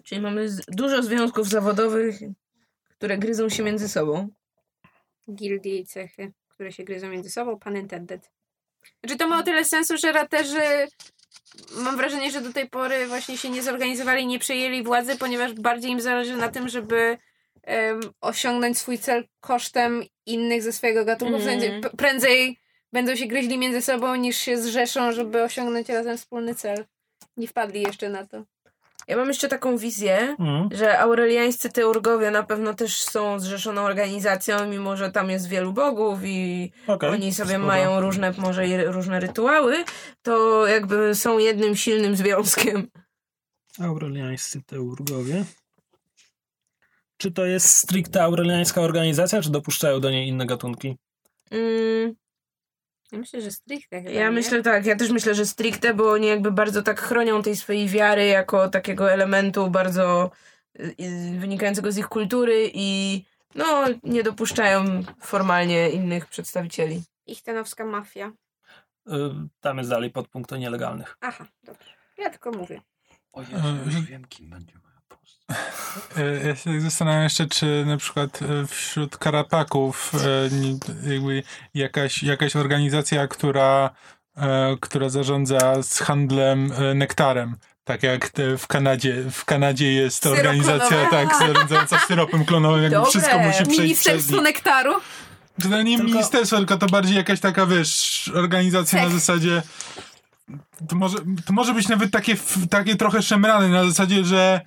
Czyli 0.04 0.20
mamy 0.20 0.48
dużo 0.68 1.02
związków 1.02 1.48
zawodowych, 1.48 2.18
które 2.88 3.18
gryzą 3.18 3.48
się 3.48 3.62
między 3.62 3.88
sobą. 3.88 4.28
Gildie 5.34 5.78
i 5.78 5.86
cechy, 5.86 6.32
które 6.48 6.72
się 6.72 6.84
gryzą 6.84 7.08
między 7.08 7.30
sobą, 7.30 7.58
pan 7.58 7.76
intended. 7.76 8.30
Znaczy 9.00 9.16
to 9.18 9.28
ma 9.28 9.38
o 9.38 9.42
tyle 9.42 9.64
sensu, 9.64 9.96
że 9.96 10.12
raterzy 10.12 10.88
mam 11.76 11.96
wrażenie, 11.96 12.30
że 12.30 12.40
do 12.40 12.52
tej 12.52 12.68
pory 12.68 13.06
właśnie 13.06 13.38
się 13.38 13.50
nie 13.50 13.62
zorganizowali, 13.62 14.26
nie 14.26 14.38
przejęli 14.38 14.82
władzy, 14.82 15.16
ponieważ 15.16 15.54
bardziej 15.54 15.90
im 15.90 16.00
zależy 16.00 16.36
na 16.36 16.48
tym, 16.48 16.68
żeby 16.68 17.18
osiągnąć 18.20 18.78
swój 18.78 18.98
cel 18.98 19.24
kosztem 19.40 20.02
innych 20.26 20.62
ze 20.62 20.72
swojego 20.72 21.04
gatunku. 21.04 21.38
W 21.38 21.44
sensie 21.44 21.80
p- 21.82 21.90
prędzej 21.96 22.58
będą 22.92 23.16
się 23.16 23.26
gryźli 23.26 23.58
między 23.58 23.82
sobą, 23.82 24.14
niż 24.14 24.36
się 24.36 24.58
zrzeszą, 24.58 25.12
żeby 25.12 25.42
osiągnąć 25.42 25.88
razem 25.88 26.18
wspólny 26.18 26.54
cel. 26.54 26.84
Nie 27.36 27.48
wpadli 27.48 27.82
jeszcze 27.82 28.08
na 28.08 28.26
to. 28.26 28.44
Ja 29.08 29.16
mam 29.16 29.28
jeszcze 29.28 29.48
taką 29.48 29.76
wizję, 29.76 30.36
Mhm. 30.38 30.68
że 30.72 30.98
aureliańscy 30.98 31.70
teurgowie 31.70 32.30
na 32.30 32.42
pewno 32.42 32.74
też 32.74 33.02
są 33.02 33.40
zrzeszoną 33.40 33.82
organizacją, 33.82 34.66
mimo 34.68 34.96
że 34.96 35.10
tam 35.12 35.30
jest 35.30 35.48
wielu 35.48 35.72
bogów 35.72 36.18
i 36.24 36.72
Okej, 36.86 37.10
oni 37.10 37.34
sobie 37.34 37.58
mają 37.58 38.00
różne, 38.00 38.32
może 38.38 38.66
i 38.68 38.76
różne 38.84 39.20
rytuały, 39.20 39.84
to 40.22 40.66
jakby 40.66 41.14
są 41.14 41.38
jednym 41.38 41.76
silnym 41.76 42.16
związkiem. 42.16 42.88
Aureliańscy 43.80 44.62
teurgowie. 44.66 45.44
Czy 47.16 47.32
to 47.32 47.46
jest 47.46 47.66
stricte 47.66 48.22
aureliańska 48.22 48.80
organizacja, 48.80 49.42
czy 49.42 49.50
dopuszczają 49.50 50.00
do 50.00 50.10
niej 50.10 50.28
inne 50.28 50.46
gatunki? 50.46 50.96
Mm, 51.50 52.14
Ja 53.12 53.18
myślę, 53.18 53.40
że 53.40 53.50
stricte 53.50 53.98
chyba, 54.02 54.10
ja 54.10 54.24
nie? 54.24 54.30
myślę 54.30 54.62
tak, 54.62 54.86
ja 54.86 54.96
też 54.96 55.10
myślę, 55.10 55.34
że 55.34 55.46
stricte, 55.46 55.94
bo 55.94 56.10
oni 56.12 56.26
jakby 56.26 56.52
bardzo 56.52 56.82
tak 56.82 57.00
chronią 57.00 57.42
tej 57.42 57.56
swojej 57.56 57.88
wiary 57.88 58.26
jako 58.26 58.68
takiego 58.68 59.12
elementu 59.12 59.70
bardzo 59.70 60.30
y, 60.80 60.94
y, 61.00 61.38
wynikającego 61.38 61.92
z 61.92 61.98
ich 61.98 62.08
kultury 62.08 62.70
i 62.74 63.22
no 63.54 63.84
nie 64.02 64.22
dopuszczają 64.22 65.02
formalnie 65.20 65.90
innych 65.90 66.26
przedstawicieli. 66.26 67.02
Ichtenowska 67.26 67.84
mafia. 67.84 68.32
Y, 69.08 69.12
Tam 69.60 69.78
jest 69.78 69.90
dalej 69.90 70.10
podpunkt 70.10 70.52
o 70.52 70.56
nielegalnych. 70.56 71.16
Aha, 71.20 71.46
dobrze. 71.62 71.90
Ja 72.18 72.30
tylko 72.30 72.50
mówię. 72.50 72.80
O 73.32 73.40
Jezu, 73.42 73.54
już 73.86 74.00
wiem, 74.00 74.24
kim 74.28 74.50
będzie 74.50 74.78
moja 74.78 74.93
postać. 74.93 74.93
E, 74.93 74.93
Ja 76.44 76.56
się 76.56 76.64
tak 76.70 76.80
zastanawiam 76.80 77.22
jeszcze, 77.22 77.46
czy 77.46 77.84
na 77.86 77.96
przykład 77.96 78.40
e, 78.42 78.66
wśród 78.66 79.16
karapaków 79.16 80.12
e, 81.04 81.12
jakby 81.14 81.42
jakaś, 81.74 82.22
jakaś 82.22 82.56
organizacja, 82.56 83.28
która, 83.28 83.90
e, 84.36 84.76
która 84.80 85.08
zarządza 85.08 85.82
z 85.82 85.98
handlem 85.98 86.72
e, 86.72 86.94
nektarem. 86.94 87.56
Tak 87.84 88.02
jak 88.02 88.30
w 88.58 88.66
Kanadzie. 88.66 89.24
W 89.30 89.44
Kanadzie 89.44 89.92
jest 89.92 90.22
Syrop 90.22 90.38
organizacja 90.38 90.88
klonowy. 90.88 91.10
tak, 91.10 91.38
zarządzająca 91.38 91.98
syropem 91.98 92.44
klonowym, 92.44 92.82
jakby 92.82 92.96
Dobre. 92.96 93.10
wszystko 93.10 93.38
musi 93.38 93.62
przejść 93.62 93.78
Ministerstwo. 93.78 94.40
Nektaru. 94.40 94.92
To 95.62 95.82
nie 95.82 95.96
Tylko- 95.96 96.12
ministerstwo, 96.12 96.56
tylko 96.56 96.76
to 96.76 96.86
bardziej 96.86 97.16
jakaś 97.16 97.40
taka, 97.40 97.66
wiesz, 97.66 98.30
organizacja 98.34 98.98
na 98.98 99.04
Cech. 99.04 99.14
zasadzie. 99.14 99.62
To 100.88 100.96
może, 100.96 101.16
to 101.46 101.52
może 101.52 101.74
być 101.74 101.88
nawet 101.88 102.10
takie, 102.10 102.36
takie 102.70 102.96
trochę 102.96 103.22
szemrane 103.22 103.68
na 103.68 103.84
zasadzie, 103.86 104.24
że 104.24 104.60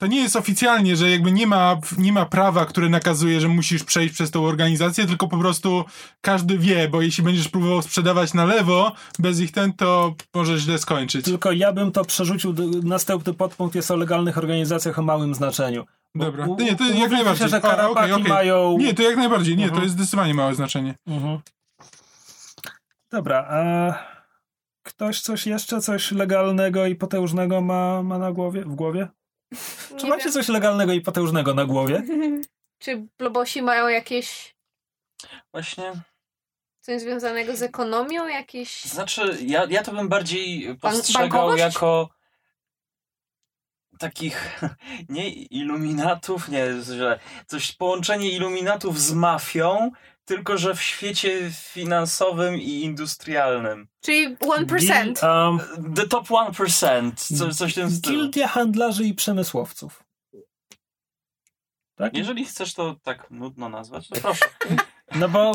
to 0.00 0.06
nie 0.06 0.20
jest 0.20 0.36
oficjalnie, 0.36 0.96
że 0.96 1.10
jakby 1.10 1.32
nie 1.32 1.46
ma, 1.46 1.76
nie 1.98 2.12
ma 2.12 2.26
prawa, 2.26 2.66
które 2.66 2.88
nakazuje, 2.88 3.40
że 3.40 3.48
musisz 3.48 3.84
przejść 3.84 4.14
przez 4.14 4.30
tą 4.30 4.44
organizację, 4.44 5.06
tylko 5.06 5.28
po 5.28 5.38
prostu 5.38 5.84
każdy 6.20 6.58
wie, 6.58 6.88
bo 6.88 7.02
jeśli 7.02 7.24
będziesz 7.24 7.48
próbował 7.48 7.82
sprzedawać 7.82 8.34
na 8.34 8.44
lewo, 8.44 8.92
bez 9.18 9.40
ich 9.40 9.52
ten, 9.52 9.72
to 9.72 10.14
może 10.34 10.58
źle 10.58 10.78
skończyć. 10.78 11.24
Tylko 11.24 11.52
ja 11.52 11.72
bym 11.72 11.92
to 11.92 12.04
przerzucił, 12.04 12.54
następny 12.82 13.34
podpunkt 13.34 13.74
jest 13.74 13.90
o 13.90 13.96
legalnych 13.96 14.38
organizacjach 14.38 14.98
o 14.98 15.02
małym 15.02 15.34
znaczeniu. 15.34 15.84
Bo 16.14 16.24
Dobra, 16.24 16.46
u- 16.46 16.56
nie, 16.60 16.76
to 16.76 16.84
jak 16.84 16.96
się, 16.96 17.08
najbardziej. 17.08 17.48
że 17.48 17.56
A, 17.56 17.58
okej, 17.58 17.70
karapaki 17.70 18.12
okej. 18.12 18.28
mają... 18.28 18.76
Nie, 18.78 18.94
to 18.94 19.02
jak 19.02 19.16
najbardziej, 19.16 19.56
nie, 19.56 19.64
to 19.64 19.68
Mhm. 19.68 19.82
jest 19.82 19.94
zdecydowanie 19.94 20.34
małe 20.34 20.54
znaczenie. 20.54 20.94
Mhm. 21.06 21.38
Dobra, 23.12 23.46
a 23.50 24.19
ktoś 24.82 25.20
coś 25.20 25.46
jeszcze, 25.46 25.80
coś 25.80 26.12
legalnego 26.12 26.86
i 26.86 26.94
potężnego 26.94 27.60
ma, 27.60 28.02
ma 28.02 28.18
na 28.18 28.32
głowie, 28.32 28.62
w 28.62 28.74
głowie? 28.74 29.08
Czy 29.96 30.04
Nie 30.04 30.10
macie 30.10 30.24
wiem. 30.24 30.32
coś 30.32 30.48
legalnego 30.48 30.92
i 30.92 31.00
potężnego 31.00 31.54
na 31.54 31.64
głowie? 31.64 32.02
Czy 32.82 33.06
blobosi 33.18 33.62
mają 33.62 33.88
jakieś 33.88 34.54
Właśnie, 35.52 35.92
coś 36.80 37.00
związanego 37.00 37.56
z 37.56 37.62
ekonomią? 37.62 38.26
Jakieś... 38.28 38.84
znaczy, 38.84 39.38
ja, 39.42 39.66
ja 39.70 39.82
to 39.82 39.92
bym 39.92 40.08
bardziej 40.08 40.76
postrzegał 40.78 41.28
bankowość? 41.28 41.62
jako 41.62 42.10
takich, 43.98 44.60
nie 45.08 45.30
iluminatów, 45.30 46.48
nie, 46.48 46.82
że 46.82 47.20
coś, 47.46 47.72
połączenie 47.72 48.30
iluminatów 48.30 49.00
z 49.00 49.12
mafią, 49.12 49.90
tylko 50.30 50.58
że 50.58 50.74
w 50.74 50.82
świecie 50.82 51.50
finansowym 51.52 52.56
i 52.56 52.70
industrialnym. 52.70 53.88
Czyli 54.00 54.36
1%. 54.36 54.66
Gil- 54.66 55.48
um, 55.48 55.94
The 55.94 56.08
top 56.08 56.28
1%, 56.28 57.12
co, 57.38 57.54
coś 57.54 57.72
w 57.72 57.74
tym 57.74 57.90
stylu. 57.90 58.16
Gildia 58.16 58.48
handlarzy 58.48 59.04
i 59.04 59.14
przemysłowców. 59.14 60.04
Tak? 61.94 62.16
Jeżeli 62.16 62.44
chcesz 62.44 62.74
to 62.74 62.96
tak 63.02 63.30
nudno 63.30 63.68
nazwać, 63.68 64.08
to 64.08 64.20
proszę. 64.20 64.44
No 65.20 65.28
bo 65.28 65.52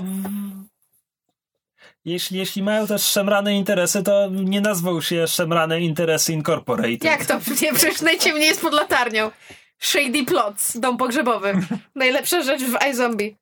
jeśli, 2.05 2.37
jeśli 2.37 2.63
mają 2.63 2.87
też 2.87 3.01
szemrane 3.03 3.55
interesy, 3.55 4.03
to 4.03 4.29
nie 4.31 4.61
nazwał 4.61 5.01
się 5.01 5.27
Szemrane 5.27 5.81
Interesy 5.81 6.33
Incorporated. 6.33 7.03
Jak 7.03 7.25
to? 7.25 7.39
Nie, 7.61 7.73
przecież 7.73 8.01
najciemniej 8.01 8.47
jest 8.47 8.61
pod 8.61 8.73
latarnią. 8.73 9.31
Shady 9.79 10.25
Plots, 10.25 10.79
dom 10.79 10.97
pogrzebowy. 10.97 11.53
Najlepsza 11.95 12.43
rzecz 12.43 12.61
w 12.61 12.77
iZombie. 12.91 13.35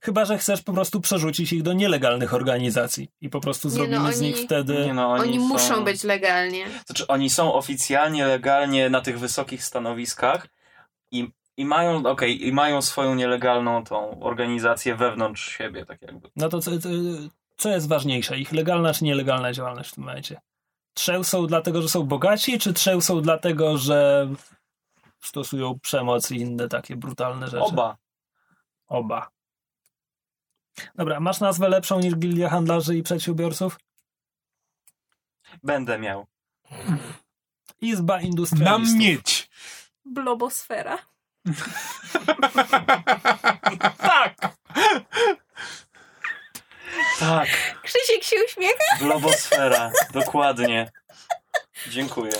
Chyba, 0.00 0.24
że 0.24 0.38
chcesz 0.38 0.62
po 0.62 0.72
prostu 0.72 1.00
przerzucić 1.00 1.52
ich 1.52 1.62
do 1.62 1.72
nielegalnych 1.72 2.34
organizacji 2.34 3.08
i 3.20 3.28
po 3.28 3.40
prostu 3.40 3.70
zrobimy 3.70 3.98
no, 3.98 4.12
z 4.12 4.20
nich 4.20 4.36
oni- 4.36 4.44
wtedy... 4.44 4.86
Nie 4.86 4.94
no, 4.94 5.10
Oni, 5.10 5.22
oni, 5.22 5.38
muszą 5.38 5.74
są... 5.74 5.84
być 5.84 6.04
legalnie. 6.04 6.66
Znaczy, 6.86 7.06
oni 7.06 7.30
są 7.30 7.54
oficjalnie, 7.54 8.26
legalnie 8.26 8.90
na 8.90 9.00
tych 9.00 9.18
wysokich 9.18 9.64
stanowiskach 9.64 10.46
i, 11.10 11.30
i 11.56 11.64
mają, 11.64 12.06
okej, 12.06 12.48
i 12.48 12.52
mają 12.52 12.82
swoją 12.82 13.14
nielegalną 13.14 13.84
tą 13.84 14.20
organizację 14.20 14.94
wewnątrz 14.94 15.56
siebie, 15.58 15.86
tak 15.86 16.02
jakby. 16.02 16.30
No 16.36 16.48
to 16.48 16.60
co, 16.60 16.70
co 17.56 17.68
jest 17.68 17.88
ważniejsze? 17.88 18.38
Ich 18.38 18.52
legalna 18.52 18.94
czy 18.94 19.04
nielegalna 19.04 19.52
działalność 19.52 19.90
w 19.90 19.94
tym 19.94 20.04
momencie? 20.04 20.40
Trzęsą 20.94 21.46
dlatego, 21.46 21.82
że 21.82 21.88
są 21.88 22.02
bogaci, 22.02 22.58
czy 22.58 22.72
trzęsą 22.72 23.22
dlatego, 23.22 23.78
że 23.78 24.28
stosują 25.20 25.78
przemoc 25.78 26.30
i 26.30 26.36
inne 26.36 26.68
takie 26.68 26.96
brutalne 26.96 27.46
rzeczy? 27.46 27.64
Oba. 27.64 27.96
Oba. 28.88 29.28
Dobra, 30.94 31.20
masz 31.20 31.40
nazwę 31.40 31.68
lepszą 31.68 32.00
niż 32.00 32.14
Gildia 32.16 32.48
Handlarzy 32.48 32.96
i 32.96 33.02
Przedsiębiorców? 33.02 33.78
Będę 35.62 35.98
miał. 35.98 36.26
Izba 37.80 38.16
Nam 38.16 38.24
Industrialistów. 38.24 38.98
mieć. 38.98 39.50
Blobosfera. 40.04 40.98
Tak! 43.98 44.34
Tak, 47.20 47.48
Krzysiek 47.82 48.22
się 48.24 48.36
uśmiecha? 48.48 48.84
globosfera, 48.98 49.90
dokładnie. 50.12 50.90
Dziękuję. 51.90 52.32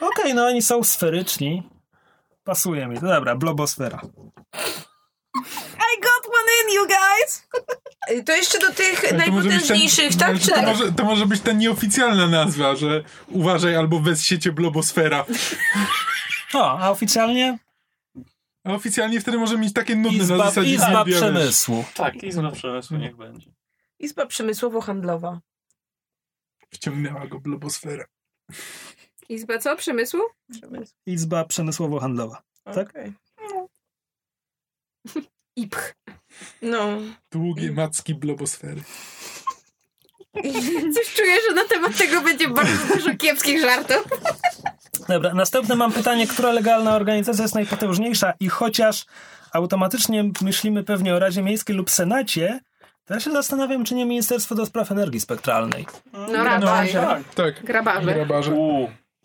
Okej, 0.00 0.34
no 0.34 0.46
oni 0.46 0.62
są 0.62 0.84
sferyczni. 0.84 1.70
Pasuje 2.44 2.86
mi. 2.86 3.00
Dobra, 3.00 3.36
blobosfera. 3.36 4.00
I 5.36 6.00
got 6.00 6.26
one 6.26 6.48
in, 6.62 6.74
you 6.74 6.86
guys! 6.86 7.48
To 8.26 8.32
jeszcze 8.36 8.58
do 8.58 8.72
tych 8.72 9.00
to 9.00 9.08
ten- 9.08 9.16
najpotężniejszych, 9.16 10.16
tak? 10.16 10.38
Czy 10.40 10.48
To 10.48 10.54
tak? 10.54 10.66
może, 10.66 10.92
to 10.92 11.04
może 11.04 11.26
być 11.26 11.40
ta 11.40 11.52
nieoficjalna 11.52 12.26
nazwa, 12.26 12.76
że 12.76 13.04
uważaj 13.28 13.76
albo 13.76 14.00
wez 14.00 14.24
siecie 14.24 14.52
blobosfera. 14.52 15.24
O, 16.54 16.78
a 16.78 16.90
oficjalnie 16.90 17.58
A 18.64 18.72
oficjalnie 18.72 19.20
wtedy 19.20 19.38
może 19.38 19.58
mieć 19.58 19.72
takie 19.72 19.96
nudne 19.96 20.18
na 20.18 20.24
Izba, 20.24 20.36
zasadzie 20.44 20.74
izba. 20.74 21.04
Przemysłu. 21.04 21.84
Tak, 21.94 22.22
Izba 22.22 22.50
Przemysłu 22.50 22.96
niech 22.96 23.16
będzie. 23.16 23.50
Izba 23.98 24.26
przemysłowo-handlowa. 24.26 25.38
Wciągnęła 26.70 27.26
go 27.26 27.40
blobosfera. 27.40 28.04
Izba 29.28 29.58
co? 29.58 29.76
Przemysłu? 29.76 30.20
Izba 31.06 31.44
Przemysłowo-Handlowa. 31.44 32.36
Tak? 32.64 32.92
Okej. 35.10 35.28
Ipch. 35.56 35.94
No. 36.62 36.88
Długie 37.30 37.72
macki 37.72 38.14
blobosfery. 38.14 38.82
Coś 40.94 41.14
czuję, 41.14 41.36
że 41.48 41.54
na 41.54 41.64
temat 41.64 41.96
tego 41.98 42.20
będzie 42.20 42.48
bardzo 42.48 42.94
dużo 42.94 43.16
kiepskich 43.16 43.60
żartów. 43.60 44.04
Dobra, 45.08 45.34
następne 45.34 45.76
mam 45.76 45.92
pytanie, 45.92 46.26
która 46.26 46.52
legalna 46.52 46.96
organizacja 46.96 47.42
jest 47.42 47.54
najpotężniejsza 47.54 48.32
i 48.40 48.48
chociaż 48.48 49.04
automatycznie 49.52 50.24
myślimy 50.40 50.84
pewnie 50.84 51.14
o 51.14 51.18
Radzie 51.18 51.42
Miejskiej 51.42 51.76
lub 51.76 51.90
Senacie, 51.90 52.60
to 53.04 53.14
ja 53.14 53.20
się 53.20 53.32
zastanawiam, 53.32 53.84
czy 53.84 53.94
nie 53.94 54.06
Ministerstwo 54.06 54.54
do 54.54 54.66
Spraw 54.66 54.92
Energii 54.92 55.20
Spektralnej. 55.20 55.86
No 56.12 56.44
raczej. 56.44 56.92
tak. 56.92 57.34
Tak. 57.34 57.64
Grabarze. 57.64 58.14
Grabarze. 58.14 58.52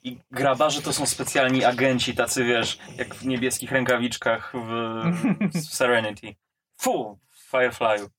I 0.08 0.18
grabarze 0.32 0.82
to 0.82 0.94
są 0.94 1.06
specjalni 1.06 1.66
agenci, 1.66 2.16
tacy 2.16 2.44
wiesz, 2.44 2.80
jak 2.98 3.16
w 3.16 3.26
niebieskich 3.26 3.72
rękawiczkach 3.72 4.54
w, 4.54 4.70
w 5.54 5.74
Serenity. 5.76 6.36
Fu, 6.82 7.20
w 7.32 7.52
Firefly'u. 7.52 8.10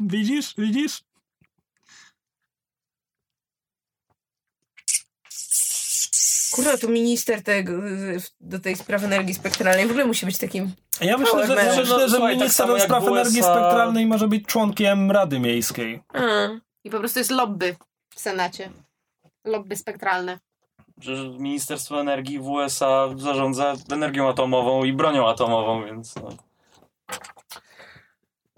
Widzisz? 0.00 0.54
Widzisz? 0.58 1.02
Kurwa, 6.50 6.76
to 6.78 6.88
minister 6.88 7.42
tego, 7.42 7.72
do 8.40 8.58
tej 8.58 8.76
sprawy 8.76 9.06
energii 9.06 9.34
spektralnej 9.34 9.86
w 9.86 9.90
ogóle 9.90 10.04
musi 10.06 10.26
być 10.26 10.38
takim... 10.38 10.72
Ja 11.00 11.18
myślę, 11.18 11.46
że, 11.46 11.54
ja 11.54 11.76
myślę, 11.76 11.84
No, 11.84 12.00
że 12.00 12.08
słuchaj, 12.08 12.32
tak 12.32 12.38
minister 12.38 12.66
do 12.66 12.80
spraw 12.80 13.04
energii 13.06 13.40
USA. 13.40 13.52
spektralnej 13.54 14.06
może 14.06 14.28
być 14.28 14.46
członkiem 14.46 15.10
Rady 15.10 15.40
Miejskiej. 15.40 16.02
A, 16.14 16.20
I 16.84 16.90
po 16.90 16.98
prostu 16.98 17.18
jest 17.18 17.30
lobby 17.30 17.76
w 18.14 18.20
Senacie. 18.20 18.70
Lobby 19.44 19.76
spektralne. 19.76 20.38
Że 21.00 21.28
Ministerstwo 21.38 22.00
Energii 22.00 22.38
w 22.38 22.48
USA 22.48 23.08
zarządza 23.16 23.74
energią 23.92 24.28
atomową 24.28 24.84
i 24.84 24.92
bronią 24.92 25.28
atomową, 25.28 25.84
więc 25.84 26.14
no. 26.16 26.28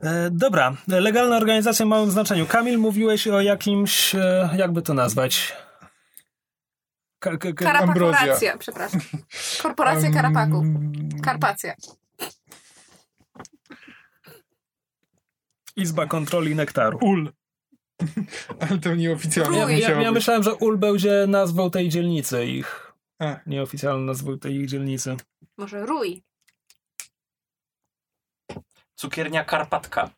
E, 0.02 0.30
dobra, 0.30 0.76
legalna 0.88 1.36
organizacja 1.36 1.86
w 1.86 1.88
małym 1.88 2.10
znaczeniu. 2.10 2.46
Kamil, 2.46 2.78
mówiłeś 2.78 3.28
o 3.28 3.40
jakimś, 3.40 4.14
e, 4.14 4.50
jakby 4.56 4.82
to 4.82 4.94
nazwać? 4.94 5.56
Ka, 7.18 7.30
ka, 7.36 7.52
ka, 7.52 7.64
Karapakoracja, 7.64 8.58
przepraszam. 8.58 9.00
Korporacja 9.62 10.10
karapaków. 10.10 10.62
Mm, 10.62 11.08
Karpacja. 11.22 11.74
Izba 15.76 16.06
Kontroli 16.06 16.54
Nektaru. 16.54 16.98
Ul. 17.02 17.32
Ale 18.60 18.78
to 18.78 18.94
nieoficjalnie. 18.94 19.58
Ja, 19.58 19.90
ja 19.90 19.98
być. 19.98 20.14
myślałem, 20.14 20.42
że 20.42 20.54
UL 20.54 20.78
będzie 20.78 21.24
nazwą 21.28 21.70
tej 21.70 21.88
dzielnicy 21.88 22.46
ich. 22.46 22.92
A. 23.18 23.36
Nieoficjalną 23.46 24.04
nazwą 24.04 24.38
tej 24.38 24.54
ich 24.54 24.66
dzielnicy. 24.66 25.16
Może 25.56 25.86
rój. 25.86 26.22
Cukiernia 28.94 29.44
Karpatka. 29.44 30.10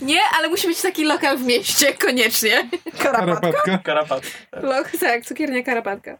Nie, 0.00 0.20
ale 0.34 0.48
musi 0.48 0.66
być 0.66 0.82
taki 0.82 1.04
lokal 1.04 1.38
w 1.38 1.42
mieście, 1.42 1.94
koniecznie. 1.94 2.70
Karapatka. 3.02 3.78
Karapatka. 3.78 4.28
Lok, 4.52 4.90
tak, 5.00 5.24
cukiernia 5.24 5.62
Karapatka. 5.62 6.18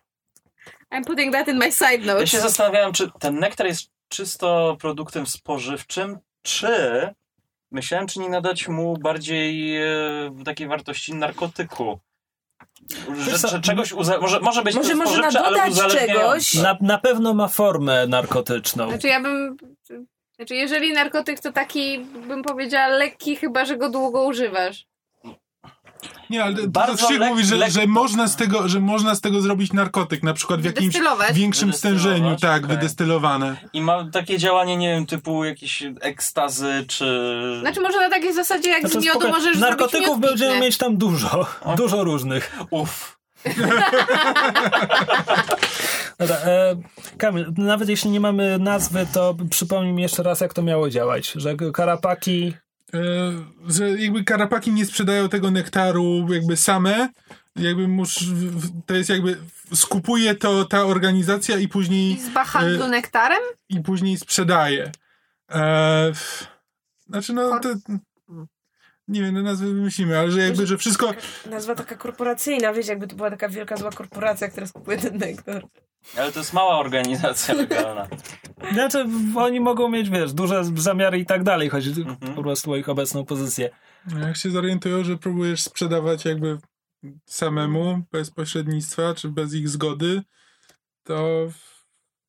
I'm 0.92 1.04
putting 1.04 1.32
that 1.32 1.48
in 1.48 1.58
my 1.58 1.72
side 1.72 1.98
note. 1.98 2.20
Ja 2.20 2.26
się 2.26 2.40
zastanawiałem, 2.40 2.92
czy 2.92 3.10
ten 3.20 3.38
nektar 3.38 3.66
jest 3.66 3.90
czysto 4.08 4.76
produktem 4.80 5.26
spożywczym, 5.26 6.18
czy 6.42 6.68
myślałem, 7.74 8.06
czy 8.06 8.20
nie 8.20 8.28
nadać 8.28 8.68
mu 8.68 8.96
bardziej 8.98 9.76
e, 9.82 9.86
takiej 10.44 10.68
wartości 10.68 11.14
narkotyku. 11.14 11.98
Że, 13.18 13.48
że 13.48 13.60
czegoś 13.60 13.92
uza- 13.92 14.20
może, 14.20 14.40
może 14.40 14.62
być 14.62 14.74
może 14.74 14.94
można 14.94 15.30
dodać 15.30 15.74
czegoś. 15.92 16.54
Na, 16.54 16.78
na 16.80 16.98
pewno 16.98 17.34
ma 17.34 17.48
formę 17.48 18.06
narkotyczną. 18.06 18.88
Znaczy 18.88 19.08
ja 19.08 19.20
bym... 19.20 19.56
Znaczy 20.36 20.54
jeżeli 20.54 20.92
narkotyk 20.92 21.40
to 21.40 21.52
taki, 21.52 21.98
bym 21.98 22.42
powiedziała, 22.42 22.86
lekki, 22.86 23.36
chyba 23.36 23.64
że 23.64 23.76
go 23.76 23.90
długo 23.90 24.24
używasz. 24.24 24.86
Nie, 26.30 26.44
ale 26.44 26.54
to 26.56 26.68
Bardzo 26.68 27.06
Krzyk 27.06 27.20
lek- 27.20 27.28
mówi, 27.28 27.44
że, 27.44 27.56
lek- 27.56 27.70
że, 27.70 27.86
można 27.86 28.28
z 28.28 28.36
tego, 28.36 28.68
że 28.68 28.80
można 28.80 29.14
z 29.14 29.20
tego 29.20 29.40
zrobić 29.40 29.72
narkotyk, 29.72 30.22
na 30.22 30.34
przykład 30.34 30.60
w 30.60 30.64
jakimś 30.64 30.94
większym 31.32 31.72
stężeniu, 31.72 32.36
tak, 32.36 32.64
okej. 32.64 32.76
wydestylowane. 32.76 33.56
I 33.72 33.80
ma 33.80 34.04
takie 34.12 34.38
działanie, 34.38 34.76
nie 34.76 34.88
wiem, 34.88 35.06
typu 35.06 35.44
jakieś 35.44 35.82
ekstazy, 36.00 36.84
czy... 36.88 37.04
Znaczy 37.60 37.80
może 37.80 37.98
na 37.98 38.10
takiej 38.10 38.32
zasadzie 38.32 38.70
jak 38.70 38.80
Znaczy, 38.80 39.00
z 39.00 39.04
miodu 39.04 39.20
spoko- 39.20 39.30
możesz 39.30 39.58
Narkotyków 39.58 40.20
będziemy 40.20 40.60
mieć 40.60 40.78
tam 40.78 40.96
dużo. 40.96 41.46
Dużo 41.76 42.04
różnych. 42.04 42.52
Uff. 42.70 43.18
Dobra, 46.18 46.36
e, 46.36 46.76
Kamil, 47.18 47.52
nawet 47.56 47.88
jeśli 47.88 48.10
nie 48.10 48.20
mamy 48.20 48.58
nazwy, 48.58 49.06
to 49.12 49.34
przypomnij 49.50 49.92
mi 49.92 50.02
jeszcze 50.02 50.22
raz, 50.22 50.40
jak 50.40 50.54
to 50.54 50.62
miało 50.62 50.90
działać. 50.90 51.32
Że 51.36 51.56
karapaki. 51.72 52.54
E, 52.94 52.98
że 53.68 53.90
jakby 53.90 54.24
karapaki 54.24 54.72
nie 54.72 54.86
sprzedają 54.86 55.28
tego 55.28 55.50
nektaru 55.50 56.26
jakby 56.32 56.56
same, 56.56 57.08
jakby 57.56 57.88
mus, 57.88 58.18
to 58.86 58.94
jest 58.94 59.10
jakby 59.10 59.36
skupuje 59.74 60.34
to 60.34 60.64
ta 60.64 60.84
organizacja 60.84 61.58
i 61.58 61.68
później 61.68 62.14
Izba 62.14 62.44
handlu 62.44 62.84
Y- 62.84 62.88
nektarem? 62.88 63.42
i 63.68 63.80
później 63.80 64.16
sprzedaje. 64.18 64.92
E, 65.50 66.12
znaczy 67.08 67.32
no 67.32 67.60
to, 67.60 67.74
nie 69.08 69.22
wiem, 69.22 69.34
no 69.34 69.42
nazwy 69.42 69.74
wymyślimy, 69.74 70.18
ale 70.18 70.30
że 70.30 70.40
jakby, 70.40 70.66
że 70.66 70.78
wszystko 70.78 71.14
Nazwa 71.50 71.74
taka 71.74 71.96
korporacyjna, 71.96 72.72
wiesz, 72.72 72.86
jakby 72.86 73.06
to 73.06 73.16
była 73.16 73.30
taka 73.30 73.48
wielka 73.48 73.76
zła 73.76 73.90
korporacja, 73.90 74.48
która 74.48 74.66
skupuje 74.66 74.98
ten 74.98 75.18
nektar. 75.18 75.66
Ale 76.16 76.32
to 76.32 76.38
jest 76.38 76.52
mała 76.52 76.78
organizacja 76.78 77.54
legalna. 77.54 78.08
Znaczy, 78.72 79.06
oni 79.36 79.60
mogą 79.60 79.88
mieć, 79.88 80.10
wiesz, 80.10 80.32
duże 80.32 80.64
zamiary 80.64 81.18
i 81.18 81.26
tak 81.26 81.42
dalej. 81.42 81.68
Chodzi 81.68 81.90
Mhm. 82.02 82.34
po 82.34 82.42
prostu 82.42 82.72
o 82.72 82.76
ich 82.76 82.88
obecną 82.88 83.24
pozycję. 83.24 83.70
No, 84.12 84.26
Jak 84.26 84.36
się 84.36 84.50
zorientują, 84.50 85.04
że 85.04 85.16
próbujesz 85.16 85.62
sprzedawać 85.62 86.24
jakby 86.24 86.58
samemu, 87.24 88.02
bez 88.12 88.30
pośrednictwa, 88.30 89.14
czy 89.14 89.28
bez 89.28 89.54
ich 89.54 89.68
zgody, 89.68 90.22
to 91.04 91.48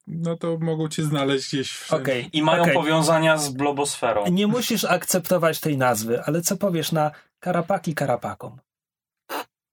no 0.08 0.38
to 0.38 0.58
mogą 0.62 0.90
cię 0.90 1.04
znaleźć 1.04 1.48
gdzieś 1.48 1.72
w 1.72 1.94
Okej. 1.94 2.30
I 2.34 2.42
mają 2.42 2.62
okej. 2.62 2.74
powiązania 2.74 3.38
z 3.38 3.50
blobosferą. 3.50 4.26
Nie 4.32 4.48
musisz 4.48 4.86
akceptować 4.86 5.60
tej 5.60 5.78
nazwy, 5.78 6.24
ale 6.24 6.42
co 6.42 6.58
powiesz 6.58 6.92
na 6.92 7.12
karapaki 7.40 7.96
karapakom? 7.96 8.60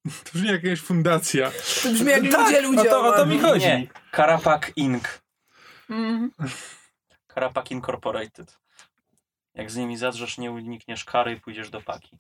To 0.05 0.31
brzmi 0.35 0.49
jak 0.49 0.65
jakaś 0.65 0.81
fundacja. 0.81 1.51
To 1.83 1.89
brzmi 1.89 2.11
jak 2.11 2.23
ludzie 2.23 2.59
o 2.59 2.62
ludzie. 2.62 2.91
to, 2.91 3.09
o 3.09 3.12
to 3.12 3.27
mi 3.27 3.39
chodzi. 3.39 3.67
Nie, 3.67 3.86
Karapak 4.11 4.73
Inc. 4.77 5.05
Mhm. 5.91 6.31
Karapak 7.27 7.70
Incorporated. 7.70 8.59
Jak 9.55 9.70
z 9.70 9.77
nimi 9.77 9.97
zadrzesz, 9.97 10.39
nie 10.39 10.52
unikniesz 10.52 11.05
kary 11.05 11.33
i 11.33 11.41
pójdziesz 11.41 11.70
do 11.70 11.81
paki. 11.81 12.17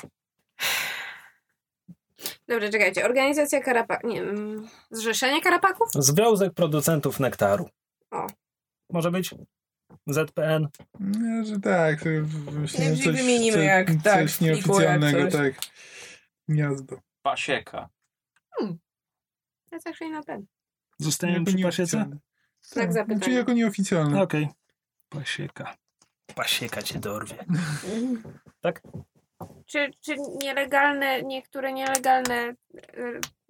Dobrze, 2.48 2.70
czekajcie. 2.70 3.04
Organizacja 3.04 3.60
Karapak... 3.60 4.04
Nie, 4.04 4.20
mm, 4.20 4.68
Zrzeszenie 4.90 5.42
Karapaków? 5.42 5.88
Związek 5.94 6.54
Producentów 6.54 7.20
Nektaru. 7.20 7.68
O. 8.12 8.26
Może 8.90 9.10
być 9.10 9.34
ZPN. 10.06 10.68
Nie, 11.00 11.44
że 11.44 11.60
tak. 11.60 12.04
Myślę, 12.52 12.96
coś, 12.96 13.06
wymienimy 13.06 13.56
coś, 13.56 13.66
jak 13.66 13.86
tak, 14.04 14.22
coś 14.30 14.36
pliku, 14.36 14.44
nieoficjalnego, 14.44 15.18
jak 15.18 15.30
coś. 15.32 15.56
tak. 15.56 15.64
Gniazdo. 16.48 16.96
Pasieka. 17.22 17.88
To 19.70 19.76
jest 19.76 19.86
actually 19.86 20.12
na 20.12 20.22
ten. 20.22 20.46
Zostaniemy 20.98 21.38
Jako 21.38 21.52
przy 21.52 21.62
pasiece? 21.62 22.04
Znak 22.62 22.84
Tak, 22.84 22.92
zapytania. 22.92 23.18
Znaczy 23.18 23.32
jako 23.32 23.52
nieoficjalne. 23.52 24.22
Okej. 24.22 24.48
Pasieka. 25.08 25.74
Pasieka 26.34 26.82
cię 26.82 26.98
dorwie. 26.98 27.44
Czy, 29.66 29.90
czy 30.00 30.16
nielegalne, 30.42 31.22
niektóre 31.22 31.72
nielegalne 31.72 32.34
e, 32.34 32.54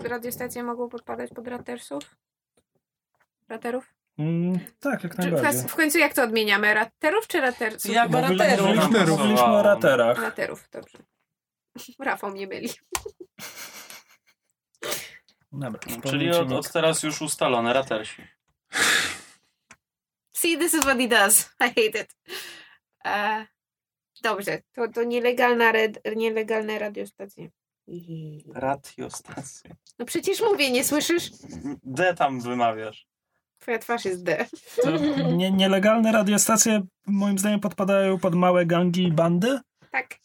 radiostacje 0.08 0.62
mogą 0.62 0.88
podpadać 0.88 1.30
pod 1.30 1.48
ratersów? 1.48 2.16
Raterów? 3.48 3.94
Mm, 4.18 4.58
tak, 4.80 5.04
jak 5.04 5.16
Czy 5.16 5.22
w, 5.22 5.32
najbardziej. 5.32 5.68
w 5.68 5.74
końcu 5.74 5.98
jak 5.98 6.14
to 6.14 6.22
odmieniamy? 6.22 6.74
Raterów 6.74 7.26
czy? 7.28 7.38
Jak 7.38 7.56
Chyba 7.56 8.20
mówię, 8.22 8.36
raterów. 8.36 8.66
pasowało. 8.76 9.16
Mówiliśmy 9.18 9.44
o 9.46 9.62
raterach. 9.62 10.22
Raterów, 10.22 10.68
dobrze. 10.72 10.98
Rafał 11.98 12.30
mnie 12.30 12.46
myli. 12.46 12.68
Dobra, 15.52 15.80
Czyli 16.10 16.30
od, 16.30 16.52
od 16.52 16.72
teraz 16.72 17.02
już 17.02 17.22
ustalone 17.22 17.72
ratersi. 17.72 18.22
See, 20.36 20.58
this 20.58 20.74
is 20.74 20.80
what 20.82 20.98
he 20.98 21.08
does. 21.08 21.50
I 21.60 21.64
hate 21.68 22.00
it. 22.02 22.16
E, 23.04 23.46
dobrze, 24.22 24.62
to, 24.72 24.88
to 24.88 25.02
nielegalna 25.04 25.72
red, 25.72 25.98
nielegalne 26.16 26.78
radiostacje. 26.78 27.50
Radiostacje. 28.54 29.76
No 29.98 30.04
przecież 30.04 30.40
mówię, 30.40 30.70
nie 30.70 30.84
słyszysz? 30.84 31.30
D 31.82 32.14
tam 32.14 32.40
wymawiasz. 32.40 33.06
Twoja 33.62 33.78
twarz 33.78 34.04
jest 34.04 34.22
D. 34.22 34.46
To 34.82 34.90
nie, 35.32 35.50
nielegalne 35.50 36.12
radiostacje 36.12 36.82
moim 37.06 37.38
zdaniem 37.38 37.60
podpadają 37.60 38.18
pod 38.18 38.34
małe 38.34 38.66
gangi 38.66 39.02
i 39.02 39.12
bandy? 39.12 39.60
Tak. 39.90 40.18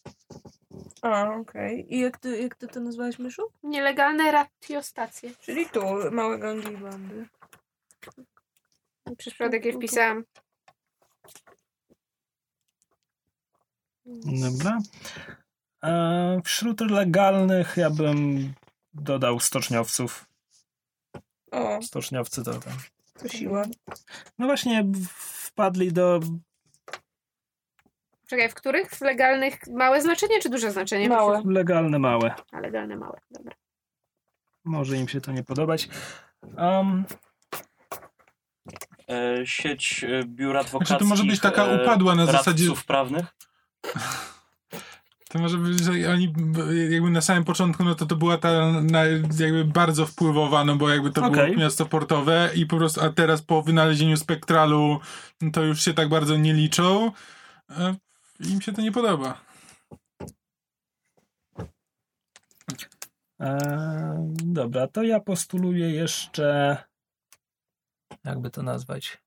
A, 1.01 1.29
okej. 1.29 1.95
I 1.95 1.99
jak 1.99 2.17
ty, 2.17 2.41
jak 2.41 2.55
ty 2.55 2.67
to 2.67 2.79
nazwałeś, 2.79 3.19
Myszu? 3.19 3.41
Nielegalne 3.63 4.31
radiostacje. 4.31 5.31
Czyli 5.39 5.65
tu, 5.65 5.81
małe 6.11 6.39
gangi 6.39 6.73
i 6.73 6.77
bandy. 6.77 7.27
Przez 9.17 9.33
przypadek 9.33 9.65
je 9.65 9.73
wpisałam. 9.73 10.23
Dobra. 14.25 14.79
E, 15.83 16.41
wśród 16.45 16.81
legalnych 16.81 17.77
ja 17.77 17.89
bym 17.89 18.53
dodał 18.93 19.39
stoczniowców. 19.39 20.25
O, 21.51 21.81
Stoczniowcy 21.81 22.43
to 22.43 22.53
tam. 22.53 22.73
To 23.21 23.27
siła. 23.29 23.63
No 24.39 24.45
właśnie 24.45 24.85
wpadli 25.09 25.93
do 25.93 26.19
Czekaj, 28.27 28.49
w 28.49 28.53
których? 28.53 28.89
W 28.91 29.01
legalnych 29.01 29.67
małe 29.67 30.01
znaczenie 30.01 30.39
czy 30.41 30.49
duże 30.49 30.71
znaczenie? 30.71 31.09
Małe. 31.09 31.41
legalne 31.45 31.99
małe. 31.99 32.35
A 32.51 32.59
legalne 32.59 32.95
małe, 32.95 33.19
dobra. 33.31 33.55
Może 34.65 34.97
im 34.97 35.07
się 35.07 35.21
to 35.21 35.31
nie 35.31 35.43
podobać. 35.43 35.89
Um, 36.57 37.05
E, 39.09 39.45
sieć 39.45 40.03
e, 40.03 40.23
biur 40.25 40.57
adwokackich. 40.57 40.87
Znaczy, 40.87 41.03
to 41.03 41.09
może 41.09 41.23
być 41.23 41.39
taka 41.39 41.65
upadła 41.65 42.15
na 42.15 42.25
radców 42.25 42.45
zasadzie- 42.45 42.83
prawnych. 42.87 43.25
To 45.37 45.41
może 45.41 45.57
być, 45.57 45.79
że 45.79 45.91
oni 45.91 46.33
jakby 46.89 47.09
na 47.09 47.21
samym 47.21 47.43
początku, 47.43 47.83
no 47.83 47.95
to 47.95 48.05
to 48.05 48.15
była 48.15 48.37
ta 48.37 48.81
na, 48.81 49.03
jakby 49.39 49.65
bardzo 49.65 50.05
wpływowa, 50.05 50.63
no 50.63 50.75
bo 50.75 50.89
jakby 50.89 51.11
to 51.11 51.25
Okej. 51.25 51.45
było 51.45 51.57
miasto 51.63 51.85
portowe 51.85 52.49
i 52.55 52.65
po 52.65 52.77
prostu, 52.77 53.01
a 53.01 53.09
teraz 53.09 53.41
po 53.41 53.61
wynalezieniu 53.61 54.17
spektralu 54.17 54.99
no 55.41 55.51
to 55.51 55.63
już 55.63 55.81
się 55.81 55.93
tak 55.93 56.09
bardzo 56.09 56.37
nie 56.37 56.53
liczą. 56.53 57.11
E, 57.69 57.95
Im 58.39 58.61
się 58.61 58.73
to 58.73 58.81
nie 58.81 58.91
podoba. 58.91 59.41
e, 63.41 63.57
dobra, 64.43 64.87
to 64.87 65.03
ja 65.03 65.19
postuluję 65.19 65.89
jeszcze. 65.91 66.77
Jakby 68.23 68.49
to 68.49 68.63
nazwać? 68.63 69.17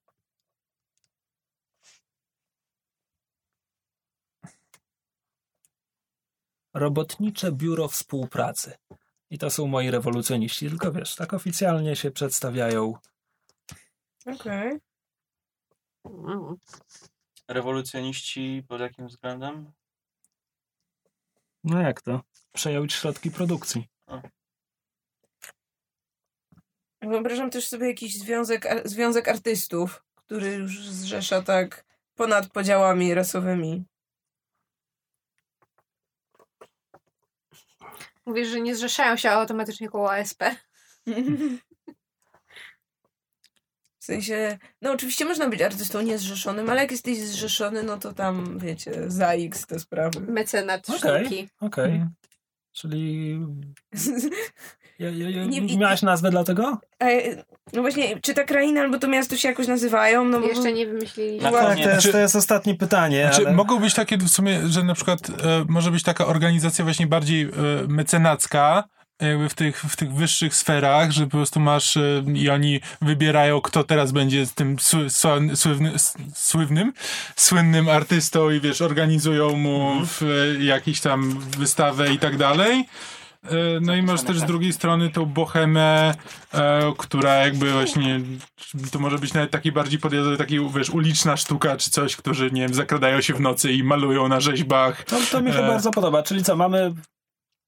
Robotnicze 6.74 7.52
Biuro 7.52 7.88
Współpracy. 7.88 8.72
I 9.30 9.38
to 9.38 9.50
są 9.50 9.66
moi 9.66 9.90
rewolucjoniści, 9.90 10.68
tylko 10.68 10.92
wiesz, 10.92 11.14
tak 11.14 11.34
oficjalnie 11.34 11.96
się 11.96 12.10
przedstawiają. 12.10 12.94
Okej. 14.26 14.78
Mm. 16.04 16.56
Rewolucjoniści 17.48 18.64
pod 18.68 18.80
jakim 18.80 19.06
względem? 19.06 19.72
No 21.64 21.80
jak 21.80 22.02
to? 22.02 22.20
Przejąć 22.52 22.92
środki 22.92 23.30
produkcji. 23.30 23.88
Wyobrażam 27.02 27.50
też 27.50 27.68
sobie 27.68 27.86
jakiś 27.86 28.18
związek, 28.18 28.82
związek 28.84 29.28
artystów, 29.28 30.04
który 30.14 30.54
już 30.54 30.88
zrzesza 30.88 31.42
tak 31.42 31.84
ponad 32.14 32.48
podziałami 32.52 33.14
rasowymi. 33.14 33.84
Mówisz, 38.30 38.48
że 38.48 38.60
nie 38.60 38.76
zrzeszają 38.76 39.16
się 39.16 39.30
automatycznie 39.30 39.88
koło 39.88 40.12
ASP. 40.12 40.42
W 44.00 44.04
sensie, 44.04 44.58
no 44.82 44.92
oczywiście 44.92 45.24
można 45.24 45.48
być 45.48 45.62
artystą 45.62 46.00
niezrzeszonym, 46.00 46.70
ale 46.70 46.80
jak 46.80 46.90
jesteś 46.90 47.18
zrzeszony, 47.18 47.82
no 47.82 47.98
to 47.98 48.12
tam, 48.12 48.58
wiecie, 48.58 49.10
za 49.10 49.32
X 49.32 49.66
te 49.66 49.78
sprawy. 49.78 50.20
Mecenat 50.20 50.90
Okej. 50.90 51.24
sztuki. 51.24 51.48
Okej. 51.60 51.92
Mhm. 51.92 52.10
Czyli. 52.72 53.38
Ja, 55.00 55.10
ja, 55.10 55.30
ja, 55.30 55.44
Nie- 55.44 55.76
miałaś 55.76 56.02
nazwę 56.02 56.30
dla 56.30 56.44
tego? 56.44 56.78
E, 57.02 57.20
No 57.72 57.82
właśnie, 57.82 58.20
czy 58.22 58.34
ta 58.34 58.44
kraina 58.44 58.80
albo 58.80 58.98
to 58.98 59.08
miasto 59.08 59.36
się 59.36 59.48
jakoś 59.48 59.66
nazywają? 59.66 60.24
No 60.24 60.40
bo... 60.40 60.46
Jeszcze 60.46 60.72
nie 60.72 60.86
wymyśliliśmy. 60.86 61.50
Na 61.50 61.58
Tak, 61.58 61.78
to 61.78 61.90
jest, 61.90 62.12
to 62.12 62.18
jest 62.18 62.36
ostatnie 62.36 62.74
pytanie. 62.74 63.22
Znaczy, 63.22 63.46
ale... 63.46 63.56
mogą 63.56 63.78
być 63.78 63.94
takie 63.94 64.16
w 64.16 64.28
sumie, 64.28 64.60
że 64.68 64.84
na 64.84 64.94
przykład 64.94 65.20
e, 65.30 65.32
może 65.68 65.90
być 65.90 66.02
taka 66.02 66.26
organizacja 66.26 66.84
właśnie 66.84 67.06
bardziej 67.06 67.42
e, 67.42 67.48
mecenacka, 67.88 68.84
jakby 69.20 69.48
w 69.48 69.54
tych, 69.54 69.80
w 69.80 69.96
tych 69.96 70.12
wyższych 70.14 70.54
sferach, 70.54 71.10
że 71.10 71.24
po 71.24 71.30
prostu 71.30 71.60
masz 71.60 71.96
e, 71.96 72.22
i 72.34 72.50
oni 72.50 72.80
wybierają, 73.02 73.60
kto 73.60 73.84
teraz 73.84 74.12
będzie 74.12 74.46
tym 74.54 74.78
sły, 74.78 75.06
sławny- 75.10 75.56
sływny, 75.56 75.92
sływnym, 76.34 76.92
słynnym 77.36 77.88
artystą 77.88 78.50
i 78.50 78.60
wiesz, 78.60 78.82
organizują 78.82 79.56
mu 79.56 79.92
w, 80.06 80.22
e, 80.22 80.64
jakiś 80.64 81.00
tam 81.00 81.38
wystawę 81.58 82.12
i 82.12 82.18
tak 82.18 82.36
dalej. 82.36 82.84
E, 83.44 83.80
No 83.80 83.94
i 83.94 84.02
masz 84.02 84.22
też 84.22 84.38
z 84.38 84.44
drugiej 84.44 84.72
strony 84.72 85.10
tą 85.10 85.26
bohemę, 85.26 86.14
e, 86.54 86.92
która 86.98 87.34
jakby 87.34 87.72
właśnie, 87.72 88.20
to 88.92 88.98
może 88.98 89.18
być 89.18 89.32
nawet 89.34 89.50
taki 89.50 89.72
bardziej 89.72 89.98
podjazdowy, 90.00 90.36
taki 90.36 90.68
wiesz, 90.70 90.90
uliczna 90.90 91.36
sztuka 91.36 91.76
czy 91.76 91.90
coś, 91.90 92.16
którzy, 92.16 92.50
nie 92.50 92.60
wiem, 92.62 92.74
zakradają 92.74 93.20
się 93.20 93.34
w 93.34 93.40
nocy 93.40 93.72
i 93.72 93.84
malują 93.84 94.28
na 94.28 94.40
rzeźbach. 94.40 95.04
To, 95.04 95.16
to 95.32 95.40
mi 95.42 95.52
się 95.52 95.58
E. 95.58 95.68
bardzo 95.68 95.90
podoba. 95.90 96.22
Czyli 96.22 96.44
co, 96.44 96.56
mamy 96.56 96.94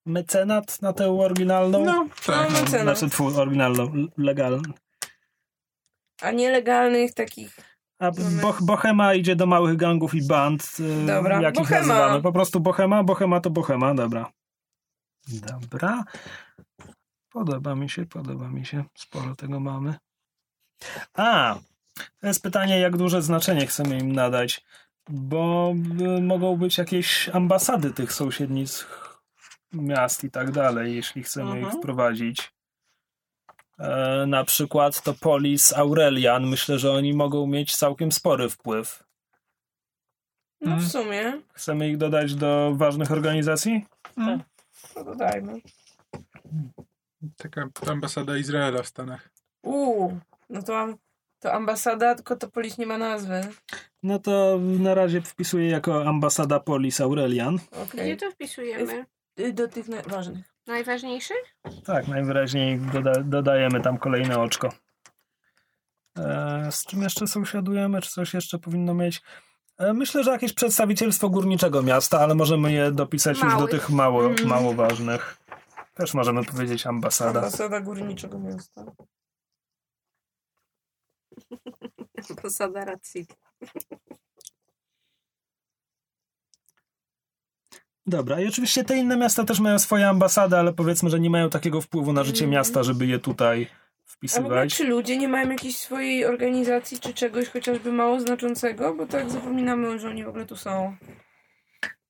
mecenat 0.07 0.83
na 0.83 0.93
tę 0.93 1.11
oryginalną? 1.21 1.85
No, 1.85 2.07
tak. 2.27 2.51
No, 2.53 2.61
mecenat. 2.61 2.99
Znaczy, 2.99 3.13
twój 3.13 3.35
oryginalną, 3.35 3.93
legalną. 4.19 4.63
A 6.23 6.31
nielegalnych 6.31 7.15
takich... 7.15 7.57
A 7.99 8.11
bo, 8.11 8.55
Bohema 8.61 9.15
idzie 9.15 9.37
do 9.37 9.47
małych 9.47 9.77
gangów 9.77 10.15
i 10.15 10.23
band. 10.27 10.77
y, 10.81 11.07
Dobra, 11.07 11.43
Jak 11.43 11.55
ich 11.55 11.61
Bohema. 11.61 11.87
nazywamy? 11.95 12.23
Po 12.23 12.33
prostu 12.33 12.61
Bohema, 12.61 13.03
Bohema 13.05 13.41
to 13.41 13.51
Bohema, 13.51 13.95
dobra. 13.95 14.31
Dobra. 15.29 16.05
Podoba 17.33 17.75
mi 17.75 17.91
się, 17.91 18.07
podoba 18.07 18.49
mi 18.49 18.67
się. 18.67 18.85
Sporo 18.95 19.37
tego 19.37 19.61
mamy. 19.61 19.95
A, 21.15 21.59
to 22.21 22.27
jest 22.27 22.43
pytanie, 22.43 22.79
jak 22.81 22.97
duże 22.97 23.23
znaczenie 23.23 23.67
chcemy 23.67 23.99
im 23.99 24.13
nadać. 24.13 24.65
Bo 25.09 25.75
y, 26.19 26.23
mogą 26.23 26.57
być 26.57 26.79
jakieś 26.79 27.29
ambasady 27.29 27.91
tych 27.93 28.13
sąsiednich 28.13 28.89
miast 29.73 30.25
i 30.25 30.31
tak 30.31 30.51
dalej, 30.51 30.95
jeśli 30.97 31.23
chcemy 31.23 31.51
ich 31.59 31.65
Mhm. 31.65 31.83
wprowadzić. 31.83 32.53
E, 33.79 34.25
na 34.27 34.45
przykład 34.45 35.03
to 35.03 35.15
Polis 35.15 35.73
Aurelian. 35.73 36.47
Myślę, 36.47 36.79
że 36.79 36.93
oni 36.93 37.15
mogą 37.15 37.47
mieć 37.47 37.77
całkiem 37.77 38.13
spory 38.13 38.49
wpływ. 38.49 39.05
No 40.61 40.77
w 40.77 40.89
sumie, 40.89 41.41
Chcemy 41.53 41.89
ich 41.89 41.97
dodać 41.97 42.35
do 42.35 42.73
ważnych 42.77 43.13
organizacji? 43.13 43.87
To 44.95 45.05
dodajmy. 45.05 45.61
Taka 47.37 47.69
ambasada 47.87 48.37
Izraela 48.39 48.83
w 48.83 48.87
Stanach. 48.87 49.29
Uuu, 49.63 50.21
no 50.51 50.63
to, 50.63 50.95
to 51.41 51.53
ambasada, 51.53 52.15
tylko 52.15 52.37
to 52.37 52.49
polis 52.51 52.79
nie 52.79 52.87
ma 52.87 52.99
nazwy. 52.99 53.41
No 54.03 54.19
to 54.19 54.59
na 54.61 54.95
razie 54.95 55.21
wpisuję 55.23 55.69
jako 55.71 56.05
ambasada 56.09 56.61
Polis 56.61 57.01
Aurelian. 57.01 57.59
Okej. 57.71 58.01
Gdzie 58.01 58.17
to 58.17 58.31
wpisujemy? 58.31 59.07
Y, 59.41 59.53
Do 59.53 59.69
tych 59.69 59.89
na- 59.89 60.03
ważnych. 60.03 60.53
Najważniejszy? 60.67 61.35
Tak, 61.85 62.09
najwyraźniej 62.09 62.79
doda 62.79 63.13
dodajemy 63.25 63.81
tam 63.81 63.99
kolejne 63.99 64.39
oczko. 64.39 64.73
E, 66.19 66.69
z 66.73 66.85
czym 66.87 67.03
jeszcze 67.03 67.27
sąsiadujemy? 67.27 68.01
Czy 68.03 68.11
coś 68.11 68.35
jeszcze 68.35 68.59
powinno 68.59 68.95
mieć? 68.95 69.23
E, 69.79 69.93
myślę, 69.93 70.25
że 70.25 70.31
jakieś 70.31 70.53
przedstawicielstwo 70.53 71.29
górniczego 71.31 71.83
miasta, 71.83 72.21
ale 72.21 72.35
możemy 72.35 72.73
je 72.73 72.93
dopisać 72.93 73.39
już 73.39 73.49
do 73.53 73.57
Małych. 73.57 73.71
tych 73.71 73.91
mało, 73.91 74.25
Mhm. 74.27 74.49
mało 74.49 74.75
ważnych. 74.75 75.37
Też 75.95 76.15
możemy 76.15 76.45
powiedzieć 76.45 76.87
ambasada. 76.87 77.39
Ambasada 77.41 77.81
górniczego 77.81 78.39
miasta. 78.39 78.85
Posada 82.43 82.85
racji. 82.85 83.27
Dobra, 88.07 88.41
i 88.41 88.49
oczywiście 88.49 88.85
te 88.85 88.97
inne 88.97 89.17
miasta 89.17 89.45
też 89.45 89.61
mają 89.61 89.79
swoje 89.79 90.09
ambasady, 90.09 90.57
ale 90.57 90.73
powiedzmy, 90.73 91.11
że 91.11 91.21
nie 91.21 91.31
mają 91.31 91.51
takiego 91.51 91.81
wpływu 91.81 92.13
na 92.13 92.25
życie 92.25 92.45
Mhm. 92.45 92.51
miasta, 92.51 92.83
żeby 92.83 93.07
je 93.07 93.19
tutaj 93.19 93.69
wpisywać. 94.29 94.75
czy 94.75 94.85
ludzie 94.85 95.17
nie 95.19 95.29
mają 95.29 95.51
jakiejś 95.51 95.77
swojej 95.79 96.25
organizacji, 96.25 97.01
czy 97.01 97.15
czegoś 97.15 97.49
chociażby 97.49 97.93
mało 97.93 98.21
znaczącego? 98.21 98.95
Bo 98.95 99.07
tak 99.07 99.31
zapominamy, 99.31 99.99
że 99.99 100.09
oni 100.09 100.25
w 100.25 100.29
ogóle 100.29 100.47
tu 100.47 100.57
są. 100.57 100.97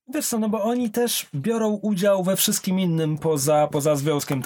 Wiesz 0.08 0.26
co, 0.28 0.39
no 0.39 0.49
bo 0.49 0.62
oni 0.62 0.91
też 0.91 1.26
biorą 1.34 1.78
udział 1.82 2.24
we 2.24 2.36
wszystkim 2.36 2.81
innym 2.81 3.18
poza, 3.18 3.68
poza 3.73 3.97
związkiem 3.97 4.42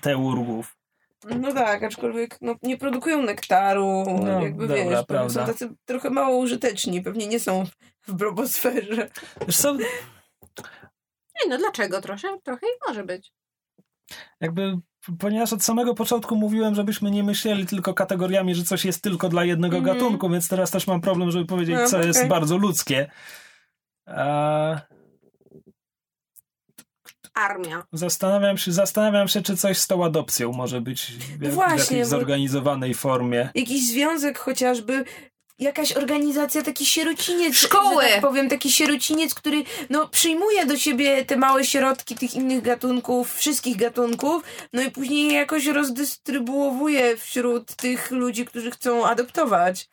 teurgów. 0.00 0.76
No 1.40 1.52
tak, 1.52 1.82
aczkolwiek 1.82 2.38
no, 2.40 2.54
nie 2.62 2.78
produkują 2.78 3.22
nektaru, 3.22 4.04
No, 4.24 4.42
jakby 4.42 4.66
dobra, 4.68 4.84
wiesz, 4.84 5.04
prawda. 5.08 5.46
są 5.46 5.52
tacy 5.52 5.74
trochę 5.84 6.10
mało 6.10 6.36
użyteczni, 6.36 7.02
pewnie 7.02 7.26
nie 7.26 7.40
są 7.40 7.64
w 8.06 8.12
blogosferze. 8.14 9.10
Wiesz 9.46 9.56
co, 9.56 9.74
Nie 9.74 11.48
no, 11.48 11.58
dlaczego? 11.58 12.00
Trochę, 12.00 12.28
trochę 12.44 12.66
ich 12.66 12.88
może 12.88 13.04
być. 13.04 13.32
jakby, 14.40 14.78
ponieważ 15.18 15.52
od 15.52 15.62
samego 15.64 15.94
początku 15.94 16.36
mówiłem, 16.36 16.74
żebyśmy 16.74 17.10
nie 17.10 17.22
myśleli 17.22 17.66
tylko 17.66 17.94
kategoriami, 17.94 18.54
że 18.54 18.64
coś 18.64 18.84
jest 18.84 19.02
tylko 19.02 19.28
dla 19.28 19.44
jednego 19.44 19.76
Mhm. 19.76 19.96
gatunku, 19.98 20.30
więc 20.30 20.48
teraz 20.48 20.70
też 20.70 20.86
mam 20.86 21.00
problem, 21.00 21.30
żeby 21.30 21.44
powiedzieć, 21.46 21.76
No, 21.80 21.88
co 21.88 22.02
jest 22.02 22.18
okej. 22.18 22.28
bardzo 22.30 22.56
ludzkie. 22.56 23.10
A, 24.06 24.80
Armia. 27.34 27.82
zastanawiam, 27.92 28.58
się, 28.58 28.72
zastanawiam 28.72 29.28
się, 29.28 29.42
czy 29.42 29.56
coś 29.56 29.78
z 29.78 29.86
tą 29.86 30.04
adopcją 30.04 30.52
może 30.52 30.80
być 30.80 31.02
w, 31.12 31.38
w 31.38 31.54
Właśnie, 31.54 31.78
jakiejś 31.80 32.00
bo- 32.00 32.04
zorganizowanej 32.04 32.94
formie. 32.94 33.48
Jakiś 33.54 33.88
związek 33.90 34.38
chociażby, 34.38 35.04
jakaś 35.60 35.92
organizacja, 35.92 36.62
taki 36.62 36.86
sierociniec. 36.86 37.54
Szkoły! 37.54 38.04
Że 38.04 38.10
tak 38.10 38.20
powiem, 38.20 38.48
taki 38.48 38.72
sierociniec, 38.72 39.34
który 39.34 39.62
no, 39.90 40.08
przyjmuje 40.08 40.66
do 40.66 40.76
siebie 40.76 41.24
te 41.24 41.36
małe 41.36 41.64
środki 41.64 42.14
tych 42.14 42.34
innych 42.34 42.62
gatunków, 42.62 43.34
wszystkich 43.34 43.76
gatunków, 43.76 44.42
no 44.72 44.82
i 44.82 44.90
później 44.90 45.26
je 45.26 45.34
jakoś 45.34 45.66
rozdystrybuowuje 45.66 47.16
wśród 47.16 47.74
tych 47.74 48.10
ludzi, 48.10 48.44
którzy 48.44 48.70
chcą 48.70 49.06
adoptować. 49.06 49.88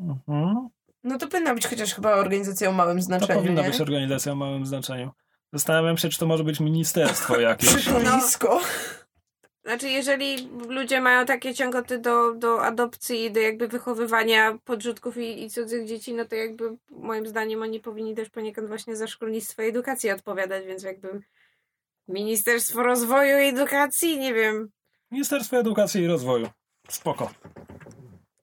Mhm. 0.00 0.68
No 1.04 1.18
to 1.18 1.28
powinna 1.28 1.54
być 1.54 1.66
chociaż 1.66 1.94
chyba 1.94 2.12
organizacja 2.12 2.68
o 2.68 2.72
małym 2.72 2.96
To 2.96 3.02
znaczeniu, 3.02 3.40
powinna 3.40 3.62
nie? 3.62 3.70
być 3.70 3.80
organizacja 3.80 4.32
o 4.32 4.34
małym 4.34 4.66
znaczeniu. 4.66 5.10
Zastanawiam 5.52 5.98
się, 5.98 6.08
czy 6.08 6.18
to 6.18 6.26
może 6.26 6.44
być 6.44 6.60
ministerstwo 6.60 7.40
jakieś. 7.40 7.70
Szkolisko. 7.70 8.60
Znaczy, 9.64 9.88
jeżeli 9.88 10.48
ludzie 10.68 11.00
mają 11.00 11.26
takie 11.26 11.54
ciągoty 11.54 11.98
do, 11.98 12.34
do 12.34 12.62
adopcji 12.62 13.24
i 13.24 13.30
do 13.30 13.40
jakby 13.40 13.68
wychowywania 13.68 14.58
podrzutków 14.64 15.16
i, 15.16 15.44
i 15.44 15.50
cudzych 15.50 15.86
dzieci, 15.86 16.14
no 16.14 16.24
to 16.24 16.34
jakby 16.34 16.76
moim 16.90 17.26
zdaniem 17.26 17.62
oni 17.62 17.80
powinni 17.80 18.14
też 18.14 18.30
poniekąd 18.30 18.68
właśnie 18.68 18.96
za 18.96 19.06
szkolnictwo 19.06 19.62
i 19.62 19.68
edukację 19.68 20.14
odpowiadać, 20.14 20.66
więc 20.66 20.82
jakby 20.82 21.22
Ministerstwo 22.08 22.82
Rozwoju 22.82 23.38
i 23.38 23.48
Edukacji, 23.48 24.18
nie 24.18 24.34
wiem. 24.34 24.70
Ministerstwo 25.10 25.56
Edukacji 25.56 26.02
i 26.02 26.06
Rozwoju. 26.06 26.48
Spoko. 26.88 27.30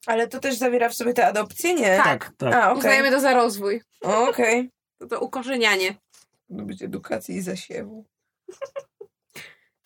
Ale 0.06 0.28
to 0.28 0.40
też 0.40 0.54
zawiera 0.54 0.88
w 0.88 0.94
sobie 0.94 1.14
te 1.14 1.26
adopcje? 1.26 1.74
Nie. 1.74 1.96
Tak. 1.96 2.32
Tak. 2.36 2.54
A, 2.54 2.66
okej. 2.70 2.78
Uznajemy 2.78 3.10
to 3.10 3.20
za 3.20 3.34
rozwój. 3.34 3.82
Okej. 4.00 4.70
To, 4.98 5.06
to 5.06 5.20
ukorzenianie. 5.20 5.94
Okay. 6.50 6.66
być 6.66 6.82
edukacji 6.82 7.36
i 7.36 7.40
zasiewu. 7.40 8.04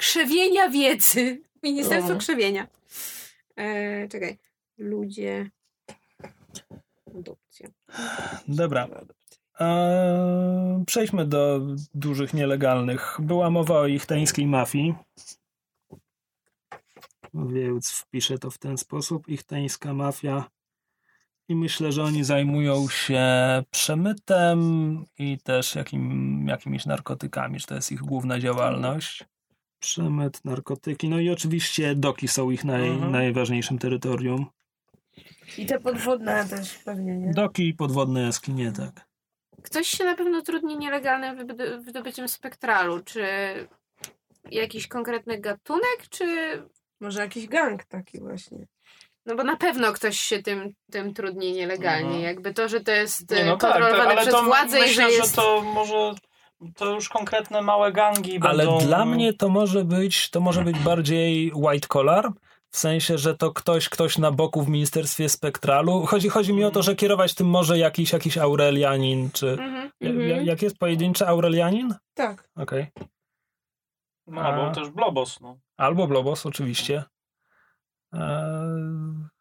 Krzewienia 0.02 0.68
wiedzy. 0.68 1.42
Ministerstwo. 1.62 2.16
Krzewienia. 2.16 2.66
E, 3.56 4.08
czekaj. 4.08 4.38
Ludzie. 4.78 5.50
Adopcja. 7.18 7.68
Dobra. 8.48 8.88
Eee, 9.60 10.84
przejdźmy 10.86 11.26
do 11.26 11.60
dużych 11.94 12.34
nielegalnych. 12.34 13.16
Była 13.20 13.50
mowa 13.50 13.74
o 13.74 13.86
ichteńskiej 13.86 14.46
mafii. 14.46 14.94
Więc 17.34 17.90
wpiszę 17.90 18.38
to 18.38 18.50
w 18.50 18.58
ten 18.58 18.78
sposób. 18.78 19.28
Ichteńska 19.28 19.94
mafia. 19.94 20.44
I 21.48 21.54
myślę, 21.54 21.92
że 21.92 22.02
oni 22.02 22.24
zajmują 22.24 22.88
się 22.88 23.24
przemytem 23.70 24.60
i 25.18 25.38
też 25.38 25.74
jakim, 25.74 26.46
jakimiś 26.48 26.86
narkotykami, 26.86 27.60
że 27.60 27.66
to 27.66 27.74
jest 27.74 27.92
ich 27.92 28.00
główna 28.00 28.40
działalność. 28.40 29.31
Przemyt, 29.82 30.44
narkotyki. 30.44 31.08
No 31.08 31.18
i 31.20 31.30
oczywiście 31.30 31.94
doki 31.94 32.28
są 32.28 32.50
ich 32.50 32.64
naj, 32.64 32.88
Mhm. 32.88 33.12
najważniejszym 33.12 33.78
terytorium. 33.78 34.46
I 35.58 35.66
te 35.66 35.80
podwodne 35.80 36.46
też 36.48 36.74
pewnie, 36.74 37.14
nie? 37.16 37.32
Doki 37.32 37.68
i 37.68 37.74
podwodne 37.74 38.22
jaskinie, 38.22 38.72
tak. 38.72 39.06
Ktoś 39.62 39.88
się 39.88 40.04
na 40.04 40.14
pewno 40.14 40.42
trudni 40.42 40.78
nielegalnym 40.78 41.36
wydoby- 41.38 41.80
wydobyciem 41.84 42.28
spektralu. 42.28 43.00
Czy 43.04 43.24
jakiś 44.50 44.88
konkretny 44.88 45.40
gatunek, 45.40 45.98
czy. 46.10 46.26
Może 47.00 47.20
jakiś 47.20 47.46
gang 47.48 47.84
taki 47.84 48.20
właśnie. 48.20 48.66
No 49.26 49.34
bo 49.36 49.44
na 49.44 49.56
pewno 49.56 49.92
ktoś 49.92 50.18
się 50.18 50.42
tym, 50.42 50.72
tym 50.90 51.14
trudni 51.14 51.52
nielegalnie. 51.52 52.04
Mhm. 52.06 52.22
Jakby 52.22 52.54
to, 52.54 52.68
że 52.68 52.80
to 52.80 52.90
jest 52.92 53.30
Nie, 53.30 53.44
no 53.44 53.56
tak, 53.56 53.72
kontrolowane 53.72 54.08
tak, 54.08 54.18
ale 54.18 54.26
przez 54.30 54.44
władzę 54.44 54.86
i 54.86 54.94
że 54.94 55.10
jest. 55.10 55.36
to 55.36 55.60
może 55.60 56.14
to 56.76 56.94
już 56.94 57.08
konkretne 57.08 57.62
małe 57.62 57.92
gangi 57.92 58.38
Ale 58.40 58.66
będą... 58.66 58.86
dla 58.86 59.04
mnie 59.04 59.32
to 59.32 59.48
może 59.48 59.84
być, 59.84 60.30
to 60.30 60.40
może 60.40 60.64
być 60.64 60.78
bardziej 60.78 61.52
white 61.54 61.88
collar, 61.88 62.32
w 62.70 62.76
sensie, 62.76 63.18
że 63.18 63.36
to 63.36 63.52
ktoś, 63.52 63.88
ktoś 63.88 64.18
na 64.18 64.30
boku 64.30 64.62
w 64.62 64.68
Ministerstwie 64.68 65.28
Spektralu. 65.28 66.06
Chodzi, 66.06 66.28
chodzi 66.28 66.52
mi 66.52 66.64
o 66.64 66.70
to, 66.70 66.82
że 66.82 66.96
kierować 66.96 67.34
tym 67.34 67.46
może 67.46 67.78
jakiś, 67.78 68.12
jakiś 68.12 68.38
Aurelianin, 68.38 69.30
czy... 69.30 69.50
Mhm, 69.50 69.90
mhm. 70.00 70.28
ja, 70.28 70.42
jak 70.42 70.62
jest 70.62 70.78
pojedynczy 70.78 71.26
Aurelianin? 71.26 71.94
Tak. 72.14 72.48
Okej. 72.56 72.86
No, 74.26 74.40
albo 74.40 74.66
A- 74.66 74.70
też 74.70 74.90
Blobos, 74.90 75.40
no. 75.40 75.58
Albo 75.76 76.06
Blobos, 76.06 76.46
oczywiście. 76.46 77.04
Eee... 78.12 79.31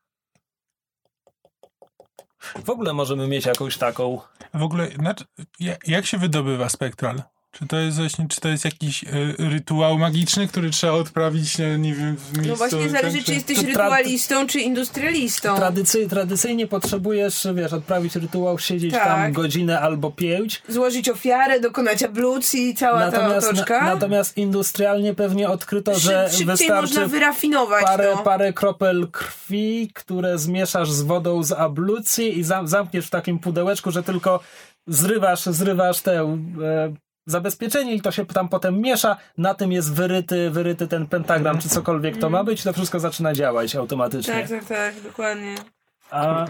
W 2.66 2.70
ogóle 2.70 2.94
możemy 2.94 3.28
mieć 3.28 3.46
jakąś 3.46 3.78
taką... 3.78 4.22
W 4.54 4.64
ogóle, 4.64 4.88
znaczy, 4.88 5.26
ja- 5.60 5.76
jak 5.88 6.06
się 6.06 6.18
wydobywa 6.18 6.70
spektral? 6.70 7.22
Czy 7.52 7.68
to 7.68 7.78
jest 7.78 7.98
właśnie, 7.98 8.28
czy 8.28 8.42
to 8.42 8.50
jest 8.50 8.66
jakiś 8.66 9.04
y, 9.04 9.36
rytuał 9.38 9.98
magiczny, 9.98 10.48
który 10.48 10.70
trzeba 10.70 10.94
odprawić, 10.94 11.58
nie, 11.58 11.78
nie 11.78 11.94
wiem, 11.94 12.18
w 12.18 12.34
miejscu... 12.38 12.50
No 12.50 12.56
właśnie 12.56 12.90
zależy, 12.90 13.18
tak, 13.18 13.26
czy 13.26 13.34
jesteś 13.34 13.58
rytualistą, 13.58 14.48
czy 14.48 14.60
industrialistą. 14.60 15.56
Tradycy, 15.56 16.08
tradycyjnie 16.08 16.68
potrzebujesz, 16.68 17.48
wiesz, 17.56 17.74
odprawić 17.74 18.16
rytuał, 18.16 18.60
siedzieć 18.60 18.92
tam 18.94 19.02
Tak. 19.02 19.34
godzinę 19.34 19.80
albo 19.80 20.12
pięć, 20.12 20.64
Złożyć 20.68 21.10
ofiarę, 21.10 21.60
dokonać 21.60 22.04
ablucji 22.04 22.70
i 22.70 22.76
cała 22.76 23.00
Natomiast, 23.00 23.48
ta 23.48 23.54
otoczka. 23.54 23.80
na, 23.82 23.94
natomiast 23.94 24.38
industrialnie 24.38 25.14
pewnie 25.14 25.50
odkryto, 25.50 26.00
że 26.00 26.30
Szyb, 26.30 26.38
szybciej 26.38 26.48
można 26.70 26.82
wystarczy 26.82 27.08
wyrafinować 27.08 27.84
parę, 27.84 28.12
to. 28.12 28.24
parę 28.24 28.54
kropel 28.54 29.08
krwi, 29.12 29.92
które 29.94 30.38
zmieszasz 30.38 30.92
z 30.92 31.02
wodą 31.02 31.44
z 31.44 31.52
ablucji 31.52 32.40
i 32.40 32.44
zam, 32.44 32.68
zamkniesz 32.68 33.08
w 33.08 33.10
takim 33.10 33.40
pudełeczku, 33.40 33.92
że 33.92 34.04
tylko 34.04 34.40
zrywasz, 34.88 35.44
zrywasz 35.46 36.02
te 36.02 36.20
e, 36.22 36.94
zabezpieczenie 37.26 37.96
i 37.96 38.02
to 38.02 38.12
się 38.12 38.26
tam 38.26 38.50
potem 38.50 38.82
miesza. 38.82 39.18
Na 39.38 39.54
tym 39.54 39.72
jest 39.72 39.94
wyryty, 39.94 40.50
wyryty 40.50 40.88
ten 40.88 41.08
pentagram, 41.08 41.60
czy 41.60 41.70
cokolwiek 41.70 42.18
to 42.18 42.30
ma 42.30 42.44
być 42.44 42.62
i 42.62 42.64
to 42.64 42.74
wszystko 42.74 43.00
zaczyna 43.00 43.34
działać 43.34 43.76
automatycznie. 43.76 44.34
Tak, 44.34 44.50
tak, 44.50 44.66
tak, 44.66 45.02
dokładnie. 45.02 45.56
A, 46.12 46.46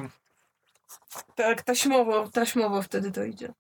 Tak, 1.36 1.62
taśmowo, 1.62 2.28
taśmowo 2.28 2.82
wtedy 2.82 3.12
to 3.12 3.24
idzie. 3.24 3.54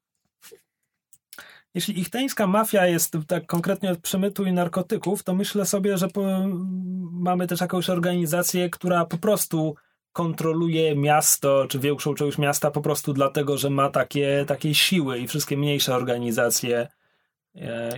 Jeśli 1.74 2.00
ichteńska 2.00 2.48
mafia 2.48 2.88
jest 2.88 3.18
tak 3.28 3.46
konkretnie 3.46 3.92
od 3.92 4.00
przemytu 4.00 4.46
i 4.46 4.54
narkotyków, 4.54 5.24
to 5.24 5.34
myślę 5.34 5.66
sobie, 5.66 5.98
że 5.98 6.08
po, 6.08 6.22
mamy 7.12 7.48
też 7.48 7.62
jakąś 7.62 7.90
organizację, 7.90 8.70
która 8.70 9.06
po 9.06 9.18
prostu 9.18 9.76
kontroluje 10.14 10.96
miasto, 10.96 11.66
czy 11.70 11.80
większą 11.80 12.14
część 12.14 12.38
miasta 12.38 12.72
po 12.72 12.82
prostu 12.82 13.14
dlatego, 13.14 13.58
że 13.58 13.70
ma 13.70 13.90
takie, 13.90 14.46
takie 14.48 14.76
siły 14.76 15.20
i 15.20 15.28
wszystkie 15.28 15.58
mniejsze 15.58 15.96
organizacje 15.96 16.88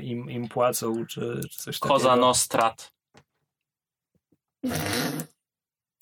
im, 0.02 0.30
im 0.30 0.50
płacą, 0.50 1.06
czy, 1.06 1.42
czy 1.52 1.58
coś 1.58 1.80
takiego. 1.80 1.96
Koza 1.96 2.16
Nostrat. 2.16 2.92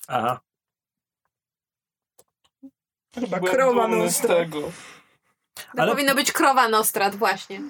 Aha. 0.08 0.40
Chyba 3.14 3.40
krowa 3.40 3.88
nostra. 3.88 4.34
tego. 4.34 4.60
To 5.56 5.82
Ale- 5.82 5.92
powinno 5.92 6.14
być 6.14 6.32
krowa 6.32 6.68
Nostrat, 6.68 7.16
właśnie. 7.16 7.60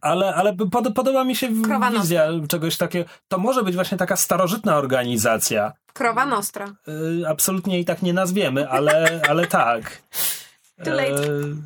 Ale, 0.00 0.34
ale 0.34 0.56
pod, 0.56 0.94
podoba 0.94 1.24
mi 1.24 1.36
się 1.36 1.62
Krowa 1.62 1.90
wizja 1.90 2.26
czegoś 2.48 2.76
takiego. 2.76 3.10
To 3.28 3.38
może 3.38 3.62
być 3.62 3.74
właśnie 3.74 3.98
taka 3.98 4.16
starożytna 4.16 4.76
organizacja. 4.76 5.72
Krowa 5.92 6.26
Nostra. 6.26 6.66
Y, 7.22 7.28
absolutnie 7.28 7.74
jej 7.74 7.84
tak 7.84 8.02
nie 8.02 8.12
nazwiemy, 8.12 8.68
ale, 8.70 9.20
ale 9.28 9.46
tak. 9.46 10.02
Too 10.84 10.94
late. 10.94 11.22
Y, 11.32 11.56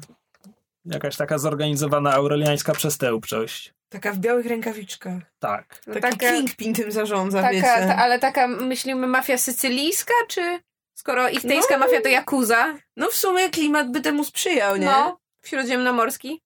jakaś 0.85 1.17
taka 1.17 1.39
zorganizowana 1.39 2.13
aureliańska 2.13 2.73
przestępczość. 2.73 3.75
Taka 3.89 4.13
w 4.13 4.19
białych 4.19 4.47
rękawiczkach. 4.47 5.23
Tak. 5.39 5.81
No 5.87 5.95
Taki 5.95 6.19
taka, 6.19 6.33
kingpin 6.33 6.75
tym 6.75 6.93
zarządza, 6.93 7.39
taka, 7.43 7.53
wiecie. 7.53 7.67
ta, 7.67 7.97
ale 7.97 8.19
taka, 8.19 8.49
myślimy, 8.49 9.07
mafia 9.07 9.39
sycylijska, 9.39 10.15
czy 10.29 10.59
skoro 10.95 11.29
ichteńska 11.29 11.75
No. 11.79 11.85
mafia 11.87 12.01
to 12.01 12.09
Jakuza? 12.09 12.79
No 12.97 13.09
w 13.09 13.15
sumie 13.17 13.51
klimat 13.51 13.93
by 13.93 14.01
temu 14.01 14.25
sprzyjał, 14.25 14.77
nie? 14.77 14.87
No, 14.87 15.19
śródziemnomorski. 15.45 16.41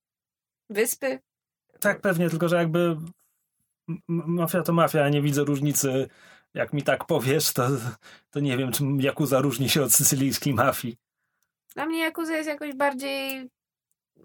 Wyspy. 0.71 1.19
Tak, 1.81 2.01
pewnie, 2.01 2.31
tylko 2.31 2.49
że 2.49 2.57
jakby 2.57 2.97
mafia 4.09 4.63
to 4.63 4.73
mafia, 4.73 5.05
a 5.05 5.09
nie 5.09 5.23
widzę 5.23 5.45
różnicy. 5.45 6.09
Jak 6.55 6.73
mi 6.73 6.83
tak 6.83 7.05
powiesz, 7.05 7.53
to, 7.53 7.69
to 8.31 8.41
nie 8.41 8.57
wiem, 8.57 8.73
czym 8.73 9.01
Jakuza 9.01 9.41
różni 9.41 9.69
się 9.69 9.83
od 9.83 9.93
sycylijskiej 9.95 10.55
mafii. 10.55 10.97
Dla 11.75 11.87
mnie 11.87 12.01
Jakuza 12.01 12.37
jest 12.37 12.49
jakoś 12.49 12.75
bardziej, 12.75 13.49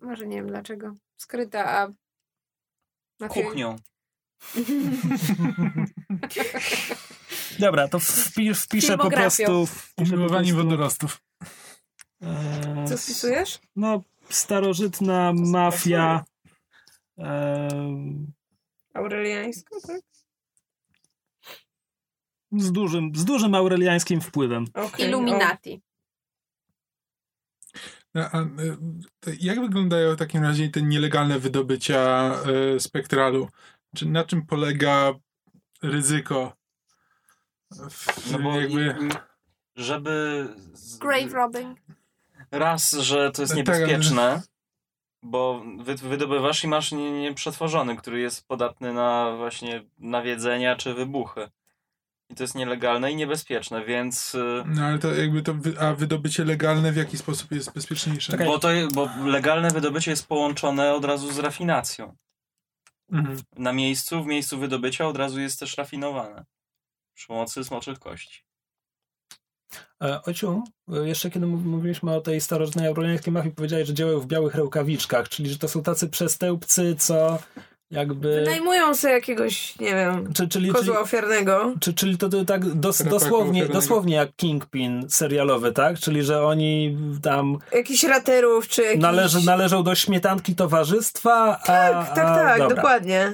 może 0.01 0.27
nie 0.27 0.37
wiem 0.37 0.47
dlaczego, 0.47 0.95
skryta, 1.17 1.65
a 1.65 1.87
mafia... 3.19 3.43
Kuchnią. 3.43 3.75
Dobra, 7.59 7.87
to 7.87 7.99
wpi, 7.99 8.53
wpiszę 8.53 8.97
po 8.97 9.11
prostu... 9.11 9.67
Umiłowanie 9.97 10.53
wodorostów. 10.53 11.21
Co 12.87 12.97
wpisujesz? 12.97 13.59
No, 13.75 14.03
starożytna 14.29 15.33
mafia. 15.35 16.25
E, 17.17 17.69
Aureliańsko, 18.93 19.75
tak? 19.87 20.01
z, 22.51 22.71
dużym, 22.71 23.11
z 23.15 23.25
dużym 23.25 23.55
aureliańskim 23.55 24.21
wpływem. 24.21 24.65
Okay, 24.73 25.07
Illuminati. 25.07 25.81
A, 28.15 28.31
a, 28.31 28.41
y, 28.41 29.37
jak 29.39 29.61
wyglądają 29.61 30.13
w 30.15 30.17
takim 30.19 30.43
razie 30.43 30.69
te 30.69 30.81
nielegalne 30.81 31.39
wydobycia 31.39 32.31
y, 32.75 32.79
spektralu? 32.79 33.49
Czy 33.95 34.05
na 34.09 34.23
czym 34.23 34.45
polega 34.45 35.13
ryzyko? 35.83 36.53
W, 37.89 38.31
No 38.31 38.39
bo 38.39 38.59
jakby... 38.61 38.95
i- 39.07 39.81
żeby... 39.81 40.47
z- 40.73 40.97
Grave 40.97 41.33
robbing. 41.33 41.79
Raz, 42.51 42.91
że 42.91 43.31
to 43.31 43.41
jest 43.41 43.55
Tak, 43.55 43.67
ale- 43.75 43.79
niebezpieczne, 43.79 44.41
bo 45.23 45.63
wy, 45.83 45.95
wydobywasz 45.95 46.63
i 46.63 46.67
masz 46.67 46.91
nie- 46.91 47.21
nieprzetworzony, 47.21 47.97
który 47.97 48.19
jest 48.19 48.47
podatny 48.47 48.93
na 48.93 49.35
właśnie 49.37 49.83
nawiedzenia 49.99 50.75
czy 50.75 50.93
wybuchy. 50.93 51.49
I 52.31 52.35
to 52.35 52.43
jest 52.43 52.55
nielegalne 52.55 53.11
i 53.11 53.15
niebezpieczne, 53.15 53.85
więc... 53.85 54.35
y, 54.35 54.63
No 54.65 54.85
ale 54.85 54.99
to 54.99 55.15
jakby 55.15 55.41
to, 55.41 55.53
wy, 55.53 55.79
a 55.79 55.93
wydobycie 55.95 56.45
legalne 56.45 56.91
w 56.91 56.95
jaki 56.95 57.17
sposób 57.17 57.51
jest 57.51 57.73
bezpieczniejsze? 57.73 58.37
Bo, 58.37 58.59
to, 58.59 58.67
bo 58.93 59.09
legalne 59.25 59.69
wydobycie 59.71 60.11
jest 60.11 60.27
połączone 60.27 60.93
od 60.93 61.05
razu 61.05 61.31
z 61.33 61.39
rafinacją. 61.39 62.15
Mhm. 63.11 63.39
Na 63.57 63.73
miejscu, 63.73 64.23
w 64.23 64.27
miejscu 64.27 64.57
wydobycia 64.57 65.07
od 65.07 65.17
razu 65.17 65.39
jest 65.39 65.59
też 65.59 65.77
rafinowane. 65.77 66.45
przy 67.13 67.27
pomocy 67.27 67.63
smoczych 67.63 67.99
kości. 67.99 68.43
E, 70.03 70.21
Ociu, 70.21 70.63
e, 70.93 71.07
jeszcze 71.07 71.31
kiedy 71.31 71.47
mów- 71.47 71.65
mówiliśmy 71.65 72.15
o 72.15 72.21
tej 72.21 72.41
starożytnej 72.41 72.87
aureliańskiej 72.87 73.33
mafii, 73.33 73.55
powiedziałeś, 73.55 73.87
że 73.87 73.93
działają 73.93 74.19
w 74.19 74.27
białych 74.27 74.55
rękawiczkach, 74.55 75.29
czyli 75.29 75.49
że 75.49 75.57
to 75.57 75.67
są 75.67 75.83
tacy 75.83 76.09
przestępcy, 76.09 76.95
co 76.95 77.39
jakby... 77.91 78.35
Wynajmują 78.35 78.95
sobie 78.95 79.13
jakiegoś, 79.13 79.79
nie 79.79 79.95
wiem, 79.95 80.27
Czy, 80.27 80.33
czyli, 80.33 80.49
czyli, 80.49 80.69
kozła 80.71 80.99
ofiarnego. 80.99 81.73
czy, 81.79 81.93
czyli 81.93 82.17
to, 82.17 82.29
to 82.29 82.45
tak 82.45 82.65
dos, 82.65 83.03
dosłownie, 83.03 83.65
dosłownie 83.65 84.15
jak 84.15 84.35
Kingpin 84.35 85.09
serialowy, 85.09 85.71
tak? 85.71 85.99
Czyli, 85.99 86.23
że 86.23 86.45
oni 86.45 86.97
tam 87.21 87.57
Jakichś 87.71 88.03
raterów, 88.03 88.67
czy 88.67 88.81
jakichś... 88.81 89.01
należy, 89.01 89.45
należą 89.45 89.83
do 89.83 89.95
śmietanki 89.95 90.55
towarzystwa, 90.55 91.59
a... 91.61 91.65
Tak, 91.65 92.15
tak, 92.15 92.25
a, 92.25 92.35
tak, 92.35 92.59
dobra. 92.59 92.75
dokładnie. 92.75 93.33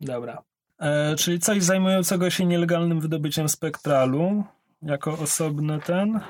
Dobra. 0.00 0.42
E, 0.80 1.16
czyli 1.16 1.40
coś 1.40 1.62
zajmującego 1.62 2.30
się 2.30 2.46
nielegalnym 2.46 3.00
wydobyciem 3.00 3.48
spektralu 3.48 4.44
jako 4.82 5.18
osobny 5.18 5.80
ten. 5.86 6.20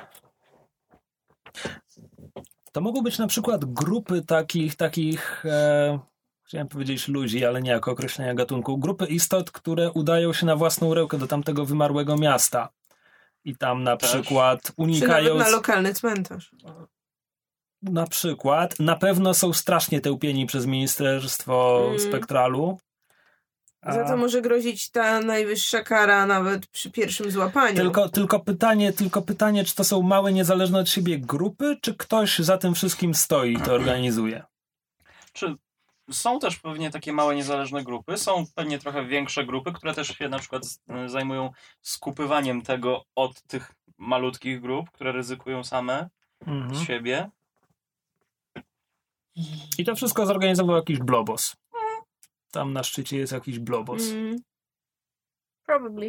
To 2.73 2.81
mogą 2.81 3.03
być 3.03 3.19
na 3.19 3.27
przykład 3.27 3.65
grupy 3.65 4.23
takich, 4.23 4.77
takich 4.77 5.47
e, 5.47 5.99
chciałem 6.45 6.69
powiedzieć 6.69 7.09
ludzi, 7.09 7.45
ale 7.45 7.63
nie 7.63 7.71
jako 7.71 7.91
określenia 7.91 8.35
gatunku, 8.35 8.79
grupy 8.79 9.07
istot, 9.07 9.51
które 9.51 9.91
udają 9.93 10.33
się 10.33 10.47
na 10.47 10.57
własną 10.57 10.95
rękę 10.95 11.19
do 11.19 11.27
tamtego 11.27 11.65
wymarłego 11.65 12.17
miasta. 12.17 12.69
I 13.45 13.57
tam 13.57 13.83
na 13.83 13.97
Też. 13.97 14.11
przykład 14.11 14.73
Czy 15.01 15.09
nawet 15.09 15.37
na 15.37 15.49
lokalny 15.49 15.95
cmentarz. 15.95 16.51
na 17.83 18.07
przykład 18.07 18.81
na 18.81 18.97
pewno 18.97 19.35
są 19.35 19.53
strasznie 19.53 20.01
tępieni 20.01 20.47
przez 20.47 20.67
Ministerstwo 20.67 21.85
Mm. 21.87 22.01
Spektralu. 22.01 22.79
A- 23.83 23.93
Za 23.95 24.05
to 24.05 24.17
może 24.17 24.43
grozić 24.43 24.91
ta 24.91 25.21
najwyższa 25.21 25.83
kara 25.83 26.27
nawet 26.27 26.67
przy 26.67 26.91
pierwszym 26.91 27.31
złapaniu. 27.31 27.77
Tylko, 27.77 28.09
tylko, 28.09 28.41
pytanie, 28.41 28.93
tylko 28.93 29.23
pytanie, 29.23 29.65
czy 29.65 29.75
to 29.75 29.85
są 29.85 30.03
małe, 30.03 30.33
niezależne 30.33 30.79
od 30.79 30.89
siebie 30.89 31.19
grupy, 31.19 31.77
czy 31.83 31.95
ktoś 31.95 32.39
za 32.39 32.59
tym 32.59 32.75
wszystkim 32.75 33.15
stoi 33.15 33.53
i 33.53 33.61
to 33.61 33.73
organizuje? 33.73 34.43
Czy 35.33 35.55
są 36.11 36.39
też 36.39 36.59
pewnie 36.59 36.91
takie 36.91 37.13
małe, 37.13 37.35
niezależne 37.37 37.85
grupy, 37.85 38.17
są 38.19 38.45
pewnie 38.55 38.79
trochę 38.79 39.05
większe 39.07 39.45
grupy, 39.45 39.73
które 39.73 39.95
też 39.95 40.09
się 40.09 40.29
na 40.29 40.39
przykład 40.39 40.65
z- 40.65 40.81
zajmują 41.07 41.53
skupywaniem 41.83 42.63
tego 42.63 43.05
od 43.15 43.43
tych 43.43 43.73
malutkich 43.99 44.61
grup, 44.61 44.91
które 44.91 45.13
ryzykują 45.13 45.65
same 45.65 46.09
z 46.43 46.49
Mhm. 46.49 46.85
siebie. 46.85 47.31
I 49.79 49.85
to 49.85 49.95
wszystko 49.97 50.27
zorganizował 50.27 50.77
jakiś 50.77 50.99
blobos. 50.99 51.57
Tam 52.51 52.73
na 52.73 52.83
szczycie 52.83 53.17
jest 53.19 53.33
jakiś 53.33 53.59
blobos. 53.59 54.03
Mm. 54.11 54.37
Probably. 55.67 56.09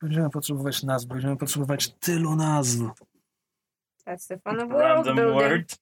Będziemy 0.00 0.30
potrzebować 0.30 0.82
nazw, 0.82 1.06
będziemy 1.06 1.36
potrzebować 1.36 1.88
tylu 2.00 2.36
nazw. 2.36 2.78
That's 4.06 4.26
the 4.28 4.38
fun 4.38 4.60
of 4.60 4.68
world 4.68 5.06
Random 5.06 5.16
building. 5.16 5.34
word. 5.42 5.76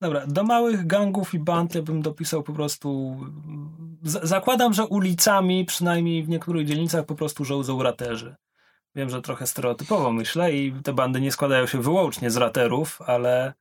Dobra, 0.00 0.26
do 0.26 0.44
małych 0.44 0.86
gangów 0.86 1.34
i 1.34 1.38
band 1.38 1.74
ja 1.74 1.82
bym 1.82 2.02
dopisał 2.02 2.42
po 2.42 2.52
prostu... 2.52 3.20
Z- 4.02 4.28
zakładam, 4.28 4.74
że 4.74 4.86
ulicami, 4.86 5.64
przynajmniej 5.64 6.22
w 6.22 6.28
niektórych 6.28 6.66
dzielnicach, 6.66 7.06
po 7.06 7.14
prostu 7.14 7.44
żołdzą 7.44 7.82
raterzy. 7.82 8.34
Wiem, 8.94 9.10
że 9.10 9.22
trochę 9.22 9.46
stereotypowo 9.46 10.12
myślę 10.12 10.52
i 10.52 10.72
te 10.72 10.92
bandy 10.92 11.20
nie 11.20 11.32
składają 11.32 11.66
się 11.66 11.82
wyłącznie 11.82 12.30
z 12.30 12.36
raterów, 12.36 13.02
ale 13.02 13.54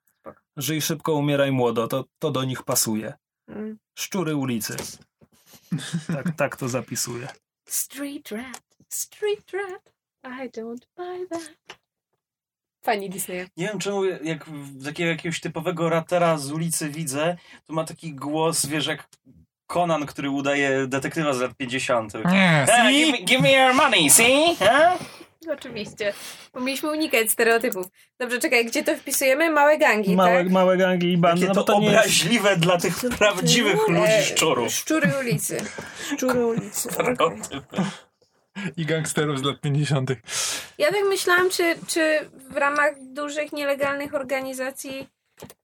żyj 0.58 0.82
szybko, 0.82 1.14
umieraj 1.14 1.52
młodo, 1.52 1.88
to, 1.88 2.06
to 2.20 2.32
do 2.32 2.44
nich 2.44 2.64
pasuje. 2.64 3.14
Mm. 3.48 3.78
Szczury 3.96 4.36
ulicy. 4.36 4.78
Tak, 6.08 6.36
tak 6.36 6.56
to 6.56 6.70
zapisuję. 6.70 7.28
Street 7.66 8.30
rat, 8.32 8.62
street 8.90 9.52
rat, 9.54 9.94
I 10.24 10.50
don't 10.50 10.86
buy 10.98 11.28
that. 11.30 11.81
Fani 12.82 13.10
Disneya. 13.10 13.46
Nie 13.58 13.68
wiem 13.68 13.80
czemu, 13.80 14.06
jak 14.06 14.46
takiego 14.86 15.10
jakiegoś 15.10 15.40
typowego 15.40 15.90
rapera 15.90 16.38
z 16.38 16.52
ulicy 16.52 16.90
widzę, 16.90 17.38
to 17.68 17.74
ma 17.74 17.84
taki 17.84 18.14
głos, 18.14 18.66
wiesz, 18.66 18.88
jak 18.88 19.08
Conan, 19.68 20.06
który 20.06 20.30
udaje 20.30 20.88
detektywa 20.88 21.34
z 21.34 21.40
lat 21.42 21.52
50. 21.58 22.14
Nie, 22.32 22.66
Ah, 22.70 22.88
see? 22.88 22.94
give, 23.06 23.12
me, 23.12 23.18
give 23.26 23.42
me 23.42 23.52
your 23.52 23.74
money, 23.76 24.10
see? 24.10 24.56
Huh? 24.60 25.00
Oczywiście. 25.54 26.14
Bo 26.54 26.60
mieliśmy 26.60 26.92
unikać 26.92 27.32
stereotypów. 27.32 27.88
Dobrze, 28.20 28.40
czekaj, 28.40 28.66
gdzie 28.66 28.84
to 28.84 28.96
wpisujemy? 28.96 29.50
Małe 29.50 29.78
gangi, 29.78 30.16
Małe, 30.16 30.44
tak? 30.44 30.52
małe 30.52 30.78
gangi 30.78 31.12
i 31.12 31.18
bandy, 31.18 31.42
Jakie 31.42 31.54
no 31.54 31.62
bo 31.62 31.64
to 31.64 31.74
to 31.74 31.80
nie 31.80 31.86
jest... 31.86 31.98
obraźliwe 32.00 32.56
dla 32.58 32.78
tych 32.78 32.96
prawdziwych 33.18 33.88
ludzi 33.88 34.24
szczurów. 34.26 34.74
Szczury 34.74 35.12
ulicy. 35.20 35.58
Szczury 36.16 36.46
ulicy. 36.46 36.90
Stereotypy. 36.92 37.82
I 38.78 38.86
gangsterów 38.86 39.40
z 39.40 39.44
lat 39.44 39.62
50. 39.62 40.10
Ja 40.78 40.92
tak 40.92 41.04
myślałam, 41.10 41.50
czy, 41.50 41.76
czy 41.88 42.30
w 42.50 42.58
ramach 42.58 42.94
dużych, 43.00 43.52
nielegalnych 43.52 44.16
organizacji 44.16 45.08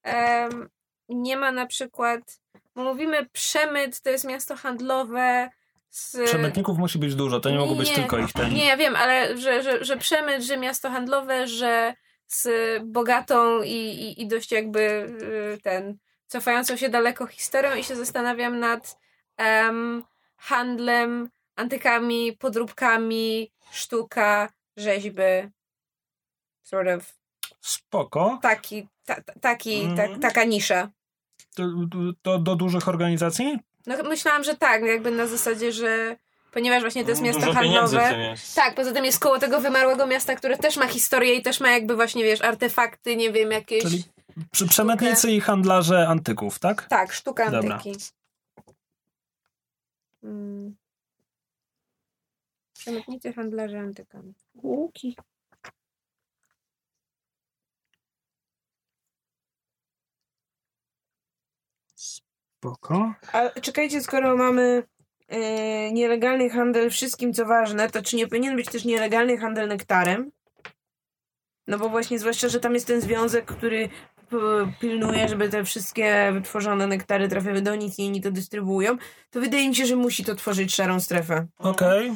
em, 0.03 0.69
nie 1.09 1.37
ma 1.37 1.51
na 1.51 1.65
przykład, 1.65 2.41
bo 2.75 2.83
mówimy 2.83 3.25
przemyt, 3.31 4.01
to 4.01 4.09
jest 4.09 4.25
miasto 4.25 4.55
handlowe 4.55 5.49
z... 5.89 6.25
Przemytników 6.25 6.77
musi 6.77 6.99
być 6.99 7.15
dużo, 7.15 7.39
to 7.39 7.49
nie, 7.49 7.57
mogą 7.57 7.75
być 7.75 7.89
Nie, 7.89 7.95
tylko 7.95 8.17
ich 8.17 8.33
ten. 8.33 8.53
Nie, 8.53 8.65
ja 8.65 8.77
wiem, 8.77 8.95
ale 8.95 9.37
że, 9.37 9.63
że, 9.63 9.85
że 9.85 9.97
przemyt, 9.97 10.43
że 10.43 10.57
miasto 10.57 10.89
handlowe, 10.89 11.47
że 11.47 11.93
z 12.27 12.49
bogatą 12.85 13.61
i, 13.61 13.71
i, 13.71 14.21
i 14.21 14.27
dość 14.27 14.51
jakby 14.51 14.79
y, 15.55 15.61
ten 15.63 15.97
cofającą 16.27 16.77
się 16.77 16.89
daleko 16.89 17.27
historią 17.27 17.75
i 17.75 17.83
się 17.83 17.95
zastanawiam 17.95 18.59
nad 18.59 18.99
em, 19.37 20.03
handlem, 20.37 21.29
antykami, 21.57 22.37
podróbkami, 22.39 23.51
sztuka, 23.71 24.49
rzeźby. 24.77 25.21
Sort 26.63 26.87
of 26.97 27.13
Spoko. 27.61 28.39
taki, 28.41 28.87
ta, 29.05 29.21
ta- 29.21 29.33
taki, 29.41 29.81
Mhm. 29.81 29.95
tak, 29.97 30.21
taka 30.21 30.43
nisza. 30.43 30.89
To, 31.55 31.63
to 32.21 32.39
do 32.39 32.55
dużych 32.55 32.87
organizacji? 32.87 33.59
No 33.87 33.95
myślałam, 34.03 34.43
że 34.43 34.55
tak, 34.57 34.83
jakby 34.83 35.11
na 35.11 35.27
zasadzie, 35.27 35.71
że 35.71 36.15
ponieważ 36.51 36.81
właśnie 36.81 37.03
to 37.03 37.09
jest 37.09 37.21
miasto 37.21 37.45
Dużo 37.45 37.59
pieniędzy 37.59 37.95
w 37.97 37.99
handlowe. 37.99 38.35
Tak, 38.55 38.75
poza 38.75 38.91
tym 38.91 39.05
jest 39.05 39.19
koło 39.19 39.39
tego 39.39 39.61
wymarłego 39.61 40.07
miasta, 40.07 40.35
które 40.35 40.57
też 40.57 40.77
ma 40.77 40.87
historię 40.87 41.35
i 41.35 41.41
też 41.41 41.59
ma 41.59 41.71
jakby 41.71 41.95
właśnie, 41.95 42.23
wiesz, 42.23 42.41
artefakty, 42.41 43.15
nie 43.15 43.31
wiem, 43.31 43.51
jakieś... 43.51 43.83
Czyli 43.83 44.03
przemytnicy 44.69 45.31
i 45.31 45.41
handlarze 45.41 46.07
antyków, 46.07 46.59
tak? 46.59 46.87
Tak, 46.87 47.13
sztuka 47.13 47.51
Dobra. 47.51 47.75
antyki. 47.75 47.95
Mm. 50.23 50.75
Przemytnicy 52.87 53.33
handlarze 53.33 53.79
antykami. 53.79 54.33
Łuki. 54.63 55.17
Spoko. 61.95 63.13
A 63.33 63.59
czekajcie, 63.61 64.01
skoro 64.01 64.37
mamy 64.37 64.83
e, 65.27 65.91
nielegalny 65.91 66.49
handel 66.49 66.89
wszystkim, 66.89 67.33
co 67.33 67.45
ważne, 67.45 67.89
to 67.89 68.01
czy 68.01 68.15
nie 68.15 68.27
powinien 68.27 68.55
być 68.55 68.69
też 68.69 68.85
nielegalny 68.85 69.37
handel 69.37 69.67
nektarem? 69.67 70.31
No 71.67 71.77
bo 71.77 71.89
właśnie, 71.89 72.19
zwłaszcza, 72.19 72.49
że 72.49 72.59
tam 72.59 72.73
jest 72.73 72.87
ten 72.87 73.01
związek, 73.01 73.45
który 73.45 73.89
pilnuje, 74.79 75.29
żeby 75.29 75.49
te 75.49 75.63
wszystkie 75.63 76.29
wytworzone 76.33 76.87
nektary 76.87 77.27
trafiały 77.27 77.61
do 77.61 77.75
nich 77.75 77.99
i 77.99 78.07
oni 78.07 78.21
to 78.21 78.31
dystrybuują, 78.31 78.97
to 79.29 79.39
wydaje 79.39 79.69
mi 79.69 79.75
się, 79.75 79.85
że 79.85 79.95
musi 79.95 80.25
to 80.25 80.35
tworzyć 80.35 80.75
szarą 80.75 80.99
strefę. 80.99 81.47
Okej. 81.59 82.11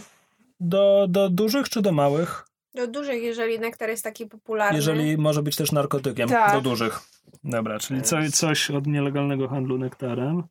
Do, 0.63 1.07
do 1.09 1.29
dużych 1.29 1.69
czy 1.69 1.81
do 1.81 1.91
małych? 1.91 2.45
Do 2.73 2.87
dużych, 2.87 3.23
jeżeli 3.23 3.59
nektar 3.59 3.89
jest 3.89 4.03
taki 4.03 4.25
popularny. 4.25 4.75
Jeżeli 4.77 5.17
może 5.17 5.43
być 5.43 5.55
też 5.55 5.71
narkotykiem. 5.71 6.29
Tak. 6.29 6.53
Do 6.53 6.61
dużych. 6.61 6.99
Dobra, 7.43 7.79
czyli 7.79 8.01
co, 8.01 8.17
coś 8.33 8.71
od 8.71 8.87
nielegalnego 8.87 9.47
handlu 9.47 9.77
nektarem. 9.77 10.43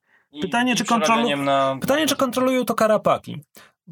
Pytanie, 0.42 0.76
czy 0.76 0.84
kontrolu- 0.84 1.44
Na... 1.44 1.78
Pytanie, 1.80 2.06
czy 2.06 2.16
kontrolują 2.16 2.64
to 2.64 2.74
karapaki? 2.74 3.44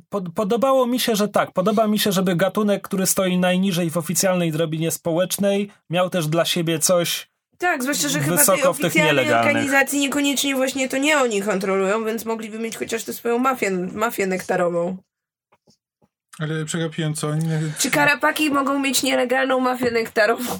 Pod, 0.08 0.24
podobało 0.34 0.86
mi 0.86 1.00
się, 1.00 1.16
że 1.16 1.28
tak. 1.28 1.52
Podoba 1.52 1.86
mi 1.86 1.98
się, 1.98 2.12
żeby 2.12 2.36
gatunek, 2.36 2.82
który 2.82 3.06
stoi 3.06 3.38
najniżej 3.38 3.90
w 3.90 3.96
oficjalnej 3.96 4.52
drobinie 4.52 4.90
społecznej, 4.90 5.70
miał 5.90 6.10
też 6.10 6.26
dla 6.26 6.44
siebie 6.44 6.78
coś. 6.78 7.30
Tak, 7.58 7.82
zwłaszcza, 7.82 8.08
że 8.08 8.20
chyba 8.20 8.44
tej 8.44 8.62
oficjalnej 8.64 9.34
organizacji 9.34 10.00
niekoniecznie 10.00 10.56
właśnie 10.56 10.88
to 10.88 10.98
nie 10.98 11.18
oni 11.18 11.42
kontrolują, 11.42 12.04
więc 12.04 12.24
mogliby 12.24 12.58
mieć 12.58 12.76
chociaż 12.76 13.04
tę 13.04 13.12
swoją 13.12 13.38
mafię, 13.38 13.70
mafię 13.92 14.26
nektarową. 14.26 14.96
Ale 16.38 16.64
przegapiłem 16.64 17.14
co? 17.14 17.34
Nie, 17.34 17.60
Czy 17.78 17.90
karapaki 17.90 18.50
mogą 18.50 18.78
mieć 18.78 19.02
nielegalną 19.02 19.60
mafię 19.60 19.90
nektarową? 19.90 20.58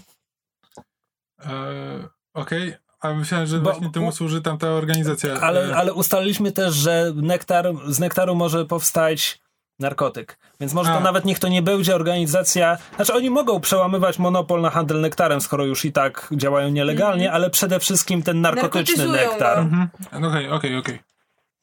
E, 1.47 2.09
Okej, 2.35 2.75
a 3.01 3.15
myślałem, 3.15 3.47
że 3.47 3.59
Bo- 3.59 3.71
właśnie 3.71 3.91
temu 3.91 4.13
służy 4.13 4.43
tamta 4.43 4.67
organizacja. 4.69 5.35
Ale, 5.41 5.71
E, 5.71 5.77
ale 5.77 5.93
ustaliliśmy 5.95 6.53
też, 6.53 6.75
że 6.75 7.13
nektar, 7.17 7.67
z 7.87 7.99
nektaru 7.99 8.35
może 8.35 8.65
powstać 8.65 9.41
narkotyk. 9.79 10.39
Więc 10.61 10.75
może 10.75 10.91
to 10.91 10.97
A. 10.97 11.01
nawet 11.01 11.25
niech 11.25 11.39
to 11.39 11.49
nie 11.49 11.63
będzie 11.63 11.95
organizacja. 11.95 12.79
Znaczy, 12.97 13.15
oni 13.15 13.31
mogą 13.31 13.61
przełamywać 13.61 14.19
monopol 14.19 14.61
na 14.61 14.71
handel 14.71 15.01
nektarem, 15.01 15.41
skoro 15.41 15.65
już 15.65 15.85
i 15.85 15.93
tak 15.93 16.29
działają 16.33 16.69
nielegalnie, 16.69 17.33
ale 17.33 17.51
przede 17.51 17.81
wszystkim 17.81 18.23
ten 18.23 18.41
narkotyczny 18.41 18.97
Narkotyzują 19.07 19.31
nektar. 19.31 19.59
mhm. 19.59 19.89
No 20.21 20.29
Okej, 20.29 20.51
okej, 20.51 20.77
okej. 20.77 20.99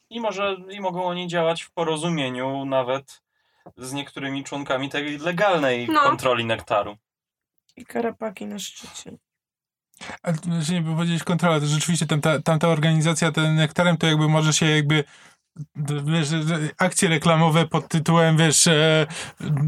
I, 0.10 0.20
może, 0.20 0.56
I 0.72 0.80
mogą 0.82 1.04
oni 1.06 1.28
działać 1.28 1.62
w 1.64 1.72
porozumieniu 1.72 2.66
nawet 2.66 3.22
z 3.78 3.94
niektórymi 3.94 4.44
członkami 4.44 4.90
tej 4.90 5.18
legalnej 5.18 5.88
No. 5.92 6.02
kontroli 6.02 6.46
nektaru. 6.46 6.98
I 7.76 7.86
karapaki 7.86 8.46
na 8.46 8.60
szczycie. 8.60 9.18
A 10.24 10.34
to 10.34 10.44
znaczy 10.44 10.74
nie 10.74 10.82
by 10.82 10.96
powiedzieć 10.96 11.24
kontrola, 11.24 11.60
to 11.60 11.66
rzeczywiście 11.66 12.06
tamta, 12.06 12.42
tamta 12.42 12.68
organizacja, 12.68 13.32
ten 13.32 13.56
nektarem, 13.56 13.98
to 13.98 14.08
jakby 14.08 14.28
może 14.28 14.54
się 14.54 14.66
jakby 14.66 15.04
wiesz, 16.06 16.28
akcje 16.78 17.10
reklamowe 17.10 17.68
pod 17.68 17.88
tytułem, 17.88 18.38
wiesz, 18.38 18.68
e, 18.68 19.08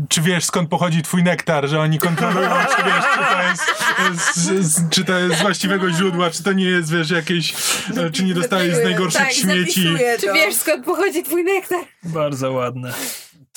czy 0.10 0.22
wiesz 0.22 0.46
skąd 0.46 0.70
pochodzi 0.70 1.02
twój 1.02 1.24
nektar, 1.24 1.68
że 1.68 1.80
oni 1.80 2.00
kontrolują, 2.00 2.50
czy 2.78 2.84
wiesz, 2.84 3.06
czy 3.14 3.20
to 3.20 3.42
jest, 3.44 4.36
z, 4.36 4.66
z, 4.66 4.90
czy 4.90 5.06
to 5.06 5.20
jest 5.20 5.40
z 5.40 5.42
właściwego 5.42 5.92
źródła, 5.92 6.30
czy 6.30 6.44
to 6.44 6.54
nie 6.54 6.66
jest, 6.66 6.92
wiesz, 6.92 7.10
jakieś, 7.12 7.54
e, 7.98 8.10
czy 8.12 8.24
nie 8.24 8.34
dostałeś 8.34 8.76
z 8.76 8.84
najgorszych 8.84 9.22
tak, 9.22 9.32
śmieci. 9.34 9.84
Czy 10.20 10.34
wiesz 10.34 10.56
skąd 10.56 10.86
pochodzi 10.86 11.24
twój 11.24 11.44
nektar? 11.44 11.80
Bardzo 12.04 12.52
ładne. 12.52 12.94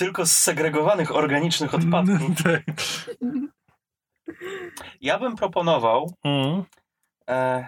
Tylko 0.00 0.26
z 0.26 0.32
segregowanych 0.32 1.14
organicznych 1.16 1.74
odpadków. 1.74 2.20
Tak. 2.44 2.62
Ja 5.00 5.18
bym 5.18 5.36
proponował. 5.36 6.14
Mm. 6.24 6.64
E, 7.28 7.66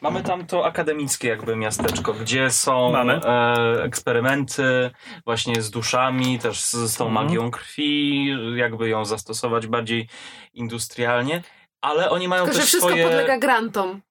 mamy 0.00 0.22
tam 0.22 0.46
to 0.46 0.66
akademickie 0.66 1.28
jakby 1.28 1.56
miasteczko, 1.56 2.12
gdzie 2.14 2.50
są 2.50 2.96
e, 2.96 3.82
eksperymenty 3.84 4.90
właśnie 5.24 5.62
z 5.62 5.70
duszami, 5.70 6.38
też 6.38 6.60
z, 6.60 6.72
z 6.72 6.96
tą 6.96 7.06
Mhm. 7.08 7.26
magią 7.26 7.50
krwi, 7.50 8.26
jakby 8.56 8.88
ją 8.88 9.04
zastosować 9.04 9.66
bardziej 9.66 10.08
industrialnie. 10.54 11.42
Ale 11.80 12.10
oni 12.10 12.28
mają 12.28 12.42
Tylko, 12.44 12.54
że 12.54 12.60
też 12.60 12.68
wszystko 12.68 12.88
swoje. 12.88 13.04
podlega 13.04 13.38
grantom. 13.38 14.02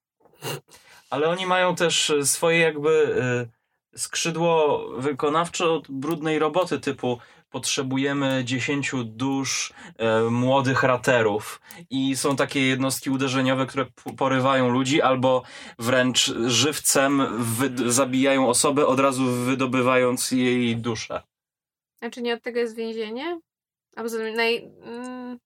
Ale 1.10 1.30
oni 1.30 1.46
mają 1.46 1.76
też 1.76 2.12
swoje 2.24 2.60
jakby 2.60 3.16
e, 3.52 3.57
skrzydło 3.96 4.88
wykonawcze 4.98 5.70
od 5.70 5.92
brudnej 5.92 6.40
roboty 6.40 6.80
typu 6.80 7.20
potrzebujemy 7.50 8.42
10 8.46 8.92
dusz 9.06 9.74
e, 9.98 10.22
młodych 10.22 10.84
raterów 10.84 11.62
i 11.90 12.16
są 12.16 12.36
takie 12.36 12.68
jednostki 12.68 13.10
uderzeniowe, 13.10 13.66
które 13.66 13.86
porywają 14.18 14.70
ludzi 14.70 15.02
albo 15.02 15.44
wręcz 15.80 16.34
żywcem 16.48 17.22
zabijają 17.86 18.50
osobę 18.50 18.88
od 18.88 19.00
razu 19.00 19.26
wydobywając 19.26 20.32
jej 20.32 20.78
duszę. 20.78 21.22
Znaczy 22.02 22.22
nie 22.22 22.34
od 22.34 22.44
tego 22.44 22.60
jest 22.60 22.76
więzienie? 22.76 23.40
A 23.96 24.02
poza 24.02 24.18
tym 24.18 24.36
naj... 24.36 24.72
Mm... 24.84 25.40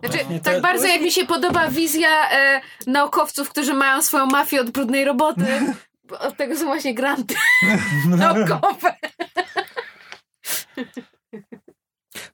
Znaczy, 0.00 0.18
Właśnie 0.18 0.40
tak 0.40 0.54
te- 0.54 0.60
bardzo 0.60 0.86
jak 0.86 1.02
mi 1.02 1.12
się 1.12 1.26
podoba 1.26 1.68
wizja 1.68 2.30
e, 2.30 2.60
naukowców, 2.86 3.50
którzy 3.50 3.74
mają 3.74 4.02
swoją 4.02 4.26
mafię 4.26 4.60
od 4.60 4.70
brudnej 4.70 5.04
roboty. 5.04 5.46
Od 6.18 6.36
tego 6.36 6.56
są 6.56 6.64
właśnie 6.64 6.94
granty 6.94 7.34
naukowe. 8.08 8.96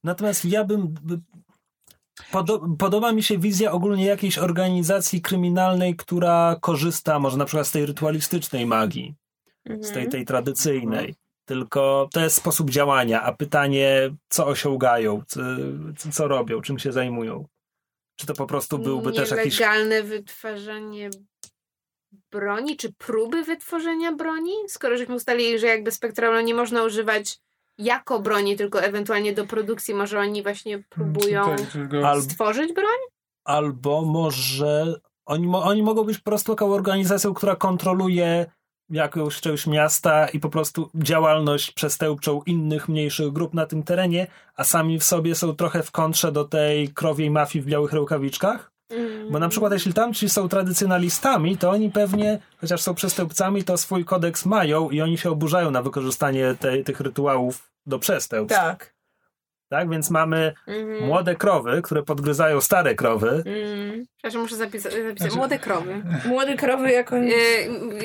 Natomiast 0.04 0.44
ja 0.44 0.64
bym. 0.64 0.88
by- 1.02 1.20
Podo 2.32 2.66
podoba 2.78 3.12
mi 3.12 3.22
się 3.22 3.38
wizja 3.38 3.72
ogólnie 3.72 4.04
jakiejś 4.06 4.38
organizacji 4.38 5.20
kryminalnej, 5.22 5.96
która 5.96 6.56
korzysta 6.60 7.18
może 7.18 7.36
na 7.36 7.44
przykład 7.44 7.66
z 7.66 7.70
tej 7.70 7.86
rytualistycznej 7.86 8.66
magii, 8.66 9.14
z 9.80 9.92
tej, 9.92 10.08
tej 10.08 10.24
tradycyjnej. 10.24 11.14
Tylko 11.44 12.08
to 12.12 12.20
jest 12.20 12.36
sposób 12.36 12.70
działania, 12.70 13.22
a 13.22 13.32
pytanie, 13.32 14.10
co 14.28 14.46
osiągają, 14.46 15.22
co, 15.26 15.40
co 16.12 16.28
robią, 16.28 16.60
czym 16.60 16.78
się 16.78 16.92
zajmują. 16.92 17.46
Czy 18.16 18.26
to 18.26 18.34
po 18.34 18.46
prostu 18.46 18.78
byłby 18.78 19.12
też 19.12 19.30
jakiś. 19.30 19.60
Nielegalne 19.60 20.02
wytwarzanie 20.02 21.10
broni, 22.36 22.76
czy 22.76 22.92
próby 22.92 23.42
wytworzenia 23.42 24.12
broni? 24.12 24.52
Skoro 24.68 24.96
żeśmy 24.96 25.14
ustalili, 25.14 25.58
że 25.58 25.66
jakby 25.66 25.90
spektralno 25.92 26.40
nie 26.40 26.54
można 26.54 26.82
używać 26.84 27.38
jako 27.78 28.18
broni, 28.20 28.56
tylko 28.56 28.80
ewentualnie 28.82 29.32
do 29.32 29.46
produkcji, 29.46 29.94
może 29.94 30.18
oni 30.18 30.42
właśnie 30.42 30.78
próbują 30.88 31.56
go- 31.90 32.08
Al- 32.08 32.22
stworzyć 32.22 32.72
broń? 32.72 32.98
albo 33.44 34.02
może 34.04 34.94
oni, 35.26 35.52
oni 35.54 35.82
mogą 35.82 36.04
być 36.04 36.18
po 36.18 36.30
prostu 36.30 36.54
taką 36.54 36.72
organizacją, 36.72 37.34
która 37.34 37.56
kontroluje 37.56 38.46
jakąś 38.90 39.40
część 39.40 39.66
miasta 39.66 40.28
i 40.28 40.40
po 40.40 40.48
prostu 40.48 40.90
działalność 40.94 41.70
przestępczą 41.70 42.42
innych 42.46 42.88
mniejszych 42.88 43.32
grup 43.32 43.54
na 43.54 43.66
tym 43.66 43.82
terenie, 43.82 44.26
a 44.56 44.64
sami 44.64 44.98
w 44.98 45.04
sobie 45.04 45.34
są 45.34 45.56
trochę 45.56 45.82
w 45.82 45.90
kontrze 45.90 46.32
do 46.32 46.44
tej 46.44 46.88
krowiej 46.88 47.30
mafii 47.30 47.62
w 47.62 47.66
białych 47.66 47.92
rękawiczkach. 47.92 48.72
Mm. 48.90 49.30
Bo 49.32 49.38
na 49.38 49.48
przykład 49.48 49.72
jeśli 49.72 49.92
tamci 49.94 50.28
są 50.28 50.48
tradycjonalistami, 50.48 51.56
to 51.58 51.70
oni 51.70 51.90
pewnie, 51.90 52.38
chociaż 52.60 52.82
są 52.82 52.94
przestępcami, 52.94 53.64
to 53.64 53.76
swój 53.76 54.04
kodeks 54.04 54.46
mają 54.46 54.90
i 54.90 55.00
oni 55.00 55.18
się 55.18 55.30
oburzają 55.30 55.70
na 55.70 55.82
wykorzystanie 55.82 56.54
tej, 56.60 56.84
tych 56.84 57.00
rytuałów 57.00 57.70
do 57.86 57.98
przestępstw. 57.98 58.58
Tak. 58.60 58.96
Tak. 59.68 59.90
Więc 59.90 60.10
mamy 60.10 60.52
Mhm. 60.66 61.04
młode 61.06 61.36
krowy, 61.36 61.82
które 61.82 62.02
podgryzają 62.02 62.60
stare 62.60 62.94
krowy. 62.94 63.42
Mm. 63.46 64.04
Przepraszam, 64.16 64.40
muszę 64.42 64.56
zapisa- 64.56 64.80
zapisać. 64.90 65.18
Znaczy- 65.18 65.36
Młode 65.36 65.58
krowy. 65.58 66.02
Młode 66.28 66.56
krowy 66.56 66.90
jako... 66.90 67.16
E, 67.16 67.30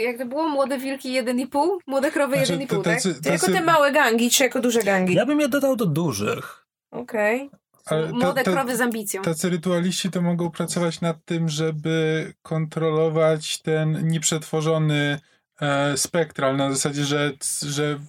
jak 0.01 0.17
to 0.17 0.25
było? 0.25 0.49
Młode 0.49 0.77
wilki 0.77 1.13
1,5? 1.13 1.77
Młode 1.87 2.11
krowy 2.11 2.35
Znaczy, 2.37 2.53
1,5, 2.53 2.67
to 2.67 2.81
tak? 2.81 2.97
tacy- 2.97 3.21
To 3.23 3.29
jako 3.31 3.45
tacy- 3.45 3.53
te 3.57 3.61
małe 3.61 3.91
gangi, 3.91 4.29
czy 4.31 4.43
jako 4.43 4.59
duże 4.59 4.79
gangi? 4.79 5.13
Ja 5.13 5.25
bym 5.25 5.39
je 5.39 5.47
dodał 5.47 5.75
do 5.75 5.85
dużych. 5.85 6.65
Okej. 6.91 7.49
Ale 7.85 8.11
Młode 8.11 8.43
to- 8.43 8.51
krowy 8.51 8.77
z 8.77 8.81
ambicją. 8.81 9.21
Tacy 9.21 9.49
rytualiści 9.49 10.09
to 10.11 10.21
mogą 10.21 10.51
pracować 10.51 11.01
nad 11.01 11.25
tym, 11.25 11.49
żeby 11.49 12.33
kontrolować 12.41 13.61
ten 13.61 14.07
nieprzetworzony 14.07 15.19
e, 15.61 15.97
spektral, 15.97 16.57
na 16.57 16.71
zasadzie, 16.73 17.05
że, 17.05 17.31
że 17.61 17.99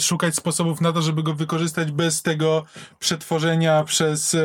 szukać 0.00 0.34
sposobów 0.34 0.80
na 0.80 0.92
to, 0.92 1.02
żeby 1.02 1.22
go 1.22 1.34
wykorzystać 1.34 1.92
bez 1.92 2.22
tego 2.22 2.64
przetworzenia 2.98 3.84
przez 3.84 4.34
e, 4.34 4.40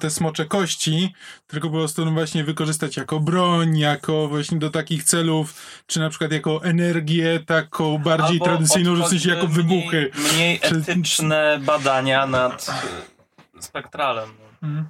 te 0.00 0.10
smocze 0.10 0.46
kości, 0.46 1.14
tylko 1.46 1.70
po 1.70 1.76
prostu 1.76 2.04
no 2.04 2.10
właśnie 2.10 2.44
wykorzystać 2.44 2.96
jako 2.96 3.20
broń, 3.20 3.78
jako 3.78 4.28
właśnie 4.28 4.58
do 4.58 4.70
takich 4.70 5.04
celów, 5.04 5.54
czy 5.86 6.00
na 6.00 6.10
przykład 6.10 6.32
jako 6.32 6.64
energię 6.64 7.40
taką 7.46 7.98
bardziej 7.98 8.32
Albo 8.32 8.44
tradycyjną, 8.44 8.96
że 8.96 9.02
w 9.04 9.08
sensie 9.08 9.28
jako 9.30 9.46
wybuchy. 9.46 10.10
Mniej, 10.18 10.32
mniej 10.34 10.60
Czy- 10.60 10.76
etyczne 10.76 11.60
badania 11.62 12.26
nad 12.26 12.70
e, 13.60 13.62
spektralem. 13.62 14.30
Mhm. 14.62 14.86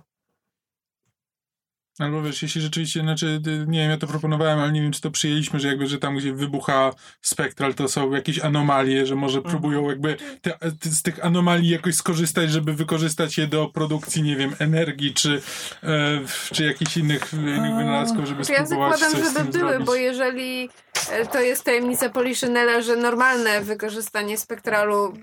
Albo 2.01 2.23
wiesz, 2.23 2.43
jeśli 2.43 2.61
rzeczywiście, 2.61 3.01
znaczy, 3.01 3.41
nie 3.67 3.79
wiem, 3.79 3.91
ja 3.91 3.97
to 3.97 4.07
proponowałem, 4.07 4.59
ale 4.59 4.73
nie 4.73 4.83
wiem, 4.83 4.93
czy 4.93 5.01
to 5.01 5.11
przyjęliśmy, 5.11 5.61
że 5.61 5.69
jakby, 5.69 5.87
że 5.87 5.99
tam, 5.99 6.17
gdzie 6.17 6.33
wybucha 6.33 6.91
spektral, 7.21 7.75
to 7.75 7.89
są 7.89 8.13
jakieś 8.13 8.39
anomalie, 8.39 9.07
że 9.07 9.17
może 9.17 9.43
próbują 9.43 9.89
jakby 9.89 10.17
te, 10.41 10.51
te, 10.51 10.91
z 10.91 11.03
tych 11.03 11.25
anomalii 11.25 11.69
jakoś 11.69 11.95
skorzystać, 11.95 12.51
żeby 12.51 12.75
wykorzystać 12.75 13.39
je 13.39 13.47
do 13.47 13.69
produkcji, 13.69 14.23
nie 14.23 14.37
wiem, 14.37 14.55
energii, 14.59 15.15
czy, 15.15 15.43
e, 15.83 16.21
czy 16.53 16.65
jakichś 16.65 16.97
innych 16.97 17.33
jakby 17.33 17.77
wynalazków, 17.77 18.25
żeby 18.27 18.45
Znaczy 18.45 18.61
ja 18.61 18.67
spróbować 18.67 19.01
zakładam, 19.01 19.23
coś 19.23 19.31
z 19.31 19.35
żeby 19.35 19.53
tym 19.53 19.61
były, 19.61 19.71
zrobić. 19.71 19.87
bo 19.87 19.95
jeżeli 19.95 20.69
e, 21.11 21.27
to 21.27 21.41
jest 21.41 21.65
tajemnica 21.65 22.11
Poliszynela, 22.11 22.83
że 22.83 22.97
normalne 22.97 23.61
wykorzystanie 23.61 24.39
spektralu 24.39 25.15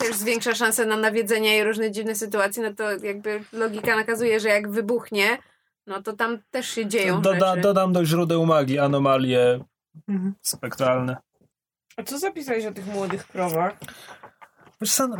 też 0.00 0.16
zwiększa 0.16 0.54
szanse 0.54 0.86
na 0.86 0.96
nawiedzenie 0.96 1.58
i 1.58 1.64
różne 1.64 1.90
dziwne 1.90 2.14
sytuacje, 2.14 2.62
no 2.62 2.74
to 2.74 2.90
jakby 3.06 3.44
logika 3.52 3.96
nakazuje, 3.96 4.40
że 4.40 4.48
jak 4.48 4.70
wybuchnie, 4.70 5.38
no 5.86 6.02
to 6.02 6.12
tam 6.12 6.38
też 6.50 6.70
się 6.70 6.86
dzieją 6.86 7.22
Doda, 7.22 7.50
rzeczy. 7.50 7.60
dodam 7.60 7.92
do 7.92 8.04
źródeł 8.04 8.46
magii 8.46 8.78
anomalie 8.78 9.60
Mhm. 10.08 10.34
spektralne. 10.42 11.16
A 11.96 12.02
co 12.02 12.18
zapisałeś 12.18 12.66
o 12.66 12.72
tych 12.72 12.86
młodych 12.86 13.26
krowach? 13.28 13.72
Wiesz 14.80 14.92
co, 14.94 15.08
no, 15.08 15.16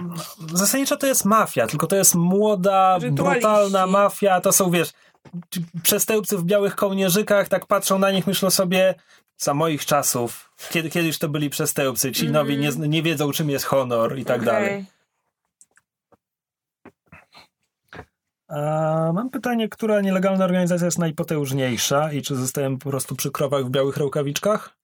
zasadniczo 0.55 0.97
to 0.97 1.07
jest 1.07 1.25
mafia, 1.25 1.67
tylko 1.67 1.86
to 1.86 1.97
jest 1.97 2.15
młoda, 2.15 2.99
Rytualiści. 2.99 3.41
brutalna 3.41 3.86
mafia, 3.86 4.41
to 4.41 4.52
są, 4.52 4.70
wiesz, 4.70 4.92
przestępcy 5.83 6.36
w 6.39 6.44
białych 6.44 6.76
kołnierzykach, 6.76 7.49
tak 7.49 7.67
patrzą 7.67 7.99
na 7.99 8.10
nich, 8.10 8.26
myślą 8.26 8.50
sobie, 8.50 8.94
za 9.40 9.54
moich 9.54 9.86
czasów, 9.86 10.52
kiedy, 10.70 10.90
kiedyś 10.90 11.18
to 11.18 11.28
byli 11.28 11.50
przestępcy, 11.50 12.12
ci 12.12 12.30
nowi 12.30 12.58
nie, 12.58 12.70
nie 12.70 13.02
wiedzą, 13.02 13.32
czym 13.32 13.50
jest 13.50 13.64
honor 13.64 14.18
i 14.18 14.24
tak 14.24 14.36
Okej. 14.36 14.46
dalej. 14.46 14.84
A 18.48 19.12
mam 19.14 19.30
pytanie, 19.30 19.68
która 19.68 20.00
nielegalna 20.00 20.44
organizacja 20.44 20.84
jest 20.84 20.98
najpotężniejsza 20.98 22.12
i 22.12 22.22
czy 22.22 22.36
zostałem 22.36 22.78
po 22.78 22.90
prostu 22.90 23.16
przy 23.16 23.30
krowach 23.30 23.64
w 23.64 23.70
białych 23.70 23.96
rękawiczkach? 23.96 24.76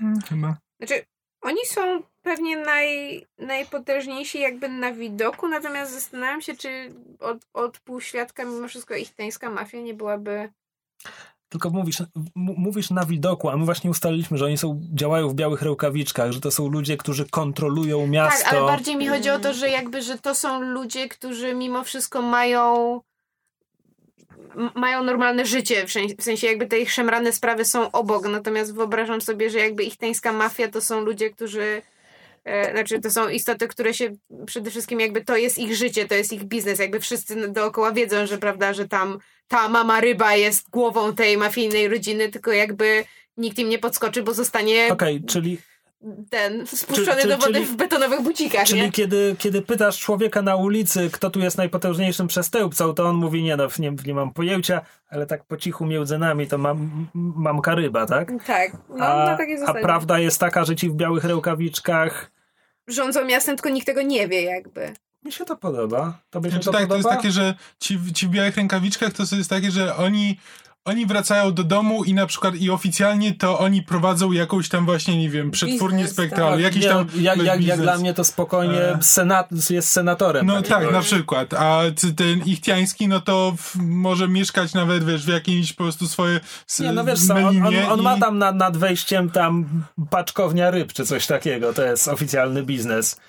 Mm, 0.00 0.20
Chyba. 0.20 0.56
Znaczy, 0.78 1.06
oni 1.40 1.66
są 1.66 2.02
pewnie 2.22 2.56
naj, 2.56 3.26
najpotężniejsi 3.38 4.40
jakby 4.40 4.68
na 4.68 4.92
widoku, 4.92 5.48
natomiast 5.48 5.92
zastanawiam 5.92 6.42
się, 6.42 6.56
czy 6.56 6.90
od, 7.20 7.38
od 7.52 7.78
półświadka 7.78 8.44
mimo 8.44 8.68
wszystko 8.68 8.94
ich 8.94 9.14
teńska 9.14 9.50
mafia 9.50 9.78
nie 9.78 9.94
byłaby... 9.94 10.52
Tylko 11.48 11.70
mówisz, 11.70 12.02
mówisz 12.34 12.90
na 12.90 13.04
widoku, 13.04 13.48
a 13.48 13.56
my 13.56 13.64
właśnie 13.64 13.90
ustaliliśmy, 13.90 14.38
że 14.38 14.44
oni 14.44 14.58
są, 14.58 14.80
działają 14.94 15.28
w 15.28 15.34
białych 15.34 15.62
rękawiczkach, 15.62 16.32
że 16.32 16.40
to 16.40 16.50
są 16.50 16.68
ludzie, 16.68 16.96
którzy 16.96 17.28
kontrolują 17.28 18.06
miasto. 18.06 18.44
Tak, 18.44 18.52
ale 18.52 18.66
bardziej 18.66 18.96
mi 18.96 19.06
chodzi 19.06 19.30
o 19.30 19.38
to, 19.38 19.54
że 19.54 19.70
jakby, 19.70 20.02
że 20.02 20.18
to 20.18 20.34
są 20.34 20.60
ludzie, 20.60 21.08
którzy 21.08 21.54
mimo 21.54 21.84
wszystko 21.84 22.22
mają 22.22 23.00
mają 24.74 25.04
normalne 25.04 25.46
życie, 25.46 25.86
w 26.18 26.22
sensie, 26.22 26.46
jakby 26.46 26.66
te 26.66 26.78
ich 26.78 26.92
szemrane 26.92 27.32
sprawy 27.32 27.64
są 27.64 27.90
obok, 27.90 28.28
natomiast 28.28 28.74
wyobrażam 28.74 29.20
sobie, 29.20 29.50
że 29.50 29.58
jakby 29.58 29.84
ich 29.84 29.96
teńska 29.96 30.32
mafia 30.32 30.68
to 30.68 30.80
są 30.80 31.00
ludzie, 31.00 31.30
którzy 31.30 31.82
znaczy 32.72 33.00
to 33.00 33.10
są 33.10 33.28
istoty, 33.28 33.68
które 33.68 33.94
się 33.94 34.10
przede 34.46 34.70
wszystkim 34.70 35.00
jakby 35.00 35.24
to 35.24 35.36
jest 35.36 35.58
ich 35.58 35.76
życie, 35.76 36.08
to 36.08 36.14
jest 36.14 36.32
ich 36.32 36.44
biznes, 36.44 36.78
jakby 36.78 37.00
wszyscy 37.00 37.48
dookoła 37.48 37.92
wiedzą, 37.92 38.26
że 38.26 38.38
prawda, 38.38 38.72
że 38.72 38.88
tam 38.88 39.18
ta 39.48 39.68
mama 39.68 40.00
ryba 40.00 40.34
jest 40.34 40.70
głową 40.70 41.14
tej 41.14 41.36
mafijnej 41.36 41.88
rodziny, 41.88 42.28
tylko 42.28 42.52
jakby 42.52 43.04
nikt 43.36 43.58
im 43.58 43.68
nie 43.68 43.78
podskoczy, 43.78 44.22
bo 44.22 44.34
zostanie 44.34 44.88
Okej, 44.92 45.22
czyli, 45.24 45.58
ten 46.30 46.66
spuszczony 46.66 47.22
czy- 47.22 47.28
do 47.28 47.38
wody 47.38 47.52
czyli- 47.52 47.66
w 47.66 47.76
betonowych 47.76 48.22
bucikach, 48.22 48.66
czyli 48.66 48.80
nie? 48.80 48.92
kiedy, 48.92 49.36
kiedy 49.38 49.62
pytasz 49.62 49.98
człowieka 49.98 50.42
na 50.42 50.56
ulicy, 50.56 51.10
kto 51.12 51.30
tu 51.30 51.40
jest 51.40 51.58
najpotężniejszym 51.58 52.26
przestępcą, 52.26 52.94
to 52.94 53.08
on 53.08 53.16
mówi, 53.16 53.42
nie 53.42 53.56
no, 53.56 53.68
nie, 53.78 53.92
nie 54.06 54.14
mam 54.14 54.32
pojęcia, 54.32 54.80
ale 55.08 55.26
tak 55.26 55.44
po 55.44 55.56
cichu 55.56 55.86
między 55.86 56.18
nami 56.18 56.46
to 56.46 56.58
mam, 56.58 57.06
mam 57.14 57.60
karyba, 57.60 58.06
tak? 58.06 58.32
Tak, 58.46 58.72
no 58.88 59.04
a, 59.04 59.38
a 59.66 59.74
prawda 59.74 60.18
jest 60.18 60.40
taka, 60.40 60.64
że 60.64 60.76
ci 60.76 60.90
w 60.90 60.94
białych 60.94 61.24
rękawiczkach 61.24 62.30
Rządzą 62.88 63.24
miastem, 63.24 63.56
tylko 63.56 63.68
nikt 63.68 63.86
tego 63.86 64.02
nie 64.02 64.28
wie 64.28 64.42
jakby. 64.42 64.94
mi 65.24 65.32
się 65.32 65.44
to 65.44 65.56
podoba. 65.56 66.20
Tobie 66.30 66.50
się 66.50 66.54
Znaczy 66.54 66.64
to 66.66 66.72
tak, 66.72 66.80
to 66.82 66.88
podoba? 66.88 66.96
jest 67.10 67.18
takie, 67.20 67.30
że 67.32 67.54
ci, 67.80 67.98
ci 68.14 68.26
w 68.26 68.30
białych 68.30 68.56
rękawiczkach 68.56 69.12
to 69.12 69.36
jest 69.36 69.50
takie, 69.50 69.70
że 69.70 69.96
oni, 69.96 70.38
oni 70.88 71.06
wracają 71.06 71.52
do 71.54 71.64
domu 71.64 72.04
i 72.04 72.14
na 72.14 72.26
przykład 72.26 72.54
i 72.56 72.70
oficjalnie 72.70 73.34
to 73.34 73.58
oni 73.58 73.82
prowadzą 73.82 74.32
jakąś 74.32 74.68
tam 74.68 74.84
właśnie, 74.84 75.18
nie 75.18 75.30
wiem, 75.30 75.50
przetwórnię 75.50 75.98
Biznes, 75.98 76.12
spektralną, 76.12 76.56
tak. 76.56 76.62
jakiś 76.64 76.82
nie, 76.82 76.88
tam 76.88 77.06
jak, 77.20 77.42
jak, 77.42 77.64
jak 77.64 77.80
dla 77.80 77.98
mnie 77.98 78.14
to 78.14 78.24
spokojnie 78.24 78.80
E. 78.80 78.98
senat, 79.02 79.48
jest 79.70 79.88
senatorem. 79.88 80.46
No 80.46 80.62
tak, 80.62 80.92
na 80.92 81.00
przykład. 81.00 81.54
A 81.54 81.80
ten 82.16 82.42
ichtiański, 82.46 83.08
no 83.08 83.20
to 83.20 83.54
w, 83.58 83.76
może 83.76 84.28
mieszkać 84.28 84.74
nawet, 84.74 85.04
wiesz, 85.04 85.24
w 85.24 85.28
jakiejś 85.28 85.72
po 85.72 85.84
prostu 85.84 86.06
swoje 86.08 86.40
Nie, 86.80 86.92
no 86.92 87.04
wiesz 87.04 87.26
co, 87.26 87.34
on, 87.34 87.66
on, 87.66 87.74
on 87.90 88.02
ma 88.02 88.16
i- 88.16 88.20
tam 88.20 88.38
nad, 88.38 88.56
nad 88.56 88.76
wejściem 88.76 89.30
tam 89.30 89.66
paczkownia 90.10 90.70
ryb 90.70 90.92
czy 90.92 91.06
coś 91.06 91.26
takiego. 91.26 91.72
To 91.72 91.82
jest 91.82 92.08
oficjalny 92.08 92.62
biznes. 92.62 93.20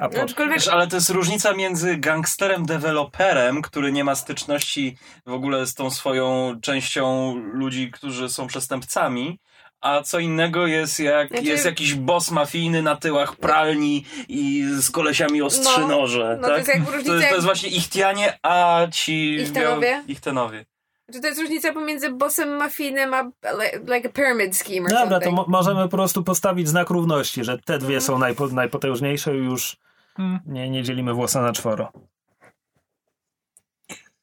A 0.00 0.08
po, 0.08 0.22
Aczkolwiek 0.22 0.54
Wiesz, 0.54 0.68
ale 0.68 0.86
to 0.88 0.96
jest 0.96 1.10
różnica 1.10 1.52
między 1.54 1.96
gangsterem 1.96 2.66
deweloperem, 2.66 3.62
który 3.62 3.92
nie 3.92 4.04
ma 4.04 4.14
styczności 4.14 4.96
w 5.26 5.32
ogóle 5.32 5.66
z 5.66 5.74
tą 5.74 5.90
swoją 5.90 6.56
częścią 6.62 7.34
ludzi, 7.52 7.90
którzy 7.90 8.28
są 8.28 8.46
przestępcami, 8.46 9.38
a 9.80 10.02
co 10.02 10.18
innego 10.18 10.66
jest 10.66 11.00
jak 11.00 11.28
Znaczy- 11.28 11.44
jest 11.44 11.64
jakiś 11.64 11.94
boss 11.94 12.30
mafijny 12.30 12.82
na 12.82 12.96
tyłach 12.96 13.36
pralni 13.36 14.04
i 14.28 14.64
z 14.78 14.90
kolesiami 14.90 15.42
ostrzy 15.42 15.80
No, 15.80 15.88
noże. 15.88 16.38
no 16.40 16.48
to 16.48 16.54
tak? 16.54 16.58
jest 16.58 16.68
jak 16.68 16.84
to, 16.84 16.90
różnica 16.92 17.14
jest, 17.14 17.28
to 17.28 17.34
jest 17.34 17.44
właśnie 17.46 17.68
Ichtianie, 17.68 18.38
a 18.42 18.80
ci 18.92 19.34
Ichtenowie? 19.34 19.88
biał- 19.88 20.02
Ichtenowie. 20.10 20.64
Czy 21.12 21.20
to 21.20 21.26
jest 21.26 21.40
różnica 21.40 21.72
pomiędzy 21.72 22.12
bossem 22.12 22.48
mafijnym 22.56 23.14
a 23.14 23.22
li- 23.22 23.94
like 23.94 24.08
a 24.08 24.12
pyramid 24.12 24.56
scheme 24.56 24.82
or 24.82 24.90
Dobra, 24.90 25.18
to 25.20 25.24
something? 25.26 25.48
możemy 25.48 25.82
po 25.82 25.88
prostu 25.88 26.24
postawić 26.24 26.68
znak 26.68 26.90
równości, 26.90 27.44
że 27.44 27.58
te 27.58 27.78
dwie 27.78 28.00
są 28.00 28.18
najpo, 28.18 28.46
najpotężniejsze 28.48 29.34
i 29.36 29.38
już 29.38 29.76
Hmm. 30.16 30.40
nie, 30.46 30.70
nie 30.70 30.82
dzielimy 30.82 31.14
włosa 31.14 31.42
na 31.42 31.52
czworo. 31.52 31.92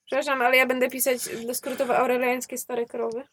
Przepraszam, 0.06 0.42
ale 0.42 0.58
ja 0.58 0.66
będę 0.68 0.90
pisać 0.90 1.22
skrótowe 1.54 1.98
aureliańskie 1.98 2.58
stare 2.58 2.86
krowy. 2.86 3.24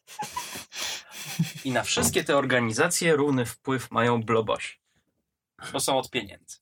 I 1.65 1.71
na 1.71 1.83
wszystkie 1.83 2.25
te 2.25 2.37
organizacje 2.37 3.17
równy 3.17 3.47
wpływ 3.47 3.91
mają 3.91 4.23
blobosi. 4.23 4.75
Bo 5.73 5.81
są 5.81 5.99
od 5.99 6.11
pieniędzy. 6.11 6.57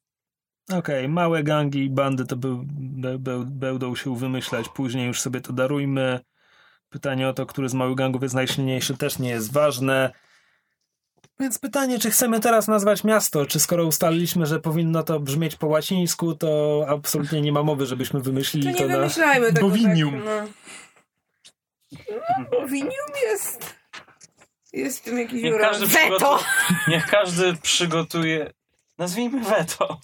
Okej, 0.72 1.08
małe 1.08 1.42
gangi 1.42 1.84
i 1.84 1.90
bandy 1.90 2.24
to 2.26 2.36
był, 2.36 2.62
be, 2.66 3.18
be, 3.18 3.44
będą 3.46 3.96
się 3.96 4.16
wymyślać 4.16 4.68
później, 4.68 5.06
już 5.06 5.20
sobie 5.20 5.40
to 5.40 5.52
darujmy. 5.52 6.20
Pytanie 6.92 7.28
o 7.28 7.32
to, 7.32 7.46
który 7.46 7.68
z 7.68 7.74
małych 7.74 7.96
gangów 7.96 8.22
jest 8.22 8.34
najsilniejszy, 8.34 8.96
też 8.96 9.18
nie 9.18 9.30
jest 9.30 9.52
ważne. 9.52 10.10
Więc 11.40 11.58
pytanie, 11.58 11.98
czy 11.98 12.10
chcemy 12.10 12.40
teraz 12.40 12.68
nazwać 12.68 13.04
miasto, 13.04 13.46
czy 13.46 13.60
skoro 13.60 13.84
ustaliliśmy, 13.84 14.46
że 14.46 14.60
powinno 14.60 15.02
to 15.02 15.20
brzmieć 15.20 15.56
po 15.56 15.66
łacińsku, 15.66 16.34
to 16.34 16.84
absolutnie 16.88 17.40
nie 17.40 17.52
ma 17.52 17.62
mowy, 17.62 17.86
żebyśmy 17.86 18.20
to 18.20 18.24
wymyślili 18.24 18.66
nie 18.68 18.74
to 18.74 18.86
na... 18.88 18.96
wymyślajmy 18.96 19.52
tego 19.52 19.68
Bowinium. 19.68 20.14
tak, 20.14 20.24
no. 20.24 20.46
no. 22.38 22.44
Bowinium 22.50 23.08
jest... 23.22 23.74
Jest 24.72 24.98
w 25.00 25.02
tym 25.02 25.18
jakiś 25.18 25.42
Niech 25.42 25.60
każdy, 25.60 25.86
Weto! 25.86 26.38
niech 26.88 27.06
każdy 27.06 27.56
przygotuje. 27.56 28.52
Nazwijmy 28.98 29.40
weto. 29.40 30.00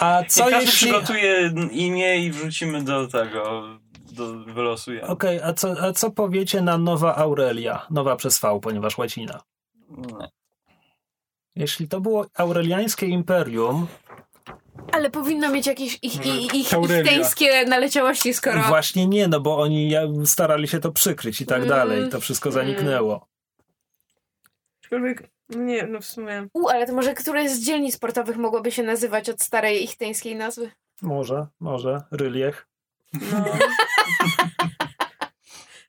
A 0.00 0.22
Co 0.28 0.28
co 0.28 0.44
Niech 0.44 0.52
każdy 0.52 0.70
jeśli... 0.70 0.88
przygotuje 0.88 1.52
imię 1.70 2.18
i 2.26 2.30
wrzucimy 2.30 2.82
do 2.82 3.08
tego. 3.08 3.62
Do, 4.12 4.32
wylosujemy. 4.44 5.08
Okej, 5.08 5.40
a, 5.42 5.52
co, 5.52 5.74
a 5.82 5.92
co 5.92 6.10
powiecie 6.10 6.60
na 6.62 6.78
Nowa 6.78 7.16
Aurelia? 7.16 7.86
Nowa 7.90 8.16
przez 8.16 8.38
V, 8.40 8.60
ponieważ 8.62 8.98
łacina. 8.98 9.40
Nie. 9.88 10.28
Jeśli 11.56 11.88
to 11.88 12.00
było 12.00 12.26
aureliańskie 12.34 13.06
imperium, 13.06 13.86
Ale 14.92 15.10
powinno 15.10 15.50
mieć 15.50 15.66
jakieś 15.66 15.98
ich, 16.02 16.14
ich, 16.26 16.26
ich, 16.44 16.54
ich 16.54 16.74
Aurelia. 16.74 17.04
teńskie 17.12 17.64
naleciałości, 17.64 18.34
skoro... 18.34 18.62
Właśnie 18.62 19.06
nie, 19.06 19.28
no 19.28 19.40
bo 19.40 19.58
oni 19.58 19.92
starali 20.24 20.68
się 20.68 20.80
to 20.80 20.92
przykryć 20.92 21.40
i 21.40 21.46
tak 21.46 21.56
Mm. 21.56 21.68
dalej. 21.68 22.08
To 22.08 22.20
wszystko 22.20 22.52
zaniknęło. 22.52 23.26
Aczkolwiek, 24.82 25.30
nie, 25.48 25.86
no 25.86 26.00
w 26.00 26.04
sumie... 26.04 26.46
U, 26.54 26.68
ale 26.68 26.86
to 26.86 26.92
może 26.92 27.14
któreś 27.14 27.50
z 27.50 27.64
dzielnic 27.66 27.94
sportowych 27.94 28.36
mogłoby 28.36 28.72
się 28.72 28.82
nazywać 28.82 29.28
od 29.28 29.42
starej 29.42 29.84
ich 29.84 29.96
teńskiej 29.96 30.36
nazwy? 30.36 30.70
Może, 31.02 31.46
może. 31.60 32.00
Ryliech. 32.10 32.66
No. 33.12 33.44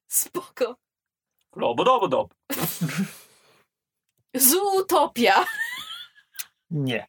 Spoko. 0.07 0.75
Lobodobodob. 1.55 2.33
Zootopia. 4.35 5.45
Nie. 6.69 7.07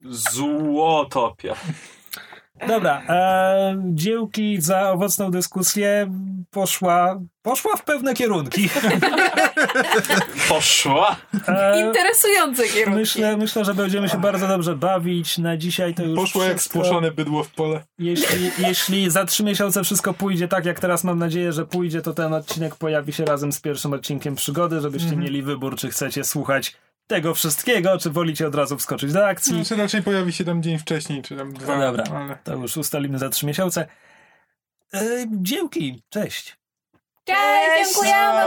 Złotopia. 0.00 1.54
Dobra, 2.68 3.02
e, 3.08 3.82
dziełki 3.84 4.60
za 4.60 4.90
owocną 4.90 5.30
dyskusję 5.30 6.12
poszła, 6.50 7.20
poszła 7.42 7.76
w 7.76 7.84
pewne 7.84 8.14
kierunki. 8.14 8.68
Poszła. 10.48 11.16
E, 11.48 11.86
Interesujące 11.86 12.62
kierunki. 12.68 13.00
myślę, 13.00 13.36
myślę, 13.36 13.64
że 13.64 13.74
będziemy 13.74 14.08
się 14.08 14.18
bardzo 14.20 14.48
dobrze 14.48 14.76
bawić. 14.76 15.38
Na 15.38 15.56
dzisiaj 15.56 15.94
to 15.94 16.02
już 16.02 16.16
Poszło 16.20 16.44
jak 16.44 16.62
spłoszone 16.62 17.10
bydło 17.10 17.44
w 17.44 17.50
pole. 17.50 17.84
Jeśli, 17.98 18.50
jeśli 18.58 19.10
za 19.10 19.24
trzy 19.24 19.44
miesiące 19.44 19.84
wszystko 19.84 20.14
pójdzie 20.14 20.48
tak, 20.48 20.64
jak 20.64 20.80
teraz 20.80 21.04
mam 21.04 21.18
nadzieję, 21.18 21.52
że 21.52 21.66
pójdzie, 21.66 22.02
to 22.02 22.14
ten 22.14 22.34
odcinek 22.34 22.74
pojawi 22.76 23.12
się 23.12 23.24
razem 23.24 23.52
z 23.52 23.60
pierwszym 23.60 23.92
odcinkiem 23.92 24.34
przygody, 24.34 24.80
żebyście 24.80 25.08
Mhm. 25.08 25.24
mieli 25.24 25.42
wybór, 25.42 25.76
czy 25.76 25.90
chcecie 25.90 26.24
słuchać 26.24 26.76
tego 27.10 27.34
wszystkiego, 27.34 27.98
czy 27.98 28.10
wolicie 28.10 28.46
od 28.46 28.54
razu 28.54 28.78
wskoczyć 28.78 29.12
do 29.12 29.26
akcji. 29.26 29.54
Znaczy 29.54 29.76
raczej 29.76 30.02
pojawi 30.02 30.32
się 30.32 30.44
tam 30.44 30.62
dzień 30.62 30.78
wcześniej, 30.78 31.22
czy 31.22 31.36
tam 31.36 31.52
dwa. 31.52 31.76
No 31.76 31.80
dobra, 31.80 32.04
Ale... 32.16 32.38
to 32.44 32.54
już 32.54 32.76
ustalimy 32.76 33.18
za 33.18 33.28
trzy 33.28 33.46
miesiące. 33.46 33.86
E, 34.94 35.26
dzięki, 35.30 36.02
cześć. 36.08 36.56
Cześć, 37.24 37.94
dziękujemy. 37.94 38.40